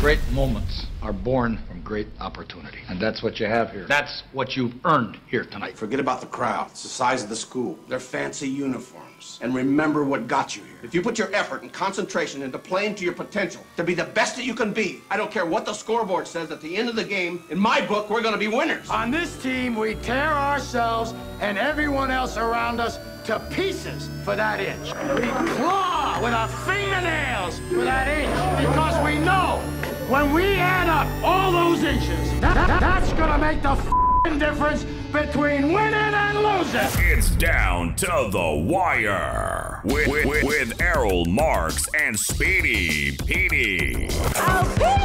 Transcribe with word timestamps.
Great 0.00 0.30
moments 0.30 0.86
are 1.02 1.12
born 1.12 1.58
from 1.68 1.82
great 1.82 2.06
opportunity. 2.20 2.78
And 2.88 2.98
that's 2.98 3.22
what 3.22 3.38
you 3.38 3.44
have 3.44 3.70
here. 3.70 3.84
That's 3.84 4.22
what 4.32 4.56
you've 4.56 4.72
earned 4.86 5.18
here 5.26 5.44
tonight. 5.44 5.76
Forget 5.76 6.00
about 6.00 6.22
the 6.22 6.26
crowd. 6.26 6.68
It's 6.70 6.84
the 6.84 6.88
size 6.88 7.22
of 7.22 7.28
the 7.28 7.36
school. 7.36 7.78
Their 7.86 8.00
fancy 8.00 8.48
uniforms. 8.48 9.38
And 9.42 9.54
remember 9.54 10.02
what 10.02 10.26
got 10.26 10.56
you 10.56 10.62
here. 10.62 10.78
If 10.82 10.94
you 10.94 11.02
put 11.02 11.18
your 11.18 11.30
effort 11.34 11.60
and 11.60 11.70
concentration 11.70 12.40
into 12.40 12.58
playing 12.58 12.94
to 12.94 13.04
your 13.04 13.12
potential, 13.12 13.62
to 13.76 13.84
be 13.84 13.92
the 13.92 14.06
best 14.06 14.36
that 14.36 14.46
you 14.46 14.54
can 14.54 14.72
be, 14.72 15.02
I 15.10 15.18
don't 15.18 15.30
care 15.30 15.44
what 15.44 15.66
the 15.66 15.74
scoreboard 15.74 16.26
says 16.26 16.50
at 16.50 16.62
the 16.62 16.78
end 16.78 16.88
of 16.88 16.96
the 16.96 17.04
game, 17.04 17.44
in 17.50 17.58
my 17.58 17.86
book, 17.86 18.08
we're 18.08 18.22
going 18.22 18.32
to 18.32 18.40
be 18.40 18.48
winners. 18.48 18.88
On 18.88 19.10
this 19.10 19.36
team, 19.42 19.76
we 19.76 19.96
tear 19.96 20.32
ourselves 20.32 21.12
and 21.42 21.58
everyone 21.58 22.10
else 22.10 22.38
around 22.38 22.80
us 22.80 22.98
to 23.26 23.38
pieces 23.50 24.08
for 24.24 24.34
that 24.34 24.60
inch. 24.60 24.94
We 25.20 25.28
claw 25.56 26.18
with 26.22 26.32
our 26.32 26.48
fingernails 26.48 27.58
for 27.68 27.84
that 27.84 28.08
inch 28.08 28.66
because 28.66 29.04
we 29.04 29.18
know 29.18 29.62
when 30.10 30.32
we 30.32 30.44
add 30.56 30.88
up 30.88 31.06
all 31.24 31.52
those 31.52 31.82
inches, 31.82 32.30
that, 32.40 32.54
that- 32.54 32.80
that's 32.80 33.12
gonna 33.14 33.38
make 33.38 33.62
the 33.62 33.70
f***ing 33.70 34.38
difference 34.38 34.84
between 35.12 35.72
winning 35.72 35.94
and 35.94 36.38
losing. 36.38 36.80
It's 37.06 37.30
down 37.30 37.94
to 37.96 38.28
the 38.30 38.64
wire 38.66 39.80
with, 39.84 40.08
with, 40.08 40.44
with 40.44 40.80
Errol 40.80 41.24
Marks 41.26 41.88
and 41.98 42.18
Speedy 42.18 43.16
Petey 43.26 44.08
Oh, 44.36 44.74
Petey! 44.76 45.00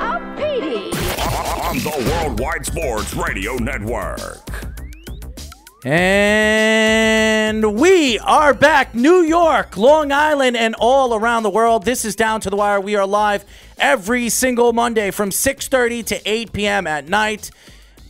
Oh, 0.00 0.34
Petey! 0.36 0.90
on 1.68 1.78
the 1.78 2.12
Worldwide 2.22 2.64
Sports 2.66 3.14
Radio 3.14 3.54
Network. 3.56 4.38
And 5.84 7.62
we 7.78 8.18
are 8.18 8.52
back. 8.52 8.96
New 8.96 9.20
York, 9.20 9.76
Long 9.76 10.10
Island, 10.10 10.56
and 10.56 10.74
all 10.76 11.14
around 11.14 11.44
the 11.44 11.50
world. 11.50 11.84
This 11.84 12.04
is 12.04 12.16
Down 12.16 12.40
to 12.40 12.50
the 12.50 12.56
Wire. 12.56 12.80
We 12.80 12.96
are 12.96 13.06
live 13.06 13.44
every 13.78 14.28
single 14.28 14.72
Monday 14.72 15.12
from 15.12 15.30
6.30 15.30 16.04
to 16.06 16.20
8 16.28 16.52
p.m. 16.52 16.88
at 16.88 17.08
night. 17.08 17.52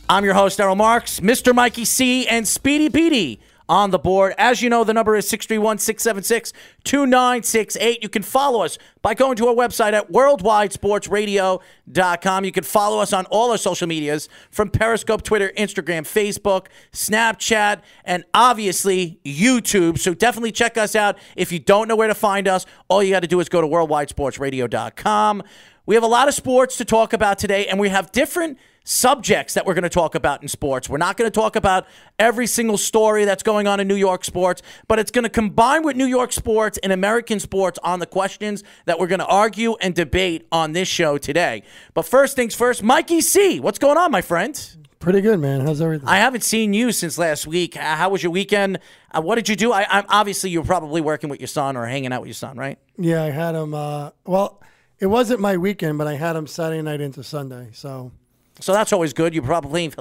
I'm 0.09 0.25
your 0.25 0.33
host, 0.33 0.59
Errol 0.59 0.75
Marks, 0.75 1.19
Mr. 1.19 1.53
Mikey 1.53 1.85
C, 1.85 2.27
and 2.27 2.47
Speedy 2.47 2.89
Petey 2.89 3.39
on 3.69 3.91
the 3.91 3.99
board. 3.99 4.33
As 4.37 4.61
you 4.61 4.69
know, 4.69 4.83
the 4.83 4.93
number 4.93 5.15
is 5.15 5.29
631 5.29 5.77
676 5.77 6.51
2968. 6.83 8.03
You 8.03 8.09
can 8.09 8.23
follow 8.23 8.63
us 8.63 8.77
by 9.01 9.13
going 9.13 9.37
to 9.37 9.47
our 9.47 9.53
website 9.53 9.93
at 9.93 10.11
worldwidesportsradio.com. 10.11 12.45
You 12.45 12.51
can 12.51 12.63
follow 12.63 12.99
us 12.99 13.13
on 13.13 13.25
all 13.27 13.51
our 13.51 13.57
social 13.57 13.87
medias 13.87 14.27
from 14.49 14.69
Periscope, 14.69 15.21
Twitter, 15.21 15.53
Instagram, 15.57 16.01
Facebook, 16.01 16.65
Snapchat, 16.91 17.81
and 18.03 18.25
obviously 18.33 19.19
YouTube. 19.23 19.99
So 19.99 20.13
definitely 20.13 20.51
check 20.51 20.77
us 20.77 20.93
out. 20.95 21.17
If 21.37 21.51
you 21.51 21.59
don't 21.59 21.87
know 21.87 21.95
where 21.95 22.07
to 22.07 22.15
find 22.15 22.47
us, 22.47 22.65
all 22.87 23.03
you 23.03 23.11
got 23.11 23.21
to 23.21 23.27
do 23.27 23.39
is 23.39 23.47
go 23.47 23.61
to 23.61 23.67
worldwidesportsradio.com. 23.67 25.43
We 25.85 25.95
have 25.95 26.03
a 26.03 26.07
lot 26.07 26.27
of 26.27 26.33
sports 26.33 26.75
to 26.77 26.85
talk 26.85 27.13
about 27.13 27.39
today, 27.39 27.67
and 27.67 27.79
we 27.79 27.89
have 27.89 28.11
different 28.11 28.57
subjects 28.89 29.53
that 29.53 29.67
we're 29.67 29.75
going 29.75 29.83
to 29.83 29.89
talk 29.89 30.15
about 30.15 30.41
in 30.41 30.47
sports. 30.47 30.89
We're 30.89 30.97
not 30.97 31.15
going 31.15 31.29
to 31.29 31.39
talk 31.39 31.55
about 31.55 31.85
every 32.17 32.47
single 32.47 32.77
story 32.77 33.23
that's 33.23 33.43
going 33.43 33.67
on 33.67 33.79
in 33.79 33.87
New 33.87 33.95
York 33.95 34.25
sports, 34.25 34.63
but 34.87 34.97
it's 34.97 35.11
going 35.11 35.23
to 35.23 35.29
combine 35.29 35.83
with 35.83 35.95
New 35.95 36.07
York 36.07 36.33
sports 36.33 36.79
and 36.81 36.91
American 36.91 37.39
sports 37.39 37.77
on 37.83 37.99
the 37.99 38.07
questions 38.07 38.63
that 38.85 38.99
we're 38.99 39.07
going 39.07 39.19
to 39.19 39.27
argue 39.27 39.75
and 39.79 39.93
debate 39.93 40.47
on 40.51 40.71
this 40.71 40.87
show 40.87 41.19
today. 41.19 41.61
But 41.93 42.03
first 42.03 42.35
things 42.35 42.55
first, 42.55 42.81
Mikey 42.81 43.21
C, 43.21 43.59
what's 43.59 43.77
going 43.77 43.97
on, 43.97 44.09
my 44.11 44.21
friend? 44.21 44.59
Pretty 44.97 45.21
good, 45.21 45.39
man. 45.39 45.61
How's 45.61 45.81
everything? 45.81 46.09
I 46.09 46.17
haven't 46.17 46.43
seen 46.43 46.73
you 46.73 46.91
since 46.91 47.17
last 47.19 47.45
week. 47.45 47.75
How 47.75 48.09
was 48.09 48.23
your 48.23 48.31
weekend? 48.31 48.79
Uh, 49.11 49.21
what 49.21 49.35
did 49.35 49.47
you 49.47 49.55
do? 49.55 49.71
I, 49.71 49.83
I, 49.83 50.03
obviously, 50.09 50.49
you 50.49 50.61
were 50.61 50.67
probably 50.67 50.99
working 50.99 51.29
with 51.29 51.39
your 51.39 51.47
son 51.47 51.77
or 51.77 51.85
hanging 51.85 52.11
out 52.11 52.21
with 52.21 52.27
your 52.27 52.33
son, 52.33 52.57
right? 52.57 52.79
yeah, 52.97 53.23
I 53.23 53.29
had 53.29 53.53
him. 53.53 53.73
Uh, 53.73 54.09
well, 54.25 54.61
it 54.97 55.05
wasn't 55.05 55.39
my 55.39 55.57
weekend, 55.57 55.99
but 55.99 56.07
I 56.07 56.15
had 56.15 56.35
him 56.35 56.47
Saturday 56.47 56.81
night 56.81 56.99
into 56.99 57.23
Sunday. 57.23 57.69
So 57.71 58.11
So 58.59 58.73
that's 58.73 58.91
always 58.93 59.13
good. 59.13 59.33
You 59.33 59.41
probably 59.41 59.91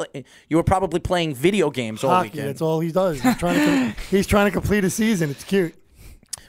you 0.49 0.57
were 0.57 0.63
probably 0.63 1.01
playing 1.01 1.35
video 1.35 1.71
games 1.71 2.03
all 2.05 2.23
weekend. 2.23 2.49
that's 2.49 2.61
all 2.61 2.81
he 2.81 2.91
does. 2.93 3.21
He's 3.21 3.37
trying 3.37 3.95
to 3.95 4.01
he's 4.11 4.27
trying 4.27 4.47
to 4.47 4.51
complete 4.53 4.85
a 4.85 4.91
season. 4.91 5.31
It's 5.31 5.45
cute. 5.45 5.75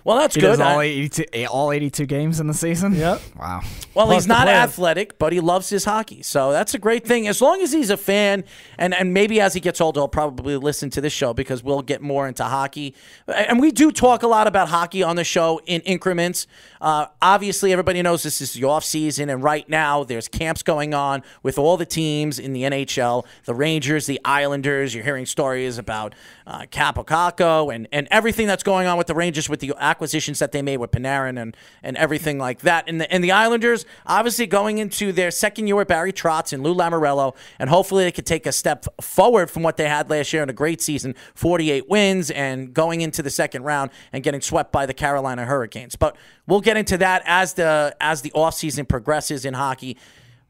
Well, 0.04 0.18
that's 0.18 0.36
He 0.36 0.42
good. 0.42 0.60
all 0.62 0.80
I- 0.80 0.86
82, 0.86 1.26
eh, 1.34 1.46
all 1.46 1.72
82 1.72 2.06
games 2.06 2.40
in 2.40 2.48
the 2.48 2.54
season? 2.54 2.96
Yep. 2.96 3.22
Wow. 3.40 3.62
well, 3.94 4.06
plus 4.08 4.18
he's 4.24 4.28
not 4.28 4.44
players. 4.44 4.58
athletic, 4.60 5.20
but 5.20 5.34
he 5.34 5.40
loves 5.40 5.70
his 5.70 5.86
hockey. 5.86 6.22
So 6.24 6.52
that's 6.52 6.74
a 6.74 6.80
great 6.80 7.06
thing. 7.06 7.28
As 7.28 7.42
long 7.42 7.62
as 7.62 7.72
he's 7.72 7.90
a 7.90 7.98
fan, 7.98 8.44
and, 8.78 8.94
and 8.94 9.14
maybe 9.14 9.40
as 9.42 9.54
he 9.54 9.60
gets 9.60 9.82
older, 9.82 10.00
he'll 10.00 10.08
probably 10.08 10.56
listen 10.58 10.90
to 10.92 11.02
this 11.02 11.14
show 11.14 11.34
because 11.34 11.64
we'll 11.64 11.82
get 11.82 12.02
more 12.02 12.28
into 12.28 12.44
hockey. 12.44 12.96
And 13.28 13.60
we 13.60 13.72
do 13.72 13.92
talk 13.92 14.24
a 14.24 14.28
lot 14.28 14.48
about 14.48 14.70
hockey 14.70 15.04
on 15.04 15.16
the 15.16 15.24
show 15.24 15.60
in 15.66 15.82
increments. 15.82 16.48
Uh, 16.82 17.08
obviously, 17.22 17.72
everybody 17.74 18.02
knows 18.02 18.24
this 18.24 18.42
is 18.42 18.54
the 18.54 18.64
off 18.64 18.86
season, 18.86 19.30
and 19.30 19.44
right 19.44 19.68
now 19.68 20.04
there's 20.04 20.28
camps 20.28 20.64
going 20.64 20.94
on 20.94 21.22
with 21.44 21.58
all 21.60 21.76
the 21.78 21.86
teams 21.86 22.40
in 22.40 22.54
the 22.54 22.64
NHL, 22.64 23.26
the 23.46 23.54
Rangers, 23.54 24.06
the 24.06 24.20
Islanders. 24.24 24.94
You're 24.96 25.04
hearing 25.04 25.26
stories 25.26 25.78
about 25.78 26.16
uh, 26.48 26.66
Capo 26.72 27.70
and, 27.70 27.88
and 27.92 28.08
everything 28.12 28.48
that's 28.48 28.64
going 28.64 28.88
on 28.88 28.98
with 28.98 29.08
the 29.08 29.16
Rangers 29.16 29.50
with 29.50 29.60
the 29.60 29.74
acquisitions 29.90 30.40
that 30.40 30.52
they 30.52 30.62
made 30.62 30.78
with 30.78 30.92
Panarin 30.92 31.42
and, 31.42 31.56
and 31.84 31.98
everything 31.98 32.38
like 32.38 32.60
that. 32.62 32.86
And 32.88 33.02
the, 33.02 33.12
and 33.12 33.24
the 33.24 33.32
Islanders, 33.32 33.86
obviously 34.06 34.46
going 34.46 34.78
into 34.78 35.12
their 35.12 35.32
second 35.32 35.68
year 35.68 35.76
with 35.76 35.88
Barry 35.88 36.14
Trotz 36.14 36.54
and 36.54 36.64
Lou 36.64 36.76
Lamoriello, 36.76 37.36
and 37.58 37.70
hopefully 37.70 38.04
they 38.04 38.12
could 38.12 38.26
take 38.26 38.46
a 38.46 38.52
step 38.52 38.86
forward 39.02 39.50
from 39.50 39.64
what 39.64 39.78
they 39.78 39.88
had 39.88 40.10
last 40.10 40.32
year 40.32 40.44
in 40.44 40.50
a 40.50 40.54
great 40.54 40.82
season 40.82 41.16
48 41.36 41.90
wins 41.90 42.32
and 42.32 42.74
going 42.74 43.02
into 43.02 43.24
the 43.24 43.30
second 43.30 43.64
round 43.64 43.92
and 44.14 44.24
getting 44.24 44.42
swept 44.42 44.72
by 44.72 44.86
the 44.86 44.94
Carolina 44.94 45.46
Hurricanes. 45.46 45.96
But 45.96 46.16
we'll 46.48 46.62
get 46.62 46.78
into 46.78 46.98
that 46.98 47.24
as 47.26 47.54
the 47.54 47.96
as 48.00 48.22
the 48.22 48.32
offseason 48.32 48.88
progresses 48.88 49.46
in 49.46 49.54
hockey. 49.54 49.98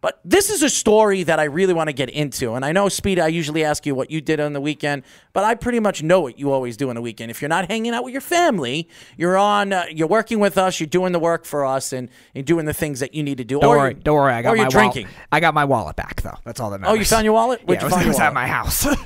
But 0.01 0.21
this 0.23 0.49
is 0.49 0.63
a 0.63 0.69
story 0.69 1.23
that 1.23 1.39
I 1.39 1.43
really 1.43 1.73
want 1.73 1.89
to 1.89 1.93
get 1.93 2.09
into. 2.09 2.53
And 2.53 2.63
I 2.63 2.71
know, 2.71 2.87
Speed, 2.87 3.19
I 3.19 3.27
usually 3.27 3.65
ask 3.65 3.85
you 3.85 3.93
what 3.93 4.09
you 4.09 4.21
did 4.21 4.39
on 4.39 4.53
the 4.53 4.61
weekend, 4.61 5.03
but 5.33 5.43
I 5.43 5.55
pretty 5.55 5.81
much 5.81 6.01
know 6.01 6.21
what 6.21 6.39
you 6.39 6.53
always 6.53 6.77
do 6.77 6.87
on 6.89 6.95
the 6.95 7.01
weekend. 7.01 7.31
If 7.31 7.41
you're 7.41 7.49
not 7.49 7.69
hanging 7.69 7.93
out 7.93 8.05
with 8.05 8.13
your 8.13 8.21
family, 8.21 8.87
you're 9.17 9.37
on, 9.37 9.73
uh, 9.73 9.85
you're 9.91 10.07
working 10.07 10.39
with 10.39 10.57
us, 10.57 10.79
you're 10.79 10.87
doing 10.87 11.11
the 11.11 11.19
work 11.19 11.43
for 11.43 11.65
us, 11.65 11.91
and 11.91 12.09
you're 12.33 12.43
doing 12.45 12.65
the 12.65 12.73
things 12.73 13.01
that 13.01 13.13
you 13.13 13.23
need 13.23 13.39
to 13.39 13.43
do. 13.43 13.59
Don't 13.59 13.75
or 13.75 13.77
worry. 13.77 13.93
Don't 13.93 14.15
worry. 14.15 14.33
I 14.33 14.41
got 14.41 14.53
or 14.53 14.55
my 14.55 14.61
you're 14.63 14.69
drinking. 14.69 15.05
wallet. 15.05 15.27
I 15.33 15.39
got 15.41 15.53
my 15.53 15.65
wallet 15.65 15.95
back, 15.97 16.21
though. 16.21 16.37
That's 16.45 16.61
all 16.61 16.69
that 16.69 16.79
matters. 16.79 16.95
Oh, 16.95 16.99
you 16.99 17.05
found 17.05 17.25
your 17.25 17.33
wallet? 17.33 17.61
Where'd 17.65 17.81
yeah, 17.81 17.87
you 17.87 17.87
it 17.87 17.89
was, 17.89 17.93
find 17.93 18.05
it 18.05 18.09
was 18.09 18.19
at 18.19 18.33
my 18.33 18.47
house. 18.47 18.87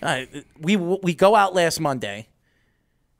Uh, 0.00 0.26
we 0.60 0.76
we 0.76 1.12
go 1.12 1.34
out 1.34 1.56
last 1.56 1.80
Monday, 1.80 2.28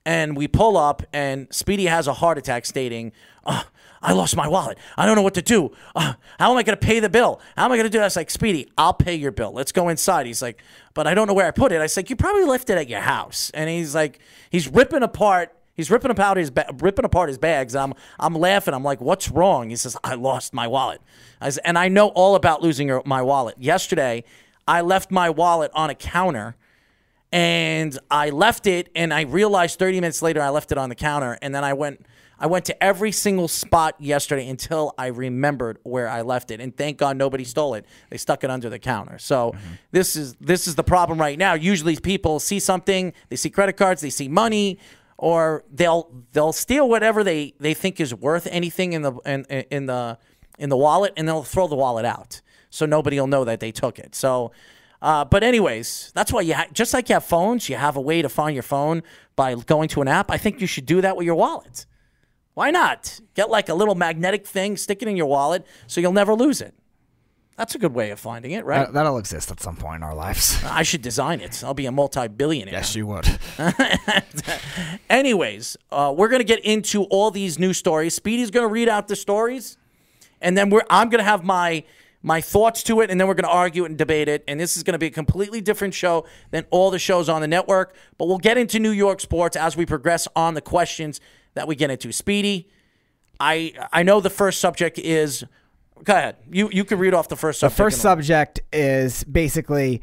and 0.06 0.36
we 0.36 0.46
pull 0.46 0.76
up, 0.76 1.02
and 1.12 1.48
Speedy 1.50 1.86
has 1.86 2.06
a 2.06 2.12
heart 2.12 2.38
attack, 2.38 2.64
stating, 2.64 3.10
"Uh, 3.44 3.64
"I 4.02 4.12
lost 4.12 4.36
my 4.36 4.48
wallet. 4.48 4.78
I 4.96 5.06
don't 5.06 5.16
know 5.16 5.22
what 5.22 5.34
to 5.34 5.42
do. 5.42 5.72
Uh, 5.94 6.14
how 6.38 6.50
am 6.50 6.56
I 6.56 6.62
going 6.62 6.78
to 6.78 6.86
pay 6.86 7.00
the 7.00 7.08
bill? 7.08 7.40
How 7.56 7.64
am 7.64 7.72
I 7.72 7.76
going 7.76 7.86
to 7.86 7.90
do?" 7.90 7.98
that?" 7.98 8.04
I 8.04 8.06
was 8.06 8.16
like, 8.16 8.30
"Speedy, 8.30 8.70
I'll 8.76 8.94
pay 8.94 9.14
your 9.14 9.32
bill. 9.32 9.52
Let's 9.52 9.72
go 9.72 9.88
inside." 9.88 10.26
He's 10.26 10.42
like, 10.42 10.62
"But 10.94 11.06
I 11.06 11.14
don't 11.14 11.26
know 11.26 11.34
where 11.34 11.46
I 11.46 11.50
put 11.50 11.72
it." 11.72 11.76
I 11.76 11.82
was 11.82 11.96
like, 11.96 12.10
"You 12.10 12.16
probably 12.16 12.44
left 12.44 12.70
it 12.70 12.78
at 12.78 12.88
your 12.88 13.00
house." 13.00 13.50
And 13.54 13.68
he's 13.68 13.94
like, 13.94 14.20
he's 14.50 14.68
ripping 14.68 15.02
apart. 15.02 15.54
He's 15.74 15.90
ripping 15.90 16.10
apart 16.10 16.38
his 16.38 16.50
ba- 16.50 16.74
ripping 16.78 17.04
apart 17.04 17.28
his 17.28 17.38
bags. 17.38 17.76
I'm 17.76 17.94
I'm 18.18 18.34
laughing. 18.34 18.74
I'm 18.74 18.84
like, 18.84 19.00
"What's 19.00 19.30
wrong?" 19.30 19.70
He 19.70 19.76
says, 19.76 19.96
"I 20.02 20.14
lost 20.14 20.52
my 20.52 20.66
wallet." 20.66 21.00
I 21.40 21.50
said, 21.50 21.62
and 21.64 21.78
I 21.78 21.88
know 21.88 22.08
all 22.08 22.34
about 22.34 22.62
losing 22.62 22.88
your, 22.88 23.02
my 23.04 23.22
wallet. 23.22 23.56
Yesterday, 23.58 24.24
I 24.66 24.80
left 24.80 25.10
my 25.10 25.30
wallet 25.30 25.70
on 25.74 25.88
a 25.88 25.94
counter 25.94 26.56
and 27.32 27.98
I 28.10 28.30
left 28.30 28.66
it 28.66 28.88
and 28.94 29.12
I 29.12 29.22
realized 29.22 29.78
30 29.78 30.00
minutes 30.00 30.22
later 30.22 30.40
I 30.42 30.48
left 30.48 30.72
it 30.72 30.78
on 30.78 30.88
the 30.88 30.94
counter 30.94 31.38
and 31.42 31.54
then 31.54 31.64
I 31.64 31.72
went 31.74 32.04
I 32.40 32.46
went 32.46 32.64
to 32.66 32.82
every 32.82 33.10
single 33.10 33.48
spot 33.48 33.96
yesterday 33.98 34.48
until 34.48 34.94
I 34.96 35.08
remembered 35.08 35.78
where 35.82 36.08
I 36.08 36.22
left 36.22 36.50
it 36.50 36.60
and 36.60 36.76
thank 36.76 36.96
God 36.96 37.16
nobody 37.16 37.44
stole 37.44 37.74
it. 37.74 37.84
They 38.10 38.16
stuck 38.16 38.44
it 38.44 38.50
under 38.50 38.70
the 38.70 38.78
counter. 38.78 39.18
So 39.18 39.54
this 39.90 40.14
is 40.14 40.34
this 40.34 40.68
is 40.68 40.76
the 40.76 40.84
problem 40.84 41.20
right 41.20 41.38
now. 41.38 41.54
Usually 41.54 41.96
people 41.96 42.38
see 42.38 42.60
something, 42.60 43.12
they 43.28 43.36
see 43.36 43.50
credit 43.50 43.76
cards, 43.76 44.00
they 44.00 44.10
see 44.10 44.28
money 44.28 44.78
or 45.16 45.64
they'll 45.72 46.10
they'll 46.32 46.52
steal 46.52 46.88
whatever 46.88 47.24
they 47.24 47.54
they 47.58 47.74
think 47.74 48.00
is 48.00 48.14
worth 48.14 48.46
anything 48.50 48.92
in 48.92 49.02
the 49.02 49.12
in, 49.26 49.44
in 49.44 49.86
the 49.86 50.18
in 50.58 50.68
the 50.68 50.76
wallet 50.76 51.12
and 51.16 51.26
they'll 51.26 51.42
throw 51.42 51.66
the 51.66 51.76
wallet 51.76 52.04
out. 52.04 52.40
So 52.70 52.86
nobody 52.86 53.18
will 53.18 53.26
know 53.26 53.44
that 53.44 53.60
they 53.60 53.72
took 53.72 53.98
it. 53.98 54.14
So 54.14 54.52
uh, 55.00 55.24
but 55.24 55.42
anyways, 55.42 56.10
that's 56.14 56.32
why 56.32 56.40
you 56.40 56.54
ha- 56.54 56.66
just 56.72 56.92
like 56.92 57.08
you 57.08 57.14
have 57.14 57.24
phones, 57.24 57.68
you 57.68 57.76
have 57.76 57.96
a 57.96 58.00
way 58.00 58.22
to 58.22 58.28
find 58.28 58.54
your 58.54 58.64
phone 58.64 59.02
by 59.36 59.54
going 59.54 59.88
to 59.90 60.02
an 60.02 60.08
app. 60.08 60.30
I 60.30 60.38
think 60.38 60.60
you 60.60 60.66
should 60.66 60.86
do 60.86 61.00
that 61.00 61.16
with 61.16 61.24
your 61.24 61.36
wallet. 61.36 61.86
Why 62.58 62.72
not 62.72 63.20
get 63.34 63.50
like 63.50 63.68
a 63.68 63.74
little 63.74 63.94
magnetic 63.94 64.44
thing, 64.44 64.76
stick 64.76 65.00
it 65.00 65.06
in 65.06 65.16
your 65.16 65.26
wallet, 65.26 65.64
so 65.86 66.00
you'll 66.00 66.10
never 66.10 66.34
lose 66.34 66.60
it. 66.60 66.74
That's 67.56 67.76
a 67.76 67.78
good 67.78 67.94
way 67.94 68.10
of 68.10 68.18
finding 68.18 68.50
it, 68.50 68.64
right? 68.64 68.86
That, 68.86 68.94
that'll 68.94 69.18
exist 69.18 69.52
at 69.52 69.60
some 69.60 69.76
point 69.76 69.98
in 69.98 70.02
our 70.02 70.12
lives. 70.16 70.60
I 70.64 70.82
should 70.82 71.00
design 71.00 71.40
it. 71.40 71.62
I'll 71.62 71.72
be 71.72 71.86
a 71.86 71.92
multi-billionaire. 71.92 72.74
Yes, 72.74 72.96
you 72.96 73.06
would. 73.06 73.28
Anyways, 75.08 75.76
uh, 75.92 76.12
we're 76.16 76.26
gonna 76.26 76.42
get 76.42 76.58
into 76.64 77.04
all 77.04 77.30
these 77.30 77.60
new 77.60 77.72
stories. 77.72 78.14
Speedy's 78.14 78.50
gonna 78.50 78.66
read 78.66 78.88
out 78.88 79.06
the 79.06 79.14
stories, 79.14 79.76
and 80.40 80.58
then 80.58 80.68
we're 80.68 80.82
I'm 80.90 81.10
gonna 81.10 81.22
have 81.22 81.44
my 81.44 81.84
my 82.22 82.40
thoughts 82.40 82.82
to 82.82 83.02
it, 83.02 83.10
and 83.12 83.20
then 83.20 83.28
we're 83.28 83.34
going 83.34 83.44
to 83.44 83.56
argue 83.56 83.84
it 83.84 83.90
and 83.90 83.96
debate 83.96 84.28
it. 84.28 84.42
And 84.48 84.58
this 84.58 84.76
is 84.76 84.82
going 84.82 84.94
to 84.94 84.98
be 84.98 85.06
a 85.06 85.10
completely 85.10 85.60
different 85.60 85.94
show 85.94 86.26
than 86.50 86.66
all 86.70 86.90
the 86.90 86.98
shows 86.98 87.28
on 87.28 87.40
the 87.40 87.46
network. 87.46 87.94
But 88.18 88.26
we'll 88.26 88.38
get 88.38 88.58
into 88.58 88.80
New 88.80 88.90
York 88.90 89.20
sports 89.20 89.56
as 89.56 89.76
we 89.76 89.86
progress 89.86 90.26
on 90.34 90.54
the 90.54 90.60
questions 90.60 91.20
that 91.58 91.68
we 91.68 91.74
get 91.76 91.90
into. 91.90 92.12
Speedy, 92.12 92.68
I 93.38 93.74
I 93.92 94.02
know 94.02 94.20
the 94.20 94.30
first 94.30 94.60
subject 94.60 94.98
is. 94.98 95.44
Go 96.04 96.12
ahead. 96.12 96.36
You 96.50 96.70
you 96.72 96.84
can 96.84 96.98
read 96.98 97.12
off 97.12 97.28
the 97.28 97.36
first 97.36 97.60
subject. 97.60 97.76
The 97.76 97.82
first 97.82 98.00
subject 98.00 98.60
is 98.72 99.24
basically 99.24 100.00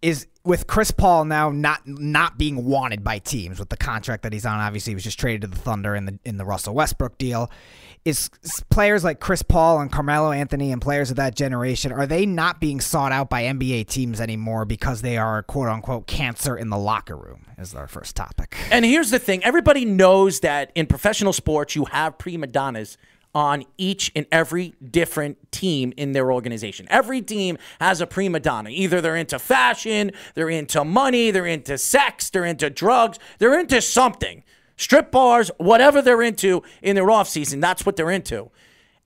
is 0.00 0.26
with 0.44 0.66
Chris 0.66 0.90
Paul 0.90 1.24
now 1.24 1.50
not 1.50 1.80
not 1.86 2.38
being 2.38 2.64
wanted 2.64 3.02
by 3.02 3.18
teams 3.18 3.58
with 3.58 3.70
the 3.70 3.76
contract 3.76 4.22
that 4.22 4.32
he's 4.32 4.46
on. 4.46 4.60
Obviously, 4.60 4.92
he 4.92 4.94
was 4.94 5.04
just 5.04 5.18
traded 5.18 5.40
to 5.42 5.46
the 5.48 5.56
Thunder 5.56 5.96
in 5.96 6.04
the 6.04 6.18
in 6.24 6.36
the 6.36 6.44
Russell 6.44 6.74
Westbrook 6.74 7.18
deal. 7.18 7.50
Is 8.04 8.28
players 8.68 9.02
like 9.02 9.18
Chris 9.18 9.42
Paul 9.42 9.80
and 9.80 9.90
Carmelo 9.90 10.30
Anthony 10.30 10.72
and 10.72 10.82
players 10.82 11.10
of 11.10 11.16
that 11.16 11.34
generation 11.34 11.90
are 11.90 12.06
they 12.06 12.26
not 12.26 12.60
being 12.60 12.78
sought 12.80 13.12
out 13.12 13.30
by 13.30 13.44
NBA 13.44 13.88
teams 13.88 14.20
anymore 14.20 14.66
because 14.66 15.00
they 15.00 15.16
are 15.16 15.42
quote 15.42 15.68
unquote 15.68 16.06
cancer 16.06 16.54
in 16.54 16.68
the 16.68 16.76
locker 16.76 17.16
room? 17.16 17.46
Is 17.56 17.74
our 17.74 17.88
first 17.88 18.14
topic. 18.14 18.56
And 18.70 18.84
here's 18.84 19.10
the 19.10 19.18
thing 19.18 19.42
everybody 19.42 19.86
knows 19.86 20.40
that 20.40 20.70
in 20.74 20.86
professional 20.86 21.32
sports, 21.32 21.74
you 21.74 21.86
have 21.86 22.18
prima 22.18 22.46
donnas 22.46 22.98
on 23.34 23.64
each 23.76 24.12
and 24.14 24.26
every 24.30 24.74
different 24.90 25.50
team 25.50 25.92
in 25.96 26.12
their 26.12 26.30
organization. 26.30 26.86
Every 26.88 27.20
team 27.20 27.58
has 27.80 28.00
a 28.00 28.06
prima 28.06 28.38
donna. 28.38 28.70
Either 28.70 29.00
they're 29.00 29.16
into 29.16 29.38
fashion, 29.38 30.12
they're 30.34 30.50
into 30.50 30.84
money, 30.84 31.30
they're 31.30 31.46
into 31.46 31.76
sex, 31.76 32.30
they're 32.30 32.44
into 32.44 32.70
drugs, 32.70 33.18
they're 33.38 33.58
into 33.58 33.80
something. 33.80 34.44
Strip 34.76 35.10
bars, 35.10 35.50
whatever 35.58 36.02
they're 36.02 36.22
into 36.22 36.62
in 36.82 36.96
their 36.96 37.10
off 37.10 37.28
season, 37.28 37.60
that's 37.60 37.86
what 37.86 37.96
they're 37.96 38.10
into. 38.10 38.50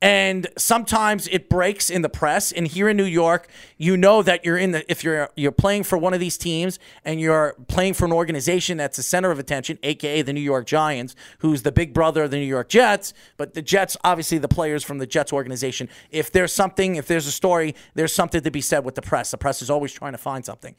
And 0.00 0.46
sometimes 0.56 1.26
it 1.26 1.48
breaks 1.48 1.90
in 1.90 2.02
the 2.02 2.08
press. 2.08 2.52
And 2.52 2.68
here 2.68 2.88
in 2.88 2.96
New 2.96 3.04
York, 3.04 3.48
you 3.76 3.96
know 3.96 4.22
that 4.22 4.44
you're 4.44 4.56
in 4.56 4.70
the 4.70 4.88
if 4.90 5.02
you're 5.02 5.28
you're 5.34 5.50
playing 5.50 5.82
for 5.82 5.98
one 5.98 6.14
of 6.14 6.20
these 6.20 6.38
teams 6.38 6.78
and 7.04 7.20
you're 7.20 7.56
playing 7.66 7.94
for 7.94 8.04
an 8.04 8.12
organization 8.12 8.76
that's 8.76 8.96
the 8.96 9.02
center 9.02 9.32
of 9.32 9.40
attention, 9.40 9.76
aka 9.82 10.22
the 10.22 10.32
New 10.32 10.40
York 10.40 10.66
Giants, 10.66 11.16
who's 11.38 11.62
the 11.62 11.72
big 11.72 11.92
brother 11.92 12.22
of 12.22 12.30
the 12.30 12.36
New 12.36 12.46
York 12.46 12.68
Jets. 12.68 13.12
But 13.36 13.54
the 13.54 13.62
Jets, 13.62 13.96
obviously, 14.04 14.38
the 14.38 14.46
players 14.46 14.84
from 14.84 14.98
the 14.98 15.06
Jets 15.06 15.32
organization. 15.32 15.88
If 16.12 16.30
there's 16.30 16.52
something, 16.52 16.94
if 16.94 17.08
there's 17.08 17.26
a 17.26 17.32
story, 17.32 17.74
there's 17.94 18.14
something 18.14 18.40
to 18.40 18.50
be 18.52 18.60
said 18.60 18.84
with 18.84 18.94
the 18.94 19.02
press. 19.02 19.32
The 19.32 19.38
press 19.38 19.62
is 19.62 19.70
always 19.70 19.92
trying 19.92 20.12
to 20.12 20.18
find 20.18 20.44
something. 20.44 20.76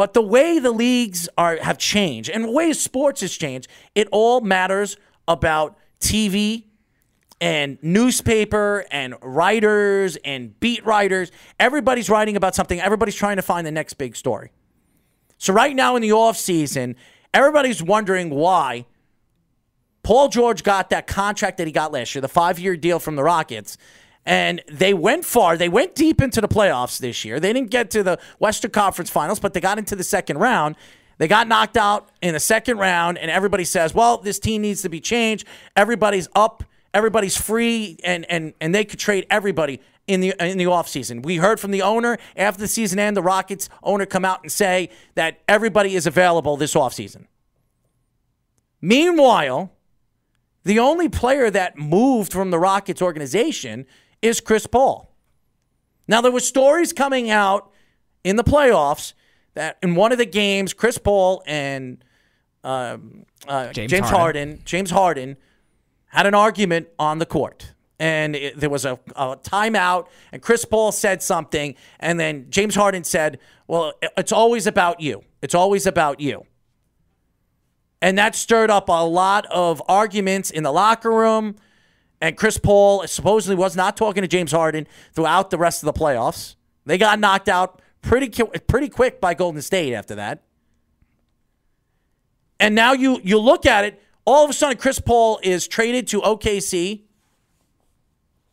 But 0.00 0.14
the 0.14 0.22
way 0.22 0.58
the 0.58 0.70
leagues 0.70 1.28
are 1.36 1.58
have 1.58 1.76
changed 1.76 2.30
and 2.30 2.44
the 2.44 2.50
way 2.50 2.72
sports 2.72 3.20
has 3.20 3.36
changed, 3.36 3.68
it 3.94 4.08
all 4.10 4.40
matters 4.40 4.96
about 5.28 5.76
TV 6.00 6.64
and 7.38 7.76
newspaper 7.82 8.86
and 8.90 9.14
writers 9.20 10.16
and 10.24 10.58
beat 10.58 10.86
writers. 10.86 11.30
Everybody's 11.58 12.08
writing 12.08 12.34
about 12.34 12.54
something. 12.54 12.80
Everybody's 12.80 13.14
trying 13.14 13.36
to 13.36 13.42
find 13.42 13.66
the 13.66 13.70
next 13.70 13.92
big 13.98 14.16
story. 14.16 14.52
So 15.36 15.52
right 15.52 15.76
now 15.76 15.96
in 15.96 16.00
the 16.00 16.12
off 16.12 16.38
season, 16.38 16.96
everybody's 17.34 17.82
wondering 17.82 18.30
why 18.30 18.86
Paul 20.02 20.28
George 20.28 20.62
got 20.62 20.88
that 20.88 21.08
contract 21.08 21.58
that 21.58 21.66
he 21.66 21.74
got 21.74 21.92
last 21.92 22.14
year, 22.14 22.22
the 22.22 22.28
five-year 22.28 22.78
deal 22.78 23.00
from 23.00 23.16
the 23.16 23.22
Rockets. 23.22 23.76
And 24.26 24.62
they 24.70 24.92
went 24.92 25.24
far. 25.24 25.56
They 25.56 25.68
went 25.68 25.94
deep 25.94 26.20
into 26.20 26.40
the 26.40 26.48
playoffs 26.48 26.98
this 26.98 27.24
year. 27.24 27.40
They 27.40 27.52
didn't 27.52 27.70
get 27.70 27.90
to 27.92 28.02
the 28.02 28.18
Western 28.38 28.70
Conference 28.70 29.10
Finals, 29.10 29.40
but 29.40 29.54
they 29.54 29.60
got 29.60 29.78
into 29.78 29.96
the 29.96 30.04
second 30.04 30.38
round. 30.38 30.76
They 31.18 31.28
got 31.28 31.48
knocked 31.48 31.76
out 31.76 32.10
in 32.22 32.32
the 32.32 32.40
second 32.40 32.78
round, 32.78 33.18
and 33.18 33.30
everybody 33.30 33.64
says, 33.64 33.94
well, 33.94 34.18
this 34.18 34.38
team 34.38 34.62
needs 34.62 34.82
to 34.82 34.88
be 34.88 35.00
changed. 35.00 35.46
Everybody's 35.76 36.28
up, 36.34 36.64
everybody's 36.94 37.36
free, 37.36 37.98
and 38.04 38.24
and 38.30 38.54
and 38.60 38.74
they 38.74 38.84
could 38.84 38.98
trade 38.98 39.26
everybody 39.30 39.80
in 40.06 40.20
the 40.20 40.34
in 40.40 40.58
the 40.58 40.64
offseason. 40.64 41.22
We 41.22 41.36
heard 41.36 41.60
from 41.60 41.72
the 41.72 41.82
owner 41.82 42.18
after 42.36 42.60
the 42.60 42.68
season 42.68 42.98
end, 42.98 43.16
the 43.16 43.22
Rockets 43.22 43.68
owner 43.82 44.06
come 44.06 44.24
out 44.24 44.42
and 44.42 44.50
say 44.50 44.90
that 45.14 45.40
everybody 45.46 45.94
is 45.94 46.06
available 46.06 46.56
this 46.56 46.74
offseason. 46.74 47.26
Meanwhile, 48.80 49.70
the 50.64 50.78
only 50.78 51.08
player 51.08 51.50
that 51.50 51.76
moved 51.76 52.32
from 52.32 52.50
the 52.50 52.58
Rockets 52.58 53.02
organization 53.02 53.86
is 54.22 54.40
Chris 54.40 54.66
Paul. 54.66 55.10
Now 56.08 56.20
there 56.20 56.32
were 56.32 56.40
stories 56.40 56.92
coming 56.92 57.30
out 57.30 57.70
in 58.24 58.36
the 58.36 58.44
playoffs 58.44 59.12
that 59.54 59.78
in 59.82 59.94
one 59.94 60.12
of 60.12 60.18
the 60.18 60.26
games, 60.26 60.72
Chris 60.74 60.98
Paul 60.98 61.42
and 61.46 62.04
um, 62.64 63.24
uh, 63.48 63.72
James, 63.72 63.90
James 63.90 64.08
Harden. 64.10 64.48
Harden. 64.48 64.62
James 64.64 64.90
Harden 64.90 65.36
had 66.06 66.26
an 66.26 66.34
argument 66.34 66.88
on 66.98 67.18
the 67.18 67.26
court. 67.26 67.72
And 67.98 68.34
it, 68.34 68.58
there 68.58 68.70
was 68.70 68.86
a, 68.86 68.98
a 69.14 69.36
timeout, 69.36 70.06
and 70.32 70.40
Chris 70.40 70.64
Paul 70.64 70.90
said 70.90 71.22
something, 71.22 71.74
and 71.98 72.18
then 72.18 72.46
James 72.48 72.74
Harden 72.74 73.04
said, 73.04 73.38
Well, 73.68 73.92
it- 74.00 74.10
it's 74.16 74.32
always 74.32 74.66
about 74.66 75.00
you. 75.00 75.22
It's 75.42 75.54
always 75.54 75.86
about 75.86 76.18
you. 76.18 76.46
And 78.02 78.16
that 78.16 78.34
stirred 78.34 78.70
up 78.70 78.88
a 78.88 79.04
lot 79.04 79.44
of 79.50 79.82
arguments 79.86 80.50
in 80.50 80.62
the 80.62 80.72
locker 80.72 81.10
room. 81.10 81.56
And 82.20 82.36
Chris 82.36 82.58
Paul 82.58 83.06
supposedly 83.06 83.56
was 83.56 83.76
not 83.76 83.96
talking 83.96 84.22
to 84.22 84.28
James 84.28 84.52
Harden 84.52 84.86
throughout 85.14 85.50
the 85.50 85.58
rest 85.58 85.82
of 85.82 85.86
the 85.86 85.98
playoffs. 85.98 86.56
They 86.84 86.98
got 86.98 87.18
knocked 87.18 87.48
out 87.48 87.80
pretty 88.02 88.30
pretty 88.68 88.88
quick 88.88 89.20
by 89.20 89.34
Golden 89.34 89.62
State 89.62 89.94
after 89.94 90.14
that. 90.16 90.42
And 92.58 92.74
now 92.74 92.92
you 92.92 93.20
you 93.22 93.38
look 93.38 93.64
at 93.64 93.84
it, 93.84 94.02
all 94.26 94.44
of 94.44 94.50
a 94.50 94.52
sudden 94.52 94.76
Chris 94.76 95.00
Paul 95.00 95.40
is 95.42 95.66
traded 95.66 96.06
to 96.08 96.20
OKC, 96.20 97.02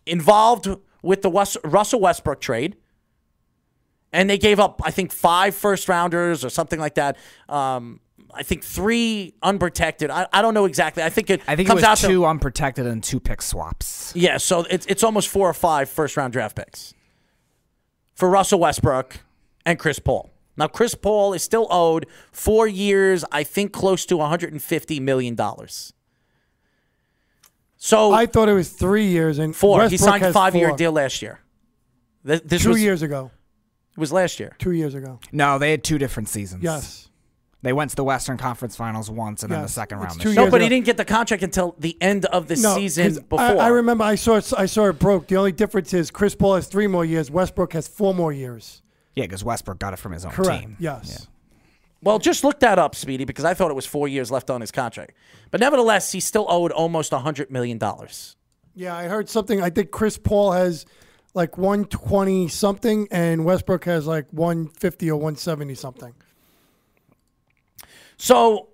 involved 0.05 0.69
with 1.01 1.21
the 1.21 1.29
West, 1.29 1.57
Russell 1.63 1.99
Westbrook 1.99 2.39
trade. 2.39 2.77
And 4.13 4.29
they 4.29 4.37
gave 4.37 4.59
up, 4.59 4.81
I 4.83 4.91
think, 4.91 5.11
five 5.11 5.53
first 5.53 5.89
rounders 5.89 6.45
or 6.45 6.49
something 6.49 6.79
like 6.79 6.95
that. 6.95 7.17
Um, 7.49 7.99
I 8.37 8.43
think 8.43 8.63
three 8.63 9.33
unprotected. 9.41 10.09
I, 10.11 10.27
I 10.31 10.41
don't 10.41 10.53
know 10.53 10.65
exactly. 10.65 11.03
I 11.03 11.09
think 11.09 11.29
it 11.29 11.41
I 11.47 11.55
think 11.55 11.67
comes 11.67 11.81
it 11.81 11.85
out 11.85 11.91
was 11.91 12.01
to 12.01 12.07
two 12.07 12.25
unprotected 12.25 12.85
and 12.85 13.03
two 13.03 13.19
pick 13.19 13.41
swaps. 13.41 14.13
yeah, 14.15 14.37
so 14.37 14.61
it's 14.69 14.85
it's 14.85 15.03
almost 15.03 15.27
four 15.29 15.49
or 15.49 15.53
five 15.53 15.89
first 15.89 16.15
round 16.17 16.33
draft 16.33 16.55
picks 16.55 16.93
for 18.13 18.29
Russell 18.29 18.59
Westbrook 18.59 19.17
and 19.65 19.77
Chris 19.79 19.99
Paul. 19.99 20.31
Now 20.55 20.67
Chris 20.67 20.95
Paul 20.95 21.33
is 21.33 21.43
still 21.43 21.67
owed 21.69 22.05
four 22.31 22.67
years, 22.67 23.23
I 23.31 23.43
think 23.43 23.71
close 23.73 24.05
to 24.07 24.17
150 24.17 24.99
million 24.99 25.35
dollars. 25.35 25.93
So 27.77 28.11
I 28.11 28.25
thought 28.25 28.49
it 28.49 28.53
was 28.53 28.69
three 28.69 29.05
years 29.07 29.37
and 29.39 29.55
four. 29.55 29.87
he 29.87 29.97
signed 29.97 30.23
a 30.23 30.27
has 30.27 30.33
five 30.33 30.55
year 30.55 30.71
deal 30.75 30.91
last 30.91 31.21
year. 31.21 31.39
Th- 32.25 32.41
This 32.43 32.63
Two 32.63 32.69
was 32.69 32.81
years 32.81 33.01
ago. 33.03 33.31
it 33.95 33.99
was 33.99 34.11
last 34.11 34.39
year. 34.39 34.55
Two 34.57 34.71
years 34.71 34.95
ago. 34.95 35.19
No, 35.31 35.59
they 35.59 35.71
had 35.71 35.83
two 35.83 35.97
different 35.97 36.27
seasons. 36.29 36.63
Yes. 36.63 37.09
They 37.67 37.73
went 37.73 37.89
to 37.89 37.97
the 37.97 38.03
Western 38.05 38.37
Conference 38.37 38.77
Finals 38.77 39.09
once 39.11 39.43
and 39.43 39.51
then 39.51 39.61
the 39.61 39.67
second 39.67 39.97
round. 39.99 40.21
two 40.21 40.29
No, 40.29 40.31
year. 40.31 40.41
years 40.43 40.51
but 40.51 40.61
he 40.61 40.69
didn't 40.69 40.85
get 40.85 40.95
the 40.95 41.03
contract 41.03 41.43
until 41.43 41.75
the 41.77 41.97
end 41.99 42.23
of 42.27 42.47
the 42.47 42.55
No, 42.55 42.75
season 42.75 43.07
'cause 43.09 43.19
before. 43.19 43.41
I, 43.41 43.55
I 43.55 43.67
remember 43.67 44.05
I 44.05 44.15
saw 44.15 44.35
it, 44.37 44.53
I 44.57 44.67
saw 44.67 44.85
it 44.87 44.93
broke. 44.99 45.27
The 45.27 45.35
only 45.35 45.51
difference 45.51 45.93
is 45.93 46.09
Chris 46.09 46.33
Paul 46.33 46.55
has 46.55 46.67
three 46.67 46.87
more 46.87 47.03
years. 47.03 47.29
Westbrook 47.29 47.73
has 47.73 47.85
four 47.85 48.13
more 48.13 48.31
years. 48.31 48.81
Yeah, 49.15 49.25
because 49.25 49.43
Westbrook 49.43 49.79
got 49.79 49.91
it 49.91 49.97
from 49.97 50.13
his 50.13 50.23
own 50.23 50.31
Correct. 50.31 50.61
team. 50.61 50.77
Yes. 50.79 51.27
Well, 52.01 52.19
just 52.19 52.45
look 52.45 52.61
that 52.61 52.79
up, 52.79 52.95
Speedy, 52.95 53.25
because 53.25 53.43
I 53.43 53.53
thought 53.53 53.69
it 53.69 53.73
was 53.73 53.85
four 53.85 54.07
years 54.07 54.31
left 54.31 54.49
on 54.49 54.61
his 54.61 54.71
contract. 54.71 55.11
But 55.51 55.59
nevertheless, 55.59 56.13
he 56.13 56.21
still 56.21 56.45
owed 56.47 56.71
almost 56.71 57.11
$100 57.11 57.49
million. 57.49 57.81
Yeah, 58.75 58.95
I 58.95 59.09
heard 59.09 59.27
something. 59.27 59.61
I 59.61 59.71
think 59.71 59.91
Chris 59.91 60.17
Paul 60.17 60.53
has 60.53 60.85
like 61.33 61.57
120 61.57 62.47
something, 62.47 63.09
and 63.11 63.43
Westbrook 63.43 63.83
has 63.83 64.07
like 64.07 64.27
150 64.31 65.11
or 65.11 65.15
170 65.17 65.75
something. 65.75 66.13
So, 68.17 68.69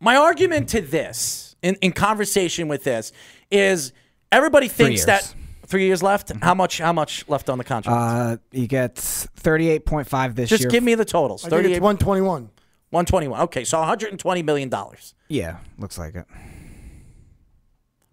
my 0.00 0.16
argument 0.16 0.68
to 0.70 0.80
this, 0.80 1.54
in, 1.62 1.76
in 1.76 1.92
conversation 1.92 2.68
with 2.68 2.84
this, 2.84 3.12
is 3.50 3.92
everybody 4.30 4.68
thinks 4.68 5.00
years. 5.00 5.06
that 5.06 5.34
three 5.66 5.86
years 5.86 6.02
left. 6.02 6.32
How 6.42 6.54
much? 6.54 6.78
How 6.78 6.92
much 6.92 7.26
left 7.28 7.48
on 7.48 7.58
the 7.58 7.64
contract? 7.64 7.96
Uh, 7.96 8.36
he 8.50 8.66
gets 8.66 9.26
thirty-eight 9.36 9.86
point 9.86 10.08
five 10.08 10.34
this 10.34 10.48
Just 10.50 10.62
year. 10.62 10.66
Just 10.70 10.74
give 10.74 10.82
me 10.82 10.94
the 10.94 11.04
totals. 11.04 11.44
I 11.44 11.50
38, 11.50 11.80
121. 11.80 12.50
121. 12.90 13.40
Okay, 13.42 13.64
so 13.64 13.78
120 13.78 14.42
million 14.42 14.68
dollars. 14.68 15.14
yeah, 15.28 15.58
looks 15.78 15.96
like 15.98 16.14
it. 16.14 16.26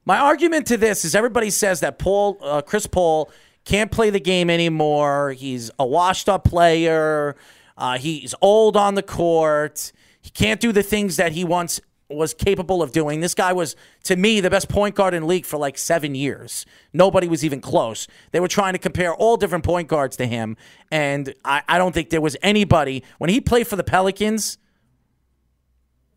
My 0.05 0.17
argument 0.17 0.67
to 0.67 0.77
this 0.77 1.05
is 1.05 1.13
everybody 1.15 1.49
says 1.49 1.81
that 1.81 1.99
Paul, 1.99 2.37
uh, 2.41 2.61
Chris 2.61 2.87
Paul, 2.87 3.29
can't 3.65 3.91
play 3.91 4.09
the 4.09 4.19
game 4.19 4.49
anymore. 4.49 5.33
He's 5.33 5.69
a 5.77 5.85
washed-up 5.85 6.45
player. 6.45 7.35
Uh, 7.77 7.97
he's 7.97 8.33
old 8.41 8.75
on 8.77 8.95
the 8.95 9.03
court. 9.03 9.91
He 10.21 10.29
can't 10.29 10.59
do 10.59 10.71
the 10.71 10.83
things 10.83 11.15
that 11.17 11.31
he 11.31 11.43
once 11.43 11.79
was 12.09 12.33
capable 12.33 12.81
of 12.81 12.91
doing. 12.91 13.19
This 13.19 13.35
guy 13.35 13.53
was, 13.53 13.75
to 14.03 14.15
me, 14.15 14.39
the 14.41 14.49
best 14.49 14.67
point 14.67 14.95
guard 14.95 15.13
in 15.13 15.21
the 15.21 15.27
league 15.27 15.45
for 15.45 15.57
like 15.57 15.77
seven 15.77 16.15
years. 16.15 16.65
Nobody 16.91 17.27
was 17.27 17.45
even 17.45 17.61
close. 17.61 18.07
They 18.31 18.39
were 18.39 18.47
trying 18.47 18.73
to 18.73 18.79
compare 18.79 19.13
all 19.13 19.37
different 19.37 19.63
point 19.63 19.87
guards 19.87 20.17
to 20.17 20.25
him, 20.25 20.57
and 20.91 21.33
I, 21.45 21.61
I 21.67 21.77
don't 21.77 21.93
think 21.93 22.09
there 22.09 22.21
was 22.21 22.35
anybody 22.41 23.03
when 23.19 23.29
he 23.29 23.39
played 23.39 23.67
for 23.67 23.75
the 23.75 23.83
Pelicans. 23.83 24.57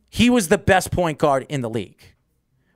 He 0.09 0.31
was 0.31 0.49
the 0.49 0.59
best 0.59 0.91
point 0.91 1.19
guard 1.19 1.47
in 1.49 1.61
the 1.61 1.71
league. 1.71 2.01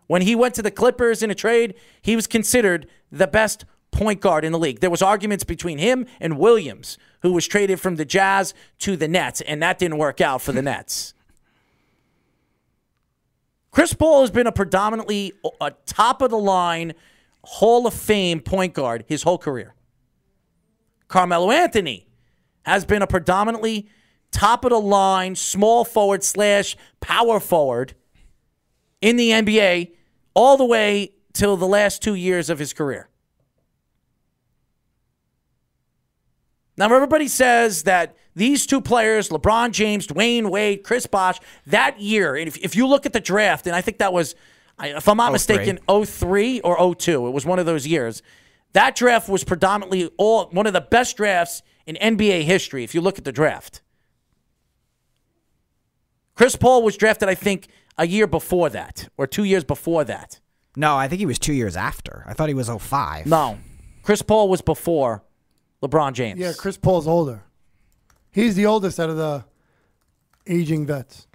When 0.07 0.23
he 0.23 0.35
went 0.35 0.55
to 0.55 0.63
the 0.63 0.71
Clippers 0.71 1.23
in 1.23 1.31
a 1.31 1.35
trade, 1.35 1.75
he 2.01 2.17
was 2.17 2.27
considered 2.27 2.87
the 3.11 3.27
best 3.27 3.65
point 3.91 4.21
guard 4.21 4.45
in 4.45 4.53
the 4.53 4.59
league. 4.59 4.81
There 4.81 4.91
was 4.91 5.03
arguments 5.03 5.43
between 5.43 5.79
him 5.79 6.07
and 6.21 6.39
Williams, 6.39 6.99
who 7.23 7.33
was 7.33 7.47
traded 7.47 7.81
from 7.81 7.97
the 7.97 8.05
Jazz 8.05 8.53
to 8.81 8.97
the 8.97 9.09
Nets, 9.09 9.41
and 9.41 9.63
that 9.63 9.79
didn't 9.79 9.99
work 9.99 10.21
out 10.21 10.43
for 10.43 10.53
the 10.53 10.63
Nets. 10.63 11.15
Chris 13.77 13.93
Paul 13.93 14.23
has 14.23 14.31
been 14.31 14.47
a 14.47 14.53
predominantly 14.53 15.35
a 15.61 15.71
top 15.85 16.23
of 16.23 16.31
the 16.31 16.39
line 16.39 16.95
Hall 17.45 17.87
of 17.87 17.93
Fame 17.93 18.41
point 18.41 18.73
guard 18.73 19.05
his 19.07 19.23
whole 19.23 19.37
career. 19.37 19.75
Carmelo 21.09 21.51
Anthony 21.51 22.09
has 22.63 22.87
been 22.87 23.03
a 23.03 23.07
predominantly 23.07 23.87
top 24.33 24.65
of 24.65 24.71
the 24.71 24.81
line 24.81 25.35
small 25.35 25.85
forward 25.85 26.25
slash 26.25 26.75
power 27.03 27.39
forward 27.39 27.93
in 29.03 29.17
the 29.17 29.29
NBA 29.29 29.93
all 30.33 30.57
the 30.57 30.65
way 30.65 31.13
till 31.35 31.59
the 31.59 31.69
last 31.69 32.01
two 32.01 32.15
years 32.15 32.49
of 32.49 32.59
his 32.59 32.73
career. 32.73 33.11
Now, 36.79 36.87
everybody 36.87 37.29
says 37.29 37.83
that 37.83 38.17
these 38.37 38.67
two 38.67 38.83
players, 38.83 39.31
LeBron 39.31 39.73
James, 39.73 40.07
Dwyane 40.07 40.51
Wade, 40.51 40.85
Chris 40.85 41.07
Bosh, 41.07 41.41
that 41.67 41.99
year, 42.01 42.37
and 42.37 42.47
if, 42.47 42.59
if 42.59 42.77
you 42.77 42.87
look 42.87 43.07
at 43.07 43.15
the 43.15 43.21
draft, 43.21 43.67
and 43.67 43.75
I 43.75 43.81
think 43.81 43.99
that 43.99 44.13
was, 44.13 44.35
if 44.79 45.09
I'm 45.09 45.17
not 45.17 45.29
03. 45.29 45.33
mistaken, 45.33 45.79
03 46.05 46.61
or 46.61 46.95
02, 46.95 47.27
it 47.27 47.31
was 47.31 47.47
one 47.47 47.59
of 47.59 47.65
those 47.67 47.87
years. 47.87 48.23
That 48.75 48.95
draft 48.95 49.31
was 49.31 49.43
predominantly 49.43 50.11
all 50.19 50.51
one 50.51 50.67
of 50.67 50.75
the 50.75 50.83
best 50.83 51.17
drafts 51.17 51.63
in 51.87 51.97
NBA 51.97 52.43
history, 52.43 52.85
if 52.85 52.95
you 52.95 53.01
look 53.01 53.17
at 53.17 53.25
the 53.25 53.33
draft. 53.33 53.81
Chris 56.35 56.57
Paul 56.57 56.83
was 56.83 56.99
drafted, 56.99 57.31
I 57.31 57.35
think, 57.35 57.69
a 57.97 58.07
year 58.07 58.27
before 58.27 58.69
that, 58.69 59.09
or 59.17 59.27
two 59.27 59.45
years 59.45 59.65
before 59.65 60.05
that. 60.05 60.41
No, 60.77 60.95
I 60.95 61.09
think 61.09 61.21
he 61.21 61.27
was 61.27 61.39
two 61.39 61.55
years 61.55 61.75
after. 61.75 62.23
I 62.27 62.35
thought 62.35 62.49
he 62.49 62.55
was 62.55 62.69
05. 62.69 63.25
No, 63.25 63.59
Chris 64.03 64.21
Paul 64.21 64.51
was 64.51 64.61
before 64.61 65.25
LeBron 65.83 66.13
James. 66.13 66.39
Yeah, 66.39 66.53
Chris 66.55 66.77
Paul's 66.77 67.09
older. 67.09 67.43
He's 68.37 68.55
the 68.55 68.67
oldest 68.67 69.01
out 69.01 69.09
of 69.09 69.17
the 69.17 69.47
aging 70.47 70.85
vets. 70.85 71.27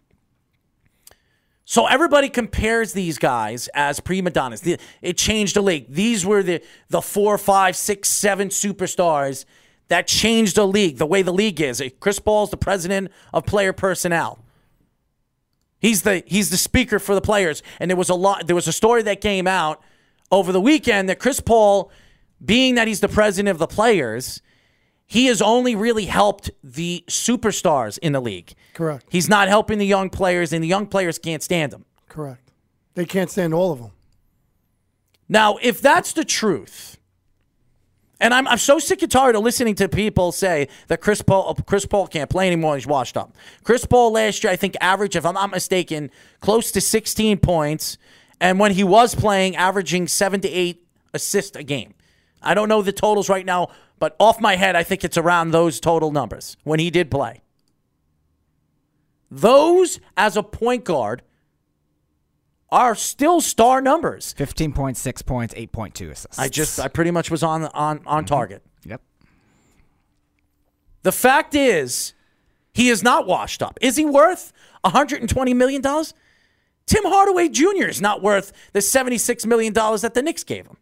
So 1.65 1.88
everybody 1.88 2.29
compares 2.29 2.93
these 2.93 3.17
guys 3.17 3.67
as 3.74 4.00
prima 4.00 4.29
donnas. 4.29 4.62
It 5.01 5.17
changed 5.17 5.55
the 5.55 5.63
league. 5.63 5.88
These 5.89 6.27
were 6.27 6.43
the 6.43 6.62
the 6.89 7.01
four, 7.01 7.39
five, 7.39 7.75
six, 7.75 8.08
seven 8.08 8.50
superstars 8.50 9.46
that 9.88 10.05
changed 10.05 10.58
the 10.58 10.67
league, 10.67 10.98
the 10.98 11.08
way 11.08 11.24
the 11.24 11.34
league 11.34 11.60
is. 11.60 11.81
Chris 12.00 12.20
Paul's 12.20 12.51
the 12.51 12.58
president 12.58 13.12
of 13.34 13.48
player 13.48 13.74
personnel. 13.74 14.46
He's 15.79 16.03
the 16.03 16.22
he's 16.27 16.51
the 16.51 16.58
speaker 16.58 17.00
for 17.00 17.15
the 17.15 17.22
players. 17.22 17.63
And 17.79 17.89
there 17.89 17.98
was 17.98 18.10
a 18.10 18.15
lot 18.15 18.46
there 18.46 18.55
was 18.55 18.67
a 18.67 18.74
story 18.74 19.01
that 19.01 19.22
came 19.22 19.48
out 19.48 19.81
over 20.31 20.51
the 20.51 20.62
weekend 20.62 21.10
that 21.10 21.17
Chris 21.17 21.39
Paul, 21.39 21.91
being 22.46 22.75
that 22.75 22.88
he's 22.88 23.00
the 23.00 23.10
president 23.10 23.50
of 23.50 23.58
the 23.58 23.65
players, 23.65 24.43
he 25.12 25.25
has 25.25 25.41
only 25.41 25.75
really 25.75 26.06
helped 26.06 26.51
the 26.63 27.03
superstars 27.10 28.00
in 28.00 28.13
the 28.13 28.22
league. 28.22 28.53
Correct. 28.74 29.06
He's 29.10 29.27
not 29.27 29.50
helping 29.50 29.77
the 29.77 29.86
young 29.86 30.10
players, 30.10 30.53
and 30.53 30.63
the 30.63 30.70
young 30.70 30.88
players 30.88 31.20
can't 31.20 31.44
stand 31.44 31.74
him. 31.74 31.84
Correct. 32.08 32.50
They 32.94 33.03
can't 33.03 33.30
stand 33.30 33.53
all 33.53 33.74
of 33.74 33.80
them. 33.80 33.91
Now, 35.27 35.58
if 35.62 35.82
that's 35.82 36.13
the 36.13 36.24
truth, 36.24 36.98
and 38.22 38.34
I'm, 38.34 38.48
I'm 38.48 38.58
so 38.58 38.80
sick 38.80 39.01
and 39.01 39.12
tired 39.12 39.36
of 39.36 39.44
listening 39.44 39.75
to 39.75 39.89
people 39.89 40.32
say 40.32 40.70
that 40.88 41.01
Chris 41.01 41.22
Paul 41.22 41.50
uh, 41.50 41.62
Chris 41.63 41.86
Paul 41.86 42.08
can't 42.08 42.30
play 42.30 42.48
anymore. 42.48 42.75
He's 42.75 42.88
washed 42.88 43.18
up. 43.18 43.36
Chris 43.65 43.84
Paul 43.84 44.13
last 44.13 44.46
year, 44.46 44.53
I 44.53 44.56
think, 44.56 44.77
averaged, 44.80 45.18
if 45.18 45.25
I'm 45.25 45.34
not 45.34 45.51
mistaken, 45.51 46.10
close 46.39 46.72
to 46.72 46.80
16 46.80 47.38
points, 47.39 47.98
and 48.39 48.60
when 48.60 48.72
he 48.72 48.86
was 48.86 49.13
playing, 49.13 49.58
averaging 49.58 50.08
seven 50.08 50.39
to 50.39 50.50
eight 50.50 50.88
assists 51.13 51.58
a 51.58 51.63
game. 51.63 51.96
I 52.41 52.53
don't 52.53 52.69
know 52.69 52.81
the 52.81 52.91
totals 52.91 53.29
right 53.29 53.45
now, 53.45 53.69
but 54.00 54.15
off 54.19 54.41
my 54.41 54.55
head, 54.55 54.75
I 54.75 54.83
think 54.83 55.03
it's 55.03 55.17
around 55.17 55.51
those 55.51 55.79
total 55.79 56.12
numbers 56.12 56.57
when 56.63 56.79
he 56.79 56.89
did 56.89 57.12
play. 57.12 57.41
Those 59.29 60.00
as 60.17 60.36
a 60.36 60.43
point 60.43 60.83
guard 60.83 61.21
are 62.71 62.95
still 62.95 63.41
star 63.41 63.81
numbers. 63.81 64.33
15.6 64.38 65.25
points, 65.25 65.53
8.2 65.53 66.12
assists. 66.12 66.39
I 66.39 66.48
just 66.48 66.79
I 66.79 66.88
pretty 66.88 67.12
much 67.12 67.29
was 67.29 67.43
on 67.43 67.65
on 67.65 68.01
on 68.05 68.24
mm-hmm. 68.24 68.25
target. 68.25 68.63
Yep. 68.86 69.01
The 71.03 71.12
fact 71.12 71.55
is, 71.55 72.13
he 72.74 72.89
is 72.89 73.03
not 73.03 73.27
washed 73.27 73.62
up. 73.62 73.77
Is 73.81 73.98
he 73.98 74.05
worth 74.05 74.53
120 74.81 75.53
million 75.53 75.81
dollars? 75.81 76.13
Tim 76.86 77.03
Hardaway 77.05 77.48
Jr. 77.50 77.86
is 77.88 78.01
not 78.01 78.21
worth 78.21 78.51
the 78.74 78.81
76 78.81 79.45
million 79.45 79.71
dollars 79.71 80.01
that 80.01 80.13
the 80.13 80.21
Knicks 80.21 80.43
gave 80.43 80.67
him. 80.67 80.77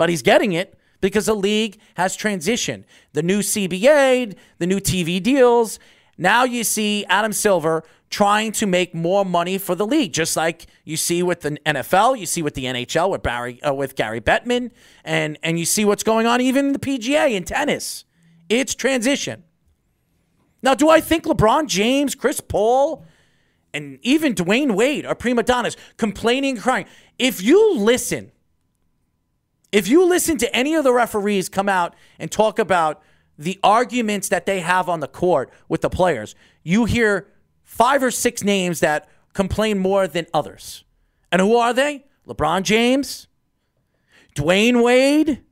But 0.00 0.08
he's 0.08 0.22
getting 0.22 0.52
it 0.54 0.78
because 1.02 1.26
the 1.26 1.34
league 1.34 1.78
has 1.92 2.16
transitioned. 2.16 2.84
The 3.12 3.22
new 3.22 3.40
CBA, 3.40 4.34
the 4.56 4.66
new 4.66 4.80
TV 4.80 5.22
deals. 5.22 5.78
Now 6.16 6.44
you 6.44 6.64
see 6.64 7.04
Adam 7.10 7.34
Silver 7.34 7.84
trying 8.08 8.52
to 8.52 8.66
make 8.66 8.94
more 8.94 9.26
money 9.26 9.58
for 9.58 9.74
the 9.74 9.86
league, 9.86 10.14
just 10.14 10.38
like 10.38 10.64
you 10.84 10.96
see 10.96 11.22
with 11.22 11.42
the 11.42 11.58
NFL, 11.66 12.18
you 12.18 12.24
see 12.24 12.40
with 12.40 12.54
the 12.54 12.64
NHL 12.64 13.10
with 13.10 13.22
Barry, 13.22 13.62
uh, 13.62 13.74
with 13.74 13.94
Gary 13.94 14.22
Bettman, 14.22 14.70
and 15.04 15.38
and 15.42 15.58
you 15.58 15.66
see 15.66 15.84
what's 15.84 16.02
going 16.02 16.26
on 16.26 16.40
even 16.40 16.68
in 16.68 16.72
the 16.72 16.78
PGA 16.78 17.32
in 17.32 17.44
tennis. 17.44 18.06
It's 18.48 18.74
transition. 18.74 19.44
Now, 20.62 20.72
do 20.72 20.88
I 20.88 21.02
think 21.02 21.24
LeBron 21.24 21.66
James, 21.66 22.14
Chris 22.14 22.40
Paul, 22.40 23.04
and 23.74 23.98
even 24.00 24.34
Dwyane 24.34 24.74
Wade 24.74 25.04
are 25.04 25.14
prima 25.14 25.42
donnas 25.42 25.76
complaining, 25.98 26.56
crying? 26.56 26.86
If 27.18 27.42
you 27.42 27.74
listen, 27.76 28.32
if 29.72 29.88
you 29.88 30.04
listen 30.06 30.36
to 30.38 30.54
any 30.56 30.74
of 30.74 30.84
the 30.84 30.92
referees 30.92 31.48
come 31.48 31.68
out 31.68 31.94
and 32.18 32.30
talk 32.30 32.58
about 32.58 33.02
the 33.38 33.58
arguments 33.62 34.28
that 34.28 34.44
they 34.46 34.60
have 34.60 34.88
on 34.88 35.00
the 35.00 35.08
court 35.08 35.50
with 35.68 35.80
the 35.80 35.90
players, 35.90 36.34
you 36.62 36.84
hear 36.84 37.28
five 37.62 38.02
or 38.02 38.10
six 38.10 38.42
names 38.42 38.80
that 38.80 39.08
complain 39.32 39.78
more 39.78 40.06
than 40.06 40.26
others. 40.34 40.84
And 41.32 41.40
who 41.40 41.56
are 41.56 41.72
they? 41.72 42.04
LeBron 42.26 42.62
James, 42.64 43.28
Dwyane 44.34 44.82
Wade, 44.82 45.42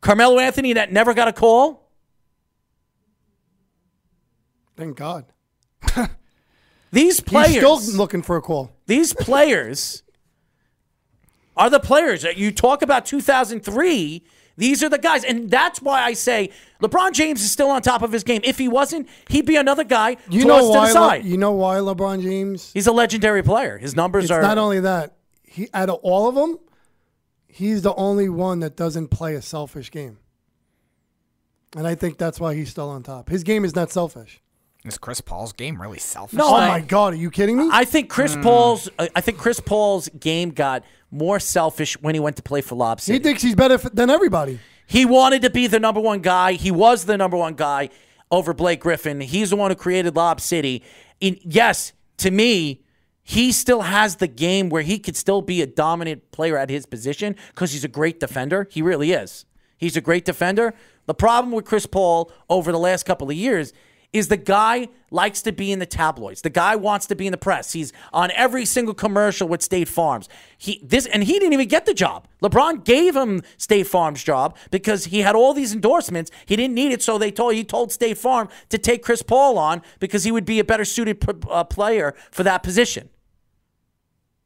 Carmelo 0.00 0.38
Anthony 0.38 0.74
that 0.74 0.92
never 0.92 1.14
got 1.14 1.26
a 1.28 1.32
call. 1.32 1.90
Thank 4.76 4.96
God. 4.96 5.24
These 6.92 7.20
players, 7.20 7.48
He's 7.48 7.56
still 7.56 7.96
looking 7.98 8.22
for 8.22 8.36
a 8.36 8.40
call. 8.42 8.70
these 8.86 9.12
players 9.12 10.02
are 11.56 11.70
the 11.70 11.80
players 11.80 12.22
that 12.22 12.36
you 12.36 12.50
talk 12.52 12.82
about 12.82 13.06
2003. 13.06 14.22
These 14.58 14.82
are 14.82 14.88
the 14.88 14.98
guys. 14.98 15.24
And 15.24 15.50
that's 15.50 15.82
why 15.82 16.02
I 16.02 16.14
say 16.14 16.50
LeBron 16.82 17.12
James 17.12 17.42
is 17.42 17.50
still 17.50 17.68
on 17.68 17.82
top 17.82 18.02
of 18.02 18.12
his 18.12 18.24
game. 18.24 18.40
If 18.44 18.58
he 18.58 18.68
wasn't, 18.68 19.08
he'd 19.28 19.46
be 19.46 19.56
another 19.56 19.84
guy 19.84 20.16
You 20.30 20.44
know 20.44 20.68
why? 20.70 20.90
Le- 20.92 21.18
you 21.18 21.36
know 21.36 21.52
why 21.52 21.76
LeBron 21.76 22.22
James? 22.22 22.72
He's 22.72 22.86
a 22.86 22.92
legendary 22.92 23.42
player. 23.42 23.78
His 23.78 23.94
numbers 23.94 24.24
It's 24.24 24.30
are 24.30 24.42
not 24.42 24.58
only 24.58 24.80
that. 24.80 25.16
He 25.44 25.68
out 25.72 25.88
of 25.88 25.96
all 26.02 26.28
of 26.28 26.34
them, 26.34 26.58
he's 27.48 27.82
the 27.82 27.94
only 27.94 28.28
one 28.28 28.60
that 28.60 28.76
doesn't 28.76 29.08
play 29.08 29.34
a 29.34 29.42
selfish 29.42 29.90
game. 29.90 30.18
And 31.76 31.86
I 31.86 31.94
think 31.94 32.16
that's 32.16 32.40
why 32.40 32.54
he's 32.54 32.70
still 32.70 32.88
on 32.88 33.02
top. 33.02 33.28
His 33.28 33.42
game 33.42 33.64
is 33.64 33.74
not 33.74 33.90
selfish. 33.90 34.40
Is 34.86 34.98
Chris 34.98 35.20
Paul's 35.20 35.52
game 35.52 35.80
really 35.80 35.98
selfish? 35.98 36.38
No, 36.38 36.48
Oh 36.48 36.60
my 36.60 36.80
God, 36.80 37.14
are 37.14 37.16
you 37.16 37.30
kidding 37.30 37.56
me? 37.56 37.68
I 37.72 37.84
think 37.84 38.08
Chris 38.08 38.34
hmm. 38.34 38.42
Paul's. 38.42 38.88
I 38.98 39.20
think 39.20 39.38
Chris 39.38 39.60
Paul's 39.60 40.08
game 40.08 40.50
got 40.50 40.84
more 41.10 41.40
selfish 41.40 42.00
when 42.00 42.14
he 42.14 42.20
went 42.20 42.36
to 42.36 42.42
play 42.42 42.60
for 42.60 42.74
Lob 42.74 43.00
City. 43.00 43.14
he 43.14 43.16
City. 43.16 43.28
thinks 43.28 43.42
he's 43.42 43.54
better 43.54 43.74
f- 43.74 43.92
than 43.92 44.10
everybody. 44.10 44.60
He 44.86 45.04
wanted 45.04 45.42
to 45.42 45.50
be 45.50 45.66
the 45.66 45.80
number 45.80 46.00
one 46.00 46.20
guy. 46.20 46.52
He 46.52 46.70
was 46.70 47.04
the 47.04 47.16
number 47.16 47.36
one 47.36 47.54
guy 47.54 47.90
over 48.30 48.54
Blake 48.54 48.80
Griffin. 48.80 49.20
He's 49.20 49.50
the 49.50 49.56
one 49.56 49.70
who 49.70 49.74
created 49.76 50.14
Lob 50.14 50.40
City. 50.40 50.82
In, 51.20 51.38
yes, 51.42 51.92
to 52.18 52.30
me, 52.30 52.82
he 53.22 53.50
still 53.50 53.82
has 53.82 54.16
the 54.16 54.28
game 54.28 54.68
where 54.68 54.82
he 54.82 54.98
could 54.98 55.16
still 55.16 55.42
be 55.42 55.60
a 55.60 55.66
dominant 55.66 56.30
player 56.30 56.56
at 56.56 56.70
his 56.70 56.86
position 56.86 57.34
because 57.48 57.72
he's 57.72 57.84
a 57.84 57.88
great 57.88 58.20
defender. 58.20 58.68
He 58.70 58.82
really 58.82 59.10
is. 59.12 59.44
He's 59.76 59.96
a 59.96 60.00
great 60.00 60.24
defender. 60.24 60.74
The 61.06 61.14
problem 61.14 61.52
with 61.52 61.64
Chris 61.64 61.86
Paul 61.86 62.30
over 62.48 62.70
the 62.70 62.78
last 62.78 63.04
couple 63.04 63.28
of 63.28 63.36
years 63.36 63.72
is 64.16 64.28
the 64.28 64.36
guy 64.36 64.88
likes 65.10 65.42
to 65.42 65.52
be 65.52 65.70
in 65.72 65.78
the 65.78 65.86
tabloids. 65.86 66.42
The 66.42 66.50
guy 66.50 66.76
wants 66.76 67.06
to 67.06 67.14
be 67.16 67.26
in 67.26 67.30
the 67.30 67.38
press. 67.38 67.72
He's 67.72 67.92
on 68.12 68.30
every 68.32 68.64
single 68.64 68.94
commercial 68.94 69.48
with 69.48 69.62
State 69.62 69.88
Farms. 69.88 70.28
He 70.58 70.80
this 70.82 71.06
and 71.06 71.24
he 71.24 71.34
didn't 71.34 71.52
even 71.52 71.68
get 71.68 71.86
the 71.86 71.94
job. 71.94 72.26
LeBron 72.42 72.84
gave 72.84 73.14
him 73.14 73.42
State 73.56 73.86
Farm's 73.86 74.22
job 74.22 74.56
because 74.70 75.06
he 75.06 75.20
had 75.20 75.34
all 75.34 75.54
these 75.54 75.72
endorsements. 75.72 76.30
He 76.44 76.56
didn't 76.56 76.74
need 76.74 76.92
it, 76.92 77.02
so 77.02 77.18
they 77.18 77.30
told 77.30 77.54
he 77.54 77.64
told 77.64 77.92
State 77.92 78.18
Farm 78.18 78.48
to 78.68 78.78
take 78.78 79.02
Chris 79.02 79.22
Paul 79.22 79.58
on 79.58 79.82
because 80.00 80.24
he 80.24 80.32
would 80.32 80.44
be 80.44 80.58
a 80.58 80.64
better 80.64 80.84
suited 80.84 81.20
p- 81.20 81.32
uh, 81.50 81.64
player 81.64 82.14
for 82.30 82.42
that 82.42 82.62
position. 82.62 83.08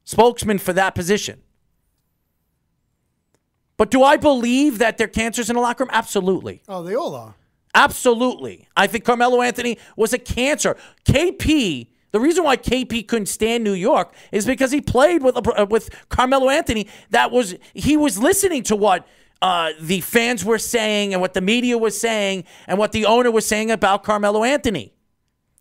Spokesman 0.05 0.59
for 0.59 0.73
that 0.73 0.95
position. 0.95 1.43
But 3.77 3.91
do 3.91 4.03
I 4.03 4.19
believe 4.19 4.79
that 4.79 4.99
there 4.99 5.07
are 5.07 5.09
cancers 5.09 5.49
in 5.49 5.57
the 5.57 5.63
locker 5.63 5.85
room? 5.85 5.91
Absolutely. 5.93 6.63
Oh, 6.69 6.83
they 6.83 6.95
all 6.95 7.15
are. 7.15 7.35
Absolutely. 7.75 8.69
I 8.77 8.87
think 8.87 9.05
Carmelo 9.05 9.43
Anthony 9.43 9.79
was 9.97 10.13
a 10.13 10.19
cancer. 10.19 10.77
KP, 11.05 11.89
the 12.11 12.21
reason 12.21 12.43
why 12.43 12.57
KP 12.57 13.07
couldn't 13.07 13.27
stand 13.27 13.63
New 13.63 13.75
York 13.75 14.13
is 14.33 14.45
because 14.45 14.73
he 14.73 14.81
played 14.81 15.23
with 15.23 15.37
uh, 15.37 15.67
with 15.71 15.91
Carmelo 16.09 16.49
Anthony. 16.49 16.89
That 17.11 17.31
was 17.31 17.55
he 17.73 17.97
was 17.97 18.19
listening 18.19 18.65
to 18.65 18.77
what 18.77 19.07
uh, 19.41 19.73
the 19.81 20.01
fans 20.01 20.45
were 20.45 20.59
saying 20.59 21.13
and 21.13 21.21
what 21.21 21.35
the 21.35 21.41
media 21.41 21.79
was 21.79 21.99
saying 21.99 22.45
and 22.67 22.79
what 22.79 22.93
the 22.93 23.07
owner 23.07 23.31
was 23.31 23.47
saying 23.47 23.71
about 23.71 24.03
Carmelo 24.03 24.43
Anthony. 24.43 24.93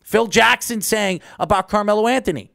Phil 0.02 0.26
Jackson 0.26 0.80
saying 0.80 1.20
about 1.38 1.68
Carmelo 1.68 2.08
Anthony. 2.08 2.50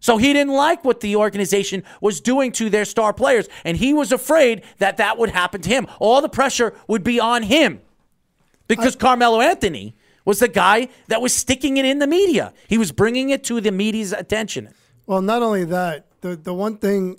So 0.00 0.16
he 0.16 0.32
didn't 0.32 0.52
like 0.52 0.84
what 0.84 0.98
the 0.98 1.14
organization 1.14 1.84
was 2.00 2.20
doing 2.20 2.50
to 2.52 2.68
their 2.68 2.84
star 2.84 3.12
players, 3.12 3.48
and 3.64 3.76
he 3.76 3.94
was 3.94 4.10
afraid 4.10 4.64
that 4.78 4.96
that 4.96 5.16
would 5.16 5.30
happen 5.30 5.60
to 5.60 5.70
him. 5.70 5.86
All 6.00 6.20
the 6.20 6.28
pressure 6.28 6.74
would 6.88 7.04
be 7.04 7.20
on 7.20 7.44
him 7.44 7.80
because 8.68 8.96
Carmelo 8.96 9.40
Anthony 9.40 9.94
was 10.24 10.38
the 10.38 10.48
guy 10.48 10.88
that 11.08 11.20
was 11.20 11.34
sticking 11.34 11.76
it 11.76 11.84
in 11.84 11.98
the 11.98 12.06
media. 12.06 12.52
He 12.68 12.78
was 12.78 12.92
bringing 12.92 13.30
it 13.30 13.44
to 13.44 13.60
the 13.60 13.72
media's 13.72 14.12
attention. 14.12 14.72
Well, 15.06 15.22
not 15.22 15.42
only 15.42 15.64
that, 15.64 16.06
the 16.20 16.36
the 16.36 16.54
one 16.54 16.78
thing 16.78 17.18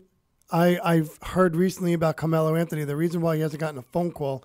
I, 0.54 0.80
I've 0.84 1.18
heard 1.22 1.56
recently 1.56 1.94
about 1.94 2.16
Carmelo 2.16 2.56
Anthony, 2.56 2.84
the 2.84 2.96
reason 2.96 3.22
why 3.22 3.36
he 3.36 3.42
hasn't 3.42 3.60
gotten 3.60 3.80
a 3.80 3.84
phone 3.84 4.12
call 4.12 4.44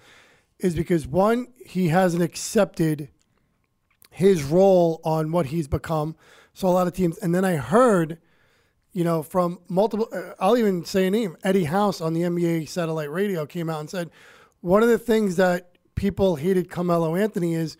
is 0.58 0.74
because 0.74 1.06
one, 1.06 1.48
he 1.64 1.88
hasn't 1.88 2.22
accepted 2.22 3.10
his 4.10 4.42
role 4.42 5.00
on 5.04 5.30
what 5.30 5.46
he's 5.46 5.68
become. 5.68 6.16
So 6.54 6.66
a 6.66 6.70
lot 6.70 6.86
of 6.86 6.94
teams, 6.94 7.18
and 7.18 7.34
then 7.34 7.44
I 7.44 7.56
heard, 7.56 8.18
you 8.92 9.04
know, 9.04 9.22
from 9.22 9.60
multiple, 9.68 10.08
uh, 10.12 10.34
I'll 10.40 10.56
even 10.56 10.84
say 10.84 11.06
a 11.06 11.10
name, 11.10 11.36
Eddie 11.44 11.64
House 11.64 12.00
on 12.00 12.14
the 12.14 12.22
NBA 12.22 12.68
satellite 12.68 13.10
radio 13.10 13.46
came 13.46 13.70
out 13.70 13.80
and 13.80 13.90
said 13.90 14.10
one 14.60 14.82
of 14.82 14.88
the 14.88 14.98
things 14.98 15.36
that 15.36 15.77
people 15.98 16.36
hated 16.36 16.70
Carmelo 16.70 17.16
Anthony 17.16 17.54
is 17.54 17.76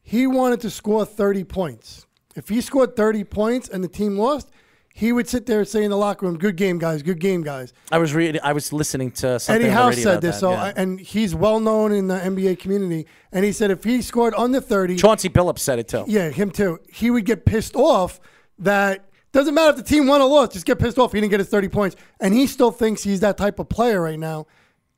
he 0.00 0.26
wanted 0.26 0.60
to 0.60 0.70
score 0.70 1.04
30 1.04 1.44
points. 1.44 2.06
If 2.36 2.48
he 2.48 2.60
scored 2.60 2.96
30 2.96 3.24
points 3.24 3.68
and 3.68 3.82
the 3.84 3.88
team 3.88 4.16
lost, 4.16 4.50
he 4.94 5.10
would 5.12 5.28
sit 5.28 5.46
there 5.46 5.60
and 5.60 5.68
say 5.68 5.84
in 5.84 5.90
the 5.90 5.96
locker 5.96 6.26
room, 6.26 6.38
"Good 6.38 6.56
game, 6.56 6.78
guys. 6.78 7.02
Good 7.02 7.18
game, 7.18 7.42
guys." 7.42 7.72
I 7.90 7.98
was 7.98 8.14
reading. 8.14 8.40
I 8.44 8.52
was 8.52 8.72
listening 8.74 9.10
to 9.12 9.40
something. 9.40 9.64
Eddie 9.64 9.72
House 9.72 9.96
said 9.96 10.20
this, 10.20 10.36
that, 10.36 10.40
so 10.40 10.50
yeah. 10.50 10.64
I, 10.64 10.68
and 10.76 11.00
he's 11.00 11.34
well 11.34 11.60
known 11.60 11.92
in 11.92 12.08
the 12.08 12.18
NBA 12.18 12.58
community. 12.58 13.06
And 13.32 13.44
he 13.44 13.52
said 13.52 13.70
if 13.70 13.84
he 13.84 14.02
scored 14.02 14.34
under 14.36 14.60
30, 14.60 14.96
Chauncey 14.96 15.30
Billups 15.30 15.60
said 15.60 15.78
it 15.78 15.88
too. 15.88 16.04
yeah, 16.06 16.28
him 16.28 16.50
too. 16.50 16.78
He 16.92 17.10
would 17.10 17.24
get 17.24 17.46
pissed 17.46 17.74
off 17.74 18.20
that 18.58 19.06
doesn't 19.32 19.54
matter 19.54 19.70
if 19.70 19.76
the 19.76 19.82
team 19.82 20.06
won 20.06 20.20
or 20.20 20.28
lost, 20.28 20.52
just 20.52 20.66
get 20.66 20.78
pissed 20.78 20.98
off. 20.98 21.12
He 21.12 21.20
didn't 21.20 21.30
get 21.30 21.40
his 21.40 21.48
30 21.48 21.68
points. 21.68 21.96
And 22.20 22.34
he 22.34 22.46
still 22.46 22.70
thinks 22.70 23.02
he's 23.02 23.20
that 23.20 23.38
type 23.38 23.58
of 23.58 23.70
player 23.70 24.00
right 24.00 24.18
now. 24.18 24.46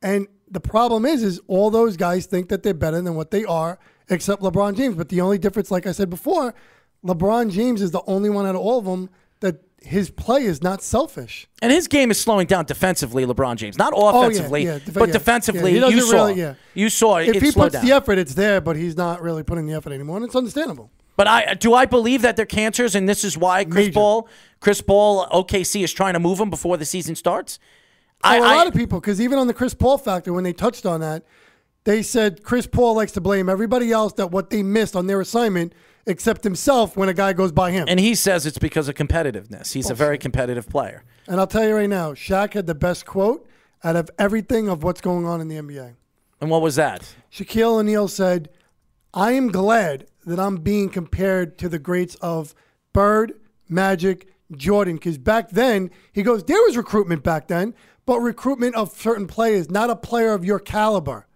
And 0.03 0.27
the 0.55 0.61
problem 0.61 1.05
is, 1.05 1.23
is 1.23 1.41
all 1.49 1.71
those 1.71 1.97
guys 1.97 2.27
think 2.27 2.49
that 2.49 2.63
they're 2.63 2.73
better 2.75 3.01
than 3.03 3.15
what 3.15 3.31
they 3.31 3.45
are, 3.45 3.79
except 4.09 4.41
LeBron 4.43 4.77
James. 4.77 4.95
But 4.97 5.09
the 5.11 5.21
only 5.21 5.37
difference, 5.39 5.71
like 5.71 5.87
I 5.87 5.93
said 5.93 6.09
before, 6.09 6.55
LeBron 7.05 7.51
James 7.51 7.83
is 7.83 7.91
the 7.91 8.03
only 8.07 8.31
one 8.31 8.47
out 8.47 8.55
of 8.55 8.61
all 8.63 8.79
of 8.79 8.85
them 8.87 9.11
that 9.41 9.57
his 9.83 10.09
play 10.11 10.45
is 10.45 10.63
not 10.63 10.83
selfish. 10.83 11.47
And 11.61 11.71
his 11.71 11.87
game 11.89 12.11
is 12.11 12.19
slowing 12.19 12.47
down 12.47 12.65
defensively, 12.65 13.27
LeBron 13.27 13.57
James. 13.57 13.77
Not 13.77 13.93
offensively, 13.95 14.67
Oh, 14.69 14.73
yeah, 14.73 14.79
def- 14.79 14.95
but 14.95 15.09
yeah. 15.09 15.13
defensively, 15.13 15.79
Yeah, 15.79 15.89
you 15.89 16.01
saw. 16.01 16.27
really- 16.27 16.41
yeah. 16.41 16.55
You 16.73 16.89
saw 16.89 17.17
it. 17.19 17.29
If 17.37 17.43
he 17.43 17.53
puts 17.53 17.75
down. 17.75 17.85
the 17.85 17.93
effort, 17.93 18.17
it's 18.19 18.35
there, 18.35 18.61
but 18.63 18.77
he's 18.77 18.97
not 18.97 19.21
really 19.21 19.43
putting 19.43 19.67
the 19.67 19.75
effort 19.75 19.93
anymore, 19.93 20.17
and 20.17 20.25
it's 20.25 20.35
understandable. 20.37 20.91
But 21.17 21.29
I 21.29 21.55
do 21.55 21.75
I 21.75 21.85
believe 21.87 22.23
that 22.23 22.35
they're 22.37 22.45
cancers, 22.47 22.95
and 22.97 23.09
this 23.09 23.23
is 23.25 23.39
why 23.39 23.65
Chris 23.65 23.87
Major. 23.87 23.93
Paul, 23.95 24.29
Chris 24.61 24.81
Paul, 24.81 25.27
OKC 25.31 25.85
is 25.85 25.93
trying 25.93 26.15
to 26.15 26.19
move 26.19 26.41
him 26.41 26.51
before 26.51 26.77
the 26.77 26.85
season 26.85 27.15
starts. 27.15 27.59
I, 28.23 28.39
a 28.39 28.43
I- 28.43 28.55
lot 28.57 28.67
of 28.67 28.75
people, 28.75 29.01
because 29.01 29.21
even 29.21 29.39
on 29.39 29.47
the 29.47 29.55
Chris 29.55 29.75
Paul 29.75 29.99
factor, 29.99 30.33
when 30.33 30.45
they 30.45 30.53
touched 30.53 30.87
on 30.87 31.01
that, 31.01 31.25
they 31.85 32.03
said 32.03 32.43
Chris 32.43 32.67
Paul 32.67 32.95
likes 32.95 33.13
to 33.13 33.21
blame 33.21 33.49
everybody 33.49 33.93
else 33.93 34.15
that 34.15 34.31
what 34.31 34.49
they 34.51 34.63
missed 34.63 34.97
on 34.97 35.07
their 35.07 35.21
assignment, 35.21 35.75
except 36.07 36.43
himself 36.45 36.97
when 36.97 37.09
a 37.11 37.15
guy 37.15 37.33
goes 37.35 37.53
by 37.53 37.71
him. 37.73 37.87
and 37.89 38.01
he 38.01 38.15
says 38.15 38.47
it's 38.47 38.59
because 38.59 38.89
of 38.89 38.95
competitiveness. 38.95 39.73
He's 39.73 39.91
a 39.91 39.95
very 39.95 40.17
competitive 40.19 40.69
player. 40.69 41.05
And 41.29 41.39
I'll 41.41 41.47
tell 41.47 41.67
you 41.67 41.75
right 41.75 41.89
now, 41.89 42.13
Shaq 42.13 42.55
had 42.55 42.67
the 42.67 42.75
best 42.75 43.05
quote 43.07 43.47
out 43.83 43.97
of 43.97 44.11
everything 44.19 44.69
of 44.69 44.83
what's 44.83 45.01
going 45.03 45.27
on 45.27 45.41
in 45.43 45.49
the 45.49 45.57
NBA. 45.57 45.95
And 46.41 46.51
what 46.51 46.63
was 46.63 46.77
that? 46.77 47.15
Shaquille 47.33 47.79
O'Neal 47.81 48.09
said, 48.09 48.49
I 49.13 49.33
am 49.33 49.49
glad 49.49 50.07
that 50.27 50.39
I'm 50.41 50.57
being 50.57 50.89
compared 50.89 51.59
to 51.59 51.69
the 51.69 51.79
greats 51.79 52.15
of 52.17 52.55
Bird, 52.95 53.35
Magic, 53.69 54.29
Jordan. 54.57 54.97
Because 54.97 55.17
back 55.19 55.51
then, 55.51 55.91
he 56.13 56.23
goes, 56.23 56.45
there 56.45 56.61
was 56.63 56.77
recruitment 56.77 57.23
back 57.23 57.49
then, 57.49 57.75
but 58.07 58.21
recruitment 58.21 58.75
of 58.75 58.91
certain 58.93 59.27
players, 59.27 59.71
not 59.71 59.91
a 59.91 59.97
player 59.97 60.33
of 60.33 60.45
your 60.45 60.59
caliber. 60.59 61.27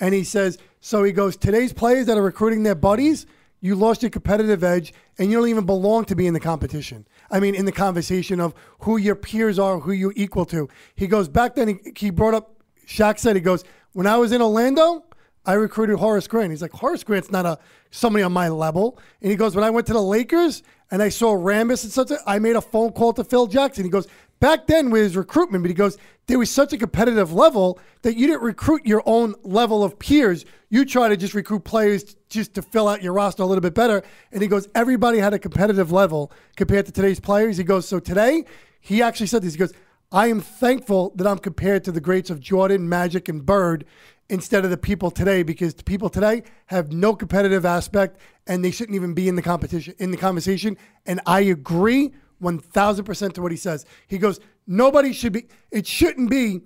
And 0.00 0.14
he 0.14 0.24
says, 0.24 0.58
so 0.80 1.02
he 1.02 1.12
goes, 1.12 1.36
today's 1.36 1.72
players 1.72 2.06
that 2.06 2.16
are 2.16 2.22
recruiting 2.22 2.62
their 2.62 2.74
buddies, 2.74 3.26
you 3.60 3.74
lost 3.74 4.02
your 4.02 4.10
competitive 4.10 4.62
edge 4.62 4.94
and 5.18 5.30
you 5.30 5.38
don't 5.38 5.48
even 5.48 5.66
belong 5.66 6.04
to 6.06 6.14
be 6.14 6.26
in 6.26 6.34
the 6.34 6.40
competition. 6.40 7.06
I 7.30 7.40
mean, 7.40 7.54
in 7.54 7.64
the 7.64 7.72
conversation 7.72 8.40
of 8.40 8.54
who 8.80 8.96
your 8.96 9.16
peers 9.16 9.58
are, 9.58 9.80
who 9.80 9.92
you're 9.92 10.12
equal 10.14 10.46
to. 10.46 10.68
He 10.94 11.08
goes, 11.08 11.28
back 11.28 11.56
then, 11.56 11.68
he, 11.68 11.92
he 11.96 12.10
brought 12.10 12.34
up, 12.34 12.62
Shaq 12.86 13.18
said, 13.18 13.34
he 13.34 13.42
goes, 13.42 13.64
when 13.92 14.06
I 14.06 14.16
was 14.16 14.32
in 14.32 14.40
Orlando, 14.40 15.04
I 15.44 15.54
recruited 15.54 15.98
Horace 15.98 16.28
Grant. 16.28 16.50
He's 16.50 16.62
like, 16.62 16.72
Horace 16.72 17.02
Grant's 17.02 17.30
not 17.30 17.46
a 17.46 17.58
somebody 17.90 18.22
on 18.22 18.32
my 18.32 18.48
level. 18.48 18.98
And 19.20 19.30
he 19.30 19.36
goes, 19.36 19.54
when 19.56 19.64
I 19.64 19.70
went 19.70 19.86
to 19.88 19.92
the 19.92 20.02
Lakers 20.02 20.62
and 20.90 21.02
I 21.02 21.08
saw 21.08 21.34
Rambis 21.34 21.84
and 21.84 21.92
such, 21.92 22.10
I 22.26 22.38
made 22.38 22.56
a 22.56 22.60
phone 22.60 22.92
call 22.92 23.12
to 23.14 23.24
Phil 23.24 23.46
Jackson. 23.46 23.84
He 23.84 23.90
goes, 23.90 24.06
back 24.40 24.66
then 24.66 24.90
with 24.90 25.02
his 25.02 25.16
recruitment, 25.16 25.62
but 25.62 25.68
he 25.68 25.74
goes, 25.74 25.98
there 26.26 26.38
was 26.38 26.50
such 26.50 26.72
a 26.72 26.78
competitive 26.78 27.32
level 27.32 27.78
that 28.02 28.16
you 28.16 28.26
didn't 28.26 28.42
recruit 28.42 28.86
your 28.86 29.02
own 29.06 29.34
level 29.42 29.82
of 29.82 29.98
peers. 29.98 30.44
You 30.70 30.84
try 30.84 31.08
to 31.08 31.16
just 31.16 31.34
recruit 31.34 31.64
players 31.64 32.16
just 32.28 32.54
to 32.54 32.62
fill 32.62 32.88
out 32.88 33.02
your 33.02 33.12
roster 33.12 33.42
a 33.42 33.46
little 33.46 33.62
bit 33.62 33.74
better. 33.74 34.02
And 34.32 34.42
he 34.42 34.48
goes, 34.48 34.68
everybody 34.74 35.18
had 35.18 35.34
a 35.34 35.38
competitive 35.38 35.90
level 35.90 36.30
compared 36.56 36.86
to 36.86 36.92
today's 36.92 37.20
players. 37.20 37.56
He 37.56 37.64
goes, 37.64 37.88
so 37.88 37.98
today, 37.98 38.44
he 38.80 39.02
actually 39.02 39.26
said 39.26 39.42
this. 39.42 39.54
He 39.54 39.58
goes, 39.58 39.72
I 40.12 40.28
am 40.28 40.40
thankful 40.40 41.12
that 41.16 41.26
I'm 41.26 41.38
compared 41.38 41.84
to 41.84 41.92
the 41.92 42.00
greats 42.00 42.30
of 42.30 42.40
Jordan, 42.40 42.88
Magic, 42.88 43.28
and 43.28 43.44
Bird 43.44 43.84
instead 44.30 44.64
of 44.64 44.70
the 44.70 44.76
people 44.76 45.10
today 45.10 45.42
because 45.42 45.74
the 45.74 45.84
people 45.84 46.08
today 46.10 46.42
have 46.66 46.92
no 46.92 47.14
competitive 47.14 47.64
aspect 47.64 48.18
and 48.46 48.64
they 48.64 48.70
shouldn't 48.70 48.94
even 48.94 49.14
be 49.14 49.28
in 49.28 49.36
the 49.36 49.42
competition 49.42 49.94
in 49.98 50.10
the 50.10 50.16
conversation. 50.16 50.76
And 51.06 51.20
I 51.26 51.40
agree 51.40 52.12
one 52.38 52.58
thousand 52.58 53.04
percent 53.04 53.34
to 53.36 53.42
what 53.42 53.50
he 53.52 53.56
says. 53.56 53.84
He 54.06 54.18
goes, 54.18 54.38
nobody 54.66 55.12
should 55.12 55.32
be. 55.32 55.46
It 55.70 55.86
shouldn't 55.86 56.30
be 56.30 56.60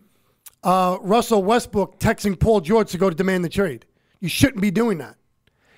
uh, 0.65 0.99
Russell 1.01 1.43
Westbrook 1.43 1.99
texting 1.99 2.39
Paul 2.39 2.61
George 2.61 2.91
to 2.91 2.99
go 2.99 3.09
to 3.11 3.17
demand 3.17 3.45
the 3.45 3.49
trade. 3.49 3.87
You 4.21 4.29
shouldn't 4.29 4.61
be 4.61 4.71
doing 4.71 4.99
that. 4.99 5.17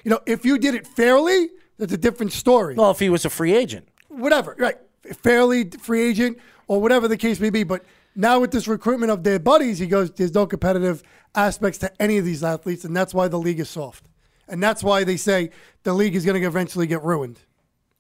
You 0.05 0.11
know, 0.11 0.21
if 0.27 0.45
you 0.45 0.59
did 0.59 0.75
it 0.75 0.87
fairly, 0.87 1.49
that's 1.79 1.93
a 1.93 1.97
different 1.99 2.33
story 2.33 2.75
Well, 2.75 2.91
if 2.91 2.99
he 2.99 3.09
was 3.09 3.25
a 3.25 3.31
free 3.31 3.55
agent. 3.55 3.89
whatever, 4.09 4.55
right? 4.59 4.77
Fairly 5.23 5.71
free 5.71 6.03
agent 6.03 6.39
or 6.67 6.81
whatever 6.81 7.09
the 7.09 7.17
case 7.17 7.41
may 7.41 7.51
be. 7.51 7.63
But 7.65 7.85
now 8.15 8.39
with 8.41 8.51
this 8.51 8.69
recruitment 8.69 9.11
of 9.11 9.23
their 9.25 9.39
buddies, 9.39 9.79
he 9.79 9.87
goes, 9.87 10.11
there's 10.11 10.35
no 10.35 10.47
competitive 10.47 11.03
aspects 11.35 11.79
to 11.79 12.03
any 12.03 12.19
of 12.19 12.25
these 12.25 12.43
athletes, 12.45 12.85
and 12.85 12.97
that's 12.97 13.13
why 13.15 13.29
the 13.29 13.39
league 13.39 13.61
is 13.61 13.69
soft, 13.69 14.05
and 14.49 14.63
that's 14.63 14.83
why 14.83 15.05
they 15.05 15.17
say 15.17 15.51
the 15.83 15.93
league 15.95 16.15
is 16.15 16.25
going 16.25 16.41
to 16.41 16.47
eventually 16.47 16.87
get 16.87 17.03
ruined. 17.03 17.41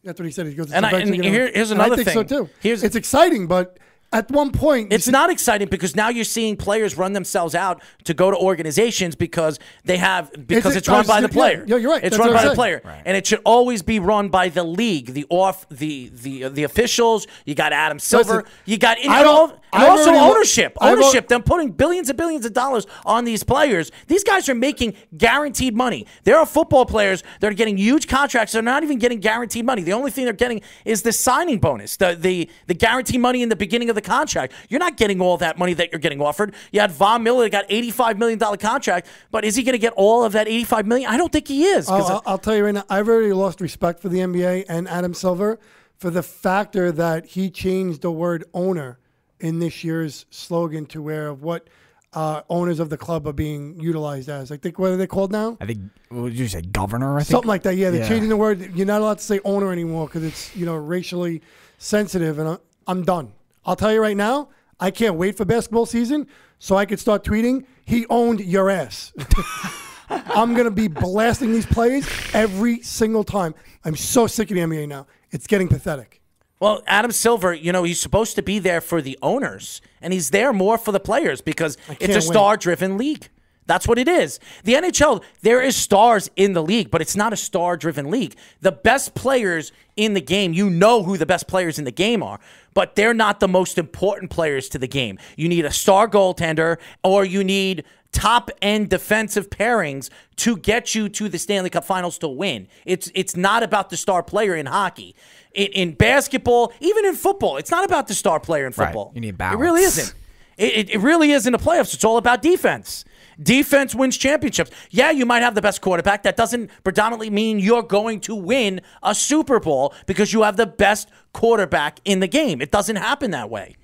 That's 0.02 0.18
what 0.20 0.26
he 0.26 0.32
said. 0.32 0.46
He 0.46 0.54
goes, 0.54 0.70
And 0.70 0.84
I- 0.84 1.00
and 1.00 1.14
here- 1.14 1.50
here's 1.52 1.70
and 1.70 1.80
I 1.80 1.86
another 1.86 2.04
think 2.04 2.14
so 2.14 2.22
too. 2.44 2.50
Here's- 2.60 2.82
it's 2.82 2.96
exciting, 2.96 3.46
but 3.46 3.78
at 4.12 4.30
one 4.30 4.52
point, 4.52 4.92
It's 4.92 5.04
should- 5.06 5.12
not 5.12 5.30
exciting 5.30 5.68
because 5.68 5.96
now 5.96 6.08
you're 6.08 6.24
seeing 6.24 6.56
players 6.56 6.96
run 6.96 7.14
themselves 7.14 7.54
out 7.54 7.82
to 8.04 8.14
go 8.14 8.30
to 8.30 8.36
organizations 8.36 9.16
because 9.16 9.58
they 9.84 9.96
have 9.96 10.30
because 10.46 10.74
it- 10.76 10.78
it's, 10.78 10.88
run 10.88 11.04
oh, 11.04 11.08
by 11.08 11.20
the 11.20 11.28
player. 11.28 11.64
yeah, 11.66 11.76
you're 11.76 11.90
right. 11.90 12.04
It's 12.04 12.16
That's 12.16 12.18
run 12.20 12.32
by 12.32 12.40
I'm 12.40 12.44
the 12.44 12.48
saying. 12.50 12.80
player, 12.80 13.02
and 13.04 13.16
it 13.16 13.26
should 13.26 13.40
always 13.44 13.82
be 13.82 13.98
run 13.98 14.28
by 14.28 14.48
the 14.50 14.62
league, 14.64 15.14
the 15.14 15.26
off, 15.30 15.68
the 15.68 16.10
the 16.14 16.48
the 16.48 16.62
officials. 16.64 17.26
You 17.44 17.54
got 17.54 17.72
Adam 17.72 17.98
Silver. 17.98 18.36
Listen, 18.42 18.50
you 18.66 18.78
got 18.78 18.98
and, 18.98 19.10
I 19.12 19.22
don't- 19.22 19.34
all- 19.50 19.60
and 19.72 19.82
also 19.82 20.10
already 20.10 20.18
lo- 20.20 20.30
ownership. 20.30 20.76
Ownership. 20.80 21.26
Them 21.26 21.42
putting 21.42 21.72
billions 21.72 22.08
and 22.08 22.16
billions 22.16 22.46
of 22.46 22.52
dollars 22.52 22.86
on 23.04 23.24
these 23.24 23.42
players. 23.42 23.90
These 24.06 24.22
guys 24.22 24.48
are 24.48 24.54
making 24.54 24.94
guaranteed 25.16 25.74
money. 25.74 26.06
There 26.22 26.36
are 26.38 26.46
football 26.46 26.86
players 26.86 27.24
that 27.40 27.50
are 27.50 27.54
getting 27.54 27.76
huge 27.76 28.06
contracts. 28.06 28.52
They're 28.52 28.62
not 28.62 28.84
even 28.84 29.00
getting 29.00 29.18
guaranteed 29.18 29.64
money. 29.64 29.82
The 29.82 29.92
only 29.92 30.12
thing 30.12 30.24
they're 30.26 30.32
getting 30.32 30.60
is 30.84 31.02
the 31.02 31.10
signing 31.12 31.58
bonus, 31.58 31.96
the 31.96 32.14
the 32.18 32.48
the 32.68 32.74
guaranteed 32.74 33.20
money 33.20 33.42
in 33.42 33.48
the 33.48 33.56
beginning 33.56 33.88
of 33.88 33.96
the 33.96 34.03
contract. 34.04 34.52
You're 34.68 34.78
not 34.80 34.96
getting 34.96 35.20
all 35.20 35.36
that 35.38 35.58
money 35.58 35.74
that 35.74 35.90
you're 35.90 35.98
getting 35.98 36.20
offered. 36.20 36.54
You 36.70 36.80
had 36.80 36.92
Von 36.92 37.22
Miller 37.22 37.44
that 37.44 37.50
got 37.50 37.64
85 37.68 38.18
million 38.18 38.38
dollar 38.38 38.56
contract, 38.56 39.08
but 39.30 39.44
is 39.44 39.56
he 39.56 39.62
going 39.62 39.72
to 39.72 39.78
get 39.78 39.92
all 39.96 40.24
of 40.24 40.32
that 40.32 40.46
85 40.46 40.86
million? 40.86 41.10
I 41.10 41.16
don't 41.16 41.32
think 41.32 41.48
he 41.48 41.64
is. 41.64 41.86
'cause 41.86 42.08
I'll, 42.10 42.16
I'll- 42.16 42.22
I'll 42.26 42.38
tell 42.38 42.54
you 42.54 42.64
right 42.64 42.74
now, 42.74 42.84
I've 42.88 43.08
already 43.08 43.32
lost 43.32 43.60
respect 43.60 44.00
for 44.00 44.08
the 44.08 44.18
NBA 44.20 44.66
and 44.68 44.86
Adam 44.88 45.14
Silver 45.14 45.58
for 45.96 46.10
the 46.10 46.22
factor 46.22 46.92
that 46.92 47.26
he 47.26 47.50
changed 47.50 48.02
the 48.02 48.12
word 48.12 48.44
owner 48.52 48.98
in 49.40 49.58
this 49.58 49.82
year's 49.84 50.26
slogan 50.30 50.86
to 50.86 51.02
where 51.02 51.28
of 51.28 51.42
what 51.42 51.68
uh, 52.12 52.42
owners 52.48 52.78
of 52.78 52.90
the 52.90 52.96
club 52.96 53.26
are 53.26 53.32
being 53.32 53.78
utilized 53.80 54.28
as. 54.28 54.52
I 54.52 54.56
think 54.56 54.78
what 54.78 54.92
are 54.92 54.96
they 54.96 55.06
called 55.08 55.32
now? 55.32 55.56
I 55.60 55.66
think 55.66 55.80
what 56.10 56.28
did 56.30 56.38
you 56.38 56.46
say, 56.46 56.60
governor? 56.62 57.16
I 57.16 57.20
think 57.20 57.30
Something 57.32 57.48
like 57.48 57.64
that. 57.64 57.74
Yeah, 57.76 57.90
they're 57.90 58.02
Yeah. 58.02 58.08
changing 58.08 58.28
the 58.28 58.36
word. 58.36 58.72
You're 58.76 58.86
not 58.86 59.00
allowed 59.00 59.18
to 59.18 59.24
say 59.24 59.40
owner 59.44 59.72
anymore 59.72 60.06
because 60.06 60.22
it's 60.22 60.54
you 60.54 60.64
know 60.64 60.76
racially 60.76 61.42
sensitive, 61.78 62.38
and 62.38 62.48
I- 62.50 62.58
I'm 62.86 63.02
done. 63.02 63.32
I'll 63.66 63.76
tell 63.76 63.92
you 63.92 64.00
right 64.00 64.16
now, 64.16 64.48
I 64.80 64.90
can't 64.90 65.16
wait 65.16 65.36
for 65.36 65.44
basketball 65.44 65.86
season 65.86 66.26
so 66.58 66.76
I 66.76 66.86
could 66.86 66.98
start 66.98 67.24
tweeting. 67.24 67.66
He 67.84 68.06
owned 68.08 68.40
your 68.40 68.70
ass. 68.70 69.12
I'm 70.08 70.54
gonna 70.54 70.70
be 70.70 70.88
blasting 70.88 71.52
these 71.52 71.66
plays 71.66 72.08
every 72.34 72.82
single 72.82 73.24
time. 73.24 73.54
I'm 73.84 73.96
so 73.96 74.26
sick 74.26 74.50
of 74.50 74.56
the 74.56 74.62
NBA 74.62 74.88
now. 74.88 75.06
It's 75.30 75.46
getting 75.46 75.68
pathetic. 75.68 76.20
Well, 76.60 76.82
Adam 76.86 77.10
Silver, 77.10 77.52
you 77.52 77.72
know, 77.72 77.82
he's 77.82 78.00
supposed 78.00 78.36
to 78.36 78.42
be 78.42 78.58
there 78.58 78.80
for 78.80 79.02
the 79.02 79.18
owners, 79.22 79.82
and 80.00 80.12
he's 80.12 80.30
there 80.30 80.52
more 80.52 80.78
for 80.78 80.92
the 80.92 81.00
players 81.00 81.40
because 81.40 81.76
it's 82.00 82.14
a 82.14 82.18
wait. 82.18 82.22
star-driven 82.22 82.96
league. 82.96 83.28
That's 83.66 83.88
what 83.88 83.98
it 83.98 84.08
is. 84.08 84.40
The 84.64 84.74
NHL, 84.74 85.22
there 85.42 85.62
is 85.62 85.74
stars 85.74 86.30
in 86.36 86.52
the 86.52 86.62
league, 86.62 86.90
but 86.90 87.00
it's 87.00 87.16
not 87.16 87.32
a 87.32 87.36
star-driven 87.36 88.10
league. 88.10 88.34
The 88.60 88.72
best 88.72 89.14
players 89.14 89.72
in 89.96 90.14
the 90.14 90.20
game, 90.20 90.52
you 90.52 90.68
know 90.68 91.02
who 91.02 91.16
the 91.16 91.26
best 91.26 91.46
players 91.46 91.78
in 91.78 91.84
the 91.84 91.90
game 91.92 92.22
are, 92.22 92.40
but 92.74 92.94
they're 92.96 93.14
not 93.14 93.40
the 93.40 93.48
most 93.48 93.78
important 93.78 94.30
players 94.30 94.68
to 94.70 94.78
the 94.78 94.88
game. 94.88 95.18
You 95.36 95.48
need 95.48 95.64
a 95.64 95.70
star 95.70 96.08
goaltender, 96.08 96.78
or 97.02 97.24
you 97.24 97.42
need 97.44 97.84
top 98.12 98.50
end 98.62 98.90
defensive 98.90 99.50
pairings 99.50 100.08
to 100.36 100.56
get 100.56 100.94
you 100.94 101.08
to 101.08 101.28
the 101.28 101.38
Stanley 101.38 101.70
Cup 101.70 101.84
Finals 101.84 102.18
to 102.18 102.28
win. 102.28 102.68
It's 102.84 103.10
it's 103.14 103.36
not 103.36 103.62
about 103.62 103.90
the 103.90 103.96
star 103.96 104.22
player 104.22 104.54
in 104.54 104.66
hockey. 104.66 105.14
In, 105.54 105.66
in 105.68 105.92
basketball, 105.92 106.72
even 106.80 107.04
in 107.04 107.14
football, 107.14 107.56
it's 107.56 107.70
not 107.70 107.84
about 107.84 108.08
the 108.08 108.14
star 108.14 108.40
player 108.40 108.66
in 108.66 108.72
Right. 108.76 108.86
football. 108.86 109.12
You 109.14 109.20
need 109.20 109.40
It 109.40 109.56
really 109.56 109.82
isn't. 109.82 110.14
It, 110.56 110.72
it, 110.74 110.90
it 110.90 110.98
really 110.98 111.32
is 111.32 111.46
in 111.46 111.52
the 111.52 111.58
playoffs. 111.58 111.94
It's 111.94 112.04
all 112.04 112.16
about 112.16 112.42
defense. 112.42 113.04
Defense 113.42 113.94
wins 113.94 114.16
championships. 114.16 114.70
Yeah, 114.90 115.10
you 115.10 115.26
might 115.26 115.42
have 115.42 115.54
the 115.54 115.62
best 115.62 115.80
quarterback. 115.80 116.22
That 116.22 116.36
doesn't 116.36 116.70
predominantly 116.82 117.30
mean 117.30 117.58
you're 117.58 117.82
going 117.82 118.20
to 118.20 118.34
win 118.34 118.80
a 119.02 119.14
Super 119.14 119.60
Bowl 119.60 119.94
because 120.06 120.32
you 120.32 120.42
have 120.42 120.56
the 120.56 120.66
best 120.66 121.08
quarterback 121.32 122.00
in 122.04 122.20
the 122.20 122.28
game. 122.28 122.60
It 122.60 122.70
doesn't 122.70 122.96
happen 122.96 123.30
that 123.32 123.50
way. 123.50 123.76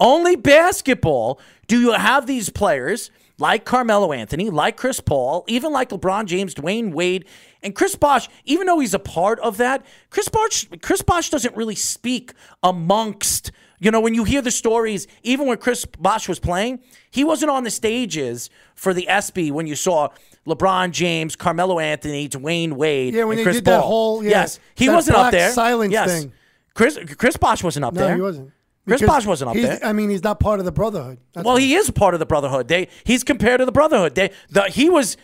Only 0.00 0.36
basketball 0.36 1.40
do 1.66 1.80
you 1.80 1.92
have 1.92 2.26
these 2.26 2.50
players 2.50 3.10
like 3.38 3.64
Carmelo 3.64 4.12
Anthony, 4.12 4.50
like 4.50 4.76
Chris 4.76 5.00
Paul, 5.00 5.44
even 5.48 5.72
like 5.72 5.90
LeBron 5.90 6.26
James, 6.26 6.54
Dwyane 6.54 6.92
Wade, 6.92 7.24
and 7.62 7.74
Chris 7.74 7.96
Bosh. 7.96 8.28
Even 8.44 8.66
though 8.66 8.78
he's 8.80 8.94
a 8.94 8.98
part 8.98 9.40
of 9.40 9.56
that, 9.56 9.84
Chris 10.10 10.28
Bosh, 10.28 10.68
Chris 10.82 11.02
Bosh 11.02 11.30
doesn't 11.30 11.56
really 11.56 11.74
speak 11.74 12.32
amongst. 12.62 13.50
You 13.84 13.90
know, 13.90 14.00
when 14.00 14.14
you 14.14 14.24
hear 14.24 14.40
the 14.40 14.50
stories, 14.50 15.06
even 15.22 15.46
when 15.46 15.58
Chris 15.58 15.84
Bosh 15.84 16.26
was 16.26 16.38
playing, 16.38 16.80
he 17.10 17.22
wasn't 17.22 17.50
on 17.50 17.64
the 17.64 17.70
stages 17.70 18.48
for 18.74 18.94
the 18.94 19.06
ESPY 19.06 19.50
when 19.50 19.66
you 19.66 19.76
saw 19.76 20.08
LeBron 20.46 20.90
James, 20.90 21.36
Carmelo 21.36 21.78
Anthony, 21.78 22.26
Dwyane 22.26 22.72
Wade, 22.72 23.12
Yeah, 23.12 23.24
when 23.24 23.36
and 23.36 23.44
Chris 23.44 23.56
did 23.56 23.66
that 23.66 23.82
whole- 23.82 24.24
yeah, 24.24 24.30
yes, 24.30 24.58
he 24.74 24.88
wasn't 24.88 25.18
up 25.18 25.32
there. 25.32 25.52
silence 25.52 25.92
yes. 25.92 26.10
thing. 26.10 26.32
Chris 26.72 26.98
Chris 27.18 27.36
Bosh 27.36 27.62
wasn't 27.62 27.84
up 27.84 27.92
No, 27.92 28.00
there. 28.00 28.10
No, 28.12 28.14
he 28.16 28.22
wasn't. 28.22 28.52
Chris 28.86 29.00
Because 29.02 29.16
Bosh 29.16 29.26
wasn't 29.26 29.50
up 29.50 29.56
there. 29.56 29.78
I 29.84 29.92
mean, 29.92 30.08
he's 30.08 30.24
not 30.24 30.40
part 30.40 30.60
of 30.60 30.64
the 30.64 30.72
brotherhood. 30.72 31.18
That's 31.34 31.44
Well, 31.44 31.56
he 31.56 31.74
is 31.74 31.90
part 31.90 32.14
of 32.14 32.20
the 32.20 32.26
Brotherhood. 32.26 32.68
They 32.68 32.88
he's 33.04 33.22
compared 33.22 33.58
to 33.60 33.66
the 33.66 33.72
Brotherhood. 33.72 34.14
They 34.14 34.30
the 34.48 34.62
he 34.62 34.88
was 34.88 35.18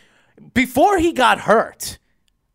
before 0.53 0.99
he 0.99 1.13
got 1.15 1.41
hurt 1.41 1.99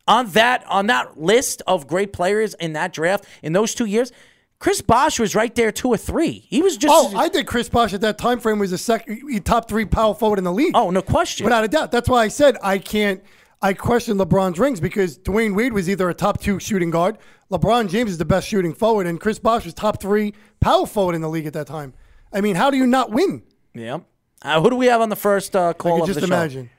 on 0.06 0.30
that 0.30 0.64
on 0.68 0.86
that 0.86 1.20
list 1.20 1.62
of 1.66 1.88
great 1.88 2.12
players 2.12 2.54
in 2.54 2.74
that 2.74 2.92
draft 2.92 3.24
in 3.42 3.52
those 3.54 3.74
two 3.74 3.86
years. 3.86 4.12
Chris 4.58 4.80
Bosh 4.80 5.18
was 5.20 5.34
right 5.34 5.54
there, 5.54 5.70
two 5.70 5.88
or 5.88 5.96
three. 5.98 6.46
He 6.48 6.62
was 6.62 6.76
just 6.76 6.92
Oh, 6.94 7.16
I 7.18 7.28
think 7.28 7.46
Chris 7.46 7.68
Bosh 7.68 7.92
at 7.92 8.00
that 8.00 8.16
time 8.18 8.40
frame 8.40 8.58
was 8.58 8.70
the 8.70 8.78
second 8.78 9.44
top 9.44 9.68
three 9.68 9.84
power 9.84 10.14
forward 10.14 10.38
in 10.38 10.44
the 10.44 10.52
league. 10.52 10.72
oh 10.74 10.90
no 10.90 11.02
question. 11.02 11.44
without 11.44 11.64
a 11.64 11.68
doubt. 11.68 11.92
That's 11.92 12.08
why 12.08 12.22
I 12.24 12.28
said 12.28 12.56
I 12.62 12.78
can't. 12.78 13.22
I 13.62 13.72
question 13.72 14.18
LeBron's 14.18 14.58
rings 14.58 14.80
because 14.80 15.18
Dwyane 15.18 15.54
Wade 15.56 15.72
was 15.72 15.88
either 15.88 16.08
a 16.10 16.14
top 16.14 16.40
two 16.40 16.58
shooting 16.60 16.90
guard, 16.90 17.16
LeBron 17.50 17.88
James 17.90 18.10
is 18.10 18.18
the 18.18 18.24
best 18.24 18.46
shooting 18.46 18.74
forward, 18.74 19.06
and 19.06 19.18
Chris 19.20 19.38
Bosh 19.38 19.64
was 19.64 19.72
top 19.74 20.00
three 20.00 20.34
power 20.60 20.86
forward 20.86 21.14
in 21.14 21.22
the 21.22 21.28
league 21.28 21.46
at 21.46 21.52
that 21.54 21.66
time. 21.66 21.94
I 22.32 22.40
mean, 22.42 22.54
how 22.56 22.70
do 22.70 22.76
you 22.76 22.86
not 22.86 23.10
win? 23.10 23.42
yeah. 23.74 23.98
Uh, 24.42 24.60
who 24.60 24.68
do 24.70 24.76
we 24.76 24.86
have 24.86 25.00
on 25.00 25.08
the 25.08 25.16
first 25.16 25.56
uh, 25.56 25.70
I 25.70 25.72
call 25.72 25.92
can 25.94 26.00
of 26.02 26.06
just 26.08 26.20
the 26.20 26.26
show? 26.26 26.34
imagine. 26.34 26.70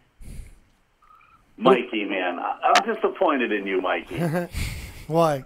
Mikey, 1.57 2.05
man, 2.05 2.37
I'm 2.39 2.93
disappointed 2.95 3.51
in 3.51 3.65
you, 3.65 3.81
Mikey. 3.81 4.19
Why? 5.07 5.43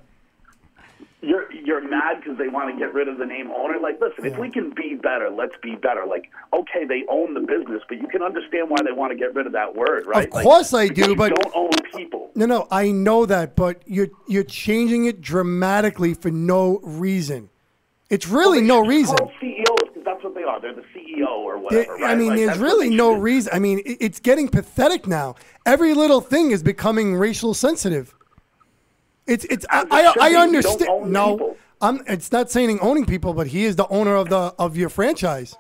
You're 1.23 1.51
you're 1.53 1.87
mad 1.87 2.17
because 2.19 2.37
they 2.39 2.47
want 2.47 2.73
to 2.73 2.79
get 2.79 2.93
rid 2.95 3.07
of 3.07 3.19
the 3.19 3.25
name 3.25 3.51
owner. 3.51 3.79
Like, 3.79 4.01
listen, 4.01 4.25
if 4.25 4.37
we 4.39 4.49
can 4.49 4.71
be 4.71 4.95
better, 4.95 5.29
let's 5.29 5.53
be 5.61 5.75
better. 5.75 6.03
Like, 6.07 6.31
okay, 6.51 6.83
they 6.83 7.03
own 7.09 7.35
the 7.35 7.41
business, 7.41 7.83
but 7.87 7.99
you 8.01 8.07
can 8.07 8.23
understand 8.23 8.71
why 8.71 8.77
they 8.83 8.91
want 8.91 9.11
to 9.11 9.17
get 9.17 9.35
rid 9.35 9.45
of 9.45 9.51
that 9.53 9.75
word, 9.75 10.07
right? 10.07 10.27
Of 10.27 10.33
Like, 10.33 10.43
course 10.43 10.73
I 10.73 10.87
do, 10.87 11.15
but- 11.15 11.35
don't 11.35 11.55
own 11.55 11.69
people. 11.95 12.31
No, 12.33 12.47
no, 12.47 12.67
I 12.71 12.89
know 12.91 13.27
that, 13.27 13.55
but 13.55 13.83
you're 13.85 14.07
you're 14.27 14.43
changing 14.43 15.05
it 15.05 15.21
dramatically 15.21 16.15
for 16.15 16.31
no 16.31 16.79
reason. 16.81 17.49
It's 18.09 18.27
really 18.27 18.59
no 18.61 18.83
reason. 18.85 19.15
CEOs 19.39 19.65
because 19.89 20.03
that's 20.03 20.23
what 20.23 20.33
they 20.33 20.43
are. 20.43 20.59
They're 20.59 20.73
the 20.73 20.83
CEO 20.93 21.27
or 21.27 21.59
whatever. 21.59 21.93
right? 21.93 22.03
I 22.11 22.15
mean, 22.15 22.29
Like, 22.29 22.37
there's 22.39 22.57
really 22.57 22.89
no 22.89 23.13
reason. 23.13 23.51
I 23.53 23.59
mean, 23.59 23.79
it- 23.85 23.97
it's 24.01 24.19
getting 24.19 24.49
pathetic 24.49 25.05
now. 25.07 25.35
Every 25.67 25.93
little 25.93 26.19
thing 26.19 26.49
is 26.51 26.61
becoming 26.63 27.15
racial 27.15 27.53
sensitive. 27.53 28.15
It's 29.31 29.45
it's. 29.45 29.65
I, 29.69 29.85
I. 29.89 30.29
I 30.29 30.35
understand. 30.35 31.11
No, 31.11 31.37
people. 31.37 31.57
I'm. 31.81 32.03
It's 32.07 32.31
not 32.31 32.51
saying 32.51 32.79
owning 32.81 33.05
people, 33.05 33.33
but 33.33 33.47
he 33.47 33.63
is 33.63 33.77
the 33.77 33.87
owner 33.87 34.15
of 34.15 34.29
the 34.29 34.53
of 34.59 34.75
your 34.75 34.89
franchise. 34.89 35.55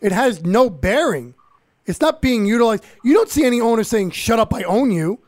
It 0.00 0.12
has 0.12 0.44
no 0.44 0.70
bearing. 0.70 1.34
It's 1.84 2.00
not 2.00 2.22
being 2.22 2.46
utilized. 2.46 2.84
You 3.02 3.14
don't 3.14 3.28
see 3.28 3.44
any 3.44 3.60
owner 3.60 3.82
saying, 3.82 4.12
"Shut 4.12 4.38
up, 4.38 4.54
I 4.54 4.62
own 4.62 4.92
you." 4.92 5.18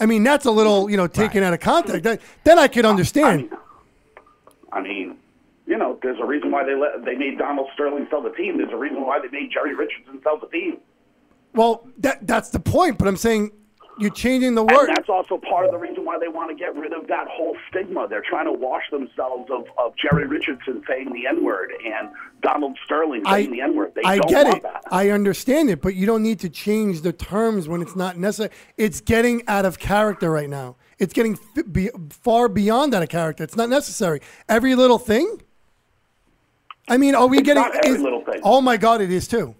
I 0.00 0.06
mean, 0.06 0.22
that's 0.22 0.46
a 0.46 0.50
little, 0.50 0.88
you 0.88 0.96
know, 0.96 1.06
taken 1.06 1.42
out 1.42 1.52
of 1.52 1.60
context. 1.60 2.04
That, 2.04 2.20
then 2.44 2.58
I 2.58 2.68
could 2.68 2.84
understand. 2.84 3.50
I 4.72 4.80
mean, 4.80 5.16
you 5.66 5.76
know, 5.76 5.98
there's 6.02 6.18
a 6.20 6.24
reason 6.24 6.50
why 6.50 6.64
they 6.64 6.74
let 6.74 7.04
they 7.04 7.14
made 7.14 7.38
Donald 7.38 7.68
Sterling 7.74 8.06
sell 8.10 8.22
the 8.22 8.30
team. 8.30 8.58
There's 8.58 8.72
a 8.72 8.76
reason 8.76 9.02
why 9.02 9.20
they 9.20 9.28
made 9.28 9.50
Jerry 9.52 9.74
Richardson 9.74 10.20
sell 10.24 10.38
the 10.38 10.48
team. 10.48 10.78
Well, 11.54 11.86
that 11.98 12.26
that's 12.26 12.50
the 12.50 12.60
point. 12.60 12.98
But 12.98 13.06
I'm 13.06 13.16
saying 13.16 13.52
you're 13.98 14.10
changing 14.10 14.54
the 14.54 14.64
And 14.64 14.70
word. 14.76 14.88
that's 14.88 15.08
also 15.08 15.38
part 15.38 15.66
of 15.66 15.72
the 15.72 15.78
reason 15.78 16.04
why 16.04 16.18
they 16.18 16.28
want 16.28 16.50
to 16.50 16.54
get 16.56 16.74
rid 16.76 16.92
of 16.92 17.06
that 17.08 17.26
whole 17.28 17.56
stigma. 17.68 18.06
They're 18.08 18.22
trying 18.28 18.46
to 18.46 18.52
wash 18.52 18.84
themselves 18.90 19.50
of, 19.50 19.64
of 19.78 19.94
Jerry 19.96 20.26
Richardson 20.26 20.82
saying 20.88 21.12
the 21.12 21.26
N 21.26 21.44
word 21.44 21.72
and 21.84 22.10
Donald 22.42 22.78
Sterling 22.84 23.22
I, 23.26 23.40
saying 23.42 23.52
the 23.52 23.60
N 23.60 23.76
word. 23.76 23.92
They 23.94 24.02
I 24.04 24.18
get 24.18 24.46
it. 24.46 24.62
that. 24.62 24.82
I 24.90 25.10
understand 25.10 25.70
it, 25.70 25.80
but 25.82 25.94
you 25.94 26.06
don't 26.06 26.22
need 26.22 26.38
to 26.40 26.48
change 26.48 27.00
the 27.02 27.12
terms 27.12 27.68
when 27.68 27.82
it's 27.82 27.96
not 27.96 28.16
necessary. 28.16 28.50
It's 28.76 29.00
getting 29.00 29.42
out 29.48 29.64
of 29.64 29.78
character 29.78 30.30
right 30.30 30.48
now. 30.48 30.76
It's 30.98 31.12
getting 31.12 31.36
fi- 31.36 31.62
be, 31.62 31.90
far 32.10 32.48
beyond 32.48 32.94
out 32.94 33.02
of 33.02 33.08
character. 33.08 33.44
It's 33.44 33.56
not 33.56 33.68
necessary. 33.68 34.20
Every 34.48 34.74
little 34.74 34.98
thing. 34.98 35.42
I 36.88 36.96
mean, 36.96 37.14
are 37.14 37.26
we 37.26 37.38
It's 37.38 37.46
getting? 37.46 37.62
every 37.64 37.90
is- 37.96 38.00
little 38.02 38.24
thing. 38.24 38.40
Oh 38.42 38.60
my 38.60 38.76
God, 38.76 39.00
it 39.00 39.12
is 39.12 39.28
too. 39.28 39.54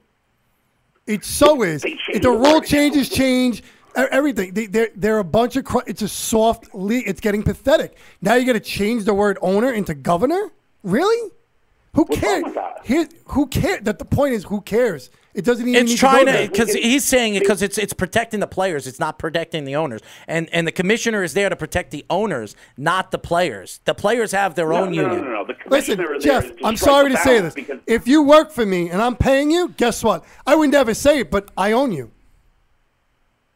It 1.06 1.24
so 1.24 1.62
is. 1.62 1.82
The 1.82 2.28
rule 2.30 2.60
changes, 2.60 3.08
change 3.08 3.62
everything. 3.96 4.54
They, 4.54 4.66
they're 4.66 4.90
they're 4.94 5.18
a 5.18 5.24
bunch 5.24 5.56
of. 5.56 5.64
Cr- 5.64 5.78
it's 5.86 6.02
a 6.02 6.08
soft 6.08 6.74
league. 6.74 7.04
It's 7.06 7.20
getting 7.20 7.42
pathetic. 7.42 7.96
Now 8.22 8.34
you 8.34 8.46
got 8.46 8.52
to 8.54 8.60
change 8.60 9.04
the 9.04 9.14
word 9.14 9.38
owner 9.42 9.72
into 9.72 9.94
governor. 9.94 10.50
Really? 10.82 11.30
Who 11.94 12.02
What's 12.04 12.20
cares? 12.20 12.42
wrong 12.42 12.52
with 12.52 12.54
that? 12.54 12.80
Here, 12.84 13.08
who 13.26 13.46
cares? 13.46 13.80
That 13.82 13.98
the 13.98 14.04
point 14.04 14.34
is, 14.34 14.44
who 14.44 14.60
cares? 14.60 15.10
It 15.34 15.44
doesn't 15.44 15.66
even. 15.66 15.82
It's 15.82 15.90
need 15.92 15.98
trying 15.98 16.26
to, 16.26 16.32
go 16.32 16.32
to 16.32 16.38
there. 16.38 16.48
because 16.48 16.72
he's 16.74 17.04
saying 17.04 17.34
it 17.34 17.40
because 17.40 17.62
it's 17.62 17.78
it's 17.78 17.92
protecting 17.92 18.40
the 18.40 18.46
players. 18.46 18.86
It's 18.86 18.98
not 19.00 19.18
protecting 19.18 19.64
the 19.64 19.76
owners, 19.76 20.00
and 20.26 20.48
and 20.52 20.66
the 20.66 20.72
commissioner 20.72 21.22
is 21.22 21.32
there 21.34 21.48
to 21.48 21.56
protect 21.56 21.90
the 21.90 22.04
owners, 22.10 22.54
not 22.76 23.10
the 23.10 23.18
players. 23.18 23.80
The 23.84 23.94
players 23.94 24.32
have 24.32 24.54
their 24.54 24.68
No, 24.68 24.76
own 24.84 24.92
no, 24.92 25.02
no, 25.02 25.08
union. 25.14 25.24
no, 25.24 25.42
no. 25.42 25.44
The 25.46 25.54
Listen, 25.68 25.96
commissioner 25.96 26.18
Jeff. 26.42 26.52
I'm 26.64 26.76
sorry 26.76 27.10
to 27.10 27.16
say 27.18 27.40
this. 27.40 27.54
because- 27.54 27.78
If 27.86 28.06
you 28.06 28.22
work 28.22 28.52
for 28.52 28.66
me 28.66 28.90
and 28.90 29.00
I'm 29.00 29.16
paying 29.16 29.50
you, 29.50 29.68
guess 29.76 30.02
what? 30.04 30.24
I 30.46 30.54
would 30.56 30.70
never 30.70 30.94
say 30.94 31.20
it, 31.20 31.30
but 31.30 31.50
I 31.56 31.72
own 31.72 31.92
you. 31.92 32.10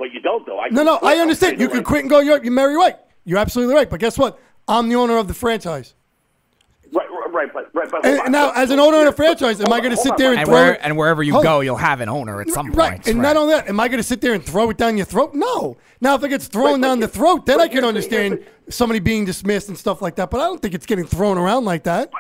But 0.03 0.13
you 0.13 0.19
don't, 0.21 0.45
though. 0.45 0.59
I 0.59 0.69
No, 0.69 0.83
no. 0.83 0.99
I 1.01 1.19
understand. 1.19 1.61
You 1.61 1.69
the 1.69 1.75
can 1.75 1.85
quit 1.85 2.01
and 2.01 2.11
go. 2.11 2.19
You're, 2.19 2.43
you're 2.43 2.53
Mary 2.53 2.77
White. 2.77 2.97
You're 3.25 3.39
absolutely 3.39 3.73
right. 3.73 3.89
But 3.89 4.01
guess 4.01 4.19
what? 4.19 4.37
I'm 4.67 4.89
the 4.89 4.97
owner 4.97 5.17
of 5.17 5.29
the 5.29 5.35
franchise. 5.35 5.95
Right, 6.93 7.07
right, 7.09 7.31
right, 7.33 7.49
but 7.55 7.73
right, 7.73 7.89
but 7.89 8.05
And, 8.05 8.19
on. 8.21 8.33
now, 8.33 8.49
So- 8.53 8.61
as 8.61 8.71
an 8.73 8.79
so 8.79 8.87
owner 8.89 9.01
of 9.03 9.07
a 9.07 9.13
franchise, 9.17 9.61
am 9.61 9.67
hold 9.67 9.77
I 9.77 9.81
going 9.81 9.93
to 9.93 9.97
sit 9.97 10.11
on, 10.11 10.19
there 10.19 10.31
and 10.31 10.41
And, 10.41 10.47
throw 10.49 10.55
where, 10.57 10.73
it? 10.75 10.81
and 10.83 10.97
wherever 10.97 11.23
you 11.23 11.35
Hold- 11.35 11.45
go, 11.45 11.61
you'll 11.61 11.77
have 11.77 12.01
an 12.01 12.09
owner 12.09 12.41
at 12.41 12.51
some 12.51 12.73
Right, 12.73 12.95
point. 12.95 13.07
and 13.07 13.23
not 13.23 13.37
only 13.37 13.55
that, 13.55 13.69
am 13.69 13.79
I 13.79 13.87
going 13.87 13.99
to 13.99 14.03
sit 14.03 14.21
there 14.21 14.35
and 14.35 14.43
throw 14.45 14.69
it 14.71 14.77
down 14.77 14.97
your 14.97 15.07
throat? 15.07 15.35
No. 15.35 15.77
Now, 16.01 16.17
if 16.17 16.25
it 16.25 16.31
gets 16.31 16.49
thrown 16.49 16.73
Right, 16.73 16.83
down 16.83 16.99
the 16.99 17.07
throat, 17.07 17.47
then 17.47 17.59
but 17.59 17.63
I 17.63 17.69
can 17.69 17.75
here's 17.75 17.83
the- 17.83 17.89
understand 17.89 18.45
somebody 18.69 18.99
being 18.99 19.25
dismissed 19.25 19.69
and 19.69 19.79
stuff 19.79 20.03
like 20.03 20.17
that. 20.17 20.31
But 20.31 20.41
I 20.41 20.47
don't 20.47 20.61
think 20.61 20.75
it's 20.75 20.85
getting 20.87 21.07
thrown 21.07 21.39
around 21.39 21.65
like 21.65 21.85
that. 21.85 22.11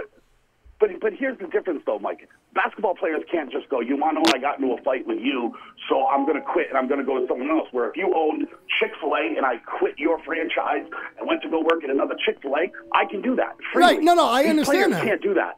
But 0.78 1.00
but 1.00 1.12
here's 1.12 1.38
the 1.38 1.46
difference, 1.46 1.82
though, 1.86 1.98
Mike. 2.00 2.28
Basketball 2.54 2.94
players 2.96 3.22
can't 3.30 3.50
just 3.52 3.68
go. 3.68 3.80
You 3.80 3.96
want 3.96 4.16
to 4.16 4.20
know 4.20 4.32
I 4.34 4.38
got 4.40 4.58
into 4.58 4.72
a 4.74 4.82
fight 4.82 5.06
with 5.06 5.20
you, 5.20 5.54
so 5.88 6.06
I'm 6.06 6.24
going 6.24 6.36
to 6.36 6.46
quit 6.46 6.68
and 6.68 6.78
I'm 6.78 6.88
going 6.88 7.00
to 7.00 7.06
go 7.06 7.18
to 7.20 7.26
someone 7.28 7.50
else. 7.50 7.68
Where 7.72 7.88
if 7.90 7.96
you 7.96 8.12
owned 8.14 8.46
Chick 8.78 8.92
Fil 9.00 9.14
A 9.14 9.36
and 9.36 9.44
I 9.44 9.56
quit 9.58 9.98
your 9.98 10.22
franchise 10.22 10.84
and 11.18 11.26
went 11.28 11.42
to 11.42 11.48
go 11.48 11.60
work 11.60 11.82
at 11.84 11.90
another 11.90 12.14
Chick 12.24 12.38
Fil 12.42 12.54
A, 12.56 12.70
I 12.94 13.04
can 13.10 13.20
do 13.22 13.34
that. 13.36 13.56
freely. 13.72 13.94
Right, 13.94 14.02
no, 14.02 14.14
no, 14.14 14.26
I 14.26 14.42
These 14.42 14.50
understand 14.50 14.92
that. 14.92 15.02
Can't 15.04 15.22
do 15.22 15.34
that. 15.34 15.56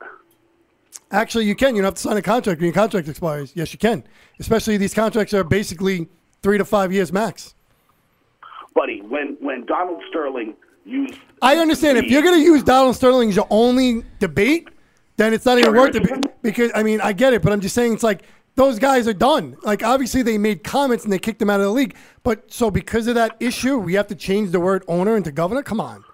Actually, 1.11 1.45
you 1.45 1.55
can. 1.55 1.77
You 1.77 1.83
don't 1.83 1.89
have 1.89 1.95
to 1.95 2.01
sign 2.01 2.17
a 2.17 2.23
contract 2.23 2.61
when 2.61 2.67
your 2.67 2.75
contract 2.75 3.09
expires. 3.09 3.53
Yes, 3.55 3.73
you 3.73 3.79
can. 3.79 4.05
Especially 4.41 4.77
these 4.77 4.95
contracts 4.95 5.35
are 5.35 5.45
basically 5.45 6.09
three 6.43 6.59
to 6.59 6.65
five 6.65 6.93
years 6.93 7.13
max. 7.13 7.55
buddy. 8.75 9.01
When 9.03 9.37
when 9.41 9.65
Donald 9.67 10.03
Sterling 10.09 10.55
used, 10.85 11.19
I 11.43 11.57
understand. 11.59 11.99
If 11.99 12.07
you're 12.07 12.23
going 12.23 12.39
to 12.39 12.45
use 12.45 12.63
Donald 12.63 12.97
Sterling 12.97 13.29
as 13.29 13.37
your 13.37 13.47
only 13.51 14.05
debate, 14.19 14.69
then 15.17 15.33
it's 15.33 15.45
not 15.45 15.59
even 15.59 15.75
worth 15.75 15.95
it. 15.95 16.43
Because, 16.43 16.71
I 16.75 16.83
mean, 16.83 17.01
I 17.01 17.13
get 17.13 17.33
it, 17.33 17.43
but 17.43 17.53
I'm 17.53 17.61
just 17.61 17.75
saying 17.75 17.93
it's 17.95 18.03
like 18.03 18.23
those 18.57 18.79
guys 18.79 19.09
are 19.09 19.15
done. 19.15 19.57
Like, 19.63 19.83
obviously, 19.83 20.23
they 20.23 20.39
made 20.39 20.63
comments 20.63 21.05
and 21.05 21.13
they 21.13 21.19
kicked 21.19 21.43
him 21.43 21.51
out 21.51 21.61
of 21.61 21.67
the 21.67 21.73
league. 21.73 21.97
But 22.23 22.53
so 22.53 22.71
because 22.71 23.07
of 23.07 23.15
that 23.17 23.37
issue, 23.41 23.79
we 23.79 23.95
have 23.95 24.07
to 24.09 24.15
change 24.15 24.51
the 24.51 24.61
word 24.61 24.85
owner 24.89 25.17
into 25.17 25.33
governor? 25.33 25.63
Come 25.63 25.81
on. 25.81 26.05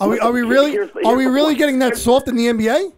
Are 0.00 0.08
we 0.08 0.18
are 0.18 0.32
we 0.32 0.42
really 0.42 0.78
are 1.04 1.14
we 1.14 1.26
really 1.26 1.54
getting 1.54 1.78
that 1.80 1.96
soft 1.96 2.26
in 2.26 2.36
the 2.36 2.46
NBA? 2.46 2.92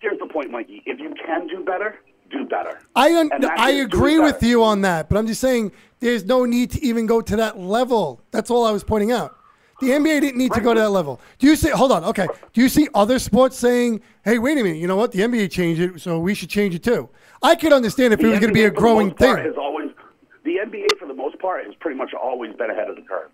Here's 0.00 0.18
the 0.18 0.26
point, 0.26 0.50
Mikey. 0.50 0.82
If 0.86 1.00
you 1.00 1.14
can 1.24 1.46
do 1.48 1.64
better, 1.64 1.98
do 2.30 2.44
better. 2.44 2.80
I 2.94 3.14
un- 3.16 3.30
I 3.56 3.70
agree 3.70 4.18
with 4.18 4.42
you 4.42 4.62
on 4.62 4.82
that, 4.82 5.08
but 5.08 5.16
I'm 5.16 5.26
just 5.26 5.40
saying 5.40 5.72
there's 6.00 6.24
no 6.24 6.44
need 6.44 6.70
to 6.72 6.84
even 6.84 7.06
go 7.06 7.20
to 7.22 7.36
that 7.36 7.58
level. 7.58 8.20
That's 8.30 8.50
all 8.50 8.64
I 8.64 8.72
was 8.72 8.84
pointing 8.84 9.10
out. 9.10 9.36
The 9.80 9.88
NBA 9.88 10.20
didn't 10.20 10.36
need 10.36 10.52
to 10.52 10.60
go 10.60 10.74
to 10.74 10.80
that 10.80 10.90
level. 10.90 11.20
Do 11.38 11.48
you 11.48 11.56
see? 11.56 11.70
Hold 11.70 11.90
on. 11.90 12.04
Okay. 12.04 12.28
Do 12.52 12.60
you 12.60 12.68
see 12.68 12.88
other 12.94 13.18
sports 13.18 13.58
saying, 13.58 14.00
"Hey, 14.24 14.38
wait 14.38 14.58
a 14.58 14.62
minute. 14.62 14.78
You 14.78 14.86
know 14.86 14.96
what? 14.96 15.10
The 15.10 15.22
NBA 15.22 15.48
changed 15.50 15.80
it, 15.80 16.00
so 16.00 16.20
we 16.20 16.34
should 16.34 16.50
change 16.50 16.74
it 16.74 16.84
too." 16.84 17.08
I 17.42 17.54
could 17.54 17.72
understand 17.72 18.12
if 18.12 18.20
it 18.20 18.26
was 18.26 18.38
going 18.38 18.52
to 18.52 18.54
be 18.54 18.64
a 18.64 18.70
NBA 18.70 18.74
for 18.74 18.74
the 18.74 18.80
growing 18.80 19.14
thing. 19.14 19.36
Has 19.36 19.56
always, 19.56 19.90
the 20.44 20.56
NBA, 20.64 20.98
for 20.98 21.06
the 21.06 21.14
most 21.14 21.38
part, 21.38 21.64
has 21.66 21.74
pretty 21.76 21.96
much 21.96 22.14
always 22.14 22.54
been 22.54 22.70
ahead 22.70 22.88
of 22.88 22.96
the 22.96 23.02
curve. 23.02 23.30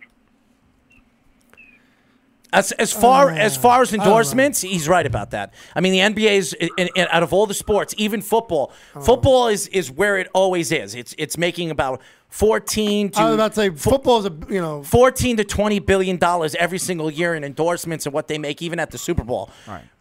As 2.50 2.72
as 2.72 2.94
far 2.94 3.30
oh, 3.30 3.34
as 3.34 3.58
far 3.58 3.82
as 3.82 3.92
oh. 3.92 3.96
endorsements, 3.96 4.62
he's 4.62 4.88
right 4.88 5.04
about 5.04 5.32
that. 5.32 5.52
I 5.76 5.82
mean, 5.82 5.92
the 5.92 5.98
NBA 5.98 6.30
is 6.30 6.54
in, 6.54 6.88
in, 6.96 7.06
out 7.10 7.22
of 7.22 7.34
all 7.34 7.46
the 7.46 7.52
sports, 7.52 7.94
even 7.98 8.22
football, 8.22 8.72
oh. 8.94 9.00
football 9.02 9.48
is 9.48 9.68
is 9.68 9.90
where 9.90 10.16
it 10.16 10.28
always 10.32 10.72
is. 10.72 10.94
It's 10.94 11.14
it's 11.18 11.36
making 11.36 11.70
about 11.70 12.00
fourteen 12.28 13.10
to 13.10 13.20
I 13.20 13.24
was 13.26 13.34
about 13.34 13.52
to 13.52 13.56
say 13.56 13.70
football's 13.70 14.26
a 14.26 14.32
you 14.48 14.60
know 14.60 14.82
14 14.82 15.38
to 15.38 15.44
20 15.44 15.78
billion 15.80 16.16
dollars 16.18 16.54
every 16.56 16.78
single 16.78 17.10
year 17.10 17.34
in 17.34 17.42
endorsements 17.42 18.06
and 18.06 18.12
what 18.12 18.28
they 18.28 18.38
make 18.38 18.60
even 18.62 18.78
at 18.78 18.90
the 18.90 18.98
Super 18.98 19.24
Bowl. 19.24 19.50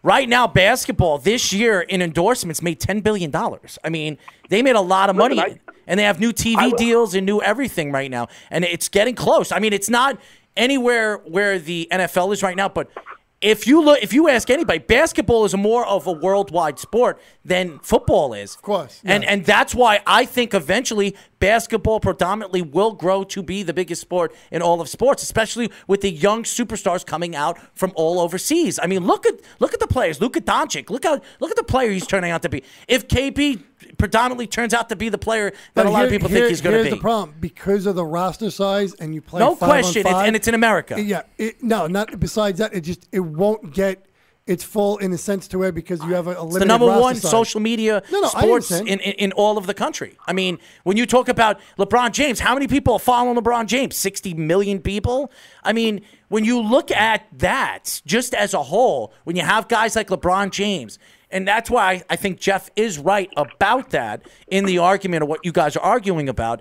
Right. 0.02 0.28
now 0.28 0.46
basketball 0.46 1.18
this 1.18 1.52
year 1.52 1.80
in 1.80 2.02
endorsements 2.02 2.62
made 2.62 2.80
10 2.80 3.00
billion 3.00 3.30
dollars. 3.30 3.78
I 3.82 3.88
mean, 3.88 4.18
they 4.50 4.62
made 4.62 4.76
a 4.76 4.80
lot 4.80 5.10
of 5.10 5.16
money 5.16 5.36
Listen, 5.36 5.60
I- 5.68 5.72
and 5.86 5.98
they 5.98 6.04
have 6.04 6.20
new 6.20 6.32
TV 6.32 6.76
deals 6.76 7.14
and 7.14 7.24
new 7.24 7.40
everything 7.40 7.92
right 7.92 8.10
now 8.10 8.28
and 8.50 8.64
it's 8.64 8.88
getting 8.88 9.14
close. 9.14 9.50
I 9.50 9.58
mean, 9.58 9.72
it's 9.72 9.88
not 9.88 10.18
anywhere 10.56 11.18
where 11.18 11.58
the 11.58 11.88
NFL 11.90 12.32
is 12.32 12.42
right 12.42 12.56
now, 12.56 12.68
but 12.68 12.90
if 13.40 13.66
you 13.66 13.82
look 13.82 14.00
if 14.02 14.12
you 14.12 14.28
ask 14.28 14.50
anybody, 14.50 14.80
basketball 14.80 15.44
is 15.44 15.56
more 15.56 15.86
of 15.86 16.06
a 16.06 16.12
worldwide 16.12 16.78
sport 16.78 17.20
than 17.44 17.78
football 17.80 18.34
is. 18.34 18.54
Of 18.56 18.62
course, 18.62 19.00
And 19.04 19.22
yeah. 19.22 19.30
and 19.30 19.44
that's 19.44 19.74
why 19.74 20.00
I 20.06 20.24
think 20.24 20.54
eventually 20.54 21.16
basketball 21.38 22.00
predominantly 22.00 22.62
will 22.62 22.92
grow 22.92 23.22
to 23.24 23.42
be 23.42 23.62
the 23.62 23.72
biggest 23.72 24.00
sport 24.00 24.34
in 24.50 24.60
all 24.60 24.80
of 24.80 24.88
sports, 24.88 25.22
especially 25.22 25.70
with 25.86 26.00
the 26.00 26.10
young 26.10 26.42
superstars 26.42 27.06
coming 27.06 27.36
out 27.36 27.58
from 27.76 27.92
all 27.94 28.18
overseas. 28.18 28.80
I 28.82 28.86
mean, 28.88 29.06
look 29.06 29.24
at 29.24 29.34
look 29.60 29.72
at 29.72 29.80
the 29.80 29.86
players. 29.86 30.20
Luka 30.20 30.40
Doncic. 30.40 30.90
Look 30.90 31.04
how 31.04 31.20
look 31.38 31.50
at 31.50 31.56
the 31.56 31.64
player 31.64 31.90
he's 31.90 32.06
turning 32.06 32.32
out 32.32 32.42
to 32.42 32.48
be. 32.48 32.64
If 32.88 33.06
KP 33.06 33.62
predominantly 33.98 34.46
turns 34.46 34.74
out 34.74 34.88
to 34.88 34.96
be 34.96 35.08
the 35.08 35.18
player 35.18 35.52
that 35.74 35.86
a 35.86 35.90
lot 35.90 36.04
of 36.04 36.10
people 36.10 36.28
here- 36.28 36.38
think 36.40 36.48
he's 36.50 36.60
going 36.60 36.76
to 36.76 36.82
be. 36.82 36.88
Here's 36.88 36.96
the 36.98 37.00
problem 37.00 37.34
because 37.40 37.86
of 37.86 37.94
the 37.94 38.04
roster 38.04 38.50
size 38.50 38.94
and 38.94 39.14
you 39.14 39.20
play 39.20 39.40
No 39.40 39.56
question, 39.56 40.02
five, 40.04 40.26
and 40.26 40.36
it's 40.36 40.48
in 40.48 40.54
America. 40.54 41.00
Yeah, 41.00 41.22
it, 41.36 41.62
no, 41.62 41.86
not 41.86 42.18
besides 42.18 42.58
that. 42.58 42.74
It 42.74 42.80
just 42.82 43.08
it 43.12 43.20
won't 43.20 43.72
get 43.72 44.04
its 44.46 44.64
full 44.64 44.96
in 44.96 45.12
a 45.12 45.18
sense 45.18 45.46
to 45.46 45.58
where 45.58 45.72
because 45.72 46.02
you 46.04 46.14
have 46.14 46.26
a, 46.26 46.30
a 46.30 46.32
It's 46.32 46.42
limited 46.54 46.60
the 46.60 46.64
number 46.66 46.86
one 46.86 47.14
size. 47.16 47.30
social 47.30 47.60
media 47.60 48.02
No, 48.10 48.20
no, 48.22 48.28
sports 48.28 48.70
in, 48.70 48.86
in, 48.86 48.98
in 48.98 49.32
all 49.32 49.58
of 49.58 49.66
the 49.66 49.74
country. 49.74 50.16
I 50.26 50.32
mean, 50.32 50.58
when 50.84 50.96
you 50.96 51.04
talk 51.04 51.28
about 51.28 51.60
LeBron 51.78 52.12
James, 52.12 52.40
how 52.40 52.54
many 52.54 52.66
people 52.66 52.94
are 52.94 52.98
following 52.98 53.36
LeBron 53.36 53.66
James? 53.66 53.94
60 53.96 54.32
million 54.32 54.80
people? 54.80 55.30
I 55.62 55.74
mean, 55.74 56.00
when 56.28 56.44
you 56.44 56.60
look 56.60 56.90
at 56.90 57.26
that 57.38 58.02
just 58.06 58.34
as 58.34 58.54
a 58.54 58.62
whole, 58.62 59.12
when 59.24 59.36
you 59.36 59.42
have 59.42 59.68
guys 59.68 59.96
like 59.96 60.08
LeBron 60.08 60.50
James, 60.50 60.98
and 61.30 61.46
that's 61.46 61.70
why 61.70 61.92
I, 61.92 62.02
I 62.10 62.16
think 62.16 62.38
Jeff 62.40 62.70
is 62.76 62.98
right 62.98 63.30
about 63.36 63.90
that 63.90 64.22
in 64.46 64.64
the 64.64 64.78
argument 64.78 65.22
of 65.22 65.28
what 65.28 65.44
you 65.44 65.52
guys 65.52 65.76
are 65.76 65.82
arguing 65.82 66.28
about. 66.28 66.60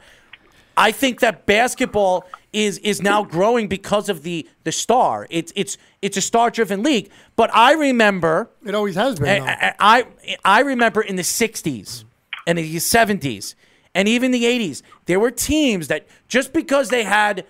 I 0.76 0.92
think 0.92 1.22
that 1.22 1.46
basketball 1.48 2.26
is 2.54 2.78
is 2.80 3.02
now 3.02 3.24
growing 3.24 3.68
because 3.68 4.10
of 4.10 4.22
the 4.24 4.48
the 4.64 4.72
star. 4.72 5.26
It's 5.30 5.52
it's 5.56 5.78
it's 6.02 6.18
a 6.18 6.22
star 6.22 6.52
driven 6.52 6.84
league. 6.84 7.10
But 7.36 7.50
I 7.54 7.74
remember 7.74 8.50
It 8.66 8.76
always 8.76 8.96
has 8.96 9.20
been. 9.20 9.44
though. 9.44 9.50
I, 9.50 9.74
I 9.80 10.06
I 10.46 10.60
remember 10.62 11.02
in 11.02 11.16
the 11.16 11.24
'60s 11.24 12.04
and 12.46 12.58
the 12.60 12.76
'70s 12.76 13.56
and 13.96 14.08
even 14.08 14.30
the 14.32 14.44
'80s, 14.44 14.84
there 15.06 15.20
were 15.20 15.32
teams 15.32 15.88
that 15.88 16.06
just 16.28 16.54
because 16.54 16.90
they 16.90 17.04
had 17.04 17.44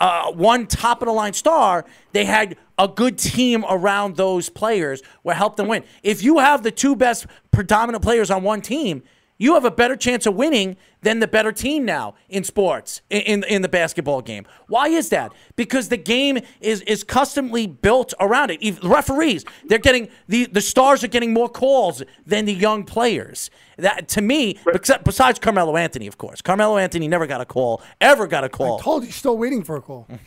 uh, 0.00 0.32
one 0.32 0.66
top 0.66 1.02
of 1.02 1.06
the 1.06 1.12
line 1.12 1.32
star, 1.32 1.84
they 2.12 2.24
had 2.24 2.56
a 2.78 2.88
good 2.88 3.18
team 3.18 3.64
around 3.68 4.16
those 4.16 4.48
players 4.48 5.02
where 5.22 5.34
helped 5.34 5.56
them 5.56 5.68
win. 5.68 5.84
If 6.02 6.22
you 6.22 6.38
have 6.38 6.62
the 6.62 6.70
two 6.70 6.96
best 6.96 7.26
predominant 7.50 8.02
players 8.02 8.30
on 8.30 8.42
one 8.42 8.62
team, 8.62 9.02
you 9.40 9.54
have 9.54 9.64
a 9.64 9.70
better 9.70 9.96
chance 9.96 10.26
of 10.26 10.34
winning 10.34 10.76
than 11.00 11.18
the 11.18 11.26
better 11.26 11.50
team 11.50 11.86
now 11.86 12.14
in 12.28 12.44
sports 12.44 13.00
in, 13.08 13.22
in 13.22 13.44
in 13.44 13.62
the 13.62 13.68
basketball 13.68 14.20
game. 14.20 14.46
Why 14.68 14.88
is 14.88 15.08
that? 15.08 15.32
Because 15.56 15.88
the 15.88 15.96
game 15.96 16.38
is 16.60 16.82
is 16.82 17.02
customly 17.02 17.66
built 17.66 18.12
around 18.20 18.50
it. 18.50 18.60
Even 18.60 18.88
referees, 18.88 19.46
they're 19.64 19.78
getting 19.78 20.08
the 20.28 20.44
the 20.44 20.60
stars 20.60 21.02
are 21.02 21.08
getting 21.08 21.32
more 21.32 21.48
calls 21.48 22.02
than 22.26 22.44
the 22.44 22.52
young 22.54 22.84
players. 22.84 23.50
That 23.78 24.08
to 24.08 24.20
me, 24.20 24.58
except 24.74 25.04
besides 25.04 25.38
Carmelo 25.38 25.76
Anthony, 25.76 26.06
of 26.06 26.18
course. 26.18 26.42
Carmelo 26.42 26.76
Anthony 26.76 27.08
never 27.08 27.26
got 27.26 27.40
a 27.40 27.46
call, 27.46 27.82
ever 27.98 28.26
got 28.26 28.44
a 28.44 28.50
call. 28.50 28.78
told 28.78 29.04
you, 29.04 29.10
still 29.10 29.38
waiting 29.38 29.64
for 29.64 29.76
a 29.76 29.80
call. 29.80 30.06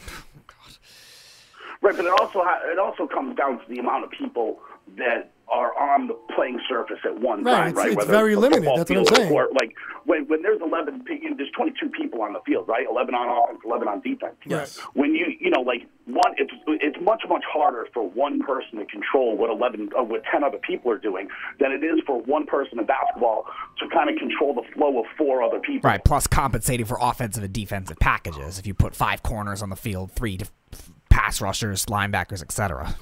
Right, 1.84 1.98
but 1.98 2.06
it 2.06 2.14
also 2.14 2.42
it 2.72 2.80
also 2.80 3.08
comes 3.08 3.36
down 3.36 3.60
to 3.60 3.66
the 3.68 3.78
amount 3.78 4.06
of 4.06 4.10
people 4.12 4.62
that 4.98 5.33
are 5.54 5.78
on 5.78 6.08
the 6.08 6.16
playing 6.36 6.60
surface 6.68 6.98
at 7.06 7.20
one 7.20 7.44
Right, 7.44 7.54
time, 7.54 7.68
it's- 7.70 7.78
right? 7.78 7.88
it's 7.90 7.96
Whether 7.98 8.12
very 8.12 8.34
a 8.34 8.40
limited, 8.40 8.64
that's 8.66 8.72
what 8.72 8.80
I'm 8.80 8.86
field 9.06 9.12
or 9.12 9.16
saying. 9.16 9.30
court. 9.30 9.54
Like 9.54 9.76
when 10.06 10.26
when 10.28 10.42
there's 10.42 10.60
11, 10.62 11.04
pe- 11.06 11.20
you 11.22 11.30
know, 11.30 11.36
there's 11.38 11.52
22 11.52 11.90
people 11.90 12.22
on 12.24 12.34
the 12.34 12.40
field, 12.46 12.68
right? 12.68 12.86
11 12.90 13.14
on 13.14 13.30
offense, 13.30 13.60
11 13.64 13.88
on 13.88 14.02
defense. 14.02 14.36
Yes. 14.46 14.80
When 14.94 15.14
you 15.14 15.28
you 15.40 15.52
know 15.52 15.62
like 15.62 15.86
one, 16.06 16.34
it's 16.38 16.52
it's 16.68 16.98
much 17.02 17.22
much 17.30 17.44
harder 17.52 17.88
for 17.94 18.10
one 18.10 18.42
person 18.42 18.80
to 18.80 18.86
control 18.86 19.38
what 19.38 19.50
11 19.52 19.90
uh, 19.98 20.04
what 20.04 20.24
10 20.32 20.44
other 20.44 20.58
people 20.58 20.92
are 20.92 20.98
doing 20.98 21.28
than 21.60 21.72
it 21.72 21.84
is 21.84 22.00
for 22.06 22.20
one 22.24 22.46
person 22.48 22.80
in 22.80 22.86
basketball 22.86 23.46
to 23.80 23.88
kind 23.90 24.10
of 24.10 24.16
control 24.18 24.54
the 24.56 24.64
flow 24.74 25.00
of 25.00 25.06
four 25.18 25.44
other 25.44 25.60
people. 25.60 25.88
Right, 25.88 26.04
plus 26.04 26.26
compensating 26.28 26.86
for 26.88 26.98
offensive 27.00 27.44
and 27.44 27.54
defensive 27.54 28.00
packages. 28.00 28.58
If 28.60 28.66
you 28.66 28.74
put 28.74 28.96
five 28.96 29.22
corners 29.24 29.62
on 29.62 29.70
the 29.70 29.76
field, 29.76 30.12
three 30.12 30.38
to 30.38 30.48
pass 31.10 31.40
rushers, 31.42 31.86
linebackers, 31.86 32.42
etc. 32.42 32.96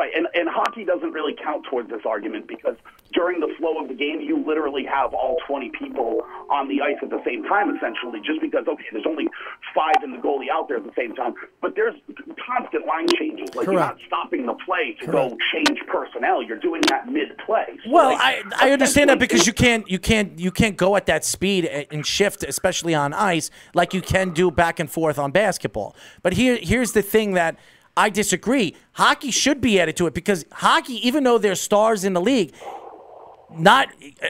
Right, 0.00 0.12
and, 0.16 0.26
and 0.32 0.48
hockey 0.48 0.86
doesn't 0.86 1.12
really 1.12 1.34
count 1.44 1.66
towards 1.68 1.90
this 1.90 2.00
argument 2.06 2.48
because 2.48 2.74
during 3.12 3.38
the 3.38 3.52
flow 3.58 3.82
of 3.82 3.88
the 3.88 3.94
game, 3.94 4.22
you 4.22 4.42
literally 4.42 4.82
have 4.86 5.12
all 5.12 5.36
20 5.46 5.70
people 5.78 6.22
on 6.48 6.68
the 6.68 6.80
ice 6.80 6.96
at 7.02 7.10
the 7.10 7.20
same 7.22 7.42
time, 7.44 7.76
essentially, 7.76 8.18
just 8.24 8.40
because, 8.40 8.64
okay, 8.66 8.84
there's 8.92 9.04
only 9.06 9.28
five 9.74 10.02
in 10.02 10.12
the 10.12 10.16
goalie 10.16 10.48
out 10.50 10.68
there 10.68 10.78
at 10.78 10.84
the 10.84 10.92
same 10.96 11.14
time, 11.14 11.34
but 11.60 11.74
there's 11.76 11.94
constant 12.46 12.86
line 12.86 13.08
changes. 13.18 13.54
Like, 13.54 13.66
you're 13.66 13.74
not 13.74 13.98
stopping 14.06 14.46
the 14.46 14.54
play 14.64 14.96
to 15.00 15.06
go 15.06 15.36
change 15.52 15.78
personnel. 15.86 16.42
You're 16.42 16.56
doing 16.56 16.80
that 16.88 17.06
mid-play. 17.06 17.78
So, 17.84 17.90
Well, 17.90 18.14
like, 18.14 18.46
I, 18.58 18.68
I 18.68 18.70
understand 18.70 19.10
that 19.10 19.18
because 19.18 19.46
you 19.46 19.52
can't 19.52 19.86
you 19.90 19.98
can't 19.98 20.38
you 20.38 20.50
can't 20.50 20.78
go 20.78 20.96
at 20.96 21.04
that 21.06 21.26
speed 21.26 21.66
and 21.66 22.06
shift, 22.06 22.42
especially 22.42 22.94
on 22.94 23.12
ice, 23.12 23.50
like 23.74 23.92
you 23.92 24.00
can 24.00 24.30
do 24.30 24.50
back 24.50 24.80
and 24.80 24.90
forth 24.90 25.18
on 25.18 25.30
basketball. 25.30 25.94
But 26.22 26.32
here 26.32 26.58
here's 26.62 26.92
the 26.92 27.02
thing 27.02 27.34
that 27.34 27.58
I 28.00 28.08
disagree. 28.08 28.74
Hockey 28.92 29.30
should 29.30 29.60
be 29.60 29.78
added 29.78 29.94
to 29.98 30.06
it 30.06 30.14
because 30.14 30.46
hockey, 30.50 31.06
even 31.06 31.22
though 31.22 31.36
there's 31.36 31.60
stars 31.60 32.02
in 32.02 32.14
the 32.14 32.20
league, 32.20 32.54
not 33.50 33.88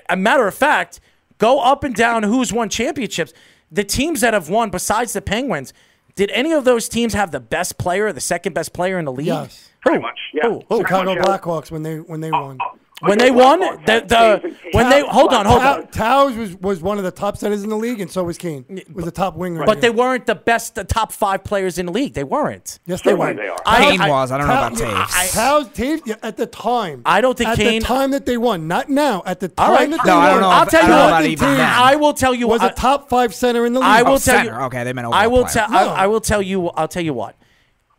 a 0.08 0.16
matter 0.16 0.48
of 0.48 0.54
fact, 0.56 0.98
go 1.38 1.60
up 1.60 1.84
and 1.84 1.94
down 1.94 2.24
who's 2.24 2.52
won 2.52 2.68
championships. 2.68 3.32
The 3.70 3.84
teams 3.84 4.22
that 4.22 4.34
have 4.34 4.48
won, 4.48 4.70
besides 4.70 5.12
the 5.12 5.22
Penguins, 5.22 5.72
did 6.16 6.32
any 6.32 6.50
of 6.50 6.64
those 6.64 6.88
teams 6.88 7.14
have 7.14 7.30
the 7.30 7.38
best 7.38 7.78
player, 7.78 8.12
the 8.12 8.20
second 8.20 8.54
best 8.54 8.72
player 8.72 8.98
in 8.98 9.04
the 9.04 9.12
league? 9.12 9.28
Yes. 9.28 9.70
Who? 9.84 9.90
Pretty 9.90 10.02
much, 10.02 10.18
yeah. 10.34 10.48
Who? 10.48 10.64
Who? 10.68 10.78
Chicago 10.78 11.14
much, 11.14 11.24
yeah. 11.24 11.38
Blackhawks 11.38 11.70
when 11.70 11.84
they 11.84 11.98
when 11.98 12.20
they 12.20 12.32
oh, 12.32 12.42
won. 12.42 12.58
Oh. 12.60 12.76
When 13.00 13.16
they 13.18 13.30
won, 13.30 13.60
Blackhawks 13.60 13.86
the, 13.86 14.40
the 14.42 14.56
when 14.72 14.84
Kane. 14.84 14.90
they 14.90 15.08
hold 15.08 15.32
on, 15.32 15.46
hold 15.46 15.60
Tau- 15.62 15.74
on. 15.78 15.86
Towers 15.88 16.36
was, 16.36 16.56
was 16.56 16.80
one 16.82 16.98
of 16.98 17.04
the 17.04 17.10
top 17.10 17.36
centers 17.38 17.62
in 17.62 17.70
the 17.70 17.76
league, 17.76 18.00
and 18.00 18.10
so 18.10 18.24
was 18.24 18.36
Kane. 18.36 18.64
Was 18.92 19.06
the 19.06 19.10
top 19.10 19.36
winger. 19.36 19.64
But 19.64 19.80
they 19.80 19.88
weren't 19.88 20.26
the 20.26 20.34
best, 20.34 20.74
the 20.74 20.84
top 20.84 21.10
five 21.10 21.42
players 21.42 21.78
in 21.78 21.86
the 21.86 21.92
league. 21.92 22.12
They 22.12 22.24
weren't. 22.24 22.78
Yes, 22.84 23.00
they 23.00 23.12
Certainly 23.12 23.26
were. 23.26 23.34
they 23.42 23.48
are. 23.48 23.58
I- 23.64 23.90
Kane 23.90 24.00
I- 24.02 24.08
was. 24.10 24.30
I 24.30 24.38
don't 24.38 24.46
know 24.48 24.52
about 24.52 24.76
Tau- 24.76 24.84
yeah, 24.84 25.04
Toews. 25.06 25.32
Towers, 25.34 25.66
Toews, 25.68 26.02
yeah, 26.06 26.14
at 26.22 26.36
the 26.36 26.46
time. 26.46 27.00
I 27.06 27.20
don't 27.22 27.38
think 27.38 27.48
at 27.50 27.56
Kane- 27.56 27.80
the 27.80 27.86
time 27.86 28.10
that 28.10 28.26
they 28.26 28.36
won, 28.36 28.68
not 28.68 28.90
now. 28.90 29.22
At 29.24 29.40
the 29.40 29.48
time 29.48 29.70
All 29.70 29.74
right. 29.74 29.88
that 29.88 29.96
No, 29.98 30.04
they 30.04 30.10
I 30.10 30.26
don't 30.30 30.32
won, 30.32 30.40
know 30.42 30.48
I'll 30.56 30.66
tell 30.66 30.84
you 30.84 30.90
what. 30.90 31.08
about 31.08 31.24
even 31.24 31.48
then. 31.56 31.60
I 31.60 31.96
will 31.96 32.12
tell 32.12 32.34
you. 32.34 32.48
was 32.48 32.60
I, 32.60 32.68
a 32.68 32.74
top 32.74 33.08
five 33.08 33.34
center 33.34 33.64
in 33.64 33.72
the 33.72 33.80
league. 33.80 33.88
I 33.88 34.02
will 34.02 34.18
tell 34.18 34.44
you. 34.44 34.50
Okay, 34.50 34.84
they 34.84 34.92
meant 34.92 35.08
I 35.10 35.26
will 35.26 35.44
tell. 35.46 35.72
I 35.74 36.06
will 36.06 36.20
tell 36.20 36.42
you. 36.42 36.68
I'll 36.68 36.86
tell 36.88 37.02
you 37.02 37.14
what. 37.14 37.34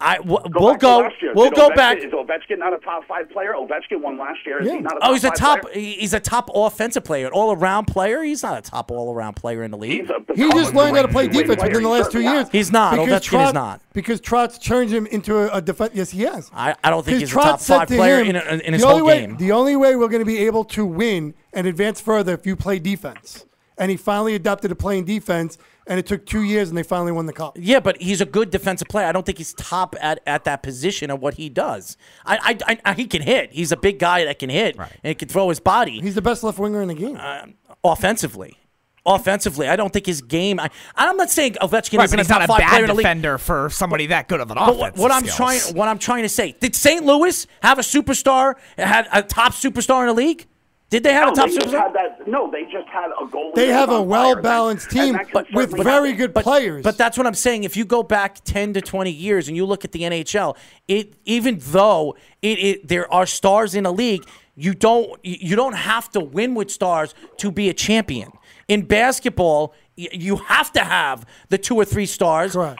I 0.01 0.17
w- 0.17 0.39
Go 0.49 0.59
we'll 0.59 0.75
go. 0.75 1.09
We'll 1.35 1.49
Did 1.49 1.55
go 1.55 1.69
Ovechkin- 1.69 1.75
back. 1.75 1.97
Is 1.99 2.05
Ovechkin 2.11 2.57
not 2.59 2.73
a 2.73 2.79
top 2.79 3.05
five 3.07 3.29
player? 3.29 3.53
Ovechkin 3.53 4.01
won 4.01 4.17
last 4.17 4.39
year. 4.45 4.59
Is 4.61 4.67
Yeah. 4.67 4.73
he 4.75 4.79
not 4.81 4.93
a 4.93 4.95
oh, 4.95 4.99
top 4.99 5.09
Oh, 5.09 5.13
he's 5.13 5.23
a 5.23 5.29
top. 5.31 5.61
player? 5.61 5.75
He's 5.75 6.13
a 6.13 6.19
top 6.19 6.49
offensive 6.53 7.03
player, 7.03 7.27
an 7.27 7.33
all-around 7.33 7.85
player. 7.85 8.23
He's 8.23 8.43
not 8.43 8.57
a 8.57 8.61
top 8.61 8.91
all-around 8.91 9.35
player 9.35 9.63
in 9.63 9.71
the 9.71 9.77
league. 9.77 10.07
He 10.35 10.45
oh, 10.45 10.51
just 10.51 10.73
learned 10.73 10.95
how 10.95 11.03
to 11.03 11.07
play 11.07 11.27
defense 11.27 11.55
player. 11.59 11.69
within 11.69 11.83
the 11.83 11.89
last 11.89 12.11
two 12.11 12.19
certainly 12.19 12.37
years. 12.37 12.47
He's 12.51 12.71
not. 12.71 12.91
Because 12.97 13.21
Ovechkin 13.21 13.47
is 13.47 13.53
not. 13.53 13.81
Because 13.93 14.21
Trotz 14.21 14.61
turned 14.61 14.89
him 14.89 15.05
into 15.07 15.37
a, 15.37 15.57
a 15.57 15.61
defense. 15.61 15.91
Yes, 15.93 16.09
he 16.11 16.21
has. 16.23 16.49
I, 16.53 16.75
I 16.83 16.89
don't 16.89 17.05
think 17.05 17.19
Because 17.19 17.29
he's 17.29 17.37
a 17.37 17.41
top 17.41 17.59
five 17.61 17.87
to 17.87 17.95
player 17.95 18.23
him, 18.23 18.35
in, 18.35 18.35
in, 18.37 18.61
in 18.61 18.73
his 18.73 18.81
the 18.81 18.87
whole 18.87 18.97
only 18.97 19.07
way, 19.07 19.19
game. 19.21 19.37
The 19.37 19.51
only 19.51 19.75
way 19.75 19.95
we're 19.95 20.07
going 20.09 20.21
to 20.21 20.25
be 20.25 20.39
able 20.39 20.63
to 20.65 20.85
win 20.85 21.33
and 21.53 21.67
advance 21.67 22.01
further 22.01 22.33
if 22.33 22.45
you 22.45 22.55
play 22.55 22.79
defense. 22.79 23.45
And 23.77 23.89
he 23.89 23.97
finally 23.97 24.35
adapted 24.35 24.69
to 24.69 24.75
playing 24.75 25.05
defense. 25.05 25.57
And 25.87 25.99
it 25.99 26.05
took 26.05 26.25
two 26.25 26.43
years, 26.43 26.69
and 26.69 26.77
they 26.77 26.83
finally 26.83 27.11
won 27.11 27.25
the 27.25 27.33
cup. 27.33 27.57
Yeah, 27.59 27.79
but 27.79 28.01
he's 28.01 28.21
a 28.21 28.25
good 28.25 28.49
defensive 28.49 28.87
player. 28.87 29.07
I 29.07 29.11
don't 29.11 29.25
think 29.25 29.37
he's 29.37 29.53
top 29.53 29.95
at, 30.01 30.19
at 30.25 30.43
that 30.45 30.63
position 30.63 31.09
of 31.09 31.19
what 31.21 31.33
he 31.35 31.49
does. 31.49 31.97
I, 32.25 32.57
I, 32.67 32.77
I 32.85 32.93
he 32.93 33.07
can 33.07 33.21
hit. 33.21 33.51
He's 33.51 33.71
a 33.71 33.77
big 33.77 33.99
guy 33.99 34.25
that 34.25 34.39
can 34.39 34.49
hit 34.49 34.77
and 35.03 35.17
can 35.17 35.27
throw 35.27 35.49
his 35.49 35.59
body 35.59 35.99
He's 36.01 36.15
the 36.15 36.21
best 36.21 36.43
left 36.43 36.59
winger 36.59 36.81
in 36.81 36.87
the 36.87 36.93
game. 36.95 37.17
Um, 37.17 37.55
offensively. 37.83 38.57
Offensively, 39.03 39.67
I 39.67 39.75
don't 39.75 39.91
think 39.91 40.05
his 40.05 40.21
game. 40.21 40.59
I, 40.59 40.69
I'm 40.95 41.17
not 41.17 41.31
saying 41.31 41.53
Ovechkin 41.53 41.97
Right, 41.97 42.03
isn't 42.05 42.11
but 42.11 42.13
a 42.13 42.17
he's 42.19 42.27
top 42.27 42.39
not 42.41 42.43
a 42.43 42.47
five 42.47 42.57
player 42.57 42.69
bad 42.69 42.81
in 42.81 42.87
the 42.87 42.93
league. 42.93 43.03
defender 43.03 43.37
for 43.39 43.67
somebody 43.71 44.05
that 44.07 44.27
good 44.27 44.39
of 44.41 44.51
an 44.51 44.57
But 44.59 44.75
offense. 44.75 44.77
what, 44.79 44.97
what 44.97 45.11
I'm 45.11 45.23
trying, 45.23 45.59
what 45.73 45.87
I'm 45.87 45.97
trying 45.97 46.21
to 46.21 46.29
say, 46.29 46.55
did 46.59 46.75
St. 46.75 47.03
Louis 47.03 47.47
have 47.63 47.79
a 47.79 47.81
superstar? 47.81 48.53
Had 48.77 49.07
a 49.11 49.23
top 49.23 49.53
superstar 49.53 50.01
in 50.01 50.07
the 50.09 50.13
league? 50.13 50.45
Did 50.91 51.03
they 51.03 51.13
have 51.13 51.27
No, 51.27 51.31
a 51.31 51.35
top 51.35 51.49
they 51.49 51.55
superstar? 51.55 51.79
had 51.83 51.93
that. 51.93 52.27
No, 52.27 52.51
they 52.51 52.63
just 52.63 52.87
had 52.89 53.11
a 53.19 53.25
goal. 53.25 53.53
They 53.55 53.69
have 53.69 53.89
a 53.89 54.01
well 54.01 54.35
balanced 54.35 54.91
team 54.91 55.17
but, 55.31 55.47
with 55.53 55.71
very 55.71 56.11
good 56.11 56.33
but, 56.33 56.43
players. 56.43 56.83
But 56.83 56.97
that's 56.97 57.17
what 57.17 57.25
I'm 57.25 57.33
saying. 57.33 57.63
If 57.63 57.77
you 57.77 57.85
go 57.85 58.03
back 58.03 58.43
10 58.43 58.73
to 58.73 58.81
20 58.81 59.09
years 59.09 59.47
and 59.47 59.55
you 59.55 59.65
look 59.65 59.85
at 59.85 59.93
the 59.93 60.01
NHL, 60.01 60.57
it 60.89 61.13
even 61.23 61.59
though 61.61 62.17
it, 62.41 62.59
it 62.59 62.87
there 62.89 63.11
are 63.11 63.25
stars 63.25 63.73
in 63.73 63.85
the 63.85 63.93
league, 63.93 64.25
you 64.55 64.73
don't 64.73 65.17
you 65.23 65.37
you 65.39 65.55
don't 65.55 65.77
have 65.77 66.09
to 66.09 66.19
win 66.19 66.55
with 66.55 66.69
stars 66.69 67.15
to 67.37 67.51
be 67.51 67.69
a 67.69 67.73
champion. 67.73 68.33
In 68.67 68.81
basketball, 68.81 69.73
you 69.95 70.35
have 70.35 70.73
to 70.73 70.81
have 70.81 71.25
the 71.47 71.57
two 71.57 71.75
or 71.75 71.85
three 71.85 72.05
stars, 72.05 72.53
or 72.53 72.75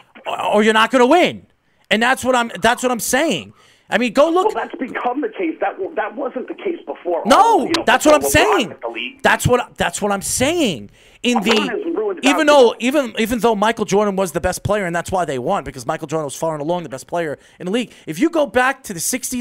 or 0.52 0.62
you're 0.62 0.74
not 0.74 0.90
going 0.90 1.00
to 1.00 1.06
win. 1.06 1.46
And 1.90 2.02
that's 2.02 2.22
what 2.22 2.36
I'm 2.36 2.50
that's 2.60 2.82
what 2.82 2.92
I'm 2.92 3.00
saying. 3.00 3.54
I 3.88 3.98
mean, 3.98 4.14
go 4.14 4.30
look. 4.30 4.54
Well, 4.54 4.64
that's 4.64 4.74
become 4.78 5.20
the 5.20 5.28
case. 5.28 5.56
That 5.60 5.76
that 5.96 6.16
wasn't 6.16 6.48
the 6.48 6.54
case 6.54 6.78
before. 7.02 7.22
No, 7.26 7.66
You 7.66 7.72
know, 7.76 7.84
that's 7.84 8.04
what 8.06 8.14
I'm 8.14 8.22
saying. 8.22 8.68
hit 8.68 8.80
the 8.80 8.88
league. 8.88 9.22
That's 9.22 9.46
what 9.46 9.76
that's 9.76 10.00
what 10.00 10.12
I'm 10.12 10.22
saying. 10.22 10.90
In 11.22 11.38
LeBron 11.38 12.20
the 12.20 12.28
even 12.28 12.46
though 12.46 12.74
even 12.80 13.14
even 13.18 13.38
though 13.38 13.54
Michael 13.54 13.84
Jordan 13.84 14.16
was 14.16 14.32
the 14.32 14.40
best 14.40 14.62
player 14.64 14.84
and 14.86 14.94
that's 14.94 15.10
why 15.12 15.24
they 15.24 15.38
won 15.38 15.62
because 15.64 15.86
Michael 15.86 16.08
Jordan 16.08 16.24
was 16.24 16.34
far 16.34 16.54
and 16.54 16.60
along 16.62 16.82
the 16.82 16.88
best 16.88 17.06
player 17.06 17.38
in 17.60 17.66
the 17.66 17.72
league. 17.72 17.92
If 18.06 18.18
you 18.18 18.28
go 18.28 18.46
back 18.46 18.82
to 18.84 18.92
the 18.92 19.00
60s, 19.00 19.30
the 19.30 19.38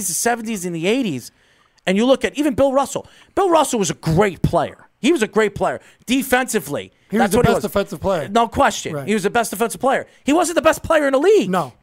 70s, 0.54 0.66
and 0.66 0.76
the 0.76 0.86
80s, 0.86 1.32
and 1.88 1.98
you 1.98 2.06
look 2.06 2.24
at 2.24 2.38
even 2.38 2.54
Bill 2.54 2.72
Russell, 2.72 3.08
Bill 3.34 3.50
Russell 3.50 3.80
was 3.80 3.90
a 3.90 3.96
great 3.96 4.42
player. 4.44 4.88
He 5.00 5.12
was 5.12 5.24
a 5.24 5.28
great 5.28 5.56
player 5.56 5.80
defensively. 6.06 6.92
He 7.10 7.18
was 7.18 7.24
that's 7.24 7.32
the 7.32 7.38
what 7.38 7.46
best 7.48 7.56
was. 7.56 7.64
defensive 7.64 8.00
player. 8.00 8.30
No 8.30 8.48
question. 8.48 8.94
Right. 8.94 9.08
He 9.08 9.14
was 9.16 9.24
the 9.24 9.32
best 9.32 9.50
defensive 9.50 9.82
player. 9.82 10.06
He 10.24 10.34
wasn't 10.34 10.56
the 10.58 10.62
best 10.62 10.84
player 10.84 11.08
in 11.08 11.14
the 11.14 11.20
league. 11.20 11.50
No. 11.50 11.74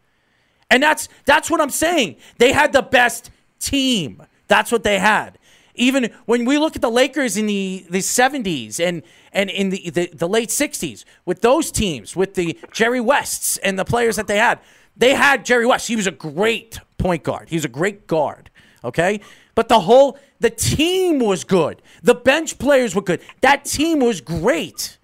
And 0.71 0.83
that's 0.83 1.09
that's 1.25 1.51
what 1.51 1.61
I'm 1.61 1.71
saying. 1.71 2.17
They 2.39 2.53
had 2.53 2.73
the 2.73 2.83
best 2.83 3.31
team. 3.59 4.23
That's 4.47 4.71
what 4.71 4.83
they 4.85 4.99
had. 4.99 5.38
Even 5.79 6.11
when 6.27 6.45
we 6.45 6.59
look 6.59 6.77
at 6.77 6.83
the 6.83 6.91
Lakers 6.91 7.37
in 7.37 7.47
the, 7.47 7.87
the 7.89 7.99
70s 7.99 8.79
and 8.81 9.03
and 9.33 9.51
in 9.51 9.71
the, 9.71 9.91
the, 9.91 10.07
the 10.13 10.29
late 10.29 10.49
60s 10.49 11.05
with 11.25 11.43
those 11.43 11.71
teams, 11.71 12.17
with 12.17 12.35
the 12.35 12.59
Jerry 12.73 13.01
Wests 13.01 13.59
and 13.59 13.79
the 13.79 13.85
players 13.85 14.17
that 14.17 14.27
they 14.27 14.39
had, 14.39 14.59
they 14.97 15.15
had 15.15 15.45
Jerry 15.45 15.67
West. 15.67 15.87
He 15.87 15.97
was 15.97 16.07
a 16.07 16.13
great 16.13 16.81
point 16.97 17.23
guard. 17.23 17.49
He 17.49 17.57
was 17.57 17.65
a 17.65 17.69
great 17.69 18.07
guard. 18.07 18.51
Okay? 18.85 19.21
But 19.55 19.69
the 19.69 19.81
whole 19.81 20.19
the 20.41 20.51
team 20.51 21.19
was 21.19 21.45
good. 21.45 21.83
The 22.03 22.15
bench 22.15 22.59
players 22.59 22.95
were 22.95 23.03
good. 23.03 23.21
That 23.41 23.65
team 23.65 24.01
was 24.01 24.21
great 24.21 24.99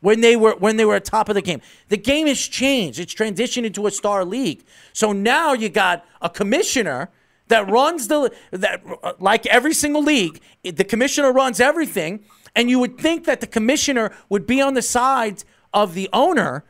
when 0.00 0.20
they 0.20 0.36
were 0.36 0.54
when 0.56 0.76
they 0.76 0.84
were 0.84 0.94
at 0.94 1.04
top 1.04 1.28
of 1.28 1.34
the 1.34 1.42
game. 1.42 1.60
The 1.88 1.96
game 1.96 2.26
has 2.26 2.38
changed. 2.38 2.98
It's 2.98 3.14
transitioned 3.14 3.64
into 3.64 3.86
a 3.86 3.90
star 3.90 4.24
league. 4.24 4.64
So 4.92 5.12
now 5.12 5.52
you 5.52 5.68
got 5.68 6.04
a 6.20 6.28
commissioner 6.28 7.10
that 7.48 7.68
runs 7.68 8.08
the 8.08 8.32
that 8.50 8.82
like 9.20 9.46
every 9.46 9.74
single 9.74 10.02
league, 10.02 10.40
the 10.62 10.84
commissioner 10.84 11.32
runs 11.32 11.60
everything, 11.60 12.24
and 12.54 12.70
you 12.70 12.78
would 12.78 12.98
think 12.98 13.24
that 13.24 13.40
the 13.40 13.46
commissioner 13.46 14.12
would 14.28 14.46
be 14.46 14.60
on 14.60 14.74
the 14.74 14.82
side 14.82 15.44
of 15.72 15.94
the 15.94 16.08
owner. 16.12 16.64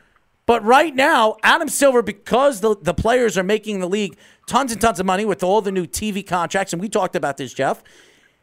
But 0.47 0.65
right 0.65 0.95
now, 0.95 1.37
Adam 1.43 1.69
Silver, 1.69 2.01
because 2.01 2.61
the, 2.61 2.75
the 2.81 2.95
players 2.95 3.37
are 3.37 3.43
making 3.43 3.81
the 3.81 3.89
league 3.89 4.17
tons 4.47 4.73
and 4.73 4.81
tons 4.81 4.99
of 4.99 5.05
money 5.05 5.27
with 5.27 5.43
all 5.43 5.61
the 5.61 5.71
new 5.71 5.87
TV 5.87 6.27
contracts, 6.27 6.73
and 6.73 6.81
we 6.81 6.89
talked 6.89 7.15
about 7.15 7.37
this, 7.37 7.53
Jeff, 7.53 7.83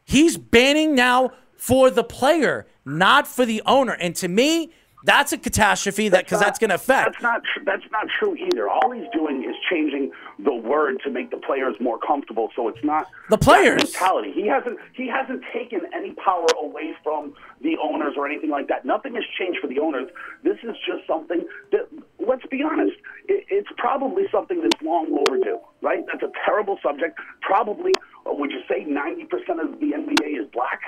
he's 0.04 0.38
banning 0.38 0.94
now 0.94 1.32
for 1.58 1.90
the 1.90 2.04
player, 2.04 2.68
not 2.86 3.28
for 3.28 3.44
the 3.44 3.62
owner. 3.66 3.94
And 3.94 4.16
to 4.18 4.28
me, 4.28 4.72
that's 5.06 5.32
a 5.32 5.38
catastrophe 5.38 6.10
that 6.10 6.26
because 6.26 6.40
that's 6.40 6.60
going 6.60 6.70
to 6.70 6.76
affect. 6.76 7.14
That's 7.14 7.22
not. 7.24 7.42
Tr- 7.44 7.64
that's 7.64 7.84
not 7.92 8.08
true 8.20 8.36
either. 8.36 8.68
All 8.70 8.92
he's 8.92 9.08
doing 9.14 9.44
is 9.44 9.56
changing 9.70 10.12
the 10.40 10.54
word 10.54 10.98
to 11.04 11.10
make 11.12 11.32
the 11.32 11.38
players 11.38 11.76
more 11.80 11.98
comfortable. 12.00 12.50
So 12.56 12.68
it's 12.68 12.84
not 12.84 13.08
The 13.30 13.38
players. 13.38 13.84
mentality. 13.84 14.32
He 14.34 14.48
hasn't. 14.48 14.80
He 14.94 15.08
hasn't 15.08 15.44
taken 15.54 15.82
any 15.94 16.12
power 16.14 16.48
away 16.62 16.94
from 17.04 17.34
the 17.62 17.78
owners 17.82 18.16
or 18.18 18.26
anything 18.26 18.50
like 18.50 18.68
that. 18.68 18.84
Nothing 18.86 19.16
has 19.16 19.24
changed 19.40 19.60
for 19.62 19.68
the 19.68 19.80
owners. 19.80 20.10
This 20.44 20.58
is 20.64 20.76
just 20.86 21.06
something 21.08 21.44
that. 21.72 21.88
Let's 22.28 22.46
be 22.48 22.64
honest. 22.64 22.98
It, 23.28 23.46
it's 23.50 23.70
probably 23.78 24.24
something 24.32 24.60
that's 24.62 24.82
long 24.82 25.16
overdue. 25.28 25.60
Right. 25.82 26.04
That's 26.08 26.24
a 26.24 26.32
terrible 26.46 26.80
subject. 26.82 27.20
Probably. 27.42 27.92
uh, 28.26 28.34
Would 28.34 28.52
you 28.52 28.62
say 28.68 28.84
ninety 28.86 29.26
percent 29.26 29.60
of 29.60 29.80
the 29.80 29.92
NBA 29.94 30.42
is 30.42 30.48
black? 30.52 30.82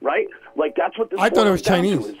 Right. 0.00 0.26
Like 0.56 0.74
that's 0.76 0.98
what 0.98 1.10
this. 1.10 1.20
I 1.20 1.28
thought 1.28 1.46
it 1.46 1.50
was 1.50 1.60
down 1.62 1.82
to 1.82 1.88
Chinese. 1.98 2.16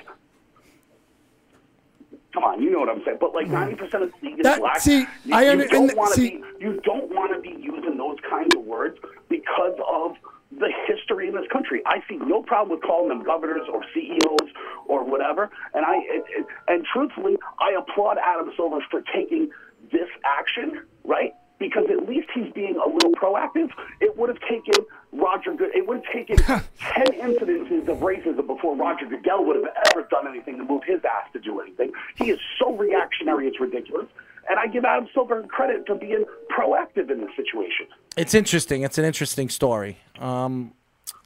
Come 2.34 2.42
on, 2.42 2.60
you 2.60 2.70
know 2.70 2.80
what 2.80 2.88
I'm 2.88 3.02
saying. 3.04 3.18
But 3.20 3.32
like 3.32 3.46
mm-hmm. 3.46 3.54
ninety 3.54 3.76
percent 3.76 4.02
of 4.02 4.10
the 4.10 4.26
league 4.26 4.40
is 4.40 4.42
That- 4.42 4.58
black. 4.58 4.80
see, 4.80 5.06
you, 5.24 5.34
I 5.34 5.44
you 5.44 5.50
under- 5.52 5.68
don't 5.68 5.96
want 5.96 6.14
to 6.14 6.20
be 6.20 6.42
you 6.58 6.80
don't 6.82 7.08
want 7.14 7.32
to 7.32 7.40
be 7.40 7.56
using 7.62 7.96
those 7.96 8.18
kinds 8.28 8.54
of 8.56 8.64
words 8.64 8.98
because 9.28 9.78
of 9.88 10.16
the 10.58 10.70
history 10.86 11.28
in 11.28 11.34
this 11.34 11.46
country. 11.52 11.80
I 11.86 12.02
see 12.08 12.16
no 12.16 12.42
problem 12.42 12.76
with 12.76 12.84
calling 12.84 13.08
them 13.08 13.22
governors 13.24 13.66
or 13.72 13.82
CEOs 13.94 14.50
or 14.86 15.04
whatever. 15.04 15.50
And 15.74 15.86
I 15.86 15.96
it, 15.98 16.24
it, 16.28 16.46
and 16.66 16.84
truthfully, 16.92 17.36
I 17.60 17.78
applaud 17.78 18.18
Adam 18.18 18.52
Silver 18.56 18.80
for 18.90 19.02
taking 19.14 19.50
this 19.92 20.08
action, 20.24 20.82
right? 21.04 21.32
Because 21.60 21.84
at 21.88 22.08
least 22.08 22.28
he's 22.34 22.52
being 22.52 22.76
a 22.76 22.88
little 22.88 23.12
proactive. 23.12 23.70
It 24.00 24.18
would 24.18 24.28
have 24.28 24.40
taken 24.40 24.84
Roger 25.14 25.54
Good. 25.54 25.74
It 25.74 25.86
would 25.86 26.02
have 26.04 26.12
taken 26.12 26.36
ten 26.78 27.06
incidences 27.06 27.88
of 27.88 27.98
racism 27.98 28.46
before 28.46 28.76
Roger 28.76 29.06
Goodell 29.06 29.44
would 29.44 29.56
have 29.56 29.72
ever 29.92 30.06
done 30.10 30.26
anything 30.28 30.58
to 30.58 30.64
move 30.64 30.82
his 30.84 31.00
ass 31.04 31.30
to 31.32 31.40
do 31.40 31.60
anything. 31.60 31.92
He 32.16 32.30
is 32.30 32.40
so 32.58 32.74
reactionary; 32.76 33.46
it's 33.46 33.60
ridiculous. 33.60 34.06
And 34.48 34.58
I 34.58 34.66
give 34.66 34.84
Adam 34.84 35.08
Silver 35.14 35.42
credit 35.44 35.86
for 35.86 35.94
being 35.94 36.24
proactive 36.50 37.10
in 37.10 37.20
this 37.20 37.30
situation. 37.34 37.86
It's 38.16 38.34
interesting. 38.34 38.82
It's 38.82 38.98
an 38.98 39.04
interesting 39.06 39.48
story. 39.48 39.98
Um, 40.18 40.74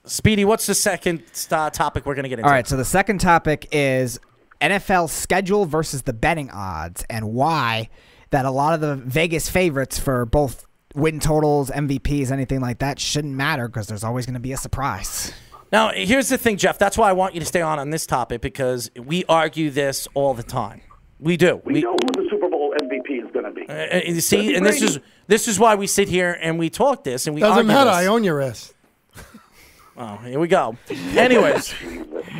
Speedy, 0.05 0.45
what's 0.45 0.67
the 0.67 0.75
second 0.75 1.23
uh, 1.51 1.71
topic 1.71 2.07
we're 2.07 2.15
going 2.15 2.23
to 2.23 2.29
get 2.29 2.39
into? 2.39 2.49
All 2.49 2.55
right, 2.55 2.67
so 2.67 2.77
the 2.77 2.85
second 2.85 3.19
topic 3.19 3.67
is 3.73 4.21
NFL 4.61 5.11
schedule 5.11 5.67
versus 5.67 6.03
the 6.03 6.13
betting 6.13 6.51
odds 6.51 7.05
and 7.11 7.33
why 7.33 7.89
that 8.31 8.45
a 8.45 8.51
lot 8.51 8.75
of 8.75 8.81
the 8.81 8.95
Vegas 8.97 9.49
favorites 9.49 9.99
for 9.99 10.25
both 10.25 10.67
win 10.95 11.21
totals, 11.21 11.71
MVPs, 11.71 12.31
anything 12.31 12.61
like 12.61 12.79
that 12.79 12.99
shouldn't 12.99 13.35
matter 13.35 13.69
because 13.69 13.87
there's 13.87 14.05
always 14.05 14.27
going 14.27 14.35
to 14.35 14.41
be 14.41 14.53
a 14.53 14.57
surprise. 14.57 15.33
Now, 15.71 15.91
here's 15.91 16.29
the 16.29 16.39
thing, 16.39 16.57
Jeff. 16.57 16.79
That's 16.79 16.97
why 16.97 17.11
I 17.11 17.13
want 17.13 17.35
you 17.35 17.41
to 17.41 17.47
stay 17.47 17.61
on 17.61 17.79
on 17.79 17.91
this 17.91 18.07
topic 18.07 18.41
because 18.41 18.91
we 18.97 19.25
argue 19.29 19.71
this 19.71 20.09
all 20.15 20.33
the 20.33 20.43
time. 20.43 20.81
We 21.21 21.37
do. 21.37 21.61
We, 21.65 21.83
know 21.83 21.93
who 21.93 22.23
the 22.23 22.29
Super 22.31 22.49
Bowl 22.49 22.75
MVP 22.81 23.25
is 23.25 23.31
going 23.33 23.45
to 23.45 23.51
be. 23.51 23.69
Uh, 23.69 23.97
uh, 23.97 24.01
you 24.07 24.21
see, 24.21 24.55
and 24.55 24.65
this 24.65 24.81
is 24.81 25.01
this 25.27 25.49
is 25.49 25.59
why 25.59 25.75
we 25.75 25.87
sit 25.87 26.09
here 26.09 26.39
and 26.41 26.59
we 26.59 26.71
talk 26.71 27.05
this 27.05 27.27
and 27.27 27.35
we 27.35 27.41
Doesn't 27.41 27.57
argue 27.57 27.69
matter. 27.69 27.91
this. 27.91 27.97
I 27.97 28.07
own 28.07 28.25
your 28.25 28.41
ass. 28.41 28.73
Oh, 30.01 30.17
here 30.19 30.39
we 30.39 30.47
go. 30.47 30.77
Anyways, 31.17 31.75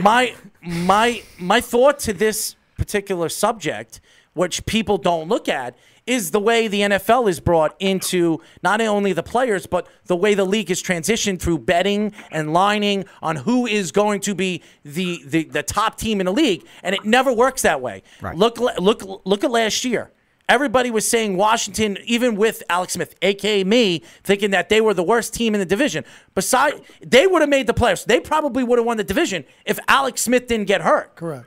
my 0.01 0.35
my 0.63 1.23
my 1.41 1.61
thought 1.61 1.99
to 2.01 2.13
this 2.13 2.55
particular 2.77 3.29
subject, 3.29 4.01
which 4.35 4.65
people 4.65 4.97
don't 4.97 5.29
look 5.29 5.49
at, 5.49 5.77
is 6.09 6.31
the 6.31 6.41
way 6.41 6.69
the 6.69 6.81
NFL 6.81 7.29
is 7.29 7.39
brought 7.39 7.77
into 7.79 8.41
not 8.63 8.81
only 8.81 9.13
the 9.13 9.23
players, 9.23 9.67
but 9.67 9.87
the 10.07 10.17
way 10.17 10.35
the 10.35 10.45
league 10.45 10.71
is 10.71 10.83
transitioned 10.83 11.41
through 11.41 11.59
betting 11.59 12.13
and 12.31 12.53
lining 12.53 13.05
on 13.23 13.37
who 13.37 13.67
is 13.67 13.93
going 13.93 14.21
to 14.21 14.35
be 14.35 14.63
the 14.85 15.23
the, 15.27 15.45
the 15.45 15.63
top 15.63 15.99
team 15.99 16.21
in 16.21 16.27
the 16.27 16.33
league, 16.33 16.67
and 16.83 16.95
it 16.95 17.05
never 17.05 17.33
works 17.33 17.63
that 17.63 17.81
way. 17.81 18.03
Right. 18.21 18.37
Look 18.37 18.59
look 18.59 19.03
look 19.25 19.45
at 19.45 19.51
last 19.51 19.85
year. 19.85 20.11
Everybody 20.49 20.91
was 20.91 21.07
saying 21.07 21.37
Washington, 21.37 21.99
even 22.07 22.35
with 22.35 22.63
Alex 22.71 22.95
Smith, 22.95 23.15
aka 23.21 23.65
me, 23.65 23.99
thinking 24.25 24.51
that 24.53 24.71
they 24.71 24.81
were 24.81 24.95
the 24.95 25.03
worst 25.03 25.35
team 25.35 25.55
in 25.55 25.61
the 25.61 25.67
division. 25.67 26.07
Besides, 26.35 26.81
they 27.03 27.27
would 27.27 27.43
have 27.43 27.51
made 27.51 27.67
the 27.67 27.75
playoffs. 27.75 28.07
They 28.07 28.19
probably 28.19 28.65
would 28.65 28.79
have 28.79 28.87
won 28.87 28.97
the 28.97 29.05
division 29.05 29.45
if 29.67 29.79
Alex 29.89 30.23
Smith 30.23 30.47
didn't 30.47 30.67
get 30.67 30.81
hurt. 30.81 31.17
Correct. 31.17 31.47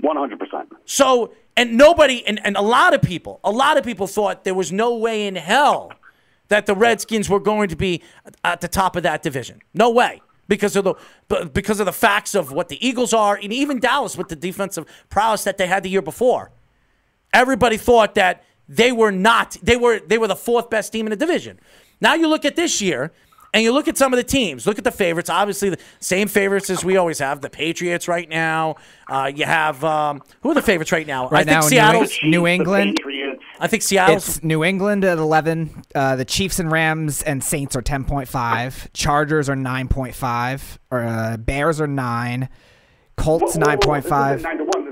One 0.00 0.18
hundred 0.18 0.38
percent. 0.38 0.70
So, 0.84 1.32
and 1.56 1.76
nobody, 1.76 2.26
and, 2.26 2.44
and 2.44 2.56
a 2.56 2.62
lot 2.62 2.94
of 2.94 3.02
people, 3.02 3.40
a 3.44 3.50
lot 3.50 3.76
of 3.76 3.84
people 3.84 4.06
thought 4.06 4.44
there 4.44 4.54
was 4.54 4.72
no 4.72 4.96
way 4.96 5.26
in 5.26 5.36
hell 5.36 5.92
that 6.48 6.66
the 6.66 6.74
Redskins 6.74 7.28
were 7.28 7.40
going 7.40 7.68
to 7.68 7.76
be 7.76 8.02
at 8.42 8.60
the 8.60 8.68
top 8.68 8.96
of 8.96 9.02
that 9.04 9.22
division. 9.22 9.60
No 9.72 9.90
way. 9.90 10.20
Because 10.46 10.76
of 10.76 10.84
the 10.84 10.94
because 11.54 11.80
of 11.80 11.86
the 11.86 11.92
facts 11.92 12.34
of 12.34 12.52
what 12.52 12.68
the 12.68 12.86
Eagles 12.86 13.14
are, 13.14 13.34
and 13.42 13.50
even 13.50 13.80
Dallas 13.80 14.14
with 14.14 14.28
the 14.28 14.36
defensive 14.36 14.84
prowess 15.08 15.42
that 15.44 15.56
they 15.56 15.66
had 15.66 15.82
the 15.82 15.88
year 15.88 16.02
before. 16.02 16.50
Everybody 17.32 17.78
thought 17.78 18.14
that 18.16 18.44
they 18.68 18.92
were 18.92 19.10
not. 19.10 19.56
They 19.62 19.76
were 19.76 20.00
they 20.00 20.18
were 20.18 20.28
the 20.28 20.36
fourth 20.36 20.68
best 20.68 20.92
team 20.92 21.06
in 21.06 21.10
the 21.10 21.16
division. 21.16 21.58
Now 21.98 22.12
you 22.12 22.28
look 22.28 22.44
at 22.44 22.56
this 22.56 22.82
year, 22.82 23.10
and 23.54 23.62
you 23.62 23.72
look 23.72 23.88
at 23.88 23.96
some 23.96 24.12
of 24.12 24.18
the 24.18 24.24
teams. 24.24 24.66
Look 24.66 24.76
at 24.76 24.84
the 24.84 24.90
favorites. 24.90 25.30
Obviously, 25.30 25.70
the 25.70 25.78
same 26.00 26.28
favorites 26.28 26.68
as 26.68 26.84
we 26.84 26.98
always 26.98 27.20
have. 27.20 27.40
The 27.40 27.48
Patriots 27.48 28.08
right 28.08 28.28
now. 28.28 28.74
Uh, 29.08 29.32
you 29.34 29.46
have 29.46 29.82
um, 29.84 30.20
who 30.42 30.50
are 30.50 30.54
the 30.54 30.60
favorites 30.62 30.92
right 30.92 31.06
now? 31.06 31.28
Right 31.28 31.40
I 31.40 31.44
think 31.44 31.54
now, 31.54 31.60
New 31.60 31.68
Seattle's. 31.68 32.18
Eng- 32.22 32.30
New 32.30 32.46
England. 32.46 33.00
I 33.60 33.68
think 33.68 33.82
Seattle's. 33.84 34.28
It's 34.28 34.42
New 34.44 34.64
England 34.64 35.04
at 35.04 35.16
11. 35.16 35.84
Uh, 35.94 36.16
the 36.16 36.24
Chiefs 36.24 36.58
and 36.58 36.70
Rams 36.72 37.22
and 37.22 37.42
Saints 37.42 37.76
are 37.76 37.82
10.5. 37.82 38.88
Chargers 38.92 39.48
are 39.48 39.54
9.5. 39.54 40.78
Or 40.90 41.02
uh, 41.04 41.36
Bears 41.36 41.80
are 41.80 41.86
9. 41.86 42.48
Colts 43.16 43.54
Whoa, 43.56 43.60
whoa, 43.64 43.76
whoa, 43.76 44.00
9.5. 44.00 44.42
nine 44.42 44.58
to 44.58 44.64
one. 44.64 44.83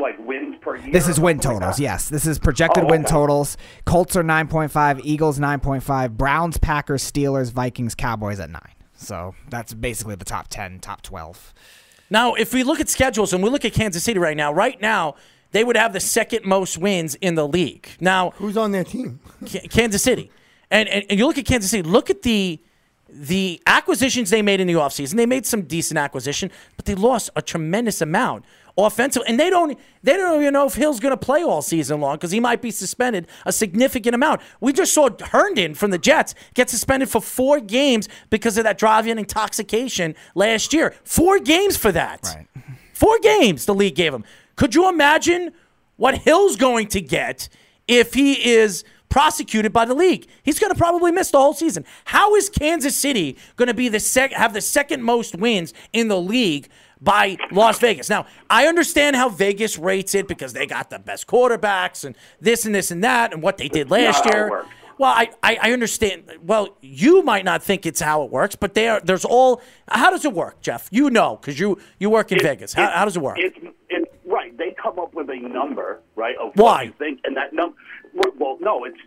This 0.00 0.18
is 0.18 0.18
what 0.18 0.18
like 0.18 0.26
wins 0.26 0.56
per 0.60 0.76
year. 0.76 0.92
This 0.92 1.08
is 1.08 1.20
win 1.20 1.40
something 1.40 1.60
like 1.60 1.60
totals. 1.60 1.80
Yes, 1.80 2.08
this 2.08 2.26
is 2.26 2.38
projected 2.38 2.84
Oh, 2.84 2.88
win 2.88 3.04
totals. 3.04 3.56
Colts 3.84 4.16
are 4.16 4.22
9.5, 4.22 5.00
Eagles 5.04 5.38
9.5, 5.38 6.16
Browns, 6.16 6.58
Packers, 6.58 7.10
Steelers, 7.10 7.52
Vikings, 7.52 7.94
Cowboys 7.94 8.40
at 8.40 8.50
9. 8.50 8.60
So 8.94 9.34
that's 9.48 9.72
basically 9.74 10.14
the 10.14 10.24
top 10.24 10.48
10, 10.48 10.80
top 10.80 11.02
12. 11.02 11.54
Now, 12.10 12.34
if 12.34 12.52
we 12.52 12.64
look 12.64 12.80
at 12.80 12.88
schedules 12.88 13.32
and 13.32 13.42
we 13.42 13.50
look 13.50 13.64
at 13.64 13.72
Kansas 13.72 14.02
City 14.02 14.18
right 14.18 14.36
now, 14.36 14.52
right 14.52 14.80
now 14.80 15.14
they 15.52 15.64
would 15.64 15.76
have 15.76 15.92
the 15.92 16.00
second 16.00 16.44
most 16.44 16.76
wins 16.78 17.14
in 17.16 17.34
the 17.34 17.46
league. 17.46 17.88
Now, 18.00 18.30
Who's 18.30 18.56
on 18.56 18.72
their 18.72 18.84
team? 18.84 19.20
Kansas 19.70 20.02
City. 20.02 20.30
And, 20.70 20.88
and 20.88 21.04
and 21.10 21.18
you 21.18 21.26
look 21.26 21.38
at 21.38 21.46
Kansas 21.46 21.70
City, 21.70 21.82
look 21.82 22.10
at 22.10 22.22
the 22.22 22.60
the 23.08 23.60
acquisitions 23.66 24.30
they 24.30 24.42
made 24.42 24.60
in 24.60 24.68
the 24.68 24.74
offseason. 24.74 25.16
They 25.16 25.26
made 25.26 25.44
some 25.46 25.62
decent 25.62 25.98
acquisition, 25.98 26.50
but 26.76 26.84
they 26.84 26.94
lost 26.94 27.30
a 27.34 27.42
tremendous 27.42 28.00
amount 28.00 28.44
offensive 28.86 29.22
and 29.26 29.38
they 29.38 29.50
don't 29.50 29.78
they 30.02 30.16
don't 30.16 30.40
even 30.40 30.52
know 30.52 30.66
if 30.66 30.74
Hill's 30.74 31.00
going 31.00 31.12
to 31.12 31.16
play 31.16 31.42
all 31.42 31.62
season 31.62 32.00
long 32.00 32.18
cuz 32.18 32.30
he 32.30 32.40
might 32.40 32.62
be 32.62 32.70
suspended 32.70 33.26
a 33.46 33.52
significant 33.52 34.14
amount. 34.14 34.40
We 34.60 34.72
just 34.72 34.92
saw 34.92 35.08
Herndon 35.20 35.74
from 35.74 35.90
the 35.90 35.98
Jets 35.98 36.34
get 36.54 36.70
suspended 36.70 37.08
for 37.08 37.20
4 37.20 37.60
games 37.60 38.08
because 38.30 38.58
of 38.58 38.64
that 38.64 38.78
drive-in 38.78 39.18
intoxication 39.18 40.14
last 40.34 40.72
year. 40.72 40.94
4 41.04 41.38
games 41.40 41.76
for 41.76 41.92
that. 41.92 42.22
Right. 42.24 42.46
Four 43.00 43.18
games 43.20 43.64
the 43.64 43.74
league 43.74 43.94
gave 43.94 44.12
him. 44.12 44.24
Could 44.56 44.74
you 44.74 44.86
imagine 44.86 45.52
what 45.96 46.18
Hill's 46.18 46.56
going 46.56 46.86
to 46.88 47.00
get 47.00 47.48
if 47.88 48.12
he 48.12 48.34
is 48.46 48.84
prosecuted 49.08 49.72
by 49.72 49.86
the 49.86 49.94
league? 49.94 50.26
He's 50.42 50.58
going 50.58 50.70
to 50.70 50.76
probably 50.76 51.10
miss 51.10 51.30
the 51.30 51.38
whole 51.38 51.54
season. 51.54 51.86
How 52.04 52.34
is 52.34 52.50
Kansas 52.50 52.94
City 52.94 53.38
going 53.56 53.68
to 53.68 53.74
be 53.74 53.88
the 53.88 54.00
sec- 54.00 54.34
have 54.34 54.52
the 54.52 54.60
second 54.60 55.02
most 55.02 55.34
wins 55.34 55.72
in 55.94 56.08
the 56.08 56.20
league 56.20 56.68
by 57.00 57.36
Las 57.50 57.78
Vegas? 57.78 58.08
Now, 58.08 58.26
I 58.48 58.66
understand 58.66 59.16
how 59.16 59.28
Vegas 59.28 59.78
rates 59.78 60.14
it 60.14 60.28
because 60.28 60.52
they 60.52 60.66
got 60.66 60.90
the 60.90 60.98
best 60.98 61.26
quarterbacks 61.26 62.04
and 62.04 62.16
this 62.40 62.66
and 62.66 62.74
this 62.74 62.90
and 62.90 63.02
that 63.04 63.32
and 63.32 63.42
what 63.42 63.58
they 63.58 63.68
did 63.68 63.90
last 63.90 64.24
not 64.24 64.34
year. 64.34 64.64
Well, 64.98 65.10
I, 65.10 65.30
I, 65.42 65.58
I 65.62 65.72
understand. 65.72 66.24
Well, 66.42 66.76
you 66.82 67.22
might 67.22 67.46
not 67.46 67.62
think 67.62 67.86
it's 67.86 68.02
how 68.02 68.22
it 68.22 68.30
works, 68.30 68.54
but 68.54 68.74
there 68.74 69.00
there's 69.00 69.24
all. 69.24 69.62
How 69.88 70.10
does 70.10 70.26
it 70.26 70.34
work, 70.34 70.60
Jeff? 70.60 70.88
You 70.90 71.08
know, 71.08 71.38
because 71.40 71.58
you 71.58 71.78
you 71.98 72.10
work 72.10 72.32
in 72.32 72.38
Vegas. 72.38 72.74
How, 72.74 72.90
how 72.90 73.06
does 73.06 73.16
it 73.16 73.22
work? 73.22 73.38
It's, 73.38 73.56
it's 73.88 74.10
right. 74.26 74.54
They 74.58 74.74
come 74.80 74.98
up 74.98 75.14
with 75.14 75.30
a 75.30 75.36
number, 75.36 76.00
right? 76.16 76.36
Of 76.36 76.52
Why? 76.54 76.70
What 76.70 76.84
you 76.84 76.92
think, 76.98 77.20
and 77.24 77.34
that 77.34 77.54
number. 77.54 77.76
Well, 78.38 78.58
no, 78.60 78.84
it's 78.84 78.98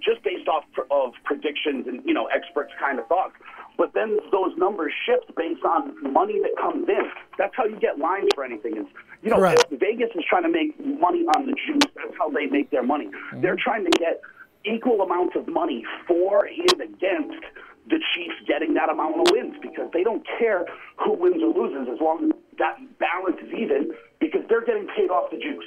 just 0.00 0.22
based 0.22 0.48
off 0.48 0.64
of 0.90 1.14
predictions 1.24 1.86
and 1.88 2.00
you 2.04 2.14
know 2.14 2.26
experts 2.26 2.72
kind 2.78 3.00
of 3.00 3.06
thoughts. 3.08 3.34
But 3.76 3.94
then 3.94 4.18
those 4.30 4.56
numbers 4.56 4.92
shift 5.06 5.34
based 5.36 5.64
on 5.64 6.12
money 6.12 6.40
that 6.42 6.56
comes 6.60 6.88
in. 6.88 7.10
That's 7.38 7.54
how 7.56 7.64
you 7.64 7.78
get 7.80 7.98
lines 7.98 8.28
for 8.34 8.44
anything. 8.44 8.76
Is 8.76 8.86
you 9.22 9.30
know 9.30 9.42
if 9.44 9.64
Vegas 9.70 10.10
is 10.14 10.24
trying 10.28 10.44
to 10.44 10.50
make 10.50 10.78
money 10.78 11.24
on 11.36 11.46
the 11.46 11.52
juice. 11.52 11.90
That's 11.96 12.16
how 12.18 12.30
they 12.30 12.46
make 12.46 12.70
their 12.70 12.82
money. 12.82 13.06
Mm-hmm. 13.06 13.40
They're 13.40 13.56
trying 13.56 13.84
to 13.84 13.90
get 13.98 14.20
equal 14.64 15.00
amounts 15.00 15.36
of 15.36 15.48
money 15.48 15.84
for 16.06 16.44
and 16.46 16.80
against 16.80 17.44
the 17.88 17.98
Chiefs 18.14 18.36
getting 18.46 18.74
that 18.74 18.90
amount 18.90 19.18
of 19.18 19.26
wins 19.32 19.56
because 19.62 19.90
they 19.92 20.04
don't 20.04 20.26
care 20.38 20.66
who 20.98 21.14
wins 21.14 21.42
or 21.42 21.52
loses 21.52 21.88
as 21.92 22.00
long 22.00 22.24
as 22.24 22.30
that 22.58 22.76
balance 22.98 23.36
is 23.42 23.52
even 23.56 23.92
because 24.20 24.42
they're 24.48 24.64
getting 24.64 24.86
paid 24.94 25.10
off 25.10 25.30
the 25.30 25.38
juice. 25.38 25.64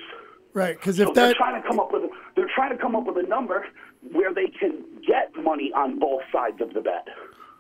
Right, 0.53 0.79
because 0.79 0.97
So 0.97 1.09
if 1.09 1.15
they're 1.15 1.33
trying 1.33 1.59
to 1.59 1.67
come 1.67 1.79
up 1.79 1.91
with 1.91 2.03
a, 2.03 2.09
they're 2.35 2.51
trying 2.53 2.69
to 2.69 2.77
come 2.77 2.95
up 2.95 3.05
with 3.05 3.17
a 3.17 3.27
number 3.27 3.65
where 4.11 4.33
they 4.33 4.45
can 4.47 4.83
get 5.05 5.33
money 5.43 5.71
on 5.75 5.97
both 5.97 6.21
sides 6.31 6.61
of 6.61 6.73
the 6.73 6.81
bet. 6.81 7.07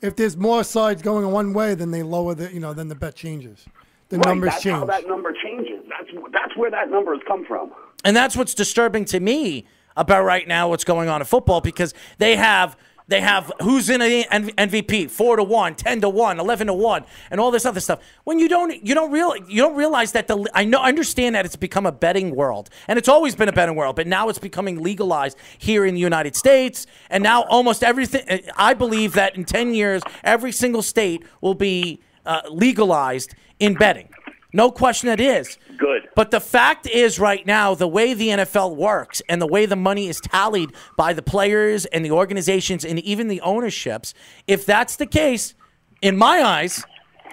If 0.03 0.17
there's 0.17 0.35
more 0.35 0.63
sides 0.63 1.01
going 1.01 1.31
one 1.31 1.53
way, 1.53 1.73
then 1.73 1.89
they 1.89 2.03
lower 2.03 2.35
the 2.35 2.53
you 2.53 2.59
know 2.59 2.73
then 2.73 2.89
the 2.89 2.95
bet 2.95 3.15
changes. 3.15 3.65
The 4.09 4.17
right, 4.17 4.27
numbers 4.27 4.51
that's 4.51 4.63
change. 4.63 4.77
how 4.77 4.85
that 4.85 5.07
number 5.07 5.33
changes. 5.33 5.81
That's 5.89 6.11
that's 6.31 6.55
where 6.55 6.69
that 6.69 6.91
number 6.91 7.13
has 7.13 7.23
come 7.25 7.45
from. 7.45 7.71
And 8.03 8.15
that's 8.15 8.35
what's 8.35 8.53
disturbing 8.53 9.05
to 9.05 9.19
me 9.19 9.65
about 9.95 10.25
right 10.25 10.47
now 10.47 10.69
what's 10.69 10.83
going 10.83 11.07
on 11.07 11.21
in 11.21 11.25
football 11.25 11.61
because 11.61 11.93
they 12.17 12.35
have 12.35 12.75
they 13.07 13.21
have 13.21 13.51
who's 13.61 13.89
in 13.89 14.01
N- 14.01 14.49
MVP 14.51 15.09
4 15.09 15.37
to 15.37 15.43
1, 15.43 15.75
10 15.75 16.01
to 16.01 16.09
1, 16.09 16.39
11 16.39 16.67
to 16.67 16.73
1 16.73 17.05
and 17.31 17.39
all 17.39 17.51
this 17.51 17.65
other 17.65 17.79
stuff. 17.79 17.99
When 18.23 18.39
you 18.39 18.47
don't 18.47 18.83
you 18.85 18.95
don't 18.95 19.11
real 19.11 19.35
you 19.35 19.61
don't 19.61 19.75
realize 19.75 20.11
that 20.13 20.27
the 20.27 20.45
I 20.53 20.65
know 20.65 20.79
I 20.79 20.89
understand 20.89 21.35
that 21.35 21.45
it's 21.45 21.55
become 21.55 21.85
a 21.85 21.91
betting 21.91 22.35
world 22.35 22.69
and 22.87 22.97
it's 22.97 23.09
always 23.09 23.35
been 23.35 23.49
a 23.49 23.53
betting 23.53 23.75
world, 23.75 23.95
but 23.95 24.07
now 24.07 24.29
it's 24.29 24.39
becoming 24.39 24.81
legalized 24.81 25.37
here 25.57 25.85
in 25.85 25.93
the 25.93 26.01
United 26.01 26.35
States 26.35 26.87
and 27.09 27.23
now 27.23 27.43
almost 27.43 27.83
everything 27.83 28.43
I 28.57 28.73
believe 28.73 29.13
that 29.13 29.35
in 29.35 29.45
10 29.45 29.73
years 29.73 30.01
every 30.23 30.51
single 30.51 30.81
state 30.81 31.23
will 31.41 31.55
be 31.55 32.01
uh, 32.25 32.41
legalized 32.49 33.35
in 33.59 33.73
betting. 33.75 34.12
No 34.53 34.71
question 34.71 35.09
it 35.09 35.19
is. 35.19 35.57
Good. 35.77 36.07
But 36.15 36.29
the 36.29 36.39
fact 36.39 36.87
is, 36.87 37.19
right 37.19 37.45
now, 37.45 37.73
the 37.73 37.87
way 37.87 38.13
the 38.13 38.29
NFL 38.29 38.75
works 38.75 39.21
and 39.27 39.41
the 39.41 39.47
way 39.47 39.65
the 39.65 39.75
money 39.75 40.07
is 40.07 40.21
tallied 40.21 40.69
by 40.95 41.13
the 41.13 41.23
players 41.23 41.85
and 41.87 42.05
the 42.05 42.11
organizations 42.11 42.85
and 42.85 42.99
even 42.99 43.27
the 43.27 43.41
ownerships, 43.41 44.13
if 44.47 44.65
that's 44.65 44.95
the 44.97 45.07
case, 45.07 45.55
in 46.03 46.17
my 46.17 46.43
eyes, 46.43 46.83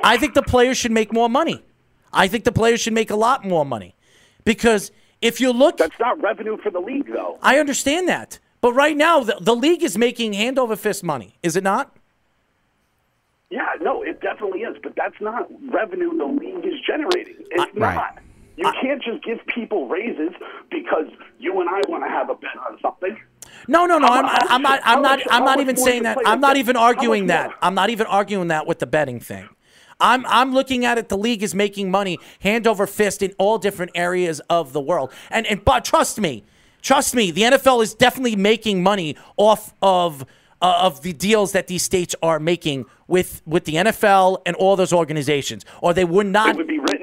I 0.03 0.17
think 0.17 0.33
the 0.33 0.43
players 0.43 0.79
should 0.79 0.93
make 0.93 1.13
more 1.13 1.29
money. 1.29 1.63
I 2.13 2.27
think 2.27 2.45
the 2.45 2.53
players 2.53 2.81
should 2.81 2.95
make 2.95 3.11
a 3.11 3.17
lot 3.17 3.45
more 3.45 3.67
money. 3.67 3.95
Because 4.45 4.91
if 5.21 5.41
you 5.41 5.53
look, 5.53 5.77
That's 5.77 5.99
not 6.01 6.21
revenue 6.23 6.57
for 6.63 6.71
the 6.71 6.81
league, 6.81 7.13
though. 7.13 7.39
I 7.43 7.59
understand 7.59 8.09
that. 8.09 8.39
But 8.63 8.73
right 8.73 8.97
now, 8.97 9.21
the, 9.21 9.37
the 9.41 9.55
league 9.55 9.83
is 9.83 9.97
making 9.99 10.33
hand 10.33 10.59
over 10.59 10.77
fist 10.77 11.05
money, 11.05 11.39
is 11.43 11.57
it 11.57 11.65
not? 11.65 11.95
Yeah, 13.51 13.67
no, 13.81 14.03
it 14.03 14.21
definitely 14.21 14.61
is, 14.61 14.77
but 14.83 14.95
that's 14.97 15.21
not 15.21 15.49
revenue 15.73 16.17
the 16.17 16.25
league 16.25 16.65
is 16.65 16.81
generating. 16.87 17.35
It's 17.51 17.75
Right. 17.77 17.95
not. 17.97 18.19
You 18.57 18.71
can't 18.81 19.03
just 19.03 19.25
give 19.25 19.39
people 19.47 19.89
raises 19.89 20.33
because 20.71 21.07
you 21.39 21.61
and 21.61 21.69
I 21.69 21.81
want 21.89 22.05
to 22.05 22.11
have 22.11 22.29
a 22.29 22.35
bet 22.35 22.51
on 22.69 22.79
something. 22.83 23.19
No, 23.69 23.87
no, 23.87 23.99
no. 23.99 24.07
I'm, 24.07 24.27
I'm 24.49 24.63
not. 24.63 24.81
I'm 24.85 25.03
not. 25.03 25.21
I'm 25.31 25.45
not 25.45 25.61
even 25.61 25.77
saying 25.77 26.03
that. 26.03 26.19
I'm 26.27 26.41
not 26.41 26.57
even 26.57 26.77
arguing 26.77 27.27
that. 27.29 27.51
I'm 27.63 27.75
not 27.75 27.91
even 27.91 28.07
arguing 28.07 28.49
that 28.49 28.67
with 28.67 28.79
the 28.79 28.87
betting 28.87 29.19
thing. 29.19 29.49
I'm 29.99 30.25
I'm 30.27 30.53
looking 30.53 30.85
at 30.85 30.99
it. 30.99 31.09
The 31.09 31.19
league 31.19 31.43
is 31.43 31.55
making 31.55 31.91
money 31.91 32.19
hand 32.41 32.67
over 32.67 32.87
fist 32.87 33.23
in 33.23 33.33
all 33.39 33.59
different 33.59 33.93
areas 33.95 34.41
of 34.51 34.73
the 34.73 34.81
world. 34.81 35.13
And 35.31 35.47
and 35.47 35.65
but 35.65 35.85
trust 35.85 36.21
me, 36.21 36.45
trust 36.83 37.15
me, 37.15 37.31
the 37.31 37.43
NFL 37.43 37.83
is 37.83 37.95
definitely 37.95 38.37
making 38.37 38.83
money 38.83 39.17
off 39.37 39.75
of 39.83 40.25
uh, 40.63 40.81
of 40.83 41.03
the 41.03 41.13
deals 41.13 41.53
that 41.53 41.67
these 41.67 41.83
states 41.83 42.15
are 42.23 42.39
making 42.39 42.87
with 43.11 43.43
with 43.45 43.65
the 43.65 43.75
NFL 43.75 44.39
and 44.47 44.57
all 44.57 44.77
those 44.77 44.93
organizations, 44.93 45.65
or 45.83 45.93
they 45.93 46.05
would 46.05 46.29
not 46.29 46.51
It 46.51 46.57
would 46.57 46.69
be 46.69 46.79
written. 46.79 47.00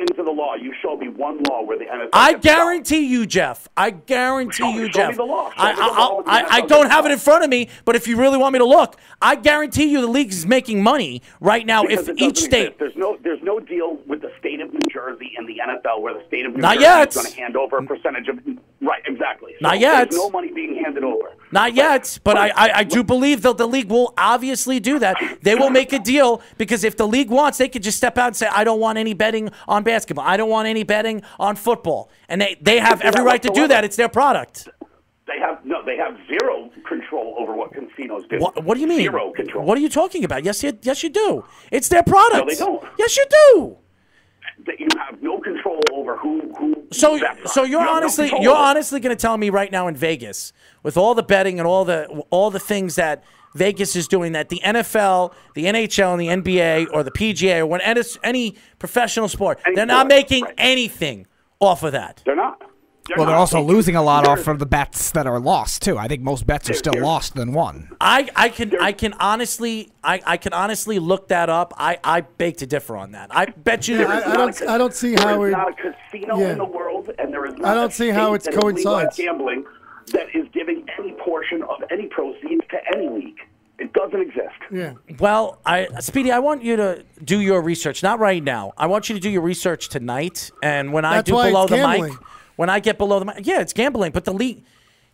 You 0.61 0.73
show 0.81 0.95
me 0.97 1.07
one 1.09 1.41
law 1.43 1.63
where 1.63 1.77
the 1.77 1.85
NFL. 1.85 2.09
I 2.13 2.33
guarantee 2.33 3.05
you, 3.07 3.25
Jeff. 3.25 3.67
I 3.77 3.91
guarantee 3.91 4.57
Show- 4.57 4.69
you, 4.69 4.85
show 4.87 4.91
Jeff. 4.91 5.15
the 5.17 5.23
law. 5.23 5.49
Show 5.51 5.55
I, 5.57 5.71
me 5.73 5.75
the 5.79 5.81
law 5.87 6.17
with 6.17 6.25
the 6.25 6.31
I, 6.31 6.39
I, 6.39 6.47
I 6.49 6.61
don't 6.61 6.89
have 6.89 7.05
it 7.05 7.11
in 7.11 7.19
front 7.19 7.43
of 7.43 7.49
me, 7.49 7.69
but 7.85 7.95
if 7.95 8.07
you 8.07 8.17
really 8.17 8.37
want 8.37 8.53
me 8.53 8.59
to 8.59 8.65
look, 8.65 8.97
I 9.21 9.35
guarantee 9.35 9.85
you 9.91 10.01
the 10.01 10.07
league 10.07 10.29
is 10.31 10.45
making 10.45 10.81
money 10.83 11.21
right 11.39 11.65
now. 11.65 11.83
Because 11.83 12.07
if 12.09 12.17
each 12.17 12.39
state, 12.39 12.67
exist. 12.73 12.79
there's 12.79 12.95
no 12.95 13.17
there's 13.23 13.41
no 13.43 13.59
deal 13.59 13.97
with 14.07 14.21
the 14.21 14.31
state 14.39 14.59
of 14.61 14.71
New 14.73 14.79
Jersey 14.91 15.31
and 15.37 15.47
the 15.47 15.59
NFL 15.65 16.01
where 16.01 16.13
the 16.13 16.25
state 16.27 16.45
of 16.45 16.53
New 16.53 16.61
Not 16.61 16.75
Jersey 16.75 16.83
yet. 16.83 17.09
is 17.09 17.15
going 17.15 17.27
to 17.31 17.35
hand 17.37 17.55
over 17.57 17.77
a 17.77 17.83
percentage 17.85 18.27
of 18.27 18.39
right 18.81 19.01
exactly. 19.05 19.53
So 19.59 19.67
Not 19.67 19.79
yet. 19.79 20.09
There's 20.09 20.21
no 20.21 20.29
money 20.29 20.51
being 20.51 20.75
handed 20.83 21.03
over. 21.03 21.33
not 21.51 21.73
yet, 21.73 22.19
but 22.23 22.37
I, 22.37 22.49
I, 22.49 22.71
I 22.79 22.83
do 22.83 23.03
believe 23.03 23.41
that 23.43 23.57
the 23.57 23.67
league 23.67 23.89
will 23.89 24.13
obviously 24.17 24.79
do 24.79 24.99
that. 24.99 25.15
They 25.41 25.55
will 25.55 25.69
make 25.69 25.93
a 25.93 25.99
deal 25.99 26.41
because 26.57 26.83
if 26.83 26.97
the 26.97 27.07
league 27.07 27.29
wants, 27.29 27.57
they 27.57 27.69
could 27.69 27.83
just 27.83 27.97
step 27.97 28.17
out 28.17 28.27
and 28.27 28.35
say, 28.35 28.47
"I 28.47 28.63
don't 28.63 28.79
want 28.79 28.97
any 28.97 29.13
betting 29.13 29.49
on 29.67 29.83
basketball. 29.83 30.25
I 30.25 30.37
don't 30.37 30.46
want 30.47 30.67
any 30.67 30.83
betting 30.83 31.21
on 31.39 31.55
football," 31.55 32.09
and 32.29 32.41
they 32.41 32.57
they 32.61 32.79
have 32.79 33.01
every 33.01 33.23
right 33.23 33.41
to 33.41 33.49
do 33.49 33.67
that. 33.67 33.83
It's 33.83 33.95
their 33.95 34.09
product. 34.09 34.67
They 35.27 35.39
have 35.39 35.63
no. 35.65 35.83
They 35.85 35.97
have 35.97 36.15
zero 36.27 36.69
control 36.87 37.35
over 37.37 37.53
what 37.53 37.73
casinos 37.73 38.23
do. 38.29 38.39
What, 38.39 38.63
what 38.63 38.75
do 38.75 38.81
you 38.81 38.87
mean? 38.87 39.01
Zero 39.01 39.31
control. 39.33 39.65
What 39.65 39.77
are 39.77 39.81
you 39.81 39.89
talking 39.89 40.23
about? 40.23 40.45
Yes, 40.45 40.63
you, 40.63 40.77
yes, 40.81 41.03
you 41.03 41.09
do. 41.09 41.43
It's 41.71 41.89
their 41.89 42.03
product. 42.03 42.47
No, 42.47 42.49
they 42.49 42.55
don't. 42.55 42.81
Yes, 42.97 43.17
you 43.17 43.25
do. 43.29 43.77
that 44.65 44.79
you 44.79 44.87
have 44.97 45.21
no 45.21 45.39
control 45.39 45.81
over 45.93 46.17
who 46.17 46.53
who. 46.57 46.87
So, 46.91 47.19
so 47.45 47.63
you're 47.63 47.71
You 47.71 47.77
have 47.79 47.87
no 47.87 47.93
honestly, 47.95 48.31
you're 48.39 48.55
honestly 48.55 48.99
going 48.99 49.15
to 49.15 49.21
tell 49.21 49.37
me 49.37 49.49
right 49.49 49.71
now 49.71 49.87
in 49.87 49.95
Vegas, 49.95 50.53
with 50.83 50.97
all 50.97 51.13
the 51.13 51.23
betting 51.23 51.59
and 51.59 51.67
all 51.67 51.85
the 51.85 52.07
all 52.29 52.49
the 52.51 52.59
things 52.59 52.95
that 52.95 53.23
Vegas 53.57 53.95
is 53.95 54.07
doing, 54.07 54.31
that 54.33 54.49
the 54.49 54.61
NFL, 54.63 55.33
the 55.55 55.65
NHL, 55.65 56.13
and 56.13 56.21
the 56.45 56.51
NBA 56.51 56.87
or 56.93 57.03
the 57.03 57.11
PGA 57.11 57.59
or 57.59 57.65
when 57.65 57.81
any, 57.81 58.01
any 58.23 58.55
professional 58.79 59.27
sport, 59.27 59.59
Any 59.65 59.75
they're 59.75 59.85
not 59.85 60.07
making 60.07 60.43
right. 60.45 60.53
anything 60.57 61.27
off 61.59 61.83
of 61.83 61.91
that. 61.93 62.21
They're 62.25 62.35
not. 62.35 62.61
Well, 63.15 63.25
they're 63.25 63.35
also 63.37 63.59
taking- 63.59 63.67
losing 63.73 63.95
a 63.95 64.03
lot 64.03 64.27
off 64.27 64.35
they're- 64.35 64.43
from 64.43 64.57
the 64.57 64.65
bets 64.65 65.11
that 65.11 65.25
are 65.25 65.39
lost 65.39 65.81
too. 65.81 65.97
I 65.97 66.09
think 66.09 66.21
most 66.23 66.45
bets 66.45 66.69
are 66.69 66.73
still 66.73 67.01
lost 67.01 67.35
than 67.35 67.53
won. 67.53 67.87
I, 68.01 68.27
I 68.35 68.49
can 68.49 68.77
I 68.81 68.91
can 68.91 69.13
honestly 69.13 69.93
I, 70.03 70.21
I 70.25 70.35
can 70.35 70.51
honestly 70.51 70.99
look 70.99 71.29
that 71.29 71.49
up. 71.49 71.73
I, 71.77 71.99
I 72.03 72.19
beg 72.21 72.57
to 72.57 72.67
differ 72.67 72.97
on 72.97 73.11
that. 73.13 73.29
I 73.31 73.45
bet 73.45 73.87
you. 73.87 73.99
Yeah, 74.01 74.07
I- 74.09 74.31
I 74.33 74.35
don't- 74.35 74.61
I 74.67 74.77
don't 74.77 74.93
see 74.93 75.13
how 75.13 75.37
there 75.37 75.47
is 75.47 75.53
not 75.53 75.69
a 75.69 75.73
casino 75.75 76.37
yeah. 76.37 76.51
in 76.51 76.57
the 76.57 76.65
world, 76.65 77.09
and 77.17 77.31
there 77.33 77.45
is 77.45 77.55
not 77.55 77.65
I 77.71 77.75
don't 77.75 77.91
a 77.93 77.95
see 77.95 78.09
how 78.09 78.37
state 78.37 78.51
it 78.51 78.55
that 78.55 78.59
is 78.59 78.63
legalized 78.75 78.83
coincides. 78.83 79.15
Gambling 79.17 79.65
that 80.11 80.27
is 80.35 80.45
giving 80.53 80.85
any 80.99 81.13
portion 81.13 81.63
of 81.63 81.81
any 81.89 82.07
proceeds 82.07 82.65
to 82.71 82.77
any 82.93 83.07
league. 83.07 83.39
It 83.79 83.93
doesn't 83.93 84.19
exist. 84.19 84.55
Yeah. 84.71 84.93
Well, 85.19 85.59
I 85.65 85.87
Speedy, 85.99 86.31
I 86.31 86.39
want 86.39 86.63
you 86.63 86.75
to 86.77 87.03
do 87.23 87.39
your 87.39 87.61
research. 87.61 88.01
Not 88.01 88.19
right 88.19 88.43
now. 88.43 88.73
I 88.77 88.87
want 88.87 89.07
you 89.07 89.15
to 89.15 89.21
do 89.21 89.29
your 89.29 89.41
research 89.41 89.89
tonight. 89.89 90.51
And 90.63 90.93
when 90.93 91.05
I 91.05 91.21
do 91.21 91.35
why 91.35 91.49
below 91.49 91.63
it's 91.63 91.71
the 91.71 91.77
gambling. 91.77 92.13
mic, 92.13 92.21
when 92.55 92.69
I 92.69 92.79
get 92.79 92.97
below 92.97 93.19
the 93.19 93.25
mic, 93.25 93.45
yeah, 93.45 93.61
it's 93.61 93.73
gambling. 93.73 94.11
But 94.11 94.25
the 94.25 94.33
league. 94.33 94.63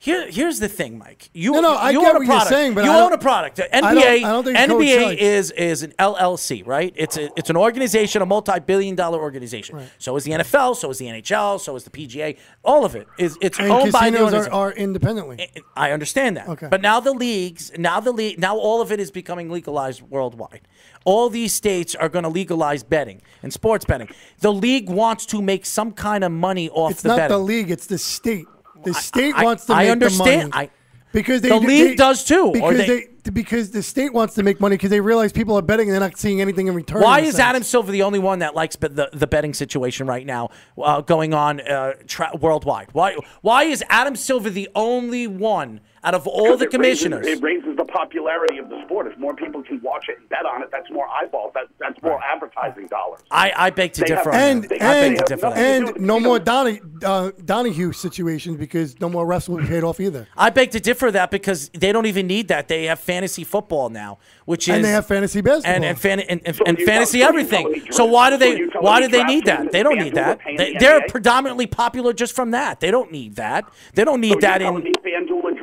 Here, 0.04 0.30
here's 0.30 0.60
the 0.60 0.68
thing, 0.68 0.98
Mike. 0.98 1.30
You, 1.32 1.54
No, 1.54 1.62
no, 1.62 1.76
I 1.76 1.92
you 1.92 2.02
get 2.02 2.10
own 2.10 2.16
a 2.18 2.20
what 2.20 2.26
you're 2.26 2.36
product. 2.36 2.50
saying, 2.50 2.74
but 2.74 2.84
you 2.84 2.92
I 2.92 3.00
own 3.00 3.14
a 3.14 3.18
product. 3.18 3.56
The 3.56 3.74
I 3.74 3.80
NBA, 3.80 3.94
don't- 3.94 4.26
I 4.26 4.32
don't 4.34 4.44
think 4.44 4.58
NBA 4.58 5.18
is 5.18 5.52
is 5.52 5.82
an 5.82 5.94
LLC, 5.98 6.62
right? 6.68 6.92
It's 6.98 7.16
a, 7.16 7.30
it's 7.38 7.50
an 7.50 7.56
organization, 7.56 8.22
a 8.22 8.26
multi-billion-dollar 8.26 9.18
organization. 9.18 9.80
So 10.00 10.18
is 10.18 10.26
the 10.26 10.32
NFL. 10.32 10.76
So 10.76 10.90
is 10.90 10.98
the 10.98 11.06
NHL. 11.06 11.58
So 11.62 11.78
is 11.78 11.86
the 11.86 11.90
PGA. 11.90 12.36
All 12.66 12.84
of 12.84 12.96
it 12.98 13.08
is 13.18 13.38
it's 13.40 13.58
And 13.60 13.72
owned 13.72 13.94
by 13.94 14.10
the 14.10 14.18
casinos 14.18 14.48
are, 14.48 14.52
are 14.52 14.72
independently. 14.74 15.48
I 15.78 15.92
understand 15.92 16.36
that. 16.36 16.50
Okay. 16.50 16.68
But 16.70 16.82
now 16.82 17.00
the 17.00 17.14
leagues, 17.14 17.72
now 17.78 18.02
the 18.02 18.12
league, 18.12 18.38
now 18.38 18.58
all 18.58 18.82
of 18.82 18.92
it 18.92 19.00
is 19.00 19.10
becoming 19.10 19.50
legalized 19.50 20.02
worldwide. 20.02 20.68
All 21.06 21.30
these 21.30 21.54
states 21.54 21.96
are 21.96 22.10
going 22.10 22.24
to 22.24 22.30
legalize 22.30 22.84
betting 22.84 23.22
and 23.42 23.54
sports 23.54 23.86
betting. 23.86 24.10
The 24.40 24.52
league 24.52 24.90
wants 24.90 25.26
to 25.28 25.42
make 25.42 25.66
some 25.66 25.94
kind 25.94 26.26
of 26.26 26.34
money 26.34 26.70
off 26.70 26.92
It's 26.92 27.04
the 27.04 27.10
betting. 27.10 27.24
It's 27.24 27.30
not 27.32 27.38
the 27.38 27.44
league; 27.44 27.72
it's 27.72 27.88
the 27.88 27.98
state. 27.98 28.48
The 28.86 28.94
state 28.94 29.34
I- 29.36 29.44
wants 29.44 29.66
to 29.66 29.74
I 29.74 29.84
make 29.84 29.92
understand. 29.92 30.52
the 30.54 30.56
money. 30.56 30.68
I- 30.68 30.70
because 31.12 31.42
they, 31.42 31.50
the 31.50 31.60
do- 31.60 31.68
league 31.68 31.88
they- 31.90 31.96
does 31.96 32.24
too, 32.24 32.50
Because 32.54 32.78
they- 32.78 32.88
they, 32.88 33.30
because 33.32 33.70
the 33.70 33.84
state 33.84 34.14
wants 34.14 34.34
to 34.36 34.42
make 34.44 34.60
money 34.60 34.76
because 34.78 34.90
they 34.90 35.00
realize 35.00 35.32
people 35.32 35.56
are 35.58 35.62
betting 35.62 35.88
and 35.88 35.94
they're 35.94 36.00
not 36.10 36.18
seeing 36.18 36.42
anything 36.42 36.68
in 36.68 36.74
return. 36.74 37.02
Why 37.04 37.20
in 37.20 37.26
is 37.26 37.36
sense. 37.36 37.40
Adam 37.48 37.64
Silver 37.64 37.92
the 37.92 38.02
only 38.02 38.18
one 38.20 38.40
that 38.40 38.56
likes 38.56 38.76
the, 38.76 39.10
the 39.14 39.28
betting 39.28 39.54
situation 39.54 40.08
right 40.08 40.26
now 40.26 40.50
uh, 40.82 41.02
going 41.02 41.34
on 41.34 41.62
uh, 41.62 41.94
tra- 42.08 42.32
worldwide? 42.40 42.88
Why 42.94 43.16
why 43.42 43.64
is 43.66 43.84
Adam 43.90 44.16
Silver 44.16 44.50
the 44.50 44.68
only 44.76 45.28
one 45.28 45.82
out 46.04 46.14
of 46.14 46.28
all 46.28 46.58
the 46.58 46.66
Because 46.66 46.74
it 46.74 46.80
raises- 46.80 47.04
commissioners? 47.04 47.28
it 47.28 47.42
raises 47.44 47.76
the 47.78 47.86
popularity 47.86 48.58
of 48.58 48.70
the 48.70 48.82
sport. 48.86 49.08
If 49.08 49.18
more 49.18 49.34
people 49.36 49.64
can 49.64 49.80
watch 49.82 50.06
it 50.10 50.18
and 50.20 50.28
bet 50.30 50.46
on 50.46 50.62
it, 50.62 50.70
that's 50.72 50.90
more 50.92 51.08
eyeballs. 51.08 51.52
That, 51.54 51.68
that's 51.80 52.02
more 52.04 52.20
advertising 52.24 52.88
dollars. 52.88 53.22
I, 53.32 53.52
I 53.56 53.70
beg 53.70 53.94
to 53.94 54.02
They 54.02 54.08
differ. 54.08 54.32
have- 54.32 54.42
and 54.42 54.64
that. 54.64 54.82
And, 54.82 55.18
to 55.20 55.24
differ. 55.26 55.46
on 55.48 55.54
that. 55.56 55.60
and 55.98 56.00
no 56.06 56.20
more 56.20 56.40
Donnie, 56.40 56.80
uh, 57.04 57.32
Donaghy 57.44 57.94
situations 57.96 58.58
because 58.58 59.00
no 59.00 59.10
more 59.10 59.26
refs 59.26 59.48
will 59.48 59.58
be 59.58 59.66
paid 59.68 59.84
off 59.84 60.00
either. 60.00 60.28
I 60.36 60.50
beg 60.50 60.72
to 60.72 60.80
differ 60.80 61.12
that 61.12 61.32
because 61.32 61.70
they 61.70 61.92
don't 61.92 62.06
even 62.06 62.28
need 62.28 62.48
that. 62.50 62.68
They 62.68 62.86
have 62.86 63.00
fantasy 63.00 63.44
football 63.44 63.90
now, 63.90 64.18
which 64.46 64.68
is 64.68 64.76
And 64.76 64.84
they 64.84 64.90
have 64.92 65.06
fantasy 65.08 65.42
basketball. 65.42 65.74
and 65.76 65.86
and, 65.86 66.00
fan, 66.00 66.20
and, 66.20 66.42
and, 66.46 66.56
So 66.56 66.64
and 66.66 66.78
fantasy 66.80 67.20
tell- 67.20 67.30
everything. 67.30 67.64
telling 67.74 67.92
So 67.92 68.06
why 68.06 68.30
do 68.30 68.38
they 68.38 68.58
you 68.58 68.70
telling 68.72 68.86
why 68.86 69.02
do 69.02 69.08
they 69.08 69.24
need 69.24 69.46
that? 69.46 69.72
They 69.72 69.84
don't 69.84 69.98
FanDuel 69.98 70.04
need 70.04 70.14
are 70.14 70.36
that. 70.36 70.40
They, 70.58 70.74
the 70.74 70.80
they're 70.80 71.00
NBA? 71.02 71.08
predominantly 71.10 71.68
popular 71.68 72.12
just 72.14 72.36
from 72.36 72.52
that. 72.52 72.80
They 72.80 72.92
don't 72.92 73.12
need 73.12 73.36
that. 73.36 73.66
They 73.94 74.04
don't 74.04 74.20
need 74.22 74.34
So 74.34 74.40
that 74.42 74.60
you're 74.62 74.70
telling 74.72 74.86
in. 74.88 74.94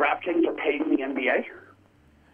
Me 0.01 0.07
FanDuel 0.07 0.45
DraftKings 0.45 0.47
are 0.49 0.55
paying 0.55 0.89
the 0.91 1.03
NBA? 1.03 1.45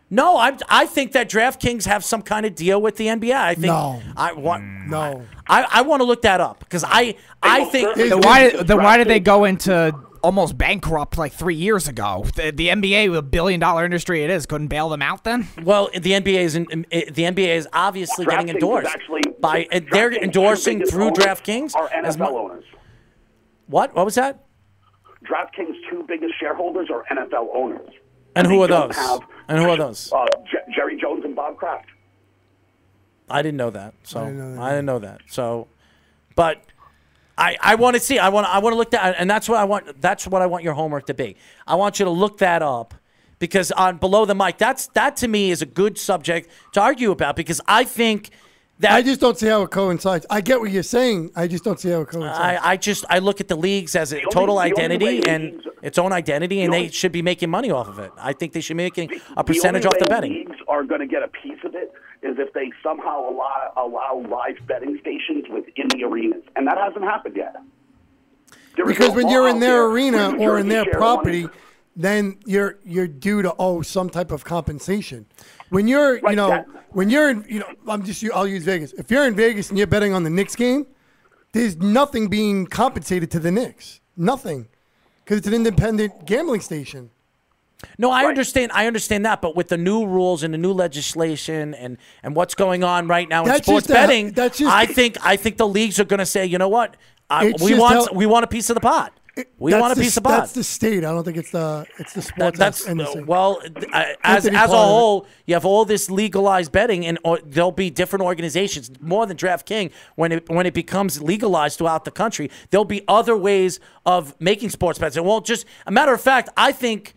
No, 0.09 0.37
I 0.37 0.57
I 0.69 0.87
think 0.87 1.13
that 1.13 1.29
DraftKings 1.29 1.87
have 1.87 2.05
some 2.05 2.23
kind 2.23 2.47
of 2.47 2.55
deal 2.55 2.81
with 2.81 2.97
the 2.97 3.07
NBA. 3.09 3.35
I 3.35 3.55
think 3.55 3.67
No. 3.67 4.01
I 4.17 4.33
want 4.33 4.63
mm. 4.63 4.87
No. 4.89 5.23
I, 5.49 5.67
I 5.71 5.83
want 5.83 6.01
to 6.01 6.05
look 6.05 6.23
that 6.23 6.41
up 6.41 6.61
because 6.61 6.85
I 6.87 7.17
I 7.43 7.65
think 7.67 7.89
certainly 7.89 8.09
Then 8.11 8.21
why, 8.21 8.41
is- 8.45 8.65
then 8.67 8.77
why 8.79 8.99
did 8.99 9.09
they 9.09 9.19
go 9.21 9.45
into 9.45 9.93
almost 10.23 10.57
bankrupt 10.57 11.19
like 11.19 11.33
three 11.33 11.55
years 11.57 11.87
ago? 11.89 12.25
The, 12.37 12.51
the 12.53 12.69
NBA, 12.69 13.17
a 13.17 13.23
billion 13.23 13.59
dollar 13.61 13.85
industry 13.85 14.23
it 14.25 14.31
is, 14.31 14.47
couldn't 14.47 14.69
bail 14.69 14.89
them 14.89 15.03
out 15.03 15.25
then? 15.25 15.49
well 15.65 15.91
the 15.93 16.13
NBA 16.13 16.39
is 16.39 16.55
in, 16.55 16.87
eh, 16.93 17.11
the 17.13 17.23
NBA 17.25 17.57
is 17.57 17.69
obviously 17.73 18.27
getting 18.27 18.47
DraftKings 18.47 18.49
is 18.51 18.55
endorsed 18.55 18.89
actually- 18.89 19.23
by 19.41 19.67
and 19.73 19.89
they're 19.91 20.13
endorsing 20.13 20.87
through 20.87 21.07
owners 21.07 21.19
DraftKings 21.19 21.75
Are 21.75 21.89
as 21.93 22.17
NFL 22.17 22.31
mu- 22.31 22.39
owners. 22.39 22.65
What 23.67 23.93
what 23.97 24.05
was 24.05 24.15
that? 24.15 24.45
DraftKings' 25.27 25.75
two 25.91 26.05
biggest 26.07 26.35
shareholders 26.39 26.89
are 26.91 27.05
NFL 27.11 27.49
owners. 27.55 27.91
And 28.35 28.47
who 28.47 28.63
are 28.63 28.69
those? 28.69 28.95
have- 28.97 29.21
And 29.49 29.59
who 29.59 29.69
are 29.71 29.77
those? 29.77 30.13
Uh, 30.13 30.27
J- 30.51 30.73
Jerry 30.75 30.99
Jones 31.01 31.25
and 31.25 31.35
Bob 31.35 31.57
Kraft. 31.57 31.87
I 33.29 33.43
didn't 33.43 33.57
know 33.57 33.71
that. 33.71 33.95
So 34.05 34.21
I 34.21 34.25
didn't 34.27 34.39
didn't 34.39 34.57
know 34.87 34.93
know 34.95 34.99
that. 35.01 35.19
that. 35.21 35.33
So, 35.33 35.67
but 36.37 36.59
I 37.37 37.57
I 37.61 37.75
want 37.75 37.95
to 37.95 38.01
see. 38.01 38.19
I 38.19 38.29
want 38.29 38.47
I 38.47 38.59
want 38.59 38.73
to 38.75 38.77
look 38.77 38.91
that, 38.93 39.17
and 39.19 39.29
that's 39.29 39.49
what 39.49 39.59
I 39.59 39.65
want. 39.65 40.01
That's 40.01 40.27
what 40.27 40.43
I 40.43 40.47
want 40.47 40.63
your 40.65 40.75
homework 40.75 41.07
to 41.07 41.15
be. 41.15 41.37
I 41.67 41.75
want 41.75 41.99
you 41.99 42.05
to 42.05 42.11
look 42.11 42.39
that 42.39 42.63
up 42.63 42.95
because 43.39 43.73
on 43.73 43.97
below 43.97 44.27
the 44.27 44.35
mic, 44.35 44.59
that's 44.59 44.87
that 44.89 45.17
to 45.19 45.29
me 45.29 45.51
is 45.51 45.61
a 45.63 45.67
good 45.67 45.99
subject 45.99 46.49
to 46.73 46.81
argue 46.81 47.11
about 47.11 47.35
because 47.37 47.61
I 47.67 47.83
think 47.85 48.31
that 48.81 48.93
I 48.93 49.03
just 49.03 49.21
don't 49.21 49.39
see 49.39 49.47
how 49.47 49.63
it 49.63 49.71
coincides. 49.71 50.27
I 50.29 50.41
get 50.41 50.61
what 50.61 50.71
you're 50.71 50.83
saying. 50.83 51.31
I 51.35 51.47
just 51.47 51.65
don't 51.65 51.81
see 51.81 51.91
how 51.91 52.03
it 52.03 52.09
coincides. 52.09 52.39
I, 52.39 52.73
I 52.73 52.77
just 52.77 53.05
I 53.09 53.19
look 53.21 53.41
at 53.41 53.49
the 53.49 53.57
leagues 53.57 53.97
as 53.97 54.13
a 54.13 54.17
only- 54.17 54.27
total 54.31 54.59
only 54.59 54.71
identity 54.71 55.23
and 55.27 55.45
leagues- 55.55 55.65
its 55.83 55.99
own 55.99 56.13
identity, 56.13 56.61
and 56.63 56.73
the 56.73 56.77
they 56.77 56.83
only- 56.85 56.93
should 56.93 57.13
be 57.13 57.23
making 57.23 57.51
money 57.51 57.71
off 57.71 57.89
of 57.89 57.99
it. 57.99 58.11
I 58.19 58.33
think 58.33 58.53
they 58.53 58.61
should 58.61 58.77
be 58.77 58.83
making 58.85 59.11
a 59.33 59.37
The 59.37 59.45
percentage 59.45 59.85
only 59.87 59.95
off 59.97 60.07
the 60.07 60.13
way 60.13 60.17
betting. 60.17 60.33
Leagues 60.33 60.57
are 60.69 60.85
going 60.85 61.01
to 61.01 61.07
get 61.07 61.23
a 61.23 61.29
piece 61.29 61.59
of 61.65 61.75
it 61.75 61.93
is 62.23 62.37
if 62.39 62.53
they 62.55 62.73
somehow 62.83 63.29
allow, 63.31 63.73
allow 63.77 64.25
live 64.29 64.57
betting 64.67 64.99
stations 65.01 65.45
within 65.53 65.87
the 65.95 66.03
arenas, 66.05 66.43
and 66.57 66.67
that 66.67 66.77
hasn't 66.79 67.05
happened 67.05 67.37
yet. 67.37 67.55
There 68.77 68.91
is 68.91 68.97
because 68.97 69.15
when 69.15 69.29
you're 69.29 69.49
in 69.49 69.61
their 69.61 69.71
there 69.71 69.87
arena 69.87 70.37
or 70.39 70.59
in 70.59 70.69
their 70.69 70.85
property, 70.87 71.49
then 71.95 72.37
you're 72.45 72.79
you're 72.85 73.07
due 73.09 73.41
to 73.43 73.55
owe 73.59 73.81
some 73.83 74.11
type 74.11 74.31
of 74.33 74.45
compensation. 74.45 75.25
When 75.71 75.89
you're, 75.89 76.17
you 76.31 76.37
know, 76.37 76.49
that- 76.49 76.67
when 76.91 77.11
you're 77.11 77.29
in, 77.31 77.45
you 77.49 77.59
know, 77.61 77.67
I'm 77.89 78.05
just 78.05 78.25
I'll 78.35 78.47
use 78.47 78.65
Vegas. 78.65 78.93
If 78.95 79.11
you're 79.11 79.27
in 79.27 79.35
Vegas 79.35 79.69
and 79.69 79.77
you're 79.79 79.87
betting 79.87 80.13
on 80.15 80.23
the 80.25 80.31
Knicks 80.31 80.57
game, 80.57 80.87
there's 81.53 81.77
nothing 81.77 82.29
being 82.29 82.67
compensated 82.67 83.31
to 83.33 83.39
the 83.39 83.51
Knicks. 83.51 84.01
Nothing, 84.17 84.69
because 85.25 85.39
it's 85.39 85.47
an 85.47 85.55
independent 85.55 86.25
gambling 86.27 86.61
station. 86.63 87.11
No, 87.99 88.11
I 88.11 88.23
Right. 88.23 88.29
understand. 88.31 88.73
I 88.75 88.87
understand 88.87 89.27
that, 89.27 89.43
but 89.43 89.55
with 89.55 89.69
the 89.69 89.77
new 89.77 90.07
rules 90.07 90.43
and 90.43 90.55
the 90.55 90.59
new 90.59 90.73
legislation 90.73 91.75
and 91.75 91.99
and 92.23 92.35
what's 92.35 92.55
going 92.55 92.83
on 92.83 93.07
right 93.07 93.29
now 93.29 93.45
in 93.45 93.49
sports 93.63 93.87
just 93.87 93.91
a- 93.91 93.93
betting, 93.93 94.33
that's 94.33 94.59
just- 94.59 94.73
I 94.73 94.87
think 94.87 95.19
I 95.23 95.37
think 95.37 95.59
the 95.59 95.69
leagues 95.69 96.01
are 96.01 96.05
going 96.05 96.19
to 96.19 96.27
say, 96.27 96.47
you 96.47 96.57
know 96.57 96.69
what, 96.69 96.93
uh, 97.29 97.35
I, 97.35 97.55
we 97.63 97.75
want 97.75 97.95
how- 98.09 98.15
we 98.15 98.25
want 98.25 98.45
a 98.45 98.47
piece 98.49 98.71
of 98.71 98.75
the 98.75 98.81
pot. 98.81 99.13
We 99.59 99.75
want 99.75 99.93
a 99.93 99.95
the- 99.95 100.01
piece 100.03 100.17
of 100.17 100.23
pot. 100.25 100.39
That's 100.41 100.53
the 100.53 100.65
state. 100.65 101.05
I 101.05 101.13
don't 101.13 101.25
think 101.25 101.37
it's 101.37 101.51
the 101.51 101.87
it's 101.99 102.15
the 102.15 102.21
That- 102.21 102.27
sports 102.27 102.59
that's 102.59 102.87
industry. 102.87 103.23
well, 103.25 103.61
I- 103.93 104.15
as 104.25 104.45
as 104.45 104.47
a 104.47 104.51
part 104.51 104.65
of 104.65 104.71
it. 104.71 104.77
whole, 104.77 105.27
you 105.47 105.55
have 105.55 105.67
all 105.67 105.85
this 105.85 106.11
legalized 106.11 106.73
betting, 106.73 107.05
and 107.05 107.19
or, 107.23 107.39
there'll 107.45 107.71
be 107.73 107.91
different 107.91 108.25
organizations 108.25 108.91
more 109.01 109.27
than 109.27 109.37
DraftKings 109.37 109.91
when 110.15 110.33
it 110.33 110.49
when 110.49 110.65
it 110.65 110.73
becomes 110.75 111.21
legalized 111.21 111.77
throughout 111.79 112.05
the 112.07 112.11
country. 112.11 112.51
There'll 112.71 112.85
be 112.87 113.03
other 113.09 113.37
ways 113.37 113.79
of 114.07 114.35
making 114.41 114.71
sports 114.71 114.99
bets. 114.99 115.17
It 115.17 115.25
won't 115.25 115.45
just. 115.45 115.67
A 115.87 115.91
matter 115.93 116.15
of 116.15 116.21
fact, 116.21 116.49
I 116.57 116.73
think. 116.73 117.15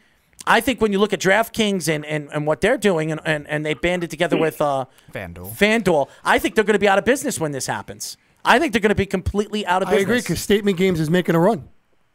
I 0.48 0.62
think 0.62 0.80
when 0.82 0.94
you 0.94 1.00
look 1.00 1.12
at 1.12 1.20
DraftKings 1.20 1.94
and, 1.94 2.06
and, 2.06 2.30
and 2.34 2.48
what 2.48 2.62
they're 2.62 2.78
doing, 2.78 3.12
and, 3.12 3.20
and, 3.26 3.46
and 3.50 3.66
they 3.66 3.74
banded 3.74 4.10
together 4.10 4.38
with 4.38 4.62
uh, 4.62 4.86
FanDuel. 5.14 5.52
FanDuel, 5.56 6.08
I 6.24 6.40
think 6.40 6.56
they're 6.56 6.64
going 6.64 6.74
to 6.76 6.80
be 6.80 6.88
out 6.88 6.98
of 6.98 7.04
business 7.04 7.42
when 7.42 7.52
this 7.52 7.68
happens. 7.68 8.16
I 8.46 8.58
think 8.58 8.72
they're 8.72 8.80
going 8.82 8.90
to 8.90 8.96
be 8.96 9.06
completely 9.06 9.66
out 9.68 9.84
of 9.84 9.90
business. 9.90 10.00
I 10.00 10.04
agree 10.04 10.20
because 10.22 10.40
Statement 10.40 10.78
Games 10.78 11.02
is 11.02 11.10
making 11.10 11.36
a 11.36 11.40
run. 11.40 11.68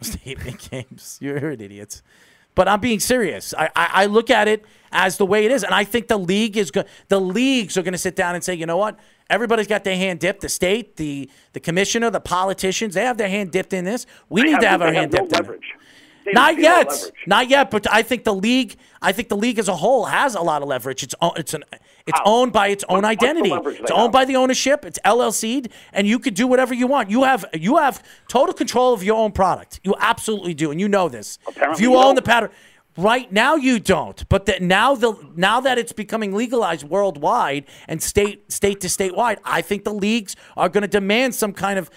Statement 0.04 0.68
games. 0.70 1.18
You're 1.22 1.36
an 1.50 1.60
idiot. 1.60 2.02
But 2.54 2.68
I'm 2.68 2.78
being 2.80 3.00
serious. 3.00 3.52
I, 3.58 3.66
I, 3.74 3.90
I 3.92 4.06
look 4.06 4.30
at 4.30 4.46
it 4.46 4.64
as 4.92 5.16
the 5.16 5.26
way 5.26 5.44
it 5.44 5.50
is, 5.50 5.64
and 5.64 5.74
I 5.74 5.82
think 5.82 6.06
the 6.06 6.18
league 6.18 6.56
is 6.56 6.70
good. 6.70 6.86
The 7.08 7.20
leagues 7.20 7.76
are 7.76 7.82
going 7.82 7.92
to 7.92 7.98
sit 7.98 8.14
down 8.14 8.36
and 8.36 8.44
say, 8.44 8.54
you 8.54 8.64
know 8.64 8.76
what? 8.76 8.96
Everybody's 9.28 9.66
got 9.66 9.82
their 9.82 9.96
hand 9.96 10.20
dipped. 10.20 10.40
The 10.42 10.48
state, 10.48 10.96
the 10.96 11.28
the 11.52 11.58
commissioner, 11.60 12.10
the 12.10 12.20
politicians, 12.20 12.94
they 12.94 13.02
have 13.04 13.16
their 13.16 13.28
hand 13.28 13.50
dipped 13.50 13.72
in 13.72 13.84
this. 13.84 14.06
We 14.28 14.42
They 14.42 14.52
need 14.52 14.60
to 14.60 14.68
have 14.68 14.82
our 14.82 14.92
hand 14.92 15.12
no 15.12 15.18
dipped 15.20 15.32
in 15.32 15.38
it. 15.38 15.42
leverage. 15.42 15.72
They 16.24 16.30
have 16.30 16.34
Not 16.34 16.58
yet, 16.60 16.86
leverage. 16.88 17.12
not 17.26 17.48
yet. 17.48 17.70
But 17.72 17.92
I 17.92 18.02
think 18.02 18.22
the 18.24 18.34
league, 18.34 18.76
I 19.02 19.10
think 19.12 19.30
the 19.30 19.36
league 19.36 19.58
as 19.58 19.66
a 19.68 19.74
whole 19.76 20.04
has 20.04 20.34
a 20.36 20.40
lot 20.42 20.62
of 20.62 20.68
leverage. 20.68 21.02
It's 21.02 21.14
o- 21.20 21.32
it's 21.32 21.54
an 21.54 21.64
it's 22.06 22.18
How? 22.18 22.24
owned 22.26 22.52
by 22.52 22.68
its 22.68 22.84
own 22.88 22.96
What- 23.02 23.04
identity. 23.06 23.50
It's 23.50 23.88
they 23.90 23.94
owned 23.94 24.02
have? 24.04 24.12
by 24.12 24.24
the 24.24 24.36
ownership. 24.36 24.84
It's 24.84 24.98
LLC'd, 25.04 25.68
and 25.92 26.06
you 26.06 26.18
could 26.18 26.34
do 26.34 26.46
whatever 26.46 26.74
you 26.74 26.86
want. 26.86 27.10
You 27.10 27.24
have 27.24 27.44
you 27.54 27.76
have 27.78 28.02
total 28.28 28.52
control 28.54 28.92
of 28.92 29.02
your 29.02 29.16
own 29.16 29.32
product. 29.32 29.80
You 29.84 29.94
absolutely 29.98 30.54
do, 30.54 30.70
and 30.70 30.80
you 30.80 30.88
know 30.88 31.08
this. 31.08 31.38
if 31.48 31.56
Apparently 31.56 31.82
you 31.82 31.92
you 31.92 31.96
own 31.96 32.04
don't. 32.04 32.14
the 32.16 32.22
pattern. 32.22 32.50
Right 32.96 33.32
now 33.32 33.56
you 33.56 33.80
don't, 33.80 34.28
but 34.28 34.46
that 34.46 34.62
now 34.62 34.94
the 34.94 35.14
now 35.34 35.60
that 35.60 35.78
it's 35.78 35.92
becoming 35.92 36.32
legalized 36.34 36.84
worldwide 36.84 37.64
and 37.88 38.00
state 38.00 38.52
state 38.52 38.80
to 38.82 38.86
statewide, 38.88 39.38
I 39.44 39.62
think 39.62 39.82
the 39.84 39.92
leagues 39.94 40.36
are 40.56 40.68
going 40.68 40.82
to 40.82 40.88
demand 40.88 41.34
some 41.34 41.52
kind 41.52 41.76
of 41.78 41.90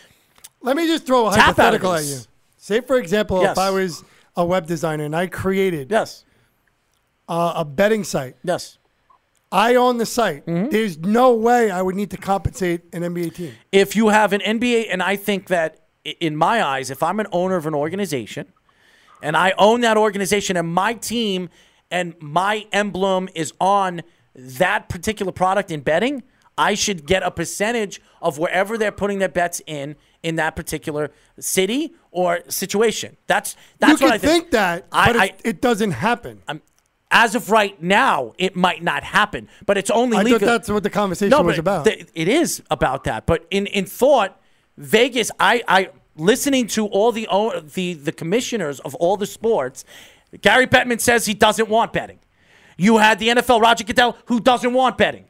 Let 0.62 0.76
me 0.76 0.88
just 0.88 1.06
throw 1.06 1.28
a 1.28 1.32
Tap 1.32 1.40
out 1.40 1.50
of 1.50 1.56
hypothetical 1.82 1.94
at 1.94 2.04
you. 2.06 2.18
Say, 2.58 2.82
for 2.82 2.98
example, 2.98 3.42
Yes. 3.42 3.52
if 3.52 3.58
I 3.60 3.70
was 3.70 4.04
a 4.36 4.44
web 4.44 4.66
designer 4.66 5.04
and 5.04 5.16
I 5.16 5.28
created 5.28 5.92
yes, 5.92 6.26
uh, 7.30 7.54
a 7.58 7.64
betting 7.66 8.04
site, 8.04 8.36
yes. 8.44 8.80
I 9.52 9.76
own 9.76 9.98
the 9.98 10.06
site. 10.06 10.46
Mm-hmm. 10.46 10.70
There's 10.70 10.98
no 10.98 11.34
way 11.34 11.72
I 11.72 11.82
would 11.82 11.96
need 11.96 12.12
to 12.12 12.18
compensate 12.18 12.82
an 12.94 13.02
NBA 13.04 13.34
team. 13.36 13.54
if 13.72 13.96
you 13.96 14.10
have 14.10 14.34
an 14.34 14.42
NBA, 14.42 14.88
and 14.90 15.02
I 15.02 15.16
think 15.16 15.48
that 15.48 15.86
in 16.20 16.36
my 16.36 16.64
eyes, 16.64 16.90
if 16.92 17.02
I'm 17.04 17.20
an 17.20 17.28
owner 17.32 17.56
of 17.56 17.66
an 17.66 17.74
organization 17.76 18.52
and 19.22 19.36
I 19.38 19.54
own 19.58 19.82
that 19.82 19.98
organization, 19.98 20.58
and 20.58 20.68
my 20.74 20.94
team 20.94 21.50
and 21.90 22.14
my 22.22 22.66
emblem 22.72 23.30
is 23.36 23.54
on 23.60 24.02
that 24.36 24.90
particular 24.90 25.32
product 25.32 25.72
in 25.72 25.80
betting, 25.82 26.24
I 26.58 26.74
should 26.74 27.06
get 27.06 27.24
a 27.24 27.32
percentage 27.32 28.02
of 28.22 28.38
wherever 28.38 28.78
they're 28.78 28.92
putting 28.92 29.20
their 29.20 29.30
bets 29.30 29.62
in 29.68 29.96
in 30.24 30.36
that 30.38 30.56
particular 30.56 31.12
city 31.40 31.94
or 32.12 32.40
situation. 32.50 33.16
That's 33.28 33.56
that's 33.80 34.02
you 34.02 34.08
what 34.08 34.12
can 34.12 34.14
I 34.14 34.18
think. 34.18 34.32
think 34.44 34.52
that, 34.52 34.88
I- 34.92 35.08
but 35.14 35.22
I- 35.22 35.34
it 35.44 35.62
doesn't 35.62 35.92
happen. 35.92 36.42
As 37.10 37.36
of 37.36 37.50
right 37.50 37.82
now, 37.82 38.34
it 38.38 38.56
might 38.56 38.84
not 38.84 39.04
happen, 39.04 39.48
but 39.66 39.78
it's 39.78 39.90
only 39.90 40.18
I 40.18 40.24
legal. 40.24 40.40
thought 40.40 40.46
that's 40.46 40.70
what 40.70 40.84
the 40.84 40.90
conversation 40.90 41.30
no, 41.30 41.42
was 41.42 41.58
about. 41.58 41.86
th- 41.86 42.08
it 42.14 42.28
is 42.28 42.62
about 42.70 43.06
that. 43.06 43.26
But 43.26 43.48
in 43.50 43.66
in 43.68 43.86
thought, 43.86 44.40
Vegas, 44.78 45.32
I 45.40 45.64
I 45.68 45.90
listening 46.18 46.68
to 46.68 46.86
all 46.88 47.12
the 47.12 47.28
the 47.74 47.94
the 47.94 48.12
commissioners 48.12 48.82
of 48.82 48.94
all 48.96 49.16
the 49.16 49.26
sports, 49.26 49.86
Gary 50.42 50.68
Bettman 50.68 51.00
says 51.00 51.26
he 51.26 51.34
doesn't 51.34 51.70
want 51.70 51.94
betting. 51.94 52.20
You 52.78 52.98
had 52.98 53.20
the 53.20 53.30
NFL 53.30 53.62
Roger 53.62 53.84
Goodell 53.84 54.18
who 54.26 54.40
doesn't 54.40 54.74
want 54.74 54.98
betting. 54.98 55.26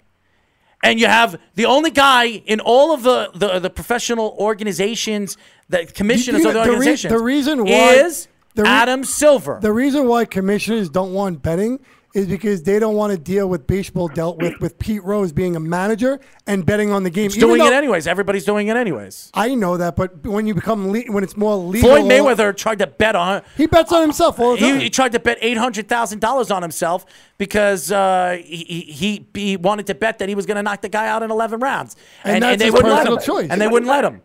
And 0.84 1.00
you 1.00 1.08
have 1.08 1.40
the 1.56 1.66
only 1.66 1.90
guy 1.90 2.26
in 2.26 2.60
all 2.60 2.94
of 2.94 3.02
the, 3.02 3.32
the, 3.34 3.60
the 3.60 3.70
professional 3.70 4.36
organizations, 4.38 5.36
the 5.70 5.86
commissioners 5.86 6.44
You 6.44 6.50
of 6.50 6.54
the 6.54 6.72
the, 6.72 6.78
re- 6.78 6.96
the 6.96 7.20
reason 7.20 7.64
why 7.64 7.94
is 7.94 8.28
re- 8.64 8.70
Adam 8.70 9.04
Silver. 9.04 9.60
The 9.62 9.72
reason 9.74 10.08
why 10.08 10.26
commissioners 10.26 10.90
don't 10.90 11.14
want 11.14 11.42
betting 11.42 11.80
is 12.14 12.26
because 12.26 12.64
they 12.64 12.80
don't 12.80 12.96
want 12.96 13.12
to 13.12 13.18
deal 13.18 13.48
with 13.48 13.68
baseball 13.68 14.08
dealt 14.08 14.38
with 14.42 14.60
with 14.60 14.80
Pete 14.80 15.04
Rose 15.04 15.32
being 15.32 15.56
a 15.56 15.60
manager 15.60 16.20
and 16.48 16.66
betting 16.66 16.90
on 16.92 17.04
the 17.04 17.10
game. 17.12 17.26
He's 17.26 17.38
Even 17.38 17.50
doing 17.50 17.66
it 17.66 17.74
anyways. 17.74 18.08
Everybody's 18.08 18.46
doing 18.46 18.70
it 18.70 18.76
anyways. 18.78 19.30
I 19.36 19.54
know 19.54 19.78
that, 19.78 19.96
but 19.96 20.26
when 20.26 20.48
you 20.48 20.56
become 20.56 20.90
le- 20.92 21.04
when 21.12 21.24
it's 21.24 21.38
more 21.38 21.56
legal, 21.56 21.90
Floyd 21.90 22.10
Mayweather 22.10 22.56
tried 22.56 22.80
to 22.80 22.88
bet 22.88 23.16
on. 23.16 23.44
he 23.56 23.68
bets 23.68 23.92
on 23.92 24.02
himself 24.02 24.40
all 24.40 24.54
the 24.54 24.60
time. 24.62 24.78
He, 24.78 24.86
he 24.86 24.90
tried 24.90 25.12
to 25.12 25.20
bet 25.20 25.38
eight 25.42 25.58
hundred 25.58 25.88
thousand 25.90 26.20
dollars 26.20 26.50
on 26.50 26.64
himself 26.64 27.06
because 27.38 27.92
uh, 27.92 28.38
he, 28.44 28.64
he 28.88 29.28
he 29.36 29.58
wanted 29.58 29.86
to 29.88 29.94
bet 29.94 30.18
that 30.18 30.30
he 30.30 30.34
was 30.34 30.48
going 30.48 30.58
to 30.58 30.64
knock 30.64 30.82
the 30.82 30.90
guy 30.90 31.08
out 31.08 31.22
in 31.22 31.30
eleven 31.30 31.60
rounds, 31.60 31.98
And 32.24 32.42
that's 32.42 32.58
they 32.58 32.66
his 32.66 32.74
wouldn't 32.74 32.94
let 32.94 33.06
him. 33.06 33.20
choice. 33.20 33.50
And 33.52 33.62
they 33.62 33.68
wouldn't 33.68 33.90
let 33.92 34.06
him. 34.06 34.22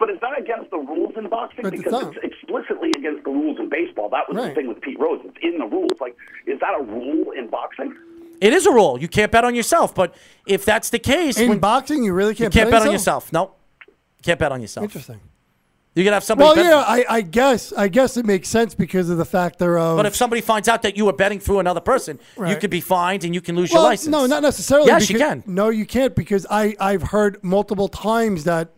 But 0.00 0.10
is 0.10 0.18
that 0.20 0.38
against 0.38 0.70
the 0.70 0.78
rules 0.78 1.12
in 1.16 1.28
boxing? 1.28 1.62
But 1.64 1.74
it's 1.74 1.82
because 1.82 2.02
not. 2.04 2.16
it's 2.24 2.34
explicitly 2.52 2.90
against 2.96 3.24
the 3.24 3.30
rules 3.30 3.58
in 3.58 3.68
baseball. 3.68 4.08
That 4.10 4.28
was 4.28 4.36
Right. 4.36 4.48
the 4.48 4.54
thing 4.54 4.68
with 4.68 4.80
Pete 4.80 4.98
Rose. 4.98 5.20
It's 5.24 5.36
in 5.42 5.58
the 5.58 5.66
rules. 5.66 5.92
Like, 6.00 6.16
is 6.46 6.58
that 6.60 6.74
a 6.78 6.82
rule 6.82 7.30
in 7.32 7.48
boxing? 7.48 7.94
It 8.40 8.52
is 8.52 8.66
a 8.66 8.72
rule. 8.72 8.98
You 9.00 9.08
can't 9.08 9.32
bet 9.32 9.44
on 9.44 9.54
yourself. 9.54 9.94
But 9.94 10.14
if 10.46 10.64
that's 10.64 10.90
the 10.90 10.98
case, 10.98 11.38
In 11.38 11.48
when- 11.50 11.58
boxing, 11.58 12.04
you 12.04 12.12
really 12.12 12.34
can't, 12.34 12.54
You 12.54 12.60
can't 12.60 12.70
bet 12.70 12.82
on 12.82 12.92
yourself. 12.92 13.32
No, 13.32 13.40
Nope. 13.40 13.54
Can't 14.22 14.38
bet 14.38 14.52
on 14.52 14.60
yourself. 14.60 14.84
Interesting. 14.84 15.20
You 15.94 16.04
can 16.04 16.12
have 16.12 16.22
somebody. 16.22 16.46
Well, 16.46 16.54
bet- 16.54 16.64
yeah, 16.66 17.04
I, 17.12 17.16
I 17.16 17.20
guess 17.22 17.72
I 17.72 17.88
guess 17.88 18.16
it 18.16 18.24
makes 18.24 18.48
sense 18.48 18.74
because 18.74 19.10
of 19.10 19.18
the 19.18 19.24
factor 19.24 19.76
of. 19.78 19.96
But 19.96 20.06
if 20.06 20.14
somebody 20.14 20.40
finds 20.42 20.68
out 20.68 20.82
that 20.82 20.96
you 20.96 21.04
were 21.06 21.12
betting 21.12 21.40
through 21.40 21.58
another 21.58 21.80
person, 21.80 22.20
you 22.36 22.42
Right. 22.44 22.60
could 22.60 22.70
be 22.70 22.80
fined 22.80 23.24
and 23.24 23.34
you 23.34 23.40
can 23.40 23.56
lose 23.56 23.72
well, 23.72 23.82
your 23.82 23.90
license. 23.90 24.12
no, 24.12 24.26
not 24.26 24.42
necessarily. 24.42 24.86
Yes, 24.88 25.10
you 25.10 25.18
can. 25.18 25.42
No, 25.46 25.70
you 25.70 25.86
can't 25.86 26.14
because 26.14 26.46
I 26.50 26.76
I've 26.78 27.02
heard 27.02 27.42
multiple 27.42 27.88
times 27.88 28.44
that 28.44 28.68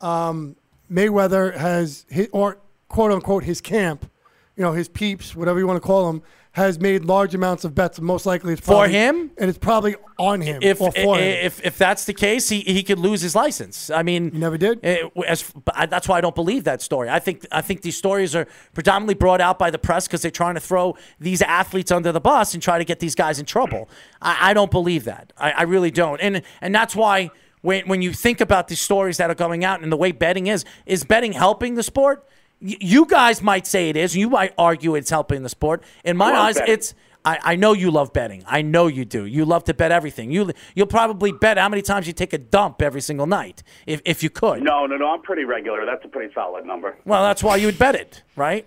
um, 0.00 0.56
Mayweather 0.90 1.54
has 1.56 2.06
hit, 2.08 2.30
or 2.32 2.58
quote 2.92 3.10
unquote 3.10 3.44
his 3.44 3.60
camp, 3.60 4.08
you 4.56 4.62
know, 4.62 4.72
his 4.72 4.88
peeps, 4.88 5.34
whatever 5.34 5.58
you 5.58 5.66
want 5.66 5.82
to 5.82 5.86
call 5.86 6.12
them, 6.12 6.22
has 6.52 6.78
made 6.78 7.02
large 7.06 7.34
amounts 7.34 7.64
of 7.64 7.74
bets. 7.74 7.98
Most 7.98 8.26
likely, 8.26 8.52
it's 8.52 8.60
For 8.60 8.86
him? 8.86 9.30
and 9.38 9.48
it's 9.48 9.58
probably 9.58 9.96
on 10.18 10.42
him 10.42 10.58
If, 10.62 10.82
or 10.82 10.92
for 10.92 11.16
him. 11.16 11.24
if 11.46 11.64
if 11.64 11.78
that's 11.78 12.04
the 12.04 12.12
case, 12.12 12.50
he, 12.50 12.60
he 12.60 12.82
could 12.82 12.98
lose 12.98 13.22
his 13.22 13.34
license. 13.34 13.88
I 13.88 14.02
mean, 14.02 14.30
You 14.34 14.38
never 14.38 14.58
did? 14.58 14.78
eh, 14.82 14.98
as, 15.26 15.50
that's 15.88 16.06
why 16.06 16.18
I 16.18 16.20
don't 16.20 16.34
believe 16.34 16.64
that 16.64 16.82
story. 16.82 17.08
I 17.08 17.18
think 17.20 17.46
I 17.50 17.62
think 17.62 17.80
these 17.80 17.96
stories 17.96 18.36
are 18.36 18.46
predominantly 18.74 19.14
brought 19.14 19.40
out 19.40 19.58
by 19.58 19.70
the 19.70 19.78
press 19.78 20.06
because 20.06 20.20
they're 20.20 20.30
trying 20.30 20.54
to 20.56 20.60
throw 20.60 20.94
these 21.18 21.40
athletes 21.40 21.90
under 21.90 22.12
the 22.12 22.20
bus 22.20 22.52
and 22.52 22.62
try 22.62 22.76
to 22.76 22.84
get 22.84 23.00
these 23.00 23.14
guys 23.14 23.38
in 23.40 23.46
trouble. 23.46 23.88
I, 24.20 24.50
I 24.50 24.54
don't 24.54 24.70
believe 24.70 25.04
that. 25.04 25.32
I, 25.38 25.52
I 25.52 25.62
really 25.62 25.90
don't. 25.90 26.20
And 26.20 26.42
and 26.60 26.74
that's 26.74 26.94
why 26.94 27.30
when 27.62 27.88
when 27.88 28.02
you 28.02 28.12
think 28.12 28.42
about 28.42 28.68
the 28.68 28.76
stories 28.76 29.16
that 29.16 29.30
are 29.30 29.34
going 29.46 29.64
out 29.64 29.80
and 29.82 29.90
the 29.90 29.96
way 29.96 30.12
betting 30.12 30.48
is, 30.48 30.66
is 30.84 31.02
betting 31.04 31.32
helping 31.32 31.76
the 31.76 31.82
sport? 31.82 32.28
Y- 32.62 32.76
You 32.80 33.06
guys 33.06 33.42
might 33.42 33.66
say 33.66 33.88
it 33.88 33.96
is. 33.96 34.16
You 34.16 34.30
might 34.30 34.52
argue 34.56 34.94
it's 34.94 35.10
helping 35.10 35.42
the 35.42 35.48
sport. 35.48 35.82
In 36.04 36.16
my 36.16 36.32
eyes, 36.32 36.54
betting. 36.58 36.74
it's 36.74 36.94
I, 37.24 37.38
I 37.42 37.56
know 37.56 37.72
you 37.72 37.90
love 37.90 38.12
betting. 38.12 38.42
I 38.46 38.62
know 38.62 38.88
you 38.88 39.04
do. 39.04 39.24
You 39.26 39.44
love 39.44 39.64
to 39.64 39.74
bet 39.74 39.92
everything. 39.92 40.30
You 40.32 40.50
you'll 40.74 40.86
probably 40.88 41.30
bet 41.32 41.56
how 41.58 41.68
many 41.68 41.82
times 41.82 42.06
you 42.06 42.12
take 42.12 42.32
a 42.32 42.38
dump 42.38 42.82
every 42.82 43.00
single 43.00 43.26
night 43.26 43.62
if 43.86 44.00
if 44.04 44.22
you 44.22 44.30
could. 44.30 44.62
No, 44.62 44.86
no, 44.86 44.96
no. 44.96 45.08
I'm 45.10 45.22
pretty 45.22 45.44
regular. 45.44 45.84
That's 45.86 46.04
a 46.04 46.08
pretty 46.08 46.32
solid 46.34 46.66
number. 46.66 46.96
Well, 47.04 47.22
that's 47.22 47.42
why 47.42 47.56
you 47.56 47.66
would 47.66 47.78
bet 47.78 47.94
it, 47.94 48.22
right? 48.36 48.66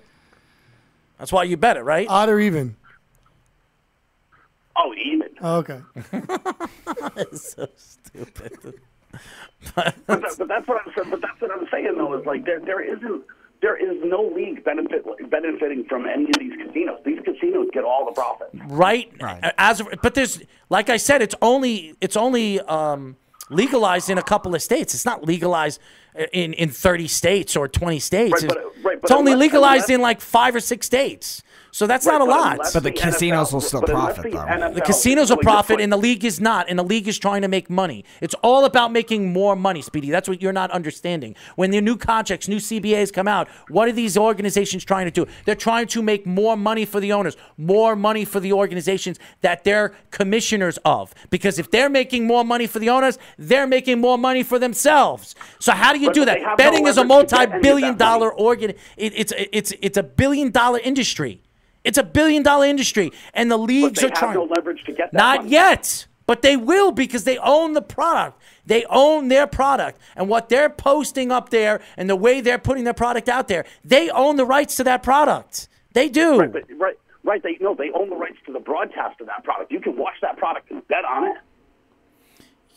That's 1.18 1.32
why 1.32 1.44
you 1.44 1.58
bet 1.58 1.78
it, 1.78 1.82
right? 1.84 2.08
Odd 2.10 2.30
or 2.30 2.40
even. 2.40 2.76
Oh, 4.78 4.94
even. 4.94 5.30
Oh, 5.42 5.56
okay. 5.58 5.80
so 7.36 7.68
stupid. 7.78 8.80
But, 9.74 9.96
that, 10.08 10.36
but 10.38 10.48
that's 10.50 10.68
what 10.68 10.82
I'm 10.86 10.94
saying. 10.96 11.10
But 11.10 11.22
that's 11.22 11.40
what 11.42 11.52
I'm 11.52 11.68
saying 11.72 11.94
though 11.98 12.18
is 12.20 12.26
like 12.26 12.46
there 12.46 12.60
there 12.60 12.82
isn't 12.82 13.24
there 13.66 13.76
is 13.76 13.98
no 14.04 14.22
league 14.36 14.64
benefit 14.64 15.04
benefiting 15.32 15.86
from 15.90 16.06
any 16.06 16.26
of 16.26 16.36
these 16.38 16.54
casinos. 16.64 17.00
These 17.04 17.18
casinos 17.26 17.68
get 17.74 17.84
all 17.84 18.06
the 18.06 18.12
profit. 18.12 18.50
right? 18.68 19.12
As 19.58 19.80
of, 19.80 19.88
but 20.04 20.14
there's 20.14 20.40
like 20.70 20.92
I 20.92 20.98
said, 20.98 21.24
it's 21.24 21.34
only 21.42 21.96
it's 22.00 22.16
only 22.16 22.60
um, 22.62 23.16
legalized 23.50 24.12
in 24.12 24.20
a 24.20 24.24
couple 24.24 24.54
of 24.54 24.62
states. 24.62 24.94
It's 24.94 25.06
not 25.06 25.26
legalized 25.26 25.82
in 26.32 26.54
in 26.54 26.70
30 26.70 27.08
states 27.08 27.56
or 27.56 27.68
20 27.68 27.98
states. 27.98 28.34
Right, 28.34 28.44
it's, 28.44 28.54
but- 28.54 28.64
right, 28.84 29.02
but 29.02 29.10
it's 29.10 29.12
only 29.12 29.32
unless- 29.32 29.46
legalized 29.48 29.90
unless- 29.90 29.90
in 29.90 30.02
like 30.02 30.22
five 30.22 30.54
or 30.56 30.60
six 30.60 30.86
states. 30.86 31.42
So 31.76 31.88
that's 31.88 32.06
Right, 32.06 32.14
not 32.14 32.22
a 32.22 32.32
lot. 32.32 32.60
But 32.74 32.84
the 32.84 32.92
casinos 32.94 33.52
will 33.52 33.60
still 33.60 33.82
profit, 33.82 34.24
the 34.24 34.30
though. 34.30 34.46
NFL 34.46 34.76
The 34.76 34.82
casinos 34.82 35.30
will 35.30 35.36
profit, 35.40 35.82
and 35.82 35.92
the 35.92 35.98
league 35.98 36.24
is 36.24 36.40
not. 36.40 36.70
And 36.70 36.80
the 36.80 36.84
league 36.84 37.06
is 37.06 37.20
trying 37.20 37.42
to 37.42 37.50
make 37.50 37.70
money. 37.70 38.06
It's 38.22 38.34
all 38.36 38.64
about 38.64 38.94
making 38.94 39.34
more 39.34 39.58
money, 39.58 39.82
Speedy. 39.82 40.10
That's 40.10 40.30
what 40.30 40.42
you're 40.42 40.54
not 40.54 40.72
understanding. 40.72 41.36
When 41.58 41.72
the 41.72 41.82
new 41.82 41.98
contracts, 41.98 42.48
new 42.48 42.60
CBAs 42.60 43.12
come 43.12 43.28
out, 43.28 43.50
what 43.68 43.90
are 43.90 43.92
these 43.92 44.16
organizations 44.18 44.86
trying 44.86 45.04
to 45.04 45.12
do? 45.12 45.30
They're 45.44 45.54
trying 45.54 45.88
to 45.88 46.02
make 46.02 46.26
more 46.26 46.56
money 46.56 46.86
for 46.86 47.02
the 47.02 47.12
owners, 47.12 47.36
more 47.58 47.98
money 47.98 48.24
for 48.24 48.40
the 48.40 48.54
organizations 48.54 49.20
that 49.42 49.66
they're 49.66 49.94
commissioners 50.12 50.80
of. 50.86 51.14
Because 51.30 51.60
if 51.60 51.72
they're 51.72 51.90
making 51.90 52.26
more 52.26 52.46
money 52.46 52.68
for 52.68 52.80
the 52.80 52.90
owners, 52.90 53.18
they're 53.38 53.68
making 53.68 54.00
more 54.00 54.18
money 54.18 54.44
for 54.44 54.60
themselves. 54.60 55.36
So 55.60 55.74
how 55.74 55.92
do 55.92 56.00
you 56.00 56.08
But 56.08 56.14
do 56.16 56.24
that? 56.24 56.40
have 56.40 56.52
no 56.52 56.56
Betting 56.56 56.88
is 56.88 56.96
a 56.96 57.02
leverage 57.04 57.28
to 57.32 57.36
get 57.36 57.50
any 57.50 57.54
of 57.58 57.62
that 57.62 57.62
multi-billion 57.62 57.98
money. 57.98 58.32
organ. 58.38 58.70
It, 58.96 59.12
it's 59.14 59.34
it's 59.52 59.74
it's 59.82 59.98
a 59.98 60.04
billion 60.04 60.52
dollar 60.52 60.80
industry. 60.80 61.42
It's 61.86 61.98
a 61.98 62.04
billion 62.04 62.44
dollar 62.44 62.66
industry, 62.66 63.12
and 63.34 63.50
the 63.50 63.58
leagues 63.58 64.00
they 64.02 64.08
are 64.08 64.10
have 64.10 64.18
trying. 64.18 64.34
no 64.36 64.44
leverage 64.44 64.84
to 64.86 64.92
get 64.92 65.12
that 65.12 65.18
Not 65.18 65.38
money. 65.40 65.52
yet, 65.52 66.08
but 66.26 66.42
they 66.42 66.58
will 66.58 66.92
because 66.92 67.24
they 67.24 67.38
own 67.38 67.74
the 67.74 67.82
product. 67.82 68.42
They 68.66 68.84
own 68.90 69.28
their 69.28 69.46
product, 69.48 70.00
and 70.16 70.28
what 70.28 70.50
they're 70.50 70.70
posting 70.70 71.32
up 71.32 71.50
there, 71.50 71.80
and 71.96 72.10
the 72.10 72.16
way 72.16 72.42
they're 72.42 72.58
putting 72.58 72.84
their 72.84 72.94
product 72.96 73.30
out 73.30 73.48
there, 73.48 73.64
they 73.84 74.10
own 74.10 74.36
the 74.36 74.46
rights 74.46 74.76
to 74.78 74.84
that 74.86 75.04
product. 75.04 75.70
They 75.94 76.10
do. 76.10 76.40
Right, 76.40 76.52
but, 76.52 76.64
right, 76.78 77.00
right. 77.24 77.44
They 77.44 77.58
no, 77.62 77.76
they 77.76 77.92
own 77.92 78.10
the 78.10 78.16
rights 78.16 78.38
to 78.48 78.52
the 78.52 78.60
broadcast 78.60 79.22
of 79.22 79.28
that 79.28 79.44
product. 79.44 79.72
You 79.72 79.80
can 79.80 79.96
watch 79.96 80.16
that 80.22 80.36
product 80.38 80.72
and 80.72 80.86
bet 80.88 81.06
on 81.06 81.26
it. 81.26 81.38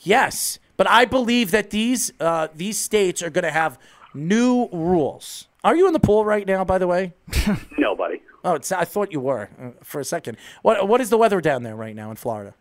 Yes, 0.01 0.59
but 0.77 0.89
I 0.89 1.05
believe 1.07 1.51
that 1.51 1.71
these 1.71 2.13
uh, 2.21 2.49
these 2.55 2.79
states 2.79 3.23
are 3.23 3.31
going 3.31 3.45
to 3.45 3.51
have 3.51 3.79
new 4.15 4.69
rules. 4.73 5.49
Are 5.65 5.75
you 5.75 5.87
in 5.87 5.93
the 5.93 6.01
pool 6.01 6.25
right 6.25 6.47
now? 6.47 6.65
By 6.65 6.79
the 6.79 6.87
way. 6.87 7.15
Nobody. 7.79 8.21
Oh, 8.49 8.55
it's, 8.55 8.73
I 8.73 8.87
thought 8.87 9.13
you 9.13 9.21
were 9.21 9.51
uh, 9.61 9.71
for 9.83 10.01
a 10.01 10.05
second. 10.05 10.39
What 10.63 10.89
what 10.89 11.03
is 11.03 11.11
the 11.11 11.19
weather 11.19 11.39
down 11.43 11.65
there 11.65 11.77
right 11.77 11.95
now 11.95 12.11
in 12.11 12.17
Florida? 12.17 12.55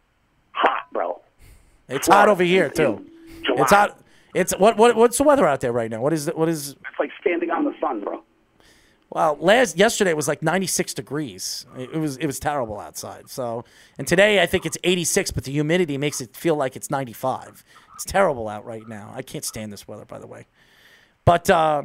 Hot, 0.52 0.92
bro. 0.92 1.22
It's 1.88 2.08
hot 2.08 2.28
over 2.28 2.44
here 2.44 2.70
too. 2.70 3.10
July. 3.46 3.62
It's 3.62 3.72
hot. 3.72 4.02
It's 4.36 4.54
what 4.58 4.76
what 4.76 4.98
what's 4.98 5.18
the 5.18 5.24
weather 5.24 5.48
out 5.48 5.62
there 5.62 5.72
right 5.72 5.90
now? 5.90 6.02
What 6.02 6.12
is? 6.12 6.28
What 6.36 6.50
is? 6.50 6.72
It's 6.72 7.00
like 7.00 7.12
standing 7.22 7.52
on 7.52 7.64
the 7.64 7.74
sun, 7.80 8.02
bro. 8.02 8.22
Well, 9.10 9.38
last 9.40 9.78
yesterday 9.78 10.10
it 10.10 10.18
was 10.18 10.28
like 10.28 10.42
96 10.42 10.94
degrees. 10.94 11.66
It, 11.78 11.94
was 11.94 12.18
it 12.18 12.26
was 12.26 12.38
terrible 12.40 12.78
outside. 12.78 13.30
So, 13.30 13.64
and 13.98 14.06
today 14.06 14.42
I 14.42 14.46
think 14.46 14.66
it's 14.66 14.78
86, 14.84 15.32
but 15.32 15.46
the 15.46 15.54
humidity 15.54 15.98
makes 15.98 16.20
it 16.20 16.36
feel 16.36 16.56
like 16.58 16.76
it's 16.76 16.92
95. 16.92 17.64
It's 17.96 18.04
terrible 18.04 18.50
out 18.50 18.66
right 18.66 18.86
now. 18.86 19.14
I 19.16 19.22
can't 19.22 19.46
stand 19.46 19.72
this 19.72 19.88
weather, 19.88 20.04
by 20.04 20.20
the 20.20 20.28
way. 20.28 20.48
But 21.24 21.50
uh, 21.50 21.84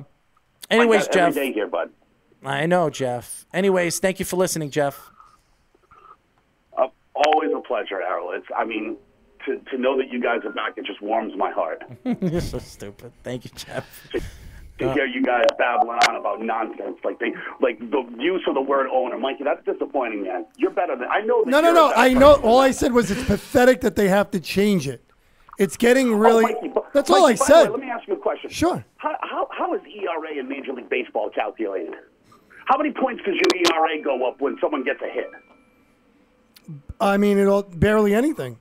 anyways, 0.68 1.07
Jeff, 1.07 1.28
Every 1.28 1.46
day 1.46 1.53
here, 1.53 1.68
bud. 1.68 1.90
I 2.45 2.66
know 2.66 2.90
Jeff. 2.90 3.47
Anyways, 3.53 3.99
thank 3.99 4.18
you 4.18 4.24
for 4.24 4.36
listening, 4.36 4.70
Jeff. 4.70 5.11
Uh, 6.76 6.88
always 7.14 7.51
a 7.57 7.61
pleasure, 7.61 8.01
Errol. 8.03 8.32
It's, 8.32 8.47
I 8.57 8.64
mean, 8.64 8.97
to, 9.47 9.59
to 9.70 9.78
know 9.78 9.97
that 9.99 10.09
you 10.12 10.20
guys 10.20 10.40
are 10.45 10.53
back, 10.53 10.74
it 10.76 10.84
just 10.84 11.01
warms 11.03 11.34
my 11.36 11.51
heart. 11.51 11.82
You're 12.20 12.40
so 12.40 12.59
stupid. 12.59 13.12
Thank 13.22 13.45
you, 13.45 13.51
Jeff. 13.55 14.09
to 14.78 14.93
hear 14.93 15.07
you 15.07 15.22
guys 15.22 15.45
babbling 15.59 15.99
on 16.09 16.16
about 16.16 16.43
nonsense, 16.43 16.99
like 17.05 17.18
they, 17.20 17.32
like 17.61 17.78
the 17.78 18.05
use 18.18 18.43
of 18.49 18.55
the 18.55 18.61
word 18.61 18.88
owner, 18.93 19.18
Mikey. 19.18 19.45
That's 19.45 19.64
disappointing, 19.64 20.24
man. 20.24 20.47
You're 20.57 20.70
better 20.72 20.97
than 20.97 21.09
I 21.11 21.20
know. 21.20 21.45
That 21.45 21.51
No, 21.51 21.61
no, 21.61 21.68
you're 21.68 21.70
a 21.70 21.74
no. 21.74 21.93
I 21.95 22.14
know. 22.14 22.34
All 22.43 22.59
than 22.61 22.68
I 22.68 22.70
said 22.72 22.93
was 22.93 23.11
it's 23.11 23.24
pathetic 23.24 23.82
that 23.82 23.95
they 23.97 24.09
have 24.09 24.30
to 24.32 24.40
change 24.40 24.88
it. 24.88 25.05
It's 25.59 25.76
getting 25.76 26.14
really. 26.16 26.45
Oh, 26.45 26.49
Mikey, 26.55 26.68
but- 26.74 26.93
that's 26.93 27.09
all 27.11 27.26
I 27.26 27.30
Mikey, 27.32 27.38
by 27.40 27.47
the 27.47 27.53
way, 27.55 27.62
said. 27.64 27.70
let 27.70 27.80
me 27.80 27.90
ask 27.90 28.09
you 28.09 28.14
a 28.14 28.16
question. 28.16 28.51
Sure. 28.51 28.84
How, 28.97 29.16
how, 29.22 29.49
how 29.53 29.74
is 29.74 29.80
ERA 29.86 30.38
in 30.38 30.49
Major 30.49 30.72
League 30.72 30.88
Baseball 30.88 31.30
calculated? 31.30 31.95
How 32.66 32.76
many 32.78 32.92
points 32.92 33.22
does 33.24 33.34
your 33.34 33.76
ERA 33.76 34.02
go 34.02 34.26
up 34.26 34.40
when 34.40 34.56
someone 34.60 34.84
gets 34.84 35.00
a 35.02 35.08
hit? 35.08 35.30
I 37.00 37.16
mean, 37.16 37.38
it'll 37.38 37.62
barely 37.64 38.14
anything 38.14 38.58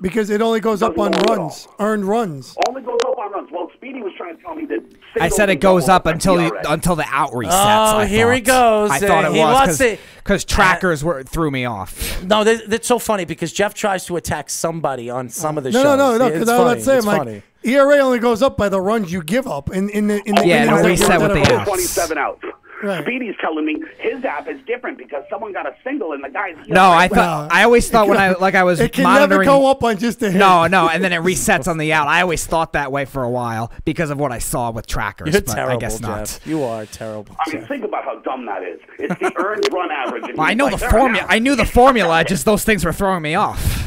because 0.00 0.30
it 0.30 0.40
only 0.40 0.60
goes 0.60 0.82
up 0.82 0.96
on 0.98 1.10
Doesn't 1.10 1.26
go 1.26 1.32
up 1.32 1.38
at 1.38 1.42
runs, 1.42 1.68
earned 1.80 2.04
runs. 2.04 2.56
Only 2.68 2.82
goes 2.82 2.98
up 3.04 3.18
on 3.18 3.32
runs. 3.32 3.50
Well, 3.50 3.68
Speedy 3.74 4.02
was 4.02 4.12
trying 4.16 4.36
to 4.36 4.42
tell 4.42 4.54
me 4.54 4.64
that. 4.66 4.84
I 5.20 5.28
said 5.28 5.50
it 5.50 5.56
goes 5.56 5.88
up 5.88 6.06
until 6.06 6.40
you, 6.40 6.56
until 6.68 6.94
the 6.94 7.04
out 7.10 7.32
resets. 7.32 7.48
Oh, 7.50 7.96
I 7.98 8.06
here 8.06 8.32
he 8.32 8.40
goes. 8.40 8.90
I 8.90 9.00
thought 9.00 9.24
Uh, 9.24 9.30
it 9.30 9.34
he 9.34 9.40
was 9.40 9.98
because 10.18 10.44
trackers 10.44 11.02
were 11.02 11.24
threw 11.24 11.50
me 11.50 11.64
off. 11.64 12.22
No, 12.22 12.44
that's 12.44 12.86
so 12.86 12.98
funny 13.00 13.24
because 13.24 13.52
Jeff 13.52 13.74
tries 13.74 14.04
to 14.06 14.16
attack 14.16 14.48
somebody 14.50 15.10
on 15.10 15.28
some 15.28 15.58
of 15.58 15.64
the 15.64 15.70
No, 15.72 15.82
shows. 15.82 15.98
no, 15.98 16.12
no, 16.12 16.18
no. 16.18 16.26
It's 16.26 16.34
Because 16.34 16.48
I 16.48 16.58
was 16.58 16.60
about 16.60 16.68
funny. 16.68 16.78
to 16.78 16.84
say, 16.84 16.96
It's 16.98 17.06
I'm 17.06 17.16
funny. 17.18 17.42
ERA 17.64 17.96
only 17.98 18.18
goes 18.20 18.42
up 18.42 18.56
by 18.56 18.68
the 18.68 18.80
runs 18.80 19.12
you 19.12 19.22
give 19.24 19.48
up 19.48 19.70
in 19.70 19.88
in 19.90 20.06
the 20.06 20.22
in 20.24 20.36
the 20.36 20.46
Yeah, 20.46 20.62
innings 20.62 20.68
it'll 20.68 20.82
that 20.82 20.88
reset 20.88 21.08
you're- 21.20 21.22
with 21.34 21.36
that 21.42 21.48
the 21.48 21.54
are- 21.54 21.60
outs. 21.60 21.68
27 21.68 22.18
outs. 22.18 22.40
Right. 22.82 23.02
Speedy's 23.02 23.34
telling 23.40 23.64
me 23.64 23.82
his 23.98 24.24
app 24.24 24.48
is 24.48 24.60
different 24.66 24.98
because 24.98 25.24
someone 25.30 25.52
got 25.52 25.66
a 25.66 25.74
single 25.82 26.12
and 26.12 26.22
the 26.22 26.28
guy's. 26.28 26.56
No, 26.68 26.90
I 26.90 27.08
thought 27.08 27.50
I 27.50 27.62
always 27.64 27.88
thought 27.88 28.06
when 28.08 28.18
I 28.18 28.32
like 28.32 28.54
I 28.54 28.64
was 28.64 28.80
It 28.86 28.92
can 28.92 29.04
monitoring. 29.04 29.30
never 29.30 29.44
go 29.44 29.70
up 29.70 29.82
on 29.82 29.96
just 29.96 30.22
a 30.22 30.30
hit. 30.30 30.38
No, 30.38 30.66
no, 30.66 30.88
and 30.88 31.02
then 31.02 31.12
it 31.12 31.20
resets 31.22 31.68
on 31.68 31.78
the 31.78 31.92
out. 31.92 32.06
I 32.06 32.20
always 32.20 32.44
thought 32.46 32.74
that 32.74 32.92
way 32.92 33.04
for 33.06 33.22
a 33.22 33.30
while 33.30 33.72
because 33.84 34.10
of 34.10 34.18
what 34.18 34.30
I 34.30 34.38
saw 34.38 34.70
with 34.70 34.86
trackers. 34.86 35.32
You're 35.32 35.40
but 35.42 35.54
terrible, 35.54 35.76
I 35.76 35.80
guess 35.80 36.00
not. 36.00 36.26
Jeff. 36.26 36.46
You 36.46 36.62
are 36.64 36.84
terrible. 36.86 37.34
I 37.40 37.54
mean, 37.54 37.66
think 37.66 37.84
about 37.84 38.04
how 38.04 38.18
dumb 38.20 38.44
that 38.46 38.62
is. 38.62 38.80
It's 38.98 39.18
the 39.20 39.32
earned 39.42 39.68
run 39.72 39.90
average. 39.90 40.24
Well, 40.36 40.46
I 40.46 40.54
know 40.54 40.66
like, 40.66 40.78
the 40.78 40.88
formula. 40.88 41.26
I 41.28 41.38
knew 41.38 41.56
the 41.56 41.66
formula. 41.66 42.24
Just 42.24 42.44
those 42.44 42.64
things 42.64 42.84
were 42.84 42.92
throwing 42.92 43.22
me 43.22 43.34
off. 43.36 43.86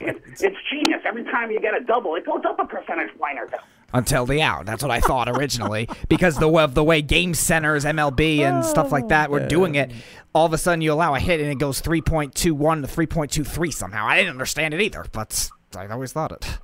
It's, 0.00 0.42
it's 0.42 0.56
genius. 0.70 1.02
Every 1.04 1.24
time 1.24 1.50
you 1.50 1.60
get 1.60 1.74
a 1.74 1.80
double, 1.84 2.14
it 2.14 2.24
goes 2.24 2.42
up 2.46 2.58
a 2.58 2.64
percentage 2.66 3.16
point 3.18 3.38
or 3.38 3.48
so. 3.50 3.56
Until 3.92 4.26
the 4.26 4.42
out. 4.42 4.66
That's 4.66 4.82
what 4.82 4.90
I 4.90 5.00
thought 5.00 5.28
originally 5.28 5.88
because 6.08 6.36
the 6.36 6.48
of 6.48 6.74
the 6.74 6.84
way 6.84 7.02
game 7.02 7.34
centers, 7.34 7.84
MLB, 7.84 8.40
and 8.40 8.64
stuff 8.64 8.92
like 8.92 9.08
that 9.08 9.30
were 9.30 9.40
oh, 9.40 9.48
doing 9.48 9.74
it. 9.74 9.90
All 10.34 10.46
of 10.46 10.52
a 10.52 10.58
sudden, 10.58 10.80
you 10.80 10.92
allow 10.92 11.14
a 11.14 11.20
hit 11.20 11.40
and 11.40 11.50
it 11.50 11.58
goes 11.58 11.80
3.21 11.82 12.32
to 12.32 12.52
3.23 12.52 13.72
somehow. 13.72 14.06
I 14.06 14.16
didn't 14.16 14.30
understand 14.30 14.74
it 14.74 14.80
either, 14.80 15.04
but 15.12 15.50
I 15.76 15.86
always 15.88 16.12
thought 16.12 16.32
it. 16.32 16.58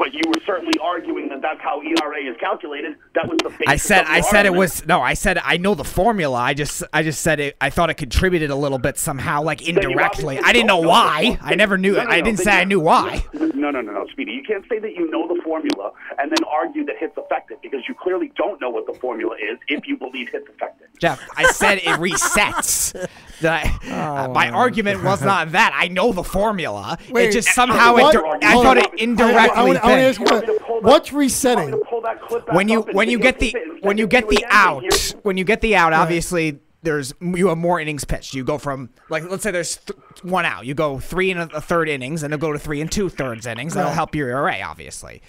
But 0.00 0.14
you 0.14 0.22
were 0.28 0.40
certainly 0.46 0.72
arguing 0.80 1.28
that 1.28 1.42
that's 1.42 1.60
how 1.60 1.82
ERA 1.82 2.22
is 2.24 2.34
calculated. 2.40 2.96
That 3.14 3.28
was 3.28 3.36
the 3.42 3.50
basis 3.50 3.66
I 3.68 3.76
said 3.76 4.00
of 4.04 4.08
your 4.08 4.16
I 4.16 4.20
said 4.22 4.46
it 4.46 4.54
was 4.54 4.86
no. 4.86 5.02
I 5.02 5.12
said 5.12 5.36
I 5.44 5.58
know 5.58 5.74
the 5.74 5.84
formula. 5.84 6.38
I 6.38 6.54
just 6.54 6.82
I 6.90 7.02
just 7.02 7.20
said 7.20 7.38
it. 7.38 7.54
I 7.60 7.68
thought 7.68 7.90
it 7.90 7.98
contributed 7.98 8.48
a 8.48 8.56
little 8.56 8.78
bit 8.78 8.96
somehow, 8.96 9.42
like 9.42 9.60
indirectly. 9.68 10.38
I 10.38 10.54
didn't 10.54 10.68
know 10.68 10.80
don't 10.80 10.88
why. 10.88 11.38
the 11.38 11.44
I 11.44 11.54
never 11.54 11.76
knew. 11.76 11.92
No, 11.96 12.04
no, 12.04 12.10
I 12.10 12.22
didn't 12.22 12.38
then 12.38 12.44
say 12.46 12.52
I 12.52 12.64
knew 12.64 12.80
why. 12.80 13.26
No, 13.34 13.70
no, 13.70 13.82
no, 13.82 13.92
no, 13.92 14.06
Speedy. 14.10 14.32
You 14.32 14.42
can't 14.42 14.64
say 14.70 14.78
that 14.78 14.94
you 14.94 15.10
know 15.10 15.28
the 15.28 15.38
formula 15.42 15.92
and 16.18 16.30
then 16.30 16.38
argue 16.48 16.86
that 16.86 16.96
hits 16.98 17.18
affected 17.18 17.58
because 17.62 17.80
you 17.86 17.94
clearly 17.94 18.32
don't 18.38 18.58
know 18.58 18.70
what 18.70 18.86
the 18.86 18.98
formula 18.98 19.34
is 19.34 19.58
if 19.68 19.86
you 19.86 19.98
believe 19.98 20.30
hits 20.30 20.48
affected. 20.48 20.88
Jeff, 20.98 21.20
I 21.36 21.52
said 21.52 21.76
it 21.76 22.00
resets. 22.00 22.94
That 23.40 23.64
I- 23.64 23.90
uh, 23.90 24.28
Oh, 24.28 24.32
my 24.34 24.50
argument 24.50 25.02
was 25.02 25.22
not 25.22 25.52
that. 25.52 25.72
I 25.74 25.88
know 25.88 26.12
the 26.12 26.22
formula. 26.22 26.98
Wait, 27.10 27.28
it 27.28 27.32
just 27.32 27.48
somehow 27.48 27.96
it, 27.96 28.14
I 28.42 28.52
thought 28.52 28.76
it 28.76 28.92
indirectly. 28.98 29.78
I, 29.78 29.80
I, 29.82 29.89
wanna- 29.90 30.02
I 30.02 30.32
want 30.32 30.46
to 30.46 30.52
thing. 30.52 30.56
what, 30.66 30.82
what's 30.82 31.12
resetting? 31.12 31.80
Pull 31.88 32.00
that 32.02 32.20
clip 32.22 32.46
back 32.46 32.54
when 32.54 32.68
you 32.68 32.80
when 32.82 33.08
you 33.10 33.18
get 33.18 33.38
the 33.38 33.52
videotape 33.52 33.54
it 33.56 33.72
and 33.74 33.82
when 33.82 33.98
you 33.98 34.06
get 34.06 34.28
the 34.28 34.44
out 34.48 34.84
when 35.22 35.36
you 35.36 35.44
get 35.44 35.60
the 35.60 35.76
out 35.76 35.92
obviously 35.92 36.58
there's 36.82 37.12
you 37.20 37.48
have 37.48 37.58
more 37.58 37.78
innings 37.78 38.04
pitched. 38.04 38.32
You 38.34 38.42
go 38.44 38.56
from 38.58 38.88
like 39.10 39.24
let's 39.30 39.42
say 39.42 39.50
there's 39.50 39.76
th- 39.76 39.98
one 40.22 40.46
out. 40.46 40.64
You 40.64 40.72
go 40.74 40.98
three 40.98 41.30
and 41.30 41.40
a, 41.52 41.56
a 41.56 41.60
third 41.60 41.88
innings 41.90 42.22
and 42.22 42.32
it'll 42.32 42.40
go 42.40 42.52
to 42.52 42.58
three 42.58 42.80
and 42.80 42.90
two 42.90 43.08
thirds 43.10 43.46
innings. 43.46 43.74
That'll 43.74 43.90
help 43.92 44.14
your 44.14 44.28
ERA 44.30 44.62
obviously. 44.62 45.20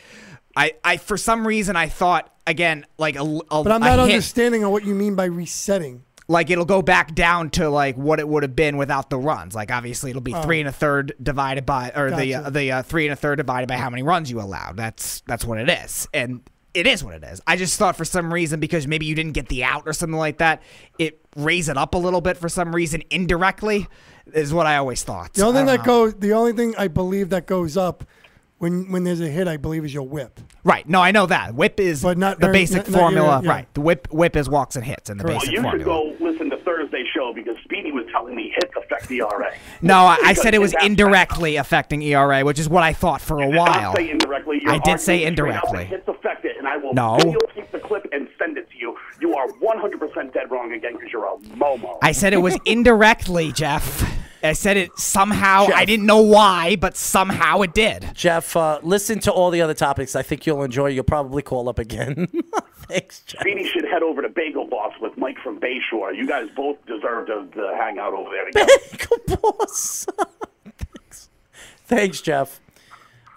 I, 0.56 0.74
I 0.84 0.98
for 0.98 1.18
some 1.18 1.46
reason 1.48 1.76
I 1.76 1.88
thought 1.88 2.34
again 2.48 2.86
like 2.98 3.16
a, 3.16 3.22
a 3.22 3.64
But 3.64 3.72
I'm 3.72 3.82
not 3.82 4.00
hit, 4.00 4.00
understanding 4.00 4.64
on 4.64 4.72
what 4.72 4.86
you 4.86 4.94
mean 4.96 5.16
by 5.16 5.26
resetting. 5.26 6.04
Like 6.32 6.50
it'll 6.50 6.66
go 6.66 6.82
back 6.82 7.14
down 7.14 7.50
to 7.52 7.70
like 7.70 7.96
what 7.98 8.20
it 8.20 8.28
would 8.28 8.44
have 8.44 8.56
been 8.56 8.78
without 8.78 9.10
the 9.10 9.18
runs. 9.18 9.54
Like 9.54 9.70
obviously 9.70 10.10
it'll 10.10 10.22
be 10.22 10.34
three 10.34 10.60
and 10.60 10.70
a 10.70 10.72
third 10.72 11.14
divided 11.22 11.66
by 11.66 11.92
or 11.96 12.10
the 12.10 12.36
uh, 12.36 12.50
the 12.50 12.72
uh, 12.72 12.84
three 12.84 13.06
and 13.06 13.14
a 13.14 13.16
third 13.16 13.36
divided 13.36 13.68
by 13.68 13.76
how 13.76 13.90
many 13.90 14.02
runs 14.02 14.32
you 14.32 14.40
allowed. 14.40 14.78
That's 14.78 15.22
that's 15.28 15.44
what 15.44 15.60
it 15.60 15.70
is, 15.70 16.08
and 16.14 16.42
it 16.74 16.88
is 16.88 17.04
what 17.04 17.14
it 17.14 17.24
is. 17.24 17.42
I 17.46 17.58
just 17.58 17.78
thought 17.78 17.98
for 17.98 18.06
some 18.06 18.34
reason 18.34 18.60
because 18.60 18.88
maybe 18.88 19.06
you 19.06 19.14
didn't 19.14 19.34
get 19.34 19.50
the 19.50 19.66
out 19.66 19.84
or 19.86 19.94
something 19.94 20.18
like 20.18 20.38
that, 20.38 20.64
it 20.98 21.20
raise 21.36 21.68
it 21.68 21.78
up 21.78 21.94
a 21.94 21.98
little 21.98 22.22
bit 22.22 22.38
for 22.38 22.50
some 22.50 22.74
reason 22.74 23.04
indirectly. 23.10 23.88
Is 24.34 24.54
what 24.54 24.68
I 24.68 24.78
always 24.78 25.04
thought. 25.04 25.34
The 25.34 25.42
only 25.42 25.60
thing 25.60 25.66
that 25.66 25.80
know. 25.80 25.84
goes, 25.84 26.14
the 26.14 26.32
only 26.34 26.54
thing 26.54 26.74
I 26.78 26.88
believe 26.88 27.30
that 27.32 27.48
goes 27.48 27.76
up 27.76 28.06
when 28.62 28.92
when 28.92 29.04
there's 29.04 29.20
a 29.22 29.28
hit, 29.28 29.48
I 29.48 29.58
believe, 29.58 29.84
is 29.84 29.94
your 29.94 30.04
whip. 30.08 30.40
Right. 30.64 30.88
No, 30.88 31.02
I 31.02 31.10
know 31.12 31.26
that. 31.26 31.56
Whip 31.56 31.80
is 31.80 32.04
But 32.04 32.18
not 32.20 32.40
the 32.40 32.46
very- 32.46 32.54
basic 32.60 32.78
not- 32.88 32.90
not 32.92 33.00
formula. 33.00 33.36
your- 33.38 33.44
yeah. 33.44 33.50
Right. 33.50 33.74
The 33.74 33.82
whip 33.82 34.08
whip 34.12 34.36
is 34.36 34.48
walks 34.48 34.76
and 34.76 34.86
hits 34.86 35.10
in 35.10 35.18
the 35.18 35.24
Correct. 35.24 35.40
basic 35.42 35.52
you 35.54 35.58
should 35.58 35.84
formula. 35.84 36.14
go 36.20 36.24
listen 36.24 36.50
to 36.52 36.58
Thursday 36.58 37.04
show 37.14 37.34
because 37.34 37.56
Speedy 37.64 37.92
was 37.92 38.06
telling 38.12 38.36
me 38.36 38.54
hits 38.54 38.72
affect 38.78 39.08
the 39.08 39.18
ERA. 39.22 39.52
No, 39.82 39.96
I, 40.06 40.18
I 40.24 40.34
said 40.34 40.54
it 40.54 40.60
was 40.62 40.72
that's- 40.74 40.88
indirectly 40.88 41.56
affecting 41.56 42.04
ERA, 42.04 42.44
which 42.46 42.60
is 42.60 42.70
what 42.70 42.84
I 42.84 42.94
thought 42.94 43.20
for 43.22 43.40
a 43.40 43.46
did 43.48 43.56
not 43.56 43.70
while. 43.70 43.96
say 43.96 44.12
indirectly. 44.12 44.62
I 44.68 44.78
did 44.78 45.00
say 45.00 45.26
arguing 45.26 45.36
straight 45.36 45.56
out 45.56 45.62
that 45.64 45.68
indirectly. 45.82 45.86
Hits 45.86 46.08
affect 46.08 46.46
it, 46.46 46.58
and 46.60 46.68
I 46.68 46.78
will 46.78 46.94
No. 46.94 47.18
videotape 47.18 47.72
the 47.72 47.80
clip 47.80 48.08
and 48.12 48.28
send 48.38 48.58
it 48.60 48.70
to 48.70 48.78
you. 48.78 48.96
You 49.20 49.36
are 49.36 49.48
100% 49.60 50.34
dead 50.34 50.52
wrong 50.52 50.72
again 50.74 50.94
because 50.94 51.12
you're 51.12 51.26
a 51.26 51.36
momo. 51.58 51.98
I 52.04 52.12
said 52.12 52.32
it 52.34 52.38
was 52.38 52.56
indirectly, 52.66 53.52
Jeff. 53.52 54.04
I 54.44 54.54
said 54.54 54.78
it 54.78 54.98
somehow. 54.98 55.68
Jeff. 55.68 55.76
I 55.76 55.86
didn't 55.86 56.06
know 56.06 56.22
why, 56.22 56.76
but 56.76 56.98
somehow 56.98 57.62
it 57.62 57.74
did. 57.74 58.12
Jeff, 58.14 58.56
uh, 58.56 58.80
listen 58.82 59.20
to 59.22 59.32
all 59.32 59.52
the 59.52 59.62
other 59.62 59.74
topics. 59.74 60.16
I 60.16 60.24
think 60.24 60.46
you'll 60.46 60.64
enjoy. 60.64 60.88
You'll 60.88 61.04
probably 61.04 61.42
call 61.42 61.70
up 61.70 61.78
again. 61.80 62.28
Thanks, 62.88 63.22
Jeff. 63.22 63.42
Speedy 63.42 63.66
should 63.68 63.86
head 63.86 64.04
over 64.04 64.22
to 64.22 64.30
Bagel 64.30 64.68
Boss 64.68 64.94
with 65.00 65.16
Mike 65.18 65.38
from 65.44 65.60
Bayshore. 65.60 66.16
You 66.16 66.28
guys 66.28 66.50
both 66.56 66.84
deserve 66.86 67.28
to, 67.28 67.48
to 67.56 67.76
hang 67.78 68.00
out 68.00 68.14
over 68.14 68.30
there 68.32 68.46
together. 68.46 68.72
Bagel 69.28 69.38
Boss. 69.42 70.06
Thanks. 70.78 71.30
Thanks, 71.86 72.22
Jeff. 72.22 72.60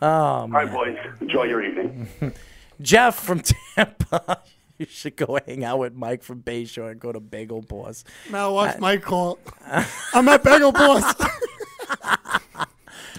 Oh, 0.03 0.09
All 0.09 0.49
right, 0.49 0.71
boys. 0.71 0.97
Enjoy 1.21 1.45
your 1.45 1.63
evening. 1.63 2.09
Jeff 2.81 3.17
from 3.21 3.43
Tampa. 3.77 4.43
You 4.79 4.87
should 4.87 5.15
go 5.15 5.39
hang 5.47 5.63
out 5.63 5.79
with 5.79 5.95
Mike 5.95 6.25
from 6.25 6.43
Bayshore 6.43 6.91
and 6.91 7.01
go 7.01 7.13
to 7.13 7.21
Bagel 7.21 7.63
Boss. 7.63 8.03
Now 8.29 8.53
watch 8.53 8.79
my 8.81 8.97
call. 8.97 9.39
I'm 10.13 10.29
at 10.29 10.43
Bagel 10.43 10.73
Boss. 10.73 11.15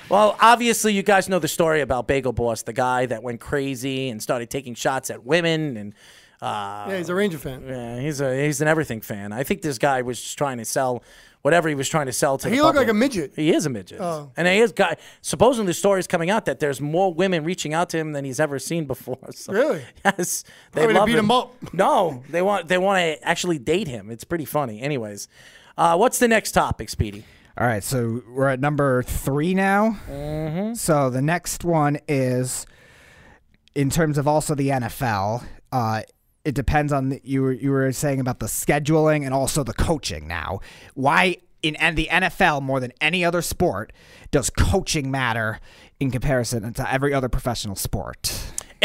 Well, 0.08 0.38
obviously, 0.40 0.94
you 0.94 1.02
guys 1.02 1.28
know 1.28 1.40
the 1.40 1.48
story 1.48 1.82
about 1.82 2.08
Bagel 2.08 2.32
Boss, 2.32 2.62
the 2.62 2.74
guy 2.74 3.08
that 3.08 3.24
went 3.24 3.42
crazy 3.42 4.10
and 4.10 4.22
started 4.22 4.52
taking 4.52 4.76
shots 4.76 5.10
at 5.10 5.26
women, 5.26 5.78
and 5.78 5.96
uh, 6.44 6.86
yeah, 6.90 6.98
he's 6.98 7.10
a 7.10 7.16
Ranger 7.16 7.40
fan. 7.40 7.64
yeah, 7.68 8.00
he's 8.00 8.22
a 8.22 8.46
he's 8.46 8.62
an 8.62 8.68
everything 8.68 9.02
fan. 9.02 9.34
I 9.34 9.44
think 9.44 9.64
this 9.64 9.80
guy 9.80 10.04
was 10.04 10.22
just 10.22 10.38
trying 10.38 10.60
to 10.60 10.66
sell 10.66 11.04
whatever 11.46 11.70
he 11.70 11.76
was 11.76 11.88
trying 11.88 12.08
to 12.08 12.12
sell 12.12 12.40
to. 12.40 12.50
He 12.50 12.56
the 12.58 12.64
looked 12.64 12.76
like 12.76 12.88
a 12.88 12.94
midget. 12.94 13.34
He 13.36 13.54
is 13.54 13.68
a 13.68 13.70
midget, 13.70 14.02
Oh. 14.02 14.32
and 14.36 14.48
he 14.48 14.58
is 14.58 14.72
guy. 14.72 14.98
Supposedly, 15.22 15.68
the 15.68 15.76
story 15.76 16.00
is 16.00 16.08
coming 16.08 16.32
out 16.32 16.46
that 16.46 16.60
there's 16.60 16.82
more 16.82 17.14
women 17.14 17.44
reaching 17.44 17.72
out 17.72 17.88
to 17.90 18.00
him 18.00 18.14
than 18.14 18.26
he's 18.26 18.40
ever 18.40 18.58
seen 18.58 18.86
before. 18.86 19.20
So, 19.32 19.54
Really? 19.54 19.84
Yes, 20.04 20.44
they 20.72 20.86
Probably 20.88 20.94
to 20.96 21.00
love 21.00 21.06
beat 21.06 21.16
him 21.18 21.30
up. 21.32 21.54
No, 21.74 22.24
they 22.32 22.42
want 22.42 22.68
they 22.68 22.80
want 22.80 22.98
to 22.98 23.24
actually 23.28 23.60
date 23.60 23.88
him. 23.88 24.10
It's 24.10 24.24
pretty 24.24 24.46
funny. 24.46 24.82
Anyways, 24.82 25.28
uh, 25.78 25.96
what's 25.98 26.18
the 26.18 26.28
next 26.28 26.54
topic, 26.54 26.90
Speedy? 26.90 27.26
All 27.60 27.68
right, 27.68 27.84
so 27.84 28.24
we're 28.28 28.48
at 28.50 28.60
number 28.60 29.04
three 29.04 29.54
now. 29.54 30.00
Mm-hmm. 30.10 30.74
So 30.74 31.12
the 31.12 31.22
next 31.22 31.64
one 31.64 32.00
is, 32.08 32.66
in 33.76 33.92
terms 33.92 34.18
of 34.18 34.28
also 34.28 34.56
the 34.56 34.70
NFL. 34.70 35.46
Uh, 35.72 36.02
it 36.46 36.54
depends 36.54 36.94
on 36.94 37.10
the, 37.10 37.22
you 37.24 37.42
were 37.42 37.52
you 37.52 37.72
were 37.72 37.92
saying 37.92 38.20
about 38.20 38.40
the 38.40 38.46
scheduling 38.46 39.26
and 39.26 39.34
also 39.34 39.64
the 39.64 39.74
coaching. 39.74 40.28
Now, 40.28 40.60
why 40.94 41.38
in 41.64 41.76
and 41.78 41.98
the 41.98 42.08
NFL 42.12 42.62
more 42.62 42.80
than 42.80 42.94
any 43.02 43.26
other 43.26 43.42
sport 43.42 43.92
does 44.32 44.52
coaching 44.52 45.10
matter 45.10 45.60
in 46.00 46.12
comparison 46.12 46.72
to 46.74 46.94
every 46.94 47.14
other 47.14 47.28
professional 47.28 47.76
sport? 47.76 48.32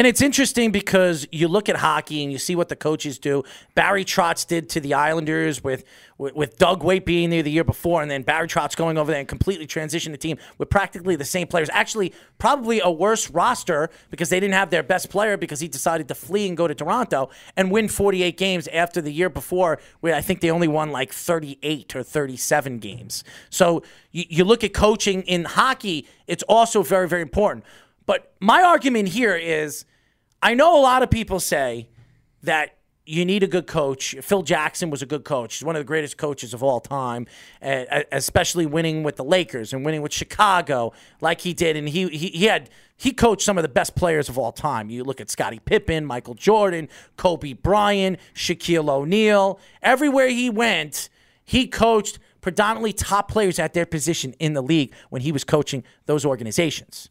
And 0.00 0.06
it's 0.06 0.22
interesting 0.22 0.70
because 0.70 1.28
you 1.30 1.46
look 1.46 1.68
at 1.68 1.76
hockey 1.76 2.22
and 2.22 2.32
you 2.32 2.38
see 2.38 2.56
what 2.56 2.70
the 2.70 2.74
coaches 2.74 3.18
do. 3.18 3.44
Barry 3.74 4.02
Trotz 4.02 4.46
did 4.46 4.70
to 4.70 4.80
the 4.80 4.94
Islanders 4.94 5.62
with, 5.62 5.84
with 6.16 6.34
with 6.34 6.56
Doug 6.56 6.82
Weight 6.82 7.04
being 7.04 7.28
there 7.28 7.42
the 7.42 7.50
year 7.50 7.64
before, 7.64 8.00
and 8.00 8.10
then 8.10 8.22
Barry 8.22 8.48
Trotz 8.48 8.74
going 8.74 8.96
over 8.96 9.10
there 9.10 9.20
and 9.20 9.28
completely 9.28 9.66
transitioned 9.66 10.12
the 10.12 10.16
team 10.16 10.38
with 10.56 10.70
practically 10.70 11.16
the 11.16 11.26
same 11.26 11.46
players. 11.46 11.68
Actually, 11.70 12.14
probably 12.38 12.80
a 12.80 12.90
worse 12.90 13.28
roster 13.28 13.90
because 14.10 14.30
they 14.30 14.40
didn't 14.40 14.54
have 14.54 14.70
their 14.70 14.82
best 14.82 15.10
player 15.10 15.36
because 15.36 15.60
he 15.60 15.68
decided 15.68 16.08
to 16.08 16.14
flee 16.14 16.48
and 16.48 16.56
go 16.56 16.66
to 16.66 16.74
Toronto 16.74 17.28
and 17.54 17.70
win 17.70 17.86
48 17.86 18.38
games 18.38 18.68
after 18.68 19.02
the 19.02 19.12
year 19.12 19.28
before, 19.28 19.80
where 20.00 20.14
I 20.14 20.22
think 20.22 20.40
they 20.40 20.50
only 20.50 20.66
won 20.66 20.92
like 20.92 21.12
38 21.12 21.94
or 21.94 22.02
37 22.02 22.78
games. 22.78 23.22
So 23.50 23.82
you, 24.12 24.24
you 24.30 24.44
look 24.44 24.64
at 24.64 24.72
coaching 24.72 25.20
in 25.24 25.44
hockey, 25.44 26.08
it's 26.26 26.44
also 26.44 26.82
very, 26.82 27.06
very 27.06 27.20
important. 27.20 27.66
But 28.06 28.32
my 28.40 28.62
argument 28.62 29.10
here 29.10 29.36
is 29.36 29.84
I 30.42 30.54
know 30.54 30.78
a 30.78 30.82
lot 30.82 31.02
of 31.02 31.10
people 31.10 31.40
say 31.40 31.88
that 32.42 32.76
you 33.10 33.24
need 33.24 33.42
a 33.42 33.46
good 33.46 33.66
coach. 33.66 34.14
Phil 34.20 34.42
Jackson 34.42 34.88
was 34.88 35.02
a 35.02 35.06
good 35.06 35.24
coach. 35.24 35.56
He's 35.56 35.64
one 35.64 35.74
of 35.74 35.80
the 35.80 35.86
greatest 35.86 36.16
coaches 36.16 36.54
of 36.54 36.62
all 36.62 36.80
time, 36.80 37.26
uh, 37.60 38.02
especially 38.12 38.66
winning 38.66 39.02
with 39.02 39.16
the 39.16 39.24
Lakers 39.24 39.72
and 39.72 39.84
winning 39.84 40.00
with 40.00 40.12
Chicago 40.12 40.92
like 41.20 41.40
he 41.40 41.52
did. 41.52 41.76
And 41.76 41.88
he, 41.88 42.08
he, 42.08 42.28
he 42.28 42.44
had 42.44 42.70
he 42.96 43.12
coached 43.12 43.42
some 43.42 43.58
of 43.58 43.62
the 43.62 43.68
best 43.68 43.96
players 43.96 44.28
of 44.28 44.38
all 44.38 44.52
time. 44.52 44.90
You 44.90 45.02
look 45.02 45.20
at 45.20 45.30
Scottie 45.30 45.58
Pippen, 45.58 46.04
Michael 46.06 46.34
Jordan, 46.34 46.88
Kobe 47.16 47.54
Bryant, 47.54 48.18
Shaquille 48.34 48.88
O'Neal. 48.88 49.58
Everywhere 49.82 50.28
he 50.28 50.48
went, 50.48 51.08
he 51.44 51.66
coached 51.66 52.18
predominantly 52.40 52.92
top 52.92 53.30
players 53.30 53.58
at 53.58 53.74
their 53.74 53.86
position 53.86 54.34
in 54.38 54.52
the 54.52 54.62
league 54.62 54.92
when 55.08 55.22
he 55.22 55.32
was 55.32 55.44
coaching 55.44 55.82
those 56.06 56.24
organizations. 56.24 57.08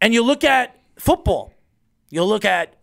And 0.00 0.12
you 0.12 0.22
look 0.22 0.44
at 0.44 0.77
football. 0.98 1.52
You'll 2.10 2.28
look 2.28 2.44
at 2.44 2.78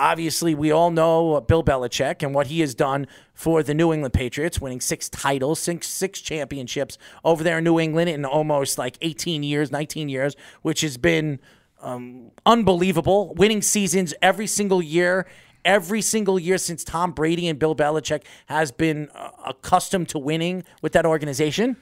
Obviously, 0.00 0.54
we 0.54 0.70
all 0.70 0.90
know 0.90 1.42
Bill 1.42 1.62
Belichick 1.62 2.22
and 2.22 2.34
what 2.34 2.46
he 2.46 2.60
has 2.60 2.74
done 2.74 3.06
for 3.34 3.62
the 3.62 3.74
New 3.74 3.92
England 3.92 4.14
Patriots, 4.14 4.58
winning 4.58 4.80
six 4.80 5.10
titles, 5.10 5.58
six, 5.58 5.88
six 5.88 6.22
championships 6.22 6.96
over 7.22 7.44
there 7.44 7.58
in 7.58 7.64
New 7.64 7.78
England 7.78 8.08
in 8.08 8.24
almost 8.24 8.78
like 8.78 8.96
18 9.02 9.42
years, 9.42 9.70
19 9.70 10.08
years, 10.08 10.36
which 10.62 10.80
has 10.82 10.96
been 10.96 11.38
um, 11.82 12.30
unbelievable. 12.46 13.34
Winning 13.34 13.60
seasons 13.60 14.14
every 14.22 14.46
single 14.46 14.80
year, 14.80 15.26
every 15.64 16.00
single 16.00 16.38
year 16.38 16.56
since 16.56 16.84
Tom 16.84 17.12
Brady 17.12 17.46
and 17.46 17.58
Bill 17.58 17.74
Belichick 17.74 18.22
has 18.46 18.72
been 18.72 19.10
uh, 19.14 19.30
accustomed 19.44 20.08
to 20.10 20.18
winning 20.18 20.64
with 20.80 20.92
that 20.92 21.04
organization. 21.04 21.76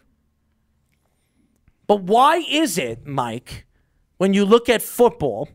But 1.86 2.02
why 2.02 2.38
is 2.38 2.78
it, 2.78 3.06
Mike, 3.06 3.66
when 4.16 4.34
you 4.34 4.44
look 4.44 4.68
at 4.68 4.82
football? 4.82 5.48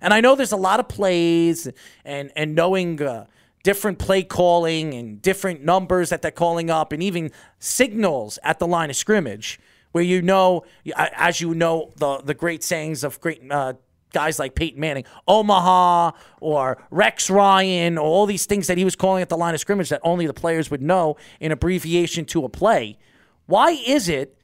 And 0.00 0.14
I 0.14 0.20
know 0.20 0.34
there's 0.34 0.52
a 0.52 0.56
lot 0.56 0.80
of 0.80 0.88
plays 0.88 1.68
and 2.04 2.30
and 2.36 2.54
knowing 2.54 3.02
uh, 3.02 3.26
different 3.62 3.98
play 3.98 4.22
calling 4.22 4.94
and 4.94 5.20
different 5.20 5.64
numbers 5.64 6.10
that 6.10 6.22
they're 6.22 6.30
calling 6.30 6.70
up 6.70 6.92
and 6.92 7.02
even 7.02 7.30
signals 7.58 8.38
at 8.42 8.58
the 8.58 8.66
line 8.66 8.90
of 8.90 8.96
scrimmage 8.96 9.58
where 9.92 10.04
you 10.04 10.22
know 10.22 10.64
as 10.96 11.40
you 11.40 11.54
know 11.54 11.92
the 11.96 12.18
the 12.18 12.34
great 12.34 12.62
sayings 12.62 13.04
of 13.04 13.20
great 13.20 13.42
uh, 13.50 13.72
guys 14.12 14.38
like 14.38 14.54
Peyton 14.54 14.80
Manning, 14.80 15.04
Omaha 15.26 16.12
or 16.40 16.82
Rex 16.90 17.28
Ryan, 17.28 17.98
or 17.98 18.06
all 18.06 18.26
these 18.26 18.46
things 18.46 18.66
that 18.68 18.78
he 18.78 18.84
was 18.84 18.96
calling 18.96 19.22
at 19.22 19.28
the 19.28 19.36
line 19.36 19.54
of 19.54 19.60
scrimmage 19.60 19.90
that 19.90 20.00
only 20.02 20.26
the 20.26 20.34
players 20.34 20.70
would 20.70 20.82
know 20.82 21.16
in 21.40 21.52
abbreviation 21.52 22.24
to 22.26 22.44
a 22.44 22.48
play. 22.48 22.98
Why 23.46 23.70
is 23.70 24.08
it 24.08 24.36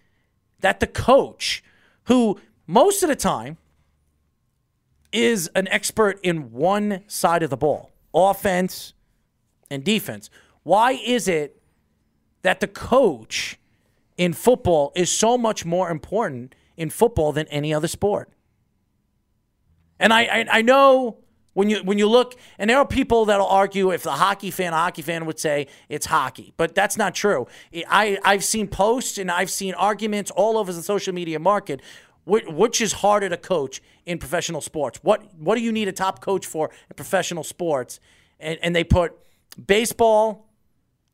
that 0.61 0.81
the 0.81 0.87
coach 0.87 1.63
who 2.05 2.41
most 2.67 3.03
of 3.03 3.09
the 3.09 3.17
time 3.17 3.59
is 5.15 5.49
an 5.55 5.69
expert 5.69 6.19
in 6.23 6.51
one 6.53 7.05
side 7.07 7.43
of 7.43 7.49
the 7.49 7.57
ball, 7.57 7.93
offense 8.13 8.93
and 9.71 9.85
defense. 9.85 10.29
Why 10.65 10.93
is 10.93 11.29
it 11.29 11.63
that 12.43 12.61
the 12.61 12.67
coach 12.67 13.59
in 14.17 14.33
football 14.33 14.93
is 14.95 15.11
so 15.11 15.39
much 15.39 15.65
more 15.65 15.89
important 15.89 16.55
in 16.77 16.91
football 16.91 17.33
than 17.33 17.47
any 17.47 17.73
other 17.73 17.89
sport? 17.89 18.29
And 20.01 20.13
I, 20.13 20.23
I, 20.23 20.47
I 20.51 20.63
know 20.63 21.19
when 21.53 21.71
you 21.71 21.79
when 21.85 21.99
you 21.99 22.09
look, 22.09 22.35
and 22.59 22.69
there 22.69 22.79
are 22.79 22.87
people 22.87 23.27
that'll 23.27 23.47
argue 23.47 23.93
if 23.93 24.03
the 24.03 24.11
hockey 24.11 24.51
fan, 24.51 24.73
a 24.73 24.77
hockey 24.77 25.03
fan 25.03 25.25
would 25.27 25.39
say 25.39 25.69
it's 25.89 26.07
hockey, 26.07 26.53
but 26.57 26.75
that's 26.75 26.97
not 26.97 27.15
true. 27.15 27.47
I 27.89 28.19
I've 28.25 28.43
seen 28.43 28.67
posts 28.67 29.19
and 29.19 29.31
I've 29.31 29.51
seen 29.51 29.75
arguments 29.75 30.33
all 30.33 30.59
over 30.59 30.73
the 30.73 30.83
social 30.83 31.15
media 31.15 31.39
market 31.39 31.81
which 32.25 32.81
is 32.81 32.93
harder 32.95 33.29
to 33.29 33.37
coach 33.37 33.83
in 34.07 34.19
professional 34.19 34.61
sports? 34.61 34.99
What 35.03 35.35
what 35.35 35.57
do 35.57 35.61
you 35.61 35.73
need 35.73 35.89
a 35.89 35.93
top 35.93 36.21
coach 36.21 36.47
for 36.47 36.71
in 36.89 36.95
professional 36.97 37.45
sports? 37.45 38.01
And, 38.41 38.59
and 38.63 38.75
they 38.75 38.85
put 38.85 39.13
baseball, 39.67 40.49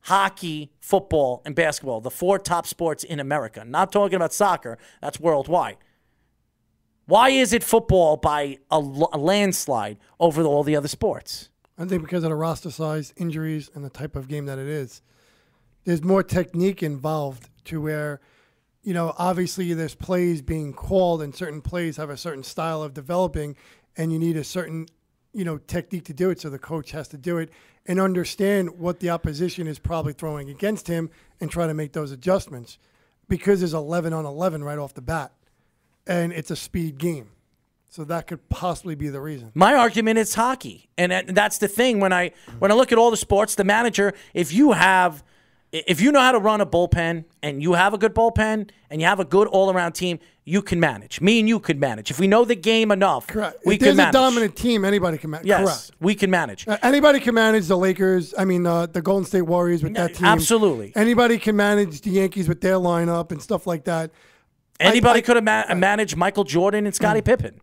hockey, 0.02 0.72
football, 0.80 1.42
and 1.44 1.54
basketball, 1.54 2.00
the 2.00 2.10
four 2.10 2.38
top 2.38 2.66
sports 2.66 3.04
in 3.04 3.20
America. 3.20 3.64
Not 3.64 3.92
talking 3.92 4.16
about 4.16 4.32
soccer, 4.32 4.78
that's 5.02 5.20
worldwide. 5.20 5.76
Why 7.06 7.30
is 7.30 7.52
it 7.52 7.64
football 7.64 8.16
by 8.16 8.58
a, 8.70 8.76
a 8.78 9.18
landslide 9.18 9.98
over 10.20 10.42
all 10.44 10.62
the 10.62 10.76
other 10.76 10.88
sports? 10.88 11.48
I 11.76 11.84
think 11.86 12.02
because 12.02 12.22
of 12.22 12.30
the 12.30 12.36
roster 12.36 12.70
size, 12.70 13.12
injuries, 13.16 13.70
and 13.74 13.84
the 13.84 13.90
type 13.90 14.14
of 14.14 14.28
game 14.28 14.46
that 14.46 14.58
it 14.58 14.68
is. 14.68 15.02
There's 15.84 16.04
more 16.04 16.22
technique 16.22 16.82
involved 16.82 17.48
to 17.64 17.80
where– 17.80 18.20
you 18.82 18.94
know, 18.94 19.14
obviously 19.18 19.72
there's 19.74 19.94
plays 19.94 20.42
being 20.42 20.72
called 20.72 21.22
and 21.22 21.34
certain 21.34 21.60
plays 21.60 21.96
have 21.96 22.10
a 22.10 22.16
certain 22.16 22.42
style 22.42 22.82
of 22.82 22.94
developing 22.94 23.56
and 23.96 24.12
you 24.12 24.18
need 24.18 24.36
a 24.36 24.44
certain, 24.44 24.86
you 25.32 25.44
know, 25.44 25.58
technique 25.58 26.04
to 26.06 26.14
do 26.14 26.30
it. 26.30 26.40
So 26.40 26.48
the 26.48 26.58
coach 26.58 26.92
has 26.92 27.08
to 27.08 27.18
do 27.18 27.38
it 27.38 27.50
and 27.86 28.00
understand 28.00 28.78
what 28.78 29.00
the 29.00 29.10
opposition 29.10 29.66
is 29.66 29.78
probably 29.78 30.12
throwing 30.12 30.48
against 30.48 30.88
him 30.88 31.10
and 31.40 31.50
try 31.50 31.66
to 31.66 31.74
make 31.74 31.92
those 31.92 32.12
adjustments 32.12 32.78
because 33.28 33.60
there's 33.60 33.74
11 33.74 34.12
on 34.12 34.24
11 34.24 34.64
right 34.64 34.78
off 34.78 34.94
the 34.94 35.02
bat 35.02 35.32
and 36.06 36.32
it's 36.32 36.50
a 36.50 36.56
speed 36.56 36.98
game. 36.98 37.30
So 37.90 38.04
that 38.04 38.28
could 38.28 38.48
possibly 38.48 38.94
be 38.94 39.08
the 39.08 39.20
reason. 39.20 39.50
My 39.54 39.74
argument 39.74 40.18
is 40.18 40.34
hockey. 40.34 40.88
And 40.96 41.28
that's 41.28 41.58
the 41.58 41.66
thing 41.66 41.98
when 41.98 42.12
I 42.12 42.30
when 42.60 42.70
I 42.70 42.74
look 42.74 42.92
at 42.92 42.98
all 42.98 43.10
the 43.10 43.16
sports, 43.16 43.56
the 43.56 43.64
manager, 43.64 44.14
if 44.32 44.52
you 44.52 44.72
have 44.72 45.24
if 45.72 46.00
you 46.00 46.10
know 46.10 46.20
how 46.20 46.32
to 46.32 46.38
run 46.38 46.60
a 46.60 46.66
bullpen 46.66 47.24
and 47.42 47.62
you 47.62 47.74
have 47.74 47.94
a 47.94 47.98
good 47.98 48.14
bullpen 48.14 48.70
and 48.90 49.00
you 49.00 49.06
have 49.06 49.20
a 49.20 49.24
good 49.24 49.46
all 49.48 49.70
around 49.70 49.92
team, 49.92 50.18
you 50.44 50.62
can 50.62 50.80
manage. 50.80 51.20
Me 51.20 51.38
and 51.38 51.48
you 51.48 51.60
could 51.60 51.78
manage. 51.78 52.10
If 52.10 52.18
we 52.18 52.26
know 52.26 52.44
the 52.44 52.56
game 52.56 52.90
enough, 52.90 53.28
Correct. 53.28 53.58
we 53.64 53.74
if 53.74 53.80
there's 53.80 53.90
can 53.90 53.96
manage. 53.98 54.14
a 54.14 54.18
dominant 54.18 54.56
team, 54.56 54.84
anybody 54.84 55.16
can 55.16 55.30
manage. 55.30 55.46
Yes, 55.46 55.60
Correct. 55.62 55.90
we 56.00 56.14
can 56.16 56.30
manage. 56.30 56.66
Uh, 56.66 56.76
anybody 56.82 57.20
can 57.20 57.34
manage 57.34 57.68
the 57.68 57.76
Lakers. 57.76 58.34
I 58.36 58.44
mean, 58.44 58.66
uh, 58.66 58.86
the 58.86 59.00
Golden 59.00 59.24
State 59.24 59.42
Warriors 59.42 59.82
with 59.82 59.94
that 59.94 60.14
team. 60.14 60.26
Absolutely. 60.26 60.92
Anybody 60.96 61.38
can 61.38 61.54
manage 61.54 62.00
the 62.00 62.10
Yankees 62.10 62.48
with 62.48 62.60
their 62.60 62.74
lineup 62.74 63.30
and 63.30 63.40
stuff 63.40 63.66
like 63.66 63.84
that. 63.84 64.10
Anybody 64.80 65.18
I, 65.18 65.18
I, 65.18 65.20
could 65.20 65.36
have 65.36 65.44
ma- 65.44 65.74
managed 65.74 66.16
Michael 66.16 66.44
Jordan 66.44 66.86
and 66.86 66.94
Scottie 66.94 67.20
mm. 67.20 67.26
Pippen. 67.26 67.60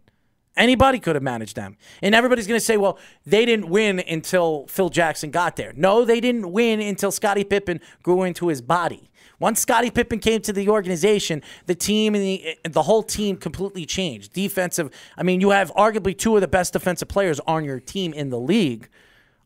Anybody 0.57 0.99
could 0.99 1.15
have 1.15 1.23
managed 1.23 1.55
them. 1.55 1.77
And 2.01 2.15
everybody's 2.15 2.47
going 2.47 2.59
to 2.59 2.65
say, 2.65 2.77
well, 2.77 2.97
they 3.25 3.45
didn't 3.45 3.69
win 3.69 3.99
until 3.99 4.65
Phil 4.67 4.89
Jackson 4.89 5.31
got 5.31 5.55
there. 5.55 5.71
No, 5.75 6.03
they 6.03 6.19
didn't 6.19 6.51
win 6.51 6.81
until 6.81 7.11
Scottie 7.11 7.43
Pippen 7.43 7.79
grew 8.01 8.23
into 8.23 8.47
his 8.47 8.61
body. 8.61 9.09
Once 9.39 9.59
Scottie 9.59 9.91
Pippen 9.91 10.17
came 10.17 10.41
to 10.41 10.51
the 10.51 10.67
organization, 10.67 11.43
the 11.67 11.75
team 11.75 12.15
and 12.15 12.23
the, 12.23 12.57
the 12.63 12.81
whole 12.83 13.03
team 13.03 13.37
completely 13.37 13.85
changed. 13.85 14.33
Defensive, 14.33 14.89
I 15.15 15.23
mean, 15.23 15.41
you 15.41 15.51
have 15.51 15.71
arguably 15.75 16.17
two 16.17 16.35
of 16.35 16.41
the 16.41 16.47
best 16.47 16.73
defensive 16.73 17.07
players 17.07 17.39
on 17.41 17.63
your 17.63 17.79
team 17.79 18.13
in 18.13 18.31
the 18.31 18.39
league 18.39 18.89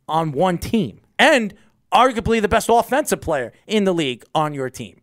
on 0.07 0.31
one 0.31 0.57
team, 0.57 1.01
and 1.19 1.53
arguably 1.93 2.41
the 2.41 2.47
best 2.47 2.69
offensive 2.69 3.21
player 3.21 3.51
in 3.67 3.83
the 3.83 3.93
league 3.93 4.23
on 4.33 4.53
your 4.53 4.69
team. 4.69 5.01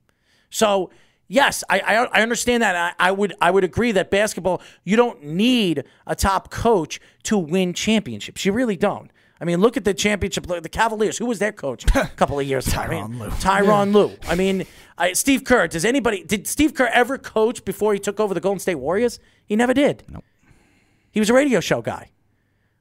So, 0.50 0.90
yes, 1.29 1.62
I, 1.68 1.81
I, 1.81 1.95
I 2.07 2.22
understand 2.22 2.62
that. 2.62 2.74
I, 2.99 3.09
I, 3.09 3.12
would 3.12 3.35
I 3.41 3.51
would 3.51 3.64
agree 3.64 3.93
that 3.93 4.11
basketball 4.11 4.61
you 4.85 4.97
don't 4.97 5.22
need 5.22 5.85
a 6.07 6.16
top 6.16 6.51
coach 6.51 7.01
to 7.24 7.39
win 7.39 7.72
championships. 7.74 8.45
You 8.45 8.53
really 8.53 8.76
don't. 8.76 9.11
I 9.41 9.45
mean, 9.45 9.61
look 9.61 9.76
at 9.76 9.85
the 9.85 9.95
championship. 9.95 10.47
The 10.47 10.68
Cavaliers. 10.68 11.18
Who 11.18 11.26
was 11.26 11.39
their 11.39 11.53
coach 11.53 11.85
a 11.95 12.09
couple 12.16 12.41
of 12.41 12.47
years 12.47 12.66
ago? 12.66 12.79
Tyronn 12.79 13.18
Lue. 13.18 13.29
Tyronn 13.29 13.93
Lue. 13.93 14.16
I 14.26 14.35
mean, 14.35 14.66
I, 14.97 15.12
Steve 15.12 15.45
Kerr. 15.45 15.68
Does 15.68 15.85
anybody? 15.85 16.24
Did 16.24 16.49
Steve 16.49 16.74
Kerr 16.74 16.91
ever 16.93 17.18
coach 17.18 17.64
before 17.64 17.93
he 17.93 18.01
took 18.01 18.18
over 18.18 18.35
the 18.35 18.41
Golden 18.41 18.59
State 18.59 18.76
Warriors? 18.76 19.20
He 19.47 19.55
never 19.55 19.74
did. 19.74 20.03
Nope. 20.09 20.24
He 21.12 21.20
was 21.20 21.31
a 21.31 21.35
radio 21.35 21.61
show 21.61 21.83
guy. 21.83 22.11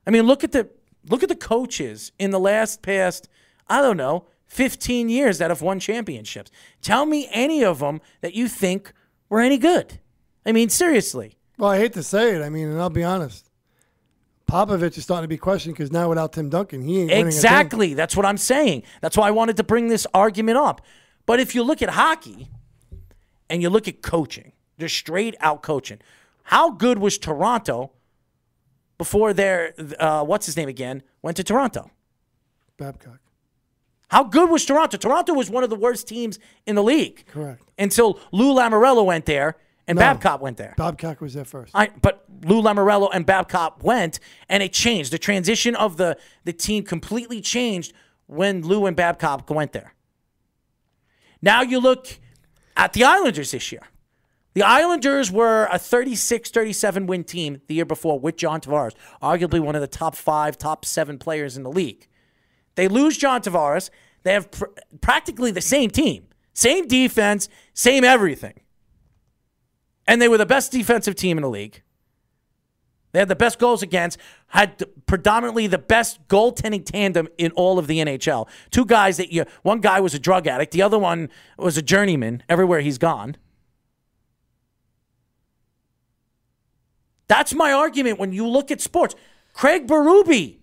I 0.05 0.09
mean, 0.09 0.23
look 0.23 0.43
at 0.43 0.51
the 0.51 0.69
look 1.09 1.21
at 1.21 1.29
the 1.29 1.35
coaches 1.35 2.11
in 2.17 2.31
the 2.31 2.39
last 2.39 2.81
past. 2.81 3.29
I 3.67 3.81
don't 3.81 3.97
know 3.97 4.25
15 4.47 5.09
years 5.09 5.37
that 5.37 5.51
have 5.51 5.61
won 5.61 5.79
championships. 5.79 6.51
Tell 6.81 7.05
me 7.05 7.29
any 7.31 7.63
of 7.63 7.79
them 7.79 8.01
that 8.21 8.33
you 8.33 8.47
think 8.47 8.93
were 9.29 9.39
any 9.39 9.57
good. 9.57 9.99
I 10.45 10.51
mean, 10.51 10.69
seriously. 10.69 11.37
Well, 11.57 11.69
I 11.69 11.77
hate 11.77 11.93
to 11.93 12.03
say 12.03 12.35
it. 12.35 12.41
I 12.41 12.49
mean, 12.49 12.67
and 12.67 12.79
I'll 12.81 12.89
be 12.89 13.03
honest. 13.03 13.47
Popovich 14.47 14.97
is 14.97 15.03
starting 15.03 15.25
to 15.25 15.27
be 15.27 15.37
questioned 15.37 15.75
because 15.75 15.91
now 15.91 16.07
without 16.07 16.31
Tim 16.31 16.49
Duncan, 16.49 16.81
he 16.81 17.01
ain't 17.01 17.11
exactly. 17.11 17.93
That's 17.93 18.15
what 18.15 18.25
I'm 18.25 18.37
saying. 18.37 18.83
That's 19.01 19.17
why 19.17 19.27
I 19.27 19.31
wanted 19.31 19.57
to 19.57 19.63
bring 19.63 19.89
this 19.89 20.07
argument 20.13 20.57
up. 20.57 20.81
But 21.25 21.41
if 21.41 21.53
you 21.53 21.63
look 21.63 21.81
at 21.81 21.89
hockey 21.89 22.47
and 23.49 23.61
you 23.61 23.69
look 23.69 23.89
at 23.89 24.01
coaching, 24.01 24.53
just 24.79 24.95
straight 24.95 25.35
out 25.41 25.61
coaching, 25.63 25.99
how 26.43 26.71
good 26.71 26.97
was 26.99 27.17
Toronto 27.17 27.91
before 28.97 29.33
their 29.33 29.73
uh, 29.99 30.23
what's 30.23 30.45
his 30.45 30.55
name 30.55 30.69
again 30.69 31.03
went 31.21 31.35
to 31.37 31.43
Toronto? 31.43 31.91
Babcock. 32.77 33.19
How 34.09 34.23
good 34.23 34.49
was 34.49 34.65
Toronto? 34.65 34.97
Toronto 34.97 35.33
was 35.33 35.49
one 35.49 35.63
of 35.63 35.69
the 35.69 35.75
worst 35.75 36.07
teams 36.07 36.39
in 36.65 36.75
the 36.75 36.83
league. 36.83 37.25
Correct. 37.27 37.61
Until 37.77 38.19
Lou 38.31 38.53
Lamoriello 38.53 39.05
went 39.05 39.25
there 39.25 39.57
and 39.87 39.95
no, 39.95 40.01
Babcock 40.01 40.41
went 40.41 40.57
there. 40.57 40.73
Babcock 40.77 41.21
was 41.21 41.33
there 41.33 41.45
first. 41.45 41.71
I, 41.73 41.89
but 42.01 42.25
Lou 42.43 42.61
Lamoriello 42.61 43.09
and 43.13 43.25
Babcock 43.25 43.83
went, 43.83 44.19
and 44.49 44.61
it 44.61 44.73
changed. 44.73 45.11
The 45.11 45.17
transition 45.17 45.75
of 45.75 45.97
the, 45.97 46.17
the 46.43 46.53
team 46.53 46.83
completely 46.83 47.39
changed 47.39 47.93
when 48.25 48.61
Lou 48.61 48.85
and 48.85 48.95
Babcock 48.95 49.49
went 49.49 49.71
there. 49.71 49.93
Now 51.41 51.61
you 51.61 51.79
look 51.79 52.19
at 52.75 52.93
the 52.93 53.05
Islanders 53.05 53.51
this 53.51 53.71
year. 53.71 53.83
The 54.53 54.63
Islanders 54.63 55.31
were 55.31 55.69
a 55.71 55.77
36 55.77 56.49
37 56.49 57.05
win 57.05 57.23
team 57.23 57.61
the 57.67 57.75
year 57.75 57.85
before 57.85 58.19
with 58.19 58.37
John 58.37 58.59
Tavares, 58.59 58.93
arguably 59.21 59.59
one 59.59 59.75
of 59.75 59.81
the 59.81 59.87
top 59.87 60.15
five, 60.15 60.57
top 60.57 60.83
seven 60.83 61.19
players 61.19 61.55
in 61.55 61.63
the 61.63 61.71
league. 61.71 62.07
They 62.77 62.87
lose 62.87 63.17
John 63.17 63.41
Tavares. 63.41 63.89
They 64.23 64.33
have 64.33 64.51
pr- 64.51 64.65
practically 65.01 65.51
the 65.51 65.61
same 65.61 65.89
team, 65.89 66.27
same 66.53 66.87
defense, 66.87 67.49
same 67.73 68.03
everything. 68.03 68.61
And 70.07 70.21
they 70.21 70.29
were 70.29 70.37
the 70.37 70.45
best 70.45 70.71
defensive 70.71 71.15
team 71.15 71.37
in 71.37 71.41
the 71.41 71.49
league. 71.49 71.81
They 73.11 73.19
had 73.19 73.29
the 73.29 73.35
best 73.35 73.57
goals 73.57 73.81
against, 73.81 74.19
had 74.49 74.83
predominantly 75.07 75.65
the 75.65 75.79
best 75.79 76.25
goaltending 76.27 76.85
tandem 76.85 77.27
in 77.39 77.51
all 77.53 77.79
of 77.79 77.87
the 77.87 77.97
NHL. 77.97 78.47
Two 78.69 78.85
guys 78.85 79.17
that 79.17 79.31
you, 79.33 79.45
one 79.63 79.81
guy 79.81 79.99
was 79.99 80.13
a 80.13 80.19
drug 80.19 80.45
addict, 80.45 80.71
the 80.71 80.83
other 80.83 80.99
one 80.99 81.29
was 81.57 81.77
a 81.77 81.81
journeyman 81.81 82.43
everywhere 82.47 82.81
he's 82.81 82.99
gone. 82.99 83.35
That's 87.27 87.55
my 87.55 87.71
argument 87.71 88.19
when 88.19 88.33
you 88.33 88.47
look 88.47 88.69
at 88.69 88.81
sports. 88.81 89.15
Craig 89.53 89.87
Berube 89.87 90.57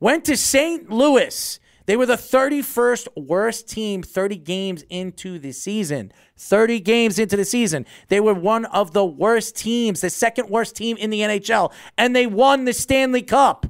went 0.00 0.24
to 0.26 0.36
St. 0.36 0.90
Louis. 0.90 1.60
They 1.86 1.96
were 1.96 2.04
the 2.06 2.16
31st 2.16 3.08
worst 3.16 3.66
team 3.68 4.02
30 4.02 4.36
games 4.36 4.82
into 4.90 5.38
the 5.38 5.52
season. 5.52 6.12
30 6.36 6.80
games 6.80 7.18
into 7.18 7.36
the 7.36 7.46
season. 7.46 7.86
They 8.08 8.20
were 8.20 8.34
one 8.34 8.66
of 8.66 8.92
the 8.92 9.04
worst 9.04 9.56
teams, 9.56 10.02
the 10.02 10.10
second 10.10 10.50
worst 10.50 10.76
team 10.76 10.98
in 10.98 11.08
the 11.10 11.20
NHL, 11.20 11.72
and 11.96 12.14
they 12.14 12.26
won 12.26 12.64
the 12.66 12.74
Stanley 12.74 13.22
Cup. 13.22 13.66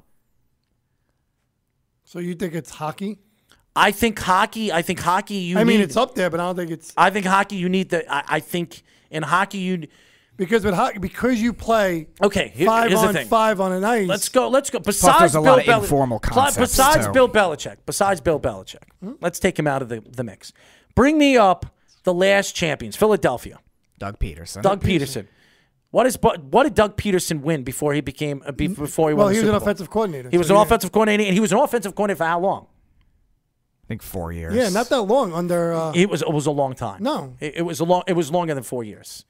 So 2.05 2.18
you 2.18 2.35
think 2.35 2.55
it's 2.55 2.70
hockey? 2.70 3.18
I 3.76 3.93
think 3.93 4.18
hockey, 4.18 4.72
I 4.72 4.83
think 4.83 4.99
hockey 4.99 5.35
you 5.37 5.59
I 5.59 5.62
mean, 5.64 5.79
need- 5.79 5.85
it's 5.85 5.97
up 5.97 6.14
there, 6.16 6.31
but 6.31 6.41
I 6.41 6.47
don't 6.47 6.57
think 6.57 6.70
it's 6.72 6.93
I 6.97 7.11
think 7.11 7.26
hockey 7.26 7.57
you 7.57 7.68
need 7.68 7.91
the 7.91 8.12
I, 8.12 8.24
I 8.37 8.41
think 8.41 8.83
in 9.11 9.22
hockey 9.22 9.59
you 9.59 9.87
because 10.39 10.64
with 10.64 10.72
hockey 10.74 10.99
because 10.99 11.39
you 11.43 11.53
play 11.53 12.09
Okay, 12.22 12.49
here- 12.55 12.66
five 12.66 12.89
here's 12.89 13.03
the 13.03 13.09
on 13.09 13.12
thing. 13.14 13.26
five 13.28 13.61
on 13.61 13.72
an 13.72 13.84
ice. 13.84 14.09
Let's 14.09 14.28
go. 14.30 14.49
Let's 14.49 14.70
go. 14.70 14.78
Besides 14.78 15.18
there's 15.18 15.34
a 15.34 15.41
Bill 15.43 15.53
lot 15.53 15.59
of 15.61 15.66
Beli- 15.66 15.82
informal 15.82 16.20
Pl- 16.20 16.32
concepts, 16.32 16.57
Besides 16.72 17.07
too. 17.07 17.12
Bill 17.12 17.28
Belichick. 17.28 17.76
Besides 17.84 18.20
Bill 18.22 18.41
Belichick. 18.41 18.84
Let's 19.20 19.39
take 19.39 19.59
him 19.59 19.66
out 19.66 19.82
of 19.82 19.91
the, 19.91 20.01
the 20.01 20.24
mix. 20.24 20.55
Bring 20.95 21.18
me 21.18 21.36
up 21.36 21.66
the 22.05 22.14
last 22.14 22.55
champions, 22.57 22.97
Philadelphia. 22.97 23.59
Doug 23.99 24.18
Pederson. 24.18 24.62
Doug 24.62 24.80
Pederson. 24.82 25.26
What 25.91 26.07
is 26.07 26.16
Bu- 26.16 26.36
what 26.51 26.62
did 26.64 26.74
Doug 26.74 26.97
Pederson 26.97 27.41
win 27.41 27.62
before 27.64 27.93
he 27.95 28.01
became 28.01 28.43
uh, 28.47 28.53
be- 28.53 28.68
before 28.68 29.09
he 29.11 29.14
Well, 29.14 29.26
won 29.26 29.32
the 29.32 29.39
he 29.41 29.41
was 29.41 29.47
Super 29.49 29.55
an 29.57 29.59
Bowl? 29.61 29.68
offensive 29.68 29.91
coordinator. 29.91 30.30
He 30.30 30.39
was 30.39 30.47
so 30.49 30.55
an 30.55 30.59
yeah. 30.59 30.62
offensive 30.64 30.93
coordinator, 30.93 31.24
and 31.28 31.34
he 31.34 31.41
was 31.41 31.51
an 31.53 31.59
offensive 31.59 31.95
coordinator 31.95 32.18
for 32.18 32.24
how 32.26 32.41
long? 32.41 32.66
I 33.84 33.86
think 33.89 34.03
four 34.03 34.30
years. 34.32 34.55
Yeah, 34.55 34.68
not 34.68 34.91
that 34.91 35.01
long 35.03 35.32
under. 35.32 35.72
Uh, 35.72 35.93
It 35.95 36.11
was 36.11 36.20
it 36.22 36.30
was 36.30 36.45
a 36.47 36.51
long 36.51 36.74
time. 36.74 37.03
No. 37.03 37.36
it, 37.41 37.57
it 37.57 37.62
was 37.62 37.80
a 37.80 37.84
long. 37.84 38.03
It 38.07 38.12
was 38.12 38.30
longer 38.30 38.55
than 38.55 38.62
four 38.62 38.84
years. 38.84 39.24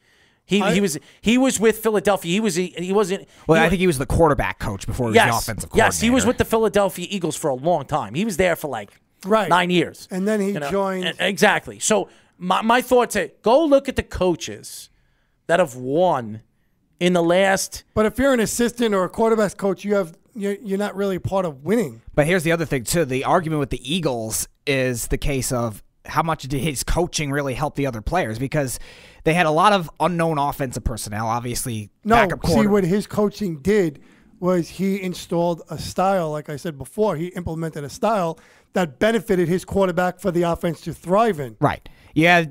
He, 0.49 0.63
I- 0.63 0.73
he 0.73 0.81
was 0.81 0.99
he 1.21 1.37
was 1.37 1.61
with 1.61 1.79
Philadelphia. 1.79 2.33
He 2.33 2.41
was 2.41 2.55
he 2.55 2.69
he 2.79 2.93
wasn't. 2.93 3.29
Well, 3.47 3.61
he- 3.61 3.67
I 3.67 3.69
think 3.69 3.81
he 3.81 3.87
was 3.87 3.99
the 3.99 4.07
quarterback 4.07 4.59
coach 4.59 4.87
before 4.87 5.09
he 5.13 5.19
was 5.19 5.23
the 5.23 5.29
offensive 5.37 5.69
coordinator. 5.71 5.87
yes, 5.95 6.01
he 6.01 6.09
was 6.11 6.25
with 6.25 6.39
the 6.39 6.45
Philadelphia 6.47 7.07
Eagles 7.11 7.37
for 7.37 7.49
a 7.51 7.55
long 7.55 7.85
time. 7.85 8.15
He 8.15 8.25
was 8.25 8.37
there 8.39 8.57
for 8.57 8.69
like 8.69 8.91
Right. 9.27 9.49
nine 9.49 9.69
years, 9.71 10.09
And 10.11 10.27
then 10.27 10.41
he 10.41 10.53
You 10.53 10.61
know, 10.61 10.71
joined- 10.71 11.05
e- 11.05 11.13
exactly. 11.19 11.79
So 11.81 12.09
my 12.39 12.63
my 12.63 12.81
thoughts 12.81 13.15
are 13.17 13.29
go 13.43 13.63
look 13.65 13.89
at 13.91 13.97
the 13.97 14.03
coaches 14.03 14.89
that 15.49 15.59
have 15.61 15.75
won 15.77 16.41
in 16.99 17.13
the 17.13 17.23
last. 17.23 17.85
but 17.95 18.07
if 18.07 18.19
you're 18.19 18.33
an 18.33 18.41
assistant 18.41 18.95
or 18.95 19.05
a 19.05 19.09
quarterback 19.11 19.57
coach, 19.59 19.85
you 19.85 19.95
have 19.97 20.17
you're, 20.35 20.55
you're 20.63 20.79
not 20.79 20.95
really 20.97 21.19
part 21.19 21.45
of 21.45 21.65
winning. 21.65 22.01
But 22.15 22.27
here's 22.27 22.45
the 22.45 22.53
other 22.53 22.65
thing 22.65 22.85
too. 22.85 23.05
The 23.05 23.25
argument 23.25 23.59
with 23.61 23.71
the 23.71 23.83
Eagles 23.95 24.49
is 24.67 25.09
the 25.09 25.19
case 25.19 25.51
of 25.53 25.83
how 26.09 26.23
much 26.23 26.43
did 26.43 26.61
his 26.61 26.83
coaching 26.83 27.31
really 27.31 27.55
help 27.55 27.75
the 27.77 27.87
other 27.87 28.01
players 28.01 28.39
because 28.39 28.79
they 29.25 29.35
had 29.35 29.47
a 29.47 29.51
lot 29.51 29.73
of 29.73 29.91
unknown 30.01 30.39
offensive 30.39 30.85
personnel. 30.85 31.27
Obviously, 31.27 31.91
No, 32.05 32.27
see 32.47 32.67
what 32.67 32.85
his 32.85 33.07
coaching 33.07 33.59
did 33.61 34.01
was 34.41 34.69
he 34.69 35.03
installed 35.03 35.63
a 35.69 35.79
style. 35.79 36.31
Like 36.31 36.49
I 36.49 36.57
said 36.57 36.79
before, 36.79 37.17
he 37.17 37.27
implemented 37.29 37.85
a 37.85 37.89
style 37.89 38.39
that 38.73 38.99
benefited 38.99 39.49
his 39.49 39.65
quarterback 39.65 40.21
for 40.21 40.31
the 40.31 40.43
offense 40.43 40.81
to 40.83 40.93
thrive 40.93 41.41
in. 41.41 41.57
right. 41.61 41.89
Yeah, 42.15 42.45